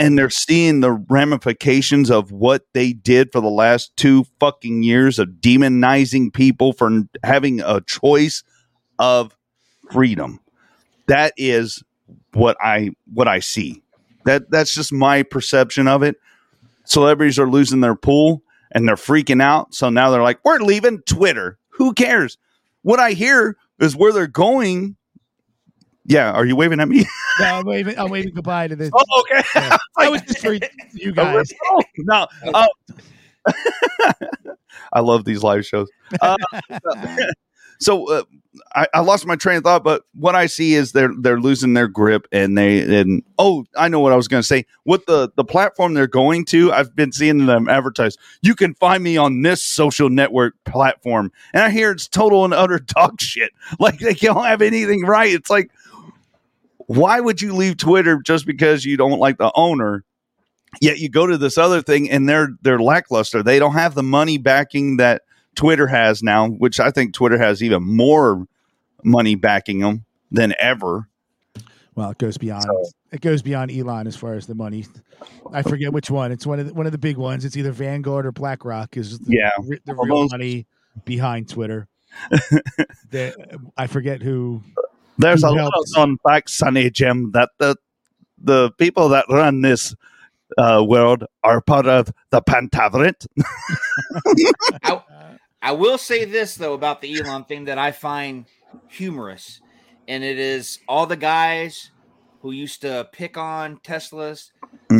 And 0.00 0.16
they're 0.16 0.30
seeing 0.30 0.80
the 0.80 0.92
ramifications 0.92 2.10
of 2.10 2.32
what 2.32 2.64
they 2.72 2.94
did 2.94 3.30
for 3.30 3.42
the 3.42 3.50
last 3.50 3.94
two 3.96 4.24
fucking 4.40 4.82
years 4.82 5.18
of 5.18 5.28
demonizing 5.40 6.32
people 6.32 6.72
for 6.72 7.02
having 7.22 7.60
a 7.60 7.82
choice 7.82 8.42
of 8.98 9.36
freedom. 9.90 10.40
That 11.08 11.34
is 11.36 11.84
what 12.32 12.56
I 12.58 12.92
what 13.12 13.28
I 13.28 13.40
see. 13.40 13.82
That 14.24 14.50
that's 14.50 14.74
just 14.74 14.94
my 14.94 15.22
perception 15.22 15.86
of 15.88 16.02
it. 16.02 16.16
Celebrities 16.84 17.38
are 17.38 17.48
losing 17.48 17.80
their 17.80 17.94
pool 17.94 18.42
and 18.70 18.88
they're 18.88 18.96
freaking 18.96 19.42
out. 19.42 19.74
So 19.74 19.90
now 19.90 20.10
they're 20.10 20.22
like, 20.22 20.40
"We're 20.42 20.58
leaving 20.58 21.02
Twitter. 21.02 21.58
Who 21.72 21.92
cares?" 21.94 22.38
What 22.82 22.98
I 23.00 23.12
hear 23.12 23.56
is 23.80 23.94
where 23.94 24.12
they're 24.12 24.26
going. 24.26 24.96
Yeah, 26.04 26.32
are 26.32 26.44
you 26.44 26.56
waving 26.56 26.80
at 26.80 26.88
me? 26.88 27.06
No, 27.40 27.46
I'm 27.46 27.64
waving, 27.64 27.98
I'm 27.98 28.10
waving 28.10 28.34
goodbye 28.34 28.68
to 28.68 28.76
this. 28.76 28.90
oh, 28.92 29.20
okay. 29.22 29.42
Yeah. 29.54 29.78
That 29.98 30.10
was 30.10 30.20
just 30.22 30.40
for 30.40 30.52
you 30.92 31.12
guys. 31.14 31.50
Oh, 31.70 31.80
no. 31.96 32.26
Oh. 32.52 32.66
I 34.92 35.00
love 35.00 35.24
these 35.24 35.42
live 35.42 35.64
shows. 35.64 35.88
Uh, 36.20 36.36
so 37.82 38.08
uh, 38.10 38.22
I, 38.74 38.86
I 38.94 39.00
lost 39.00 39.26
my 39.26 39.36
train 39.36 39.56
of 39.58 39.64
thought, 39.64 39.84
but 39.84 40.04
what 40.14 40.34
I 40.34 40.46
see 40.46 40.74
is 40.74 40.92
they're 40.92 41.12
they're 41.18 41.40
losing 41.40 41.74
their 41.74 41.88
grip, 41.88 42.26
and 42.32 42.56
they 42.56 43.00
and 43.00 43.22
oh, 43.38 43.64
I 43.76 43.88
know 43.88 44.00
what 44.00 44.12
I 44.12 44.16
was 44.16 44.28
going 44.28 44.42
to 44.42 44.46
say. 44.46 44.66
What 44.84 45.06
the 45.06 45.30
the 45.36 45.44
platform 45.44 45.94
they're 45.94 46.06
going 46.06 46.44
to, 46.46 46.72
I've 46.72 46.94
been 46.94 47.12
seeing 47.12 47.46
them 47.46 47.68
advertise. 47.68 48.16
You 48.42 48.54
can 48.54 48.74
find 48.74 49.02
me 49.02 49.16
on 49.16 49.42
this 49.42 49.62
social 49.62 50.10
network 50.10 50.54
platform, 50.64 51.32
and 51.54 51.62
I 51.62 51.70
hear 51.70 51.90
it's 51.90 52.08
total 52.08 52.44
and 52.44 52.54
utter 52.54 52.78
dog 52.86 53.20
shit. 53.20 53.52
Like 53.78 53.98
they 53.98 54.14
don't 54.14 54.44
have 54.44 54.62
anything 54.62 55.02
right. 55.02 55.32
It's 55.32 55.50
like, 55.50 55.70
why 56.86 57.20
would 57.20 57.40
you 57.40 57.54
leave 57.54 57.78
Twitter 57.78 58.20
just 58.22 58.46
because 58.46 58.84
you 58.84 58.96
don't 58.96 59.18
like 59.18 59.38
the 59.38 59.52
owner? 59.54 60.04
Yet 60.80 60.98
you 60.98 61.10
go 61.10 61.26
to 61.26 61.36
this 61.36 61.58
other 61.58 61.82
thing 61.82 62.10
and 62.10 62.28
they're 62.28 62.50
they're 62.62 62.80
lackluster. 62.80 63.42
They 63.42 63.58
don't 63.58 63.74
have 63.74 63.94
the 63.94 64.02
money 64.02 64.38
backing 64.38 64.96
that 64.98 65.22
Twitter 65.54 65.86
has 65.86 66.22
now, 66.22 66.48
which 66.48 66.80
I 66.80 66.90
think 66.90 67.14
Twitter 67.14 67.38
has 67.38 67.62
even 67.62 67.82
more 67.82 68.46
money 69.04 69.34
backing 69.34 69.80
them 69.80 70.04
than 70.30 70.54
ever. 70.58 71.08
Well, 71.94 72.10
it 72.10 72.18
goes 72.18 72.38
beyond. 72.38 72.62
So- 72.64 72.84
It 73.12 73.20
goes 73.20 73.42
beyond 73.42 73.70
Elon 73.70 74.06
as 74.06 74.16
far 74.16 74.34
as 74.34 74.46
the 74.46 74.54
money. 74.54 74.86
I 75.52 75.60
forget 75.62 75.92
which 75.92 76.10
one. 76.10 76.32
It's 76.32 76.46
one 76.46 76.58
of 76.58 76.68
the, 76.68 76.72
one 76.74 76.86
of 76.86 76.92
the 76.92 76.98
big 76.98 77.18
ones. 77.18 77.44
It's 77.44 77.56
either 77.58 77.70
Vanguard 77.72 78.24
or 78.24 78.32
BlackRock. 78.32 78.96
Is 78.96 79.18
the, 79.18 79.26
Yeah. 79.36 79.50
re- 79.62 79.80
the 79.84 79.94
real 79.94 80.22
those- 80.22 80.30
money 80.30 80.66
behind 81.04 81.48
Twitter. 81.50 81.88
the, 83.10 83.58
I 83.76 83.86
forget 83.86 84.22
who. 84.22 84.62
There's 85.18 85.42
Who 85.42 85.48
a 85.48 85.52
lot 85.52 85.72
of 85.76 85.84
known 85.96 86.18
facts, 86.26 86.54
Sonny 86.54 86.90
Jim, 86.90 87.32
that 87.32 87.50
the 87.58 87.76
the 88.42 88.70
people 88.72 89.10
that 89.10 89.26
run 89.28 89.60
this 89.60 89.94
uh, 90.58 90.84
world 90.86 91.24
are 91.42 91.60
part 91.60 91.86
of 91.86 92.12
the 92.30 92.42
Pantaveret. 92.42 93.26
I, 94.82 95.00
I 95.60 95.72
will 95.72 95.98
say 95.98 96.24
this 96.24 96.56
though 96.56 96.74
about 96.74 97.00
the 97.00 97.18
Elon 97.18 97.44
thing 97.44 97.64
that 97.64 97.78
I 97.78 97.92
find 97.92 98.46
humorous, 98.88 99.60
and 100.08 100.24
it 100.24 100.38
is 100.38 100.78
all 100.88 101.06
the 101.06 101.16
guys 101.16 101.90
who 102.40 102.50
used 102.50 102.82
to 102.82 103.08
pick 103.12 103.36
on 103.36 103.78
Teslas, 103.78 104.50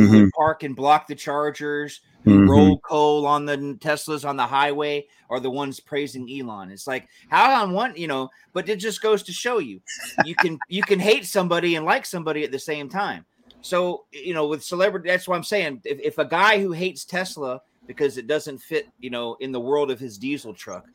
who 0.05 0.23
Mhm, 0.23 0.29
park 0.37 0.63
and 0.63 0.75
block 0.75 1.07
the 1.07 1.15
Chargers, 1.15 2.01
who 2.25 2.39
mhm. 2.39 2.47
roll 2.47 2.79
coal 2.79 3.25
on 3.25 3.45
the 3.45 3.57
Teslas 3.79 4.27
on 4.27 4.37
the 4.37 4.47
highway, 4.47 5.05
are 5.29 5.39
the 5.39 5.49
ones 5.51 5.79
praising 5.79 6.29
Elon. 6.31 6.71
It's 6.71 6.87
like 6.87 7.07
how 7.29 7.61
on 7.63 7.73
one, 7.73 7.95
you 7.95 8.07
know, 8.07 8.29
but 8.53 8.69
it 8.69 8.77
just 8.77 9.01
goes 9.01 9.23
to 9.23 9.33
show 9.33 9.59
you, 9.59 9.81
you 10.21 10.35
can 10.35 10.61
you 10.67 10.83
can 10.83 10.99
hate 10.99 11.25
somebody 11.25 11.75
and 11.75 11.85
like 11.85 12.05
somebody 12.05 12.43
at 12.43 12.51
the 12.51 12.59
same 12.59 12.89
time. 12.89 13.25
So 13.63 14.03
you 14.11 14.33
know, 14.33 14.45
with 14.47 14.63
celebrity, 14.63 15.09
that's 15.09 15.27
what 15.27 15.35
I'm 15.35 15.43
saying. 15.43 15.81
If, 15.85 15.99
if 15.99 16.17
a 16.19 16.25
guy 16.25 16.61
who 16.61 16.73
hates 16.73 17.05
Tesla 17.05 17.61
because 17.87 18.17
it 18.17 18.27
doesn't 18.27 18.59
fit, 18.59 18.87
you 18.99 19.09
know, 19.09 19.35
in 19.39 19.51
the 19.51 19.59
world 19.59 19.89
of 19.89 19.99
his 19.99 20.17
diesel 20.17 20.53
truck, 20.53 20.85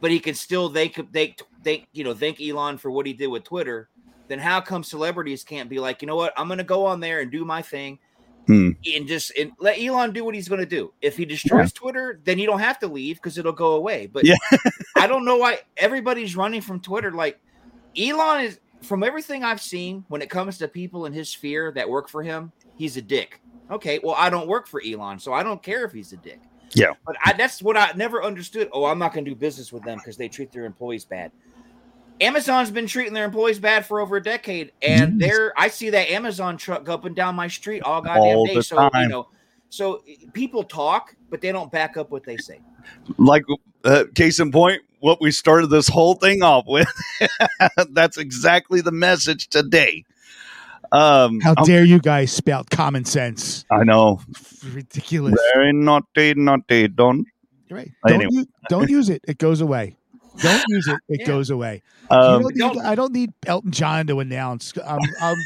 but 0.00 0.10
he 0.10 0.20
can 0.20 0.34
still 0.34 0.68
they 0.68 0.88
could 0.90 1.10
they 1.12 1.34
thank 1.64 1.86
you 1.92 2.04
know 2.04 2.14
thank 2.14 2.40
Elon 2.40 2.78
for 2.78 2.90
what 2.90 3.06
he 3.06 3.12
did 3.14 3.28
with 3.28 3.44
Twitter. 3.44 3.88
Then 4.28 4.38
how 4.38 4.60
come 4.60 4.84
celebrities 4.84 5.42
can't 5.42 5.70
be 5.70 5.78
like, 5.78 6.02
you 6.02 6.06
know 6.06 6.16
what, 6.16 6.32
I'm 6.36 6.48
going 6.48 6.58
to 6.58 6.64
go 6.64 6.84
on 6.84 7.00
there 7.00 7.20
and 7.20 7.30
do 7.30 7.44
my 7.44 7.62
thing, 7.62 7.98
Hmm. 8.46 8.70
and 8.94 9.06
just 9.08 9.32
and 9.38 9.52
let 9.58 9.78
Elon 9.80 10.12
do 10.12 10.24
what 10.24 10.34
he's 10.34 10.48
going 10.48 10.60
to 10.60 10.66
do. 10.66 10.92
If 11.00 11.16
he 11.16 11.24
destroys 11.24 11.72
Twitter, 11.72 12.20
then 12.24 12.38
you 12.38 12.46
don't 12.46 12.60
have 12.60 12.78
to 12.80 12.88
leave 12.88 13.16
because 13.16 13.38
it'll 13.38 13.52
go 13.52 13.72
away. 13.72 14.06
But 14.06 14.24
Yeah. 14.26 14.34
I 14.96 15.06
don't 15.06 15.24
know 15.24 15.38
why 15.38 15.60
everybody's 15.78 16.36
running 16.36 16.60
from 16.60 16.80
Twitter. 16.80 17.10
Like 17.12 17.40
Elon 17.96 18.44
is, 18.44 18.60
from 18.86 19.02
everything 19.02 19.44
I've 19.44 19.60
seen, 19.60 20.04
when 20.08 20.22
it 20.22 20.30
comes 20.30 20.58
to 20.58 20.68
people 20.68 21.06
in 21.06 21.12
his 21.12 21.28
sphere 21.28 21.72
that 21.72 21.88
work 21.88 22.08
for 22.08 22.22
him, 22.22 22.52
he's 22.76 22.96
a 22.96 23.02
dick. 23.02 23.40
Okay, 23.70 23.98
well, 24.02 24.14
I 24.16 24.30
don't 24.30 24.46
work 24.46 24.66
for 24.66 24.80
Elon, 24.84 25.18
so 25.18 25.32
I 25.32 25.42
don't 25.42 25.62
care 25.62 25.84
if 25.84 25.92
he's 25.92 26.12
a 26.12 26.16
dick. 26.16 26.40
Yeah. 26.72 26.92
But 27.04 27.16
I, 27.24 27.32
that's 27.32 27.62
what 27.62 27.76
I 27.76 27.92
never 27.96 28.22
understood. 28.22 28.68
Oh, 28.72 28.84
I'm 28.84 28.98
not 28.98 29.12
going 29.12 29.24
to 29.24 29.30
do 29.30 29.34
business 29.34 29.72
with 29.72 29.82
them 29.82 29.98
because 29.98 30.16
they 30.16 30.28
treat 30.28 30.52
their 30.52 30.64
employees 30.64 31.04
bad. 31.04 31.32
Amazon's 32.20 32.70
been 32.70 32.86
treating 32.86 33.12
their 33.12 33.24
employees 33.24 33.58
bad 33.58 33.84
for 33.84 34.00
over 34.00 34.16
a 34.16 34.22
decade, 34.22 34.72
and 34.80 35.20
Yes. 35.20 35.30
they're 35.30 35.52
I 35.56 35.68
see 35.68 35.90
that 35.90 36.10
Amazon 36.10 36.56
truck 36.56 36.88
up 36.88 37.04
and 37.04 37.14
down 37.14 37.34
my 37.34 37.48
street 37.48 37.82
all 37.82 38.00
goddamn 38.00 38.36
All 38.36 38.46
day. 38.46 38.60
So 38.62 38.88
you 38.94 39.08
know, 39.08 39.28
so 39.68 40.02
people 40.32 40.64
talk, 40.64 41.14
but 41.28 41.40
they 41.40 41.52
don't 41.52 41.70
back 41.70 41.96
up 41.96 42.10
what 42.10 42.24
they 42.24 42.36
say. 42.38 42.60
Like 43.18 43.44
uh, 43.84 44.04
case 44.14 44.38
in 44.40 44.50
point, 44.52 44.82
what 45.00 45.20
we 45.20 45.30
started 45.30 45.68
this 45.68 45.88
whole 45.88 46.14
thing 46.14 46.42
off 46.42 46.64
with. 46.66 46.88
That's 47.90 48.16
exactly 48.18 48.80
the 48.80 48.92
message 48.92 49.48
today. 49.48 50.04
Um, 50.92 51.40
How 51.40 51.54
I'm- 51.56 51.64
dare 51.66 51.84
you 51.84 51.98
guys 51.98 52.30
spout 52.32 52.70
common 52.70 53.04
sense? 53.04 53.64
I 53.70 53.84
know. 53.84 54.20
Ridiculous. 54.72 55.34
Very 55.54 55.72
naughty, 55.72 56.34
naughty. 56.34 56.88
Don't. 56.88 57.26
You're 57.68 57.78
right. 57.80 57.90
Don't, 58.06 58.14
Anyway. 58.22 58.30
use, 58.32 58.46
don't 58.68 58.88
use 58.90 59.08
it. 59.08 59.22
It 59.26 59.38
goes 59.38 59.60
away. 59.60 59.96
Don't 60.40 60.62
use 60.68 60.86
it. 60.86 60.98
It 61.08 61.20
Yeah. 61.20 61.26
goes 61.26 61.50
away. 61.50 61.82
You 62.10 62.16
Um, 62.16 62.42
don't 62.42 62.54
need- 62.54 62.58
don't- 62.60 62.78
I 62.86 62.94
don't 62.94 63.12
need 63.12 63.32
Elton 63.46 63.72
John 63.72 64.06
to 64.06 64.20
announce. 64.20 64.72
I'm, 64.86 65.00
I'm, 65.20 65.36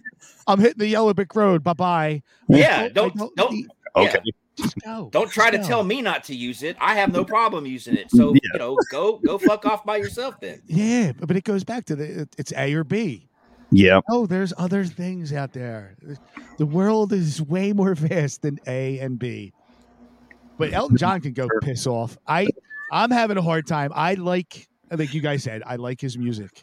I'm 0.46 0.58
hitting 0.60 0.78
the 0.78 0.88
yellow 0.88 1.14
brick 1.14 1.34
road. 1.34 1.62
Bye 1.64 1.72
bye. 1.72 2.22
Yeah, 2.48 2.88
don't- 2.88 3.14
don't- 3.36 3.52
need- 3.52 3.68
okay. 3.96 4.18
Just 4.62 4.76
go. 4.84 5.08
Don't 5.12 5.30
try 5.30 5.50
to 5.50 5.58
Just 5.58 5.68
tell 5.68 5.82
me 5.84 6.02
not 6.02 6.24
to 6.24 6.34
use 6.34 6.62
it. 6.62 6.76
I 6.80 6.94
have 6.94 7.12
no 7.12 7.24
problem 7.24 7.66
using 7.66 7.96
it. 7.96 8.10
So 8.10 8.34
Yeah. 8.34 8.40
you 8.52 8.58
know, 8.58 8.78
go 8.90 9.18
go 9.24 9.38
fuck 9.38 9.64
off 9.66 9.84
by 9.84 9.96
yourself 9.96 10.38
then. 10.40 10.62
Yeah, 10.66 11.12
but 11.18 11.36
it 11.36 11.44
goes 11.44 11.64
back 11.64 11.84
to 11.86 11.96
the 11.96 12.28
it's 12.38 12.52
A 12.56 12.72
or 12.74 12.84
B. 12.84 13.26
Yeah. 13.72 14.00
Oh, 14.10 14.26
there's 14.26 14.52
other 14.58 14.84
things 14.84 15.32
out 15.32 15.52
there. 15.52 15.94
The 16.58 16.66
world 16.66 17.12
is 17.12 17.40
way 17.40 17.72
more 17.72 17.94
vast 17.96 18.42
than 18.42 18.58
A 18.66 18.98
and 18.98 19.18
B. 19.18 19.52
But 20.58 20.72
Elton 20.72 20.96
John 20.96 21.20
can 21.20 21.32
go 21.32 21.48
piss 21.62 21.86
off. 21.86 22.18
I 22.26 22.48
I'm 22.92 23.10
having 23.10 23.36
a 23.38 23.42
hard 23.42 23.66
time. 23.66 23.92
I 23.94 24.14
like 24.14 24.66
like 24.90 25.14
you 25.14 25.20
guys 25.20 25.42
said, 25.44 25.62
I 25.64 25.76
like 25.76 26.00
his 26.00 26.18
music. 26.18 26.62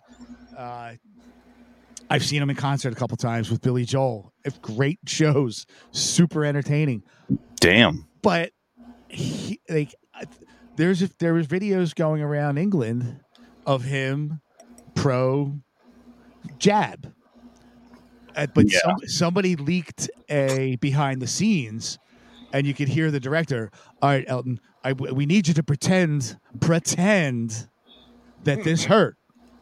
Uh 0.58 0.94
I've 2.10 2.24
seen 2.24 2.42
him 2.42 2.50
in 2.50 2.56
concert 2.56 2.94
a 2.94 2.96
couple 2.96 3.18
times 3.18 3.50
with 3.52 3.62
Billy 3.62 3.84
Joel. 3.84 4.32
It's 4.46 4.58
great 4.60 5.00
shows, 5.06 5.66
super 5.92 6.46
entertaining. 6.46 7.04
Damn. 7.60 8.08
But 8.22 8.52
he, 9.10 9.60
like 9.70 9.96
there's 10.76 11.00
there 11.20 11.34
was 11.34 11.48
videos 11.48 11.96
going 11.96 12.22
around 12.22 12.58
England 12.58 13.22
of 13.66 13.84
him 13.84 14.42
pro 14.96 15.60
jab. 16.60 17.14
Uh, 18.36 18.48
but 18.54 18.72
Yeah. 18.72 18.80
some, 18.84 18.98
somebody 19.08 19.56
leaked 19.56 20.10
a 20.30 20.76
behind 20.78 21.22
the 21.22 21.28
scenes, 21.28 21.98
and 22.54 22.68
you 22.68 22.74
could 22.74 22.88
hear 22.88 23.10
the 23.10 23.20
director. 23.20 23.72
All 24.02 24.10
right, 24.10 24.26
Elton, 24.28 24.60
I, 24.84 24.94
we 24.94 25.26
need 25.26 25.48
you 25.48 25.54
to 25.56 25.64
pretend 25.64 26.38
pretend 26.60 27.68
that 28.44 28.64
this 28.64 28.86
hurt. 28.86 29.18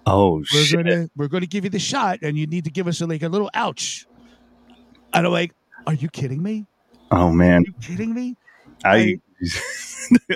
Oh 0.05 0.37
We're 0.53 0.63
shit. 0.63 0.85
gonna 0.85 1.09
we're 1.15 1.29
gonna 1.29 1.45
give 1.45 1.63
you 1.63 1.69
the 1.69 1.79
shot, 1.79 2.19
and 2.21 2.37
you 2.37 2.45
need 2.47 2.65
to 2.65 2.71
give 2.71 2.87
us 2.87 2.99
a, 3.01 3.07
like 3.07 3.23
a 3.23 3.29
little 3.29 3.49
ouch. 3.53 4.05
And 5.13 5.25
I'm 5.25 5.31
like, 5.31 5.53
are 5.87 5.93
you 5.93 6.09
kidding 6.09 6.43
me? 6.43 6.65
Oh 7.11 7.31
man. 7.31 7.61
Are 7.61 7.65
you 7.65 7.73
kidding 7.81 8.13
me? 8.13 8.35
I. 8.83 9.19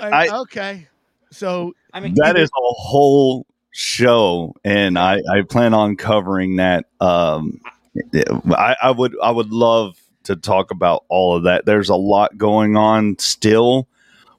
I- 0.02 0.28
okay, 0.40 0.88
so 1.30 1.74
I 1.92 2.00
mean, 2.00 2.14
that 2.22 2.36
is 2.36 2.48
a 2.48 2.74
whole 2.74 3.46
show, 3.72 4.54
and 4.64 4.98
I 4.98 5.20
I 5.32 5.42
plan 5.42 5.74
on 5.74 5.96
covering 5.96 6.56
that. 6.56 6.86
Um, 7.00 7.60
I, 8.50 8.76
I 8.82 8.90
would 8.90 9.16
I 9.22 9.30
would 9.30 9.52
love 9.52 9.96
to 10.24 10.36
talk 10.36 10.70
about 10.70 11.04
all 11.08 11.36
of 11.36 11.44
that. 11.44 11.66
There's 11.66 11.88
a 11.88 11.96
lot 11.96 12.36
going 12.36 12.76
on 12.76 13.16
still. 13.18 13.88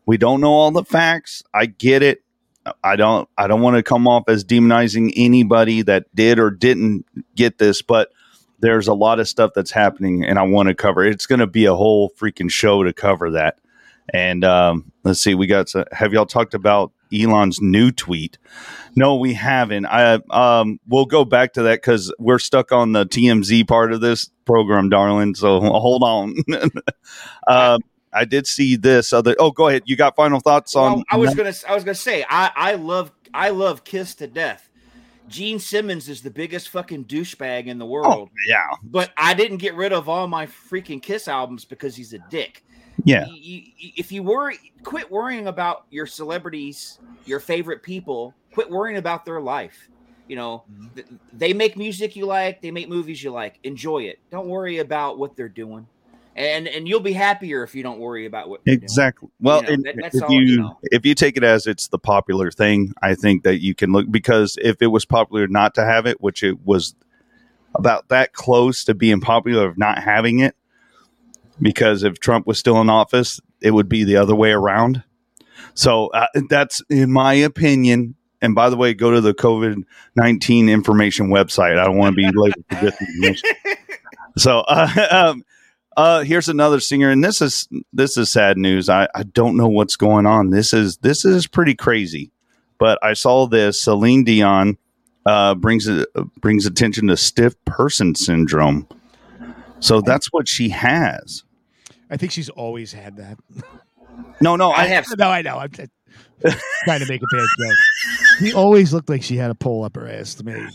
We 0.05 0.17
don't 0.17 0.41
know 0.41 0.51
all 0.51 0.71
the 0.71 0.83
facts. 0.83 1.43
I 1.53 1.65
get 1.65 2.03
it. 2.03 2.23
I 2.83 2.95
don't 2.95 3.27
I 3.37 3.47
don't 3.47 3.61
want 3.61 3.77
to 3.77 3.83
come 3.83 4.07
off 4.07 4.23
as 4.27 4.43
demonizing 4.43 5.13
anybody 5.15 5.81
that 5.81 6.13
did 6.15 6.39
or 6.39 6.51
didn't 6.51 7.05
get 7.35 7.57
this, 7.57 7.81
but 7.81 8.11
there's 8.61 8.87
a 8.87 8.93
lot 8.93 9.19
of 9.19 9.27
stuff 9.27 9.51
that's 9.55 9.71
happening 9.71 10.23
and 10.23 10.39
I 10.39 10.43
want 10.43 10.69
to 10.69 10.75
cover. 10.75 11.03
It's 11.03 11.25
going 11.25 11.39
to 11.39 11.47
be 11.47 11.65
a 11.65 11.75
whole 11.75 12.11
freaking 12.11 12.49
show 12.49 12.83
to 12.83 12.93
cover 12.93 13.31
that. 13.31 13.59
And 14.13 14.43
um, 14.43 14.91
let's 15.03 15.21
see, 15.21 15.35
we 15.35 15.47
got. 15.47 15.67
To, 15.67 15.85
have 15.91 16.11
y'all 16.11 16.25
talked 16.25 16.53
about 16.53 16.91
Elon's 17.13 17.61
new 17.61 17.91
tweet? 17.91 18.37
No, 18.95 19.15
we 19.15 19.33
haven't. 19.33 19.85
I 19.85 20.19
um, 20.31 20.79
we'll 20.87 21.05
go 21.05 21.23
back 21.23 21.53
to 21.53 21.63
that 21.63 21.81
because 21.81 22.13
we're 22.19 22.39
stuck 22.39 22.71
on 22.71 22.91
the 22.91 23.05
TMZ 23.05 23.67
part 23.67 23.93
of 23.93 24.01
this 24.01 24.29
program, 24.45 24.89
darling. 24.89 25.35
So 25.35 25.59
hold 25.61 26.03
on. 26.03 26.35
um, 27.47 27.79
I 28.13 28.25
did 28.25 28.47
see 28.47 28.75
this 28.75 29.13
other. 29.13 29.35
Oh, 29.39 29.51
go 29.51 29.69
ahead. 29.69 29.83
You 29.85 29.95
got 29.95 30.15
final 30.15 30.41
thoughts 30.41 30.75
on? 30.75 30.95
Well, 30.95 31.03
I 31.09 31.17
was 31.17 31.33
gonna 31.33 31.53
I 31.69 31.75
was 31.75 31.85
gonna 31.85 31.95
say 31.95 32.25
I 32.29 32.51
I 32.55 32.73
love 32.73 33.11
I 33.33 33.49
love 33.49 33.85
Kiss 33.85 34.15
to 34.15 34.27
death. 34.27 34.69
Gene 35.31 35.59
Simmons 35.59 36.07
is 36.09 36.21
the 36.21 36.29
biggest 36.29 36.69
fucking 36.69 37.05
douchebag 37.05 37.65
in 37.67 37.77
the 37.79 37.85
Oh, 37.85 37.89
world, 37.89 38.29
yeah, 38.47 38.67
but 38.83 39.11
I 39.17 39.33
didn't 39.33 39.57
get 39.57 39.73
rid 39.75 39.93
of 39.93 40.07
all 40.09 40.27
my 40.27 40.45
freaking 40.45 41.01
Kiss 41.01 41.27
albums 41.27 41.65
because 41.65 41.95
he's 41.95 42.13
a 42.13 42.19
dick. 42.29 42.63
yeah, 43.05 43.25
You- 43.27 43.33
you- 43.35 43.71
you- 43.77 43.91
if 43.97 44.11
you 44.11 44.21
worry, 44.23 44.57
quit 44.83 45.09
worrying 45.09 45.47
about 45.47 45.85
your 45.89 46.05
celebrities, 46.05 46.99
your 47.25 47.39
favorite 47.39 47.81
people. 47.81 48.33
Quit 48.53 48.69
worrying 48.69 48.97
about 48.97 49.25
their 49.25 49.39
life. 49.41 49.89
You 50.27 50.35
know, 50.35 50.63
mm-hmm. 50.71 50.87
th- 50.95 51.07
they 51.33 51.53
make 51.53 51.75
music 51.77 52.15
you 52.15 52.25
like, 52.25 52.61
they 52.61 52.71
make 52.71 52.87
movies 52.89 53.23
you 53.23 53.31
like. 53.31 53.59
Enjoy 53.63 54.03
it. 54.03 54.19
Don't 54.29 54.47
worry 54.47 54.77
about 54.79 55.17
what 55.17 55.35
they're 55.35 55.49
doing, 55.49 55.87
and 56.41 56.67
and 56.67 56.87
you'll 56.87 56.99
be 56.99 57.13
happier 57.13 57.63
if 57.63 57.75
you 57.75 57.83
don't 57.83 57.99
worry 57.99 58.25
about 58.25 58.49
what 58.49 58.61
exactly. 58.65 59.29
Well, 59.39 59.63
You 59.63 59.77
know, 59.77 59.83
that- 59.83 59.95
that's 60.01 60.15
if 60.15 60.23
all, 60.23 60.31
you 60.31 60.41
you 60.41 60.57
know. 60.61 60.77
if 60.83 61.05
you 61.05 61.15
take 61.15 61.37
it 61.37 61.43
as 61.43 61.67
it's 61.67 61.87
the 61.87 61.99
popular 61.99 62.51
thing, 62.51 62.93
I 63.01 63.15
think 63.15 63.43
that 63.43 63.61
you 63.61 63.75
can 63.75 63.91
look 63.91 64.09
because 64.11 64.57
if 64.61 64.81
it 64.81 64.87
was 64.87 65.05
popular 65.05 65.47
not 65.47 65.75
to 65.75 65.85
have 65.85 66.05
it, 66.05 66.21
which 66.21 66.43
it 66.43 66.65
was 66.65 66.95
about 67.75 68.09
that 68.09 68.33
close 68.33 68.83
to 68.85 68.93
being 68.93 69.21
popular 69.21 69.65
of 69.67 69.77
not 69.77 69.99
having 69.99 70.39
it, 70.39 70.55
because 71.61 72.03
if 72.03 72.19
Trump 72.19 72.47
was 72.47 72.57
still 72.59 72.81
in 72.81 72.89
office, 72.89 73.39
it 73.61 73.71
would 73.71 73.87
be 73.87 74.03
the 74.03 74.17
other 74.17 74.35
way 74.35 74.51
around. 74.51 75.03
So 75.73 76.07
uh, 76.07 76.27
that's 76.49 76.81
in 76.89 77.11
my 77.11 77.33
opinion. 77.33 78.15
And 78.43 78.55
by 78.55 78.71
the 78.71 78.75
way, 78.75 78.95
go 78.95 79.11
to 79.11 79.21
the 79.21 79.35
COVID 79.35 79.83
nineteen 80.15 80.67
information 80.67 81.27
website. 81.29 81.77
I 81.77 81.85
don't 81.85 81.97
want 81.97 82.15
to 82.15 82.17
be 82.17 82.29
labeled. 82.33 83.35
So, 84.37 84.59
uh, 84.59 85.07
um, 85.31 85.43
uh, 86.01 86.23
here's 86.23 86.49
another 86.49 86.79
singer, 86.79 87.11
and 87.11 87.23
this 87.23 87.43
is 87.43 87.69
this 87.93 88.17
is 88.17 88.31
sad 88.31 88.57
news. 88.57 88.89
I, 88.89 89.07
I 89.13 89.21
don't 89.21 89.55
know 89.55 89.67
what's 89.67 89.95
going 89.95 90.25
on. 90.25 90.49
This 90.49 90.73
is 90.73 90.97
this 90.97 91.25
is 91.25 91.45
pretty 91.45 91.75
crazy. 91.75 92.31
But 92.79 92.97
I 93.03 93.13
saw 93.13 93.45
this. 93.45 93.79
Celine 93.79 94.23
Dion 94.23 94.79
uh, 95.27 95.53
brings 95.53 95.87
it 95.87 96.09
brings 96.41 96.65
attention 96.65 97.07
to 97.09 97.17
stiff 97.17 97.53
person 97.65 98.15
syndrome. 98.15 98.87
So 99.79 100.01
that's 100.01 100.27
what 100.31 100.47
she 100.47 100.69
has. 100.69 101.43
I 102.09 102.17
think 102.17 102.31
she's 102.31 102.49
always 102.49 102.91
had 102.91 103.17
that. 103.17 103.37
No, 104.41 104.55
no, 104.55 104.71
I 104.71 104.81
I 104.81 104.87
have 104.87 105.05
No, 105.19 105.29
I 105.29 105.43
know. 105.43 105.59
I'm 105.59 105.69
just 105.69 105.91
trying 106.83 107.01
to 107.01 107.07
make 107.07 107.21
a 107.21 107.35
bad 107.35 107.45
joke. 107.59 107.77
She 108.39 108.53
always 108.53 108.91
looked 108.91 109.09
like 109.09 109.21
she 109.21 109.37
had 109.37 109.51
a 109.51 109.55
pole 109.55 109.83
up 109.83 109.95
her 109.95 110.09
ass 110.09 110.33
to 110.35 110.43
me. 110.43 110.65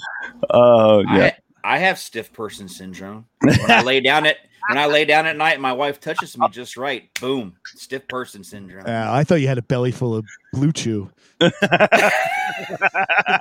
Uh, 0.50 1.02
yeah. 1.08 1.24
I, 1.24 1.36
I 1.66 1.78
have 1.78 1.98
stiff 1.98 2.32
person 2.32 2.68
syndrome. 2.68 3.26
When 3.40 3.68
I 3.68 3.82
lay 3.82 3.98
down 3.98 4.24
at 4.24 4.36
when 4.68 4.78
I 4.78 4.86
lay 4.86 5.04
down 5.04 5.26
at 5.26 5.36
night 5.36 5.54
and 5.54 5.62
my 5.62 5.72
wife 5.72 6.00
touches 6.00 6.38
me 6.38 6.46
just 6.48 6.76
right, 6.76 7.12
boom, 7.20 7.56
stiff 7.64 8.06
person 8.06 8.44
syndrome. 8.44 8.84
Uh, 8.86 9.06
I 9.08 9.24
thought 9.24 9.40
you 9.40 9.48
had 9.48 9.58
a 9.58 9.62
belly 9.62 9.90
full 9.90 10.14
of 10.14 10.24
BlueChew. 10.54 11.10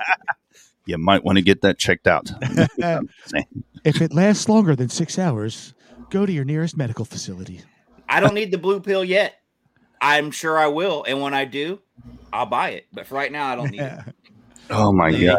you 0.86 0.98
might 0.98 1.22
want 1.22 1.38
to 1.38 1.42
get 1.42 1.62
that 1.62 1.78
checked 1.78 2.08
out. 2.08 2.28
if 3.84 4.02
it 4.02 4.12
lasts 4.12 4.48
longer 4.48 4.74
than 4.74 4.88
six 4.88 5.20
hours, 5.20 5.72
go 6.10 6.26
to 6.26 6.32
your 6.32 6.44
nearest 6.44 6.76
medical 6.76 7.04
facility. 7.04 7.60
I 8.08 8.18
don't 8.18 8.34
need 8.34 8.50
the 8.50 8.58
blue 8.58 8.80
pill 8.80 9.04
yet. 9.04 9.36
I'm 10.00 10.32
sure 10.32 10.58
I 10.58 10.66
will, 10.66 11.04
and 11.06 11.20
when 11.20 11.32
I 11.32 11.44
do, 11.44 11.78
I'll 12.32 12.46
buy 12.46 12.70
it. 12.70 12.86
But 12.92 13.06
for 13.06 13.14
right 13.14 13.30
now, 13.30 13.52
I 13.52 13.54
don't 13.54 13.70
need 13.70 13.82
it. 13.82 14.00
oh 14.70 14.90
my 14.90 15.12
god. 15.12 15.38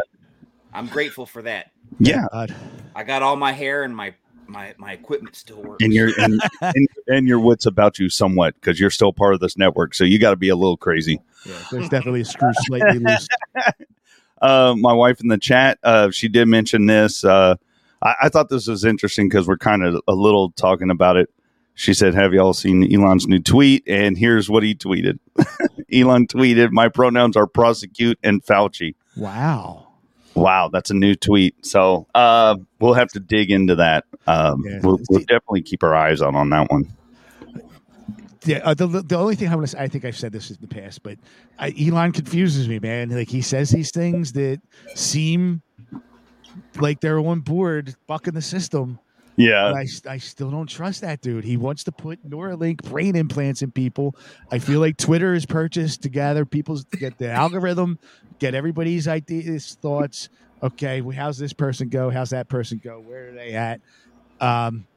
I'm 0.73 0.87
grateful 0.87 1.25
for 1.25 1.41
that. 1.41 1.71
Yeah. 1.99 2.25
God. 2.31 2.55
I 2.95 3.03
got 3.03 3.21
all 3.21 3.35
my 3.35 3.51
hair 3.51 3.83
and 3.83 3.95
my 3.95 4.13
my 4.47 4.73
my 4.77 4.93
equipment 4.93 5.35
still 5.35 5.61
works. 5.61 5.83
And 5.83 5.93
your 5.93 6.09
and, 6.17 6.41
and, 6.61 6.87
and 7.07 7.27
your 7.27 7.39
wits 7.39 7.65
about 7.65 7.99
you 7.99 8.09
somewhat 8.09 8.55
because 8.55 8.79
you're 8.79 8.89
still 8.89 9.13
part 9.13 9.33
of 9.33 9.39
this 9.39 9.57
network. 9.57 9.93
So 9.93 10.03
you 10.03 10.19
got 10.19 10.31
to 10.31 10.35
be 10.35 10.49
a 10.49 10.55
little 10.55 10.77
crazy. 10.77 11.19
Yeah, 11.45 11.53
there's 11.71 11.89
definitely 11.89 12.21
a 12.21 12.25
screw 12.25 12.51
slightly 12.53 12.99
loose. 12.99 13.27
uh, 14.41 14.75
my 14.77 14.93
wife 14.93 15.21
in 15.21 15.27
the 15.27 15.37
chat, 15.37 15.79
uh, 15.83 16.11
she 16.11 16.27
did 16.27 16.47
mention 16.47 16.85
this. 16.85 17.23
Uh, 17.23 17.55
I, 18.01 18.15
I 18.23 18.29
thought 18.29 18.49
this 18.49 18.67
was 18.67 18.85
interesting 18.85 19.29
because 19.29 19.47
we're 19.47 19.57
kind 19.57 19.83
of 19.83 20.01
a 20.07 20.13
little 20.13 20.51
talking 20.51 20.89
about 20.89 21.17
it. 21.17 21.29
She 21.75 21.93
said, 21.93 22.15
Have 22.15 22.33
y'all 22.33 22.53
seen 22.53 22.91
Elon's 22.91 23.27
new 23.27 23.39
tweet? 23.39 23.83
And 23.87 24.17
here's 24.17 24.49
what 24.49 24.63
he 24.63 24.73
tweeted 24.73 25.19
Elon 25.93 26.25
tweeted, 26.27 26.71
My 26.71 26.89
pronouns 26.89 27.37
are 27.37 27.45
prosecute 27.45 28.17
and 28.23 28.43
Fauci. 28.43 28.95
Wow. 29.15 29.86
Wow, 30.37 30.69
that's 30.71 30.89
a 30.91 30.93
new 30.93 31.15
tweet. 31.15 31.65
So 31.65 32.07
uh, 32.13 32.55
we'll 32.79 32.93
have 32.93 33.09
to 33.09 33.19
dig 33.19 33.51
into 33.51 33.75
that. 33.75 34.05
Um, 34.27 34.63
Yeah. 34.65 34.79
we'll, 34.83 34.99
we'll 35.09 35.21
definitely 35.21 35.63
keep 35.63 35.83
our 35.83 35.95
eyes 35.95 36.21
on 36.21 36.35
on 36.35 36.49
that 36.51 36.69
one. 36.71 36.93
Yeah, 38.45 38.59
uh, 38.63 38.73
the, 38.73 38.87
the 38.87 39.17
only 39.17 39.35
thing 39.35 39.47
I'm 39.49 39.55
gonna 39.55 39.67
say, 39.67 39.79
I 39.79 39.87
think 39.87 40.05
I've 40.05 40.15
said 40.15 40.31
this 40.31 40.49
in 40.51 40.57
the 40.61 40.67
past, 40.67 41.03
but 41.03 41.17
I, 41.59 41.73
Elon 41.79 42.13
confuses 42.13 42.69
me, 42.69 42.79
man. 42.79 43.09
Like 43.09 43.29
he 43.29 43.41
says 43.41 43.71
these 43.71 43.91
things 43.91 44.31
that 44.33 44.61
seem 44.95 45.61
like 46.79 47.01
they're 47.01 47.19
on 47.19 47.41
board, 47.41 47.95
bucking 48.07 48.35
the 48.35 48.41
system, 48.41 48.99
Yeah. 49.37 49.71
I, 49.71 49.85
I 50.09 50.17
still 50.17 50.49
don't 50.49 50.67
trust 50.67 51.01
that 51.01 51.21
dude. 51.21 51.45
He 51.45 51.57
wants 51.57 51.83
to 51.85 51.91
put 51.91 52.27
Neuralink 52.27 52.81
brain 52.83 53.15
implants 53.15 53.61
in 53.61 53.71
people. 53.71 54.15
I 54.51 54.57
feel 54.57 54.79
like 54.79 54.97
Twitter 54.97 55.35
is 55.35 55.45
purchased 55.45 56.01
to 56.01 56.09
gather 56.09 56.43
people's 56.43 56.85
to 56.85 56.97
get 56.97 57.19
the 57.19 57.31
algorithm, 57.31 57.99
get 58.39 58.55
everybody's 58.55 59.07
ideas, 59.07 59.77
thoughts. 59.79 60.29
Okay, 60.63 61.01
well, 61.01 61.15
how's 61.15 61.37
this 61.37 61.53
person 61.53 61.87
go? 61.87 62.09
How's 62.09 62.31
that 62.31 62.49
person 62.49 62.81
go? 62.83 62.99
Where 62.99 63.29
are 63.29 63.31
they 63.31 63.53
at? 63.53 63.79
Um, 64.41 64.87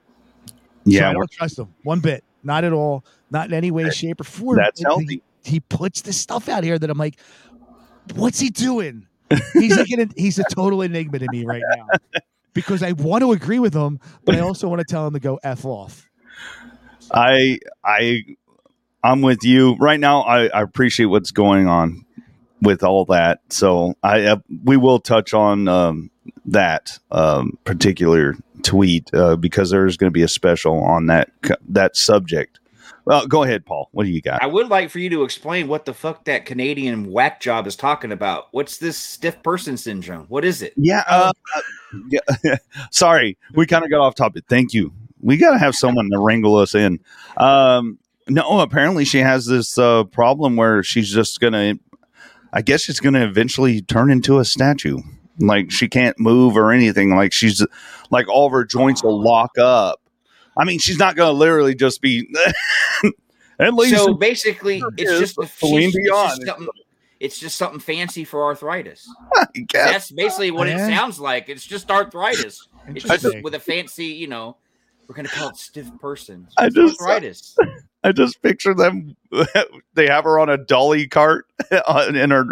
so 0.47 0.55
Yeah. 0.85 1.11
I 1.11 1.13
don't 1.13 1.31
trust 1.31 1.59
him 1.59 1.69
one 1.83 2.01
bit. 2.01 2.25
Not 2.43 2.65
at 2.65 2.73
all. 2.73 3.05
Not 3.31 3.49
in 3.49 3.55
any 3.55 3.71
way, 3.71 3.91
shape, 3.91 4.23
or 4.23 4.25
form. 4.25 4.57
That's 4.57 4.81
And 4.81 4.87
healthy. 4.87 5.23
He, 5.45 5.51
he 5.53 5.61
puts 5.61 6.01
this 6.01 6.17
stuff 6.17 6.49
out 6.49 6.65
here 6.65 6.79
that 6.79 6.89
I'm 6.89 6.97
like, 6.97 7.21
what's 8.15 8.41
he 8.41 8.49
doing? 8.49 9.07
He's 9.53 9.77
like 9.77 9.91
an, 9.99 10.11
he's 10.17 10.39
a 10.39 10.45
total 10.45 10.81
enigma 10.81 11.19
to 11.19 11.27
me 11.31 11.45
right 11.45 11.63
now 11.77 12.23
because 12.55 12.83
I 12.83 12.93
want 12.93 13.23
to 13.23 13.33
agree 13.33 13.59
with 13.59 13.75
him, 13.75 14.01
but 14.25 14.35
I 14.35 14.41
also 14.41 14.69
want 14.69 14.81
to 14.81 14.85
tell 14.85 15.07
him 15.07 15.15
to 15.15 15.21
go 15.21 15.39
f 15.43 15.65
off. 15.65 16.09
I 17.13 17.59
I 17.85 18.25
I'm 19.03 19.23
with 19.23 19.43
you 19.43 19.77
right 19.77 19.99
now. 19.99 20.23
I, 20.23 20.47
I 20.49 20.63
appreciate 20.63 21.07
what's 21.07 21.31
going 21.31 21.67
on 21.67 22.05
with 22.61 22.83
all 22.83 23.05
that. 23.07 23.41
So 23.49 23.95
I 24.03 24.25
uh, 24.25 24.37
we 24.65 24.77
will 24.77 24.99
touch 24.99 25.35
on 25.35 25.69
um, 25.69 26.11
that 26.47 26.99
um, 27.11 27.59
particular 27.65 28.37
tweet 28.63 29.13
uh, 29.15 29.37
because 29.37 29.71
there's 29.71 29.97
going 29.97 30.11
to 30.11 30.15
be 30.15 30.23
a 30.23 30.29
special 30.29 30.83
on 30.83 31.07
that 31.07 31.31
that 31.69 31.97
subject. 31.97 32.61
Well, 33.05 33.27
go 33.27 33.43
ahead, 33.43 33.65
Paul. 33.65 33.89
What 33.93 34.05
do 34.05 34.11
you 34.11 34.21
got? 34.21 34.43
I 34.43 34.47
would 34.47 34.69
like 34.69 34.91
for 34.91 34.99
you 34.99 35.11
to 35.11 35.25
explain 35.25 35.69
what 35.69 35.85
the 35.85 35.95
fuck 35.95 36.25
that 36.27 36.47
Canadian 36.47 37.11
whack 37.11 37.41
job 37.41 37.67
is 37.67 37.77
talking 37.77 38.13
about. 38.13 38.49
What's 38.53 38.79
this 38.79 38.97
stiff 38.97 39.43
person 39.43 39.77
syndrome? 39.77 40.27
What 40.29 40.45
is 40.45 40.63
it? 40.63 40.75
Yeah. 40.77 41.05
Uh, 41.09 41.33
yeah. 42.11 42.57
Sorry, 42.91 43.37
we 43.55 43.67
kind 43.67 43.85
of 43.85 43.91
got 43.91 44.01
off 44.01 44.15
topic. 44.15 44.45
Thank 44.49 44.75
you. 44.75 44.93
We 45.21 45.37
got 45.37 45.53
to 45.53 45.59
have 45.59 45.75
someone 45.75 46.09
to 46.11 46.19
wrangle 46.19 46.57
us 46.57 46.75
in. 46.75 47.01
Um, 47.37 47.99
no, 48.29 48.61
apparently 48.61 49.05
she 49.05 49.19
has 49.19 49.47
this 49.47 49.77
uh, 49.77 50.05
problem 50.05 50.57
where 50.57 50.83
she's 50.83 51.11
just 51.11 51.41
gonna. 51.41 51.75
I 52.53 52.63
guess 52.63 52.83
she's 52.83 53.01
gonna 53.01 53.25
eventually 53.25 53.83
turn 53.83 54.11
into 54.11 54.39
a 54.39 54.45
statue. 54.45 54.99
Like 55.39 55.71
she 55.71 55.89
can't 55.89 56.19
move 56.19 56.57
or 56.57 56.71
anything. 56.73 57.15
Like 57.17 57.33
she's 57.33 57.65
like 58.11 58.29
all 58.29 58.47
of 58.47 58.53
her 58.53 58.65
joints 58.65 59.03
will 59.03 59.21
lock 59.21 59.57
up. 59.59 60.00
I 60.61 60.65
mean, 60.65 60.79
she's 60.79 60.99
not 60.99 61.17
gonna 61.17 61.33
literally 61.33 61.75
just 61.75 62.01
be. 62.03 62.29
At 63.59 63.75
least 63.75 63.95
So 63.97 64.15
basically, 64.15 64.83
it's 64.97 65.19
just 65.19 65.37
the 65.37 65.43
she's- 65.47 65.59
Celine 65.59 65.89
it's 65.95 65.97
Dion. 66.09 66.29
just 66.29 66.47
something. 66.47 66.69
It's 67.19 67.39
just 67.39 67.57
something 67.59 67.81
fancy 67.81 68.25
for 68.25 68.45
arthritis. 68.45 69.07
That's 69.73 70.11
basically 70.11 70.51
what 70.51 70.69
Yeah. 70.69 70.87
it 70.87 70.89
sounds 70.97 71.21
like. 71.21 71.49
It's 71.51 71.67
just 71.67 71.91
arthritis. 71.91 72.67
It's 72.89 73.05
just 73.05 73.43
with 73.43 73.55
a 73.55 73.61
fancy, 73.61 74.07
you 74.07 74.27
know, 74.27 74.57
we're 75.07 75.15
gonna 75.15 75.29
call 75.29 75.51
it 75.51 75.57
stiff 75.57 75.91
person. 76.01 76.49
I 76.59 76.69
just- 76.71 76.99
arthritis. 77.01 77.57
I 78.03 78.13
just 78.13 78.41
picture 78.41 78.73
them. 78.73 79.15
they 79.95 80.07
have 80.07 80.25
her 80.25 80.39
on 80.39 80.49
a 80.49 80.57
dolly 80.57 81.07
cart 81.07 81.45
in 81.71 82.31
her 82.31 82.47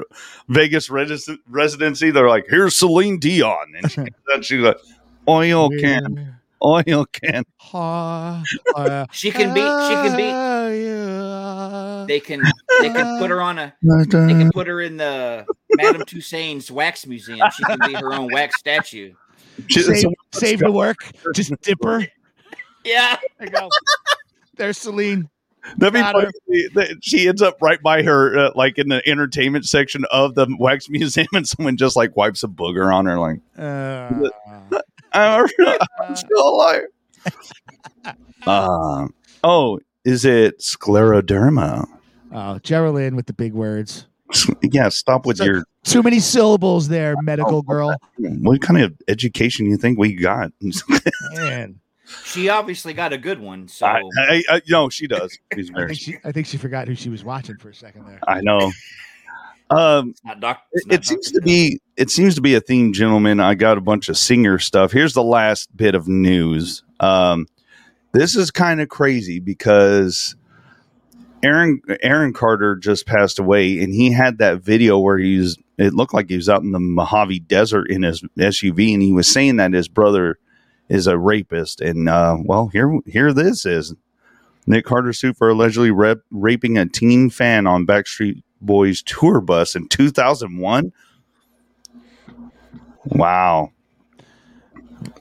Vegas 0.49 0.91
residency. 0.91 2.11
They're 2.11 2.29
like, 2.29 2.45
"Here's 2.51 2.77
Celine 2.77 3.19
Dion," 3.19 3.73
and 3.75 3.91
she, 3.91 4.01
and 4.29 4.45
she's 4.45 4.61
like, 4.61 4.77
"Oil 5.27 5.71
can, 5.71 6.38
oil 6.65 7.05
can." 7.07 7.45
She 9.13 9.31
can 9.31 9.55
be. 9.55 9.61
She 9.61 9.95
can 9.95 10.17
be. 10.17 10.29
They 12.09 12.21
can. 12.21 12.43
They 12.81 12.91
can 12.91 13.19
put 13.19 13.31
her 13.31 13.41
on 13.41 13.59
a. 13.59 13.75
They 13.83 14.07
can 14.35 14.51
put 14.53 14.67
her 14.67 14.81
in 14.81 14.97
the 14.97 15.45
Madame 15.77 16.03
Tussauds 16.03 16.71
wax 16.71 17.07
museum. 17.07 17.49
She 17.57 17.65
can 17.65 17.79
be 17.87 17.95
her 17.95 18.13
own 18.15 18.33
wax 18.33 18.59
statue. 18.59 19.13
She- 19.69 19.83
save, 19.83 19.97
so- 20.03 20.13
save 20.33 20.59
the 20.61 20.73
work. 20.73 20.99
Just 21.35 21.53
dip 21.63 21.79
her. 21.85 22.07
Yeah. 22.85 23.17
There 23.39 23.49
you 23.49 23.53
go. 23.53 23.69
There's 24.57 24.79
Celine. 24.79 25.29
That'd 25.77 25.95
be 25.95 26.01
funny. 26.01 26.95
She 27.03 27.29
ends 27.29 27.43
up 27.43 27.57
right 27.61 27.83
by 27.83 28.03
her, 28.03 28.39
uh, 28.39 28.51
like 28.55 28.79
in 28.79 28.89
the 28.89 29.07
entertainment 29.07 29.67
section 29.67 30.05
of 30.11 30.35
the 30.35 30.47
wax 30.59 30.89
museum, 30.89 31.27
and 31.35 31.47
someone 31.47 31.77
just 31.77 31.95
like 31.97 32.17
wipes 32.17 32.43
a 32.43 32.49
booger 32.49 32.93
on 32.95 33.05
her, 33.07 33.19
like, 33.19 33.41
Uh, 33.59 34.79
"I'm 35.13 35.47
I'm 36.01 36.17
still 36.17 36.49
alive." 36.49 36.83
Um, 38.47 39.13
oh, 39.43 39.81
is 40.05 40.25
it 40.25 40.61
scleroderma? 40.61 41.87
oh, 42.33 42.59
Geraldine 42.61 43.17
with 43.17 43.27
the 43.27 43.33
big 43.33 43.53
words. 43.53 44.07
Yeah, 44.63 44.89
stop 44.91 45.27
with 45.27 45.39
So- 45.39 45.45
your 45.45 45.65
Too 45.85 46.03
many 46.03 46.21
syllables 46.21 46.89
there, 46.89 47.15
medical 47.23 47.63
girl. 47.63 47.95
what 48.17 48.63
kind 48.63 48.81
of 48.81 48.95
education 49.09 49.67
you 49.67 49.77
think 49.77 49.99
we 49.99 50.15
got? 50.15 50.53
Man, 51.35 51.81
She 52.25 52.49
obviously 52.49 52.95
got 52.95 53.13
a 53.13 53.19
good 53.19 53.41
one. 53.41 53.69
So 53.69 53.87
I, 53.87 54.03
I, 54.19 54.43
I, 54.49 54.63
no, 54.69 54.89
she 54.89 55.07
does. 55.07 55.37
She's 55.55 55.71
I 55.75 55.87
think 55.87 55.99
she, 55.99 56.17
I 56.25 56.33
think 56.33 56.47
she 56.47 56.57
forgot 56.59 56.89
who 56.89 56.95
she 56.95 57.09
was 57.09 57.25
watching 57.25 57.57
for 57.57 57.71
a 57.71 57.75
second 57.75 58.07
there. 58.07 58.21
I 58.27 58.41
know. 58.41 58.71
Um, 59.71 60.15
not 60.25 60.41
doc. 60.41 60.63
it, 60.73 60.93
it 60.93 61.05
seems 61.05 61.31
to 61.31 61.41
be 61.41 61.81
it 61.97 62.11
seems 62.11 62.35
to 62.37 62.41
be 62.41 62.55
a 62.55 62.61
theme, 62.61 62.93
gentlemen. 62.93 63.41
I 63.41 63.55
got 63.55 63.77
a 63.77 63.83
bunch 63.83 64.09
of 64.09 64.17
singer 64.17 64.59
stuff. 64.59 64.93
Here's 64.93 65.15
the 65.15 65.23
last 65.23 65.77
bit 65.77 65.95
of 65.95 66.09
news. 66.09 66.83
Um, 67.01 67.47
this 68.13 68.35
is 68.35 68.51
kind 68.51 68.81
of 68.81 68.89
crazy 68.89 69.41
because 69.41 70.37
Aaron 71.43 71.81
Aaron 72.03 72.33
Carter 72.33 72.77
just 72.77 73.07
passed 73.07 73.39
away, 73.39 73.81
and 73.81 73.93
he 73.93 74.13
had 74.13 74.39
that 74.39 74.63
video 74.63 74.99
where 74.99 75.19
he's. 75.19 75.57
It 75.77 75.95
looked 75.95 76.15
like 76.15 76.29
he 76.29 76.35
was 76.35 76.49
out 76.49 76.63
in 76.63 76.73
the 76.73 76.81
Mojave 76.81 77.39
Desert 77.41 77.89
in 77.89 78.03
his 78.03 78.23
SUV, 78.37 78.95
and 78.95 79.03
he 79.03 79.13
was 79.13 79.33
saying 79.33 79.57
that 79.57 79.73
his 79.73 79.87
brother 79.87 80.39
is 80.89 81.07
a 81.07 81.17
rapist. 81.17 81.81
And 81.81 82.09
uh, 82.09 82.39
well, 82.43 82.69
here 82.69 82.99
here 83.07 83.33
this 83.33 83.67
is. 83.67 83.95
Nick 84.67 84.85
Carter 84.85 85.15
sued 85.15 85.37
for 85.37 85.49
allegedly 85.49 85.91
rep- 85.91 86.21
raping 86.31 86.77
a 86.77 86.87
teen 86.87 87.31
fan 87.31 87.67
on 87.67 87.87
Backstreet 87.87 88.43
Boys 88.61 89.03
tour 89.03 89.41
bus 89.41 89.75
in 89.77 89.89
2001. 89.89 90.93
Wow. 93.05 93.73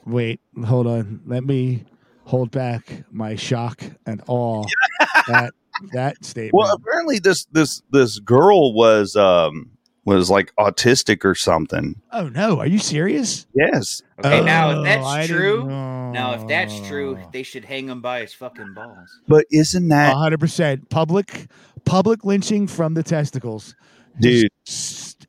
Wait, 0.06 0.40
hold 0.64 0.86
on. 0.86 1.20
Let 1.26 1.44
me 1.44 1.84
hold 2.24 2.50
back 2.50 3.04
my 3.10 3.36
shock 3.36 3.82
and 4.06 4.22
awe 4.26 4.64
at 5.32 5.52
that 5.92 6.24
statement. 6.24 6.54
Well, 6.54 6.72
apparently 6.74 7.18
this 7.20 7.46
this 7.52 7.82
this 7.92 8.18
girl 8.18 8.74
was 8.74 9.14
um 9.16 9.70
was 10.04 10.30
like 10.30 10.52
autistic 10.58 11.24
or 11.24 11.34
something. 11.34 11.94
oh 12.12 12.28
no, 12.30 12.58
are 12.58 12.66
you 12.66 12.78
serious? 12.78 13.46
Yes. 13.54 14.02
Okay, 14.24 14.42
now 14.42 14.70
Oh, 14.70 14.78
if 14.80 14.84
that's 14.84 15.06
I 15.06 15.26
true, 15.26 15.64
now 15.66 16.32
if 16.34 16.48
that's 16.48 16.80
true, 16.88 17.18
they 17.32 17.42
should 17.44 17.64
hang 17.64 17.88
him 17.88 18.00
by 18.00 18.20
his 18.22 18.32
fucking 18.32 18.74
balls. 18.74 19.20
But 19.28 19.44
isn't 19.52 19.88
that 19.88 20.14
hundred 20.16 20.40
percent 20.40 20.88
public 20.90 21.48
public 21.88 22.24
lynching 22.24 22.66
from 22.66 22.94
the 22.94 23.02
testicles, 23.02 23.74
dude? 24.20 24.50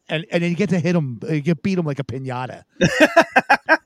And 0.10 0.26
and 0.32 0.44
then 0.44 0.50
you 0.50 0.56
get 0.56 0.70
to 0.70 0.80
hit 0.80 0.96
him, 0.96 1.20
you 1.30 1.42
get 1.42 1.64
beat 1.64 1.78
him 1.78 1.86
like 1.86 2.00
a 2.00 2.04
pinata. 2.04 2.64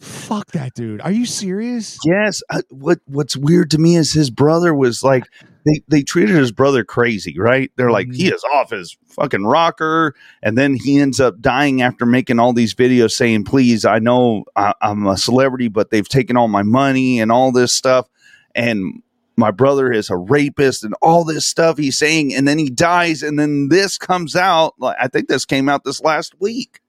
Fuck 0.00 0.52
that 0.52 0.74
dude. 0.74 1.00
Are 1.00 1.10
you 1.10 1.24
serious? 1.24 1.98
Yes. 2.04 2.42
I, 2.50 2.60
what 2.70 2.98
What's 3.06 3.36
weird 3.36 3.70
to 3.70 3.78
me 3.78 3.96
is 3.96 4.12
his 4.12 4.30
brother 4.30 4.74
was 4.74 5.02
like 5.02 5.24
they 5.64 5.80
they 5.88 6.02
treated 6.02 6.36
his 6.36 6.52
brother 6.52 6.84
crazy, 6.84 7.38
right? 7.38 7.70
They're 7.76 7.90
like 7.90 8.12
he 8.12 8.26
mm-hmm. 8.26 8.34
is 8.34 8.44
off 8.44 8.70
his 8.70 8.96
fucking 9.08 9.44
rocker, 9.44 10.14
and 10.42 10.56
then 10.56 10.74
he 10.74 10.98
ends 10.98 11.18
up 11.18 11.40
dying 11.40 11.82
after 11.82 12.06
making 12.06 12.38
all 12.38 12.52
these 12.52 12.74
videos 12.74 13.12
saying, 13.12 13.44
"Please, 13.44 13.84
I 13.84 13.98
know 13.98 14.44
I, 14.54 14.74
I'm 14.80 15.06
a 15.06 15.16
celebrity, 15.16 15.68
but 15.68 15.90
they've 15.90 16.08
taken 16.08 16.36
all 16.36 16.48
my 16.48 16.62
money 16.62 17.20
and 17.20 17.30
all 17.30 17.52
this 17.52 17.72
stuff, 17.74 18.08
and." 18.54 19.02
My 19.36 19.50
brother 19.50 19.92
is 19.92 20.08
a 20.10 20.16
rapist 20.16 20.82
and 20.82 20.94
all 21.02 21.24
this 21.24 21.46
stuff 21.46 21.76
he's 21.78 21.98
saying, 21.98 22.34
and 22.34 22.48
then 22.48 22.58
he 22.58 22.70
dies, 22.70 23.22
and 23.22 23.38
then 23.38 23.68
this 23.68 23.98
comes 23.98 24.34
out. 24.34 24.74
Like 24.78 24.96
I 25.00 25.08
think 25.08 25.28
this 25.28 25.44
came 25.44 25.68
out 25.68 25.84
this 25.84 26.00
last 26.00 26.34
week. 26.40 26.80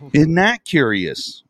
Oh. 0.00 0.10
Isn't 0.12 0.34
that 0.34 0.64
curious? 0.64 1.42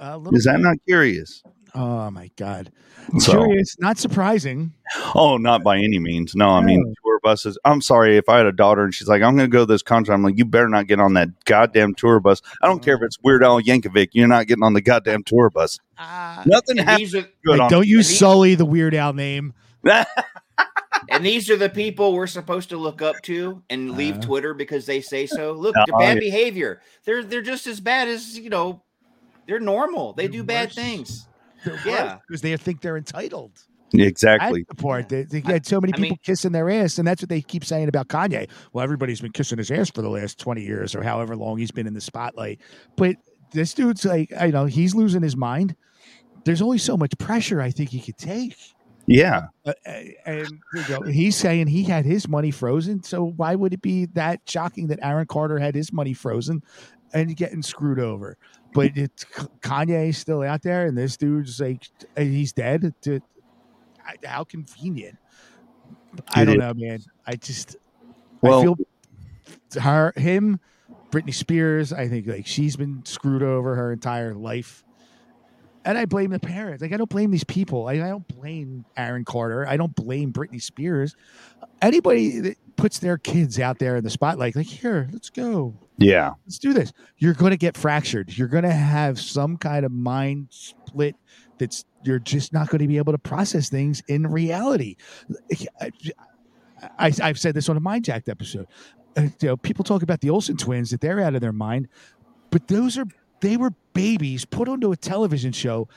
Uh, 0.00 0.20
a 0.24 0.34
Is 0.34 0.44
that 0.44 0.56
bit. 0.56 0.62
not 0.62 0.76
curious? 0.86 1.42
Oh 1.74 2.10
my 2.10 2.30
god. 2.36 2.70
So- 3.18 3.32
Curious, 3.44 3.76
not 3.78 3.96
surprising. 3.98 4.72
Oh, 5.14 5.38
not 5.38 5.62
by 5.62 5.76
any 5.78 5.98
means. 5.98 6.34
No, 6.34 6.50
I 6.50 6.60
mean. 6.62 6.94
Tour 7.18 7.30
buses. 7.30 7.58
I'm 7.64 7.80
sorry 7.80 8.16
if 8.16 8.28
I 8.28 8.38
had 8.38 8.46
a 8.46 8.52
daughter 8.52 8.82
and 8.84 8.94
she's 8.94 9.08
like, 9.08 9.22
"I'm 9.22 9.36
going 9.36 9.48
to 9.50 9.52
go 9.52 9.60
to 9.60 9.66
this 9.66 9.82
concert." 9.82 10.12
I'm 10.12 10.22
like, 10.22 10.38
"You 10.38 10.44
better 10.44 10.68
not 10.68 10.86
get 10.86 11.00
on 11.00 11.14
that 11.14 11.28
goddamn 11.44 11.94
tour 11.94 12.20
bus." 12.20 12.40
I 12.62 12.66
don't 12.66 12.82
care 12.82 12.94
if 12.96 13.02
it's 13.02 13.18
Weird 13.22 13.42
Al 13.44 13.60
Yankovic. 13.60 14.08
You're 14.12 14.28
not 14.28 14.46
getting 14.46 14.64
on 14.64 14.72
the 14.74 14.80
goddamn 14.80 15.22
tour 15.24 15.50
bus. 15.50 15.78
Nothing 16.46 16.78
happens 16.78 17.14
are 17.14 17.22
good 17.22 17.30
Like, 17.58 17.60
on 17.62 17.70
don't 17.70 17.86
you 17.86 17.98
and 17.98 18.06
sully 18.06 18.54
the 18.54 18.64
Weird 18.66 18.94
Al 18.94 19.12
name. 19.12 19.54
and 21.10 21.24
these 21.24 21.48
are 21.50 21.56
the 21.56 21.68
people 21.70 22.12
we're 22.12 22.26
supposed 22.26 22.68
to 22.70 22.76
look 22.76 23.02
up 23.02 23.16
to 23.22 23.62
and 23.70 23.96
leave 23.96 24.16
Uh. 24.18 24.20
Twitter 24.20 24.54
because 24.54 24.86
they 24.86 25.00
say 25.00 25.26
so. 25.26 25.52
Look, 25.52 25.74
they're 25.74 25.84
bad 25.98 26.16
yeah. 26.16 26.20
behavior. 26.20 26.80
They're 27.04 27.22
they're 27.24 27.42
just 27.42 27.66
as 27.66 27.80
bad 27.80 28.08
as 28.08 28.38
you 28.38 28.50
know. 28.50 28.82
They're 29.46 29.60
normal. 29.60 30.12
They 30.12 30.24
They're 30.24 30.32
do 30.40 30.44
bad 30.44 30.72
things. 30.72 31.26
They're 31.64 31.78
Yeah. 31.86 32.18
because 32.26 32.42
they 32.42 32.54
think 32.58 32.82
they're 32.82 32.98
entitled. 32.98 33.64
Exactly. 33.94 34.64
That's 34.68 34.76
the 34.78 34.82
part. 34.82 35.08
They, 35.08 35.22
they 35.24 35.40
had 35.40 35.66
so 35.66 35.80
many 35.80 35.92
I 35.92 35.96
people 35.96 36.10
mean- 36.10 36.18
kissing 36.22 36.52
their 36.52 36.68
ass, 36.70 36.98
and 36.98 37.06
that's 37.06 37.22
what 37.22 37.28
they 37.28 37.40
keep 37.40 37.64
saying 37.64 37.88
about 37.88 38.08
Kanye. 38.08 38.48
Well, 38.72 38.82
everybody's 38.82 39.20
been 39.20 39.32
kissing 39.32 39.58
his 39.58 39.70
ass 39.70 39.90
for 39.90 40.02
the 40.02 40.10
last 40.10 40.38
twenty 40.38 40.62
years 40.62 40.94
or 40.94 41.02
however 41.02 41.36
long 41.36 41.58
he's 41.58 41.70
been 41.70 41.86
in 41.86 41.94
the 41.94 42.00
spotlight. 42.00 42.60
But 42.96 43.16
this 43.52 43.72
dude's 43.74 44.04
like, 44.04 44.32
I 44.38 44.48
know 44.48 44.66
he's 44.66 44.94
losing 44.94 45.22
his 45.22 45.36
mind. 45.36 45.74
there's 46.44 46.62
only 46.62 46.78
so 46.78 46.96
much 46.96 47.16
pressure 47.18 47.60
I 47.60 47.70
think 47.70 47.90
he 47.90 48.00
could 48.00 48.18
take. 48.18 48.56
Yeah. 49.06 49.46
Uh, 49.64 49.72
and 50.26 50.48
you 50.74 50.82
know, 50.90 51.00
he's 51.02 51.34
saying 51.36 51.66
he 51.68 51.82
had 51.82 52.04
his 52.04 52.28
money 52.28 52.50
frozen. 52.50 53.02
So 53.02 53.24
why 53.36 53.54
would 53.54 53.72
it 53.72 53.80
be 53.80 54.04
that 54.14 54.40
shocking 54.46 54.88
that 54.88 54.98
Aaron 55.02 55.26
Carter 55.26 55.58
had 55.58 55.74
his 55.74 55.92
money 55.94 56.12
frozen 56.12 56.62
and 57.14 57.34
getting 57.36 57.62
screwed 57.62 57.98
over? 57.98 58.36
But 58.74 58.92
it's 58.96 59.24
Kanye 59.62 60.10
is 60.10 60.18
still 60.18 60.42
out 60.42 60.62
there, 60.62 60.84
and 60.86 60.96
this 60.96 61.16
dude's 61.16 61.58
like 61.58 61.88
he's 62.18 62.52
dead. 62.52 62.92
How 64.24 64.44
convenient. 64.44 65.18
I 66.34 66.44
don't 66.44 66.58
know, 66.58 66.72
man. 66.74 67.00
I 67.26 67.36
just 67.36 67.76
Well- 68.42 68.60
I 68.60 68.62
feel 68.62 68.76
her 69.80 70.12
him, 70.16 70.60
Britney 71.10 71.34
Spears. 71.34 71.92
I 71.92 72.08
think 72.08 72.26
like 72.26 72.46
she's 72.46 72.76
been 72.76 73.04
screwed 73.04 73.42
over 73.42 73.74
her 73.74 73.92
entire 73.92 74.34
life. 74.34 74.84
And 75.84 75.96
I 75.96 76.04
blame 76.04 76.30
the 76.30 76.40
parents. 76.40 76.82
Like 76.82 76.92
I 76.92 76.96
don't 76.98 77.08
blame 77.08 77.30
these 77.30 77.44
people. 77.44 77.86
I, 77.86 77.92
I 77.94 78.08
don't 78.08 78.26
blame 78.28 78.84
Aaron 78.96 79.24
Carter. 79.24 79.66
I 79.66 79.76
don't 79.76 79.94
blame 79.94 80.32
Britney 80.32 80.60
Spears. 80.60 81.16
Anybody 81.80 82.40
that 82.40 82.56
puts 82.76 82.98
their 82.98 83.16
kids 83.16 83.58
out 83.58 83.78
there 83.78 83.96
in 83.96 84.04
the 84.04 84.10
spotlight, 84.10 84.54
like 84.56 84.66
here, 84.66 85.08
let's 85.12 85.30
go, 85.30 85.74
Yeah. 85.96 86.32
let's 86.44 86.58
do 86.58 86.72
this. 86.72 86.92
You're 87.16 87.34
going 87.34 87.52
to 87.52 87.56
get 87.56 87.76
fractured. 87.76 88.36
You're 88.36 88.48
going 88.48 88.64
to 88.64 88.70
have 88.70 89.18
some 89.20 89.56
kind 89.56 89.86
of 89.86 89.92
mind 89.92 90.48
split. 90.50 91.14
That's 91.58 91.84
you're 92.04 92.18
just 92.18 92.52
not 92.52 92.68
going 92.68 92.80
to 92.80 92.88
be 92.88 92.98
able 92.98 93.12
to 93.12 93.18
process 93.18 93.68
things 93.68 94.02
in 94.08 94.26
reality. 94.26 94.96
I, 95.80 95.90
I, 96.98 97.12
I've 97.22 97.38
said 97.38 97.54
this 97.54 97.68
on 97.68 97.76
a 97.76 97.80
Mind 97.80 98.04
Jacked 98.04 98.28
episode. 98.28 98.66
Uh, 99.16 99.22
you 99.40 99.48
know, 99.48 99.56
people 99.56 99.84
talk 99.84 100.02
about 100.02 100.20
the 100.20 100.30
Olsen 100.30 100.56
twins 100.56 100.90
that 100.90 101.00
they're 101.00 101.20
out 101.20 101.34
of 101.34 101.40
their 101.40 101.52
mind, 101.52 101.88
but 102.50 102.68
those 102.68 102.96
are 102.96 103.06
they 103.40 103.56
were 103.56 103.72
babies 103.94 104.44
put 104.44 104.68
onto 104.68 104.92
a 104.92 104.96
television 104.96 105.52
show 105.52 105.88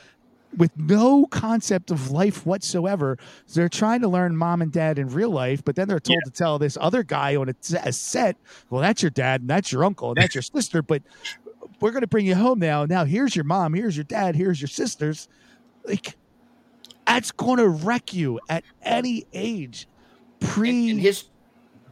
with 0.57 0.71
no 0.77 1.25
concept 1.27 1.91
of 1.91 2.11
life 2.11 2.45
whatsoever. 2.45 3.17
They're 3.53 3.69
trying 3.69 4.01
to 4.01 4.07
learn 4.07 4.35
mom 4.35 4.61
and 4.61 4.71
dad 4.71 4.99
in 4.99 5.07
real 5.07 5.29
life, 5.29 5.63
but 5.63 5.75
then 5.75 5.87
they're 5.87 5.99
told 5.99 6.19
to 6.25 6.31
tell 6.31 6.59
this 6.59 6.77
other 6.79 7.03
guy 7.03 7.35
on 7.35 7.49
a, 7.49 7.53
t- 7.53 7.77
a 7.81 7.93
set, 7.93 8.37
well, 8.69 8.81
that's 8.81 9.01
your 9.01 9.11
dad 9.11 9.41
and 9.41 9.49
that's 9.49 9.71
your 9.71 9.85
uncle 9.85 10.09
and 10.09 10.17
that's 10.17 10.35
your 10.35 10.41
sister, 10.41 10.81
but 10.81 11.01
we're 11.79 11.91
going 11.91 12.01
to 12.01 12.07
bring 12.07 12.25
you 12.25 12.35
home 12.35 12.59
now. 12.59 12.85
Now 12.85 13.05
here's 13.05 13.35
your 13.35 13.45
mom, 13.45 13.73
here's 13.73 13.95
your 13.95 14.03
dad, 14.03 14.35
here's 14.35 14.61
your 14.61 14.67
sisters. 14.67 15.27
Like 15.85 16.15
that's 17.07 17.31
going 17.31 17.57
to 17.57 17.67
wreck 17.67 18.13
you 18.13 18.39
at 18.49 18.63
any 18.81 19.25
age. 19.33 19.87
Pre 20.39 20.69
And, 20.69 20.89
and 20.91 20.99
his 21.01 21.25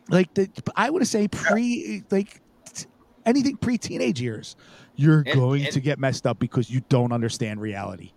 like 0.09 0.33
the 0.33 0.49
I 0.75 0.89
would 0.89 1.05
say 1.07 1.27
pre 1.27 2.03
like 2.09 2.41
t- 2.73 2.85
anything 3.25 3.57
pre 3.57 3.77
teenage 3.77 4.19
years, 4.21 4.55
you're 4.95 5.19
And- 5.25 5.33
going 5.33 5.63
and- 5.65 5.73
to 5.73 5.79
get 5.79 5.99
messed 5.99 6.25
up 6.25 6.39
because 6.39 6.69
you 6.69 6.81
don't 6.89 7.11
understand 7.11 7.61
reality. 7.61 8.11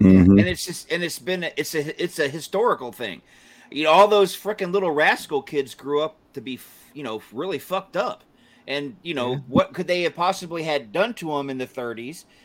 Mhm. 0.00 0.40
and 0.40 0.40
it's 0.40 0.64
just 0.66 0.90
and 0.90 1.04
it's 1.04 1.20
been 1.20 1.44
a, 1.44 1.52
it's 1.56 1.72
a 1.74 2.02
it's 2.02 2.18
a 2.18 2.26
historical 2.28 2.90
thing 2.90 3.22
you 3.70 3.84
know 3.84 3.92
all 3.92 4.08
those 4.08 4.36
freaking 4.36 4.72
little 4.72 4.90
rascal 4.90 5.40
kids 5.40 5.72
grew 5.76 6.02
up 6.02 6.16
to 6.32 6.40
be 6.40 6.54
f- 6.54 6.90
you 6.94 7.04
know 7.04 7.22
really 7.32 7.60
fucked 7.60 7.96
up 7.96 8.24
and 8.66 8.96
you 9.04 9.14
know 9.14 9.36
what 9.46 9.72
could 9.72 9.86
they 9.86 10.02
have 10.02 10.16
possibly 10.16 10.64
had 10.64 10.90
done 10.90 11.14
to 11.14 11.28
them 11.28 11.48
in 11.48 11.58
the 11.58 11.66
30s 11.66 12.24
You- 12.24 12.43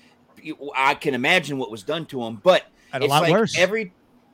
i 0.76 0.94
can 0.96 1.14
imagine 1.14 1.58
what 1.58 1.72
was 1.72 1.84
done 1.84 2.06
to 2.06 2.20
them 2.24 2.40
but 2.44 2.64
And 2.94 3.04
a 3.04 3.06
it's 3.06 3.12
lot 3.12 3.24
like 3.24 3.32
worse. 3.32 3.58
every 3.58 3.94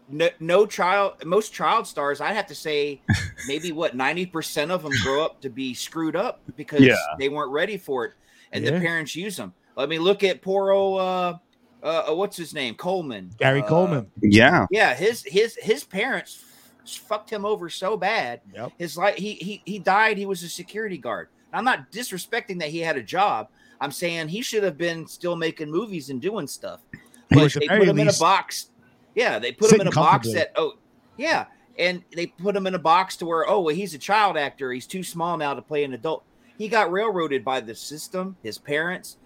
no, 0.10 0.30
no 0.40 0.66
child 0.66 1.24
most 1.26 1.54
child 1.54 1.88
stars 1.88 2.22
i'd 2.22 2.34
have 2.36 2.48
to 2.48 2.56
say 2.56 3.02
maybe 3.48 3.72
what 3.72 3.98
90% 3.98 4.70
of 4.70 4.84
them 4.84 4.92
grow 5.04 5.24
up 5.26 5.42
to 5.42 5.50
be 5.50 5.74
screwed 5.74 6.16
up 6.16 6.42
because 6.56 6.82
Yeah. 6.82 6.96
they 7.20 7.30
weren't 7.30 7.52
ready 7.52 7.78
for 7.78 8.06
it 8.06 8.14
and 8.52 8.66
the 8.66 8.72
parents 8.74 9.16
use 9.16 9.36
them 9.38 9.54
let 9.76 9.90
me 9.90 9.98
look 10.00 10.24
at 10.24 10.42
poor 10.42 10.72
old 10.72 11.00
uh, 11.02 11.38
uh, 11.84 12.06
uh, 12.12 12.16
what's 12.16 12.38
his 12.38 12.54
name 12.54 12.76
coleman 12.76 13.32
Gary 13.38 13.62
Uh, 13.62 13.68
Coleman. 13.68 14.08
Yeah. 14.22 14.66
yeah, 14.72 14.94
his 14.96 15.24
his 15.24 15.56
his 15.62 15.84
parents 15.84 16.44
fucked 16.86 17.30
him 17.32 17.46
over 17.46 17.68
so 17.70 17.98
bad. 17.98 18.42
Yep. 18.54 18.72
His 18.78 18.98
like 18.98 19.18
he 19.18 19.34
he 19.34 19.62
he 19.66 19.80
died. 19.80 20.18
He 20.18 20.26
was 20.26 20.42
a 20.44 20.50
security 20.50 20.98
guard. 20.98 21.30
I'm 21.54 21.64
not 21.66 21.92
disrespecting 21.92 22.60
that 22.60 22.70
he 22.70 22.80
had 22.80 22.96
a 22.98 23.04
job. 23.04 23.50
I'm 23.82 23.92
saying 23.92 24.30
he 24.30 24.42
should 24.42 24.64
have 24.64 24.78
been 24.78 25.08
still 25.08 25.36
making 25.36 25.72
movies 25.72 26.10
and 26.10 26.22
doing 26.22 26.48
stuff. 26.48 26.82
But 27.30 27.54
they 27.54 27.68
put 27.68 27.88
him 27.88 28.00
in 28.00 28.08
a 28.08 28.14
box. 28.14 28.70
Yeah, 29.16 29.40
they 29.40 29.52
put 29.52 29.72
him 29.72 29.82
in 29.82 29.88
a 29.88 29.92
box 29.92 30.32
that 30.34 30.52
oh 30.56 30.74
yeah, 31.18 31.46
and 31.78 32.04
they 32.16 32.28
put 32.28 32.56
him 32.56 32.68
in 32.68 32.76
a 32.76 32.80
box 32.80 33.18
to 33.18 33.26
where 33.26 33.50
oh 33.50 33.62
well 33.62 33.76
he's 33.76 33.94
a 33.94 33.98
child 33.98 34.38
actor. 34.38 34.72
He's 34.72 34.88
too 34.88 35.04
small 35.04 35.38
now 35.38 35.54
to 35.54 35.62
play 35.62 35.84
an 35.84 35.94
adult. 35.94 36.24
He 36.58 36.68
got 36.68 36.92
railroaded 36.92 37.44
by 37.44 37.62
the 37.62 37.76
system, 37.76 38.38
his 38.44 38.58
parents. 38.58 39.18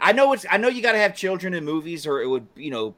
I 0.00 0.12
know 0.12 0.32
it's 0.32 0.46
I 0.50 0.56
know 0.56 0.68
you 0.68 0.82
got 0.82 0.92
to 0.92 0.98
have 0.98 1.14
children 1.14 1.54
in 1.54 1.64
movies 1.64 2.06
or 2.06 2.22
it 2.22 2.26
would 2.26 2.46
you 2.54 2.70
know, 2.70 2.94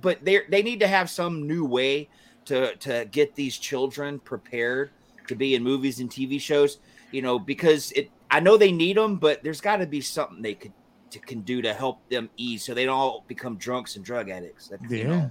but 0.00 0.24
they 0.24 0.40
they 0.48 0.62
need 0.62 0.80
to 0.80 0.88
have 0.88 1.10
some 1.10 1.46
new 1.46 1.64
way 1.64 2.08
to 2.44 2.76
to 2.76 3.06
get 3.10 3.34
these 3.34 3.56
children 3.56 4.18
prepared 4.18 4.90
to 5.26 5.34
be 5.34 5.54
in 5.54 5.62
movies 5.62 6.00
and 6.00 6.10
TV 6.10 6.40
shows. 6.40 6.78
You 7.10 7.22
know 7.22 7.38
because 7.38 7.92
it 7.92 8.10
I 8.30 8.40
know 8.40 8.56
they 8.56 8.72
need 8.72 8.96
them, 8.96 9.16
but 9.16 9.42
there's 9.42 9.60
got 9.60 9.76
to 9.78 9.86
be 9.86 10.00
something 10.00 10.42
they 10.42 10.54
could 10.54 10.72
to, 11.10 11.18
can 11.18 11.40
do 11.40 11.62
to 11.62 11.72
help 11.72 12.06
them 12.10 12.28
ease 12.36 12.64
so 12.64 12.74
they 12.74 12.84
don't 12.84 12.98
all 12.98 13.24
become 13.26 13.56
drunks 13.56 13.96
and 13.96 14.04
drug 14.04 14.28
addicts. 14.28 14.68
That, 14.68 14.80
you 14.90 15.04
Yeah. 15.04 15.06
know. 15.06 15.30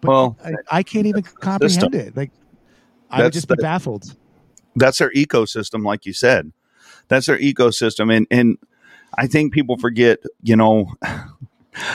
But 0.00 0.08
Well, 0.08 0.36
I, 0.44 0.52
I 0.70 0.82
can't 0.82 1.06
even 1.06 1.22
comprehend 1.22 1.94
it. 1.94 2.16
Like 2.16 2.30
I 3.10 3.18
would 3.18 3.24
That's 3.24 3.34
just 3.34 3.48
be 3.48 3.54
baffled. 3.56 4.16
that's 4.76 4.98
their 4.98 5.10
ecosystem, 5.12 5.84
like 5.84 6.04
you 6.04 6.12
said. 6.12 6.52
That's 7.08 7.26
their 7.26 7.38
ecosystem, 7.38 8.14
and 8.14 8.26
and 8.30 8.58
I 9.16 9.26
think 9.26 9.52
people 9.52 9.78
forget. 9.78 10.18
You 10.42 10.56
know, 10.56 10.92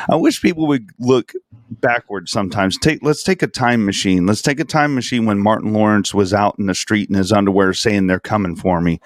I 0.09 0.15
wish 0.15 0.41
people 0.41 0.67
would 0.67 0.89
look 0.99 1.33
backwards 1.69 2.31
sometimes. 2.31 2.77
Take 2.77 2.99
let's 3.03 3.23
take 3.23 3.41
a 3.41 3.47
time 3.47 3.85
machine. 3.85 4.25
Let's 4.25 4.41
take 4.41 4.59
a 4.59 4.65
time 4.65 4.95
machine 4.95 5.25
when 5.25 5.39
Martin 5.39 5.73
Lawrence 5.73 6.13
was 6.13 6.33
out 6.33 6.55
in 6.59 6.65
the 6.65 6.75
street 6.75 7.09
in 7.09 7.15
his 7.15 7.31
underwear 7.31 7.73
saying 7.73 8.07
they're 8.07 8.19
coming 8.19 8.55
for 8.55 8.81
me. 8.81 8.99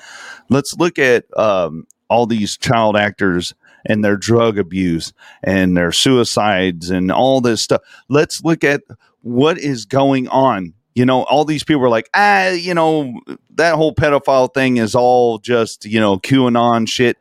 Let's 0.49 0.75
look 0.75 0.97
at 0.99 1.25
um, 1.37 1.87
all 2.09 2.25
these 2.25 2.57
child 2.57 2.95
actors 2.95 3.53
and 3.85 4.03
their 4.03 4.17
drug 4.17 4.57
abuse 4.57 5.13
and 5.43 5.75
their 5.75 5.91
suicides 5.91 6.89
and 6.89 7.11
all 7.11 7.41
this 7.41 7.61
stuff. 7.61 7.81
Let's 8.09 8.43
look 8.43 8.63
at 8.63 8.81
what 9.21 9.57
is 9.57 9.85
going 9.85 10.27
on. 10.29 10.73
You 10.95 11.05
know, 11.05 11.23
all 11.23 11.43
these 11.43 11.63
people 11.63 11.83
are 11.83 11.89
like, 11.89 12.09
ah, 12.13 12.49
you 12.49 12.73
know, 12.73 13.19
that 13.55 13.75
whole 13.75 13.95
pedophile 13.95 14.53
thing 14.53 14.77
is 14.77 14.93
all 14.93 15.39
just, 15.39 15.85
you 15.85 15.99
know, 15.99 16.17
QAnon 16.17 16.87
shit. 16.87 17.17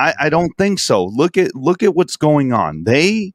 I, 0.00 0.14
I 0.26 0.28
don't 0.30 0.56
think 0.56 0.78
so. 0.78 1.04
Look 1.04 1.36
at 1.36 1.54
look 1.54 1.82
at 1.82 1.94
what's 1.94 2.16
going 2.16 2.52
on. 2.52 2.84
They 2.84 3.32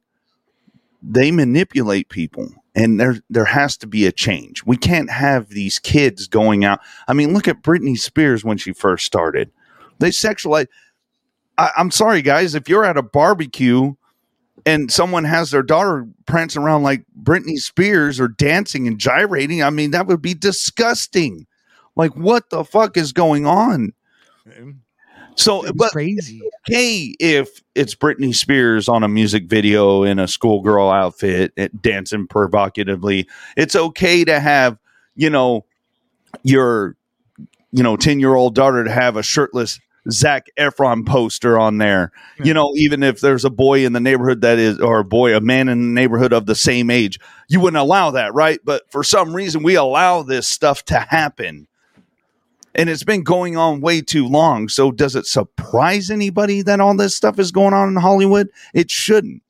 they 1.02 1.30
manipulate 1.30 2.08
people 2.08 2.52
and 2.74 2.98
there 2.98 3.20
there 3.30 3.44
has 3.44 3.76
to 3.78 3.86
be 3.86 4.06
a 4.06 4.12
change. 4.12 4.64
We 4.64 4.76
can't 4.76 5.10
have 5.10 5.50
these 5.50 5.78
kids 5.78 6.26
going 6.26 6.64
out. 6.64 6.80
I 7.08 7.12
mean, 7.12 7.32
look 7.32 7.48
at 7.48 7.62
Britney 7.62 7.96
Spears 7.98 8.44
when 8.44 8.58
she 8.58 8.72
first 8.72 9.06
started. 9.06 9.50
They 9.98 10.10
sexualize 10.10 10.66
I, 11.58 11.70
I'm 11.76 11.90
sorry, 11.90 12.22
guys, 12.22 12.54
if 12.54 12.68
you're 12.68 12.84
at 12.84 12.96
a 12.96 13.02
barbecue 13.02 13.94
and 14.64 14.90
someone 14.90 15.24
has 15.24 15.50
their 15.50 15.62
daughter 15.62 16.06
prancing 16.26 16.62
around 16.62 16.82
like 16.82 17.04
Britney 17.22 17.58
Spears 17.58 18.20
or 18.20 18.28
dancing 18.28 18.86
and 18.86 18.98
gyrating, 18.98 19.62
I 19.62 19.70
mean, 19.70 19.92
that 19.92 20.06
would 20.06 20.22
be 20.22 20.34
disgusting. 20.34 21.46
Like, 21.94 22.14
what 22.16 22.50
the 22.50 22.64
fuck 22.64 22.96
is 22.96 23.12
going 23.12 23.46
on? 23.46 23.92
So, 25.36 25.62
It's 25.64 25.72
but 25.72 25.92
crazy. 25.92 26.40
okay 26.68 27.14
if 27.20 27.62
it's 27.74 27.94
Britney 27.94 28.34
Spears 28.34 28.88
on 28.88 29.02
a 29.02 29.08
music 29.08 29.44
video 29.46 30.02
in 30.02 30.18
a 30.18 30.26
schoolgirl 30.26 30.90
outfit 30.90 31.52
eh, 31.56 31.68
dancing 31.80 32.26
provocatively. 32.26 33.28
It's 33.56 33.76
okay 33.76 34.24
to 34.24 34.40
have, 34.40 34.78
you 35.14 35.30
know, 35.30 35.64
your, 36.42 36.96
you 37.72 37.82
know, 37.82 37.96
10 37.96 38.18
year 38.20 38.34
old 38.34 38.54
daughter 38.54 38.82
to 38.84 38.90
have 38.90 39.16
a 39.16 39.22
shirtless 39.22 39.78
Zac 40.10 40.46
Efron 40.58 41.04
poster 41.04 41.58
on 41.58 41.78
there. 41.78 42.12
You 42.42 42.54
know, 42.54 42.72
even 42.76 43.02
if 43.02 43.20
there's 43.20 43.44
a 43.44 43.50
boy 43.50 43.84
in 43.84 43.92
the 43.92 44.00
neighborhood 44.00 44.40
that 44.42 44.58
is, 44.58 44.78
or 44.80 45.00
a 45.00 45.04
boy, 45.04 45.36
a 45.36 45.40
man 45.40 45.68
in 45.68 45.80
the 45.80 46.00
neighborhood 46.00 46.32
of 46.32 46.46
the 46.46 46.54
same 46.54 46.90
age, 46.90 47.18
you 47.48 47.60
wouldn't 47.60 47.80
allow 47.80 48.12
that, 48.12 48.32
right? 48.32 48.60
But 48.64 48.90
for 48.90 49.02
some 49.02 49.34
reason, 49.34 49.62
we 49.62 49.74
allow 49.74 50.22
this 50.22 50.46
stuff 50.46 50.84
to 50.86 50.98
happen. 50.98 51.66
And 52.76 52.88
it's 52.88 53.04
been 53.04 53.24
going 53.24 53.56
on 53.56 53.80
way 53.80 54.02
too 54.02 54.28
long. 54.28 54.68
So, 54.68 54.92
does 54.92 55.16
it 55.16 55.26
surprise 55.26 56.10
anybody 56.10 56.62
that 56.62 56.78
all 56.78 56.96
this 56.96 57.16
stuff 57.16 57.38
is 57.38 57.50
going 57.50 57.74
on 57.74 57.88
in 57.88 57.96
Hollywood? 57.96 58.48
It 58.74 58.90
shouldn't. 58.90 59.42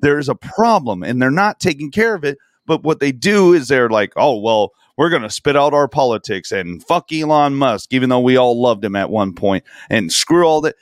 There's 0.00 0.28
a 0.28 0.34
problem 0.34 1.02
and 1.02 1.20
they're 1.20 1.30
not 1.30 1.60
taking 1.60 1.90
care 1.90 2.14
of 2.14 2.24
it. 2.24 2.38
But 2.66 2.82
what 2.82 3.00
they 3.00 3.12
do 3.12 3.54
is 3.54 3.68
they're 3.68 3.88
like, 3.88 4.12
oh, 4.16 4.38
well, 4.38 4.72
we're 4.96 5.10
going 5.10 5.22
to 5.22 5.30
spit 5.30 5.56
out 5.56 5.72
our 5.72 5.88
politics 5.88 6.52
and 6.52 6.84
fuck 6.84 7.12
Elon 7.12 7.54
Musk, 7.54 7.94
even 7.94 8.10
though 8.10 8.20
we 8.20 8.36
all 8.36 8.60
loved 8.60 8.84
him 8.84 8.96
at 8.96 9.10
one 9.10 9.32
point, 9.32 9.64
and 9.88 10.12
screw 10.12 10.46
all 10.46 10.60
that. 10.62 10.74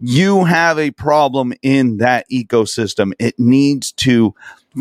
You 0.00 0.44
have 0.44 0.78
a 0.78 0.92
problem 0.92 1.52
in 1.62 1.98
that 1.98 2.24
ecosystem. 2.32 3.12
It 3.18 3.34
needs 3.38 3.92
to 3.92 4.34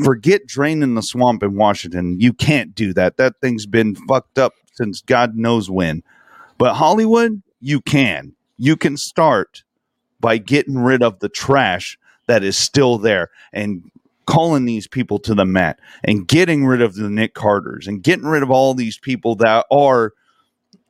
forget 0.03 0.45
draining 0.45 0.95
the 0.95 1.01
swamp 1.01 1.43
in 1.43 1.55
Washington. 1.55 2.19
You 2.19 2.33
can't 2.33 2.73
do 2.73 2.93
that. 2.93 3.17
That 3.17 3.35
thing's 3.41 3.65
been 3.65 3.95
fucked 3.95 4.39
up 4.39 4.53
since 4.77 5.01
God 5.01 5.35
knows 5.35 5.69
when. 5.69 6.03
But 6.57 6.75
Hollywood, 6.75 7.41
you 7.59 7.81
can. 7.81 8.33
You 8.57 8.75
can 8.75 8.97
start 8.97 9.63
by 10.19 10.37
getting 10.37 10.77
rid 10.77 11.03
of 11.03 11.19
the 11.19 11.29
trash 11.29 11.97
that 12.27 12.43
is 12.43 12.57
still 12.57 12.97
there 12.97 13.29
and 13.53 13.89
calling 14.25 14.65
these 14.65 14.87
people 14.87 15.19
to 15.19 15.33
the 15.33 15.45
mat 15.45 15.79
and 16.03 16.27
getting 16.27 16.65
rid 16.65 16.81
of 16.81 16.95
the 16.95 17.09
Nick 17.09 17.33
Carters 17.33 17.87
and 17.87 18.03
getting 18.03 18.25
rid 18.25 18.43
of 18.43 18.51
all 18.51 18.73
these 18.73 18.97
people 18.97 19.35
that 19.35 19.65
are 19.71 20.13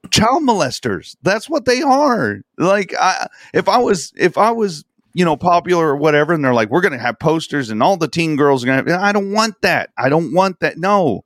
child 0.10 0.44
molesters. 0.44 1.16
That's 1.22 1.50
what 1.50 1.66
they 1.66 1.82
are. 1.82 2.42
Like 2.58 2.94
I 3.00 3.28
if 3.54 3.70
I 3.70 3.78
was 3.78 4.12
if 4.16 4.38
I 4.38 4.52
was 4.52 4.84
you 5.14 5.24
know 5.24 5.38
popular 5.38 5.88
or 5.88 5.96
whatever 5.96 6.34
and 6.34 6.44
they're 6.44 6.54
like 6.54 6.70
we're 6.70 6.82
going 6.82 6.94
to 6.94 7.00
have 7.00 7.20
posters 7.20 7.70
and 7.70 7.82
all 7.82 7.98
the 7.98 8.08
teen 8.08 8.36
girls 8.36 8.64
are 8.64 8.68
going 8.68 8.86
to 8.86 9.00
I 9.00 9.12
don't 9.12 9.32
want 9.32 9.62
that. 9.62 9.92
I 9.98 10.10
don't 10.10 10.34
want 10.34 10.60
that. 10.62 10.78
No. 10.78 11.24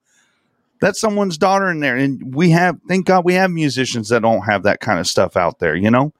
That's 0.81 0.99
someone's 0.99 1.37
daughter 1.37 1.69
in 1.69 1.79
there 1.79 1.95
and 1.95 2.35
we 2.35 2.49
have 2.49 2.77
thank 2.89 3.05
God 3.05 3.23
we 3.23 3.35
have 3.35 3.51
musicians 3.51 4.09
that 4.09 4.23
don't 4.23 4.41
have 4.41 4.63
that 4.63 4.79
kind 4.81 4.99
of 4.99 5.07
stuff 5.07 5.37
out 5.37 5.59
there, 5.59 5.75
you 5.75 5.89
know? 5.91 6.11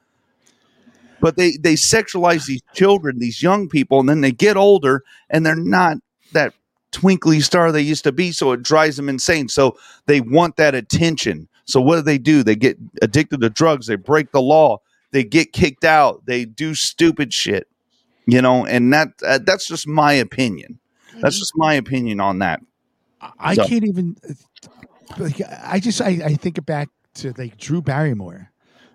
But 1.19 1.35
they 1.35 1.57
they 1.59 1.73
sexualize 1.73 2.45
these 2.45 2.61
children, 2.73 3.19
these 3.19 3.43
young 3.43 3.67
people 3.69 3.99
and 3.99 4.07
then 4.07 4.21
they 4.21 4.31
get 4.31 4.57
older 4.57 5.03
and 5.29 5.45
they're 5.45 5.55
not 5.55 5.97
that 6.33 6.53
twinkly 6.91 7.39
star 7.41 7.71
they 7.71 7.81
used 7.81 8.03
to 8.03 8.11
be 8.11 8.31
so 8.31 8.51
it 8.53 8.63
drives 8.63 8.97
them 8.97 9.09
insane. 9.09 9.47
So 9.49 9.77
they 10.05 10.21
want 10.21 10.55
that 10.57 10.75
attention. 10.75 11.47
So 11.65 11.81
what 11.81 11.95
do 11.97 12.01
they 12.01 12.17
do? 12.17 12.43
They 12.43 12.55
get 12.55 12.77
addicted 13.01 13.41
to 13.41 13.49
drugs, 13.49 13.87
they 13.87 13.95
break 13.95 14.31
the 14.31 14.41
law, 14.41 14.79
they 15.11 15.23
get 15.23 15.53
kicked 15.53 15.85
out, 15.85 16.25
they 16.25 16.45
do 16.45 16.73
stupid 16.75 17.33
shit. 17.33 17.67
You 18.27 18.41
know, 18.41 18.65
and 18.65 18.93
that 18.93 19.09
uh, 19.25 19.39
that's 19.43 19.67
just 19.67 19.87
my 19.87 20.13
opinion. 20.13 20.79
That's 21.19 21.37
just 21.39 21.53
my 21.55 21.73
opinion 21.73 22.19
on 22.19 22.39
that. 22.39 22.61
I- 23.19 23.31
I 23.39 23.53
So- 23.55 23.67
can't 23.67 23.83
even. 23.83 24.15
Like, 25.17 25.41
I 25.63 25.79
just 25.79 26.01
I, 26.01 26.19
I 26.23 26.33
think 26.35 26.57
it 26.57 26.65
back 26.65 26.89
to 27.15 27.33
like 27.37 27.57
Drew 27.57 27.81
Barrymore. 27.81 28.51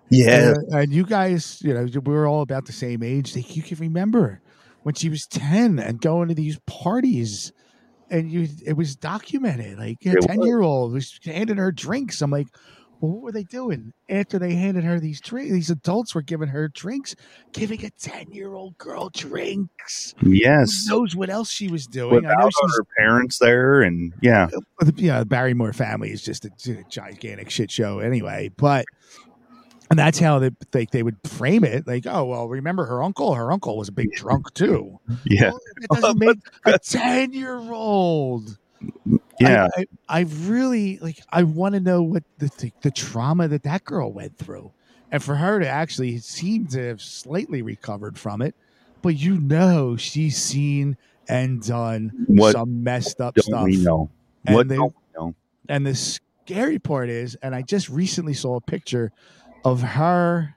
Yeah. 0.09 0.53
Uh, 0.71 0.77
and 0.77 0.93
you 0.93 1.05
guys, 1.05 1.61
you 1.61 1.73
know, 1.73 1.83
we 1.83 2.13
were 2.13 2.27
all 2.27 2.41
about 2.41 2.65
the 2.65 2.73
same 2.73 3.03
age. 3.03 3.35
Like, 3.35 3.55
you 3.55 3.61
can 3.61 3.77
remember 3.77 4.41
when 4.83 4.95
she 4.95 5.09
was 5.09 5.27
10 5.27 5.79
and 5.79 5.99
going 5.99 6.29
to 6.29 6.33
these 6.33 6.59
parties 6.65 7.51
and 8.09 8.31
you 8.31 8.47
it 8.65 8.73
was 8.73 8.95
documented. 8.95 9.77
Like 9.77 9.97
a 10.05 10.15
10 10.15 10.43
year 10.43 10.61
old 10.61 10.93
was 10.93 11.19
handing 11.23 11.57
her 11.57 11.71
drinks. 11.71 12.21
I'm 12.21 12.31
like, 12.31 12.47
well, 12.99 13.13
what 13.13 13.21
were 13.21 13.31
they 13.31 13.43
doing 13.43 13.93
after 14.09 14.39
they 14.39 14.55
handed 14.55 14.83
her 14.83 14.99
these 14.99 15.21
drinks? 15.21 15.51
These 15.51 15.69
adults 15.69 16.15
were 16.15 16.21
giving 16.21 16.49
her 16.49 16.67
drinks, 16.69 17.15
giving 17.53 17.85
a 17.85 17.89
10 17.91 18.31
year 18.31 18.53
old 18.53 18.77
girl 18.77 19.09
drinks. 19.09 20.15
Yes. 20.21 20.87
Who 20.87 20.99
knows 21.01 21.15
what 21.15 21.29
else 21.29 21.49
she 21.49 21.67
was 21.67 21.85
doing? 21.85 22.25
I 22.25 22.33
know 22.33 22.49
she's 22.49 22.77
her 22.77 22.85
parents 22.97 23.39
there 23.39 23.81
and 23.81 24.13
yeah. 24.21 24.47
Uh, 24.81 24.85
the 24.85 24.93
yeah, 24.97 25.19
the 25.19 25.25
Barrymore 25.25 25.73
family 25.73 26.11
is 26.11 26.21
just 26.21 26.45
a, 26.45 26.49
gi- 26.57 26.85
gigantic 26.89 27.49
shit 27.49 27.69
show 27.71 27.99
anyway. 27.99 28.49
But 28.57 28.85
and 29.89 29.97
that's 29.97 30.19
how 30.19 30.39
they 30.39 30.51
like 30.73 30.91
they 30.91 31.03
would 31.03 31.17
frame 31.23 31.63
it. 31.63 31.87
Like, 31.87 32.05
oh 32.07 32.25
well, 32.25 32.47
remember 32.47 32.85
her 32.85 33.03
uncle? 33.03 33.33
Her 33.35 33.51
uncle 33.51 33.77
was 33.77 33.87
a 33.87 33.93
big 33.93 34.11
drunk 34.13 34.53
too. 34.53 34.99
Yeah. 35.25 35.51
Well, 35.51 35.59
it 35.77 35.89
doesn't 35.89 36.19
make 36.25 36.37
a 36.65 36.79
ten 36.79 37.33
year 37.33 37.57
old. 37.57 38.57
Yeah. 39.39 39.67
I, 39.75 39.81
I, 39.81 39.85
I 40.09 40.19
really 40.21 40.97
like. 40.99 41.19
I 41.31 41.43
want 41.43 41.73
to 41.75 41.79
know 41.79 42.01
what 42.01 42.23
the, 42.39 42.49
the 42.57 42.71
the 42.81 42.91
trauma 42.91 43.47
that 43.47 43.63
that 43.63 43.83
girl 43.83 44.11
went 44.11 44.37
through, 44.37 44.71
and 45.11 45.21
for 45.21 45.35
her 45.35 45.59
to 45.59 45.67
actually 45.67 46.17
seem 46.19 46.67
to 46.67 46.87
have 46.87 47.01
slightly 47.01 47.61
recovered 47.61 48.17
from 48.17 48.41
it. 48.41 48.55
But 49.01 49.15
you 49.15 49.39
know, 49.39 49.95
she's 49.95 50.37
seen 50.37 50.97
and 51.29 51.61
done 51.63 52.25
What 52.27 52.53
some 52.53 52.83
messed 52.83 53.21
up 53.21 53.35
don't 53.35 53.43
stuff. 53.43 53.63
we 53.65 53.77
know? 53.77 54.09
And 54.45 54.55
What 54.55 54.67
they- 54.67 54.79
we 54.79 54.89
know? 55.15 55.35
And 55.69 55.85
the 55.85 55.93
scary 55.95 56.79
part 56.79 57.09
is, 57.09 57.35
and 57.43 57.53
I 57.53 57.61
just 57.61 57.89
recently 57.89 58.33
saw 58.33 58.55
a 58.55 58.61
picture 58.61 59.11
of 59.65 59.81
her 59.81 60.55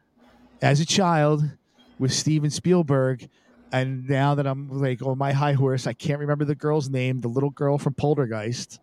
as 0.63 0.81
a 0.81 0.87
child 0.87 1.43
with 1.99 2.13
Steven 2.13 2.51
Spielberg. 2.51 3.29
And 3.73 4.09
now 4.09 4.35
that 4.35 4.47
I'm 4.47 4.69
like 4.69 5.01
on 5.03 5.17
my 5.19 5.33
high 5.33 5.53
horse, 5.53 5.87
I 5.87 5.93
can't 5.93 6.19
remember 6.19 6.45
the 6.45 6.55
girl's 6.57 6.89
name, 6.91 7.21
the 7.21 7.29
little 7.29 7.51
girl 7.51 7.79
from 7.79 7.95
Poltergeist, 7.95 8.81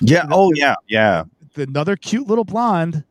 Yeah. 0.00 0.26
Oh 0.30 0.52
yeah. 0.54 0.74
Yeah. 0.88 1.24
the 1.54 1.62
another 1.64 1.96
cute 1.96 2.26
little 2.26 2.44
blonde. 2.44 3.04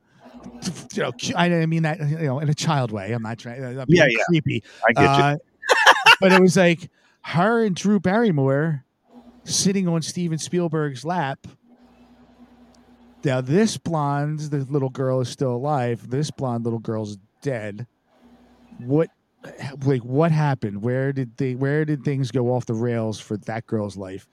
You 0.93 1.03
know, 1.03 1.11
cu- 1.13 1.35
I 1.35 1.65
mean 1.67 1.83
that 1.83 1.99
you 1.99 2.17
know 2.25 2.39
in 2.39 2.49
a 2.49 2.53
child 2.53 2.91
way. 2.91 3.11
I'm 3.13 3.21
not 3.23 3.37
trying. 3.37 3.63
I'm 3.63 3.85
Yeah, 3.87 4.05
yeah. 4.09 4.17
creepy. 4.27 4.63
I 4.87 4.93
get 4.93 5.03
you. 5.03 5.07
Uh, 5.07 5.35
but 6.19 6.31
it 6.33 6.41
was 6.41 6.57
like 6.57 6.89
her 7.21 7.63
and 7.63 7.75
Drew 7.75 7.99
Barrymore 7.99 8.83
sitting 9.45 9.87
on 9.87 10.01
Steven 10.01 10.37
Spielberg's 10.37 11.05
lap. 11.05 11.47
Now, 13.23 13.39
this 13.39 13.77
blonde, 13.77 14.39
the 14.39 14.57
little 14.69 14.89
girl 14.89 15.21
is 15.21 15.29
still 15.29 15.55
alive. 15.55 16.09
This 16.09 16.29
blonde 16.29 16.65
little 16.65 16.79
girl's 16.79 17.17
dead. 17.41 17.87
What, 18.79 19.09
like, 19.85 20.03
what 20.03 20.31
happened? 20.31 20.81
Where 20.81 21.13
did 21.13 21.37
they? 21.37 21.55
Where 21.55 21.85
did 21.85 22.03
things 22.03 22.31
go 22.31 22.53
off 22.53 22.65
the 22.65 22.73
rails 22.73 23.19
for 23.19 23.37
that 23.37 23.65
girl's 23.65 23.97
life? 23.97 24.27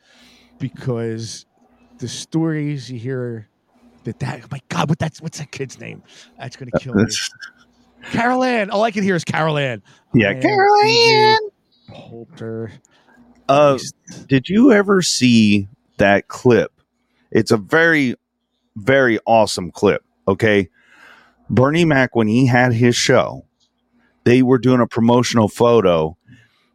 Because 0.59 1.47
the 1.99 2.09
stories 2.09 2.91
you 2.91 2.99
hear 2.99 3.49
that 4.05 4.19
that 4.20 4.43
oh 4.45 4.49
my 4.51 4.61
God, 4.69 4.89
what 4.89 4.99
that's 4.99 5.20
what's 5.20 5.39
that 5.39 5.51
kid's 5.51 5.78
name? 5.78 6.03
That's 6.39 6.57
gonna 6.57 6.73
kill 6.78 6.95
me. 6.95 7.05
Carol 8.12 8.43
Ann. 8.43 8.70
All 8.70 8.82
I 8.82 8.91
can 8.91 9.03
hear 9.03 9.15
is 9.15 9.24
Carol 9.24 9.59
Ann. 9.59 9.82
yeah. 10.15 10.32
Man, 10.32 10.43
Carol 10.43 10.77
Ann. 10.82 11.39
Poulter. 11.89 12.73
Uh, 13.49 13.78
did 14.28 14.49
you 14.49 14.73
ever 14.73 15.03
see 15.03 15.69
that 15.99 16.28
clip? 16.28 16.73
It's 17.31 17.51
a 17.51 17.57
very, 17.57 18.15
very 18.77 19.19
awesome 19.27 19.70
clip. 19.70 20.05
Okay. 20.28 20.69
Bernie 21.49 21.85
Mac, 21.85 22.15
when 22.15 22.28
he 22.28 22.47
had 22.47 22.73
his 22.73 22.95
show, 22.95 23.45
they 24.24 24.42
were 24.42 24.59
doing 24.59 24.80
a 24.80 24.86
promotional 24.86 25.48
photo 25.48 26.16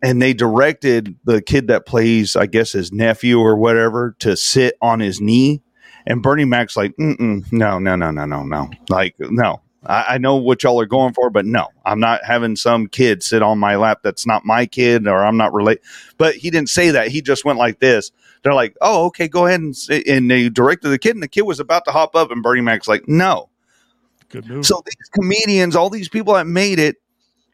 and 0.02 0.22
they 0.22 0.34
directed 0.34 1.16
the 1.24 1.42
kid 1.42 1.68
that 1.68 1.86
plays, 1.86 2.36
I 2.36 2.46
guess, 2.46 2.74
his 2.74 2.92
nephew 2.92 3.40
or 3.40 3.56
whatever 3.56 4.16
to 4.20 4.36
sit 4.36 4.76
on 4.82 5.00
his 5.00 5.20
knee. 5.22 5.62
And 6.06 6.22
Bernie 6.22 6.46
Mac's 6.46 6.78
like, 6.78 6.96
Mm-mm, 6.98 7.52
no, 7.52 7.80
no, 7.80 7.96
no, 7.96 8.12
no, 8.12 8.26
no, 8.26 8.44
no. 8.44 8.70
Like, 8.90 9.16
no. 9.20 9.62
I, 9.88 10.16
I 10.16 10.18
know 10.18 10.36
what 10.36 10.64
y'all 10.64 10.80
are 10.82 10.86
going 10.86 11.14
for, 11.14 11.30
but 11.30 11.46
no, 11.46 11.68
I'm 11.86 12.00
not 12.00 12.24
having 12.24 12.56
some 12.56 12.88
kid 12.88 13.24
sit 13.24 13.42
on 13.42 13.60
my 13.60 13.76
lap 13.76 14.00
that's 14.04 14.26
not 14.26 14.46
my 14.46 14.66
kid 14.66 15.08
or 15.08 15.24
I'm 15.24 15.38
not 15.38 15.54
related. 15.54 15.84
But 16.18 16.36
he 16.36 16.50
didn't 16.50 16.70
say 16.70 16.92
that. 16.92 17.10
He 17.10 17.22
just 17.22 17.46
went 17.46 17.60
like 17.60 17.80
this. 17.80 18.12
They're 18.44 18.54
like, 18.54 18.76
oh, 18.82 19.06
okay, 19.08 19.28
go 19.28 19.48
ahead 19.48 19.62
and 19.62 19.76
sit. 19.76 20.08
And 20.08 20.30
they 20.30 20.50
directed 20.50 20.90
the 20.90 21.00
kid, 21.00 21.16
and 21.16 21.24
the 21.24 21.28
kid 21.28 21.44
was 21.44 21.60
about 21.60 21.86
to 21.86 21.92
hop 21.92 22.16
up, 22.16 22.30
and 22.30 22.44
Bernie 22.44 22.62
Mac's 22.62 22.88
like, 22.88 23.08
no. 23.08 23.50
Good 24.30 24.48
move. 24.48 24.66
So 24.66 24.84
these 24.86 25.10
comedians, 25.14 25.76
all 25.76 25.90
these 25.90 26.10
people 26.10 26.34
that 26.36 26.46
made 26.46 26.78
it, 26.78 26.98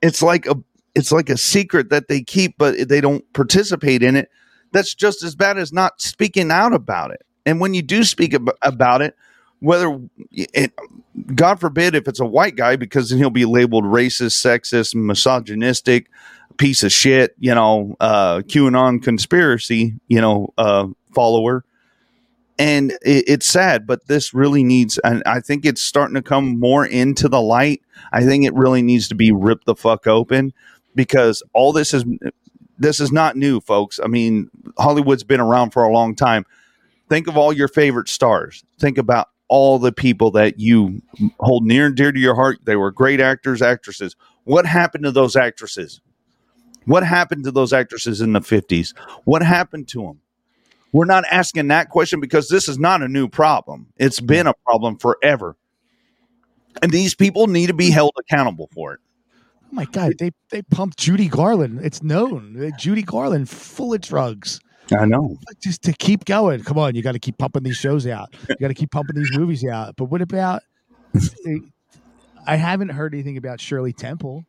it's 0.01 0.21
like 0.21 0.45
a 0.45 0.55
it's 0.95 1.11
like 1.11 1.29
a 1.29 1.37
secret 1.37 1.89
that 1.89 2.07
they 2.07 2.21
keep, 2.21 2.57
but 2.57 2.89
they 2.89 3.01
don't 3.01 3.31
participate 3.33 4.03
in 4.03 4.15
it. 4.15 4.29
That's 4.73 4.93
just 4.93 5.23
as 5.23 5.35
bad 5.35 5.57
as 5.57 5.71
not 5.71 6.01
speaking 6.01 6.51
out 6.51 6.73
about 6.73 7.11
it. 7.11 7.21
And 7.45 7.59
when 7.59 7.73
you 7.73 7.81
do 7.81 8.03
speak 8.03 8.33
ab- 8.33 8.55
about 8.61 9.01
it, 9.01 9.15
whether 9.59 9.99
it, 10.31 10.73
God 11.35 11.59
forbid 11.59 11.95
if 11.95 12.07
it's 12.07 12.19
a 12.19 12.25
white 12.25 12.55
guy, 12.55 12.75
because 12.75 13.09
then 13.09 13.19
he'll 13.19 13.29
be 13.29 13.45
labeled 13.45 13.85
racist, 13.85 14.43
sexist, 14.43 14.95
misogynistic, 14.95 16.07
piece 16.57 16.83
of 16.83 16.91
shit, 16.91 17.35
you 17.39 17.53
know, 17.53 17.95
uh, 17.99 18.39
QAnon 18.39 19.01
conspiracy, 19.01 19.93
you 20.07 20.19
know, 20.19 20.53
uh, 20.57 20.87
follower 21.13 21.63
and 22.59 22.91
it, 23.01 23.25
it's 23.27 23.47
sad 23.47 23.87
but 23.87 24.07
this 24.07 24.33
really 24.33 24.63
needs 24.63 24.99
and 25.03 25.23
i 25.25 25.39
think 25.39 25.65
it's 25.65 25.81
starting 25.81 26.15
to 26.15 26.21
come 26.21 26.59
more 26.59 26.85
into 26.85 27.27
the 27.27 27.41
light. 27.41 27.81
I 28.11 28.23
think 28.23 28.45
it 28.45 28.53
really 28.53 28.81
needs 28.81 29.07
to 29.09 29.15
be 29.15 29.31
ripped 29.31 29.65
the 29.65 29.75
fuck 29.75 30.07
open 30.07 30.53
because 30.95 31.43
all 31.53 31.73
this 31.73 31.93
is 31.93 32.05
this 32.77 32.99
is 32.99 33.11
not 33.11 33.35
new 33.35 33.59
folks. 33.59 33.99
I 34.03 34.07
mean 34.07 34.49
hollywood's 34.77 35.23
been 35.23 35.39
around 35.39 35.71
for 35.71 35.83
a 35.83 35.91
long 35.91 36.15
time. 36.15 36.45
Think 37.09 37.27
of 37.27 37.37
all 37.37 37.51
your 37.53 37.67
favorite 37.67 38.09
stars. 38.09 38.63
Think 38.79 38.97
about 38.97 39.29
all 39.47 39.79
the 39.79 39.91
people 39.91 40.31
that 40.31 40.59
you 40.59 41.01
hold 41.39 41.65
near 41.65 41.87
and 41.87 41.95
dear 41.95 42.11
to 42.11 42.19
your 42.19 42.35
heart. 42.35 42.59
They 42.63 42.77
were 42.77 42.91
great 42.91 43.19
actors 43.19 43.61
actresses. 43.61 44.15
What 44.45 44.65
happened 44.65 45.03
to 45.03 45.11
those 45.11 45.35
actresses? 45.35 45.99
What 46.85 47.03
happened 47.03 47.43
to 47.43 47.51
those 47.51 47.73
actresses 47.73 48.21
in 48.21 48.33
the 48.33 48.39
50s 48.39 48.93
what 49.25 49.43
happened 49.43 49.87
to 49.89 50.01
them 50.01 50.21
we're 50.91 51.05
not 51.05 51.23
asking 51.31 51.67
that 51.69 51.89
question 51.89 52.19
because 52.19 52.49
this 52.49 52.67
is 52.67 52.77
not 52.77 53.01
a 53.01 53.07
new 53.07 53.27
problem. 53.27 53.87
It's 53.97 54.17
mm-hmm. 54.17 54.25
been 54.27 54.47
a 54.47 54.53
problem 54.65 54.97
forever. 54.97 55.55
And 56.81 56.91
these 56.91 57.15
people 57.15 57.47
need 57.47 57.67
to 57.67 57.73
be 57.73 57.85
mm-hmm. 57.85 57.93
held 57.93 58.13
accountable 58.19 58.69
for 58.73 58.93
it. 58.93 58.99
oh 59.33 59.67
my 59.71 59.85
God, 59.85 60.13
they 60.19 60.31
they 60.49 60.61
pumped 60.61 60.97
Judy 60.97 61.27
Garland. 61.27 61.79
It's 61.83 62.01
known 62.01 62.61
uh, 62.61 62.77
Judy 62.77 63.03
Garland 63.03 63.49
full 63.49 63.93
of 63.93 64.01
drugs. 64.01 64.59
I 64.91 65.05
know. 65.05 65.37
Just 65.61 65.83
to 65.83 65.93
keep 65.93 66.25
going. 66.25 66.63
Come 66.63 66.77
on, 66.77 66.95
you 66.95 67.01
got 67.01 67.13
to 67.13 67.19
keep 67.19 67.37
pumping 67.37 67.63
these 67.63 67.77
shows 67.77 68.05
out. 68.07 68.35
You 68.49 68.57
got 68.59 68.67
to 68.67 68.73
keep 68.73 68.91
pumping 68.91 69.15
these 69.15 69.31
movies 69.37 69.65
out. 69.65 69.95
But 69.95 70.05
what 70.05 70.21
about? 70.21 70.63
I 72.47 72.55
haven't 72.55 72.89
heard 72.89 73.13
anything 73.13 73.37
about 73.37 73.61
Shirley 73.61 73.93
Temple, 73.93 74.45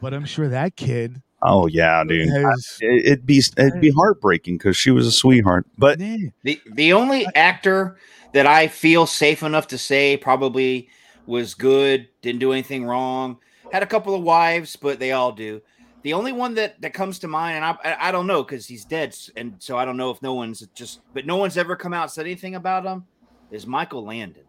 but 0.00 0.14
I'm 0.14 0.24
sure 0.24 0.48
that 0.48 0.76
kid 0.76 1.22
Oh 1.42 1.66
yeah, 1.66 2.02
dude. 2.04 2.28
has. 2.28 2.78
It- 2.80 3.06
It'd 3.06 3.26
be 3.26 3.38
it'd 3.56 3.80
be 3.80 3.90
heartbreaking 3.90 4.58
because 4.58 4.76
she 4.76 4.90
was 4.90 5.06
a 5.06 5.12
sweetheart. 5.12 5.66
But 5.78 5.98
The 5.98 6.30
the 6.72 6.92
only 6.92 7.26
actor 7.34 7.96
that 8.32 8.46
I 8.46 8.68
feel 8.68 9.06
safe 9.06 9.42
enough 9.42 9.66
to 9.68 9.78
say 9.78 10.16
probably 10.16 10.88
was 11.26 11.54
good, 11.54 12.08
didn't 12.22 12.40
do 12.40 12.52
anything 12.52 12.84
wrong, 12.84 13.38
had 13.72 13.82
a 13.82 13.86
couple 13.86 14.14
of 14.14 14.22
wives, 14.22 14.76
but 14.76 14.98
they 14.98 15.12
all 15.12 15.32
do. 15.32 15.60
The 16.02 16.12
only 16.14 16.32
one 16.32 16.54
that 16.54 16.80
that 16.82 16.94
comes 16.94 17.18
to 17.20 17.28
mind, 17.28 17.56
and 17.56 17.64
I 17.64 17.76
I, 17.84 18.08
I 18.08 18.12
don't 18.12 18.26
know 18.26 18.42
because 18.42 18.66
he's 18.66 18.84
dead, 18.84 19.16
and 19.36 19.54
so 19.58 19.76
I 19.76 19.84
don't 19.84 19.96
know 19.96 20.10
if 20.10 20.20
no 20.22 20.34
one's 20.34 20.66
just, 20.74 21.00
but 21.14 21.26
no 21.26 21.36
one's 21.36 21.56
ever 21.58 21.74
come 21.76 21.92
out 21.94 22.02
and 22.04 22.10
said 22.10 22.26
anything 22.26 22.54
about 22.54 22.84
him. 22.84 23.04
Is 23.50 23.66
Michael 23.66 24.04
Landon? 24.04 24.44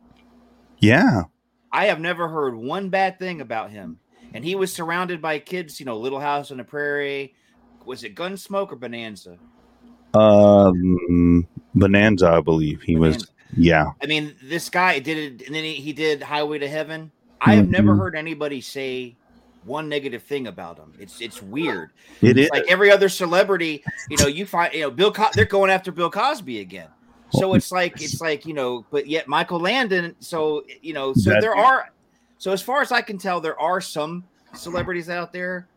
Yeah. 0.80 1.24
I 1.72 1.86
have 1.86 2.00
never 2.00 2.28
heard 2.28 2.56
one 2.56 2.90
bad 2.90 3.18
thing 3.18 3.40
about 3.42 3.72
him, 3.72 4.00
and 4.34 4.44
he 4.46 4.56
was 4.56 4.74
surrounded 4.74 5.22
by 5.22 5.40
kids. 5.40 5.80
You 5.80 5.86
know, 5.86 5.98
Little 5.98 6.20
House 6.20 6.52
on 6.52 6.58
the 6.58 6.64
Prairie. 6.64 7.34
Was 7.86 8.04
it 8.04 8.16
Gunsmoke 8.16 8.72
or 8.72 8.76
Bonanza? 8.76 9.38
Um, 10.14 11.48
Bonanza, 11.76 12.30
I 12.30 12.42
believe 12.42 12.82
he 12.82 12.96
was. 12.96 13.28
Yeah. 13.56 13.92
I 14.02 14.06
mean, 14.06 14.36
this 14.44 14.70
guy 14.70 15.00
did 15.00 15.18
it, 15.42 15.48
and 15.48 15.56
then 15.56 15.64
he, 15.64 15.74
he 15.74 15.94
did 15.94 16.22
Highway 16.22 16.60
to 16.60 16.70
Heaven. 16.70 17.12
I 17.42 17.56
have 17.56 17.70
never 17.70 17.94
Mhm. 17.96 17.98
heard 17.98 18.16
anybody 18.16 18.62
say 18.62 19.16
one 19.66 19.90
negative 19.90 20.24
thing 20.24 20.48
about 20.48 20.78
him. 20.78 20.94
It's 21.00 21.20
it's 21.22 21.42
weird. 21.42 21.90
It 22.22 22.38
is. 22.38 22.46
It's 22.46 22.52
like 22.52 22.66
every 22.70 22.92
other 22.92 23.10
celebrity, 23.10 23.84
you 24.10 24.18
know, 24.18 24.28
you 24.28 24.46
find 24.46 24.74
you 24.74 24.82
know 24.82 24.92
Bill. 24.92 25.12
Co- 25.12 25.30
they're 25.34 25.46
going 25.46 25.72
after 25.72 25.92
Bill 25.92 26.10
Cosby 26.12 26.60
again. 26.60 26.88
So 27.32 27.54
it's 27.56 27.72
like 27.72 28.02
it's 28.02 28.22
like 28.22 28.46
you 28.46 28.54
know, 28.54 28.86
but 28.92 29.08
yet 29.08 29.28
Michael 29.28 29.60
Landon. 29.60 30.16
So 30.20 30.64
you 30.82 30.94
know, 30.94 31.14
so 31.14 31.32
That- 31.32 31.42
there 31.42 31.56
are. 31.56 31.90
So 32.42 32.52
as 32.52 32.60
far 32.60 32.82
as 32.82 32.92
I 32.92 33.02
can 33.04 33.20
tell, 33.20 33.40
there 33.40 33.60
are 33.62 33.80
some 33.80 34.24
celebrities 34.56 35.12
out 35.12 35.32
there 35.32 35.68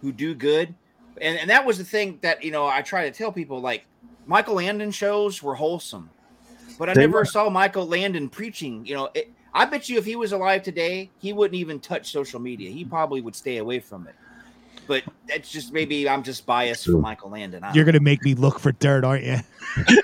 who 0.00 0.12
do 0.12 0.36
good, 0.36 0.72
and 1.20 1.36
and 1.36 1.50
that 1.50 1.66
was 1.66 1.78
the 1.78 1.84
thing 1.84 2.20
that 2.22 2.44
you 2.44 2.52
know 2.52 2.64
I 2.64 2.82
try 2.82 3.10
to 3.10 3.10
tell 3.10 3.32
people 3.32 3.60
like 3.60 3.86
Michael 4.24 4.54
Landon 4.54 4.92
shows 4.92 5.42
were 5.42 5.56
wholesome, 5.56 6.08
but 6.78 6.88
I 6.88 6.94
They 6.94 7.00
never 7.00 7.18
were. 7.18 7.24
saw 7.24 7.50
Michael 7.50 7.88
Landon 7.88 8.28
preaching. 8.28 8.86
You 8.86 8.94
know, 8.94 9.08
it, 9.14 9.32
I 9.52 9.64
bet 9.64 9.88
you 9.88 9.98
if 9.98 10.04
he 10.04 10.14
was 10.14 10.30
alive 10.30 10.62
today, 10.62 11.10
he 11.18 11.32
wouldn't 11.32 11.58
even 11.58 11.80
touch 11.80 12.12
social 12.12 12.38
media. 12.38 12.70
He 12.70 12.84
probably 12.84 13.20
would 13.20 13.34
stay 13.34 13.56
away 13.56 13.80
from 13.80 14.06
it. 14.06 14.14
But 14.86 15.02
that's 15.26 15.50
just 15.50 15.72
maybe 15.72 16.08
I'm 16.08 16.22
just 16.22 16.46
biased 16.46 16.84
for 16.84 16.98
Michael 16.98 17.30
Landon. 17.30 17.64
You're 17.74 17.84
don't 17.84 17.86
gonna 17.86 17.98
make 17.98 18.22
me 18.22 18.34
look 18.34 18.60
for 18.60 18.70
dirt, 18.70 19.02
aren't 19.02 19.24
you? 19.24 19.38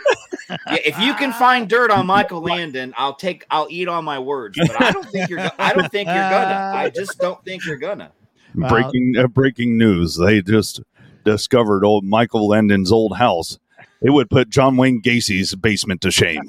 know. 0.52 0.72
yeah, 0.74 0.78
if 0.84 0.98
you 0.98 1.14
can 1.14 1.32
find 1.32 1.68
dirt 1.68 1.90
on 1.90 2.06
Michael 2.06 2.40
Landon, 2.42 2.94
I'll 2.96 3.14
take 3.14 3.44
I'll 3.50 3.66
eat 3.70 3.88
on 3.88 4.04
my 4.04 4.18
words. 4.18 4.58
But 4.58 4.80
I 4.80 4.90
don't 4.92 5.08
think 5.10 5.28
you're 5.30 5.38
go- 5.38 5.50
I 5.58 5.72
don't 5.72 5.90
think 5.90 6.06
you're 6.06 6.16
gonna. 6.16 6.72
I 6.74 6.90
just 6.90 7.18
don't 7.18 7.42
think 7.44 7.64
you're 7.66 7.76
gonna. 7.76 8.12
Breaking 8.54 9.14
uh, 9.18 9.26
breaking 9.28 9.78
news. 9.78 10.16
They 10.16 10.42
just 10.42 10.80
discovered 11.24 11.84
old 11.84 12.04
Michael 12.04 12.48
Landon's 12.48 12.92
old 12.92 13.16
house. 13.16 13.58
It 14.04 14.10
would 14.10 14.28
put 14.30 14.48
John 14.50 14.76
Wayne 14.76 15.00
Gacy's 15.00 15.54
basement 15.54 16.00
to 16.00 16.10
shame. 16.10 16.42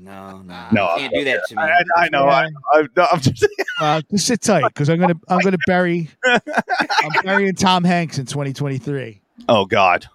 No, 0.00 0.40
no, 0.42 0.68
No, 0.70 0.94
you 0.94 1.00
can't 1.00 1.14
do 1.14 1.24
that 1.24 1.40
to 1.48 1.56
me. 1.56 1.62
I, 1.62 1.82
I 1.96 2.08
know. 2.10 2.26
I, 2.28 2.46
I, 2.74 2.86
I'm 3.10 3.20
just, 3.20 3.44
Uh, 3.80 4.00
just 4.10 4.26
sit 4.28 4.40
tight 4.40 4.64
because 4.68 4.88
I'm 4.88 4.98
gonna 5.00 5.16
I'm 5.28 5.40
gonna 5.40 5.58
bury 5.66 6.08
I'm 6.24 6.40
burying 7.24 7.54
Tom 7.54 7.82
Hanks 7.84 8.18
in 8.18 8.26
2023. 8.26 9.20
oh 9.48 9.66
God. 9.66 10.06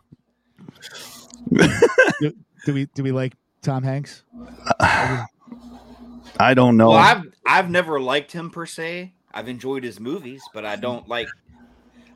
Do, 2.21 2.33
do 2.65 2.73
we 2.73 2.85
do 2.93 3.03
we 3.03 3.11
like 3.11 3.33
Tom 3.61 3.83
Hanks? 3.83 4.23
I 4.79 6.53
don't 6.53 6.77
know. 6.77 6.89
Well, 6.89 6.97
I've 6.97 7.23
I've 7.45 7.69
never 7.69 7.99
liked 7.99 8.31
him 8.31 8.49
per 8.49 8.65
se. 8.65 9.13
I've 9.33 9.47
enjoyed 9.47 9.83
his 9.83 9.99
movies, 9.99 10.43
but 10.53 10.65
I 10.65 10.75
don't 10.75 11.07
like. 11.07 11.27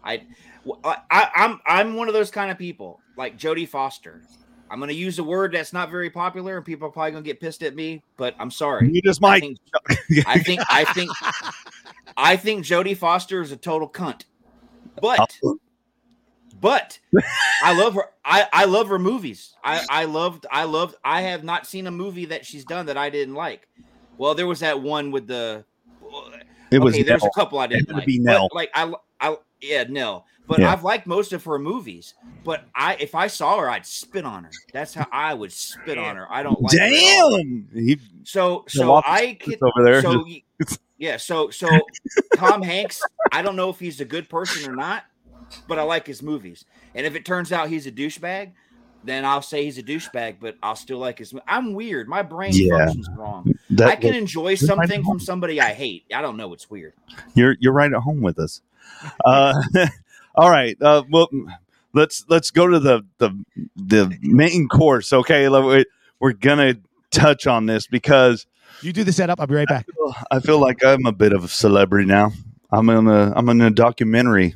I, 0.04 0.24
I 0.84 1.30
I'm 1.36 1.60
I'm 1.66 1.96
one 1.96 2.08
of 2.08 2.14
those 2.14 2.32
kind 2.32 2.52
of 2.52 2.58
people 2.58 3.00
like 3.18 3.38
Jodie 3.38 3.68
Foster. 3.68 4.22
I'm 4.70 4.80
going 4.80 4.90
to 4.90 4.96
use 4.96 5.20
a 5.20 5.24
word 5.24 5.54
that's 5.54 5.74
not 5.74 5.92
very 5.92 6.10
popular, 6.10 6.58
and 6.58 6.66
people 6.66 6.88
are 6.88 6.92
probably 6.92 7.12
going 7.12 7.24
to 7.24 7.28
get 7.28 7.40
pissed 7.40 7.62
at 7.64 7.76
me. 7.76 8.02
But 8.18 8.36
I'm 8.40 8.50
sorry. 8.50 8.92
you 8.92 9.02
just 9.02 9.24
I 9.24 9.28
might. 9.28 9.40
think 9.42 9.58
I 10.28 10.40
think 10.40 10.62
I 10.70 10.86
think 10.86 11.12
I 12.18 12.36
think 12.36 12.66
Jodie 12.66 12.98
Foster 12.98 13.42
is 13.42 13.52
a 13.52 13.58
total 13.58 13.90
cunt. 13.90 14.24
But 15.02 15.20
oh. 15.44 15.60
But 16.62 17.00
I 17.64 17.74
love 17.74 17.94
her. 17.96 18.04
I 18.26 18.48
I 18.52 18.66
love 18.66 18.88
her 18.90 19.00
movies. 19.00 19.54
I 19.64 19.86
I 19.90 20.06
loved 20.06 20.46
I 20.52 20.64
loved. 20.64 20.96
I 21.04 21.22
have 21.22 21.44
not 21.44 21.68
seen 21.68 21.88
a 21.88 21.92
movie 21.92 22.26
that 22.26 22.46
she's 22.46 22.66
done 22.66 22.88
that 22.88 22.98
I 22.98 23.10
didn't 23.10 23.36
like. 23.36 23.68
Well, 24.18 24.34
there 24.36 24.48
was 24.48 24.62
that 24.62 24.82
one 24.82 25.12
with 25.12 25.28
the. 25.28 25.66
It 26.72 26.80
was 26.80 26.94
okay, 26.96 27.04
there's 27.04 27.24
a 27.24 27.30
couple 27.36 27.60
I 27.60 27.68
didn't 27.68 27.88
to 27.88 27.94
like. 27.96 28.06
be 28.06 28.20
Nell. 28.20 28.50
like 28.54 28.72
I 28.74 28.92
I 29.20 29.38
yeah 29.62 29.84
Nell. 29.84 30.26
But 30.48 30.60
Yeah. 30.60 30.72
I've 30.72 30.84
liked 30.84 31.08
most 31.08 31.34
of 31.34 31.44
her 31.46 31.58
movies. 31.58 32.14
But 32.44 32.66
I 32.76 32.96
if 33.00 33.16
I 33.16 33.28
saw 33.28 33.60
her, 33.60 33.70
I'd 33.70 33.86
spit 33.86 34.26
on 34.26 34.44
her. 34.46 34.52
That's 34.74 34.94
how 34.94 35.08
I 35.12 35.34
would 35.34 35.52
spit 35.52 35.98
on 35.98 36.16
her. 36.16 36.32
I 36.32 36.44
don't 36.44 36.62
like 36.62 36.78
her 36.78 36.84
at 36.84 37.22
all. 37.22 37.38
Damn. 37.44 37.68
He, 37.74 38.00
So 38.24 38.64
so 38.68 39.02
I 39.06 39.38
can, 39.40 39.56
over 39.62 39.84
there. 39.84 40.02
So 40.02 40.26
yeah, 40.98 41.18
so 41.18 41.50
so 41.50 41.68
Tom 42.36 42.62
Hanks. 42.62 43.02
I 43.32 43.42
don't 43.42 43.56
know 43.56 43.70
if 43.70 43.80
he's 43.80 44.02
a 44.02 44.06
good 44.06 44.30
person 44.30 44.70
or 44.72 44.76
not, 44.76 45.04
but 45.68 45.80
I 45.80 45.84
like 45.84 46.08
his 46.08 46.22
movies. 46.22 46.66
And 46.94 47.06
if 47.06 47.16
it 47.16 47.26
turns 47.26 47.52
out 47.52 47.70
he's 47.70 47.86
a 47.88 47.92
douchebag, 47.92 48.52
then 49.04 49.24
I'll 49.26 49.42
say 49.42 49.64
he's 49.66 49.78
a 49.78 49.84
douchebag. 49.84 50.38
But 50.40 50.56
I'll 50.64 50.76
still 50.76 50.98
like 51.00 51.20
his. 51.20 51.34
I'm 51.48 51.74
weird. 51.74 52.08
My 52.08 52.22
brain 52.24 52.52
Yeah. 52.54 52.86
functions 52.86 53.08
wrong. 53.16 53.54
that, 53.72 53.88
I 53.90 53.96
can 53.96 54.14
enjoy 54.16 54.56
something 54.56 55.00
at 55.00 55.06
from 55.06 55.20
somebody 55.20 55.62
I 55.62 55.74
hate. 55.74 56.06
I 56.14 56.22
don't 56.22 56.38
know. 56.38 56.54
It's 56.54 56.70
weird. 56.70 56.94
you're 57.34 57.56
you're 57.60 57.74
right 57.74 57.92
at 57.92 58.00
home 58.00 58.22
with 58.22 58.40
us. 58.40 58.62
Uh, 59.24 59.54
all 60.36 60.50
right. 60.50 60.76
Uh, 60.82 61.04
well, 61.12 61.30
let's 61.94 62.26
let's 62.30 62.52
go 62.52 62.68
to 62.68 62.80
the 62.80 63.06
the 63.20 63.32
the 63.76 64.18
main 64.22 64.68
course. 64.68 65.14
Okay, 65.14 65.50
Let- 65.50 65.86
we're 66.20 66.34
gonna 66.34 66.76
touch 67.12 67.46
on 67.48 67.66
this 67.66 67.88
because 67.88 68.48
You 68.82 68.92
do 68.94 69.04
the 69.04 69.12
setup. 69.14 69.40
I'll 69.40 69.48
be 69.48 69.56
right 69.56 69.68
back. 69.68 69.86
I 70.32 70.40
feel 70.40 70.60
like 70.60 70.84
I'm 70.84 71.06
a 71.06 71.12
bit 71.12 71.34
of 71.34 71.44
a 71.44 71.48
celebrity 71.48 72.08
now. 72.08 72.32
I'm 72.72 72.90
in 72.90 73.08
a 73.08 73.34
I'm 73.36 73.48
in 73.50 73.62
a 73.62 73.70
documentary, 73.72 74.56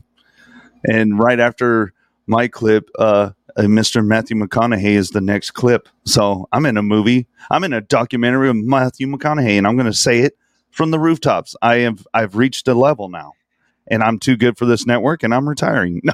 and 0.85 1.19
right 1.19 1.39
after 1.39 1.93
my 2.27 2.47
clip, 2.47 2.89
uh, 2.97 3.31
uh, 3.57 3.63
Mr. 3.63 4.05
Matthew 4.05 4.37
McConaughey 4.37 4.91
is 4.91 5.09
the 5.09 5.21
next 5.21 5.51
clip. 5.51 5.89
So 6.05 6.47
I'm 6.51 6.65
in 6.65 6.77
a 6.77 6.83
movie. 6.83 7.27
I'm 7.49 7.63
in 7.63 7.73
a 7.73 7.81
documentary 7.81 8.47
with 8.47 8.63
Matthew 8.63 9.07
McConaughey, 9.07 9.57
and 9.57 9.67
I'm 9.67 9.75
going 9.75 9.91
to 9.91 9.93
say 9.93 10.19
it 10.19 10.37
from 10.71 10.91
the 10.91 10.99
rooftops. 10.99 11.55
I 11.61 11.77
have 11.77 12.07
I've 12.13 12.35
reached 12.35 12.67
a 12.67 12.73
level 12.73 13.09
now, 13.09 13.33
and 13.87 14.03
I'm 14.03 14.19
too 14.19 14.37
good 14.37 14.57
for 14.57 14.65
this 14.65 14.85
network, 14.85 15.23
and 15.23 15.33
I'm 15.33 15.47
retiring. 15.47 16.01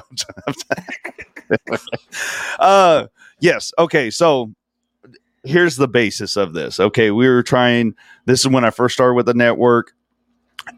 No, 1.48 1.68
uh, 2.58 3.06
yes. 3.38 3.72
Okay, 3.78 4.10
so 4.10 4.52
here's 5.44 5.76
the 5.76 5.86
basis 5.86 6.36
of 6.36 6.54
this. 6.54 6.80
Okay, 6.80 7.12
we 7.12 7.28
were 7.28 7.44
trying. 7.44 7.94
This 8.24 8.40
is 8.40 8.48
when 8.48 8.64
I 8.64 8.70
first 8.70 8.94
started 8.94 9.14
with 9.14 9.26
the 9.26 9.34
network, 9.34 9.92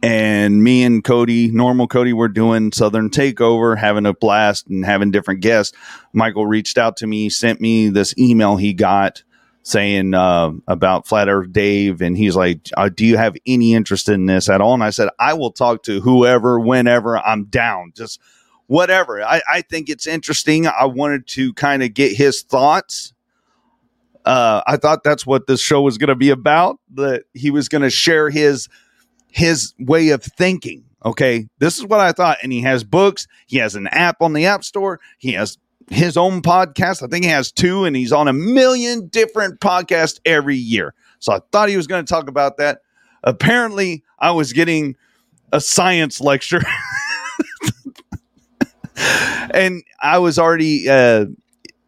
and 0.03 0.63
me 0.63 0.85
and 0.85 1.03
Cody, 1.03 1.51
normal 1.51 1.87
Cody, 1.87 2.13
were 2.13 2.29
doing 2.29 2.73
Southern 2.73 3.11
Takeover, 3.11 3.77
having 3.77 4.07
a 4.07 4.15
blast 4.15 4.69
and 4.69 4.85
having 4.85 5.11
different 5.11 5.41
guests. 5.41 5.77
Michael 6.13 6.47
reached 6.47 6.79
out 6.79 6.97
to 6.99 7.07
me, 7.07 7.31
sent 7.31 7.61
me 7.61 7.89
this 7.89 8.15
email 8.19 8.57
he 8.57 8.73
got 8.73 9.23
saying 9.63 10.15
uh, 10.15 10.51
about 10.67 11.07
Flat 11.07 11.29
Earth 11.29 11.53
Dave, 11.53 12.01
and 12.01 12.17
he's 12.17 12.37
like, 12.37 12.69
uh, 12.77 12.89
"Do 12.89 13.05
you 13.05 13.17
have 13.17 13.37
any 13.47 13.75
interest 13.75 14.09
in 14.09 14.27
this 14.27 14.49
at 14.49 14.61
all?" 14.61 14.75
And 14.75 14.85
I 14.85 14.91
said, 14.91 15.09
"I 15.19 15.35
will 15.35 15.53
talk 15.53 15.83
to 15.85 16.01
whoever, 16.01 16.59
whenever. 16.61 17.19
I'm 17.19 17.45
down. 17.45 17.93
Just." 17.97 18.21
Whatever. 18.71 19.23
I, 19.23 19.41
I 19.51 19.63
think 19.63 19.89
it's 19.89 20.07
interesting. 20.07 20.67
I 20.67 20.85
wanted 20.85 21.27
to 21.29 21.55
kind 21.55 21.83
of 21.83 21.95
get 21.95 22.15
his 22.15 22.43
thoughts 22.43 23.15
uh, 24.29 24.63
I 24.67 24.77
thought 24.77 25.05
that's 25.05 25.25
what 25.25 25.47
this 25.47 25.59
show 25.59 25.81
was 25.81 25.97
going 25.97 26.09
to 26.09 26.15
be 26.15 26.29
about. 26.29 26.79
That 26.93 27.25
he 27.33 27.51
was 27.51 27.71
going 27.71 27.81
to 27.81 27.89
share 27.89 28.29
his 28.29 28.69
his 29.31 29.75
way 29.79 30.11
of 30.11 30.23
thinking. 30.23 30.85
Okay, 31.05 31.49
this 31.59 31.79
is 31.79 31.85
what 31.85 32.01
I 32.01 32.13
thought. 32.13 32.39
And 32.43 32.53
he 32.53 32.61
has 32.63 32.83
books. 32.85 33.27
He 33.47 33.59
has 33.59 33.75
an 33.75 33.87
app 33.89 34.21
on 34.21 34.33
the 34.33 34.47
App 34.47 34.65
Store. 34.65 35.01
He 35.19 35.33
has 35.33 35.59
his 35.91 36.17
own 36.17 36.43
podcast. 36.43 37.03
I 37.03 37.07
think 37.07 37.25
he 37.25 37.31
has 37.31 37.53
two, 37.53 37.85
and 37.85 37.95
he's 37.95 38.13
on 38.13 38.29
a 38.29 38.33
million 38.33 39.09
different 39.09 39.61
podcasts 39.61 40.19
every 40.25 40.57
year. 40.57 40.95
So 41.21 41.33
I 41.33 41.41
thought 41.53 41.69
he 41.69 41.77
was 41.77 41.87
going 41.87 42.05
to 42.05 42.13
talk 42.13 42.29
about 42.29 42.57
that. 42.59 42.81
Apparently, 43.23 44.05
I 44.19 44.33
was 44.33 44.53
getting 44.53 44.97
a 45.53 45.61
science 45.61 46.21
lecture. 46.21 46.63
and 49.53 49.83
I 50.01 50.19
was 50.19 50.39
already 50.39 50.89
uh, 50.89 51.27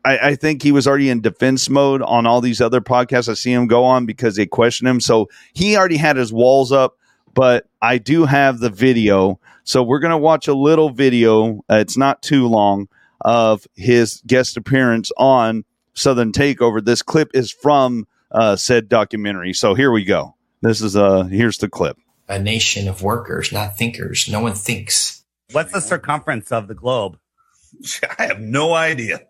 I, 0.05 0.19
I 0.31 0.35
think 0.35 0.63
he 0.63 0.73
was 0.73 0.87
already 0.87 1.11
in 1.11 1.21
defense 1.21 1.69
mode 1.69 2.03
on 2.03 2.27
all 2.27 2.41
these 2.41 2.61
other 2.61 2.81
podcasts 2.81 3.29
I 3.29 3.35
see 3.35 3.53
him 3.53 3.67
go 3.67 3.85
on 3.85 4.07
because 4.07 4.37
they 4.37 4.47
question 4.47 4.87
him. 4.87 5.01
So 5.01 5.29
he 5.53 5.77
already 5.77 5.97
had 5.97 6.17
his 6.17 6.33
walls 6.33 6.73
up, 6.73 6.97
but 7.35 7.67
I 7.81 7.99
do 7.99 8.25
have 8.25 8.59
the 8.59 8.71
video. 8.71 9.41
So 9.65 9.83
we're 9.83 10.01
going 10.01 10.11
to 10.11 10.19
watch 10.19 10.49
a 10.49 10.55
little 10.55 10.91
video. 10.91 11.65
Uh, 11.71 11.77
it's 11.77 11.97
not 11.97 12.23
too 12.23 12.47
long 12.47 12.89
of 13.21 13.67
his 13.75 14.23
guest 14.27 14.57
appearance 14.57 15.13
on 15.17 15.65
Southern 15.95 16.33
Takeover. 16.33 16.85
This 16.85 17.03
clip 17.03 17.31
is 17.35 17.51
from 17.51 18.07
uh, 18.31 18.57
said 18.57 18.89
documentary. 18.89 19.53
So 19.53 19.75
here 19.75 19.91
we 19.91 20.05
go. 20.05 20.37
This 20.63 20.83
is 20.83 20.95
uh 20.97 21.25
here's 21.25 21.59
the 21.59 21.69
clip. 21.69 21.97
a 22.29 22.39
nation 22.39 22.87
of 22.87 23.03
workers, 23.03 23.51
not 23.51 23.79
thinkers. 23.79 24.29
No 24.29 24.41
one 24.41 24.55
thinks. 24.55 25.25
What's 25.53 25.73
the 25.73 25.81
circumference 25.81 26.53
of 26.53 26.69
the 26.69 26.75
globe? 26.75 27.19
I 28.19 28.27
have 28.27 28.41
no 28.41 28.75
idea. 28.75 29.21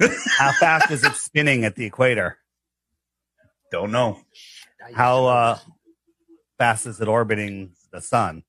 How 0.38 0.52
fast 0.52 0.90
is 0.90 1.04
it 1.04 1.14
spinning 1.14 1.64
at 1.64 1.76
the 1.76 1.84
equator? 1.84 2.38
Don't 3.70 3.92
know. 3.92 4.20
How 4.94 5.26
uh, 5.26 5.58
fast 6.58 6.86
is 6.86 7.00
it 7.00 7.08
orbiting 7.08 7.72
the 7.92 8.00
sun? 8.00 8.42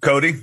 Cody, 0.00 0.36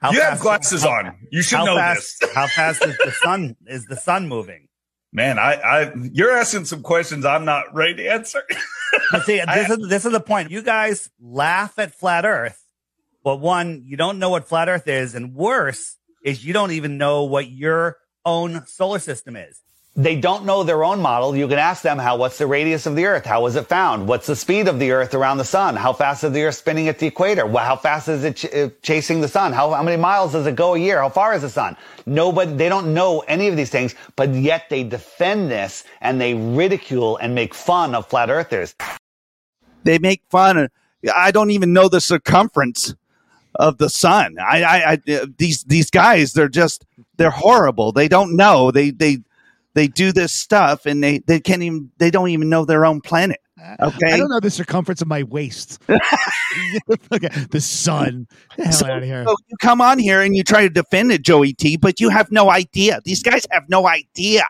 How 0.00 0.12
you 0.12 0.20
have 0.20 0.40
glasses 0.40 0.82
how- 0.82 0.90
on. 0.90 1.16
You 1.32 1.42
should 1.42 1.64
know 1.64 1.76
fast, 1.76 2.20
this. 2.20 2.30
How 2.34 2.46
fast 2.46 2.84
is 2.84 2.96
the 2.98 3.12
sun? 3.22 3.56
Is 3.66 3.86
the 3.86 3.96
sun 3.96 4.28
moving? 4.28 4.68
Man, 5.12 5.38
I, 5.38 5.54
I, 5.54 5.92
you're 6.12 6.32
asking 6.32 6.64
some 6.64 6.82
questions 6.82 7.24
I'm 7.24 7.44
not 7.44 7.72
ready 7.72 7.94
to 7.94 8.08
answer. 8.08 8.42
See, 9.24 9.40
this 9.54 9.70
is 9.70 9.88
this 9.88 10.04
is 10.04 10.12
the 10.12 10.20
point. 10.20 10.50
You 10.50 10.60
guys 10.60 11.08
laugh 11.20 11.78
at 11.78 11.94
flat 11.94 12.24
Earth, 12.26 12.60
but 13.22 13.36
one, 13.36 13.82
you 13.86 13.96
don't 13.96 14.18
know 14.18 14.28
what 14.30 14.48
flat 14.48 14.68
Earth 14.68 14.88
is, 14.88 15.14
and 15.14 15.32
worse 15.34 15.96
is 16.24 16.44
you 16.44 16.52
don't 16.52 16.72
even 16.72 16.98
know 16.98 17.24
what 17.24 17.48
your 17.48 17.96
own 18.26 18.66
solar 18.66 18.98
system 18.98 19.36
is. 19.36 19.60
They 19.96 20.16
don't 20.16 20.44
know 20.44 20.64
their 20.64 20.82
own 20.82 21.00
model. 21.00 21.36
You 21.36 21.46
can 21.46 21.58
ask 21.58 21.82
them 21.82 21.98
how. 21.98 22.16
What's 22.16 22.38
the 22.38 22.48
radius 22.48 22.86
of 22.86 22.96
the 22.96 23.06
Earth? 23.06 23.24
How 23.24 23.42
was 23.42 23.54
it 23.54 23.68
found? 23.68 24.08
What's 24.08 24.26
the 24.26 24.34
speed 24.34 24.66
of 24.66 24.80
the 24.80 24.90
Earth 24.90 25.14
around 25.14 25.38
the 25.38 25.44
Sun? 25.44 25.76
How 25.76 25.92
fast 25.92 26.24
is 26.24 26.32
the 26.32 26.42
Earth 26.42 26.56
spinning 26.56 26.88
at 26.88 26.98
the 26.98 27.06
equator? 27.06 27.46
How 27.46 27.76
fast 27.76 28.08
is 28.08 28.24
it 28.24 28.36
ch- 28.36 28.52
uh, 28.52 28.70
chasing 28.82 29.20
the 29.20 29.28
Sun? 29.28 29.52
How, 29.52 29.70
how 29.70 29.84
many 29.84 29.96
miles 29.96 30.32
does 30.32 30.46
it 30.48 30.56
go 30.56 30.74
a 30.74 30.78
year? 30.78 30.98
How 30.98 31.10
far 31.10 31.32
is 31.34 31.42
the 31.42 31.48
Sun? 31.50 31.76
Nobody. 32.06 32.52
They 32.54 32.68
don't 32.68 32.92
know 32.92 33.20
any 33.28 33.46
of 33.46 33.56
these 33.56 33.70
things, 33.70 33.94
but 34.16 34.30
yet 34.34 34.68
they 34.68 34.82
defend 34.82 35.48
this 35.48 35.84
and 36.00 36.20
they 36.20 36.34
ridicule 36.34 37.16
and 37.18 37.32
make 37.32 37.54
fun 37.54 37.94
of 37.94 38.08
flat 38.08 38.30
Earthers. 38.30 38.74
They 39.84 39.98
make 39.98 40.22
fun. 40.28 40.70
I 41.14 41.30
don't 41.30 41.52
even 41.52 41.72
know 41.72 41.88
the 41.88 42.00
circumference 42.00 42.94
of 43.54 43.78
the 43.78 43.88
sun. 43.88 44.36
I, 44.40 44.62
I, 44.64 44.92
I 44.92 45.20
these 45.38 45.62
these 45.64 45.90
guys, 45.90 46.32
they're 46.32 46.48
just 46.48 46.84
they're 47.16 47.30
horrible. 47.30 47.92
They 47.92 48.08
don't 48.08 48.34
know. 48.34 48.72
They 48.72 48.90
they 48.90 49.18
they 49.74 49.86
do 49.88 50.12
this 50.12 50.32
stuff 50.32 50.86
and 50.86 51.02
they 51.02 51.18
they 51.26 51.40
can't 51.40 51.62
even 51.62 51.90
they 51.98 52.10
don't 52.10 52.28
even 52.30 52.48
know 52.48 52.64
their 52.64 52.84
own 52.86 53.00
planet. 53.00 53.40
Okay. 53.80 54.12
I 54.12 54.16
don't 54.18 54.28
know 54.28 54.40
the 54.40 54.50
circumference 54.50 55.00
of 55.00 55.08
my 55.08 55.22
waist. 55.22 55.80
okay, 55.88 57.28
the 57.50 57.60
sun. 57.60 58.26
The 58.58 58.72
So- 58.72 58.86
out 58.86 58.98
of 58.98 59.04
here. 59.04 59.24
so 59.26 59.34
you 59.48 59.56
come 59.62 59.80
on 59.80 59.98
here 59.98 60.20
and 60.20 60.36
you 60.36 60.42
try 60.44 60.62
to 60.62 60.68
defend 60.70 61.12
it, 61.12 61.22
Joey 61.22 61.52
T, 61.54 61.76
but 61.76 61.98
you 62.00 62.08
have 62.10 62.30
no 62.30 62.50
idea. 62.50 63.00
These 63.04 63.22
guys 63.22 63.46
have 63.52 63.68
no 63.68 63.86
idea 63.86 64.44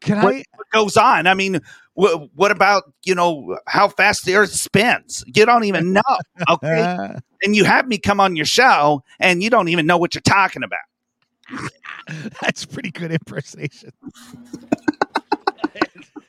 Can 0.00 0.20
what, 0.22 0.34
I? 0.34 0.44
what 0.56 0.66
goes 0.72 0.96
on. 0.98 1.26
I 1.26 1.34
mean, 1.34 1.60
wh- 1.94 2.26
what 2.34 2.50
about 2.50 2.82
you 3.04 3.14
know 3.14 3.56
how 3.66 3.88
fast 3.88 4.24
the 4.26 4.34
Earth 4.36 4.52
spins? 4.52 5.24
You 5.34 5.46
don't 5.46 5.64
even 5.64 5.92
know. 5.92 6.02
Okay, 6.50 7.14
and 7.42 7.56
you 7.56 7.64
have 7.64 7.86
me 7.88 7.96
come 7.98 8.20
on 8.20 8.36
your 8.36 8.44
show 8.46 9.02
and 9.20 9.42
you 9.42 9.48
don't 9.50 9.68
even 9.68 9.86
know 9.86 9.96
what 9.96 10.14
you're 10.14 10.22
talking 10.22 10.62
about. 10.62 10.80
that's 12.40 12.64
pretty 12.64 12.90
good 12.90 13.12
impersonation. 13.12 13.90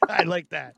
I 0.09 0.23
like 0.23 0.49
that. 0.49 0.75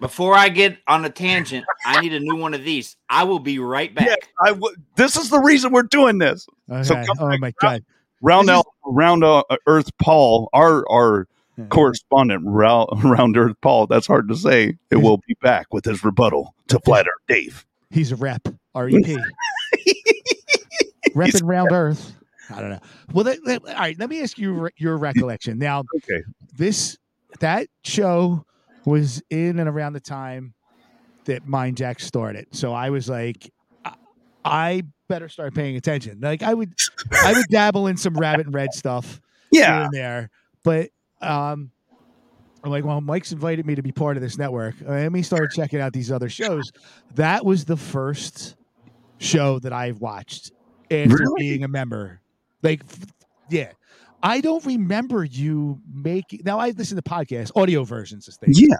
Before 0.00 0.34
I 0.34 0.48
get 0.48 0.78
on 0.88 1.04
a 1.04 1.10
tangent, 1.10 1.64
I 1.86 2.00
need 2.00 2.12
a 2.12 2.20
new 2.20 2.36
one 2.36 2.54
of 2.54 2.64
these. 2.64 2.96
I 3.08 3.22
will 3.24 3.38
be 3.38 3.58
right 3.60 3.94
back. 3.94 4.06
Yeah, 4.08 4.14
I 4.40 4.48
w- 4.48 4.74
this 4.96 5.16
is 5.16 5.30
the 5.30 5.38
reason 5.38 5.70
we're 5.72 5.82
doing 5.84 6.18
this. 6.18 6.46
So 6.68 6.76
Okay. 6.76 7.04
come 7.06 7.16
oh 7.20 7.28
back, 7.30 7.40
my 7.40 7.52
god. 7.60 7.84
Round 8.20 8.48
This 8.48 8.54
is- 8.54 8.58
out, 8.58 8.66
round 8.84 9.22
uh, 9.24 9.42
Earth 9.66 9.90
Paul, 9.98 10.48
our 10.52 10.84
our 10.90 11.28
Yeah. 11.56 11.66
correspondent, 11.66 12.42
round, 12.46 12.88
round 13.04 13.36
Earth 13.36 13.56
Paul. 13.62 13.86
That's 13.86 14.06
hard 14.06 14.28
to 14.28 14.34
say. 14.36 14.76
It 14.90 14.96
will 14.96 15.18
be 15.28 15.36
back 15.42 15.66
with 15.72 15.84
his 15.84 16.02
rebuttal 16.02 16.54
to 16.68 16.80
Flat 16.80 17.06
Earth 17.06 17.22
Dave. 17.28 17.64
He's 17.90 18.10
a 18.10 18.16
rep. 18.16 18.48
R 18.74 18.88
E 18.88 19.02
P. 19.04 19.16
Repping 21.10 21.42
round 21.44 21.70
Earth. 21.72 22.12
I 22.52 22.60
don't 22.60 22.70
know. 22.70 22.80
Well, 23.12 23.24
let, 23.24 23.38
let- 23.46 23.66
all 23.66 23.74
right. 23.74 23.98
Let 23.98 24.08
me 24.10 24.22
ask 24.22 24.38
you 24.38 24.68
your 24.76 24.96
recollection. 24.98 25.58
Now, 25.58 25.82
Okay. 25.96 26.22
this 26.56 26.96
that 27.40 27.68
show 27.84 28.44
was 28.84 29.22
in 29.30 29.58
and 29.58 29.68
around 29.68 29.92
the 29.94 30.00
time 30.00 30.54
that 31.24 31.46
Mind 31.46 31.76
Jack 31.76 32.00
started. 32.00 32.46
So 32.52 32.72
I 32.72 32.90
was 32.90 33.08
like, 33.08 33.50
I, 33.84 33.94
I 34.44 34.82
better 35.08 35.28
start 35.28 35.54
paying 35.54 35.76
attention. 35.76 36.18
Like 36.20 36.42
I 36.42 36.52
would, 36.52 36.72
I 37.24 37.32
would 37.32 37.46
dabble 37.50 37.86
in 37.86 37.96
some 37.96 38.14
Rabbit 38.14 38.46
In 38.46 38.52
Red 38.52 38.72
stuff 38.72 39.20
here 39.50 39.62
Yeah. 39.62 39.84
and 39.84 39.92
there, 39.92 40.30
but 40.64 40.90
um, 41.20 41.70
I'm 42.64 42.70
like, 42.70 42.84
well, 42.84 43.00
Mike's 43.00 43.32
invited 43.32 43.66
me 43.66 43.74
to 43.76 43.82
be 43.82 43.92
part 43.92 44.16
of 44.16 44.22
this 44.22 44.36
network. 44.38 44.74
Uh, 44.82 44.90
Let 44.92 45.12
me 45.12 45.22
start 45.22 45.52
checking 45.52 45.80
out 45.80 45.92
these 45.92 46.10
other 46.10 46.28
shows. 46.28 46.70
That 47.14 47.44
was 47.44 47.64
the 47.64 47.76
first 47.76 48.56
show 49.18 49.58
that 49.60 49.72
I've 49.72 50.00
watched 50.00 50.50
after 50.90 51.14
Really? 51.16 51.34
being 51.50 51.64
a 51.64 51.68
member. 51.68 52.20
Like, 52.62 52.82
yeah. 53.50 53.72
I 54.22 54.40
don't 54.40 54.64
remember 54.64 55.24
you 55.24 55.80
making. 55.92 56.42
Now 56.44 56.58
I 56.60 56.70
listen 56.70 56.96
to 56.96 57.02
podcasts, 57.02 57.50
audio 57.56 57.82
versions 57.84 58.28
of 58.28 58.34
things. 58.34 58.60
Yeah. 58.60 58.76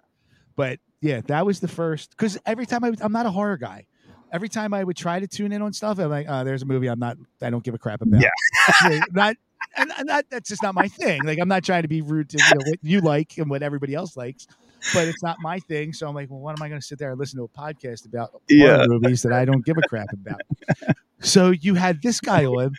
But 0.55 0.79
yeah, 1.01 1.21
that 1.27 1.45
was 1.45 1.59
the 1.61 1.69
first. 1.69 2.11
Because 2.11 2.39
every 2.47 2.65
time 2.67 2.85
I, 2.85 2.91
would- 2.91 3.03
I'm 3.03 3.13
not 3.13 3.27
a 3.27 3.31
horror 3.31 3.57
guy. 3.57 3.87
Every 4.33 4.49
time 4.49 4.73
I 4.73 4.83
would 4.83 4.97
try 4.97 5.21
to 5.21 5.27
tune 5.27 5.53
in 5.53 5.61
on 5.61 5.73
stuff, 5.75 5.99
I'm 5.99 6.09
like, 6.09 6.27
oh, 6.29 6.43
there's 6.45 6.63
a 6.63 6.65
movie 6.65 6.87
I'm 6.87 6.99
not. 6.99 7.19
I 7.43 7.51
don't 7.51 7.63
give 7.63 7.75
a 7.75 7.79
crap 7.79 8.01
about. 8.03 8.23
Yeah. 8.23 8.31
Yeah, 8.89 9.01
not. 9.11 9.37
And, 9.77 9.91
and 9.99 10.09
that, 10.09 10.27
that's 10.31 10.49
just 10.49 10.63
not 10.63 10.75
my 10.75 10.87
thing. 10.89 11.23
Like 11.25 11.39
I'm 11.41 11.49
not 11.49 11.65
trying 11.65 11.83
to 11.83 11.89
be 11.89 12.01
rude 12.03 12.29
to 12.31 12.39
you 12.39 12.45
know, 12.55 12.61
what 12.71 12.79
you 12.83 13.01
like 13.01 13.37
and 13.39 13.51
what 13.51 13.63
everybody 13.63 13.95
else 13.95 14.17
likes, 14.17 14.47
but 14.95 15.09
it's 15.09 15.23
not 15.23 15.39
my 15.41 15.59
thing. 15.61 15.93
So 15.93 16.07
I'm 16.09 16.15
like, 16.15 16.31
well, 16.31 16.41
what 16.41 16.57
am 16.59 16.63
I 16.63 16.69
going 16.69 16.81
to 16.81 16.87
sit 16.87 16.99
there 16.99 17.11
and 17.11 17.19
listen 17.19 17.39
to 17.39 17.45
a 17.45 17.49
podcast 17.49 18.07
about 18.07 18.31
Yeah. 18.49 18.85
movies 18.87 19.23
that 19.23 19.33
I 19.33 19.45
don't 19.45 19.65
give 19.65 19.77
a 19.79 19.83
crap 19.89 20.09
about? 20.13 20.43
so 21.21 21.51
you 21.51 21.75
had 21.75 22.01
this 22.03 22.21
guy 22.21 22.45
on, 22.45 22.75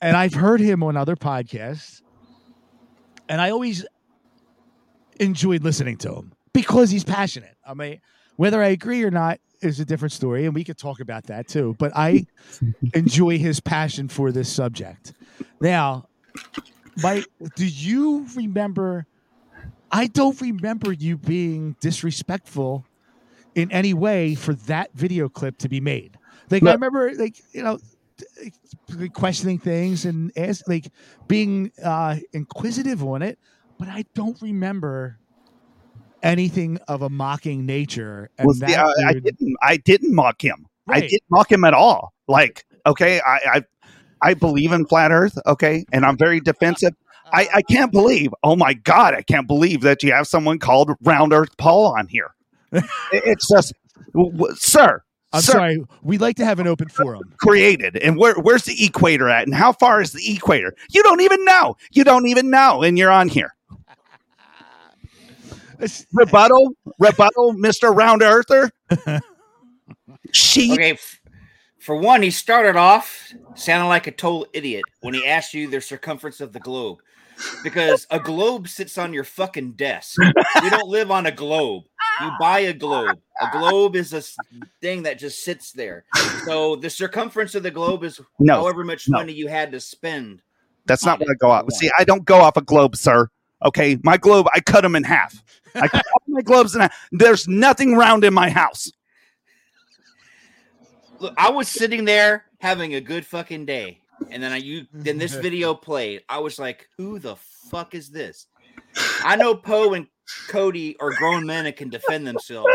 and 0.00 0.16
I've 0.16 0.34
heard 0.34 0.60
him 0.60 0.82
on 0.82 0.96
other 0.96 1.16
podcasts, 1.16 2.02
and 3.28 3.40
I 3.40 3.50
always 3.50 3.84
enjoyed 5.18 5.62
listening 5.62 5.96
to 5.98 6.14
him 6.14 6.32
because 6.52 6.90
he's 6.90 7.04
passionate. 7.04 7.56
I 7.66 7.74
mean, 7.74 8.00
whether 8.36 8.62
I 8.62 8.68
agree 8.68 9.02
or 9.02 9.10
not 9.10 9.40
is 9.62 9.80
a 9.80 9.84
different 9.84 10.12
story, 10.12 10.44
and 10.44 10.54
we 10.54 10.64
could 10.64 10.78
talk 10.78 11.00
about 11.00 11.24
that 11.24 11.48
too. 11.48 11.74
But 11.78 11.92
I 11.94 12.26
enjoy 12.94 13.38
his 13.38 13.60
passion 13.60 14.08
for 14.08 14.32
this 14.32 14.52
subject. 14.52 15.14
Now, 15.60 16.08
Mike, 17.02 17.26
do 17.54 17.66
you 17.66 18.26
remember? 18.34 19.06
I 19.90 20.08
don't 20.08 20.38
remember 20.40 20.92
you 20.92 21.16
being 21.16 21.76
disrespectful 21.80 22.84
in 23.54 23.70
any 23.72 23.94
way 23.94 24.34
for 24.34 24.54
that 24.54 24.90
video 24.94 25.28
clip 25.28 25.56
to 25.58 25.68
be 25.68 25.80
made. 25.80 26.18
Like 26.50 26.62
I 26.62 26.72
remember, 26.72 27.12
like 27.14 27.36
you 27.52 27.62
know, 27.62 27.78
questioning 29.12 29.58
things 29.58 30.04
and 30.04 30.32
ask, 30.36 30.66
like 30.68 30.88
being 31.28 31.72
uh, 31.84 32.16
inquisitive 32.32 33.02
on 33.04 33.22
it, 33.22 33.38
but 33.78 33.88
I 33.88 34.04
don't 34.14 34.40
remember 34.40 35.18
anything 36.22 36.78
of 36.88 37.02
a 37.02 37.08
mocking 37.10 37.66
nature. 37.66 38.30
And 38.38 38.46
Well, 38.46 38.56
that 38.60 38.78
I, 38.78 39.08
I 39.08 39.12
dude- 39.14 39.24
didn't. 39.24 39.56
I 39.62 39.76
didn't 39.76 40.14
mock 40.14 40.42
him. 40.42 40.66
I 40.88 41.00
didn't 41.00 41.22
mock 41.30 41.50
him 41.50 41.64
at 41.64 41.74
all. 41.74 42.12
Like, 42.28 42.64
okay, 42.86 43.20
I, 43.20 43.38
I, 43.54 43.62
I 44.22 44.34
believe 44.34 44.70
in 44.72 44.86
flat 44.86 45.10
Earth. 45.10 45.36
Okay, 45.46 45.84
and 45.92 46.04
I'm 46.06 46.16
very 46.16 46.40
defensive. 46.40 46.94
I, 47.32 47.48
I 47.56 47.62
can't 47.62 47.90
believe. 47.90 48.32
Oh 48.44 48.54
my 48.54 48.72
God, 48.74 49.12
I 49.14 49.22
can't 49.22 49.48
believe 49.48 49.80
that 49.80 50.04
you 50.04 50.12
have 50.12 50.28
someone 50.28 50.60
called 50.60 50.92
Round 51.02 51.32
Earth 51.32 51.56
Paul 51.58 51.94
on 51.98 52.06
here. 52.06 52.34
It- 52.72 52.82
it's 53.12 53.48
just, 53.48 53.72
w- 54.14 54.30
w- 54.32 54.54
sir. 54.56 55.02
I'm 55.36 55.42
sir, 55.42 55.52
sorry. 55.52 55.84
We 56.02 56.18
like 56.18 56.36
to 56.36 56.44
have 56.44 56.58
an 56.58 56.66
open 56.66 56.88
forum. 56.88 57.22
Created 57.38 57.96
and 57.96 58.16
where 58.16 58.34
where's 58.34 58.64
the 58.64 58.84
equator 58.84 59.28
at 59.28 59.46
and 59.46 59.54
how 59.54 59.72
far 59.72 60.00
is 60.00 60.12
the 60.12 60.34
equator? 60.34 60.74
You 60.90 61.02
don't 61.02 61.20
even 61.20 61.44
know. 61.44 61.76
You 61.92 62.04
don't 62.04 62.26
even 62.26 62.50
know, 62.50 62.82
and 62.82 62.98
you're 62.98 63.10
on 63.10 63.28
here. 63.28 63.54
Rebuttal, 66.12 66.72
rebuttal, 66.98 67.52
Mister 67.52 67.92
Round 67.92 68.22
Earther. 68.22 68.72
She 70.32 70.72
Okay, 70.72 70.98
for 71.78 71.96
one, 71.96 72.22
he 72.22 72.30
started 72.30 72.76
off 72.76 73.32
sounding 73.54 73.88
like 73.88 74.06
a 74.06 74.10
total 74.10 74.46
idiot 74.52 74.84
when 75.00 75.14
he 75.14 75.26
asked 75.26 75.54
you 75.54 75.68
the 75.68 75.80
circumference 75.80 76.40
of 76.40 76.52
the 76.52 76.60
globe. 76.60 76.98
Because 77.62 78.06
a 78.10 78.20
globe 78.20 78.68
sits 78.68 78.96
on 78.98 79.12
your 79.12 79.24
fucking 79.24 79.72
desk. 79.72 80.20
You 80.62 80.70
don't 80.70 80.88
live 80.88 81.10
on 81.10 81.26
a 81.26 81.32
globe. 81.32 81.84
You 82.20 82.30
buy 82.38 82.60
a 82.60 82.72
globe. 82.72 83.18
A 83.40 83.46
globe 83.46 83.96
is 83.96 84.12
a 84.12 84.22
thing 84.80 85.02
that 85.02 85.18
just 85.18 85.44
sits 85.44 85.72
there. 85.72 86.04
So 86.44 86.76
the 86.76 86.90
circumference 86.90 87.54
of 87.54 87.62
the 87.62 87.70
globe 87.70 88.04
is 88.04 88.20
No, 88.38 88.60
however 88.60 88.84
much 88.84 89.08
no. 89.08 89.18
money 89.18 89.32
you 89.32 89.48
had 89.48 89.72
to 89.72 89.80
spend. 89.80 90.42
That's 90.86 91.04
not 91.04 91.18
what. 91.18 91.28
I 91.28 91.34
go 91.34 91.50
off. 91.50 91.72
See, 91.72 91.90
I 91.98 92.04
don't 92.04 92.24
go 92.24 92.40
off 92.40 92.56
a 92.56 92.62
globe, 92.62 92.96
sir. 92.96 93.28
Okay, 93.64 93.98
my 94.02 94.16
globe, 94.16 94.46
I 94.54 94.60
cut 94.60 94.82
them 94.82 94.94
in 94.94 95.02
half. 95.02 95.42
I 95.74 95.88
cut 95.88 96.04
all 96.12 96.22
my 96.28 96.42
globes 96.42 96.74
in 96.74 96.82
half. 96.82 97.08
There's 97.10 97.48
nothing 97.48 97.96
round 97.96 98.24
in 98.24 98.32
my 98.32 98.50
house. 98.50 98.90
Look, 101.18 101.34
I 101.36 101.50
was 101.50 101.68
sitting 101.68 102.04
there 102.04 102.44
having 102.60 102.94
a 102.94 103.00
good 103.00 103.24
fucking 103.26 103.64
day, 103.66 104.00
and 104.30 104.42
then 104.42 104.52
I 104.52 104.56
you 104.56 104.86
then 104.92 105.18
this 105.18 105.34
video 105.46 105.74
played. 105.74 106.22
I 106.28 106.38
was 106.38 106.58
like, 106.58 106.88
"Who 106.96 107.18
the 107.18 107.36
fuck 107.36 107.94
is 107.94 108.10
this?" 108.10 108.46
I 109.22 109.36
know 109.36 109.54
Poe 109.54 109.94
and 109.94 110.06
Cody 110.48 110.96
are 111.00 111.12
grown 111.12 111.46
men 111.46 111.66
and 111.66 111.76
can 111.76 111.88
defend 111.88 112.26
themselves, 112.26 112.74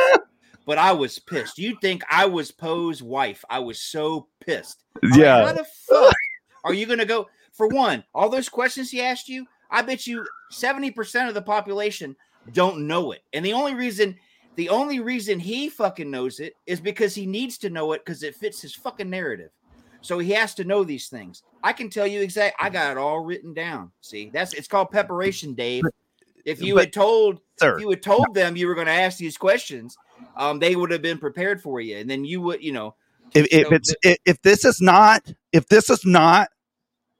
but 0.65 0.77
I 0.77 0.91
was 0.91 1.19
pissed. 1.19 1.57
You 1.57 1.77
think 1.81 2.03
I 2.09 2.25
was 2.25 2.51
Poe's 2.51 3.01
wife? 3.03 3.43
I 3.49 3.59
was 3.59 3.81
so 3.81 4.27
pissed. 4.39 4.83
I'm 5.03 5.09
like, 5.09 5.47
how 5.47 5.53
the 5.53 5.65
fuck 5.87 6.13
are 6.63 6.73
you 6.73 6.85
gonna 6.85 7.05
go? 7.05 7.27
For 7.53 7.67
one, 7.67 8.03
all 8.13 8.29
those 8.29 8.49
questions 8.49 8.89
he 8.89 9.01
asked 9.01 9.27
you, 9.27 9.45
I 9.69 9.81
bet 9.81 10.07
you 10.07 10.25
seventy 10.51 10.91
percent 10.91 11.27
of 11.27 11.33
the 11.33 11.41
population 11.41 12.15
don't 12.53 12.87
know 12.87 13.11
it, 13.11 13.23
and 13.33 13.45
the 13.45 13.53
only 13.53 13.75
reason. 13.75 14.17
The 14.57 14.67
only 14.67 14.99
reason 14.99 15.39
he 15.39 15.69
fucking 15.69 16.11
knows 16.11 16.41
it 16.41 16.55
is 16.65 16.81
because 16.81 17.15
he 17.15 17.25
needs 17.25 17.57
to 17.59 17.69
know 17.69 17.93
it 17.93 18.03
because 18.03 18.21
it 18.21 18.35
fits 18.35 18.61
his 18.61 18.75
fucking 18.75 19.09
narrative. 19.09 19.49
So 20.01 20.19
he 20.19 20.31
has 20.31 20.53
to 20.55 20.63
know 20.63 20.83
these 20.83 21.07
things. 21.09 21.43
I 21.63 21.73
can 21.73 21.89
tell 21.89 22.07
you 22.07 22.21
exactly. 22.21 22.57
I 22.65 22.69
got 22.69 22.91
it 22.91 22.97
all 22.97 23.19
written 23.19 23.53
down. 23.53 23.91
See, 24.01 24.31
that's 24.33 24.53
it's 24.53 24.67
called 24.67 24.89
preparation, 24.91 25.53
Dave. 25.53 25.83
If 26.43 26.61
you 26.61 26.75
but- 26.75 26.85
had 26.85 26.93
told, 26.93 27.39
Sir. 27.59 27.75
if 27.75 27.81
you 27.81 27.89
had 27.89 28.01
told 28.01 28.33
them 28.33 28.55
you 28.55 28.67
were 28.67 28.73
going 28.75 28.87
to 28.87 28.93
ask 28.93 29.17
these 29.19 29.37
questions, 29.37 29.95
um, 30.35 30.59
they 30.59 30.75
would 30.75 30.89
have 30.91 31.01
been 31.03 31.19
prepared 31.19 31.61
for 31.61 31.79
you, 31.81 31.97
and 31.97 32.09
then 32.09 32.25
you 32.25 32.41
would, 32.41 32.63
you 32.63 32.71
know, 32.71 32.95
if, 33.33 33.47
if 33.51 33.67
So 33.67 33.75
it's 33.75 33.95
if, 34.03 34.17
if 34.25 34.41
this 34.41 34.65
is 34.65 34.81
not 34.81 35.23
if 35.53 35.67
this 35.67 35.89
is 35.89 36.03
not 36.05 36.49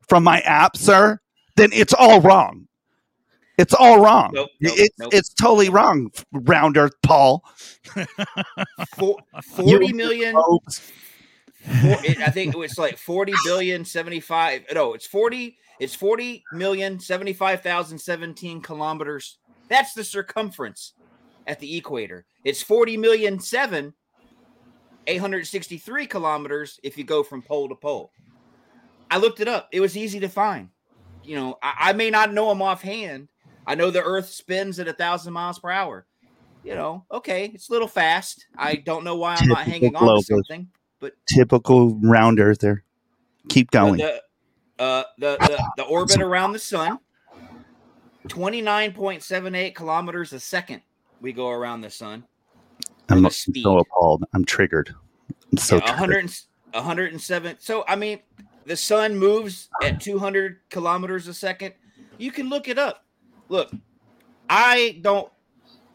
from 0.10 0.24
my 0.26 0.42
app 0.42 0.76
sir 0.76 1.18
then 1.56 1.70
it's 1.72 1.94
all 1.94 2.20
wrong 2.20 2.68
it's 3.58 3.74
all 3.74 4.02
wrong 4.04 4.32
Nope, 4.34 4.50
nope, 4.60 4.74
it's 4.78 5.00
nope. 5.00 5.14
it's 5.14 5.34
totally 5.34 5.70
wrong 5.70 6.12
round 6.34 6.76
earth 6.76 6.96
paul 7.02 7.46
four, 8.98 9.18
40 9.44 9.94
million. 9.94 10.36
Folks. 11.64 11.82
four, 11.82 12.06
it, 12.06 12.20
I 12.20 12.30
think 12.30 12.56
it's 12.58 12.78
like 12.78 12.98
40 12.98 13.34
billion 13.46 13.86
75 13.86 14.66
no 14.74 14.94
it's 14.94 15.06
40 15.06 15.58
it's 15.82 15.96
40 15.96 16.44
million 16.54 17.00
75,017 17.00 18.62
kilometers. 18.62 19.40
That's 19.68 19.96
the 19.96 20.04
circumference 20.04 20.94
at 21.48 21.60
the 21.60 21.76
equator. 21.76 22.28
It's 22.46 22.62
40 22.62 22.98
million 22.98 23.40
7 23.40 23.92
863 25.08 26.06
kilometers 26.06 26.80
if 26.84 27.00
you 27.00 27.04
go 27.04 27.24
from 27.24 27.42
pole 27.42 27.68
to 27.68 27.74
pole. 27.74 28.12
I 29.10 29.18
looked 29.18 29.40
it 29.40 29.48
up. 29.48 29.70
It 29.72 29.80
was 29.80 29.98
easy 29.98 30.20
to 30.20 30.30
find. 30.30 30.70
You 31.24 31.36
know 31.38 31.58
I, 31.64 31.74
I 31.80 31.94
may 31.94 32.12
not 32.12 32.32
know 32.32 32.50
them 32.50 32.62
offhand. 32.62 33.30
I 33.66 33.74
know 33.74 33.90
the 33.90 34.04
earth 34.04 34.30
spins 34.30 34.80
at 34.80 34.88
a 34.88 34.94
thousand 34.94 35.34
miles 35.34 35.58
per 35.58 35.72
hour. 35.72 36.06
You 36.64 36.76
know 36.76 37.06
okay 37.12 37.46
it's 37.46 37.70
a 37.70 37.72
little 37.72 37.88
fast. 37.88 38.46
I 38.56 38.76
don't 38.76 39.04
know 39.04 39.16
why 39.16 39.34
I'm 39.34 39.48
not 39.48 39.66
hanging 39.66 39.96
on 39.96 40.16
to 40.16 40.22
something 40.22 40.68
but 41.02 41.14
typical 41.28 41.96
round 42.00 42.40
earther 42.40 42.84
keep 43.50 43.70
going 43.72 43.98
the, 43.98 44.22
uh, 44.80 45.04
the, 45.18 45.38
the, 45.42 45.64
the 45.78 45.84
orbit 45.84 46.22
around 46.22 46.54
the 46.54 46.60
sun, 46.60 46.98
29.78 48.30 49.76
kilometers 49.76 50.32
a 50.32 50.40
second 50.40 50.82
we 51.20 51.34
go 51.34 51.50
around 51.50 51.82
the 51.82 51.90
sun. 51.90 52.24
i'm 53.10 53.30
so 53.30 53.80
appalled 53.80 54.24
i'm 54.34 54.46
triggered 54.46 54.96
i'm 55.52 55.58
so 55.58 55.76
Yeah, 55.78 55.90
100, 55.90 56.32
107. 56.74 57.58
So, 57.60 57.84
I 57.88 57.96
mean, 57.96 58.20
the 58.66 58.76
sun 58.76 59.18
moves 59.18 59.70
at 59.84 60.00
200 60.00 60.58
kilometers 60.70 61.28
a 61.28 61.34
second. 61.34 61.74
You 62.18 62.32
can 62.32 62.50
look 62.50 62.68
it 62.68 62.78
up. 62.78 63.06
Look, 63.50 63.72
I 64.50 65.00
don't, 65.02 65.32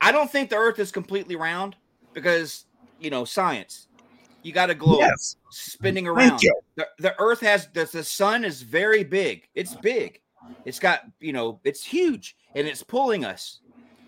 I 0.00 0.12
don't 0.12 0.30
think 0.30 0.50
the 0.50 0.56
earth 0.56 0.78
is 0.78 0.92
completely 0.92 1.36
round 1.36 1.76
because, 2.12 2.64
you 2.98 3.10
know, 3.10 3.24
science. 3.24 3.85
You 4.46 4.52
got 4.52 4.70
a 4.70 4.76
globe 4.76 5.00
yes 5.00 5.34
spinning 5.50 6.06
around. 6.06 6.40
The, 6.76 6.86
the 7.00 7.20
earth 7.20 7.40
has 7.40 7.66
the, 7.72 7.84
the 7.84 8.04
sun 8.04 8.44
is 8.44 8.62
very 8.62 9.02
big. 9.02 9.48
It's 9.56 9.74
big. 9.74 10.20
It's 10.64 10.78
got, 10.78 11.00
you 11.18 11.32
know, 11.32 11.58
it's 11.64 11.84
huge 11.84 12.36
and 12.54 12.64
it's 12.64 12.84
pulling 12.84 13.24
us. 13.24 13.58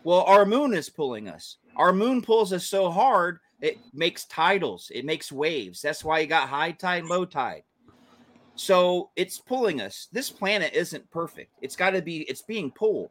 Well, 0.05 0.21
our 0.23 0.47
moon 0.47 0.75
is 0.75 0.89
pulling 0.89 1.29
us. 1.29 1.57
Our 1.75 1.93
moon 1.93 2.23
pulls 2.23 2.53
us 2.53 2.65
so 2.65 2.89
hard, 2.89 3.41
it 3.61 3.79
makes 3.93 4.27
tidals, 4.27 4.93
it 4.95 5.05
makes 5.05 5.33
waves. 5.33 5.83
That's 5.83 6.05
why 6.05 6.21
you 6.21 6.29
got 6.29 6.49
high 6.49 6.71
tide, 6.71 7.07
low 7.07 7.25
tide. 7.25 7.65
So 8.55 9.11
it's 9.17 9.41
pulling 9.41 9.81
us. 9.81 10.07
This 10.13 10.31
planet 10.31 10.73
isn't 10.73 11.11
perfect. 11.11 11.51
It's 11.61 11.75
got 11.75 11.91
to 11.91 12.01
be, 12.01 12.19
it's 12.23 12.43
being 12.43 12.71
pulled. 12.71 13.11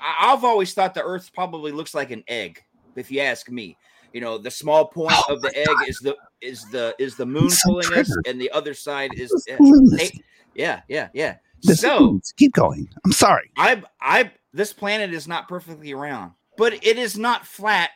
I, 0.00 0.32
I've 0.32 0.44
always 0.44 0.74
thought 0.74 0.94
the 0.94 1.02
earth 1.02 1.32
probably 1.34 1.72
looks 1.72 1.92
like 1.92 2.12
an 2.12 2.22
egg, 2.28 2.62
if 2.94 3.10
you 3.10 3.18
ask 3.18 3.50
me. 3.50 3.76
You 4.12 4.20
know, 4.20 4.38
the 4.38 4.50
small 4.50 4.86
point 4.86 5.16
of 5.28 5.42
the 5.42 5.54
egg 5.54 5.88
is 5.88 5.98
the 5.98 6.16
is 6.40 6.64
the 6.70 6.94
is 6.98 7.16
the 7.16 7.26
moon 7.26 7.50
so 7.50 7.68
pulling 7.70 7.92
us, 7.94 8.10
and 8.26 8.40
the 8.40 8.50
other 8.52 8.74
side 8.74 9.10
is 9.14 9.32
eh, 9.48 9.56
lunacy. 9.58 10.04
hey, 10.06 10.20
yeah, 10.54 10.80
yeah, 10.88 11.08
yeah. 11.12 11.36
This 11.62 11.80
So 11.80 12.16
is- 12.22 12.32
keep 12.36 12.52
going 12.52 12.88
i'm 13.04 13.12
sorry 13.12 13.50
I 13.56 13.82
I 14.00 14.30
this 14.52 14.72
planet 14.72 15.12
is 15.12 15.26
not 15.28 15.48
perfectly 15.48 15.92
round, 15.94 16.32
but 16.56 16.72
it 16.74 16.98
is 16.98 17.18
not 17.18 17.46
flat 17.46 17.90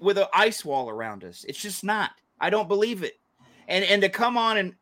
with 0.00 0.18
an 0.18 0.26
ice 0.34 0.64
wall 0.64 0.88
around 0.88 1.22
us. 1.24 1.44
It's 1.48 1.60
just 1.60 1.84
not. 1.84 2.10
I 2.40 2.50
don't 2.50 2.68
believe 2.68 3.02
it. 3.02 3.14
And 3.68 3.84
and 3.84 4.00
to 4.02 4.08
come 4.08 4.36
on 4.36 4.56
and 4.56 4.74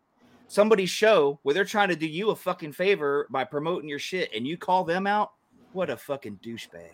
somebody's 0.48 0.90
show 0.90 1.40
where 1.42 1.54
they're 1.54 1.64
trying 1.64 1.88
to 1.88 1.96
do 1.96 2.06
you 2.06 2.30
a 2.30 2.36
fucking 2.36 2.72
favor 2.72 3.26
by 3.30 3.44
promoting 3.44 3.88
your 3.88 3.98
shit 3.98 4.30
and 4.34 4.46
you 4.46 4.56
call 4.56 4.84
them 4.84 5.06
out, 5.06 5.32
what 5.72 5.88
a 5.90 5.96
fucking 5.96 6.38
douchebag. 6.44 6.90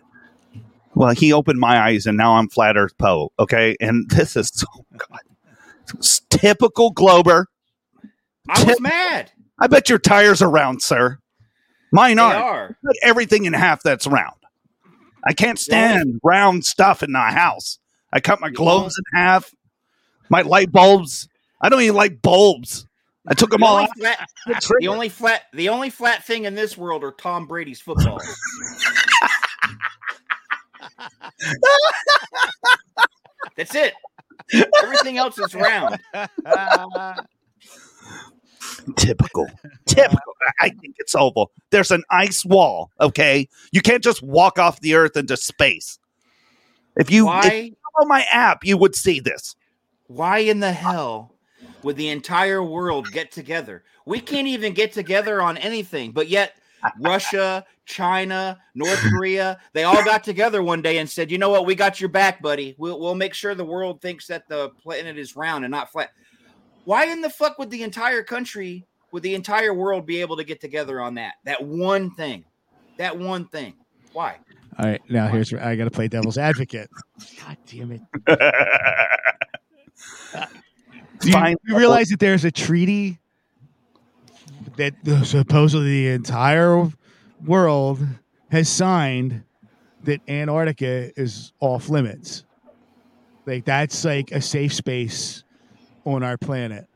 well 0.95 1.13
he 1.13 1.31
opened 1.33 1.59
my 1.59 1.77
eyes 1.79 2.05
and 2.05 2.17
now 2.17 2.33
i'm 2.35 2.47
flat 2.49 2.75
earth 2.77 2.97
poe 2.97 3.31
okay 3.39 3.75
and 3.79 4.09
this 4.09 4.35
is 4.35 4.49
so 4.53 4.65
god 4.97 5.19
typical 6.29 6.91
glober 6.91 7.47
I 8.49 8.63
was 8.63 8.79
mad. 8.79 9.31
I 9.59 9.67
bet 9.67 9.89
your 9.89 9.99
tires 9.99 10.41
are 10.41 10.49
round, 10.49 10.81
sir. 10.81 11.17
Mine 11.91 12.17
They 12.17 12.23
are. 12.23 12.77
Put 12.85 12.95
everything 13.03 13.45
in 13.45 13.53
half 13.53 13.83
that's 13.83 14.07
round. 14.07 14.35
I 15.27 15.33
can't 15.33 15.59
stand 15.59 16.19
round 16.23 16.65
stuff 16.65 17.03
in 17.03 17.11
my 17.11 17.31
house. 17.31 17.77
I 18.11 18.19
cut 18.19 18.41
my 18.41 18.49
globes 18.49 18.95
in 18.97 19.19
half. 19.19 19.51
My 20.29 20.41
light 20.41 20.71
bulbs. 20.71 21.27
I 21.61 21.69
don't 21.69 21.81
even 21.81 21.95
like 21.95 22.21
bulbs. 22.21 22.87
I 23.27 23.35
took 23.35 23.51
them 23.51 23.61
The 23.61 23.67
all 23.67 23.77
out. 23.83 23.89
flat, 23.97 24.27
The 24.47 24.75
the 24.79 24.87
only 24.87 25.09
flat 25.09 25.43
the 25.53 25.69
only 25.69 25.91
flat 25.91 26.25
thing 26.25 26.45
in 26.45 26.55
this 26.55 26.75
world 26.77 27.03
are 27.03 27.11
Tom 27.11 27.45
Brady's 27.45 27.79
footballs. 27.79 28.23
That's 33.57 33.75
it. 33.75 33.93
Everything 34.83 35.17
else 35.17 35.37
is 35.37 35.53
round. 35.55 35.99
Typical. 38.95 39.47
Typical. 39.85 40.33
I 40.59 40.69
think 40.69 40.95
it's 40.97 41.13
oval. 41.15 41.51
There's 41.69 41.91
an 41.91 42.03
ice 42.09 42.43
wall. 42.45 42.89
Okay, 42.99 43.47
you 43.71 43.81
can't 43.81 44.03
just 44.03 44.21
walk 44.23 44.57
off 44.59 44.79
the 44.81 44.95
Earth 44.95 45.15
into 45.17 45.37
space. 45.37 45.99
If 46.97 47.11
you, 47.11 47.29
if 47.31 47.45
you 47.45 47.75
follow 47.97 48.07
my 48.07 48.25
app, 48.31 48.65
you 48.65 48.77
would 48.77 48.95
see 48.95 49.19
this. 49.19 49.55
why 50.07 50.39
in 50.39 50.59
the 50.59 50.73
hell 50.73 51.35
would 51.83 51.95
the 51.95 52.09
entire 52.09 52.61
world 52.63 53.11
get 53.11 53.31
together? 53.31 53.83
We 54.05 54.19
can't 54.19 54.47
even 54.47 54.73
get 54.73 54.91
together 54.93 55.41
on 55.41 55.57
anything, 55.57 56.11
but 56.11 56.27
yet 56.27 56.55
Russia, 56.99 57.65
China, 57.85 58.59
North 58.75 58.99
Korea, 58.99 59.59
they 59.73 59.83
all 59.83 60.03
got 60.03 60.23
together 60.23 60.63
one 60.63 60.81
day 60.81 60.97
and 60.97 61.09
said, 61.09 61.31
"You 61.31 61.37
know 61.37 61.49
what? 61.49 61.65
We 61.65 61.75
got 61.75 61.99
your 61.99 62.09
back, 62.09 62.41
buddy. 62.41 62.75
We'll 62.77 62.99
we'll 62.99 63.15
make 63.15 63.33
sure 63.33 63.55
the 63.55 63.65
world 63.65 64.01
thinks 64.01 64.27
that 64.27 64.47
the 64.47 64.69
planet 64.81 65.17
is 65.17 65.35
round 65.35 65.65
and 65.65 65.71
not 65.71 65.91
flat." 65.91 66.11
Why 66.85 67.05
in 67.05 67.21
the 67.21 67.29
fuck 67.29 67.59
would 67.59 67.69
the 67.69 67.83
entire 67.83 68.23
country, 68.23 68.85
would 69.11 69.23
the 69.23 69.35
entire 69.35 69.73
world 69.73 70.05
be 70.05 70.21
able 70.21 70.37
to 70.37 70.43
get 70.43 70.59
together 70.59 70.99
on 70.99 71.15
that? 71.15 71.35
That 71.45 71.63
one 71.63 72.11
thing. 72.15 72.43
That 72.97 73.17
one 73.17 73.47
thing. 73.47 73.75
Why? 74.13 74.37
All 74.79 74.85
right, 74.85 75.01
now 75.09 75.27
here's 75.27 75.51
where 75.51 75.63
I 75.63 75.75
got 75.75 75.83
to 75.83 75.91
play 75.91 76.07
devil's 76.07 76.37
advocate. 76.37 76.89
God 77.45 77.57
damn 77.67 77.91
it! 77.91 78.01
Do 81.19 81.29
you, 81.29 81.55
you 81.65 81.77
realize 81.77 82.09
that 82.09 82.19
there's 82.19 82.45
a 82.45 82.51
treaty 82.51 83.19
that 84.81 85.25
supposedly 85.25 86.05
the 86.07 86.13
entire 86.13 86.89
world 87.45 87.99
has 88.51 88.67
signed 88.67 89.43
that 90.03 90.19
Antarctica 90.27 91.11
is 91.19 91.53
off 91.59 91.89
limits. 91.89 92.45
Like 93.45 93.65
that's 93.65 94.03
like 94.03 94.31
a 94.31 94.41
safe 94.41 94.73
space 94.73 95.43
on 96.05 96.23
our 96.23 96.37
planet. 96.37 96.87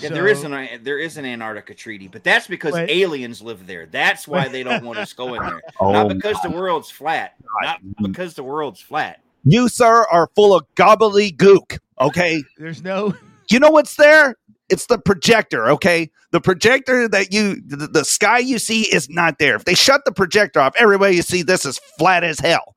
Yeah, 0.00 0.08
there 0.10 0.26
is 0.26 0.40
So- 0.40 0.52
an 0.52 0.82
there 0.82 0.98
is 0.98 1.16
an 1.16 1.24
Antarctica 1.24 1.74
treaty, 1.74 2.08
but 2.08 2.24
that's 2.24 2.46
because 2.46 2.72
But- 2.72 2.90
aliens 2.90 3.40
live 3.40 3.66
there. 3.66 3.86
That's 3.86 4.26
why 4.28 4.48
they 4.48 4.62
don't 4.62 4.84
want 4.84 4.98
us 4.98 5.12
going 5.22 5.40
there. 5.40 5.62
Oh 5.80 5.92
not 5.92 6.08
because 6.08 6.36
the 6.42 6.50
world's 6.50 6.90
flat. 6.90 7.34
Not 7.62 7.80
because 8.02 8.34
the 8.34 8.42
world's 8.42 8.80
flat. 8.80 9.20
You, 9.44 9.68
sir, 9.68 10.06
are 10.10 10.28
full 10.34 10.54
of 10.54 10.64
gobbledygook. 10.74 11.78
Okay. 12.00 12.42
There's 12.58 12.82
no 12.82 13.14
you 13.50 13.60
know 13.60 13.70
what's 13.70 13.94
there? 13.96 14.34
It's 14.68 14.86
the 14.86 14.98
projector, 14.98 15.68
okay? 15.70 16.10
The 16.30 16.40
projector 16.40 17.06
that 17.08 17.32
you, 17.32 17.60
the, 17.66 17.86
the 17.86 18.04
sky 18.04 18.38
you 18.38 18.58
see 18.58 18.82
is 18.82 19.08
not 19.10 19.38
there. 19.38 19.56
If 19.56 19.64
they 19.64 19.74
shut 19.74 20.04
the 20.04 20.12
projector 20.12 20.60
off, 20.60 20.74
everybody 20.78 21.16
you 21.16 21.22
see 21.22 21.42
this 21.42 21.64
is 21.66 21.78
flat 21.98 22.24
as 22.24 22.40
hell. 22.40 22.74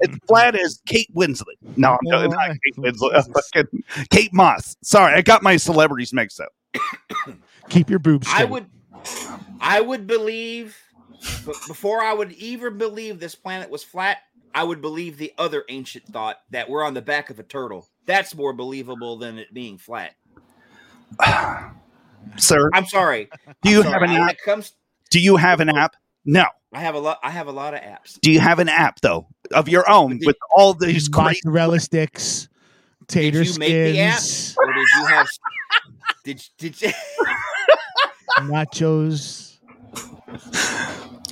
It's 0.00 0.16
flat 0.28 0.54
as 0.54 0.80
Kate 0.86 1.12
Winslet. 1.14 1.56
No, 1.76 1.92
I'm 1.92 1.98
Oh, 2.12 2.26
not 2.26 2.50
Kate 2.50 2.76
Winslet. 2.76 3.14
Jesus. 3.16 3.28
Fucking 3.54 3.82
Kate 4.10 4.32
Moss. 4.32 4.76
Sorry, 4.82 5.14
I 5.14 5.22
got 5.22 5.42
my 5.42 5.56
celebrities 5.56 6.12
mixed 6.12 6.40
up. 6.40 6.52
keep 7.68 7.90
your 7.90 7.98
boobs. 7.98 8.28
I 8.30 8.44
would 8.44 8.66
I 9.60 9.80
would 9.80 10.06
believe 10.06 10.76
but 11.44 11.56
before 11.66 12.02
I 12.02 12.12
would 12.12 12.32
even 12.32 12.78
believe 12.78 13.18
this 13.18 13.34
planet 13.34 13.70
was 13.70 13.82
flat, 13.82 14.18
I 14.54 14.62
would 14.62 14.80
believe 14.80 15.18
the 15.18 15.32
other 15.38 15.64
ancient 15.68 16.06
thought 16.06 16.38
that 16.50 16.68
we're 16.68 16.84
on 16.84 16.94
the 16.94 17.02
back 17.02 17.30
of 17.30 17.38
a 17.38 17.42
turtle. 17.42 17.88
That's 18.04 18.34
more 18.34 18.52
believable 18.52 19.16
than 19.16 19.38
it 19.38 19.52
being 19.52 19.78
flat. 19.78 20.14
Sir, 22.38 22.70
I'm 22.74 22.86
sorry. 22.86 23.30
do 23.62 23.70
you 23.70 23.82
I'm 23.82 23.92
have 23.92 24.02
an 24.02 24.10
When 24.10 24.20
app? 24.22 24.36
comes 24.44 24.72
Do 25.10 25.20
you 25.20 25.36
have 25.36 25.60
an 25.60 25.68
app? 25.70 25.96
No. 26.24 26.44
I 26.72 26.80
have 26.80 26.94
a 26.94 26.98
lot 26.98 27.18
I 27.22 27.30
have 27.30 27.46
a 27.46 27.52
lot 27.52 27.72
of 27.74 27.80
apps. 27.80 28.18
Do 28.20 28.30
you 28.30 28.40
have 28.40 28.58
an 28.58 28.68
app 28.68 29.00
though 29.00 29.26
of 29.54 29.68
your 29.68 29.88
own 29.90 30.20
with 30.24 30.36
all 30.54 30.74
these 30.74 31.08
crazy? 31.08 31.40
mozzarella 31.44 31.80
sticks, 31.80 32.48
tater 33.06 33.44
Did 33.44 33.54
you 33.54 33.58
make 33.58 33.72
the 33.72 34.00
app 34.00 34.18
skins. 34.20 34.56
or 34.58 34.72
did 34.74 34.86
you 34.98 35.06
have 35.06 35.26
did 36.24 36.42
did 36.58 36.82
you 36.82 36.92
nachos. 38.40 39.58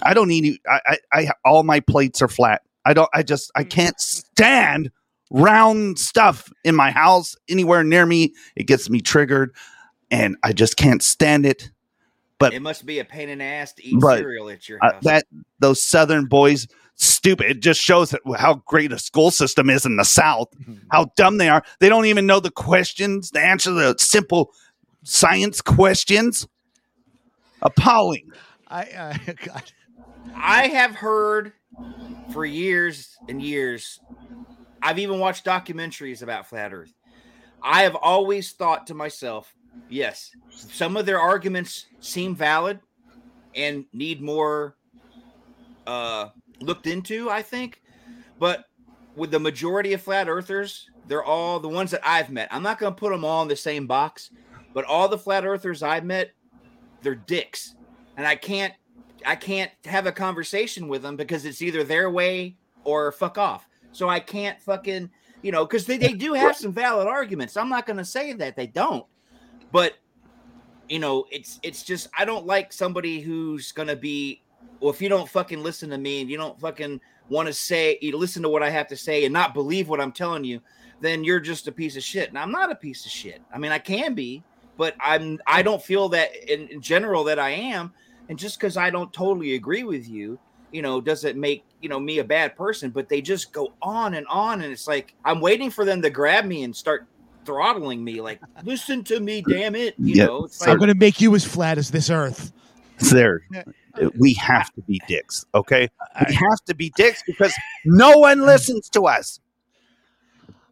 I 0.03 0.15
don't 0.15 0.31
eat. 0.31 0.61
I, 0.69 0.81
I, 0.87 0.99
I 1.13 1.31
all 1.45 1.63
my 1.63 1.81
plates 1.81 2.23
are 2.23 2.29
flat. 2.29 2.63
I 2.87 2.95
don't. 2.95 3.09
I 3.13 3.23
just. 3.23 3.51
I 3.55 3.65
can't 3.65 3.99
stand 4.01 4.91
round 5.31 5.99
stuff 5.99 6.53
in 6.65 6.75
my 6.75 6.91
house 6.91 7.37
anywhere 7.49 7.85
near 7.85 8.07
me. 8.07 8.35
It 8.57 8.67
gets 8.67 8.89
me 8.91 9.01
triggered, 9.01 9.55
and 10.11 10.37
I 10.43 10.53
just 10.53 10.77
can't 10.77 11.03
stand 11.03 11.47
it. 11.47 11.71
But 12.39 12.53
It 12.53 12.61
must 12.61 12.85
be 12.85 12.99
a 12.99 13.05
pain 13.05 13.29
in 13.29 13.39
the 13.39 13.45
ass 13.45 13.73
to 13.75 13.87
eat 13.87 14.01
But, 14.01 14.19
cereal 14.19 14.51
at 14.51 14.69
your 14.69 14.79
uh, 14.83 14.93
house. 14.95 15.05
that 15.05 15.25
those 15.61 15.81
Southern 15.83 16.27
boys, 16.27 16.67
stupid. 16.97 17.47
It 17.49 17.61
just 17.61 17.81
shows 17.81 18.11
that 18.11 18.21
how 18.37 18.57
great 18.67 18.93
a 18.93 18.99
school 18.99 19.31
system 19.31 19.71
is 19.71 19.87
in 19.87 19.97
the 19.97 20.05
South. 20.05 20.49
How 20.91 21.07
dumb 21.17 21.39
they 21.39 21.49
are. 21.49 21.65
They 21.81 21.89
don't 21.89 22.07
even 22.07 22.27
know 22.27 22.41
the 22.41 22.51
questions, 22.51 23.31
the 23.31 23.41
answer 23.41 23.71
to 23.71 23.75
the 23.75 23.95
simple 23.99 24.53
science 25.05 25.61
questions. 25.61 26.47
Appalling. 27.63 28.31
I 28.69 28.83
uh, 28.85 29.33
God. 29.45 29.63
I 30.37 30.69
have 30.69 30.95
heard 30.95 31.53
for 32.33 32.45
years 32.45 33.17
and 33.29 33.41
years. 33.41 34.01
I've 34.85 34.99
even 34.99 35.19
watched 35.19 35.47
documentaries 35.47 36.23
about 36.23 36.47
flat 36.47 36.75
Earth. 36.75 36.93
I 37.63 37.83
have 37.83 37.97
always 37.97 38.53
thought 38.53 38.87
to 38.89 38.95
myself, 38.95 39.57
yes, 39.89 40.31
some 40.51 40.99
of 40.99 41.07
their 41.07 41.19
arguments 41.19 41.87
seem 42.01 42.37
valid 42.37 42.81
and 43.55 43.87
need 43.95 44.21
more 44.21 44.77
uh, 45.87 46.29
looked 46.61 46.87
into. 46.87 47.31
I 47.31 47.41
think, 47.41 47.81
but 48.39 48.67
with 49.17 49.31
the 49.31 49.41
majority 49.41 49.95
of 49.95 50.03
flat 50.03 50.29
earthers, 50.29 50.91
they're 51.09 51.25
all 51.25 51.59
the 51.59 51.69
ones 51.69 51.91
that 51.93 52.07
I've 52.07 52.29
met. 52.29 52.49
I'm 52.51 52.63
not 52.63 52.79
going 52.79 52.93
to 52.93 52.99
put 52.99 53.11
them 53.11 53.25
all 53.25 53.41
in 53.41 53.49
the 53.49 53.57
same 53.57 53.87
box, 53.87 54.31
but 54.75 54.85
all 54.85 55.09
the 55.09 55.17
flat 55.17 55.47
earthers 55.47 55.83
I've 55.83 56.05
met, 56.05 56.33
they're 57.01 57.15
dicks, 57.15 57.75
and 58.19 58.27
I 58.27 58.37
can't 58.37 58.75
I 59.25 59.37
can't 59.37 59.71
have 59.87 60.07
a 60.07 60.13
conversation 60.13 60.89
with 60.89 61.01
them 61.01 61.17
because 61.17 61.47
it's 61.47 61.63
either 61.63 61.85
their 61.85 62.11
way 62.11 62.59
or 62.85 63.11
fuck 63.13 63.39
off. 63.39 63.67
So 63.95 64.09
I 64.09 64.21
can't 64.21 64.61
fucking, 64.61 65.11
you 65.43 65.53
know, 65.53 65.65
because 65.65 65.87
they, 65.87 65.97
they 65.97 66.13
do 66.13 66.35
have 66.35 66.57
some 66.57 66.73
valid 66.73 67.07
arguments. 67.07 67.57
I'm 67.57 67.69
not 67.69 67.87
going 67.87 67.97
to 67.97 68.05
say 68.05 68.33
that 68.33 68.57
they 68.57 68.67
don't, 68.67 69.07
but 69.73 69.95
you 70.89 70.99
know, 70.99 71.25
it's 71.31 71.61
it's 71.63 71.83
just 71.83 72.09
I 72.19 72.25
don't 72.25 72.47
like 72.47 72.73
somebody 72.73 73.21
who's 73.21 73.73
going 73.73 73.89
to 73.89 73.97
be. 73.97 74.43
Well, 74.81 74.93
if 74.93 75.01
you 75.01 75.09
don't 75.09 75.29
fucking 75.29 75.63
listen 75.63 75.91
to 75.91 75.99
me 75.99 76.21
and 76.21 76.29
you 76.29 76.37
don't 76.37 76.61
fucking 76.61 77.01
want 77.29 77.47
to 77.47 77.55
say, 77.55 77.99
you 78.03 78.17
listen 78.17 78.43
to 78.43 78.49
what 78.49 78.63
I 78.63 78.71
have 78.71 78.89
to 78.89 78.97
say 78.97 79.25
and 79.25 79.33
not 79.33 79.55
believe 79.55 79.89
what 79.89 80.01
I'm 80.01 80.13
telling 80.13 80.45
you, 80.45 80.61
then 81.01 81.25
you're 81.25 81.41
just 81.41 81.69
a 81.69 81.73
piece 81.73 81.97
of 81.97 82.03
shit. 82.03 82.29
And 82.29 82.39
I'm 82.39 82.51
not 82.51 82.71
a 82.71 82.75
piece 82.75 83.07
of 83.07 83.13
shit. 83.13 83.41
I 83.53 83.59
mean, 83.59 83.73
I 83.73 83.79
can 83.79 84.15
be, 84.15 84.43
but 84.77 84.95
I'm 85.01 85.39
I 85.47 85.63
don't 85.63 85.83
feel 85.83 86.09
that 86.11 86.35
in, 86.53 86.69
in 86.69 86.81
general 86.81 87.25
that 87.25 87.39
I 87.39 87.51
am. 87.51 87.93
And 88.29 88.39
just 88.39 88.59
because 88.59 88.77
I 88.77 88.91
don't 88.91 89.13
totally 89.13 89.55
agree 89.55 89.85
with 89.85 90.09
you, 90.09 90.39
you 90.73 90.83
know, 90.83 91.01
doesn't 91.01 91.39
make 91.39 91.65
you 91.85 91.91
know 91.91 92.01
me 92.01 92.19
a 92.19 92.25
bad 92.25 92.57
person. 92.57 92.91
But 92.91 93.09
they 93.11 93.21
just 93.21 93.53
go 93.53 93.75
on 93.83 94.15
and 94.15 94.27
on, 94.27 94.63
and 94.63 94.73
it's 94.73 94.89
like 94.89 95.15
I'm 95.25 95.41
waiting 95.41 95.71
for 95.71 95.85
them 95.85 96.03
to 96.03 96.11
grab 96.11 96.47
me 96.47 96.65
and 96.65 96.75
start 96.75 97.07
throttling 97.45 98.03
me. 98.03 98.23
Like, 98.23 98.41
listen 98.65 99.05
to 99.05 99.21
me, 99.21 99.43
damn 99.43 99.77
it. 99.77 99.95
You 99.99 100.17
Yeah, 100.17 100.27
know, 100.27 100.45
it's 100.45 100.67
I'm 100.67 100.79
going 100.79 100.89
to 100.89 100.95
make 100.95 101.21
you 101.21 101.35
as 101.35 101.45
flat 101.45 101.77
as 101.77 101.91
this 101.91 102.09
earth. 102.09 102.53
There, 103.13 103.43
we 104.19 104.33
have 104.35 104.73
to 104.75 104.83
be 104.83 105.03
dicks. 105.07 105.45
Okay, 105.55 105.91
we 106.27 106.35
have 106.35 106.65
to 106.67 106.75
be 106.75 106.91
dicks 106.97 107.23
because 107.27 107.55
no 107.85 108.17
one 108.19 108.47
listens 108.47 108.89
to 108.91 109.03
us. 109.03 109.39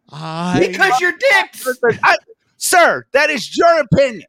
I, 0.09 0.67
because 0.67 0.99
you're 0.99 1.13
dicks. 1.13 1.67
I- 2.03 2.17
sir, 2.57 3.05
that 3.13 3.29
is 3.29 3.55
your 3.55 3.81
opinion. 3.81 4.25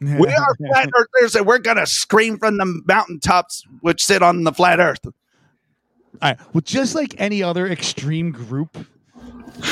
We 0.00 0.26
are 0.26 0.56
flat 0.56 0.90
earthers, 0.96 1.36
and 1.36 1.46
we're 1.46 1.58
gonna 1.58 1.86
scream 1.86 2.38
from 2.38 2.56
the 2.56 2.82
mountaintops 2.86 3.64
which 3.80 4.04
sit 4.04 4.22
on 4.22 4.42
the 4.42 4.52
flat 4.52 4.80
earth. 4.80 5.00
Right. 6.22 6.38
Well, 6.52 6.60
just 6.62 6.94
like 6.94 7.14
any 7.18 7.42
other 7.42 7.66
extreme 7.66 8.30
group, 8.30 8.76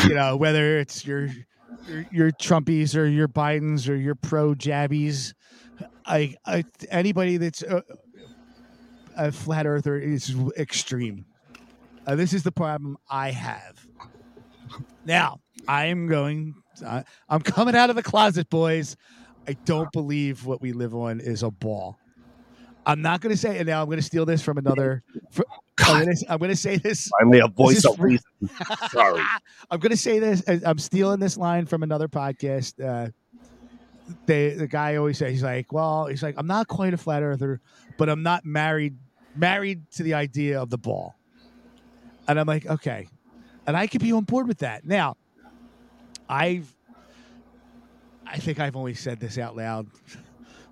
you 0.05 0.15
know, 0.15 0.37
whether 0.37 0.79
it's 0.79 1.07
your 1.07 1.29
your, 1.89 2.07
your 2.11 2.31
Trumpies 2.33 2.97
or 2.97 3.07
your 3.07 3.29
Bidens 3.29 3.89
or 3.89 3.95
your 3.95 4.15
pro 4.15 4.55
Jabbies, 4.55 5.35
I, 6.07 6.35
I 6.47 6.65
anybody 6.91 7.37
that's 7.37 7.63
a, 7.63 7.83
a 9.17 9.33
flat 9.33 9.67
earther 9.67 9.99
is 9.99 10.35
extreme. 10.57 11.27
Uh, 12.07 12.15
this 12.15 12.33
is 12.33 12.43
the 12.43 12.53
problem 12.53 12.97
I 13.11 13.31
have. 13.31 13.87
Now 15.05 15.41
I 15.67 15.87
am 15.87 16.07
going. 16.07 16.55
Uh, 16.85 17.03
I'm 17.29 17.41
coming 17.41 17.75
out 17.75 17.91
of 17.91 17.97
the 17.97 18.03
closet, 18.03 18.49
boys. 18.49 18.97
I 19.47 19.55
don't 19.65 19.91
believe 19.93 20.47
what 20.47 20.61
we 20.61 20.73
live 20.73 20.95
on 20.95 21.21
is 21.21 21.43
a 21.43 21.51
ball. 21.51 21.99
I'm 22.87 23.03
not 23.03 23.21
going 23.21 23.35
to 23.35 23.37
say, 23.37 23.59
and 23.59 23.67
now 23.67 23.83
I'm 23.83 23.87
going 23.87 23.99
to 23.99 24.03
steal 24.03 24.25
this 24.25 24.43
from 24.43 24.59
another. 24.59 25.03
Fr- 25.79 25.91
I'm 25.93 26.05
going 26.05 26.17
to, 26.17 26.33
I'm 26.33 26.39
going 26.39 26.51
to 26.51 26.57
say 26.57 26.77
this. 26.77 27.09
Finally, 27.19 27.41
a 27.41 27.49
voice 27.49 27.85
of 27.85 27.99
reason. 28.01 28.25
Sorry. 28.91 29.23
I'm 29.71 29.81
going 29.81 29.91
to 29.91 29.97
say 29.97 30.19
this. 30.19 30.43
I'm 30.65 30.79
stealing 30.79 31.21
this 31.21 31.37
line 31.37 31.67
from 31.67 31.83
another 31.83 32.09
podcast. 32.09 32.83
Uh, 32.83 33.11
they, 34.27 34.51
the 34.51 34.67
guy 34.67 34.97
always 34.97 35.19
says, 35.19 35.33
he's 35.33 35.43
like, 35.43 35.73
well, 35.73 36.07
he's 36.07 36.23
like, 36.23 36.35
I'm 36.39 36.47
not 36.47 36.69
quite 36.69 36.95
a 36.95 36.97
flat 36.97 37.23
earther, 37.23 37.61
but 37.97 38.09
I'm 38.09 38.23
not 38.23 38.45
married 38.45 38.97
married 39.37 39.91
to 39.93 40.03
the 40.03 40.15
idea 40.15 40.61
of 40.61 40.71
the 40.71 40.79
ball. 40.79 41.17
And 42.27 42.39
I'm 42.39 42.47
like, 42.47 42.67
okay. 42.67 43.09
And 43.67 43.77
I 43.77 43.87
could 43.87 44.01
be 44.01 44.13
on 44.13 44.25
board 44.25 44.49
with 44.49 44.59
that. 44.59 44.85
Now, 44.85 45.17
I've, 46.29 46.75
I 48.27 48.39
think 48.39 48.61
I've 48.61 48.77
only 48.77 48.95
said 48.95 49.21
this 49.21 49.39
out 49.39 49.57
loud 49.57 49.87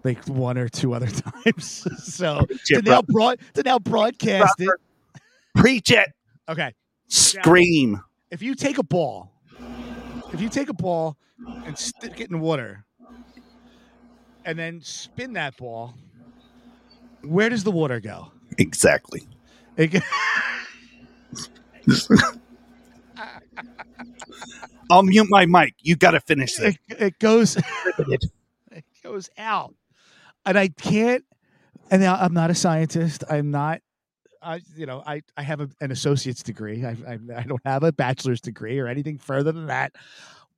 like 0.05 0.27
one 0.28 0.57
or 0.57 0.69
two 0.69 0.95
other 0.95 1.07
times. 1.45 1.87
so 2.15 2.47
to 2.66 2.83
now, 2.83 3.03
broad, 3.03 3.39
to 3.55 3.62
now 3.62 3.78
broadcast 3.78 4.61
it. 4.61 4.70
Preach 5.57 5.91
it. 5.91 6.09
Okay. 6.49 6.73
Scream. 7.09 8.01
if 8.31 8.43
you 8.43 8.55
take 8.55 8.78
a 8.78 8.83
ball, 8.83 9.33
if 10.33 10.41
you 10.41 10.49
take 10.49 10.69
a 10.69 10.74
ball 10.74 11.16
and 11.65 11.77
stick 11.78 12.20
it 12.20 12.31
in 12.31 12.41
water, 12.41 12.85
and 14.45 14.59
then 14.59 14.81
spin 14.83 15.33
that 15.35 15.57
ball, 15.57 15.95
where 17.23 17.49
does 17.49 17.65
the 17.65 17.70
water 17.70 18.01
go? 18.01 18.31
Exactly. 18.59 19.23
It, 19.77 20.03
I'll 24.91 25.03
mute 25.03 25.27
my 25.28 25.47
mic. 25.47 25.74
You 25.81 25.97
got 25.97 26.12
to 26.12 26.20
finish 26.20 26.55
this. 26.57 26.77
it, 26.89 27.01
it 27.01 27.19
goes, 27.19 27.57
it 27.99 28.85
goes 29.03 29.28
out, 29.37 29.74
and 30.45 30.59
I 30.59 30.69
can't. 30.69 31.24
And 31.91 32.05
I'm 32.05 32.35
not 32.35 32.51
a 32.51 32.55
scientist. 32.55 33.23
I'm 33.31 33.53
not. 33.53 33.81
I, 34.43 34.61
you 34.77 34.87
know, 34.87 35.03
I, 35.07 35.23
I 35.37 35.43
have 35.43 35.61
a, 35.61 35.69
an 35.81 35.91
associate's 35.91 36.43
degree. 36.43 36.85
I, 36.85 36.97
I, 37.07 37.19
I 37.37 37.43
don't 37.43 37.61
have 37.65 37.83
a 37.83 37.93
bachelor's 37.93 38.41
degree 38.41 38.79
or 38.79 38.87
anything 38.87 39.19
further 39.19 39.53
than 39.53 39.67
that. 39.67 39.95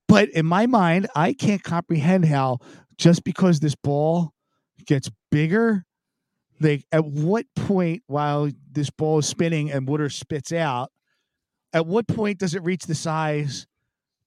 But 0.07 0.29
in 0.29 0.45
my 0.45 0.65
mind, 0.65 1.07
I 1.15 1.33
can't 1.33 1.63
comprehend 1.63 2.25
how 2.25 2.59
just 2.97 3.23
because 3.23 3.59
this 3.59 3.75
ball 3.75 4.33
gets 4.85 5.09
bigger, 5.31 5.85
like 6.59 6.85
at 6.91 7.05
what 7.05 7.45
point 7.55 8.03
while 8.07 8.49
this 8.71 8.89
ball 8.89 9.19
is 9.19 9.27
spinning 9.27 9.71
and 9.71 9.87
water 9.87 10.09
spits 10.09 10.51
out, 10.51 10.91
at 11.73 11.85
what 11.85 12.07
point 12.07 12.39
does 12.39 12.55
it 12.55 12.63
reach 12.63 12.85
the 12.85 12.95
size 12.95 13.67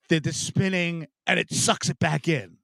that 0.09 0.27
it's 0.27 0.37
spinning 0.37 1.07
and 1.27 1.41
it 1.41 1.53
sucks 1.53 1.89
it 1.91 1.99
back 1.99 2.29
in? 2.29 2.59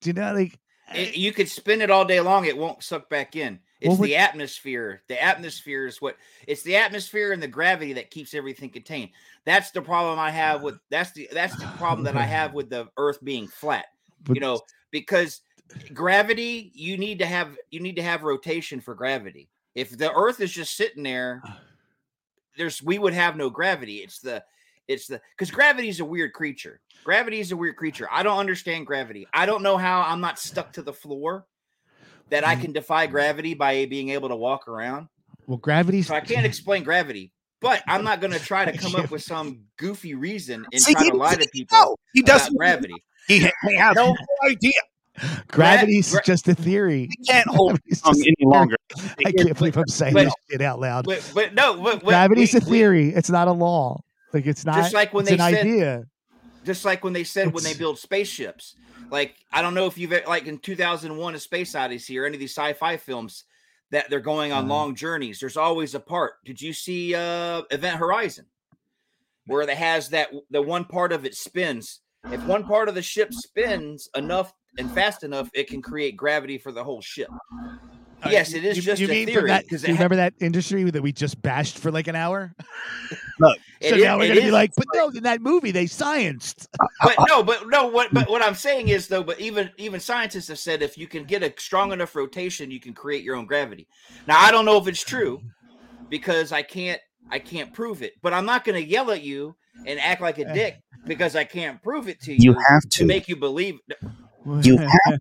Do 0.00 0.10
you 0.10 0.14
know, 0.14 0.32
like 0.32 0.54
It- 0.94 1.08
eh 1.08 1.12
you 1.14 1.32
could 1.32 1.48
spin 1.48 1.80
it 1.82 1.90
all 1.90 2.04
day 2.04 2.20
long; 2.20 2.44
it 2.46 2.56
won't 2.56 2.82
suck 2.82 3.08
back 3.10 3.36
in. 3.36 3.60
It's 3.86 3.90
Well, 3.90 3.98
what- 3.98 4.06
the 4.06 4.16
atmosphere. 4.16 5.02
The 5.06 5.22
atmosphere 5.22 5.86
is 5.86 6.00
what 6.02 6.16
it's 6.48 6.62
the 6.62 6.74
atmosphere 6.76 7.32
and 7.32 7.40
the 7.42 7.46
gravity 7.48 7.92
that 7.92 8.10
keeps 8.10 8.34
everything 8.34 8.68
contained. 8.70 9.10
That's 9.44 9.70
the 9.70 9.80
problem 9.80 10.18
I 10.18 10.30
have 10.30 10.62
with 10.62 10.78
that's 10.90 11.12
the 11.12 11.28
that's 11.32 11.56
the 11.56 11.66
problem 11.78 12.02
that 12.04 12.16
I 12.16 12.22
have 12.36 12.52
with 12.52 12.68
the 12.68 12.88
Earth 12.96 13.22
being 13.22 13.46
flat. 13.46 13.86
But- 14.24 14.34
you 14.34 14.40
know, 14.40 14.60
because 14.90 15.40
gravity, 15.94 16.72
you 16.74 16.98
need 16.98 17.20
to 17.20 17.26
have 17.26 17.56
you 17.70 17.78
need 17.78 17.94
to 17.96 18.02
have 18.02 18.24
rotation 18.24 18.80
for 18.80 18.94
gravity. 18.94 19.48
If 19.76 19.96
the 19.96 20.12
Earth 20.12 20.40
is 20.40 20.52
just 20.52 20.76
sitting 20.76 21.04
there, 21.04 21.42
there's 22.56 22.82
we 22.82 22.98
would 22.98 23.14
have 23.14 23.36
no 23.36 23.50
gravity. 23.50 23.98
It's 23.98 24.18
the 24.18 24.42
it's 24.88 25.06
the 25.06 25.20
because 25.36 25.50
gravity 25.50 25.88
is 25.88 26.00
a 26.00 26.04
weird 26.04 26.32
creature. 26.32 26.80
Gravity 27.04 27.38
is 27.40 27.52
a 27.52 27.56
weird 27.56 27.76
creature. 27.76 28.08
I 28.10 28.22
don't 28.24 28.38
understand 28.38 28.86
gravity. 28.86 29.28
I 29.32 29.46
don't 29.46 29.62
know 29.62 29.76
how 29.76 30.02
I'm 30.02 30.20
not 30.20 30.38
stuck 30.40 30.72
to 30.72 30.82
the 30.82 30.92
floor. 30.92 31.46
That. 32.30 32.46
I 32.46 32.54
mm-hmm. 32.54 32.62
can 32.62 32.72
defy 32.72 33.06
gravity 33.06 33.54
by 33.54 33.86
being 33.86 34.10
able 34.10 34.28
to 34.28 34.36
walk 34.36 34.68
around. 34.68 35.08
well, 35.46 35.58
gravity. 35.58 36.02
So 36.02 36.14
I 36.14 36.20
can't 36.20 36.44
explain 36.46 36.82
gravity, 36.82 37.32
but 37.60 37.82
I'm 37.86 38.04
not 38.04 38.20
going 38.20 38.32
to 38.32 38.38
try 38.40 38.64
to 38.64 38.76
come 38.76 38.96
up 38.96 39.10
with 39.12 39.22
some 39.22 39.60
goofy 39.76 40.14
reason 40.14 40.66
and 40.72 40.80
See, 40.82 40.92
try 40.92 41.04
he- 41.04 41.10
to 41.10 41.16
lie 41.16 41.34
to 41.34 41.48
people 41.52 41.78
no, 41.78 41.96
he 42.14 42.20
about 42.20 42.38
doesn't. 42.38 42.56
gravity. 42.56 42.94
He, 43.28 43.38
he 43.40 43.76
has 43.76 43.94
no 43.96 44.14
idea. 44.44 44.72
gravity's 45.48 46.12
gra- 46.12 46.22
just 46.24 46.46
a 46.48 46.54
theory. 46.54 47.08
He 47.10 47.24
can't 47.24 47.48
hold 47.48 47.70
Gravity's 47.88 48.02
on 48.02 48.14
any 48.16 48.34
longer. 48.42 48.76
I 49.24 49.32
can't 49.32 49.56
believe 49.56 49.76
I'm 49.76 49.86
saying 49.88 50.14
but- 50.14 50.24
this 50.24 50.34
shit 50.50 50.60
out 50.60 50.78
loud. 50.80 51.06
But, 51.06 51.30
but 51.34 51.54
no, 51.54 51.82
but, 51.82 52.00
but 52.00 52.08
Gravity's 52.08 52.52
we- 52.52 52.58
a 52.58 52.60
theory. 52.62 53.08
It's 53.14 53.30
not 53.30 53.48
a 53.48 53.52
law. 53.52 54.00
Like 54.32 54.46
it's 54.46 54.64
not 54.66 54.76
Just 54.76 54.94
like 54.94 55.14
when 55.14 55.22
it's 55.22 55.30
they 55.30 55.34
an 55.34 55.52
said- 55.54 55.60
idea. 55.66 56.04
just 56.64 56.84
like 56.84 57.02
when 57.02 57.12
they 57.14 57.24
said 57.24 57.52
when 57.52 57.64
they 57.64 57.74
build 57.74 57.98
spaceships 57.98 58.74
Like 59.10 59.36
I 59.52 59.62
don't 59.62 59.74
know 59.74 59.86
if 59.86 59.96
you've 59.98 60.12
like 60.26 60.46
in 60.46 60.58
2001: 60.58 61.34
A 61.34 61.38
Space 61.38 61.74
Odyssey 61.74 62.18
or 62.18 62.26
any 62.26 62.36
of 62.36 62.40
these 62.40 62.54
sci-fi 62.56 62.96
films 62.96 63.44
that 63.90 64.10
they're 64.10 64.20
going 64.20 64.52
on 64.52 64.64
Mhm. 64.64 64.68
long 64.68 64.94
journeys. 64.94 65.38
There's 65.38 65.56
always 65.56 65.94
a 65.94 66.00
part. 66.00 66.44
Did 66.44 66.60
you 66.60 66.72
see 66.72 67.14
uh 67.14 67.62
Event 67.70 67.98
Horizon, 67.98 68.46
where 69.46 69.62
it 69.62 69.70
has 69.70 70.08
that 70.10 70.30
the 70.50 70.62
one 70.62 70.84
part 70.84 71.12
of 71.12 71.24
it 71.24 71.36
spins? 71.36 72.00
If 72.30 72.44
one 72.44 72.64
part 72.64 72.88
of 72.88 72.94
the 72.96 73.02
ship 73.02 73.32
spins 73.32 74.08
enough 74.16 74.52
and 74.78 74.90
fast 74.90 75.22
enough, 75.22 75.48
it 75.54 75.68
can 75.68 75.80
create 75.80 76.16
gravity 76.16 76.58
for 76.58 76.72
the 76.72 76.82
whole 76.84 77.00
ship. 77.00 77.30
Uh, 78.26 78.30
Yes, 78.30 78.54
it 78.54 78.64
is 78.64 78.76
you- 78.76 78.82
just 78.82 79.00
you 79.00 79.10
a 79.10 79.24
theory 79.24 79.48
that- 79.48 79.64
because 79.64 79.82
do 79.82 79.88
you 79.88 79.94
remember 79.94 80.16
that 80.16 80.34
industry 80.40 80.88
that 80.90 81.02
we 81.02 81.12
just 81.12 81.40
bashed 81.42 81.78
for 81.78 81.90
like 81.90 82.06
an 82.08 82.16
hour? 82.16 82.54
Look, 83.40 83.58
so 83.82 83.94
is- 83.94 84.02
now 84.02 84.18
we're 84.18 84.28
gonna 84.28 84.40
be 84.40 84.50
like, 84.50 84.72
but 84.76 84.86
no, 84.94 85.08
in 85.08 85.22
that 85.24 85.40
movie 85.40 85.70
they 85.70 85.84
scienced. 85.86 86.66
Uh, 86.80 86.84
uh, 86.84 86.88
but 87.04 87.18
uh, 87.18 87.24
no, 87.28 87.42
but 87.42 87.68
no, 87.68 87.86
what 87.86 88.12
but 88.12 88.26
mm. 88.26 88.30
what 88.30 88.42
I'm 88.42 88.54
saying 88.54 88.88
is 88.88 89.08
though, 89.08 89.22
but 89.22 89.40
even 89.40 89.70
even 89.76 90.00
scientists 90.00 90.48
have 90.48 90.58
said 90.58 90.82
if 90.82 90.96
you 90.96 91.06
can 91.06 91.24
get 91.24 91.42
a 91.42 91.52
strong 91.58 91.92
enough 91.92 92.14
rotation, 92.14 92.70
you 92.70 92.80
can 92.80 92.94
create 92.94 93.22
your 93.22 93.36
own 93.36 93.46
gravity. 93.46 93.86
Now 94.26 94.40
I 94.40 94.50
don't 94.50 94.64
know 94.64 94.78
if 94.78 94.88
it's 94.88 95.02
true 95.02 95.40
because 96.08 96.52
I 96.52 96.62
can't 96.62 97.00
I 97.30 97.38
can't 97.38 97.72
prove 97.72 98.02
it, 98.02 98.14
but 98.22 98.32
I'm 98.32 98.46
not 98.46 98.64
gonna 98.64 98.78
yell 98.78 99.10
at 99.10 99.22
you 99.22 99.56
and 99.86 100.00
act 100.00 100.20
like 100.20 100.38
a 100.38 100.48
eh. 100.48 100.52
dick 100.52 100.82
because 101.06 101.36
I 101.36 101.44
can't 101.44 101.82
prove 101.82 102.08
it 102.08 102.20
to 102.22 102.32
you. 102.32 102.52
You 102.52 102.56
have 102.68 102.88
to. 102.90 103.04
make 103.04 103.28
you 103.28 103.36
believe. 103.36 103.78
You 104.62 104.78
have 105.04 105.20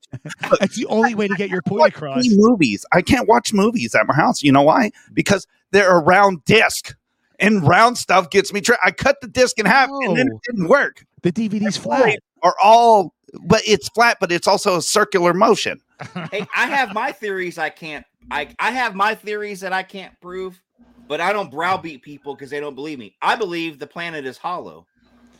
That's 0.59 0.75
the 0.75 0.85
only 0.87 1.15
way 1.15 1.27
to 1.27 1.35
get 1.35 1.49
your 1.49 1.61
point 1.65 1.95
across. 1.95 2.25
movies. 2.29 2.85
I 2.91 3.01
can't 3.01 3.27
watch 3.27 3.53
movies 3.53 3.95
at 3.95 4.07
my 4.07 4.13
house. 4.13 4.43
You 4.43 4.51
know 4.51 4.61
why? 4.61 4.91
Because 5.13 5.47
they're 5.71 5.95
a 5.95 5.99
round 5.99 6.45
disc, 6.45 6.95
and 7.39 7.67
round 7.67 7.97
stuff 7.97 8.29
gets 8.29 8.53
me. 8.53 8.61
Tra- 8.61 8.77
I 8.83 8.91
cut 8.91 9.19
the 9.21 9.27
disc 9.27 9.59
in 9.59 9.65
half, 9.65 9.89
and 9.89 10.17
then 10.17 10.27
it 10.27 10.41
didn't 10.45 10.67
work. 10.67 11.05
The 11.21 11.31
DVD's 11.31 11.77
flat. 11.77 12.19
Are 12.43 12.55
all, 12.61 13.15
but 13.41 13.61
it's 13.65 13.89
flat, 13.89 14.17
but 14.19 14.31
it's 14.31 14.47
also 14.47 14.77
a 14.77 14.81
circular 14.81 15.33
motion. 15.33 15.81
Hey, 16.29 16.45
I 16.53 16.67
have 16.67 16.93
my 16.93 17.11
theories. 17.13 17.57
I 17.57 17.69
can't. 17.69 18.05
I 18.29 18.49
I 18.59 18.71
have 18.71 18.95
my 18.95 19.15
theories 19.15 19.61
that 19.61 19.71
I 19.71 19.81
can't 19.81 20.13
prove, 20.21 20.61
but 21.07 21.21
I 21.21 21.31
don't 21.31 21.49
browbeat 21.49 22.01
people 22.01 22.35
because 22.35 22.49
they 22.49 22.59
don't 22.59 22.75
believe 22.75 22.99
me. 22.99 23.15
I 23.21 23.37
believe 23.37 23.79
the 23.79 23.87
planet 23.87 24.25
is 24.25 24.37
hollow. 24.37 24.85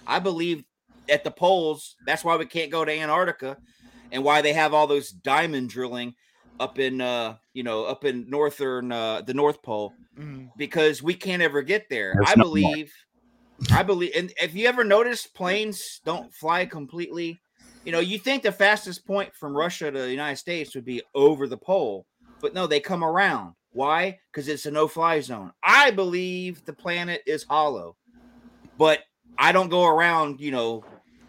I 0.07 0.19
believe 0.19 0.63
at 1.09 1.23
the 1.23 1.31
poles. 1.31 1.95
That's 2.05 2.23
why 2.23 2.37
we 2.37 2.45
can't 2.45 2.71
go 2.71 2.85
to 2.85 2.91
Antarctica, 2.91 3.57
and 4.11 4.23
why 4.23 4.41
they 4.41 4.53
have 4.53 4.73
all 4.73 4.87
those 4.87 5.09
diamond 5.09 5.69
drilling 5.69 6.15
up 6.59 6.79
in 6.79 7.01
uh 7.01 7.35
you 7.53 7.63
know 7.63 7.83
up 7.85 8.05
in 8.05 8.29
northern 8.29 8.91
uh 8.91 9.21
the 9.21 9.33
North 9.33 9.61
Pole 9.61 9.93
Mhm. 10.17 10.49
because 10.57 11.03
we 11.03 11.13
can't 11.13 11.41
ever 11.41 11.61
get 11.61 11.89
there. 11.89 12.13
There's 12.15 12.29
I 12.29 12.35
no 12.35 12.43
more. 12.45 12.45
believe. 12.45 12.93
I 13.71 13.83
believe, 13.83 14.11
and 14.15 14.33
if 14.41 14.53
you 14.53 14.67
ever 14.67 14.83
notice, 14.83 15.27
planes 15.27 16.01
don't 16.05 16.33
fly 16.33 16.65
completely. 16.65 17.39
You 17.85 17.91
know, 17.91 17.99
you 17.99 18.17
think 18.19 18.43
the 18.43 18.51
fastest 18.51 19.05
point 19.05 19.33
from 19.35 19.55
Russia 19.55 19.91
to 19.91 19.97
the 19.99 20.11
United 20.11 20.37
States 20.37 20.75
would 20.75 20.85
be 20.85 21.01
over 21.13 21.47
the 21.47 21.57
pole, 21.57 22.05
but 22.41 22.53
no, 22.53 22.67
they 22.67 22.79
come 22.79 23.03
around. 23.03 23.55
Why? 23.71 24.19
Because 24.31 24.47
it's 24.47 24.65
a 24.65 24.71
no-fly 24.71 25.19
zone. 25.21 25.51
I 25.63 25.91
believe 25.91 26.65
the 26.65 26.73
planet 26.73 27.21
is 27.25 27.43
hollow, 27.43 27.97
but 28.77 28.99
I 29.37 29.51
don't 29.51 29.69
go 29.69 29.85
around, 29.85 30.39
you 30.41 30.51
know, 30.51 30.83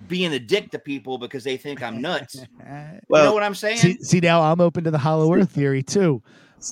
being 0.09 0.33
a 0.33 0.39
dick 0.39 0.71
to 0.73 0.79
people 0.79 1.19
because 1.19 1.45
they 1.45 1.57
think 1.57 1.83
I'm 1.83 2.01
nuts. 2.01 2.35
you 2.37 2.43
Well, 3.09 3.25
know 3.25 3.35
what 3.35 3.43
I'm 3.43 3.55
saying? 3.55 3.79
see, 3.79 3.99
see, 4.03 4.21
now 4.21 4.43
I'm 4.43 4.61
open 4.61 4.85
to 4.85 4.91
the 4.91 4.99
Hollow 4.99 5.33
Earth 5.35 5.51
theory 5.51 5.83
too, 5.83 6.23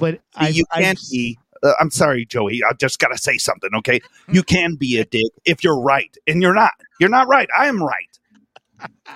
but 0.00 0.20
I 0.36 0.48
you 0.48 0.64
can't 0.74 0.98
be. 1.10 1.38
Uh, 1.62 1.72
I'm 1.80 1.90
sorry, 1.90 2.26
Joey. 2.26 2.62
I 2.68 2.72
just 2.74 2.98
got 2.98 3.08
to 3.08 3.18
say 3.18 3.38
something, 3.38 3.70
okay? 3.76 4.00
You 4.30 4.42
can 4.42 4.74
be 4.74 4.98
a 4.98 5.04
dick 5.04 5.30
if 5.44 5.64
you're 5.64 5.80
right, 5.80 6.14
and 6.26 6.42
you're 6.42 6.54
not. 6.54 6.72
You're 7.00 7.10
not 7.10 7.26
right. 7.28 7.48
I 7.58 7.66
am 7.68 7.82
right. 7.82 8.18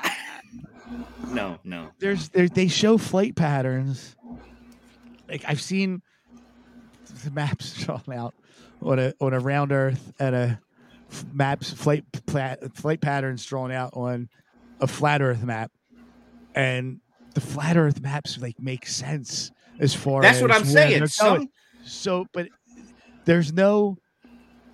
no, 1.29 1.59
no. 1.65 1.91
there's 1.99 2.29
there 2.31 2.49
they 2.49 2.69
show 2.69 2.97
flight 2.99 3.37
patterns. 3.37 4.17
Like 5.29 5.45
I've 5.47 5.61
seen 5.61 6.03
the 7.25 7.31
maps 7.31 7.75
drawn 7.85 8.03
out 8.13 8.35
on 8.83 8.99
a 8.99 9.13
on 9.21 9.33
a 9.35 9.41
round 9.41 9.73
Earth 9.73 10.13
and 10.19 10.35
a 10.35 10.39
f- 10.39 10.59
maps 11.33 11.73
flight 11.73 12.05
flight 12.75 13.01
patterns 13.01 13.45
drawn 13.45 13.73
out 13.73 13.91
on 13.95 14.29
a 14.81 14.87
flat 14.87 15.23
Earth 15.23 15.43
map, 15.43 15.71
and 16.55 17.01
the 17.35 17.41
flat 17.41 17.77
Earth 17.77 18.01
maps 18.01 18.39
like 18.39 18.61
make 18.61 18.87
sense 18.87 19.51
as 19.81 19.95
far 19.95 20.21
as 20.21 20.25
That's 20.25 20.37
as 20.37 20.43
what 20.43 20.53
I'm 20.53 20.65
saying. 20.65 21.07
Some. 21.07 21.49
So, 21.85 22.27
but 22.33 22.49
there's 23.25 23.53
no 23.53 23.97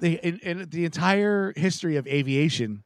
the 0.00 0.18
in, 0.26 0.38
in 0.38 0.68
the 0.70 0.84
entire 0.84 1.52
history 1.56 1.96
of 1.96 2.06
aviation. 2.06 2.84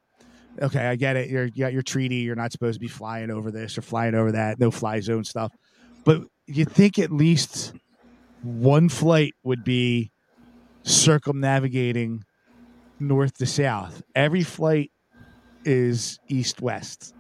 Okay, 0.61 0.87
I 0.87 0.97
get 0.97 1.17
it. 1.17 1.31
You're, 1.31 1.45
you 1.45 1.61
got 1.61 1.73
your 1.73 1.83
treaty. 1.83 2.17
You're 2.17 2.35
not 2.35 2.51
supposed 2.51 2.75
to 2.75 2.81
be 2.81 2.89
flying 2.89 3.31
over 3.31 3.53
this 3.53 3.79
or 3.79 3.83
flying 3.83 4.15
over 4.15 4.33
that. 4.33 4.59
No 4.59 4.73
fly 4.73 4.99
zone 4.99 5.23
stuff. 5.23 5.53
But 6.05 6.23
you 6.47 6.65
think 6.65 6.99
at 6.99 7.13
least 7.13 7.75
one 8.43 8.89
flight 8.89 9.35
would 9.45 9.63
be 9.63 10.11
circumnavigating 10.83 12.25
north 13.01 13.39
to 13.39 13.47
south. 13.47 14.03
Every 14.15 14.43
flight 14.43 14.91
is 15.65 16.19
east 16.29 16.61
west. 16.61 17.15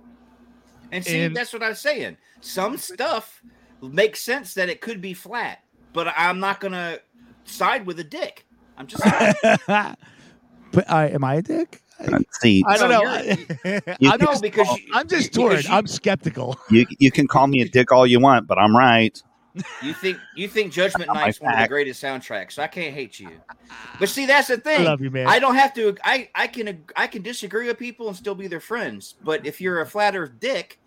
And 0.93 1.05
see, 1.05 1.21
And- 1.23 1.37
that's 1.37 1.53
what 1.53 1.63
I'm 1.63 1.75
saying. 1.75 2.17
Some 2.41 2.77
stuff 2.77 3.43
makes 3.83 4.21
sense 4.21 4.55
that 4.55 4.69
it 4.69 4.81
could 4.81 5.01
be 5.01 5.13
flat, 5.15 5.59
but 5.93 6.13
I'm 6.17 6.41
not 6.41 6.61
gonna 6.61 6.99
side 7.45 7.87
with 7.87 7.99
a 8.01 8.05
dick. 8.05 8.47
I'm 8.77 8.87
just 8.87 9.03
but 9.67 10.89
I 10.91 11.09
am 11.09 11.25
I 11.25 11.37
a 11.37 11.43
dick? 11.43 11.83
Let's 12.07 12.41
see. 12.41 12.63
I 12.67 12.77
don't 12.79 12.91
No, 12.91 13.01
know. 13.03 13.23
You 14.01 14.11
I'm, 14.11 14.19
can- 14.19 14.35
no 14.35 14.41
because 14.41 14.69
you, 14.79 14.85
I'm 14.95 15.09
just 15.09 15.33
torn. 15.35 15.57
you- 15.57 15.69
I'm 15.69 15.87
skeptical. 15.87 16.57
You 16.71 16.87
you 16.99 17.11
can 17.11 17.27
call 17.27 17.47
me 17.49 17.61
a 17.61 17.69
dick 17.69 17.91
all 17.93 18.07
you 18.07 18.21
want, 18.21 18.47
but 18.47 18.57
I'm 18.59 18.77
right. 18.77 19.21
You 19.83 19.93
think 19.95 20.19
you 20.35 20.49
think 20.49 20.73
Judgment 20.73 21.07
Not 21.09 21.15
my 21.17 21.25
Night's 21.27 21.41
one 21.41 21.55
of 21.55 21.61
the 21.61 21.69
greatest 21.69 22.03
soundtracks, 22.03 22.53
so 22.53 22.63
I 22.63 22.67
can't 22.67 22.95
hate 22.95 23.19
you. 23.21 23.31
But 23.99 24.09
see, 24.09 24.27
that's 24.27 24.49
the 24.49 24.55
I 24.55 24.59
thing. 24.59 24.85
love 24.85 25.01
you, 25.01 25.11
man. 25.11 25.27
I 25.29 25.39
don't 25.39 25.55
have 25.57 25.75
to. 25.75 25.97
I 26.05 26.29
I 26.35 26.47
can 26.47 26.85
I 26.97 27.07
can 27.07 27.23
disagree 27.23 27.67
with 27.67 27.79
people 27.79 28.09
and 28.09 28.17
still 28.17 28.35
be 28.35 28.47
their 28.47 28.61
friends. 28.61 29.15
But 29.23 29.47
if 29.47 29.61
you're 29.61 29.81
a 29.81 29.87
flat 29.87 30.17
Earth 30.17 30.33
dick, 30.41 30.79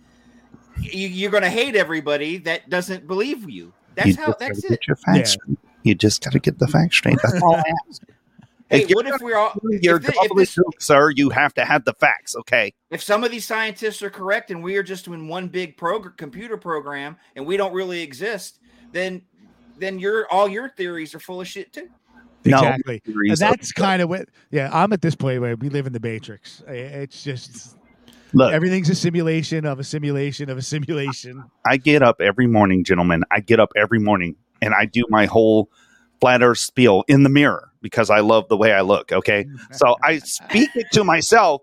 you, 0.80 1.08
you're 1.08 1.32
gonna 1.32 1.50
hate 1.50 1.76
everybody 1.76 2.38
that 2.40 2.70
doesn't 2.70 3.08
believe 3.08 3.50
you. 3.50 3.74
That's 3.96 4.10
you 4.10 4.16
how. 4.18 4.36
That's 4.40 4.62
That's 4.62 4.72
it. 4.74 4.88
your 4.88 4.96
facts 4.98 5.38
Yeah. 5.48 5.56
You 5.84 5.96
just 5.96 6.24
got 6.24 6.32
to 6.34 6.40
get 6.40 6.60
the 6.60 6.68
facts 6.68 6.98
straight. 6.98 7.18
That's 7.24 7.42
all 7.42 7.56
I 7.56 7.64
ask. 7.90 8.04
Hey, 8.70 8.84
If 8.84 8.92
what 8.92 9.06
if 9.08 9.20
we're 9.20 9.36
all? 9.36 9.52
You're 9.82 9.98
if, 9.98 10.06
thi- 10.06 10.14
if, 10.16 10.32
this, 10.38 10.56
gobbledygook, 10.56 10.80
sir. 10.82 11.10
You 11.10 11.30
have 11.32 11.54
to 11.56 11.66
have 11.66 11.84
the 11.84 11.94
facts, 11.96 12.36
okay? 12.38 12.74
if 12.90 13.02
some 13.04 13.24
of 13.26 13.32
these 13.32 13.44
scientists 13.46 14.02
are 14.02 14.10
correct 14.10 14.50
and 14.52 14.64
we 14.64 14.78
are 14.78 14.84
just 14.84 15.08
in 15.08 15.28
one 15.28 15.48
big 15.50 15.76
progr- 15.76 16.16
computer 16.16 16.56
program 16.56 17.18
and 17.36 17.46
we 17.46 17.58
don't 17.58 17.74
really 17.74 18.02
exist, 18.02 18.60
then 18.92 19.22
then 19.78 20.00
your 20.00 20.28
all 20.32 20.48
your 20.48 20.70
theories 20.70 21.16
are 21.16 21.20
full 21.20 21.42
of 21.42 21.48
shit 21.48 21.74
too. 21.74 21.90
No, 22.46 22.58
Exactly. 22.58 23.02
And 23.06 23.38
that's 23.38 23.72
kind 23.72 24.02
of 24.02 24.10
what. 24.10 24.30
Yeah, 24.50 24.70
I'm 24.74 24.94
at 24.94 25.02
this 25.02 25.16
point 25.16 25.42
where 25.42 25.56
we 25.56 25.70
live 25.70 25.86
in 25.86 25.94
the 25.94 26.00
matrix. 26.00 26.64
It's 26.68 27.24
just 27.24 27.78
Look, 28.34 28.54
everything's 28.54 28.90
a 28.90 28.96
simulation 28.96 29.66
of 29.66 29.80
a 29.80 29.84
simulation 29.84 30.50
of 30.50 30.58
a 30.58 30.62
simulation. 30.62 31.44
I 31.66 31.78
get 31.78 32.02
up 32.02 32.22
every 32.22 32.48
morning, 32.48 32.84
gentlemen. 32.84 33.24
I 33.32 33.42
get 33.42 33.60
up 33.60 33.72
every 33.76 34.00
morning 34.00 34.36
and 34.62 34.74
I 34.74 34.86
do 34.86 35.06
my 35.10 35.26
whole 35.26 35.70
flat 36.20 36.42
earth 36.42 36.60
spiel 36.60 37.04
in 37.08 37.24
the 37.24 37.30
mirror 37.30 37.72
because 37.82 38.10
I 38.10 38.20
love 38.20 38.48
the 38.48 38.58
way 38.58 38.74
I 38.74 38.82
look. 38.82 39.12
Okay. 39.12 39.46
So 39.72 39.96
I 40.04 40.20
speak 40.20 40.70
it 40.76 40.88
to 40.94 41.04
myself 41.04 41.62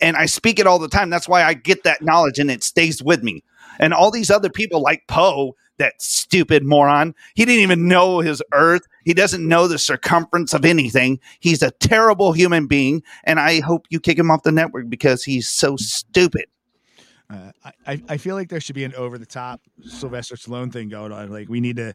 and 0.00 0.16
I 0.16 0.26
speak 0.26 0.58
it 0.58 0.66
all 0.66 0.78
the 0.78 0.88
time. 0.88 1.10
That's 1.10 1.28
why 1.28 1.42
I 1.42 1.54
get 1.54 1.82
that 1.84 2.02
knowledge 2.02 2.38
and 2.38 2.50
it 2.50 2.62
stays 2.62 3.02
with 3.02 3.22
me. 3.22 3.42
And 3.78 3.94
all 3.94 4.10
these 4.10 4.30
other 4.30 4.50
people 4.50 4.82
like 4.82 5.04
Poe, 5.08 5.56
that 5.80 6.00
stupid 6.00 6.64
moron, 6.64 7.14
he 7.34 7.44
didn't 7.44 7.62
even 7.62 7.88
know 7.88 8.20
his 8.20 8.42
earth. 8.52 8.86
He 9.04 9.14
doesn't 9.14 9.46
know 9.46 9.66
the 9.66 9.78
circumference 9.78 10.54
of 10.54 10.64
anything. 10.64 11.18
He's 11.40 11.62
a 11.62 11.72
terrible 11.72 12.32
human 12.32 12.66
being. 12.66 13.02
And 13.24 13.40
I 13.40 13.60
hope 13.60 13.86
you 13.90 13.98
kick 13.98 14.18
him 14.18 14.30
off 14.30 14.44
the 14.44 14.52
network 14.52 14.88
because 14.88 15.24
he's 15.24 15.48
so 15.48 15.76
stupid. 15.76 16.44
Uh, 17.28 17.52
I- 17.86 18.02
I, 18.08 18.16
feel 18.16 18.34
like 18.34 18.48
there 18.48 18.60
should 18.60 18.74
be 18.74 18.82
an 18.82 18.94
over 18.94 19.16
the 19.16 19.26
top 19.26 19.60
Sylvester 19.84 20.34
Stallone 20.34 20.72
thing 20.72 20.88
going 20.88 21.12
on. 21.12 21.30
Like 21.30 21.48
we 21.48 21.60
need 21.60 21.76
to. 21.76 21.94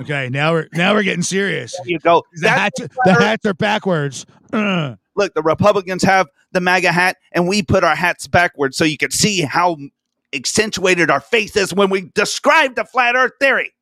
Okay, 0.00 0.28
now 0.28 0.52
we're 0.52 0.68
now 0.72 0.92
we're 0.92 1.04
getting 1.04 1.22
serious. 1.22 1.72
There 1.78 1.86
you 1.86 1.98
go. 2.00 2.24
The 2.34 2.88
the 3.04 3.14
hats 3.14 3.46
are 3.46 3.54
backwards. 3.54 4.26
Uh, 4.52 4.96
look, 5.14 5.34
the 5.34 5.42
Republicans 5.42 6.02
have 6.02 6.26
the 6.50 6.60
MAGA 6.60 6.90
hat, 6.90 7.16
and 7.30 7.46
we 7.46 7.62
put 7.62 7.84
our 7.84 7.94
hats 7.94 8.26
backwards 8.26 8.76
so 8.76 8.84
you 8.84 8.98
can 8.98 9.12
see 9.12 9.42
how 9.42 9.76
accentuated 10.34 11.10
our 11.10 11.20
face 11.20 11.56
is 11.56 11.72
when 11.74 11.90
we 11.90 12.10
describe 12.14 12.74
the 12.74 12.84
flat 12.84 13.14
Earth 13.16 13.32
theory. 13.40 13.72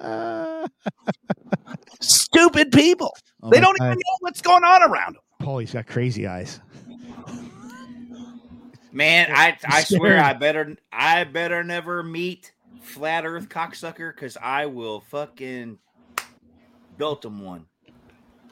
uh, 0.00 0.66
Stupid 2.00 2.72
people. 2.72 3.14
oh 3.42 3.50
they 3.50 3.60
don't 3.60 3.76
God. 3.78 3.86
even 3.86 3.96
know 3.98 4.16
what's 4.20 4.40
going 4.42 4.64
on 4.64 4.82
around 4.90 5.14
them. 5.16 5.22
Paulie's 5.40 5.72
got 5.72 5.86
crazy 5.86 6.26
eyes. 6.26 6.60
Man, 8.92 9.30
I 9.32 9.56
I 9.64 9.82
swear 9.84 10.22
I 10.22 10.32
better 10.32 10.76
I 10.92 11.24
better 11.24 11.62
never 11.62 12.02
meet 12.02 12.52
flat 12.80 13.24
Earth 13.24 13.48
cocksucker 13.48 14.14
because 14.14 14.36
I 14.36 14.66
will 14.66 15.00
fucking 15.00 15.78
belt 16.98 17.24
him 17.24 17.44
one. 17.44 17.66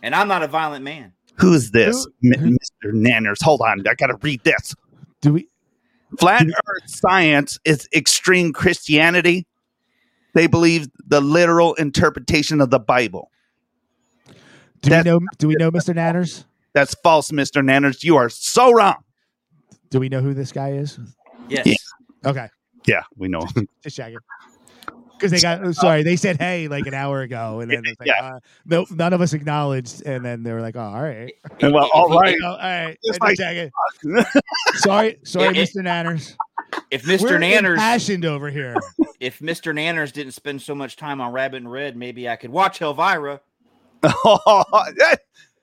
And 0.02 0.14
I'm 0.14 0.28
not 0.28 0.42
a 0.42 0.46
violent 0.48 0.84
man. 0.84 1.12
Who's 1.38 1.70
this, 1.70 2.06
Who- 2.22 2.32
M- 2.34 2.56
Mr. 2.84 2.92
Nanners? 2.92 3.42
Hold 3.42 3.62
on, 3.62 3.80
I 3.86 3.94
got 3.94 4.08
to 4.08 4.16
read 4.22 4.42
this. 4.44 4.74
Do 5.22 5.32
we? 5.32 5.48
Flat 6.18 6.46
Earth 6.46 6.88
science 6.88 7.58
is 7.64 7.88
extreme 7.94 8.52
Christianity. 8.52 9.46
They 10.34 10.46
believe 10.46 10.88
the 11.06 11.20
literal 11.20 11.74
interpretation 11.74 12.60
of 12.60 12.70
the 12.70 12.78
Bible. 12.78 13.30
Do 14.82 14.90
That- 14.90 15.04
we 15.04 15.10
know? 15.10 15.20
Do 15.38 15.48
we 15.48 15.54
know 15.56 15.70
Mr. 15.70 15.94
Nanners? 15.94 16.44
That's 16.72 16.94
false, 17.02 17.30
Mr. 17.30 17.62
Nanners. 17.62 18.04
You 18.04 18.16
are 18.16 18.28
so 18.28 18.72
wrong. 18.72 18.96
Do 19.90 19.98
we 20.00 20.08
know 20.08 20.20
who 20.20 20.34
this 20.34 20.52
guy 20.52 20.72
is? 20.72 20.98
Yes. 21.48 21.66
Yeah. 21.66 21.74
Okay, 22.30 22.48
Yeah, 22.86 23.02
we 23.16 23.28
know. 23.28 23.40
just 23.82 23.96
checking. 23.96 24.18
Because 25.18 25.30
they 25.32 25.40
got 25.40 25.74
sorry, 25.74 26.02
they 26.02 26.16
said 26.16 26.36
hey 26.38 26.68
like 26.68 26.86
an 26.86 26.94
hour 26.94 27.22
ago, 27.22 27.60
and 27.60 27.70
then 27.70 27.82
it's 27.84 27.98
like, 27.98 28.06
Yeah. 28.08 28.34
uh, 28.36 28.40
no, 28.66 28.86
none 28.90 29.12
of 29.12 29.20
us 29.20 29.32
acknowledged, 29.32 30.02
and 30.06 30.24
then 30.24 30.42
they 30.42 30.52
were 30.52 30.60
like, 30.60 30.76
oh, 30.76 30.80
all 30.80 31.02
right, 31.02 31.32
And 31.60 31.74
well, 31.74 31.90
all 31.92 32.08
right. 32.18 32.36
Oh, 32.44 32.48
all 32.52 32.56
right, 32.58 32.98
It's 33.02 33.18
just 33.18 33.20
like- 33.20 33.36
checking. 33.36 33.70
sorry, 34.76 35.18
sorry, 35.24 35.58
it- 35.58 35.68
Mr. 35.68 35.82
Nanners. 35.82 36.34
If 36.90 37.04
Mr. 37.04 37.22
We're 37.22 37.38
Nanners, 37.38 37.72
impassioned 37.74 38.24
over 38.24 38.50
here. 38.50 38.76
if 39.20 39.38
Mr. 39.40 39.74
Nanners 39.74 40.12
didn't 40.12 40.32
spend 40.32 40.60
so 40.62 40.74
much 40.74 40.96
time 40.96 41.20
on 41.20 41.32
Rabbit 41.32 41.58
In 41.58 41.68
Red, 41.68 41.96
maybe 41.96 42.28
I 42.28 42.36
could 42.36 42.50
watch 42.50 42.80
Elvira. 42.82 43.40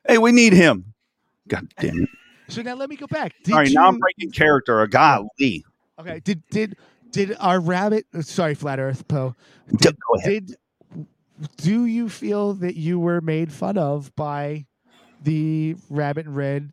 hey, 0.08 0.18
we 0.18 0.32
need 0.32 0.54
him. 0.54 0.94
God 1.48 1.68
damn 1.80 2.04
it. 2.04 2.10
So 2.48 2.62
now 2.62 2.76
let 2.76 2.90
me 2.90 2.96
go 2.96 3.08
back. 3.08 3.34
Did 3.44 3.54
All 3.54 3.60
right, 3.60 3.72
now 3.72 3.88
I'm 3.88 3.98
breaking 3.98 4.32
character. 4.32 4.82
A 4.82 4.88
golly. 4.88 5.64
Okay. 6.00 6.20
Did 6.24 6.44
did 6.50 6.78
did 7.12 7.36
our 7.40 7.60
rabbit? 7.60 8.06
uh, 8.16 8.22
Sorry, 8.22 8.56
flat 8.56 8.80
Earth 8.80 9.08
Poe. 9.08 9.36
Go 9.70 9.78
Did, 9.82 9.98
ahead. 10.20 10.38
did 10.48 10.56
do 11.58 11.86
you 11.86 12.10
feel 12.10 12.54
that 12.56 12.76
you 12.76 13.00
were 13.00 13.22
made 13.22 13.52
fun 13.52 13.78
of 13.78 14.16
by 14.16 14.66
the 15.24 15.76
Rabbit 15.90 16.26
In 16.28 16.34
Red 16.34 16.72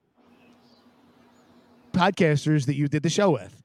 podcasters 1.92 2.66
that 2.66 2.76
you 2.76 2.88
did 2.88 3.02
the 3.02 3.10
show 3.10 3.30
with? 3.30 3.62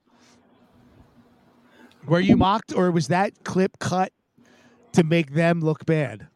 Were 2.06 2.20
you 2.20 2.36
mocked, 2.36 2.72
or 2.74 2.90
was 2.90 3.08
that 3.08 3.44
clip 3.44 3.78
cut 3.78 4.12
to 4.92 5.04
make 5.04 5.34
them 5.34 5.60
look 5.60 5.86
bad? 5.86 6.28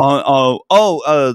Oh, 0.00 0.22
oh, 0.26 0.60
oh, 0.70 1.02
uh, 1.06 1.34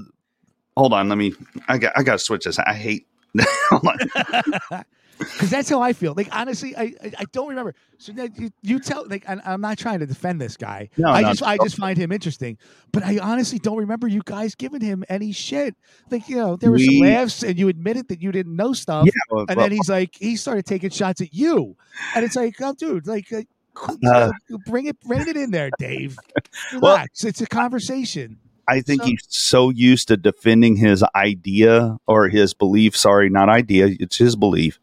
hold 0.76 0.92
on. 0.94 1.08
Let 1.08 1.18
me, 1.18 1.34
I 1.68 1.78
got, 1.78 1.92
I 1.96 2.02
got 2.02 2.14
to 2.14 2.18
switch 2.18 2.44
this. 2.44 2.58
I 2.58 2.74
hate. 2.74 3.06
Because 5.18 5.50
that's 5.50 5.68
how 5.68 5.80
I 5.80 5.92
feel. 5.92 6.14
Like 6.14 6.28
honestly, 6.32 6.76
I 6.76 6.92
I, 7.02 7.12
I 7.20 7.24
don't 7.32 7.48
remember. 7.48 7.74
So 7.98 8.12
now 8.12 8.26
you, 8.36 8.50
you 8.62 8.78
tell 8.78 9.06
like 9.08 9.28
I, 9.28 9.40
I'm 9.44 9.60
not 9.60 9.78
trying 9.78 10.00
to 10.00 10.06
defend 10.06 10.40
this 10.40 10.56
guy. 10.56 10.90
No, 10.96 11.08
I 11.08 11.22
no, 11.22 11.28
just 11.30 11.42
I 11.42 11.56
just 11.58 11.76
find 11.76 11.96
him 11.98 12.12
interesting. 12.12 12.58
But 12.92 13.04
I 13.04 13.18
honestly 13.18 13.58
don't 13.58 13.78
remember 13.78 14.06
you 14.08 14.22
guys 14.24 14.54
giving 14.54 14.80
him 14.80 15.04
any 15.08 15.32
shit. 15.32 15.74
Like 16.10 16.28
you 16.28 16.36
know 16.36 16.56
there 16.56 16.70
were 16.70 16.78
some 16.78 16.98
laughs 17.00 17.42
and 17.42 17.58
you 17.58 17.68
admitted 17.68 18.08
that 18.08 18.20
you 18.20 18.30
didn't 18.32 18.54
know 18.56 18.72
stuff. 18.72 19.06
Yeah, 19.06 19.12
well, 19.30 19.46
and 19.48 19.56
well, 19.56 19.64
then 19.64 19.72
he's 19.72 19.88
like 19.88 20.14
he 20.18 20.36
started 20.36 20.66
taking 20.66 20.90
shots 20.90 21.20
at 21.20 21.32
you, 21.32 21.76
and 22.14 22.24
it's 22.24 22.36
like 22.36 22.56
oh 22.60 22.74
dude 22.74 23.06
like. 23.06 23.32
uh, 23.32 23.42
qu- 23.74 23.98
Uh, 24.06 24.32
bring 24.66 24.86
it, 24.86 24.98
bring 25.02 25.28
it 25.28 25.36
in 25.36 25.50
there, 25.50 25.70
Dave. 25.78 26.18
Well- 26.80 27.04
it's 27.22 27.40
a 27.40 27.46
conversation. 27.46 28.38
I 28.68 28.80
think 28.80 29.02
so- 29.02 29.06
he's 29.08 29.26
so 29.28 29.70
used 29.70 30.08
to 30.08 30.16
defending 30.16 30.76
his 30.76 31.04
idea 31.14 31.98
or 32.06 32.28
his 32.28 32.52
belief. 32.54 32.96
Sorry, 32.96 33.28
not 33.30 33.48
idea. 33.48 33.90
It's 34.00 34.16
his 34.16 34.34
belief. 34.34 34.80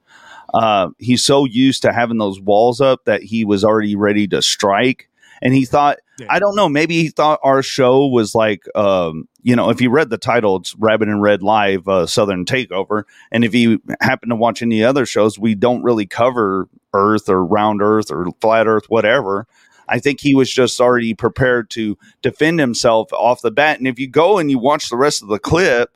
Uh, 0.54 0.90
he's 1.00 1.24
so 1.24 1.46
used 1.46 1.82
to 1.82 1.92
having 1.92 2.18
those 2.18 2.40
walls 2.40 2.80
up 2.80 3.06
that 3.06 3.24
he 3.24 3.44
was 3.46 3.64
already 3.64 3.96
ready 3.96 4.28
to 4.28 4.42
strike. 4.42 5.10
And 5.42 5.54
he 5.54 5.66
thought, 5.66 5.98
Yeah. 6.20 6.28
I 6.30 6.40
don't 6.40 6.56
know, 6.56 6.70
maybe 6.70 7.02
he 7.02 7.10
thought 7.10 7.40
our 7.44 7.62
show 7.62 8.08
was 8.08 8.34
like, 8.34 8.64
um, 8.76 9.28
you 9.42 9.56
know, 9.56 9.70
if 9.70 9.82
you 9.82 9.90
read 9.90 10.10
the 10.10 10.18
title, 10.18 10.58
it's 10.58 10.76
Rabbit 10.76 11.10
In 11.10 11.20
Red 11.20 11.44
Live 11.44 11.88
uh, 11.88 12.06
Southern 12.06 12.46
Takeover. 12.46 13.04
And 13.32 13.44
if 13.44 13.54
you 13.54 13.82
happen 14.00 14.30
to 14.30 14.36
watch 14.36 14.62
any 14.62 14.84
other 14.84 15.06
shows, 15.06 15.38
we 15.38 15.54
don't 15.56 15.84
really 15.84 16.06
cover 16.06 16.70
Earth 16.94 17.28
or 17.28 17.44
round 17.44 17.82
Earth 17.82 18.10
or 18.10 18.28
flat 18.40 18.68
Earth, 18.68 18.86
whatever. 18.88 19.48
I 19.90 20.00
think 20.00 20.22
he 20.22 20.34
was 20.34 20.50
just 20.50 20.80
already 20.80 21.14
prepared 21.14 21.70
to 21.72 21.98
defend 22.22 22.60
himself 22.60 23.12
off 23.12 23.42
the 23.42 23.52
bat. 23.52 23.80
And 23.80 23.88
if 23.88 24.00
you 24.00 24.08
go 24.08 24.38
and 24.38 24.50
you 24.50 24.60
watch 24.60 24.90
the 24.90 24.96
rest 24.98 25.22
of 25.22 25.28
the 25.28 25.40
clip, 25.40 25.90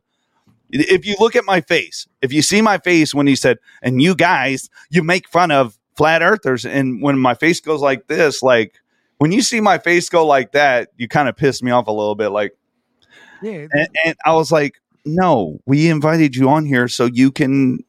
if 0.70 1.06
you 1.06 1.16
look 1.20 1.36
at 1.36 1.46
my 1.46 1.62
face, 1.62 2.08
if 2.22 2.34
you 2.34 2.42
see 2.42 2.62
my 2.62 2.78
face 2.78 3.14
when 3.14 3.28
he 3.28 3.36
said, 3.36 3.60
and 3.82 4.02
you 4.02 4.16
guys, 4.16 4.70
you 4.90 5.04
make 5.04 5.28
fun 5.28 5.52
of 5.52 5.78
flat 5.96 6.22
earthers. 6.22 6.66
And 6.66 7.02
when 7.02 7.18
my 7.18 7.34
face 7.34 7.60
goes 7.60 7.82
like 7.82 8.08
this, 8.08 8.44
like 8.44 8.76
when 9.18 9.32
you 9.32 9.42
see 9.42 9.62
my 9.62 9.78
face 9.78 10.10
go 10.10 10.26
like 10.26 10.52
that, 10.52 10.90
you 10.98 11.08
kind 11.08 11.30
of 11.30 11.36
piss 11.36 11.64
me 11.64 11.72
off 11.72 11.88
a 11.88 11.92
little 11.92 12.16
bit. 12.16 12.30
Like, 12.30 12.56
Yeah, 13.42 13.68
and, 13.72 13.88
and 14.06 14.16
I 14.26 14.34
was 14.34 14.52
like, 14.52 14.82
no, 15.06 15.60
we 15.66 15.90
invited 15.90 16.36
you 16.36 16.50
on 16.50 16.66
here 16.66 16.88
so 16.88 17.06
you 17.06 17.32
can 17.32 17.84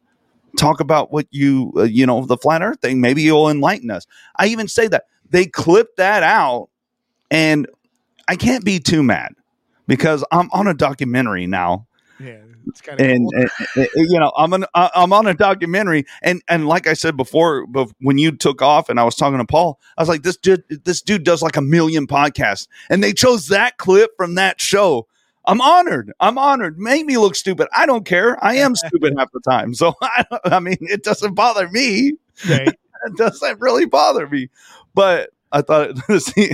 talk 0.57 0.81
about 0.81 1.13
what 1.13 1.27
you, 1.31 1.73
uh, 1.77 1.83
you 1.83 2.07
know, 2.07 2.25
the 2.25 2.37
flat 2.37 2.63
earth 2.63 2.81
thing. 2.81 3.01
Maybe 3.01 3.23
you'll 3.23 3.51
enlighten 3.51 3.91
us. 3.91 4.07
I 4.37 4.47
even 4.47 4.69
say 4.69 4.89
that 4.89 5.05
they 5.31 5.47
clipped 5.47 5.97
that 5.97 6.23
out, 6.23 6.69
and 7.31 7.67
I 8.29 8.37
can't 8.37 8.65
be 8.65 8.79
too 8.79 9.03
mad 9.03 9.35
because 9.87 10.25
I'm 10.31 10.49
on 10.53 10.69
a 10.69 10.75
documentary 10.75 11.47
now 11.47 11.88
yeah. 12.21 12.39
It's 12.67 12.81
kind 12.81 13.01
of 13.01 13.07
and, 13.07 13.29
and- 13.35 13.51
and, 13.77 13.89
you 14.11 14.19
know 14.19 14.33
i'm 14.37 14.53
an, 14.53 14.65
i'm 14.75 15.13
on 15.13 15.27
a 15.27 15.35
documentary 15.35 16.05
and 16.23 16.43
and 16.49 16.67
like 16.67 16.87
i 16.87 16.93
said 16.95 17.17
before 17.17 17.67
bef- 17.67 17.93
when 18.01 18.19
you 18.19 18.33
took 18.33 18.61
off 18.61 18.89
and 18.89 18.99
i 19.01 19.05
was 19.05 19.15
talking 19.15 19.39
to 19.39 19.45
paul 19.45 19.79
i 19.97 20.03
was 20.03 20.09
like 20.09 20.23
this 20.23 20.37
dude 20.37 20.65
this 20.85 21.01
dude 21.01 21.25
does 21.25 21.43
like 21.43 21.57
a 21.57 21.63
million 21.63 22.07
podcasts. 22.07 22.67
And 22.91 23.03
they 23.03 23.13
chose 23.13 23.49
that 23.49 23.77
clip 23.77 24.11
from 24.17 24.35
that 24.37 24.61
show. 24.61 25.07
I'm 25.47 25.61
honored. 25.61 26.13
I'm 26.21 26.37
honored. 26.39 26.79
Make 26.79 27.07
me 27.07 27.17
look 27.19 27.35
stupid. 27.35 27.69
I 27.77 27.87
don't 27.87 28.05
care. 28.05 28.43
I 28.45 28.55
am 28.57 28.75
stupid 28.87 29.15
half 29.19 29.31
the 29.33 29.41
time. 29.41 29.75
So 29.75 29.95
i, 30.03 30.25
I 30.45 30.61
mean 30.61 30.77
it 30.81 31.03
doesn't 31.05 31.35
bother 31.35 31.69
me. 31.71 32.15
Right. 32.49 32.69
it 33.07 33.17
doesn't 33.17 33.61
really 33.61 33.87
bother 33.87 34.27
me. 34.29 34.49
But 34.95 35.31
I 35.53 35.63
thought, 35.63 35.97
see, 36.21 36.53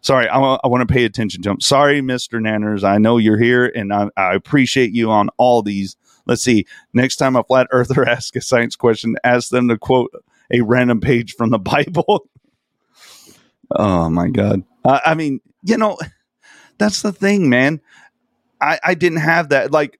sorry, 0.00 0.28
I, 0.28 0.38
I 0.38 0.68
want 0.68 0.86
to 0.86 0.92
pay 0.92 1.04
attention 1.04 1.42
to 1.42 1.50
him. 1.50 1.60
Sorry, 1.60 2.00
Mr. 2.00 2.40
Nanners. 2.40 2.84
I 2.84 2.98
know 2.98 3.18
you're 3.18 3.38
here 3.38 3.66
and 3.66 3.92
I, 3.92 4.08
I 4.16 4.34
appreciate 4.34 4.92
you 4.92 5.10
on 5.10 5.30
all 5.36 5.62
these. 5.62 5.96
Let's 6.26 6.42
see. 6.42 6.66
Next 6.92 7.16
time 7.16 7.36
a 7.36 7.44
flat 7.44 7.68
earther 7.70 8.04
asks 8.08 8.36
a 8.36 8.40
science 8.40 8.76
question, 8.76 9.16
ask 9.24 9.50
them 9.50 9.68
to 9.68 9.78
quote 9.78 10.12
a 10.50 10.60
random 10.60 11.00
page 11.00 11.34
from 11.34 11.50
the 11.50 11.58
Bible. 11.58 12.28
oh 13.70 14.10
my 14.10 14.28
God. 14.28 14.62
I, 14.84 15.00
I 15.06 15.14
mean, 15.14 15.40
you 15.64 15.76
know, 15.76 15.98
that's 16.78 17.02
the 17.02 17.12
thing, 17.12 17.48
man. 17.48 17.80
I, 18.60 18.78
I 18.84 18.94
didn't 18.94 19.18
have 19.18 19.50
that. 19.50 19.72
Like, 19.72 19.98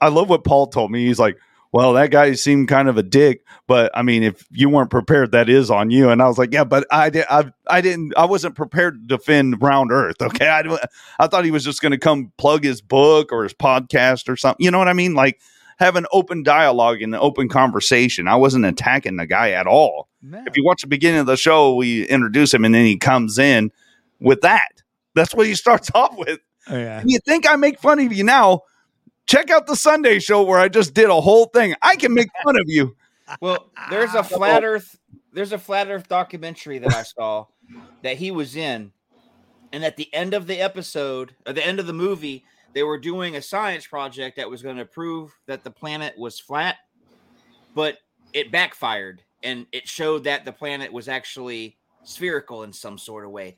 I 0.00 0.08
love 0.08 0.28
what 0.28 0.44
Paul 0.44 0.66
told 0.68 0.90
me. 0.90 1.06
He's 1.06 1.18
like, 1.18 1.38
well, 1.72 1.92
that 1.94 2.10
guy 2.10 2.32
seemed 2.32 2.68
kind 2.68 2.88
of 2.88 2.96
a 2.96 3.02
dick, 3.02 3.44
but 3.66 3.90
I 3.94 4.02
mean, 4.02 4.22
if 4.22 4.46
you 4.50 4.68
weren't 4.68 4.90
prepared, 4.90 5.32
that 5.32 5.48
is 5.48 5.70
on 5.70 5.90
you. 5.90 6.10
And 6.10 6.22
I 6.22 6.28
was 6.28 6.38
like, 6.38 6.52
yeah, 6.52 6.64
but 6.64 6.86
I 6.90 7.10
did, 7.10 7.26
I, 7.28 7.52
I 7.66 7.80
didn't, 7.80 8.14
I 8.16 8.24
wasn't 8.24 8.54
prepared 8.54 8.94
to 8.94 9.16
defend 9.16 9.60
Round 9.62 9.92
Earth. 9.92 10.16
Okay, 10.26 10.48
I, 10.48 10.62
I 11.18 11.28
thought 11.28 11.44
he 11.44 11.50
was 11.50 11.64
just 11.64 11.80
going 11.80 11.92
to 11.92 11.98
come 11.98 12.32
plug 12.36 12.64
his 12.64 12.82
book 12.82 13.32
or 13.32 13.44
his 13.44 13.54
podcast 13.54 14.28
or 14.28 14.36
something. 14.36 14.62
You 14.62 14.70
know 14.70 14.78
what 14.78 14.88
I 14.88 14.92
mean? 14.92 15.14
Like 15.14 15.40
have 15.78 15.96
an 15.96 16.06
open 16.12 16.42
dialogue 16.42 17.02
and 17.02 17.14
an 17.14 17.20
open 17.20 17.48
conversation. 17.48 18.28
I 18.28 18.36
wasn't 18.36 18.64
attacking 18.64 19.16
the 19.16 19.26
guy 19.26 19.50
at 19.50 19.66
all. 19.66 20.08
No. 20.22 20.42
If 20.46 20.56
you 20.56 20.64
watch 20.64 20.82
the 20.82 20.88
beginning 20.88 21.20
of 21.20 21.26
the 21.26 21.36
show, 21.36 21.74
we 21.74 22.06
introduce 22.06 22.52
him 22.52 22.64
and 22.64 22.74
then 22.74 22.86
he 22.86 22.96
comes 22.96 23.38
in 23.38 23.70
with 24.20 24.40
that. 24.40 24.82
That's 25.14 25.34
what 25.34 25.46
he 25.46 25.54
starts 25.56 25.90
off 25.94 26.16
with. 26.16 26.40
Oh, 26.68 26.76
yeah. 26.76 27.00
And 27.00 27.10
you 27.10 27.18
think 27.24 27.48
I 27.48 27.56
make 27.56 27.78
fun 27.78 28.00
of 28.00 28.12
you 28.12 28.24
now? 28.24 28.62
Check 29.26 29.50
out 29.50 29.66
the 29.66 29.76
Sunday 29.76 30.18
show 30.18 30.42
where 30.42 30.58
I 30.58 30.68
just 30.68 30.94
did 30.94 31.10
a 31.10 31.20
whole 31.20 31.46
thing. 31.46 31.74
I 31.82 31.96
can 31.96 32.14
make 32.14 32.28
fun 32.44 32.56
of 32.56 32.64
you. 32.66 32.96
Well, 33.40 33.72
there's 33.90 34.14
a 34.14 34.22
flat 34.22 34.62
Earth. 34.62 35.00
There's 35.32 35.50
a 35.50 35.58
flat 35.58 35.88
Earth 35.88 36.06
documentary 36.06 36.78
that 36.78 36.94
I 36.94 37.02
saw 37.02 37.46
that 38.02 38.18
he 38.18 38.30
was 38.30 38.54
in, 38.54 38.92
and 39.72 39.84
at 39.84 39.96
the 39.96 40.08
end 40.14 40.32
of 40.32 40.46
the 40.46 40.60
episode, 40.60 41.34
at 41.44 41.56
the 41.56 41.66
end 41.66 41.80
of 41.80 41.88
the 41.88 41.92
movie, 41.92 42.44
they 42.72 42.84
were 42.84 43.00
doing 43.00 43.34
a 43.34 43.42
science 43.42 43.84
project 43.84 44.36
that 44.36 44.48
was 44.48 44.62
going 44.62 44.76
to 44.76 44.84
prove 44.84 45.36
that 45.46 45.64
the 45.64 45.72
planet 45.72 46.16
was 46.16 46.38
flat, 46.38 46.76
but 47.74 47.98
it 48.32 48.52
backfired, 48.52 49.22
and 49.42 49.66
it 49.72 49.88
showed 49.88 50.22
that 50.22 50.44
the 50.44 50.52
planet 50.52 50.92
was 50.92 51.08
actually 51.08 51.78
spherical 52.04 52.62
in 52.62 52.72
some 52.72 52.96
sort 52.96 53.24
of 53.24 53.32
way. 53.32 53.56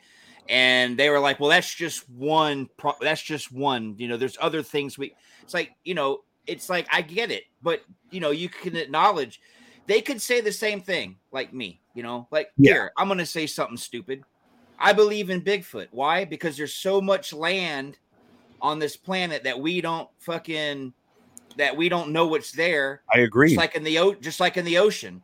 And 0.48 0.96
they 0.96 1.10
were 1.10 1.20
like, 1.20 1.40
"Well, 1.40 1.50
that's 1.50 1.74
just 1.74 2.08
one. 2.10 2.68
Pro- 2.76 2.94
that's 3.00 3.22
just 3.22 3.52
one. 3.52 3.94
You 3.98 4.08
know, 4.08 4.16
there's 4.16 4.38
other 4.40 4.62
things 4.62 4.96
we." 4.96 5.14
It's 5.42 5.54
like 5.54 5.72
you 5.84 5.94
know, 5.94 6.22
it's 6.46 6.68
like 6.68 6.86
I 6.90 7.02
get 7.02 7.30
it, 7.30 7.44
but 7.62 7.82
you 8.10 8.20
know, 8.20 8.30
you 8.30 8.48
can 8.48 8.76
acknowledge 8.76 9.40
they 9.86 10.00
could 10.00 10.20
say 10.20 10.40
the 10.40 10.52
same 10.52 10.80
thing 10.80 11.16
like 11.32 11.52
me, 11.52 11.80
you 11.94 12.02
know, 12.02 12.28
like 12.30 12.50
Yeah. 12.58 12.72
here, 12.72 12.92
I'm 12.96 13.08
gonna 13.08 13.26
say 13.26 13.46
something 13.46 13.76
stupid. 13.76 14.22
I 14.78 14.92
believe 14.92 15.30
in 15.30 15.42
Bigfoot. 15.42 15.88
Why? 15.90 16.24
Because 16.24 16.56
there's 16.56 16.74
so 16.74 17.00
much 17.00 17.32
land 17.32 17.98
on 18.60 18.78
this 18.78 18.96
planet 18.96 19.44
that 19.44 19.58
we 19.58 19.80
don't 19.80 20.08
fucking 20.18 20.92
that 21.56 21.76
we 21.76 21.88
don't 21.88 22.10
know 22.10 22.26
what's 22.26 22.52
there. 22.52 23.02
I 23.12 23.20
agree. 23.20 23.48
Just 23.48 23.58
like 23.58 23.74
in 23.74 23.84
the 23.84 23.98
o- 23.98 24.14
just 24.14 24.40
like 24.40 24.56
in 24.56 24.64
the 24.64 24.78
ocean. 24.78 25.22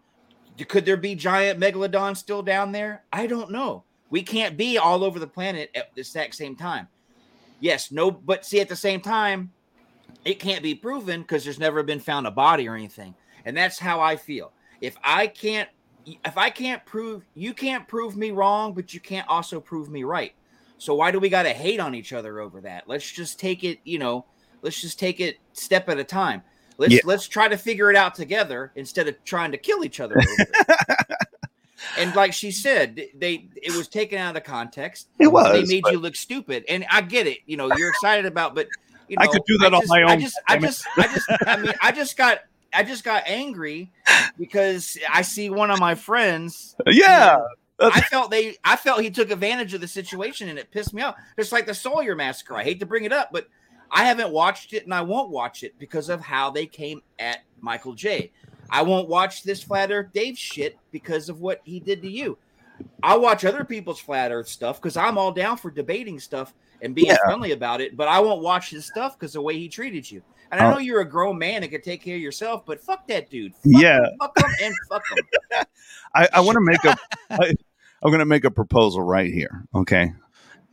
Could 0.69 0.85
there 0.85 0.97
be 0.97 1.15
giant 1.15 1.59
megalodon 1.59 2.17
still 2.17 2.43
down 2.43 2.73
there? 2.73 3.05
I 3.13 3.27
don't 3.27 3.51
know. 3.51 3.85
We 4.15 4.23
can't 4.23 4.57
be 4.57 4.79
all 4.79 5.03
over 5.03 5.19
the 5.19 5.27
planet 5.27 5.73
at 5.75 5.93
the 5.93 6.03
exact 6.03 6.37
same 6.37 6.55
time. 6.55 6.87
Yes, 7.59 7.91
no, 7.91 8.13
but 8.13 8.47
see, 8.47 8.61
at 8.61 8.69
the 8.69 8.77
same 8.77 9.01
time, 9.01 9.51
it 10.25 10.39
can't 10.39 10.63
be 10.63 10.73
proven 10.73 11.23
because 11.23 11.43
there's 11.43 11.59
never 11.59 11.83
been 11.83 11.99
found 11.99 12.29
a 12.29 12.31
body 12.31 12.69
or 12.69 12.77
anything. 12.77 13.17
And 13.45 13.57
that's 13.57 13.77
how 13.77 14.01
I 14.01 14.15
feel. 14.15 14.53
if 14.81 14.97
I 15.03 15.27
can't 15.27 15.69
if 16.07 16.39
I 16.39 16.49
can't 16.49 16.87
prove 16.87 17.25
you 17.35 17.53
can't 17.53 17.89
prove 17.89 18.17
me 18.17 18.31
wrong, 18.31 18.73
but 18.73 18.95
you 18.95 19.01
can't 19.01 19.27
also 19.27 19.59
prove 19.59 19.91
me 19.91 20.05
right. 20.05 20.33
So 20.79 20.95
why 20.95 21.11
do 21.11 21.19
we 21.19 21.29
got 21.29 21.43
to 21.43 21.53
hate 21.53 21.81
on 21.81 21.97
each 21.97 22.13
other 22.13 22.39
over 22.39 22.61
that? 22.61 22.85
Let's 22.87 23.11
just 23.11 23.41
take 23.41 23.65
it, 23.65 23.81
you 23.83 23.99
know, 23.99 24.27
let's 24.63 24.81
just 24.81 25.01
take 25.01 25.19
it 25.19 25.39
step 25.55 25.89
at 25.89 25.99
a 25.99 26.05
time. 26.05 26.45
Let's 26.79 26.95
Yeah. 26.95 27.01
let's 27.05 27.27
try 27.27 27.49
to 27.49 27.59
figure 27.59 27.91
it 27.91 27.97
out 27.97 28.15
together 28.15 28.71
instead 28.77 29.09
of 29.09 29.17
trying 29.25 29.51
to 29.51 29.59
kill 29.59 29.85
each 29.85 29.99
other. 29.99 30.15
Over 31.95 32.01
it. 32.01 32.07
and 32.07 32.17
like 32.17 32.33
she 32.33 32.51
said, 32.51 33.01
they 33.15 33.49
it 33.63 33.73
was 33.77 33.89
taken 33.89 34.19
out 34.19 34.29
of 34.29 34.35
the 34.35 34.41
context. 34.49 35.09
It 35.19 35.29
was, 35.29 35.53
They 35.53 35.75
made 35.75 35.83
but- 35.83 35.93
you 35.93 35.99
look 35.99 36.17
stupid, 36.17 36.65
and 36.69 36.85
I 36.91 37.01
get 37.01 37.27
it. 37.27 37.39
You 37.47 37.57
know, 37.57 37.71
you're 37.77 37.91
excited 37.91 38.27
about, 38.27 38.55
but 38.55 38.69
you 39.09 39.17
know, 39.17 39.23
I 39.23 39.27
could 39.27 39.43
do 39.47 39.59
that 39.59 39.73
I 39.73 39.77
on 39.77 39.83
just- 39.83 39.91
my 39.91 40.01
I 40.03 40.13
own, 40.15 40.21
just, 40.21 40.41
I 40.49 40.59
just, 40.59 40.85
I 40.97 41.03
just, 41.09 41.27
I 41.47 41.57
mean, 41.59 41.75
I 41.83 41.93
just 41.93 42.17
got, 42.17 42.39
I 42.73 42.83
just 42.83 43.05
got 43.05 43.23
angry 43.27 43.93
because 44.39 44.99
I 45.13 45.23
see 45.23 45.51
one 45.51 45.71
of 45.71 45.79
my 45.79 45.95
friends. 45.95 46.75
Yeah. 46.87 47.39
I 47.81 48.01
felt 48.03 48.31
they, 48.31 48.57
I 48.65 48.77
felt 48.77 49.01
he 49.03 49.11
took 49.11 49.33
advantage 49.33 49.75
of 49.75 49.81
the 49.81 49.89
situation, 49.89 50.49
and 50.49 50.59
it 50.61 50.71
pissed 50.71 50.95
me 50.95 51.03
off. 51.03 51.17
Just 51.37 51.51
like 51.51 51.67
the 51.67 51.75
Sawyer 51.75 52.15
massacre. 52.15 52.55
I 52.55 52.63
hate 52.63 52.79
to 52.81 52.87
bring 52.87 53.03
it 53.05 53.13
up, 53.13 53.31
but 53.33 53.49
I 53.91 54.05
haven't 54.05 54.31
watched 54.31 54.73
it, 54.73 54.85
and 54.85 54.95
I 54.95 55.01
won't 55.03 55.31
watch 55.31 55.65
it 55.65 55.75
because 55.79 56.09
of 56.09 56.21
how 56.21 56.51
they 56.51 56.67
came 56.67 57.03
at 57.19 57.41
Michael 57.61 57.95
J. 57.95 58.31
I 58.75 58.83
won't 58.83 59.09
watch 59.09 59.45
this 59.45 59.63
Flat 59.63 59.93
Earth 59.93 60.13
Dave 60.13 60.37
shit 60.37 60.77
because 60.91 61.29
of 61.29 61.41
what 61.41 61.61
he 61.65 61.79
did 61.79 62.03
to 62.03 62.11
you. 62.11 62.37
I'll 63.05 63.21
watch 63.21 63.45
other 63.45 63.65
people's 63.65 64.01
flat 64.01 64.33
earth 64.33 64.49
stuff 64.49 64.81
because 64.83 64.97
I'm 64.97 65.17
all 65.17 65.31
down 65.31 65.57
for 65.59 65.71
debating 65.71 66.19
stuff 66.19 66.53
and 66.83 66.93
being 66.93 67.07
Yeah. 67.07 67.19
friendly 67.25 67.53
about 67.53 67.81
it, 67.81 67.97
but 67.97 68.09
I 68.09 68.19
won't 68.19 68.43
watch 68.43 68.71
his 68.71 68.85
stuff 68.85 69.17
because 69.17 69.35
the 69.35 69.41
way 69.41 69.57
he 69.57 69.69
treated 69.69 70.11
you. 70.11 70.23
And 70.51 70.61
I 70.61 70.67
Oh. 70.67 70.71
know 70.73 70.79
you're 70.79 71.01
a 71.03 71.09
grown 71.09 71.39
man 71.39 71.63
and 71.63 71.71
can 71.71 71.83
take 71.83 72.03
care 72.03 72.17
of 72.17 72.21
yourself, 72.21 72.67
but 72.67 72.81
fuck 72.81 73.07
that 73.07 73.31
dude. 73.31 73.55
Fuck 73.55 73.63
Yeah. 73.81 73.99
him, 73.99 74.07
fuck 74.21 74.37
him 74.39 74.51
and 74.61 74.75
fuck 74.89 75.03
him. 75.09 75.25
I, 76.17 76.29
I 76.33 76.41
want 76.41 76.57
to 76.57 76.61
make 76.61 76.85
a. 76.85 76.97
I, 77.31 77.55
I'm 78.03 78.11
going 78.11 78.19
to 78.19 78.25
make 78.27 78.45
a 78.45 78.51
proposal 78.51 79.03
right 79.03 79.33
here. 79.33 79.65
Okay, 79.73 80.13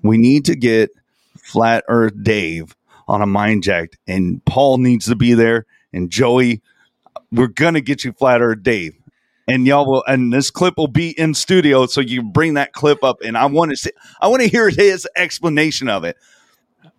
we 0.02 0.18
need 0.18 0.46
to 0.46 0.56
get 0.56 0.90
Flat 1.38 1.84
Earth 1.88 2.14
Dave 2.24 2.76
on 3.08 3.22
a 3.22 3.28
mind 3.28 3.62
jack, 3.62 3.92
and 4.08 4.44
Paul 4.46 4.80
needs 4.80 5.06
to 5.06 5.16
be 5.16 5.36
there, 5.36 5.68
and 5.94 6.10
Joey. 6.10 6.64
We're 7.32 7.48
to 7.48 7.82
get 7.82 8.04
you 8.04 8.14
Flat 8.14 8.42
Earth 8.42 8.64
Dave, 8.64 8.94
and 9.48 9.66
y'all 9.66 9.86
will. 9.86 10.04
And 10.08 10.34
this 10.34 10.52
clip 10.52 10.76
will 10.78 10.88
be 10.88 11.18
in 11.18 11.34
studio, 11.34 11.86
so 11.86 12.02
you 12.02 12.24
bring 12.24 12.56
that 12.56 12.74
clip 12.74 13.04
up, 13.04 13.18
and 13.24 13.38
I 13.38 13.46
want 13.46 13.72
to 13.72 13.78
see. 13.78 13.92
I 14.22 14.28
want 14.28 14.42
to 14.42 14.48
hear 14.48 14.70
his 14.70 15.08
explanation 15.16 15.90
of 15.90 16.04
it. 16.04 16.18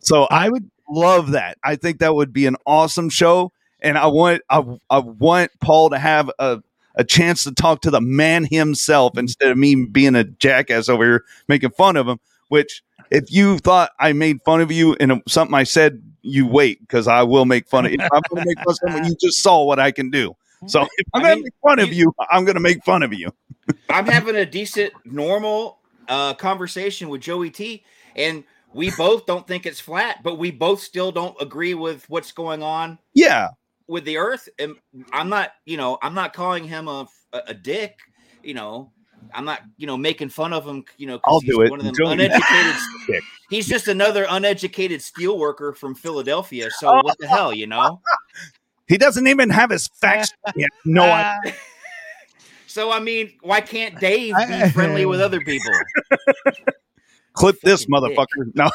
So 0.01 0.25
I 0.31 0.49
would 0.49 0.71
love 0.89 1.33
that. 1.33 1.59
I 1.63 1.77
think 1.77 1.99
that 1.99 2.15
would 2.15 2.33
be 2.33 2.47
an 2.47 2.57
awesome 2.67 3.11
show, 3.11 3.53
and 3.81 3.99
I 3.99 4.07
want 4.07 4.43
I, 4.49 4.65
I 4.91 4.99
want 4.99 5.51
Paul 5.61 5.91
to 5.91 5.99
have 5.99 6.31
a 6.39 6.63
a 6.95 7.05
chance 7.05 7.45
to 7.45 7.53
talk 7.53 7.81
to 7.83 7.91
the 7.91 8.01
man 8.01 8.45
himself 8.45 9.17
instead 9.17 9.51
of 9.51 9.59
me 9.59 9.87
being 9.87 10.15
a 10.15 10.25
jackass 10.25 10.89
over 10.89 11.05
here 11.05 11.25
making 11.49 11.71
fun 11.71 11.97
of 11.97 12.07
him. 12.07 12.19
Which, 12.49 12.83
if 13.11 13.33
you 13.33 13.59
thought 13.59 13.91
I 13.99 14.13
made 14.13 14.43
fun 14.45 14.61
of 14.61 14.71
you 14.71 14.95
and 15.01 15.23
something 15.27 15.55
I 15.55 15.63
said, 15.63 16.03
you 16.23 16.47
wait 16.47 16.81
because 16.81 17.09
I 17.09 17.23
will 17.23 17.45
make 17.45 17.69
fun 17.69 17.87
of 17.87 17.93
you. 17.93 17.99
I'm 18.01 18.23
going 18.31 18.45
to 18.45 18.49
make 18.49 18.59
fun 18.59 18.67
of 18.69 18.77
someone. 18.77 19.05
You 19.05 19.17
just 19.21 19.43
saw 19.43 19.65
what 19.65 19.79
I 19.79 19.91
can 19.91 20.11
do. 20.11 20.35
So 20.67 20.83
if 20.97 21.09
I'm 21.13 21.23
going 21.23 21.39
to 21.39 21.43
make 21.43 21.55
fun 21.61 21.81
of 21.81 21.93
you, 21.93 22.15
I'm 22.31 22.45
going 22.45 22.55
to 22.55 22.61
make 22.61 22.85
fun 22.85 23.03
of 23.03 23.13
you. 23.13 23.31
I'm 23.91 24.07
having 24.07 24.37
a 24.37 24.47
decent, 24.47 24.93
normal 25.05 25.81
uh, 26.07 26.35
conversation 26.35 27.09
with 27.09 27.21
Joey 27.21 27.51
T, 27.51 27.83
and 28.15 28.45
we 28.73 28.93
both 28.93 29.27
don't 29.27 29.45
think 29.45 29.67
it's 29.67 29.81
flat, 29.81 30.23
but 30.23 30.39
we 30.39 30.53
both 30.53 30.81
still 30.81 31.11
don't 31.11 31.35
agree 31.41 31.75
with 31.75 32.09
what's 32.09 32.31
going 32.31 32.63
on 32.63 33.01
Yeah, 33.13 33.49
with 33.89 34.05
the 34.05 34.17
earth 34.17 34.49
and 34.59 34.75
i'm 35.13 35.29
not 35.29 35.53
you 35.67 35.77
know 35.77 35.99
i'm 36.03 36.15
not 36.15 36.33
calling 36.33 36.65
him 36.65 36.89
a, 36.89 37.07
a, 37.33 37.41
a 37.49 37.55
dick 37.55 37.99
you 38.43 38.55
know 38.55 38.91
i'm 39.35 39.45
not 39.45 39.63
you 39.77 39.87
know 39.87 39.97
making 39.97 40.29
fun 40.29 40.53
of 40.53 40.67
him 40.67 40.85
you 40.99 41.07
know 41.07 41.19
'cause 41.19 41.33
I'll 41.33 41.41
he's 41.41 41.51
do 41.55 41.63
it. 41.63 41.71
one 41.71 41.79
of 41.81 41.87
them 41.87 41.95
Joey- 41.95 42.13
uneducated 42.13 42.75
Dick. 43.07 43.23
he's 43.51 43.67
just 43.67 43.89
another 43.89 44.27
uneducated 44.29 45.03
steel 45.03 45.39
worker 45.39 45.73
from 45.73 45.95
philadelphia 45.95 46.69
so 46.79 46.89
Oh. 46.89 47.01
what 47.05 47.19
the 47.19 47.27
hell 47.29 47.53
you 47.55 47.67
know 47.67 48.01
he 48.89 48.99
doesn't 48.99 49.27
even 49.27 49.49
have 49.51 49.71
his 49.71 49.89
facts 49.89 50.33
yet. 50.57 50.69
No, 50.85 51.05
I, 51.05 51.55
so 52.67 52.91
i 52.91 52.99
mean 53.01 53.33
why 53.43 53.61
can't 53.61 53.99
dave 54.01 54.35
be 54.49 54.69
friendly 54.71 55.07
with 55.07 55.21
other 55.21 55.41
people 55.41 55.71
clip 57.35 57.59
this 57.63 57.85
Fucking 57.87 58.09
dick. 58.11 58.19
motherfucker. 58.19 58.55
No. 58.55 58.71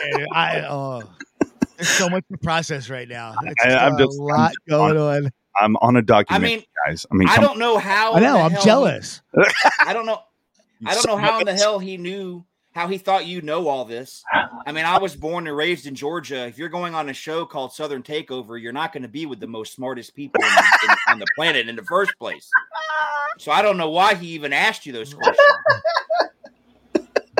Hey, 0.00 0.26
I 0.32 0.60
oh, 0.68 1.02
there's 1.76 1.88
so 1.88 2.08
much 2.08 2.24
to 2.30 2.38
process 2.38 2.88
right 2.90 3.08
now. 3.08 3.34
It's 3.42 3.64
I- 3.64 3.86
I'm 3.86 3.94
a 3.94 3.98
just- 3.98 4.18
I'm 4.18 4.24
lot 4.26 4.48
just 4.50 4.58
going 4.68 4.96
on. 4.96 5.30
I'm 5.60 5.76
on 5.76 5.94
a 5.96 6.00
i 6.00 6.02
documentary, 6.02 6.48
mean 6.56 6.64
guys. 6.86 7.06
I 7.12 7.14
mean, 7.14 7.28
i 7.28 7.40
don't 7.40 7.58
know 7.60 7.78
how 7.78 8.14
I 8.14 8.20
know. 8.20 8.38
I'm 8.40 8.50
hell 8.50 8.60
he- 8.60 8.64
jealous. 8.66 9.22
i 9.86 9.92
don't 9.92 10.04
know 10.04 10.20
I 10.84 10.94
don't 10.94 11.06
know 11.06 11.16
how 11.16 11.38
in 11.38 11.46
the 11.46 11.54
hell 11.54 11.78
he 11.78 11.96
knew 11.96 12.44
how 12.74 12.88
he 12.88 12.98
thought 12.98 13.24
you 13.26 13.40
know 13.40 13.68
all 13.68 13.84
this. 13.84 14.24
I 14.66 14.72
mean, 14.72 14.84
I 14.84 14.98
was 14.98 15.14
born 15.14 15.46
and 15.46 15.56
raised 15.56 15.86
in 15.86 15.94
Georgia. 15.94 16.44
If 16.48 16.58
you're 16.58 16.68
going 16.68 16.92
on 16.92 17.08
a 17.08 17.12
show 17.12 17.46
called 17.46 17.72
Southern 17.72 18.02
Takeover, 18.02 18.60
you're 18.60 18.72
not 18.72 18.92
going 18.92 19.04
to 19.04 19.08
be 19.08 19.26
with 19.26 19.38
the 19.38 19.46
most 19.46 19.74
smartest 19.74 20.16
people 20.16 20.42
in 20.42 20.48
in- 20.90 20.96
on 21.08 21.18
the 21.20 21.26
planet 21.36 21.68
in 21.68 21.76
the 21.76 21.84
first 21.84 22.12
place. 22.18 22.50
So 23.38 23.52
I 23.52 23.62
don't 23.62 23.76
know 23.76 23.90
why 23.90 24.16
he 24.16 24.26
even 24.28 24.52
asked 24.52 24.86
you 24.86 24.92
those 24.92 25.14
questions. 25.14 25.38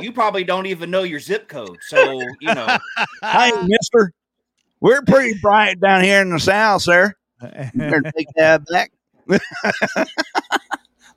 You 0.00 0.12
probably 0.12 0.44
don't 0.44 0.66
even 0.66 0.90
know 0.90 1.02
your 1.02 1.20
zip 1.20 1.48
code. 1.48 1.78
So, 1.88 2.20
you 2.40 2.54
know, 2.54 2.76
Hey, 3.22 3.50
mister, 3.64 4.12
we're 4.84 5.00
pretty 5.00 5.38
bright 5.40 5.80
down 5.80 6.04
here 6.04 6.20
in 6.20 6.28
the 6.28 6.38
south, 6.38 6.82
sir. 6.82 7.14
Better 7.40 8.02
take 8.16 8.28
that 8.36 8.66
back. 8.66 8.92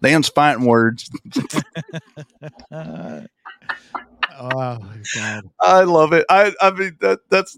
Dan's 0.02 0.30
fighting 0.30 0.66
words. 0.66 1.10
Oh 4.40 4.78
God. 5.16 5.50
I 5.60 5.82
love 5.82 6.14
it. 6.14 6.24
I 6.30 6.54
I 6.62 6.70
mean 6.70 6.96
that 7.02 7.22
that's 7.28 7.58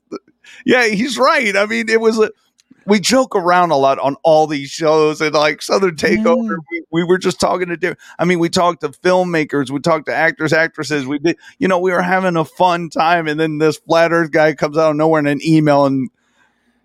yeah, 0.65 0.87
he's 0.87 1.17
right. 1.17 1.53
I 1.53 1.65
mean, 1.65 1.89
it 1.89 1.99
was 1.99 2.17
a 2.17 2.31
we 2.89 2.99
joke 2.99 3.35
around 3.35 3.71
a 3.71 3.77
lot 3.77 3.99
on 3.99 4.15
all 4.23 4.47
these 4.47 4.69
shows 4.69 5.21
and 5.21 5.33
like 5.33 5.61
Southern 5.61 5.95
Takeover. 5.95 6.55
Mm. 6.55 6.63
We, 6.71 6.83
we 6.91 7.03
were 7.03 7.17
just 7.17 7.39
talking 7.39 7.67
to 7.69 7.77
different. 7.77 7.99
I 8.17 8.25
mean, 8.25 8.39
we 8.39 8.49
talked 8.49 8.81
to 8.81 8.89
filmmakers, 8.89 9.69
we 9.69 9.79
talked 9.79 10.07
to 10.07 10.13
actors, 10.13 10.51
actresses. 10.51 11.05
We 11.05 11.19
did, 11.19 11.37
you 11.59 11.67
know, 11.67 11.79
we 11.79 11.91
were 11.91 12.01
having 12.01 12.35
a 12.35 12.43
fun 12.43 12.89
time, 12.89 13.27
and 13.27 13.39
then 13.39 13.59
this 13.59 13.77
flat 13.77 14.11
Earth 14.11 14.31
guy 14.31 14.53
comes 14.55 14.77
out 14.77 14.91
of 14.91 14.95
nowhere 14.95 15.19
in 15.19 15.27
an 15.27 15.39
email, 15.45 15.85
and 15.85 16.09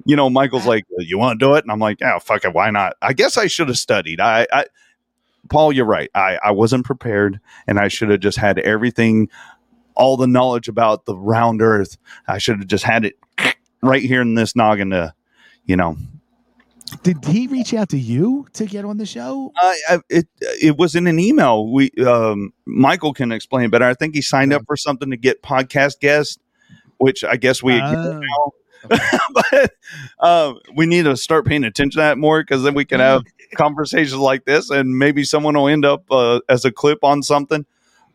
you 0.04 0.16
know, 0.16 0.28
Michael's 0.28 0.66
like, 0.66 0.84
uh, 0.98 1.02
"You 1.02 1.18
want 1.18 1.40
to 1.40 1.44
do 1.44 1.54
it?" 1.54 1.64
And 1.64 1.72
I'm 1.72 1.78
like, 1.78 2.00
"Yeah, 2.00 2.18
fuck 2.18 2.44
it, 2.44 2.52
why 2.52 2.70
not?" 2.70 2.96
I 3.00 3.14
guess 3.14 3.38
I 3.38 3.46
should 3.46 3.68
have 3.68 3.78
studied. 3.78 4.20
I, 4.20 4.46
I, 4.52 4.66
Paul, 5.48 5.72
you're 5.72 5.86
right. 5.86 6.10
I 6.14 6.38
I 6.44 6.50
wasn't 6.50 6.84
prepared, 6.84 7.40
and 7.66 7.78
I 7.78 7.88
should 7.88 8.10
have 8.10 8.20
just 8.20 8.38
had 8.38 8.58
everything 8.58 9.30
all 9.94 10.16
the 10.16 10.26
knowledge 10.26 10.68
about 10.68 11.06
the 11.06 11.16
round 11.16 11.62
earth. 11.62 11.96
I 12.26 12.38
should 12.38 12.58
have 12.58 12.66
just 12.66 12.84
had 12.84 13.04
it 13.04 13.18
right 13.82 14.02
here 14.02 14.20
in 14.20 14.34
this 14.34 14.54
noggin 14.56 14.90
to, 14.90 15.14
you 15.66 15.76
know, 15.76 15.96
Did 17.02 17.24
he 17.24 17.46
reach 17.46 17.74
out 17.74 17.88
to 17.90 17.98
you 17.98 18.46
to 18.54 18.66
get 18.66 18.84
on 18.84 18.98
the 18.98 19.06
show? 19.06 19.52
I, 19.56 19.78
I, 19.88 19.98
it 20.08 20.28
it 20.40 20.76
was 20.76 20.94
in 20.94 21.06
an 21.06 21.18
email. 21.18 21.70
We 21.70 21.90
um, 22.06 22.52
Michael 22.66 23.12
can 23.12 23.32
explain 23.32 23.70
better. 23.70 23.84
I 23.84 23.94
think 23.94 24.14
he 24.14 24.22
signed 24.22 24.52
up 24.52 24.62
for 24.66 24.76
something 24.76 25.10
to 25.10 25.16
get 25.16 25.42
podcast 25.42 26.00
guests, 26.00 26.38
which 26.98 27.24
I 27.24 27.36
guess 27.36 27.62
we 27.62 27.80
Oh. 27.80 28.20
now. 28.20 28.52
but 29.50 29.72
um, 30.20 30.58
we 30.76 30.84
need 30.84 31.04
to 31.04 31.16
start 31.16 31.46
paying 31.46 31.64
attention 31.64 31.92
to 31.92 31.96
that 32.04 32.18
more 32.18 32.42
because 32.42 32.62
then 32.62 32.74
we 32.74 32.84
can 32.84 33.00
have 33.00 33.22
conversations 33.56 34.16
like 34.20 34.44
this, 34.44 34.68
and 34.68 34.98
maybe 34.98 35.24
someone 35.24 35.54
will 35.54 35.68
end 35.68 35.86
up 35.86 36.04
uh, 36.10 36.40
as 36.50 36.66
a 36.66 36.70
clip 36.70 37.02
on 37.02 37.22
something. 37.22 37.64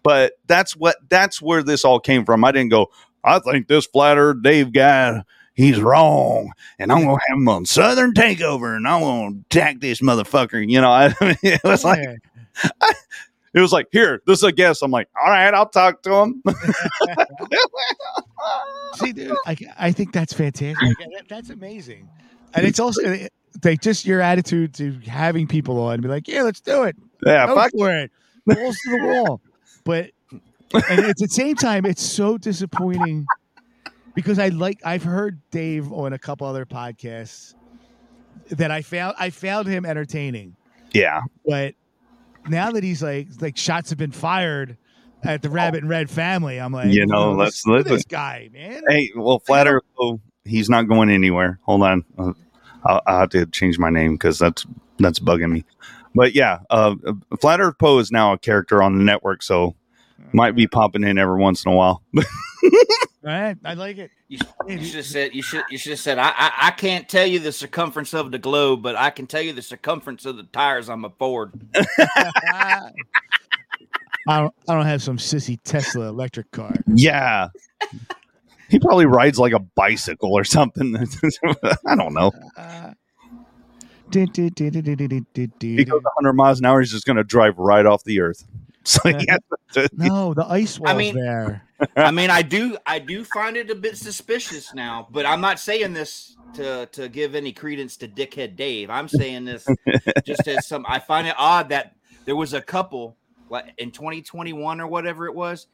But 0.03 0.33
that's 0.45 0.75
what 0.75 0.97
that's 1.09 1.41
where 1.41 1.63
this 1.63 1.83
all 1.83 1.99
came 1.99 2.23
from. 2.23 2.45
I 2.45 2.51
didn't 2.51 2.69
go. 2.69 2.91
I 3.23 3.39
think 3.39 3.67
this 3.67 3.87
flat 3.87 4.17
Earth 4.19 4.43
Dave 4.43 4.71
guy 4.71 5.23
he's 5.59 5.79
wrong, 5.81 6.51
and 6.79 6.91
I'm 6.91 7.03
gonna 7.03 7.17
have 7.27 7.37
him 7.37 7.49
on 7.49 7.65
Southern 7.65 8.13
Takeover, 8.13 8.75
and 8.75 8.87
I'm 8.87 9.01
gonna 9.01 9.35
attack 9.49 9.79
this 9.81 9.99
motherfucker. 10.01 10.67
You 10.67 10.81
know, 10.81 10.89
I 10.91 11.13
mean, 11.21 11.35
it 11.43 11.61
was 11.63 11.83
like 11.83 11.99
Yeah. 11.99 12.71
it 13.53 13.59
was 13.61 13.71
like 13.73 13.87
here, 13.91 14.21
this 14.25 14.39
is 14.39 14.43
a 14.43 14.51
guest. 14.51 14.81
I'm 14.83 14.91
like, 14.91 15.09
all 15.21 15.29
right, 15.29 15.53
I'll 15.53 15.69
talk 15.69 16.01
to 16.03 16.13
him. 16.13 16.41
See, 18.95 19.11
dude, 19.13 19.35
I, 19.45 19.55
I 19.77 19.91
think 19.91 20.13
that's 20.13 20.33
fantastic. 20.33 20.97
That's 21.29 21.49
amazing, 21.49 22.09
and 22.53 22.65
it's 22.65 22.79
also 22.79 23.01
like 23.63 23.81
just 23.81 24.05
your 24.05 24.21
attitude 24.21 24.73
to 24.75 24.93
having 25.07 25.47
people 25.47 25.79
on, 25.81 25.95
and 25.95 26.01
be 26.01 26.07
like, 26.09 26.27
yeah, 26.27 26.43
let's 26.43 26.61
do 26.61 26.83
it. 26.83 26.95
yeah, 27.25 27.47
Go 27.47 27.55
fuck. 27.55 27.71
for 27.71 27.91
it. 27.95 28.11
Balls 28.45 28.77
to 28.85 28.89
the 28.91 29.05
wall. 29.05 29.41
But 29.83 30.11
and 30.73 30.99
at 31.05 31.17
the 31.17 31.27
same 31.27 31.55
time, 31.55 31.85
it's 31.85 32.01
so 32.01 32.37
disappointing 32.37 33.25
because 34.19 34.39
I 34.39 34.49
like 34.49 34.79
I've 34.85 35.03
heard 35.03 35.39
Dave 35.51 35.91
on 35.93 36.13
a 36.13 36.19
couple 36.19 36.45
other 36.47 36.65
podcasts 36.65 37.53
that 38.49 38.71
I 38.71 38.81
found 38.81 39.15
I 39.19 39.29
found 39.29 39.67
him 39.67 39.85
entertaining. 39.85 40.55
Yeah, 40.91 41.21
But 41.45 41.75
now 42.47 42.71
that 42.71 42.83
he's 42.83 43.01
like 43.03 43.27
like 43.39 43.57
shots 43.57 43.89
have 43.91 43.99
been 43.99 44.11
fired 44.11 44.77
at 45.23 45.41
the 45.41 45.49
Rabbit 45.49 45.83
In 45.83 45.87
Red 45.89 46.09
family, 46.09 46.59
I'm 46.59 46.71
like, 46.71 46.91
You 46.91 47.05
know, 47.05 47.31
"Oh, 47.31 47.33
let's- 47.33 47.65
let's- 47.67 47.87
this 47.89 48.05
guy, 48.05 48.49
man. 48.53 48.83
Hey, 48.87 49.11
well, 49.15 49.39
Flat 49.39 49.67
Earth, 49.67 49.83
though, 49.99 50.19
he's 50.45 50.69
not 50.69 50.87
going 50.87 51.09
anywhere. 51.09 51.59
Hold 51.63 51.83
on, 51.83 52.05
uh, 52.17 52.31
I'll, 52.85 53.01
I'll 53.05 53.19
have 53.19 53.29
to 53.31 53.45
change 53.47 53.77
my 53.77 53.89
name 53.89 54.13
because 54.13 54.39
that's 54.39 54.65
that's 54.97 55.19
bugging 55.19 55.51
me. 55.51 55.65
But 56.15 56.33
yeah, 56.33 56.59
uh, 56.69 56.95
Flat 57.39 57.59
Earth 57.61 57.77
Poe 57.77 57.99
is 57.99 58.11
now 58.11 58.33
a 58.33 58.37
character 58.37 58.81
on 58.81 58.97
the 58.97 59.03
network, 59.03 59.43
so 59.43 59.75
might 60.33 60.55
be 60.55 60.67
popping 60.67 61.03
in 61.03 61.17
every 61.17 61.37
once 61.37 61.65
in 61.65 61.71
a 61.71 61.75
while. 61.75 62.03
All 62.17 62.23
right, 63.23 63.57
I 63.65 63.73
like 63.73 63.97
it. 63.97 64.11
You, 64.27 64.39
you 64.67 64.83
should 64.83 64.95
have 64.95 65.05
said 65.05 65.35
you 65.35 65.41
should 65.41 65.63
you 65.69 65.77
should 65.77 65.91
have 65.91 65.99
said 65.99 66.17
I, 66.17 66.29
I 66.29 66.51
I 66.67 66.71
can't 66.71 67.07
tell 67.09 67.25
you 67.25 67.39
the 67.39 67.51
circumference 67.51 68.13
of 68.13 68.31
the 68.31 68.39
globe, 68.39 68.81
but 68.81 68.95
I 68.95 69.09
can 69.09 69.27
tell 69.27 69.41
you 69.41 69.51
the 69.53 69.61
circumference 69.61 70.25
of 70.25 70.37
the 70.37 70.43
tires 70.43 70.87
on 70.89 71.01
my 71.01 71.09
Ford. 71.19 71.51
I 74.27 74.41
don't, 74.41 74.53
I 74.67 74.73
don't 74.75 74.85
have 74.85 75.01
some 75.01 75.17
sissy 75.17 75.59
Tesla 75.63 76.07
electric 76.07 76.51
car. 76.51 76.75
yeah, 76.87 77.49
he 78.69 78.79
probably 78.79 79.05
rides 79.05 79.39
like 79.39 79.53
a 79.53 79.59
bicycle 79.59 80.33
or 80.33 80.43
something. 80.43 80.95
I 81.85 81.95
don't 81.95 82.13
know. 82.13 82.31
He 85.77 85.85
goes 85.85 86.03
100 86.03 86.33
miles 86.33 86.59
an 86.59 86.65
hour. 86.65 86.79
He's 86.79 86.91
just 86.91 87.05
going 87.05 87.17
to 87.17 87.23
drive 87.23 87.57
right 87.57 87.85
off 87.85 88.03
the 88.03 88.21
earth. 88.21 88.45
So 89.03 89.07
he 89.09 89.25
has 89.29 89.39
to- 89.73 89.89
No, 89.93 90.33
the 90.33 90.45
ice 90.45 90.79
wall's 90.79 90.91
I 90.93 90.97
mean- 90.97 91.15
there. 91.15 91.63
I 91.95 92.11
mean, 92.11 92.29
I 92.29 92.41
do 92.41 92.75
I 92.85 92.99
do 92.99 93.23
find 93.23 93.55
it 93.55 93.69
a 93.69 93.75
bit 93.75 93.97
suspicious 93.97 94.73
now, 94.73 95.07
but 95.11 95.25
I'm 95.25 95.39
not 95.41 95.59
saying 95.59 95.93
this 95.93 96.35
to 96.55 96.87
to 96.87 97.07
give 97.07 97.35
any 97.35 97.53
credence 97.53 97.95
to 97.97 98.07
Dickhead 98.07 98.55
Dave. 98.57 98.89
I'm 98.89 99.07
saying 99.07 99.45
this 99.45 99.65
just 100.25 100.45
as 100.47 100.67
some. 100.67 100.85
I 100.89 100.99
find 100.99 101.25
it 101.27 101.35
odd 101.37 101.69
that 101.69 101.95
there 102.25 102.35
was 102.35 102.53
a 102.53 102.61
couple 102.61 103.15
like 103.49 103.73
in 103.77 103.91
2021 103.91 104.81
or 104.81 104.87
whatever 104.87 105.25
it 105.27 105.35
was, 105.35 105.67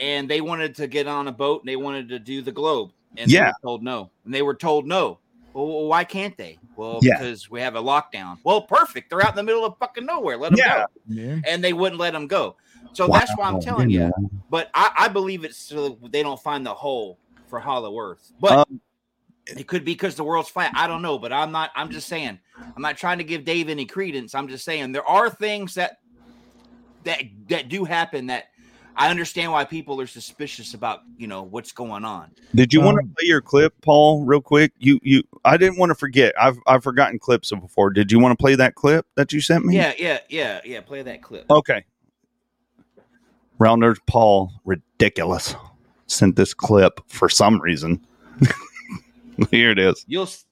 and 0.00 0.28
they 0.28 0.40
wanted 0.40 0.74
to 0.76 0.86
get 0.88 1.06
on 1.06 1.28
a 1.28 1.32
boat 1.32 1.62
and 1.62 1.68
they 1.68 1.76
wanted 1.76 2.08
to 2.08 2.18
do 2.18 2.42
the 2.42 2.52
globe, 2.52 2.90
and 3.16 3.30
they 3.30 3.34
Yeah. 3.34 3.48
were 3.48 3.54
told 3.68 3.82
no, 3.84 4.10
and 4.24 4.34
they 4.34 4.42
were 4.42 4.54
told 4.56 4.86
no. 4.86 5.18
Well, 5.54 5.66
well, 5.68 5.86
why 5.86 6.02
can't 6.04 6.36
they? 6.36 6.58
Well, 6.76 7.00
Yeah. 7.02 7.18
because 7.18 7.50
we 7.50 7.60
have 7.60 7.74
a 7.76 7.82
lockdown. 7.82 8.38
Well, 8.44 8.62
perfect. 8.62 9.10
They're 9.10 9.22
out 9.22 9.30
in 9.30 9.36
the 9.36 9.42
middle 9.42 9.64
of 9.64 9.76
fucking 9.78 10.06
nowhere. 10.06 10.36
Let 10.36 10.50
them 10.52 10.58
Yeah. 10.58 10.78
go 10.78 10.86
Yeah. 11.08 11.40
and 11.46 11.62
they 11.62 11.72
wouldn't 11.72 12.00
let 12.00 12.12
them 12.12 12.26
go. 12.26 12.56
So 12.92 13.08
that's 13.08 13.34
why 13.36 13.46
I'm 13.48 13.60
telling 13.60 13.90
you 13.90 14.04
you. 14.04 14.30
But 14.50 14.70
I, 14.74 14.90
I 14.98 15.08
believe 15.08 15.44
it's 15.44 15.58
so 15.58 15.98
they 16.10 16.22
don't 16.22 16.40
find 16.42 16.64
the 16.64 16.74
hole 16.74 17.18
for 17.46 17.58
Hollow 17.60 17.98
Earth. 17.98 18.32
But 18.40 18.68
Um, 18.68 18.80
it 19.46 19.66
could 19.66 19.84
be 19.84 19.92
because 19.92 20.14
the 20.14 20.24
world's 20.24 20.48
flat. 20.48 20.72
I 20.74 20.86
don't 20.86 21.02
know. 21.02 21.18
But 21.18 21.32
I'm 21.32 21.52
not. 21.52 21.70
I'm 21.74 21.90
just 21.90 22.08
saying. 22.08 22.38
I'm 22.74 22.82
not 22.82 22.96
trying 22.96 23.18
to 23.18 23.24
give 23.24 23.44
Dave 23.44 23.68
any 23.68 23.84
credence. 23.86 24.34
I'm 24.34 24.48
just 24.48 24.64
saying 24.64 24.92
there 24.92 25.06
are 25.08 25.28
things 25.28 25.74
that 25.74 25.98
that 27.04 27.22
that 27.48 27.68
do 27.68 27.84
happen 27.84 28.28
that 28.28 28.44
I 28.96 29.10
understand 29.10 29.52
why 29.52 29.64
people 29.64 30.00
are 30.00 30.06
suspicious 30.06 30.74
about. 30.74 31.00
You 31.16 31.26
know 31.26 31.42
what's 31.42 31.72
going 31.72 32.04
on. 32.04 32.30
Did 32.54 32.72
you 32.72 32.80
want 32.80 32.96
to 32.96 33.02
Um, 33.04 33.14
play 33.18 33.26
your 33.28 33.40
clip, 33.40 33.74
Paul, 33.80 34.24
real 34.24 34.40
quick? 34.40 34.72
You, 34.78 34.98
you. 35.02 35.22
I 35.44 35.56
didn't 35.56 35.78
want 35.78 35.90
to 35.90 35.94
forget. 35.94 36.34
I've, 36.40 36.58
I've 36.66 36.82
forgotten 36.82 37.18
clips 37.18 37.50
of 37.52 37.60
before. 37.60 37.90
Did 37.90 38.12
you 38.12 38.18
want 38.18 38.38
to 38.38 38.42
play 38.42 38.54
that 38.54 38.74
clip 38.74 39.06
that 39.16 39.32
you 39.32 39.40
sent 39.40 39.64
me? 39.64 39.76
Yeah, 39.76 39.92
yeah, 39.98 40.18
yeah, 40.28 40.60
yeah. 40.64 40.80
Play 40.82 41.02
that 41.02 41.22
clip. 41.22 41.46
Okay. 41.50 41.84
Rounders 43.58 43.98
Paul, 44.06 44.52
ridiculous. 44.64 45.54
Sent 46.06 46.36
this 46.36 46.52
clip 46.52 47.00
for 47.06 47.28
some 47.28 47.60
reason. 47.60 48.04
Here 49.50 49.70
it 49.70 49.78
is. 49.78 50.04
You'll. 50.06 50.24
s- 50.24 50.44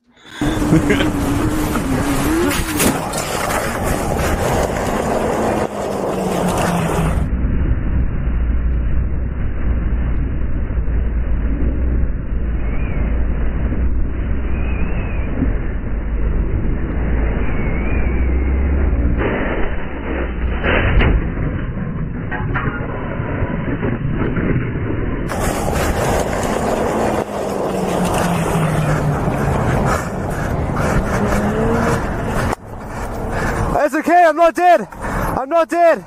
It's 33.83 33.95
okay. 33.95 34.25
I'm 34.25 34.37
not 34.37 34.55
dead. 34.55 34.83
I'm 34.93 35.49
not 35.61 35.69
dead. 35.69 36.05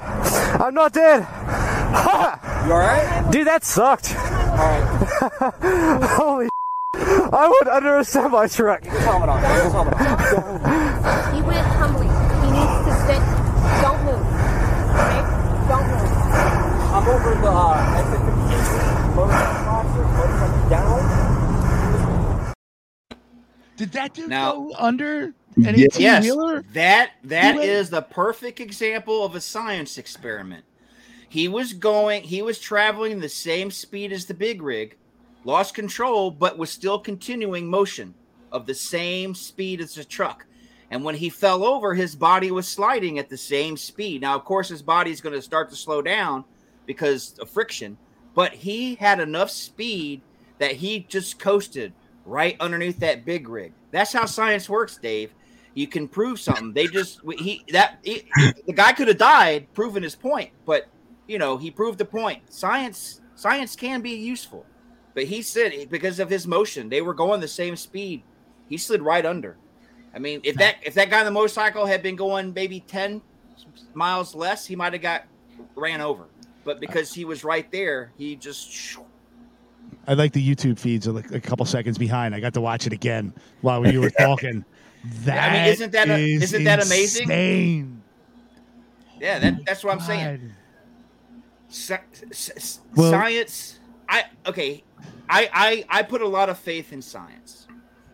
I'm 0.60 0.74
not 0.74 0.94
dead. 0.94 1.20
you 2.66 2.72
alright? 2.74 3.32
Dude, 3.32 3.46
that 3.46 3.64
sucked. 3.64 4.08
Holy 4.14 6.50
I 6.96 7.48
went 7.62 7.68
under 7.76 7.98
a 8.00 8.04
semi 8.04 8.48
truck. 8.48 8.84
Helmet 8.84 9.30
on. 9.30 9.44
Helmet 9.44 9.94
on. 9.94 11.36
He 11.36 11.42
went 11.44 11.68
humbly. 11.68 12.08
He 12.08 12.48
needs 12.50 12.86
to 12.88 12.94
sit. 13.06 13.22
Don't 13.84 14.02
move. 14.06 14.26
Okay? 14.98 15.22
Don't 15.70 15.86
move. 15.86 16.10
I'm 16.94 17.08
over 17.08 17.36
the 17.42 17.52
uh, 17.52 18.00
exit 18.00 18.22
15. 18.26 18.34
Motorcycle 19.16 19.70
officer, 19.70 20.06
motorcycle 20.18 20.70
down. 20.70 21.00
Did 23.78 23.90
that 23.92 24.14
dude 24.16 24.30
Now- 24.30 24.52
go 24.54 24.74
under 24.80 25.26
Yeah. 25.26 25.32
An 25.58 25.76
18 25.76 26.02
Yes, 26.02 26.24
wheeler? 26.24 26.64
that 26.74 27.12
that 27.24 27.56
went- 27.56 27.68
is 27.70 27.90
the 27.90 28.02
perfect 28.02 28.60
example 28.60 29.26
of 29.26 29.36
a 29.36 29.42
science 29.42 29.98
experiment. 29.98 30.64
He 31.30 31.48
was 31.48 31.74
going, 31.74 32.24
he 32.24 32.42
was 32.42 32.60
traveling 32.60 33.20
the 33.20 33.30
same 33.30 33.72
speed 33.72 34.12
as 34.12 34.26
the 34.26 34.34
big 34.34 34.62
rig, 34.62 34.98
lost 35.44 35.74
control, 35.74 36.30
but 36.30 36.58
was 36.58 36.70
still 36.70 37.00
continuing 37.00 37.68
motion 37.68 38.14
of 38.52 38.66
the 38.68 38.76
same 38.76 39.34
speed 39.34 39.82
as 39.82 39.96
the 39.96 40.04
truck. 40.04 40.46
And 40.92 41.04
when 41.04 41.16
he 41.16 41.30
fell 41.30 41.64
over, 41.64 41.96
his 41.96 42.16
body 42.16 42.52
was 42.52 42.68
sliding 42.68 43.18
at 43.18 43.28
the 43.30 43.38
same 43.38 43.78
speed. 43.78 44.22
Now, 44.22 44.36
of 44.36 44.46
course, 44.46 44.70
his 44.70 44.84
body's 44.84 45.22
going 45.22 45.34
to 45.36 45.42
start 45.42 45.72
to 45.72 45.76
slow 45.76 46.04
down 46.04 46.46
because 46.86 47.36
of 47.40 47.50
friction, 47.50 47.98
but 48.36 48.54
he 48.54 48.94
had 48.96 49.20
enough 49.20 49.50
speed 49.50 50.22
that 50.60 50.74
he 50.74 51.00
just 51.10 51.40
coasted 51.40 51.94
right 52.26 52.56
underneath 52.60 53.00
that 53.00 53.26
big 53.26 53.50
rig. 53.50 53.74
That's 53.90 54.14
how 54.14 54.26
science 54.26 54.70
works, 54.70 54.98
Dave. 54.98 55.34
You 55.74 55.88
can 55.88 56.08
prove 56.08 56.40
something. 56.40 56.74
They 56.74 56.88
just 56.88 57.22
he 57.38 57.64
that 57.72 58.00
he, 58.04 58.28
the 58.68 58.74
guy 58.74 58.94
could 58.94 59.08
have 59.08 59.18
died 59.18 59.68
proving 59.74 60.04
his 60.04 60.16
point, 60.16 60.52
but 60.66 60.88
you 61.28 61.40
know 61.40 61.58
he 61.58 61.72
proved 61.72 61.98
the 61.98 62.06
point. 62.06 62.54
Science 62.54 63.22
science 63.36 63.76
can 63.76 64.02
be 64.02 64.12
useful, 64.12 64.66
but 65.16 65.24
he 65.24 65.42
said 65.42 65.74
because 65.90 66.20
of 66.20 66.30
his 66.30 66.46
motion, 66.46 66.90
they 66.90 67.02
were 67.02 67.14
going 67.14 67.42
the 67.42 67.48
same 67.48 67.76
speed. 67.76 68.22
He 68.70 68.78
slid 68.78 69.02
right 69.02 69.26
under. 69.26 69.58
I 70.14 70.20
mean, 70.20 70.42
if 70.44 70.56
that 70.58 70.76
if 70.84 70.94
that 70.94 71.10
guy 71.10 71.20
on 71.20 71.26
the 71.26 71.32
motorcycle 71.32 71.88
had 71.88 72.04
been 72.04 72.16
going 72.16 72.54
maybe 72.54 72.80
ten 72.82 73.22
miles 73.96 74.36
less, 74.36 74.66
he 74.68 74.76
might 74.76 74.94
have 74.94 75.02
got 75.02 75.26
ran 75.76 76.02
over. 76.02 76.26
But 76.64 76.80
because 76.80 77.14
he 77.14 77.26
was 77.26 77.44
right 77.44 77.70
there, 77.72 78.12
he 78.18 78.36
just 78.36 78.98
I 80.08 80.14
like 80.14 80.34
the 80.34 80.56
YouTube 80.56 80.78
feeds 80.78 81.08
are 81.08 81.14
like 81.14 81.32
a 81.32 81.40
couple 81.40 81.66
seconds 81.66 81.98
behind. 81.98 82.36
I 82.36 82.40
got 82.40 82.54
to 82.56 82.62
watch 82.62 82.86
it 82.86 82.94
again 82.94 83.34
while 83.62 83.86
you 83.88 84.02
were 84.02 84.10
talking. 84.20 84.66
That 85.04 85.50
I 85.50 85.54
mean, 85.54 85.74
isn't 85.74 85.92
that 85.92 86.10
is 86.10 86.44
isn't 86.44 86.64
that 86.64 86.86
amazing? 86.86 87.24
insane. 87.24 88.04
yeah. 89.20 89.40
That, 89.40 89.66
that's 89.66 89.84
what 89.84 89.94
I'm 89.94 90.00
saying. 90.00 90.38
God. 90.38 90.52
Sci- 91.70 92.80
Well- 92.96 93.10
science 93.12 93.80
i 94.10 94.26
okay 94.46 94.84
I, 95.30 95.50
I 95.52 95.86
i 96.00 96.04
put 96.04 96.22
a 96.22 96.28
lot 96.28 96.50
of 96.50 96.58
faith 96.60 96.94
in 96.94 97.02
science 97.02 97.68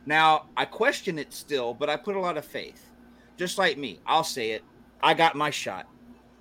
now 0.05 0.45
i 0.55 0.63
question 0.65 1.19
it 1.19 1.33
still 1.33 1.73
but 1.73 1.89
i 1.89 1.97
put 1.97 2.15
a 2.15 2.19
lot 2.19 2.37
of 2.37 2.45
faith 2.45 2.91
just 3.37 3.57
like 3.57 3.77
me 3.77 3.99
i'll 4.05 4.23
say 4.23 4.51
it 4.51 4.63
i 5.03 5.13
got 5.13 5.35
my 5.35 5.49
shot 5.49 5.87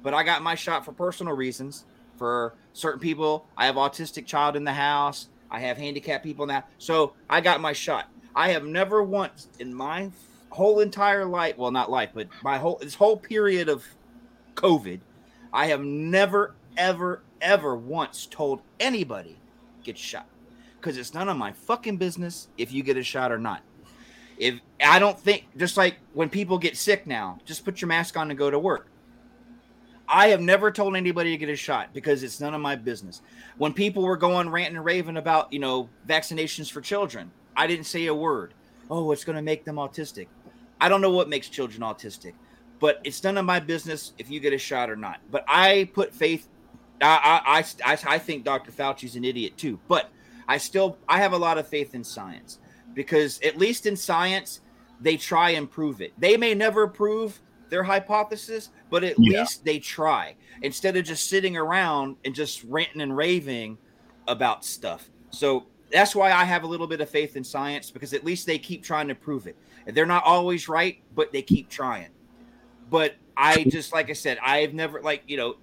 but 0.02 0.14
i 0.14 0.22
got 0.22 0.42
my 0.42 0.54
shot 0.54 0.84
for 0.84 0.92
personal 0.92 1.34
reasons 1.34 1.86
for 2.16 2.54
certain 2.72 3.00
people 3.00 3.46
i 3.56 3.66
have 3.66 3.74
autistic 3.74 4.26
child 4.26 4.54
in 4.54 4.62
the 4.62 4.72
house 4.72 5.28
i 5.50 5.58
have 5.58 5.76
handicapped 5.76 6.22
people 6.22 6.46
now, 6.46 6.62
so 6.78 7.14
i 7.28 7.40
got 7.40 7.60
my 7.60 7.72
shot 7.72 8.08
i 8.36 8.50
have 8.50 8.64
never 8.64 9.02
once 9.02 9.48
in 9.58 9.74
my 9.74 10.08
whole 10.50 10.80
entire 10.80 11.24
life 11.24 11.56
well 11.58 11.70
not 11.70 11.90
life 11.90 12.10
but 12.14 12.26
my 12.42 12.58
whole 12.58 12.78
this 12.80 12.94
whole 12.94 13.16
period 13.16 13.68
of 13.68 13.84
covid 14.54 15.00
I 15.52 15.66
have 15.66 15.82
never, 15.82 16.54
ever, 16.76 17.22
ever 17.40 17.76
once 17.76 18.26
told 18.26 18.60
anybody 18.78 19.38
get 19.82 19.96
shot 19.96 20.26
because 20.80 20.96
it's 20.96 21.14
none 21.14 21.28
of 21.28 21.36
my 21.36 21.52
fucking 21.52 21.96
business 21.96 22.48
if 22.58 22.72
you 22.72 22.82
get 22.82 22.96
a 22.96 23.02
shot 23.02 23.32
or 23.32 23.38
not. 23.38 23.62
If 24.36 24.60
I 24.80 24.98
don't 24.98 25.18
think, 25.18 25.46
just 25.56 25.76
like 25.76 25.96
when 26.12 26.28
people 26.28 26.58
get 26.58 26.76
sick 26.76 27.06
now, 27.06 27.38
just 27.44 27.64
put 27.64 27.80
your 27.80 27.88
mask 27.88 28.16
on 28.16 28.30
and 28.30 28.38
go 28.38 28.50
to 28.50 28.58
work. 28.58 28.88
I 30.10 30.28
have 30.28 30.40
never 30.40 30.70
told 30.70 30.96
anybody 30.96 31.32
to 31.32 31.36
get 31.36 31.50
a 31.50 31.56
shot 31.56 31.92
because 31.92 32.22
it's 32.22 32.40
none 32.40 32.54
of 32.54 32.60
my 32.60 32.76
business. 32.76 33.20
When 33.58 33.72
people 33.72 34.04
were 34.04 34.16
going 34.16 34.48
ranting 34.48 34.76
and 34.76 34.84
raving 34.84 35.16
about, 35.16 35.52
you 35.52 35.58
know, 35.58 35.90
vaccinations 36.06 36.70
for 36.70 36.80
children, 36.80 37.30
I 37.56 37.66
didn't 37.66 37.84
say 37.84 38.06
a 38.06 38.14
word. 38.14 38.54
Oh, 38.90 39.12
it's 39.12 39.24
going 39.24 39.36
to 39.36 39.42
make 39.42 39.64
them 39.64 39.76
autistic. 39.76 40.28
I 40.80 40.88
don't 40.88 41.00
know 41.00 41.10
what 41.10 41.28
makes 41.28 41.48
children 41.48 41.82
autistic, 41.82 42.34
but 42.78 43.00
it's 43.04 43.22
none 43.24 43.36
of 43.38 43.44
my 43.44 43.60
business 43.60 44.12
if 44.18 44.30
you 44.30 44.40
get 44.40 44.52
a 44.52 44.58
shot 44.58 44.90
or 44.90 44.96
not. 44.96 45.20
But 45.30 45.44
I 45.48 45.90
put 45.94 46.14
faith. 46.14 46.48
I 47.00 47.64
I 47.84 47.92
I, 47.92 47.98
I 48.06 48.18
think 48.18 48.44
Dr. 48.44 48.70
Fauci's 48.72 49.16
an 49.16 49.24
idiot 49.24 49.56
too, 49.56 49.78
but 49.88 50.10
I 50.48 50.58
still 50.58 50.98
I 51.08 51.18
have 51.18 51.32
a 51.32 51.38
lot 51.38 51.58
of 51.58 51.66
faith 51.68 51.94
in 51.94 52.02
science 52.04 52.58
because 52.94 53.40
at 53.40 53.56
least 53.56 53.86
in 53.86 53.96
science, 53.96 54.60
they 55.00 55.16
try 55.16 55.50
and 55.50 55.70
prove 55.70 56.00
it. 56.00 56.12
They 56.18 56.36
may 56.36 56.54
never 56.54 56.88
prove 56.88 57.40
their 57.70 57.82
hypothesis, 57.82 58.70
but 58.90 59.04
at 59.04 59.16
Yeah. 59.18 59.40
least 59.40 59.64
they 59.64 59.78
try 59.78 60.34
instead 60.62 60.96
of 60.96 61.04
just 61.04 61.28
sitting 61.28 61.56
around 61.56 62.16
and 62.24 62.34
just 62.34 62.64
ranting 62.64 63.02
and 63.02 63.16
raving 63.16 63.78
about 64.26 64.64
stuff. 64.64 65.08
So 65.30 65.66
that's 65.90 66.14
why 66.14 66.32
I 66.32 66.44
have 66.44 66.64
a 66.64 66.66
little 66.66 66.86
bit 66.86 67.00
of 67.00 67.08
faith 67.08 67.36
in 67.36 67.44
science 67.44 67.90
because 67.90 68.12
at 68.12 68.24
least 68.24 68.46
they 68.46 68.58
keep 68.58 68.82
trying 68.82 69.08
to 69.08 69.14
prove 69.14 69.46
it. 69.46 69.56
They're 69.86 70.06
not 70.06 70.24
always 70.24 70.68
right, 70.68 71.02
but 71.14 71.32
they 71.32 71.42
keep 71.42 71.68
trying. 71.68 72.10
But 72.90 73.14
I 73.36 73.64
just 73.64 73.92
like 73.92 74.10
I 74.10 74.14
said, 74.14 74.38
I've 74.42 74.74
never 74.74 75.00
like 75.00 75.22
you 75.26 75.36
know, 75.36 75.56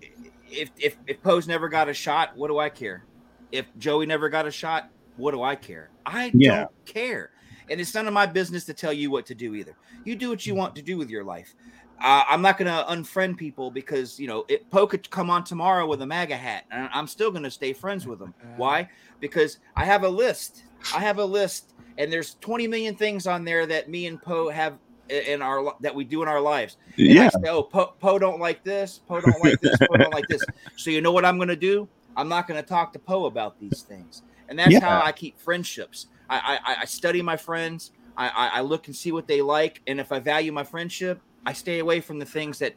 if 0.50 0.70
if 0.78 0.98
if 1.08 1.22
Poe's 1.22 1.48
never 1.48 1.70
got 1.70 1.90
a 1.90 1.94
shot, 1.94 2.36
what 2.36 2.48
do 2.48 2.58
I 2.58 2.70
care? 2.70 3.06
If 3.52 3.66
Joey 3.78 4.06
never 4.06 4.30
got 4.30 4.48
a 4.48 4.52
shot, 4.52 4.90
what 5.18 5.32
do 5.32 5.44
I 5.44 5.56
care? 5.56 5.90
I 6.06 6.32
Yeah. 6.34 6.56
don't 6.56 6.86
care, 6.86 7.32
and 7.70 7.80
it's 7.80 7.94
none 7.94 8.08
of 8.08 8.14
my 8.14 8.26
business 8.26 8.66
to 8.66 8.74
tell 8.74 8.94
you 8.94 9.12
what 9.12 9.26
to 9.28 9.36
do 9.36 9.56
either. 9.56 9.76
You 10.04 10.16
do 10.16 10.30
what 10.30 10.46
you 10.46 10.54
mm. 10.54 10.58
want 10.58 10.76
to 10.76 10.82
do 10.82 10.98
with 10.98 11.10
your 11.10 11.24
life. 11.24 11.56
Uh, 12.04 12.24
I'm 12.30 12.42
not 12.42 12.58
going 12.58 12.68
to 12.68 12.86
unfriend 12.92 13.38
people 13.38 13.72
because 13.72 14.20
you 14.20 14.28
know 14.28 14.44
it, 14.50 14.70
Poe 14.70 14.88
could 14.88 15.10
come 15.10 15.30
on 15.30 15.44
tomorrow 15.44 15.88
with 15.88 16.02
a 16.02 16.06
MAGA 16.06 16.36
hat, 16.38 16.64
and 16.72 16.90
I'm 16.94 17.08
still 17.08 17.32
going 17.32 17.44
to 17.44 17.52
stay 17.52 17.74
friends 17.74 18.06
with 18.06 18.22
him. 18.22 18.34
Why? 18.56 18.90
Because 19.22 19.58
I 19.76 19.86
have 19.86 20.04
a 20.04 20.10
list. 20.10 20.62
I 20.94 21.00
have 21.00 21.20
a 21.20 21.26
list, 21.26 21.74
and 21.98 22.12
there's 22.12 22.36
20 22.42 22.68
million 22.68 22.96
things 22.96 23.28
on 23.28 23.46
there 23.46 23.66
that 23.66 23.90
me 23.90 24.08
and 24.08 24.22
Poe 24.22 24.50
have 24.50 24.78
i- 25.10 25.14
in 25.14 25.42
our 25.42 25.74
that 25.82 25.96
we 25.96 26.04
do 26.04 26.22
in 26.22 26.28
our 26.28 26.42
lives. 26.42 26.78
And 26.98 27.20
I 27.20 27.24
Yeah. 27.24 27.30
say, 27.30 27.50
oh, 27.50 27.64
Poe, 27.64 27.90
Poe 28.02 28.20
don't 28.20 28.40
like 28.40 28.64
this. 28.64 29.00
Poe 29.08 29.22
don't 29.22 29.40
like 29.42 29.60
this. 29.62 29.78
Poe 29.88 29.98
don't 29.98 30.14
like 30.14 30.28
this. 30.28 30.46
So 30.78 30.90
you 30.90 31.02
know 31.02 31.12
what 31.14 31.26
I'm 31.26 31.38
going 31.38 31.48
to 31.50 31.56
do? 31.56 31.90
I'm 32.18 32.28
not 32.30 32.48
going 32.48 32.62
to 32.62 32.68
talk 32.68 32.94
to 32.94 33.00
Poe 33.00 33.26
about 33.26 33.58
these 33.60 33.84
things, 33.88 34.24
and 34.50 34.60
that's 34.60 34.74
Yeah. 34.74 34.82
how 34.82 35.02
I 35.02 35.12
keep 35.12 35.40
friendships. 35.40 36.08
I, 36.30 36.60
I 36.66 36.76
I 36.82 36.86
study 36.86 37.22
my 37.22 37.38
friends. 37.38 37.92
I, 38.18 38.28
I 38.30 38.60
I 38.60 38.62
look 38.62 38.88
and 38.88 38.96
see 38.96 39.12
what 39.12 39.28
they 39.28 39.42
like, 39.42 39.82
and 39.88 40.00
if 40.00 40.12
I 40.12 40.20
value 40.20 40.52
my 40.52 40.64
friendship, 40.64 41.22
I 41.46 41.54
stay 41.54 41.80
away 41.80 42.02
from 42.02 42.20
the 42.20 42.26
things 42.26 42.60
that 42.60 42.74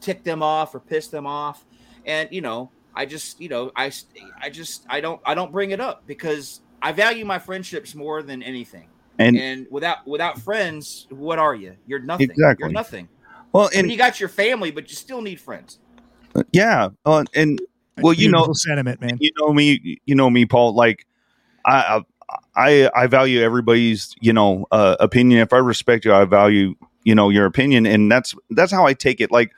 tick 0.00 0.24
them 0.24 0.42
off 0.42 0.74
or 0.74 0.80
piss 0.80 1.08
them 1.08 1.26
off. 1.26 1.64
And 2.06 2.28
you 2.32 2.40
know, 2.40 2.70
I 2.94 3.06
just 3.06 3.40
you 3.40 3.48
know 3.48 3.70
I 3.76 3.92
I 4.40 4.50
just 4.50 4.84
I 4.88 5.00
don't 5.00 5.20
I 5.24 5.34
don't 5.34 5.52
bring 5.52 5.70
it 5.70 5.80
up 5.80 6.06
because 6.06 6.60
I 6.82 6.92
value 6.92 7.24
my 7.24 7.38
friendships 7.38 7.94
more 7.94 8.22
than 8.22 8.42
anything. 8.42 8.88
And- 9.18 9.36
And, 9.36 9.66
without 9.70 10.06
without 10.06 10.40
friends, 10.40 11.06
what 11.10 11.38
are 11.38 11.54
you? 11.54 11.76
You're 11.86 11.98
nothing. 11.98 12.30
Exactly. 12.30 12.64
You're 12.64 12.72
nothing. 12.72 13.08
Well, 13.52 13.66
I 13.66 13.76
mean, 13.76 13.80
and 13.80 13.92
you 13.92 13.98
got 13.98 14.18
your 14.18 14.28
family, 14.30 14.70
but 14.70 14.88
you 14.88 14.96
still 14.96 15.20
need 15.20 15.40
friends. 15.40 15.78
yeah, 16.52 16.88
uh, 17.04 17.24
and 17.34 17.60
well, 18.00 18.12
you 18.14 18.30
know, 18.30 18.38
Beautiful 18.38 18.54
sentiment, 18.54 19.00
man. 19.00 19.18
you 19.20 19.30
know 19.38 19.52
me, 19.52 20.00
you 20.06 20.14
know 20.14 20.30
me, 20.30 20.46
Paul. 20.46 20.74
Like, 20.74 21.06
I, 21.66 22.02
I, 22.54 22.88
I 22.94 23.06
value 23.08 23.40
everybody's, 23.42 24.14
you 24.20 24.32
know, 24.32 24.66
uh, 24.70 24.96
opinion. 25.00 25.40
If 25.40 25.52
I 25.52 25.58
respect 25.58 26.04
you, 26.04 26.14
I 26.14 26.24
value, 26.24 26.76
you 27.10 27.16
know, 27.16 27.28
your 27.28 27.44
opinion, 27.44 27.86
and 27.86 28.08
that's 28.08 28.36
that's 28.50 28.70
how 28.70 28.86
I 28.86 28.94
take 28.94 29.20
it. 29.20 29.32
Like, 29.32 29.50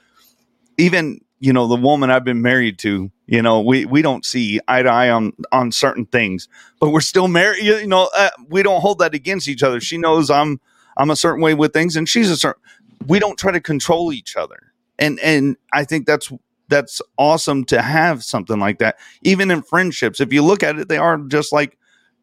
even 0.79 1.21
you 1.39 1.53
know, 1.53 1.69
the 1.69 1.77
woman 1.77 2.11
I've 2.11 2.25
been 2.25 2.41
married 2.41 2.79
to, 2.79 3.11
you 3.27 3.43
know, 3.43 3.61
we 3.61 3.85
we 3.85 4.01
don't 4.01 4.25
see 4.25 4.59
eye 4.69 4.83
to 4.83 4.89
eye 4.89 5.11
on 5.11 5.35
on 5.53 5.71
certain 5.71 6.07
things, 6.07 6.49
but 6.81 6.89
we're 6.89 7.03
still 7.03 7.29
married. 7.29 7.63
You 7.63 7.87
know, 7.87 8.09
uh, 8.17 8.31
we 8.49 8.63
don't 8.63 8.81
hold 8.81 9.01
that 9.01 9.13
against 9.13 9.49
each 9.49 9.63
other. 9.63 9.81
She 9.81 9.99
knows 9.99 10.31
I'm 10.31 10.63
I'm 10.97 11.11
a 11.11 11.17
certain 11.17 11.43
way 11.43 11.53
with 11.53 11.75
things, 11.75 11.95
and 11.95 12.09
she's 12.09 12.31
a 12.31 12.39
certain. 12.39 12.63
We 13.07 13.19
don't 13.19 13.39
try 13.39 13.53
to 13.53 13.61
control 13.61 14.15
each 14.15 14.35
other, 14.35 14.73
and 14.99 15.21
and 15.21 15.59
I 15.75 15.85
think 15.85 16.07
that's 16.07 16.33
that's 16.71 17.03
awesome 17.19 17.67
to 17.67 17.83
have 17.83 18.25
something 18.25 18.59
like 18.59 18.79
that 18.79 18.97
even 19.21 19.51
in 19.51 19.61
friendships 19.61 20.21
if 20.23 20.33
you 20.33 20.41
look 20.41 20.63
at 20.63 20.79
it 20.79 20.89
they 20.89 20.97
are 20.97 21.19
just 21.19 21.53
like 21.53 21.77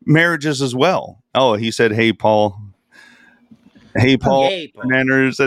marriages 0.06 0.59
as 0.59 0.74
well 0.74 1.22
oh 1.35 1.53
he 1.53 1.69
said 1.69 1.91
hey 1.91 2.11
paul 2.11 2.59
hey 4.00 4.18
paul 4.18 4.48
Hey, 4.50 4.72
Paul. 4.74 4.84
And 4.84 4.92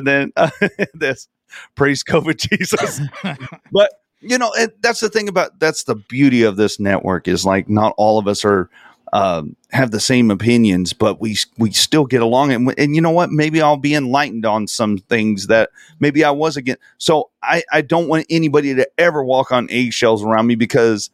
then 0.06 0.32
this 0.94 1.28
praise 1.74 2.02
covid 2.02 2.36
jesus 2.50 3.00
but 3.72 3.92
you 4.20 4.38
know 4.38 4.52
it, 4.56 4.80
that's 4.82 5.00
the 5.00 5.08
thing 5.08 5.28
about 5.28 5.58
that's 5.58 5.84
the 5.84 5.94
beauty 5.94 6.42
of 6.42 6.56
this 6.56 6.78
network 6.80 7.28
is 7.28 7.44
like 7.44 7.68
not 7.68 7.94
all 7.96 8.18
of 8.18 8.26
us 8.28 8.44
are 8.44 8.70
um, 9.14 9.56
have 9.72 9.90
the 9.90 10.00
same 10.00 10.30
opinions 10.30 10.94
but 10.94 11.20
we 11.20 11.36
we 11.58 11.70
still 11.70 12.06
get 12.06 12.22
along 12.22 12.50
and, 12.50 12.74
and 12.78 12.94
you 12.94 13.02
know 13.02 13.10
what 13.10 13.30
maybe 13.30 13.60
i'll 13.60 13.76
be 13.76 13.94
enlightened 13.94 14.46
on 14.46 14.66
some 14.66 14.96
things 14.96 15.48
that 15.48 15.68
maybe 16.00 16.24
i 16.24 16.30
was 16.30 16.56
again 16.56 16.78
so 16.96 17.28
i 17.42 17.62
i 17.70 17.82
don't 17.82 18.08
want 18.08 18.24
anybody 18.30 18.74
to 18.74 18.88
ever 18.96 19.22
walk 19.22 19.52
on 19.52 19.68
eggshells 19.70 20.24
around 20.24 20.46
me 20.46 20.54
because 20.54 21.10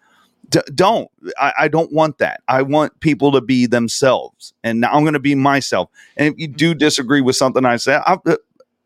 d- 0.48 0.60
don't 0.74 1.08
I, 1.38 1.52
I 1.60 1.68
don't 1.68 1.92
want 1.92 2.18
that. 2.18 2.40
I 2.48 2.62
want 2.62 3.00
people 3.00 3.32
to 3.32 3.40
be 3.40 3.66
themselves 3.66 4.52
and 4.62 4.80
now 4.80 4.92
i'm 4.92 5.02
going 5.02 5.14
to 5.14 5.20
be 5.20 5.34
myself. 5.34 5.90
And 6.16 6.32
if 6.32 6.38
you 6.38 6.48
do 6.48 6.74
disagree 6.74 7.20
with 7.20 7.36
something 7.36 7.64
i 7.64 7.76
say 7.76 8.00
I'll, 8.06 8.22
uh, 8.26 8.36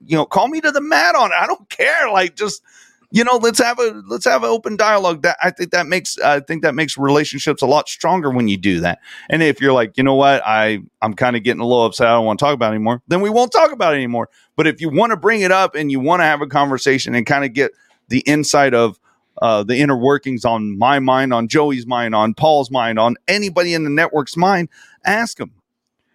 you 0.04 0.16
know 0.16 0.24
call 0.26 0.48
me 0.48 0.60
to 0.60 0.70
the 0.70 0.80
mat 0.80 1.14
on 1.14 1.30
it. 1.32 1.34
I 1.34 1.46
don't 1.46 1.68
care 1.68 2.10
like 2.10 2.36
just 2.36 2.62
you 3.10 3.24
know 3.24 3.36
let's 3.36 3.58
have 3.58 3.78
a 3.78 4.02
let's 4.08 4.24
have 4.24 4.42
an 4.42 4.50
open 4.50 4.76
dialogue. 4.76 5.22
That 5.22 5.36
i 5.42 5.50
think 5.50 5.70
that 5.70 5.86
makes 5.86 6.18
i 6.18 6.40
think 6.40 6.62
that 6.62 6.74
makes 6.74 6.98
relationships 6.98 7.62
a 7.62 7.66
lot 7.66 7.88
stronger 7.88 8.30
when 8.30 8.48
you 8.48 8.56
do 8.56 8.80
that. 8.80 8.98
And 9.30 9.42
if 9.42 9.60
you're 9.60 9.72
like 9.72 9.96
you 9.96 10.02
know 10.02 10.14
what? 10.14 10.42
I 10.44 10.80
i'm 11.00 11.14
kind 11.14 11.36
of 11.36 11.44
getting 11.44 11.60
a 11.60 11.66
little 11.66 11.86
upset. 11.86 12.08
I 12.08 12.12
don't 12.14 12.26
want 12.26 12.38
to 12.38 12.44
talk 12.44 12.54
about 12.54 12.72
it 12.72 12.76
anymore 12.76 13.02
then 13.08 13.20
we 13.20 13.30
won't 13.30 13.52
talk 13.52 13.72
about 13.72 13.94
it 13.94 13.98
anymore. 13.98 14.28
But 14.56 14.66
if 14.66 14.80
you 14.80 14.90
want 14.90 15.10
to 15.10 15.16
bring 15.16 15.42
it 15.42 15.52
up 15.52 15.74
and 15.74 15.90
you 15.90 16.00
want 16.00 16.20
to 16.20 16.24
have 16.24 16.42
a 16.42 16.46
conversation 16.46 17.14
and 17.14 17.24
kind 17.24 17.44
of 17.44 17.52
get 17.52 17.72
the 18.08 18.20
insight 18.20 18.74
of 18.74 18.98
uh, 19.42 19.62
the 19.62 19.76
inner 19.76 19.96
workings 19.96 20.44
on 20.44 20.78
my 20.78 20.98
mind 20.98 21.34
on 21.34 21.48
joey's 21.48 21.86
mind 21.86 22.14
on 22.14 22.32
paul's 22.32 22.70
mind 22.70 22.98
on 22.98 23.16
anybody 23.28 23.74
in 23.74 23.84
the 23.84 23.90
network's 23.90 24.36
mind 24.36 24.68
ask 25.04 25.36
them 25.36 25.52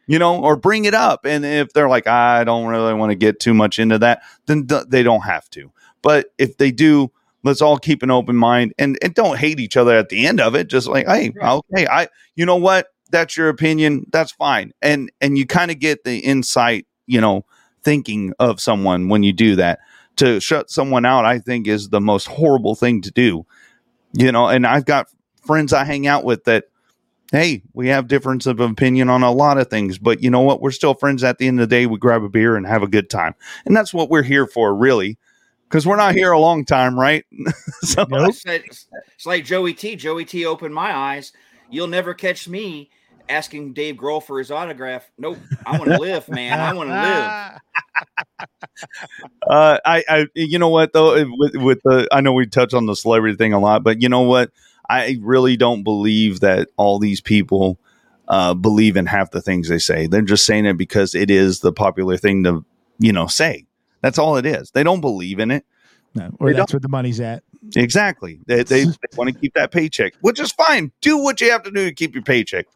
you 0.08 0.18
know, 0.18 0.42
or 0.42 0.56
bring 0.56 0.86
it 0.86 0.94
up. 0.94 1.26
And 1.26 1.46
if 1.46 1.74
they're 1.74 1.90
like, 1.90 2.08
I 2.08 2.46
don't 2.46 2.68
really 2.68 2.94
want 2.94 3.12
to 3.12 3.16
get 3.16 3.40
too 3.40 3.54
much 3.54 3.78
into 3.78 4.00
that, 4.00 4.24
then 4.46 4.66
th- 4.66 4.86
they 4.88 5.04
don't 5.04 5.22
have 5.22 5.50
to. 5.52 5.72
But 6.02 6.28
if 6.38 6.58
they 6.58 6.72
do, 6.72 7.12
let's 7.44 7.62
all 7.62 7.78
keep 7.78 8.02
an 8.02 8.10
open 8.10 8.36
mind 8.36 8.74
and, 8.80 8.98
and 9.02 9.14
don't 9.14 9.38
hate 9.38 9.60
each 9.60 9.78
other 9.78 9.96
at 9.96 10.10
the 10.10 10.26
end 10.26 10.40
of 10.40 10.56
it. 10.56 10.70
Just 10.70 10.88
like, 10.88 11.06
hey, 11.08 11.34
okay, 11.42 11.88
I, 11.88 12.08
you 12.36 12.46
know 12.46 12.56
what? 12.56 12.88
That's 13.12 13.38
your 13.38 13.50
opinion. 13.50 14.06
That's 14.12 14.32
fine. 14.32 14.74
And 14.82 15.12
and 15.22 15.38
you 15.38 15.46
kind 15.46 15.72
of 15.72 15.80
get 15.80 16.04
the 16.04 16.20
insight, 16.20 16.86
you 17.06 17.22
know, 17.22 17.46
thinking 17.84 18.34
of 18.40 18.60
someone 18.60 19.08
when 19.08 19.24
you 19.24 19.32
do 19.32 19.56
that. 19.56 19.80
To 20.18 20.40
shut 20.40 20.70
someone 20.70 21.06
out, 21.06 21.26
I 21.26 21.40
think, 21.40 21.68
is 21.68 21.90
the 21.90 22.02
most 22.02 22.28
horrible 22.28 22.76
thing 22.76 23.02
to 23.02 23.12
do. 23.12 23.46
You 24.14 24.32
know, 24.32 24.48
and 24.48 24.66
I've 24.66 24.86
got 24.86 25.08
friends 25.46 25.74
I 25.74 25.84
hang 25.84 26.08
out 26.08 26.24
with 26.24 26.44
that 26.46 26.66
hey, 27.32 27.62
we 27.74 27.90
have 27.90 28.08
difference 28.08 28.46
of 28.46 28.60
opinion 28.60 29.10
on 29.10 29.22
a 29.22 29.32
lot 29.32 29.58
of 29.58 29.70
things, 29.70 29.98
but 29.98 30.24
you 30.24 30.30
know 30.30 30.40
what? 30.42 30.62
We're 30.62 30.72
still 30.72 30.94
friends 30.94 31.24
at 31.24 31.38
the 31.38 31.48
end 31.48 31.60
of 31.60 31.70
the 31.70 31.76
day. 31.76 31.86
We 31.86 31.98
grab 31.98 32.24
a 32.24 32.30
beer 32.30 32.56
and 32.56 32.66
have 32.66 32.84
a 32.84 32.88
good 32.88 33.10
time. 33.10 33.36
And 33.66 33.76
that's 33.76 33.94
what 33.94 34.10
we're 34.10 34.24
here 34.24 34.48
for, 34.48 34.74
really, 34.74 35.18
because 35.68 35.86
we're 35.86 35.98
not 35.98 36.16
here 36.16 36.32
a 36.32 36.40
long 36.40 36.64
time, 36.64 36.98
right? 36.98 37.26
so, 37.82 38.06
It's, 38.10 38.46
it's- 38.46 38.86
it's 39.14 39.26
like 39.26 39.44
Joey 39.44 39.74
T. 39.74 39.96
Joey 39.98 40.24
T. 40.26 40.46
opened 40.46 40.74
my 40.74 40.96
eyes. 40.96 41.34
You'll 41.70 41.88
never 41.88 42.14
catch 42.14 42.48
me 42.48 42.90
asking 43.30 43.74
Dave 43.74 43.96
Grohl 43.96 44.24
for 44.24 44.40
his 44.40 44.52
autograph. 44.52 45.10
Nope. 45.18 45.38
I 45.66 45.78
want 45.78 45.92
to 45.92 45.98
live, 46.00 46.28
man. 46.30 46.60
I 46.60 46.74
want 46.74 46.90
to 46.90 46.94
live. 46.94 48.48
uh, 49.50 49.80
I, 49.86 50.04
I, 50.08 50.28
you 50.36 50.60
know 50.60 50.70
what 50.70 50.94
though, 50.94 51.26
with, 51.38 51.56
with 51.56 51.82
the, 51.84 52.08
I 52.12 52.22
know 52.22 52.34
we 52.34 52.46
touch 52.46 52.74
on 52.74 52.86
the 52.86 52.96
celebrity 52.96 53.36
thing 53.36 53.54
a 53.54 53.60
lot, 53.60 53.84
but 53.84 54.02
you 54.02 54.10
know 54.10 54.22
what? 54.22 54.52
I 54.90 55.18
really 55.22 55.58
don't 55.58 55.84
believe 55.84 56.40
that 56.40 56.70
all 56.78 57.00
these 57.00 57.20
people 57.20 57.78
uh, 58.28 58.54
believe 58.54 58.96
in 58.98 59.06
half 59.06 59.32
the 59.32 59.42
things 59.42 59.68
they 59.68 59.80
say. 59.80 60.08
They're 60.08 60.22
just 60.22 60.46
saying 60.46 60.66
it 60.66 60.78
because 60.78 61.16
it 61.16 61.30
is 61.30 61.60
the 61.60 61.74
popular 61.74 62.18
thing 62.18 62.44
to, 62.44 62.64
you 63.00 63.12
know, 63.12 63.28
say. 63.28 63.66
That's 64.02 64.18
all 64.18 64.38
it 64.38 64.46
is. 64.46 64.72
They 64.72 64.84
don't 64.84 65.02
believe 65.02 65.40
in 65.40 65.52
it. 65.52 65.66
No, 66.16 66.30
or 66.40 66.50
They 66.50 66.58
that's 66.58 66.72
don't. 66.72 66.78
where 66.78 66.80
the 66.82 66.90
money's 66.90 67.20
at. 67.20 67.44
Exactly. 67.76 68.40
They, 68.46 68.64
they, 68.64 68.86
they 68.86 68.96
want 69.18 69.34
to 69.34 69.38
keep 69.38 69.54
that 69.56 69.72
paycheck, 69.72 70.14
which 70.22 70.40
is 70.40 70.52
fine. 70.52 70.92
Do 71.02 71.18
what 71.18 71.42
you 71.42 71.52
have 71.52 71.64
to 71.64 71.72
do 71.72 71.86
to 71.86 71.94
keep 71.94 72.14
your 72.14 72.24
paycheck, 72.24 72.68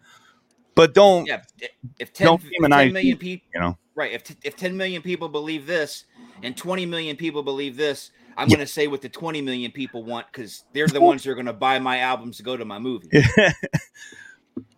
but 0.82 0.96
don't 0.96 1.28
Yeah. 1.28 1.42
If, 1.60 1.72
if 2.00 2.14
10, 2.14 2.26
don't 2.26 2.42
if 2.44 2.50
demonize 2.60 2.86
10 2.86 2.94
million 2.94 3.18
people, 3.18 3.48
people, 3.48 3.48
you 3.54 3.62
know. 3.62 3.78
right. 3.94 4.12
If, 4.14 4.24
t- 4.24 4.36
if 4.44 4.56
10 4.56 4.76
million 4.76 5.04
people 5.04 5.30
believe 5.30 5.68
this 5.68 6.06
and 6.42 6.58
20 6.58 6.88
million 6.88 7.18
people 7.18 7.44
believe 7.44 7.78
this, 7.78 8.10
I'm 8.36 8.48
going 8.48 8.60
to 8.60 8.66
say 8.66 8.88
what 8.88 9.02
the 9.02 9.10
20 9.10 9.42
million 9.44 9.72
people 9.72 10.04
want 10.04 10.26
because 10.32 10.64
they're 10.74 10.88
the 10.88 11.00
ones 11.02 11.24
that 11.24 11.30
are 11.30 11.36
going 11.36 11.46
to 11.46 11.54
buy 11.54 11.78
my 11.78 12.00
albums 12.00 12.38
to 12.38 12.44
go 12.44 12.58
to 12.58 12.66
my 12.66 12.80
movie. 12.80 13.10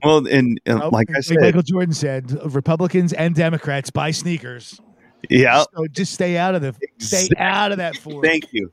Well, 0.03 0.27
and 0.27 0.59
uh, 0.67 0.81
Oh, 0.83 0.89
like 0.89 1.07
I 1.15 1.21
said, 1.21 1.37
Michael 1.39 1.61
Jordan 1.61 1.93
said, 1.93 2.37
Republicans 2.53 3.13
and 3.13 3.33
Democrats 3.33 3.89
buy 3.89 4.11
sneakers. 4.11 4.79
yeah. 5.29 5.63
So 5.75 5.87
just 5.87 6.13
stay 6.13 6.37
out 6.37 6.55
of 6.55 6.61
the 6.61 6.75
stay 6.99 7.29
out 7.37 7.71
of 7.71 7.77
that 7.77 7.95
for 7.95 8.21
Thank 8.21 8.51
you. 8.51 8.69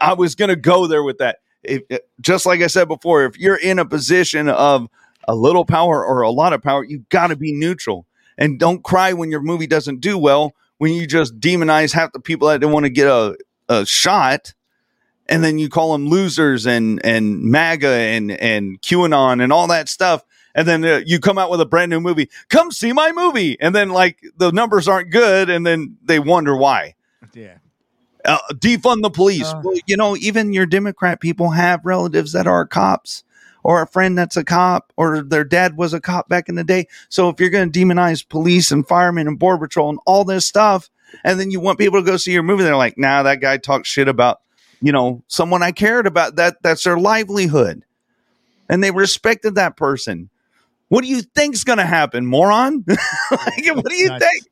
I 0.00 0.14
was 0.14 0.34
going 0.34 0.50
to 0.50 0.56
go 0.56 0.86
there 0.86 1.02
with 1.02 1.18
that. 1.18 1.38
If, 1.62 1.82
uh, 1.90 1.98
just 2.20 2.46
like 2.46 2.60
I 2.62 2.68
said 2.68 2.88
before, 2.88 3.24
if 3.24 3.38
you're 3.38 3.56
in 3.56 3.78
a 3.78 3.84
position 3.84 4.48
of 4.48 4.88
a 5.28 5.34
little 5.34 5.64
power 5.64 6.04
or 6.04 6.22
a 6.22 6.30
lot 6.30 6.52
of 6.52 6.62
power, 6.62 6.84
you 6.84 7.04
got 7.08 7.28
to 7.28 7.36
be 7.36 7.52
neutral 7.52 8.06
and 8.36 8.58
don't 8.58 8.82
cry 8.82 9.12
when 9.12 9.30
your 9.30 9.40
movie 9.40 9.66
doesn't 9.66 10.00
do 10.00 10.18
well. 10.18 10.54
When 10.78 10.92
you 10.92 11.06
just 11.06 11.38
demonize 11.38 11.92
half 11.92 12.12
the 12.12 12.20
people 12.20 12.48
that 12.48 12.60
don't 12.60 12.72
want 12.72 12.84
to 12.84 12.90
get 12.90 13.06
a, 13.06 13.36
a 13.68 13.86
shot, 13.86 14.54
and 15.26 15.42
then 15.42 15.58
you 15.58 15.68
call 15.68 15.92
them 15.92 16.08
losers 16.08 16.66
and 16.66 17.00
and 17.04 17.42
MAGA 17.42 17.88
and 17.88 18.32
and 18.32 18.80
QAnon 18.82 19.42
and 19.42 19.52
all 19.52 19.68
that 19.68 19.88
stuff, 19.88 20.24
and 20.54 20.66
then 20.66 20.84
uh, 20.84 21.00
you 21.06 21.20
come 21.20 21.38
out 21.38 21.50
with 21.50 21.60
a 21.60 21.66
brand 21.66 21.90
new 21.90 22.00
movie. 22.00 22.28
Come 22.48 22.70
see 22.70 22.92
my 22.92 23.12
movie, 23.12 23.58
and 23.60 23.74
then 23.74 23.90
like 23.90 24.18
the 24.36 24.50
numbers 24.50 24.88
aren't 24.88 25.10
good, 25.10 25.48
and 25.48 25.66
then 25.66 25.96
they 26.02 26.18
wonder 26.18 26.56
why. 26.56 26.94
Yeah. 27.32 27.58
Uh, 28.24 28.38
defund 28.54 29.02
the 29.02 29.10
police. 29.10 29.46
Uh. 29.46 29.60
well, 29.62 29.76
you 29.86 29.96
know, 29.96 30.16
even 30.16 30.52
your 30.52 30.66
Democrat 30.66 31.20
people 31.20 31.50
have 31.50 31.84
relatives 31.84 32.32
that 32.32 32.46
are 32.46 32.66
cops, 32.66 33.23
or 33.64 33.82
a 33.82 33.86
friend 33.88 34.16
that's 34.16 34.36
a 34.36 34.44
cop, 34.44 34.92
or 34.96 35.22
their 35.22 35.42
dad 35.42 35.76
was 35.76 35.92
a 35.92 36.00
cop 36.00 36.28
back 36.28 36.48
in 36.48 36.54
the 36.54 36.62
day. 36.62 36.86
So 37.08 37.28
if 37.30 37.40
you're 37.40 37.50
going 37.50 37.72
to 37.72 37.78
demonize 37.80 38.26
police 38.28 38.70
and 38.70 38.86
firemen 38.86 39.26
and 39.26 39.38
border 39.38 39.66
patrol 39.66 39.88
and 39.90 39.98
all 40.06 40.24
this 40.24 40.46
stuff, 40.46 40.88
and 41.24 41.40
then 41.40 41.50
you 41.50 41.58
want 41.60 41.78
people 41.80 41.98
to 42.00 42.06
go 42.06 42.16
see 42.16 42.32
your 42.32 42.42
movie, 42.44 42.62
they're 42.62 42.76
like, 42.76 42.96
"Nah, 42.98 43.24
that 43.24 43.40
guy 43.40 43.56
talks 43.56 43.88
shit 43.88 44.06
about." 44.06 44.40
You 44.80 44.92
know, 44.92 45.22
someone 45.28 45.62
I 45.62 45.72
cared 45.72 46.06
about 46.06 46.36
that 46.36 46.62
that's 46.62 46.84
their 46.84 46.98
livelihood. 46.98 47.84
And 48.68 48.82
they 48.82 48.90
respected 48.90 49.54
that 49.56 49.76
person. 49.76 50.30
What 50.88 51.02
do 51.02 51.08
you 51.08 51.22
think's 51.22 51.64
gonna 51.64 51.86
happen, 51.86 52.26
moron? 52.26 52.84
like, 52.88 53.66
what 53.74 53.86
do 53.86 53.94
you 53.94 54.08
Nuts. 54.08 54.24
think? 54.24 54.44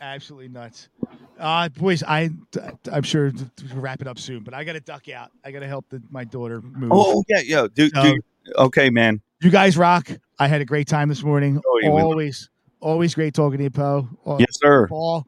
Absolutely 0.00 0.48
nuts. 0.48 0.88
Uh, 1.38 1.68
boys, 1.68 2.02
I 2.02 2.30
I'm 2.90 3.02
sure 3.02 3.30
to 3.30 3.44
to 3.44 3.74
wrap 3.74 4.00
it 4.00 4.06
up 4.06 4.18
soon, 4.18 4.42
but 4.42 4.54
I 4.54 4.64
got 4.64 4.72
to 4.72 4.80
duck 4.80 5.08
out. 5.10 5.30
I 5.44 5.50
got 5.50 5.60
to 5.60 5.66
help 5.66 5.86
the, 5.90 6.02
my 6.10 6.24
daughter 6.24 6.60
move. 6.62 6.90
Oh 6.92 7.22
yeah, 7.28 7.40
yeah, 7.44 7.66
dude, 7.72 7.92
So- 7.94 8.02
dude. 8.02 8.20
Okay, 8.56 8.90
man. 8.90 9.20
You 9.40 9.50
guys 9.50 9.76
rock. 9.76 10.08
I 10.38 10.46
had 10.48 10.60
a 10.60 10.64
great 10.64 10.86
time 10.88 11.08
this 11.08 11.22
morning. 11.22 11.60
Oh, 11.66 11.78
you 11.82 11.90
will. 11.90 12.00
always, 12.04 12.50
always 12.80 13.14
great 13.14 13.34
talking 13.34 13.58
to 13.58 13.64
you, 13.64 13.70
Poe. 13.70 14.08
Uh, 14.26 14.36
Yes, 14.38 14.48
sir. 14.52 14.86
Paul. 14.88 15.26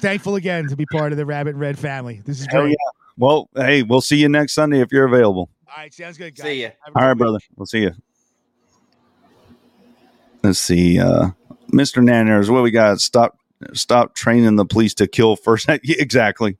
Thankful 0.00 0.34
again 0.36 0.66
to 0.68 0.76
be 0.76 0.84
part 0.86 1.12
of 1.12 1.18
the 1.18 1.24
Rabbit 1.26 1.54
Red 1.54 1.78
family. 1.78 2.22
This 2.24 2.40
is 2.40 2.46
Hell 2.50 2.62
great. 2.62 2.70
yeah. 2.70 2.90
Well, 3.16 3.48
hey, 3.54 3.82
we'll 3.82 4.00
see 4.00 4.16
you 4.16 4.28
next 4.28 4.54
Sunday 4.54 4.80
if 4.80 4.90
you're 4.90 5.04
available. 5.06 5.48
All 5.68 5.74
right, 5.76 5.92
sounds 5.94 6.18
good, 6.18 6.34
guys. 6.34 6.44
See 6.46 6.62
you. 6.62 6.70
All 6.86 6.92
right, 7.02 7.08
good 7.12 7.18
brother. 7.18 7.38
We'll 7.56 7.66
see 7.66 7.82
you. 7.82 7.92
Let's 10.42 10.58
see, 10.58 10.98
uh, 10.98 11.28
Mr. 11.72 12.02
Nanners, 12.02 12.50
what 12.50 12.62
we 12.62 12.70
got? 12.72 13.00
Stop, 13.00 13.38
stop 13.74 14.14
training 14.14 14.56
the 14.56 14.64
police 14.64 14.92
to 14.94 15.06
kill 15.06 15.36
first. 15.36 15.68
Exactly. 15.84 16.58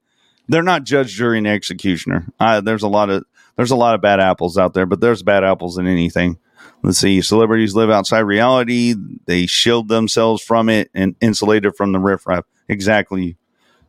They're 0.49 0.63
not 0.63 0.85
judge, 0.85 1.15
jury, 1.15 1.39
and 1.39 1.47
executioner. 1.47 2.27
Uh, 2.39 2.61
there's 2.61 2.83
a 2.83 2.89
lot 2.89 3.11
of 3.11 3.25
there's 3.57 3.71
a 3.71 3.77
lot 3.77 3.95
of 3.95 4.01
bad 4.01 4.21
apples 4.21 4.59
out 4.59 4.75
there, 4.75 4.87
but 4.87 5.01
there's 5.01 5.23
bad 5.23 5.45
apples 5.45 5.79
in 5.79 5.87
anything. 5.87 6.39
Let's 6.83 6.99
see. 6.99 7.21
Celebrities 7.21 7.75
live 7.75 7.91
outside 7.91 8.21
reality. 8.21 8.95
They 9.27 9.47
shield 9.47 9.89
themselves 9.89 10.43
from 10.43 10.69
it 10.69 10.91
and 10.95 11.15
insulate 11.21 11.65
it 11.65 11.77
from 11.77 11.93
the 11.93 11.99
riffraff. 11.99 12.45
Exactly. 12.69 13.37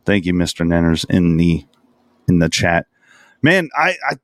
Thank 0.04 0.26
you, 0.26 0.34
Mr. 0.34 0.66
Nanners, 0.66 1.08
in 1.08 1.36
the 1.36 1.64
in 2.28 2.38
the 2.38 2.48
chat. 2.48 2.86
Man, 3.42 3.68
I, 3.76 3.96
I 4.08 4.16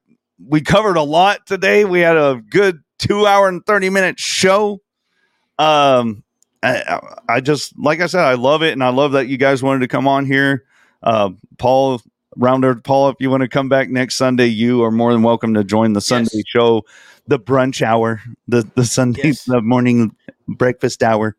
we 0.46 0.60
covered 0.60 0.96
a 0.96 1.02
lot 1.02 1.46
today. 1.46 1.84
We 1.84 2.00
had 2.00 2.16
a 2.16 2.42
good 2.48 2.82
two 2.98 3.26
hour 3.26 3.48
and 3.48 3.64
30 3.66 3.90
minute 3.90 4.18
show. 4.20 4.80
Um, 5.58 6.22
I, 6.62 7.00
I 7.28 7.40
just, 7.40 7.78
like 7.78 8.00
I 8.00 8.06
said, 8.06 8.24
I 8.24 8.34
love 8.34 8.62
it. 8.62 8.72
And 8.72 8.84
I 8.84 8.90
love 8.90 9.12
that 9.12 9.28
you 9.28 9.36
guys 9.36 9.62
wanted 9.62 9.80
to 9.80 9.88
come 9.88 10.06
on 10.06 10.26
here. 10.26 10.64
Uh, 11.02 11.30
Paul, 11.58 12.00
Rounder, 12.40 12.74
Paul, 12.74 13.10
if 13.10 13.16
you 13.20 13.28
want 13.28 13.42
to 13.42 13.48
come 13.48 13.68
back 13.68 13.90
next 13.90 14.16
Sunday, 14.16 14.46
you 14.46 14.82
are 14.82 14.90
more 14.90 15.12
than 15.12 15.22
welcome 15.22 15.52
to 15.54 15.62
join 15.62 15.92
the 15.92 16.00
Sunday 16.00 16.42
show, 16.46 16.84
the 17.26 17.38
brunch 17.38 17.82
hour, 17.82 18.22
the, 18.48 18.68
the 18.74 18.86
Sunday, 18.86 19.20
Yes. 19.24 19.44
the 19.44 19.60
morning 19.60 20.16
breakfast 20.48 21.02
hour. 21.02 21.36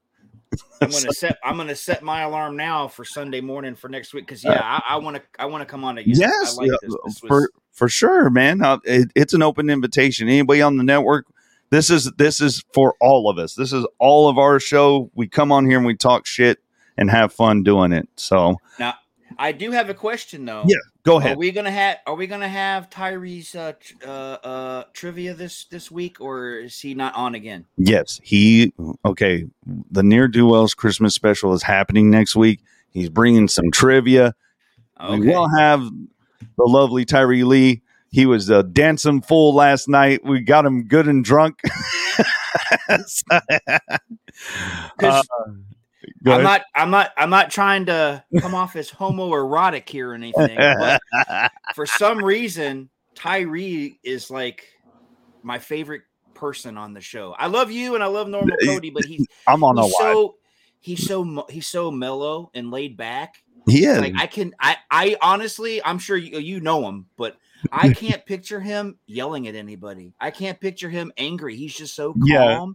I'm 0.79 0.91
gonna 0.91 1.11
set. 1.13 1.37
I'm 1.43 1.57
gonna 1.57 1.75
set 1.75 2.03
my 2.03 2.21
alarm 2.21 2.55
now 2.55 2.87
for 2.87 3.03
Sunday 3.03 3.41
morning 3.41 3.73
for 3.73 3.87
next 3.87 4.13
week 4.13 4.25
because 4.27 4.43
yeah, 4.43 4.79
I 4.87 4.97
want 4.97 5.15
to. 5.15 5.23
I 5.39 5.45
want 5.45 5.61
to 5.61 5.65
come 5.65 5.83
on 5.83 5.97
again. 5.97 6.13
Yes, 6.15 6.57
I 6.57 6.61
like 6.61 6.67
yeah, 6.67 6.77
this. 6.81 6.95
This 7.05 7.19
for 7.19 7.27
was, 7.27 7.49
for 7.71 7.89
sure, 7.89 8.29
man. 8.29 8.61
Uh, 8.61 8.79
it, 8.83 9.11
it's 9.15 9.33
an 9.33 9.41
open 9.41 9.69
invitation. 9.69 10.27
Anybody 10.27 10.61
on 10.61 10.77
the 10.77 10.83
network, 10.83 11.27
this 11.69 11.89
is 11.89 12.11
this 12.17 12.41
is 12.41 12.63
for 12.73 12.95
all 12.99 13.29
of 13.29 13.37
us. 13.37 13.55
This 13.55 13.71
is 13.71 13.87
all 13.97 14.27
of 14.27 14.37
our 14.37 14.59
show. 14.59 15.09
We 15.15 15.27
come 15.27 15.51
on 15.51 15.65
here 15.65 15.77
and 15.77 15.85
we 15.85 15.95
talk 15.95 16.25
shit 16.25 16.59
and 16.97 17.09
have 17.09 17.31
fun 17.31 17.63
doing 17.63 17.93
it. 17.93 18.09
So 18.17 18.57
now 18.77 18.95
I 19.37 19.53
do 19.53 19.71
have 19.71 19.89
a 19.89 19.93
question 19.93 20.45
though. 20.45 20.65
yeah, 20.67 20.77
go 21.03 21.17
ahead. 21.17 21.35
Are 21.35 21.39
we 21.39 21.51
gonna 21.51 21.71
have 21.71 21.97
Are 22.07 22.15
we 22.15 22.27
gonna 22.27 22.47
have 22.47 22.89
Tyree's 22.89 23.55
uh, 23.55 23.73
tr- 23.79 23.93
uh, 24.05 24.09
uh, 24.09 24.83
trivia 24.93 25.33
this 25.33 25.65
this 25.65 25.89
week, 25.91 26.19
or 26.21 26.55
is 26.59 26.79
he 26.79 26.93
not 26.93 27.15
on 27.15 27.35
again? 27.35 27.65
yes, 27.77 28.19
he 28.23 28.73
okay. 29.05 29.45
The 29.91 30.03
Ne'er 30.03 30.27
Do 30.27 30.47
Wells 30.47 30.73
Christmas 30.73 31.15
special 31.15 31.53
is 31.53 31.63
happening 31.63 32.09
next 32.09 32.35
week. 32.35 32.61
He's 32.89 33.09
bringing 33.09 33.47
some 33.47 33.71
trivia. 33.71 34.35
We 35.09 35.19
will 35.19 35.49
have 35.57 35.81
the 35.81 36.63
lovely 36.63 37.05
Tyree 37.05 37.43
Lee. 37.43 37.81
He 38.11 38.25
was 38.25 38.51
uh, 38.51 38.61
dancing 38.63 39.21
full 39.21 39.55
last 39.55 39.87
night. 39.87 40.23
We 40.23 40.41
got 40.41 40.65
him 40.65 40.83
good 40.87 41.07
and 41.07 41.23
drunk. 41.23 41.61
Uh, 45.01 45.21
go 46.23 46.31
I'm 46.33 46.43
ahead. 46.43 46.43
not. 46.43 46.61
I'm 46.75 46.91
not. 46.91 47.11
I'm 47.17 47.29
not 47.29 47.51
trying 47.51 47.85
to 47.87 48.23
come 48.39 48.55
off 48.55 48.75
as 48.75 48.89
homoerotic 48.89 49.87
here 49.89 50.11
or 50.11 50.13
anything. 50.13 50.57
But 50.57 51.01
for 51.75 51.85
some 51.85 52.23
reason, 52.23 52.89
Tyree 53.15 53.99
is 54.03 54.29
like 54.29 54.67
my 55.43 55.59
favorite 55.59 56.03
person 56.33 56.77
on 56.77 56.93
the 56.93 57.01
show. 57.01 57.35
I 57.37 57.47
love 57.47 57.71
you 57.71 57.95
and 57.95 58.03
I 58.03 58.07
love 58.07 58.27
Normal 58.27 58.57
Cody, 58.65 58.89
but 58.89 59.05
he's 59.05 59.25
I'm 59.47 59.63
on 59.63 59.75
wide. 59.75 59.91
so 59.91 60.35
he's 60.79 61.05
so 61.05 61.45
he's 61.49 61.67
so 61.67 61.91
mellow 61.91 62.51
and 62.53 62.71
laid 62.71 62.97
back. 62.97 63.43
He 63.67 63.85
is. 63.85 63.99
Like 63.99 64.13
I 64.17 64.27
can 64.27 64.53
I 64.59 64.77
I 64.89 65.17
honestly 65.21 65.83
I'm 65.83 65.99
sure 65.99 66.17
you 66.17 66.39
you 66.39 66.59
know 66.59 66.87
him, 66.87 67.07
but 67.17 67.37
I 67.71 67.89
can't 67.93 68.25
picture 68.25 68.59
him 68.59 68.97
yelling 69.05 69.47
at 69.47 69.55
anybody. 69.55 70.13
I 70.19 70.31
can't 70.31 70.59
picture 70.59 70.89
him 70.89 71.11
angry. 71.17 71.55
He's 71.55 71.75
just 71.75 71.95
so 71.95 72.15
Yeah. 72.25 72.65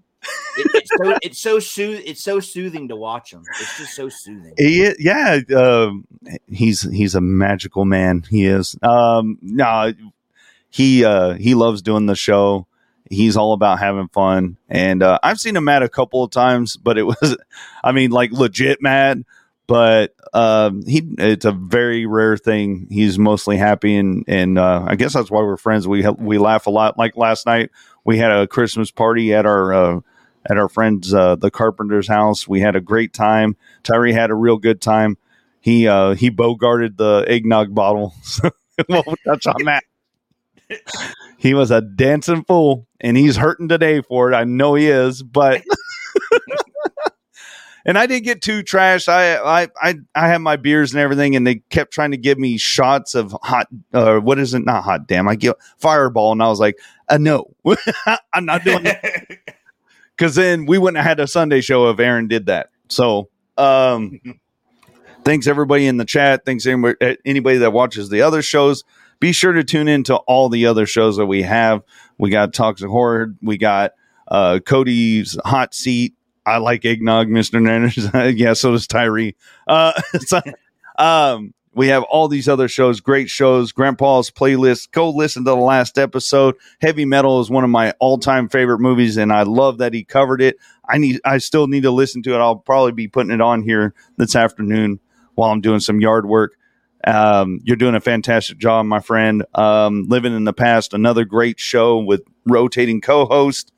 It, 0.59 0.67
it's 0.75 0.91
so 0.97 1.19
it's 1.23 1.41
so 1.41 1.59
sooth 1.59 2.03
it's 2.07 2.23
so 2.23 2.41
soothing 2.41 2.89
to 2.89 2.97
watch 2.97 3.33
him. 3.33 3.43
It's 3.61 3.79
just 3.79 3.95
so 3.95 4.09
soothing. 4.09 4.55
He, 4.57 4.91
yeah, 4.99 5.41
um, 5.57 6.07
he's 6.47 6.83
he's 6.83 7.15
a 7.15 7.21
magical 7.21 7.85
man. 7.85 8.25
He 8.29 8.47
is. 8.47 8.77
Um, 8.83 9.39
no, 9.43 9.93
he 10.71 11.05
uh, 11.05 11.35
he 11.35 11.55
loves 11.55 11.83
doing 11.83 12.07
the 12.07 12.17
show. 12.17 12.67
He's 13.09 13.37
all 13.37 13.53
about 13.53 13.79
having 13.79 14.09
fun, 14.09 14.57
and 14.69 15.03
uh, 15.03 15.19
I've 15.23 15.39
seen 15.39 15.57
him 15.57 15.65
mad 15.65 15.83
a 15.83 15.89
couple 15.89 16.25
of 16.25 16.31
times, 16.31 16.77
but 16.77 16.99
it 16.99 17.05
was, 17.05 17.37
I 17.85 17.93
mean, 17.93 18.11
like 18.11 18.33
legit 18.33 18.83
mad. 18.83 19.25
But 19.69 20.15
um, 20.33 20.85
he, 20.87 21.03
it's 21.19 21.45
a 21.45 21.53
very 21.53 22.07
rare 22.07 22.37
thing. 22.37 22.87
He's 22.89 23.19
mostly 23.19 23.57
happy, 23.57 23.97
and 23.97 24.25
and 24.29 24.59
uh, 24.59 24.85
I 24.87 24.97
guess 24.97 25.13
that's 25.13 25.31
why 25.31 25.41
we're 25.41 25.57
friends. 25.57 25.89
We 25.89 26.07
we 26.19 26.39
laugh 26.39 26.67
a 26.67 26.71
lot. 26.71 26.99
Like 26.99 27.17
last 27.17 27.47
night, 27.47 27.71
we 28.05 28.19
had 28.19 28.31
a 28.31 28.47
Christmas 28.47 28.91
party 28.91 29.35
at 29.35 29.47
our 29.47 29.73
uh, 29.73 30.01
at 30.49 30.59
our 30.59 30.69
friends 30.69 31.13
uh, 31.13 31.37
the 31.37 31.51
Carpenter's 31.51 32.09
house. 32.09 32.47
We 32.47 32.61
had 32.61 32.77
a 32.77 32.81
great 32.81 33.13
time. 33.13 33.57
Tyree 33.83 34.13
had 34.13 34.31
a 34.31 34.35
real 34.35 34.59
good 34.59 34.81
time. 34.81 35.17
He 35.61 35.89
uh, 35.89 36.15
he 36.15 36.31
bogarted 36.31 36.97
the 36.97 37.25
eggnog 37.27 37.75
bottle. 37.75 38.15
We'll 38.89 39.03
touch 39.27 39.47
on 39.47 39.65
that. 39.65 39.85
he 41.39 41.55
was 41.55 41.71
a 41.71 41.81
dancing 41.81 42.45
fool, 42.45 42.87
and 43.01 43.17
he's 43.17 43.37
hurting 43.37 43.69
today 43.69 44.03
for 44.03 44.31
it. 44.31 44.35
I 44.35 44.45
know 44.45 44.75
he 44.75 44.89
is, 44.89 45.23
but. 45.23 45.63
and 47.87 47.97
I 47.97 48.07
didn't 48.07 48.25
get 48.25 48.43
too 48.43 48.63
trash. 48.63 49.09
I, 49.09 49.37
I 49.37 49.69
I 49.81 49.95
I 50.15 50.29
had 50.29 50.39
my 50.39 50.57
beers 50.57 50.93
and 50.93 51.01
everything, 51.01 51.37
and 51.37 51.47
they 51.47 51.57
kept 51.71 51.93
trying 51.93 52.11
to 52.11 52.17
give 52.17 52.39
me 52.39 52.59
shots 52.59 53.15
of 53.15 53.35
hot. 53.43 53.69
Uh, 53.95 54.19
what 54.19 54.39
is 54.39 54.55
it? 54.55 54.65
Not 54.65 54.85
hot. 54.85 55.07
Damn! 55.07 55.29
I 55.29 55.37
get 55.37 55.57
Fireball, 55.79 56.33
and 56.33 56.43
I 56.43 56.49
was 56.49 56.61
like, 56.61 56.79
uh, 57.09 57.19
no, 57.19 57.55
I'm 58.33 58.45
not 58.45 58.65
doing 58.65 58.83
that. 58.83 59.56
Because 60.17 60.35
then 60.35 60.67
we 60.67 60.79
wouldn't 60.79 60.97
have 60.97 61.07
had 61.07 61.21
a 61.21 61.27
Sunday 61.27 61.61
show 61.61 61.91
if 61.91 62.01
Aaron 62.01 62.29
did 62.29 62.47
that. 62.47 62.71
So, 62.89 63.29
um, 63.59 64.21
thanks 65.25 65.47
everybody 65.47 65.87
in 65.87 65.97
the 65.97 66.05
chat. 66.05 66.45
Thanks 66.45 66.67
anybody, 66.67 67.19
anybody 67.25 67.59
that 67.59 67.73
watches 67.73 68.09
the 68.09 68.23
other 68.23 68.43
shows. 68.43 68.85
Be 69.19 69.33
sure 69.33 69.53
to 69.53 69.65
tune 69.65 69.89
in 69.89 70.05
to 70.05 70.17
all 70.17 70.49
the 70.49 70.67
other 70.67 70.87
shows 70.87 71.17
that 71.17 71.27
we 71.27 71.43
have. 71.43 71.83
We 72.19 72.31
got 72.31 72.53
Toxic 72.53 72.89
Horror. 72.89 73.35
We 73.43 73.57
got 73.57 73.93
uh, 74.29 74.61
Cody's 74.65 75.39
Hot 75.45 75.75
Seat. 75.75 76.15
I 76.45 76.59
like 76.59 76.85
eggnog, 76.85 77.29
Mister 77.29 77.59
Nanners. 77.59 78.37
yeah, 78.39 78.53
so 78.53 78.73
does 78.73 78.87
Tyree. 78.87 79.35
Uh, 79.67 80.01
so, 80.21 80.41
um, 80.99 81.55
we 81.77 81.89
have 81.89 82.05
all 82.05 82.27
these 82.27 82.49
other 82.49 82.69
shows, 82.69 83.01
great 83.01 83.29
shows. 83.29 83.71
Grandpa's 83.71 84.31
playlist. 84.31 84.91
Go 84.93 85.11
listen 85.11 85.45
to 85.45 85.51
the 85.51 85.57
last 85.57 85.99
episode. 85.99 86.57
Heavy 86.81 87.05
Metal 87.05 87.39
is 87.39 87.51
one 87.51 87.65
of 87.65 87.71
my 87.71 87.93
all-time 88.01 88.49
favorite 88.49 88.79
movies, 88.79 89.19
and 89.19 89.31
I 89.31 89.43
love 89.43 89.77
that 89.79 89.93
he 89.93 90.03
covered 90.03 90.41
it. 90.41 90.57
I 90.89 90.97
need, 90.97 91.21
I 91.23 91.37
still 91.37 91.67
need 91.67 91.83
to 91.83 91.91
listen 91.91 92.23
to 92.23 92.35
it. 92.35 92.39
I'll 92.39 92.57
probably 92.57 92.93
be 92.93 93.09
putting 93.09 93.31
it 93.31 93.43
on 93.43 93.63
here 93.63 93.93
this 94.17 94.35
afternoon 94.35 95.01
while 95.35 95.51
I'm 95.51 95.61
doing 95.61 95.81
some 95.81 96.01
yard 96.01 96.27
work. 96.27 96.57
Um, 97.07 97.61
you're 97.63 97.77
doing 97.77 97.95
a 97.95 98.01
fantastic 98.01 98.57
job, 98.57 98.87
my 98.87 99.01
friend. 99.01 99.45
Um, 99.55 100.07
living 100.09 100.35
in 100.35 100.45
the 100.45 100.55
past, 100.55 100.95
another 100.95 101.27
great 101.27 101.61
show 101.61 101.99
with 101.99 102.23
rotating 102.47 103.03
co-host, 103.03 103.71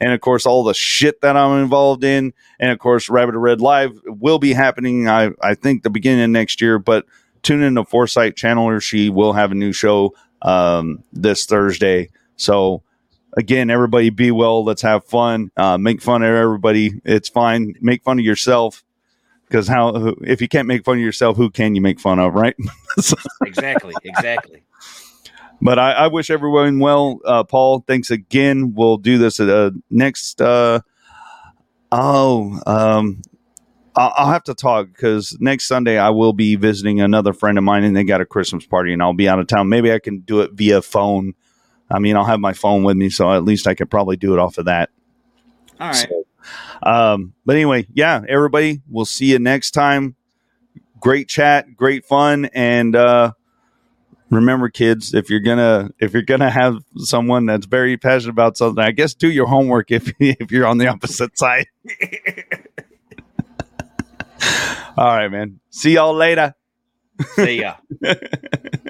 and 0.00 0.12
of 0.12 0.20
course 0.22 0.46
all 0.46 0.64
the 0.64 0.72
shit 0.72 1.20
that 1.20 1.36
I'm 1.36 1.62
involved 1.62 2.02
in, 2.02 2.32
and 2.58 2.70
of 2.70 2.78
course 2.78 3.10
Rabbit 3.10 3.36
Red 3.36 3.60
Live 3.60 3.92
will 4.06 4.38
be 4.38 4.54
happening. 4.54 5.06
I 5.06 5.32
I 5.42 5.54
think 5.54 5.82
the 5.82 5.90
beginning 5.90 6.24
of 6.24 6.30
next 6.30 6.62
year, 6.62 6.78
but 6.78 7.04
tune 7.42 7.62
in 7.62 7.74
to 7.76 7.84
Foresight 7.84 8.34
Channeler 8.36 8.82
she 8.82 9.10
will 9.10 9.32
have 9.32 9.52
a 9.52 9.54
new 9.54 9.72
show 9.72 10.14
um, 10.42 11.02
this 11.12 11.46
Thursday. 11.46 12.08
So 12.36 12.82
again, 13.36 13.70
everybody 13.70 14.10
be 14.10 14.30
well. 14.30 14.64
Let's 14.64 14.82
have 14.82 15.04
fun. 15.04 15.50
Uh, 15.56 15.78
make 15.78 16.00
fun 16.02 16.22
of 16.22 16.34
everybody. 16.34 17.00
It's 17.04 17.28
fine. 17.28 17.74
Make 17.80 18.02
fun 18.02 18.18
of 18.18 18.24
yourself 18.24 18.84
because 19.46 19.68
how 19.68 20.14
if 20.22 20.40
you 20.40 20.48
can't 20.48 20.66
make 20.66 20.84
fun 20.84 20.96
of 20.96 21.02
yourself, 21.02 21.36
who 21.36 21.50
can 21.50 21.74
you 21.74 21.80
make 21.82 22.00
fun 22.00 22.18
of, 22.18 22.34
right? 22.34 22.56
So- 23.00 23.16
Exactly. 23.46 23.94
Exactly. 24.04 24.62
but 25.62 25.78
I, 25.78 25.92
I 25.92 26.06
wish 26.08 26.28
everyone 26.30 26.78
well. 26.78 27.20
Uh, 27.24 27.42
Paul, 27.44 27.84
thanks 27.86 28.10
again. 28.10 28.74
We'll 28.74 28.98
do 28.98 29.16
this 29.18 29.40
at 29.40 29.48
uh, 29.48 29.70
next. 29.90 30.42
Uh, 30.42 30.80
oh, 31.90 32.60
um, 32.66 33.22
I'll, 33.94 34.12
I'll 34.16 34.32
have 34.32 34.44
to 34.44 34.54
talk 34.54 34.88
because 34.88 35.36
next 35.40 35.66
Sunday 35.66 35.98
I 35.98 36.10
will 36.10 36.32
be 36.32 36.56
visiting 36.56 37.00
another 37.00 37.32
friend 37.32 37.58
of 37.58 37.64
mine, 37.64 37.84
and 37.84 37.96
they 37.96 38.04
got 38.04 38.20
a 38.20 38.26
Christmas 38.26 38.66
party, 38.66 38.92
and 38.92 39.02
I'll 39.02 39.12
be 39.12 39.28
out 39.28 39.38
of 39.38 39.46
town. 39.46 39.68
Maybe 39.68 39.92
I 39.92 39.98
can 39.98 40.20
do 40.20 40.40
it 40.40 40.52
via 40.52 40.82
phone. 40.82 41.34
I 41.90 41.98
mean, 41.98 42.16
I'll 42.16 42.24
have 42.24 42.40
my 42.40 42.54
phone 42.54 42.84
with 42.84 42.96
me, 42.96 43.10
so 43.10 43.30
at 43.30 43.44
least 43.44 43.66
I 43.66 43.74
could 43.74 43.90
probably 43.90 44.16
do 44.16 44.32
it 44.32 44.38
off 44.38 44.58
of 44.58 44.64
that. 44.66 44.90
All 45.78 45.90
right. 45.90 46.08
Um, 46.82 47.34
but 47.44 47.56
anyway, 47.56 47.86
yeah, 47.92 48.22
everybody, 48.28 48.80
we'll 48.88 49.04
see 49.04 49.26
you 49.26 49.38
next 49.38 49.72
time. 49.72 50.16
Great 51.00 51.28
chat, 51.28 51.76
great 51.76 52.04
fun, 52.04 52.46
and 52.54 52.96
uh, 52.96 53.32
remember, 54.30 54.68
kids, 54.68 55.14
if 55.14 55.30
you're 55.30 55.40
gonna 55.40 55.90
if 55.98 56.12
you're 56.12 56.22
gonna 56.22 56.50
have 56.50 56.78
someone 56.96 57.46
that's 57.46 57.66
very 57.66 57.96
passionate 57.96 58.30
about 58.32 58.56
something, 58.56 58.82
I 58.82 58.92
guess 58.92 59.14
do 59.14 59.30
your 59.30 59.46
homework 59.46 59.90
if 59.90 60.12
if 60.20 60.50
you're 60.50 60.66
on 60.66 60.78
the 60.78 60.86
opposite 60.88 61.38
side. 61.38 61.66
All 64.96 65.16
right, 65.16 65.28
man. 65.28 65.60
See 65.70 65.94
y'all 65.94 66.14
later. 66.14 66.54
See 67.34 67.60
ya. 67.60 67.76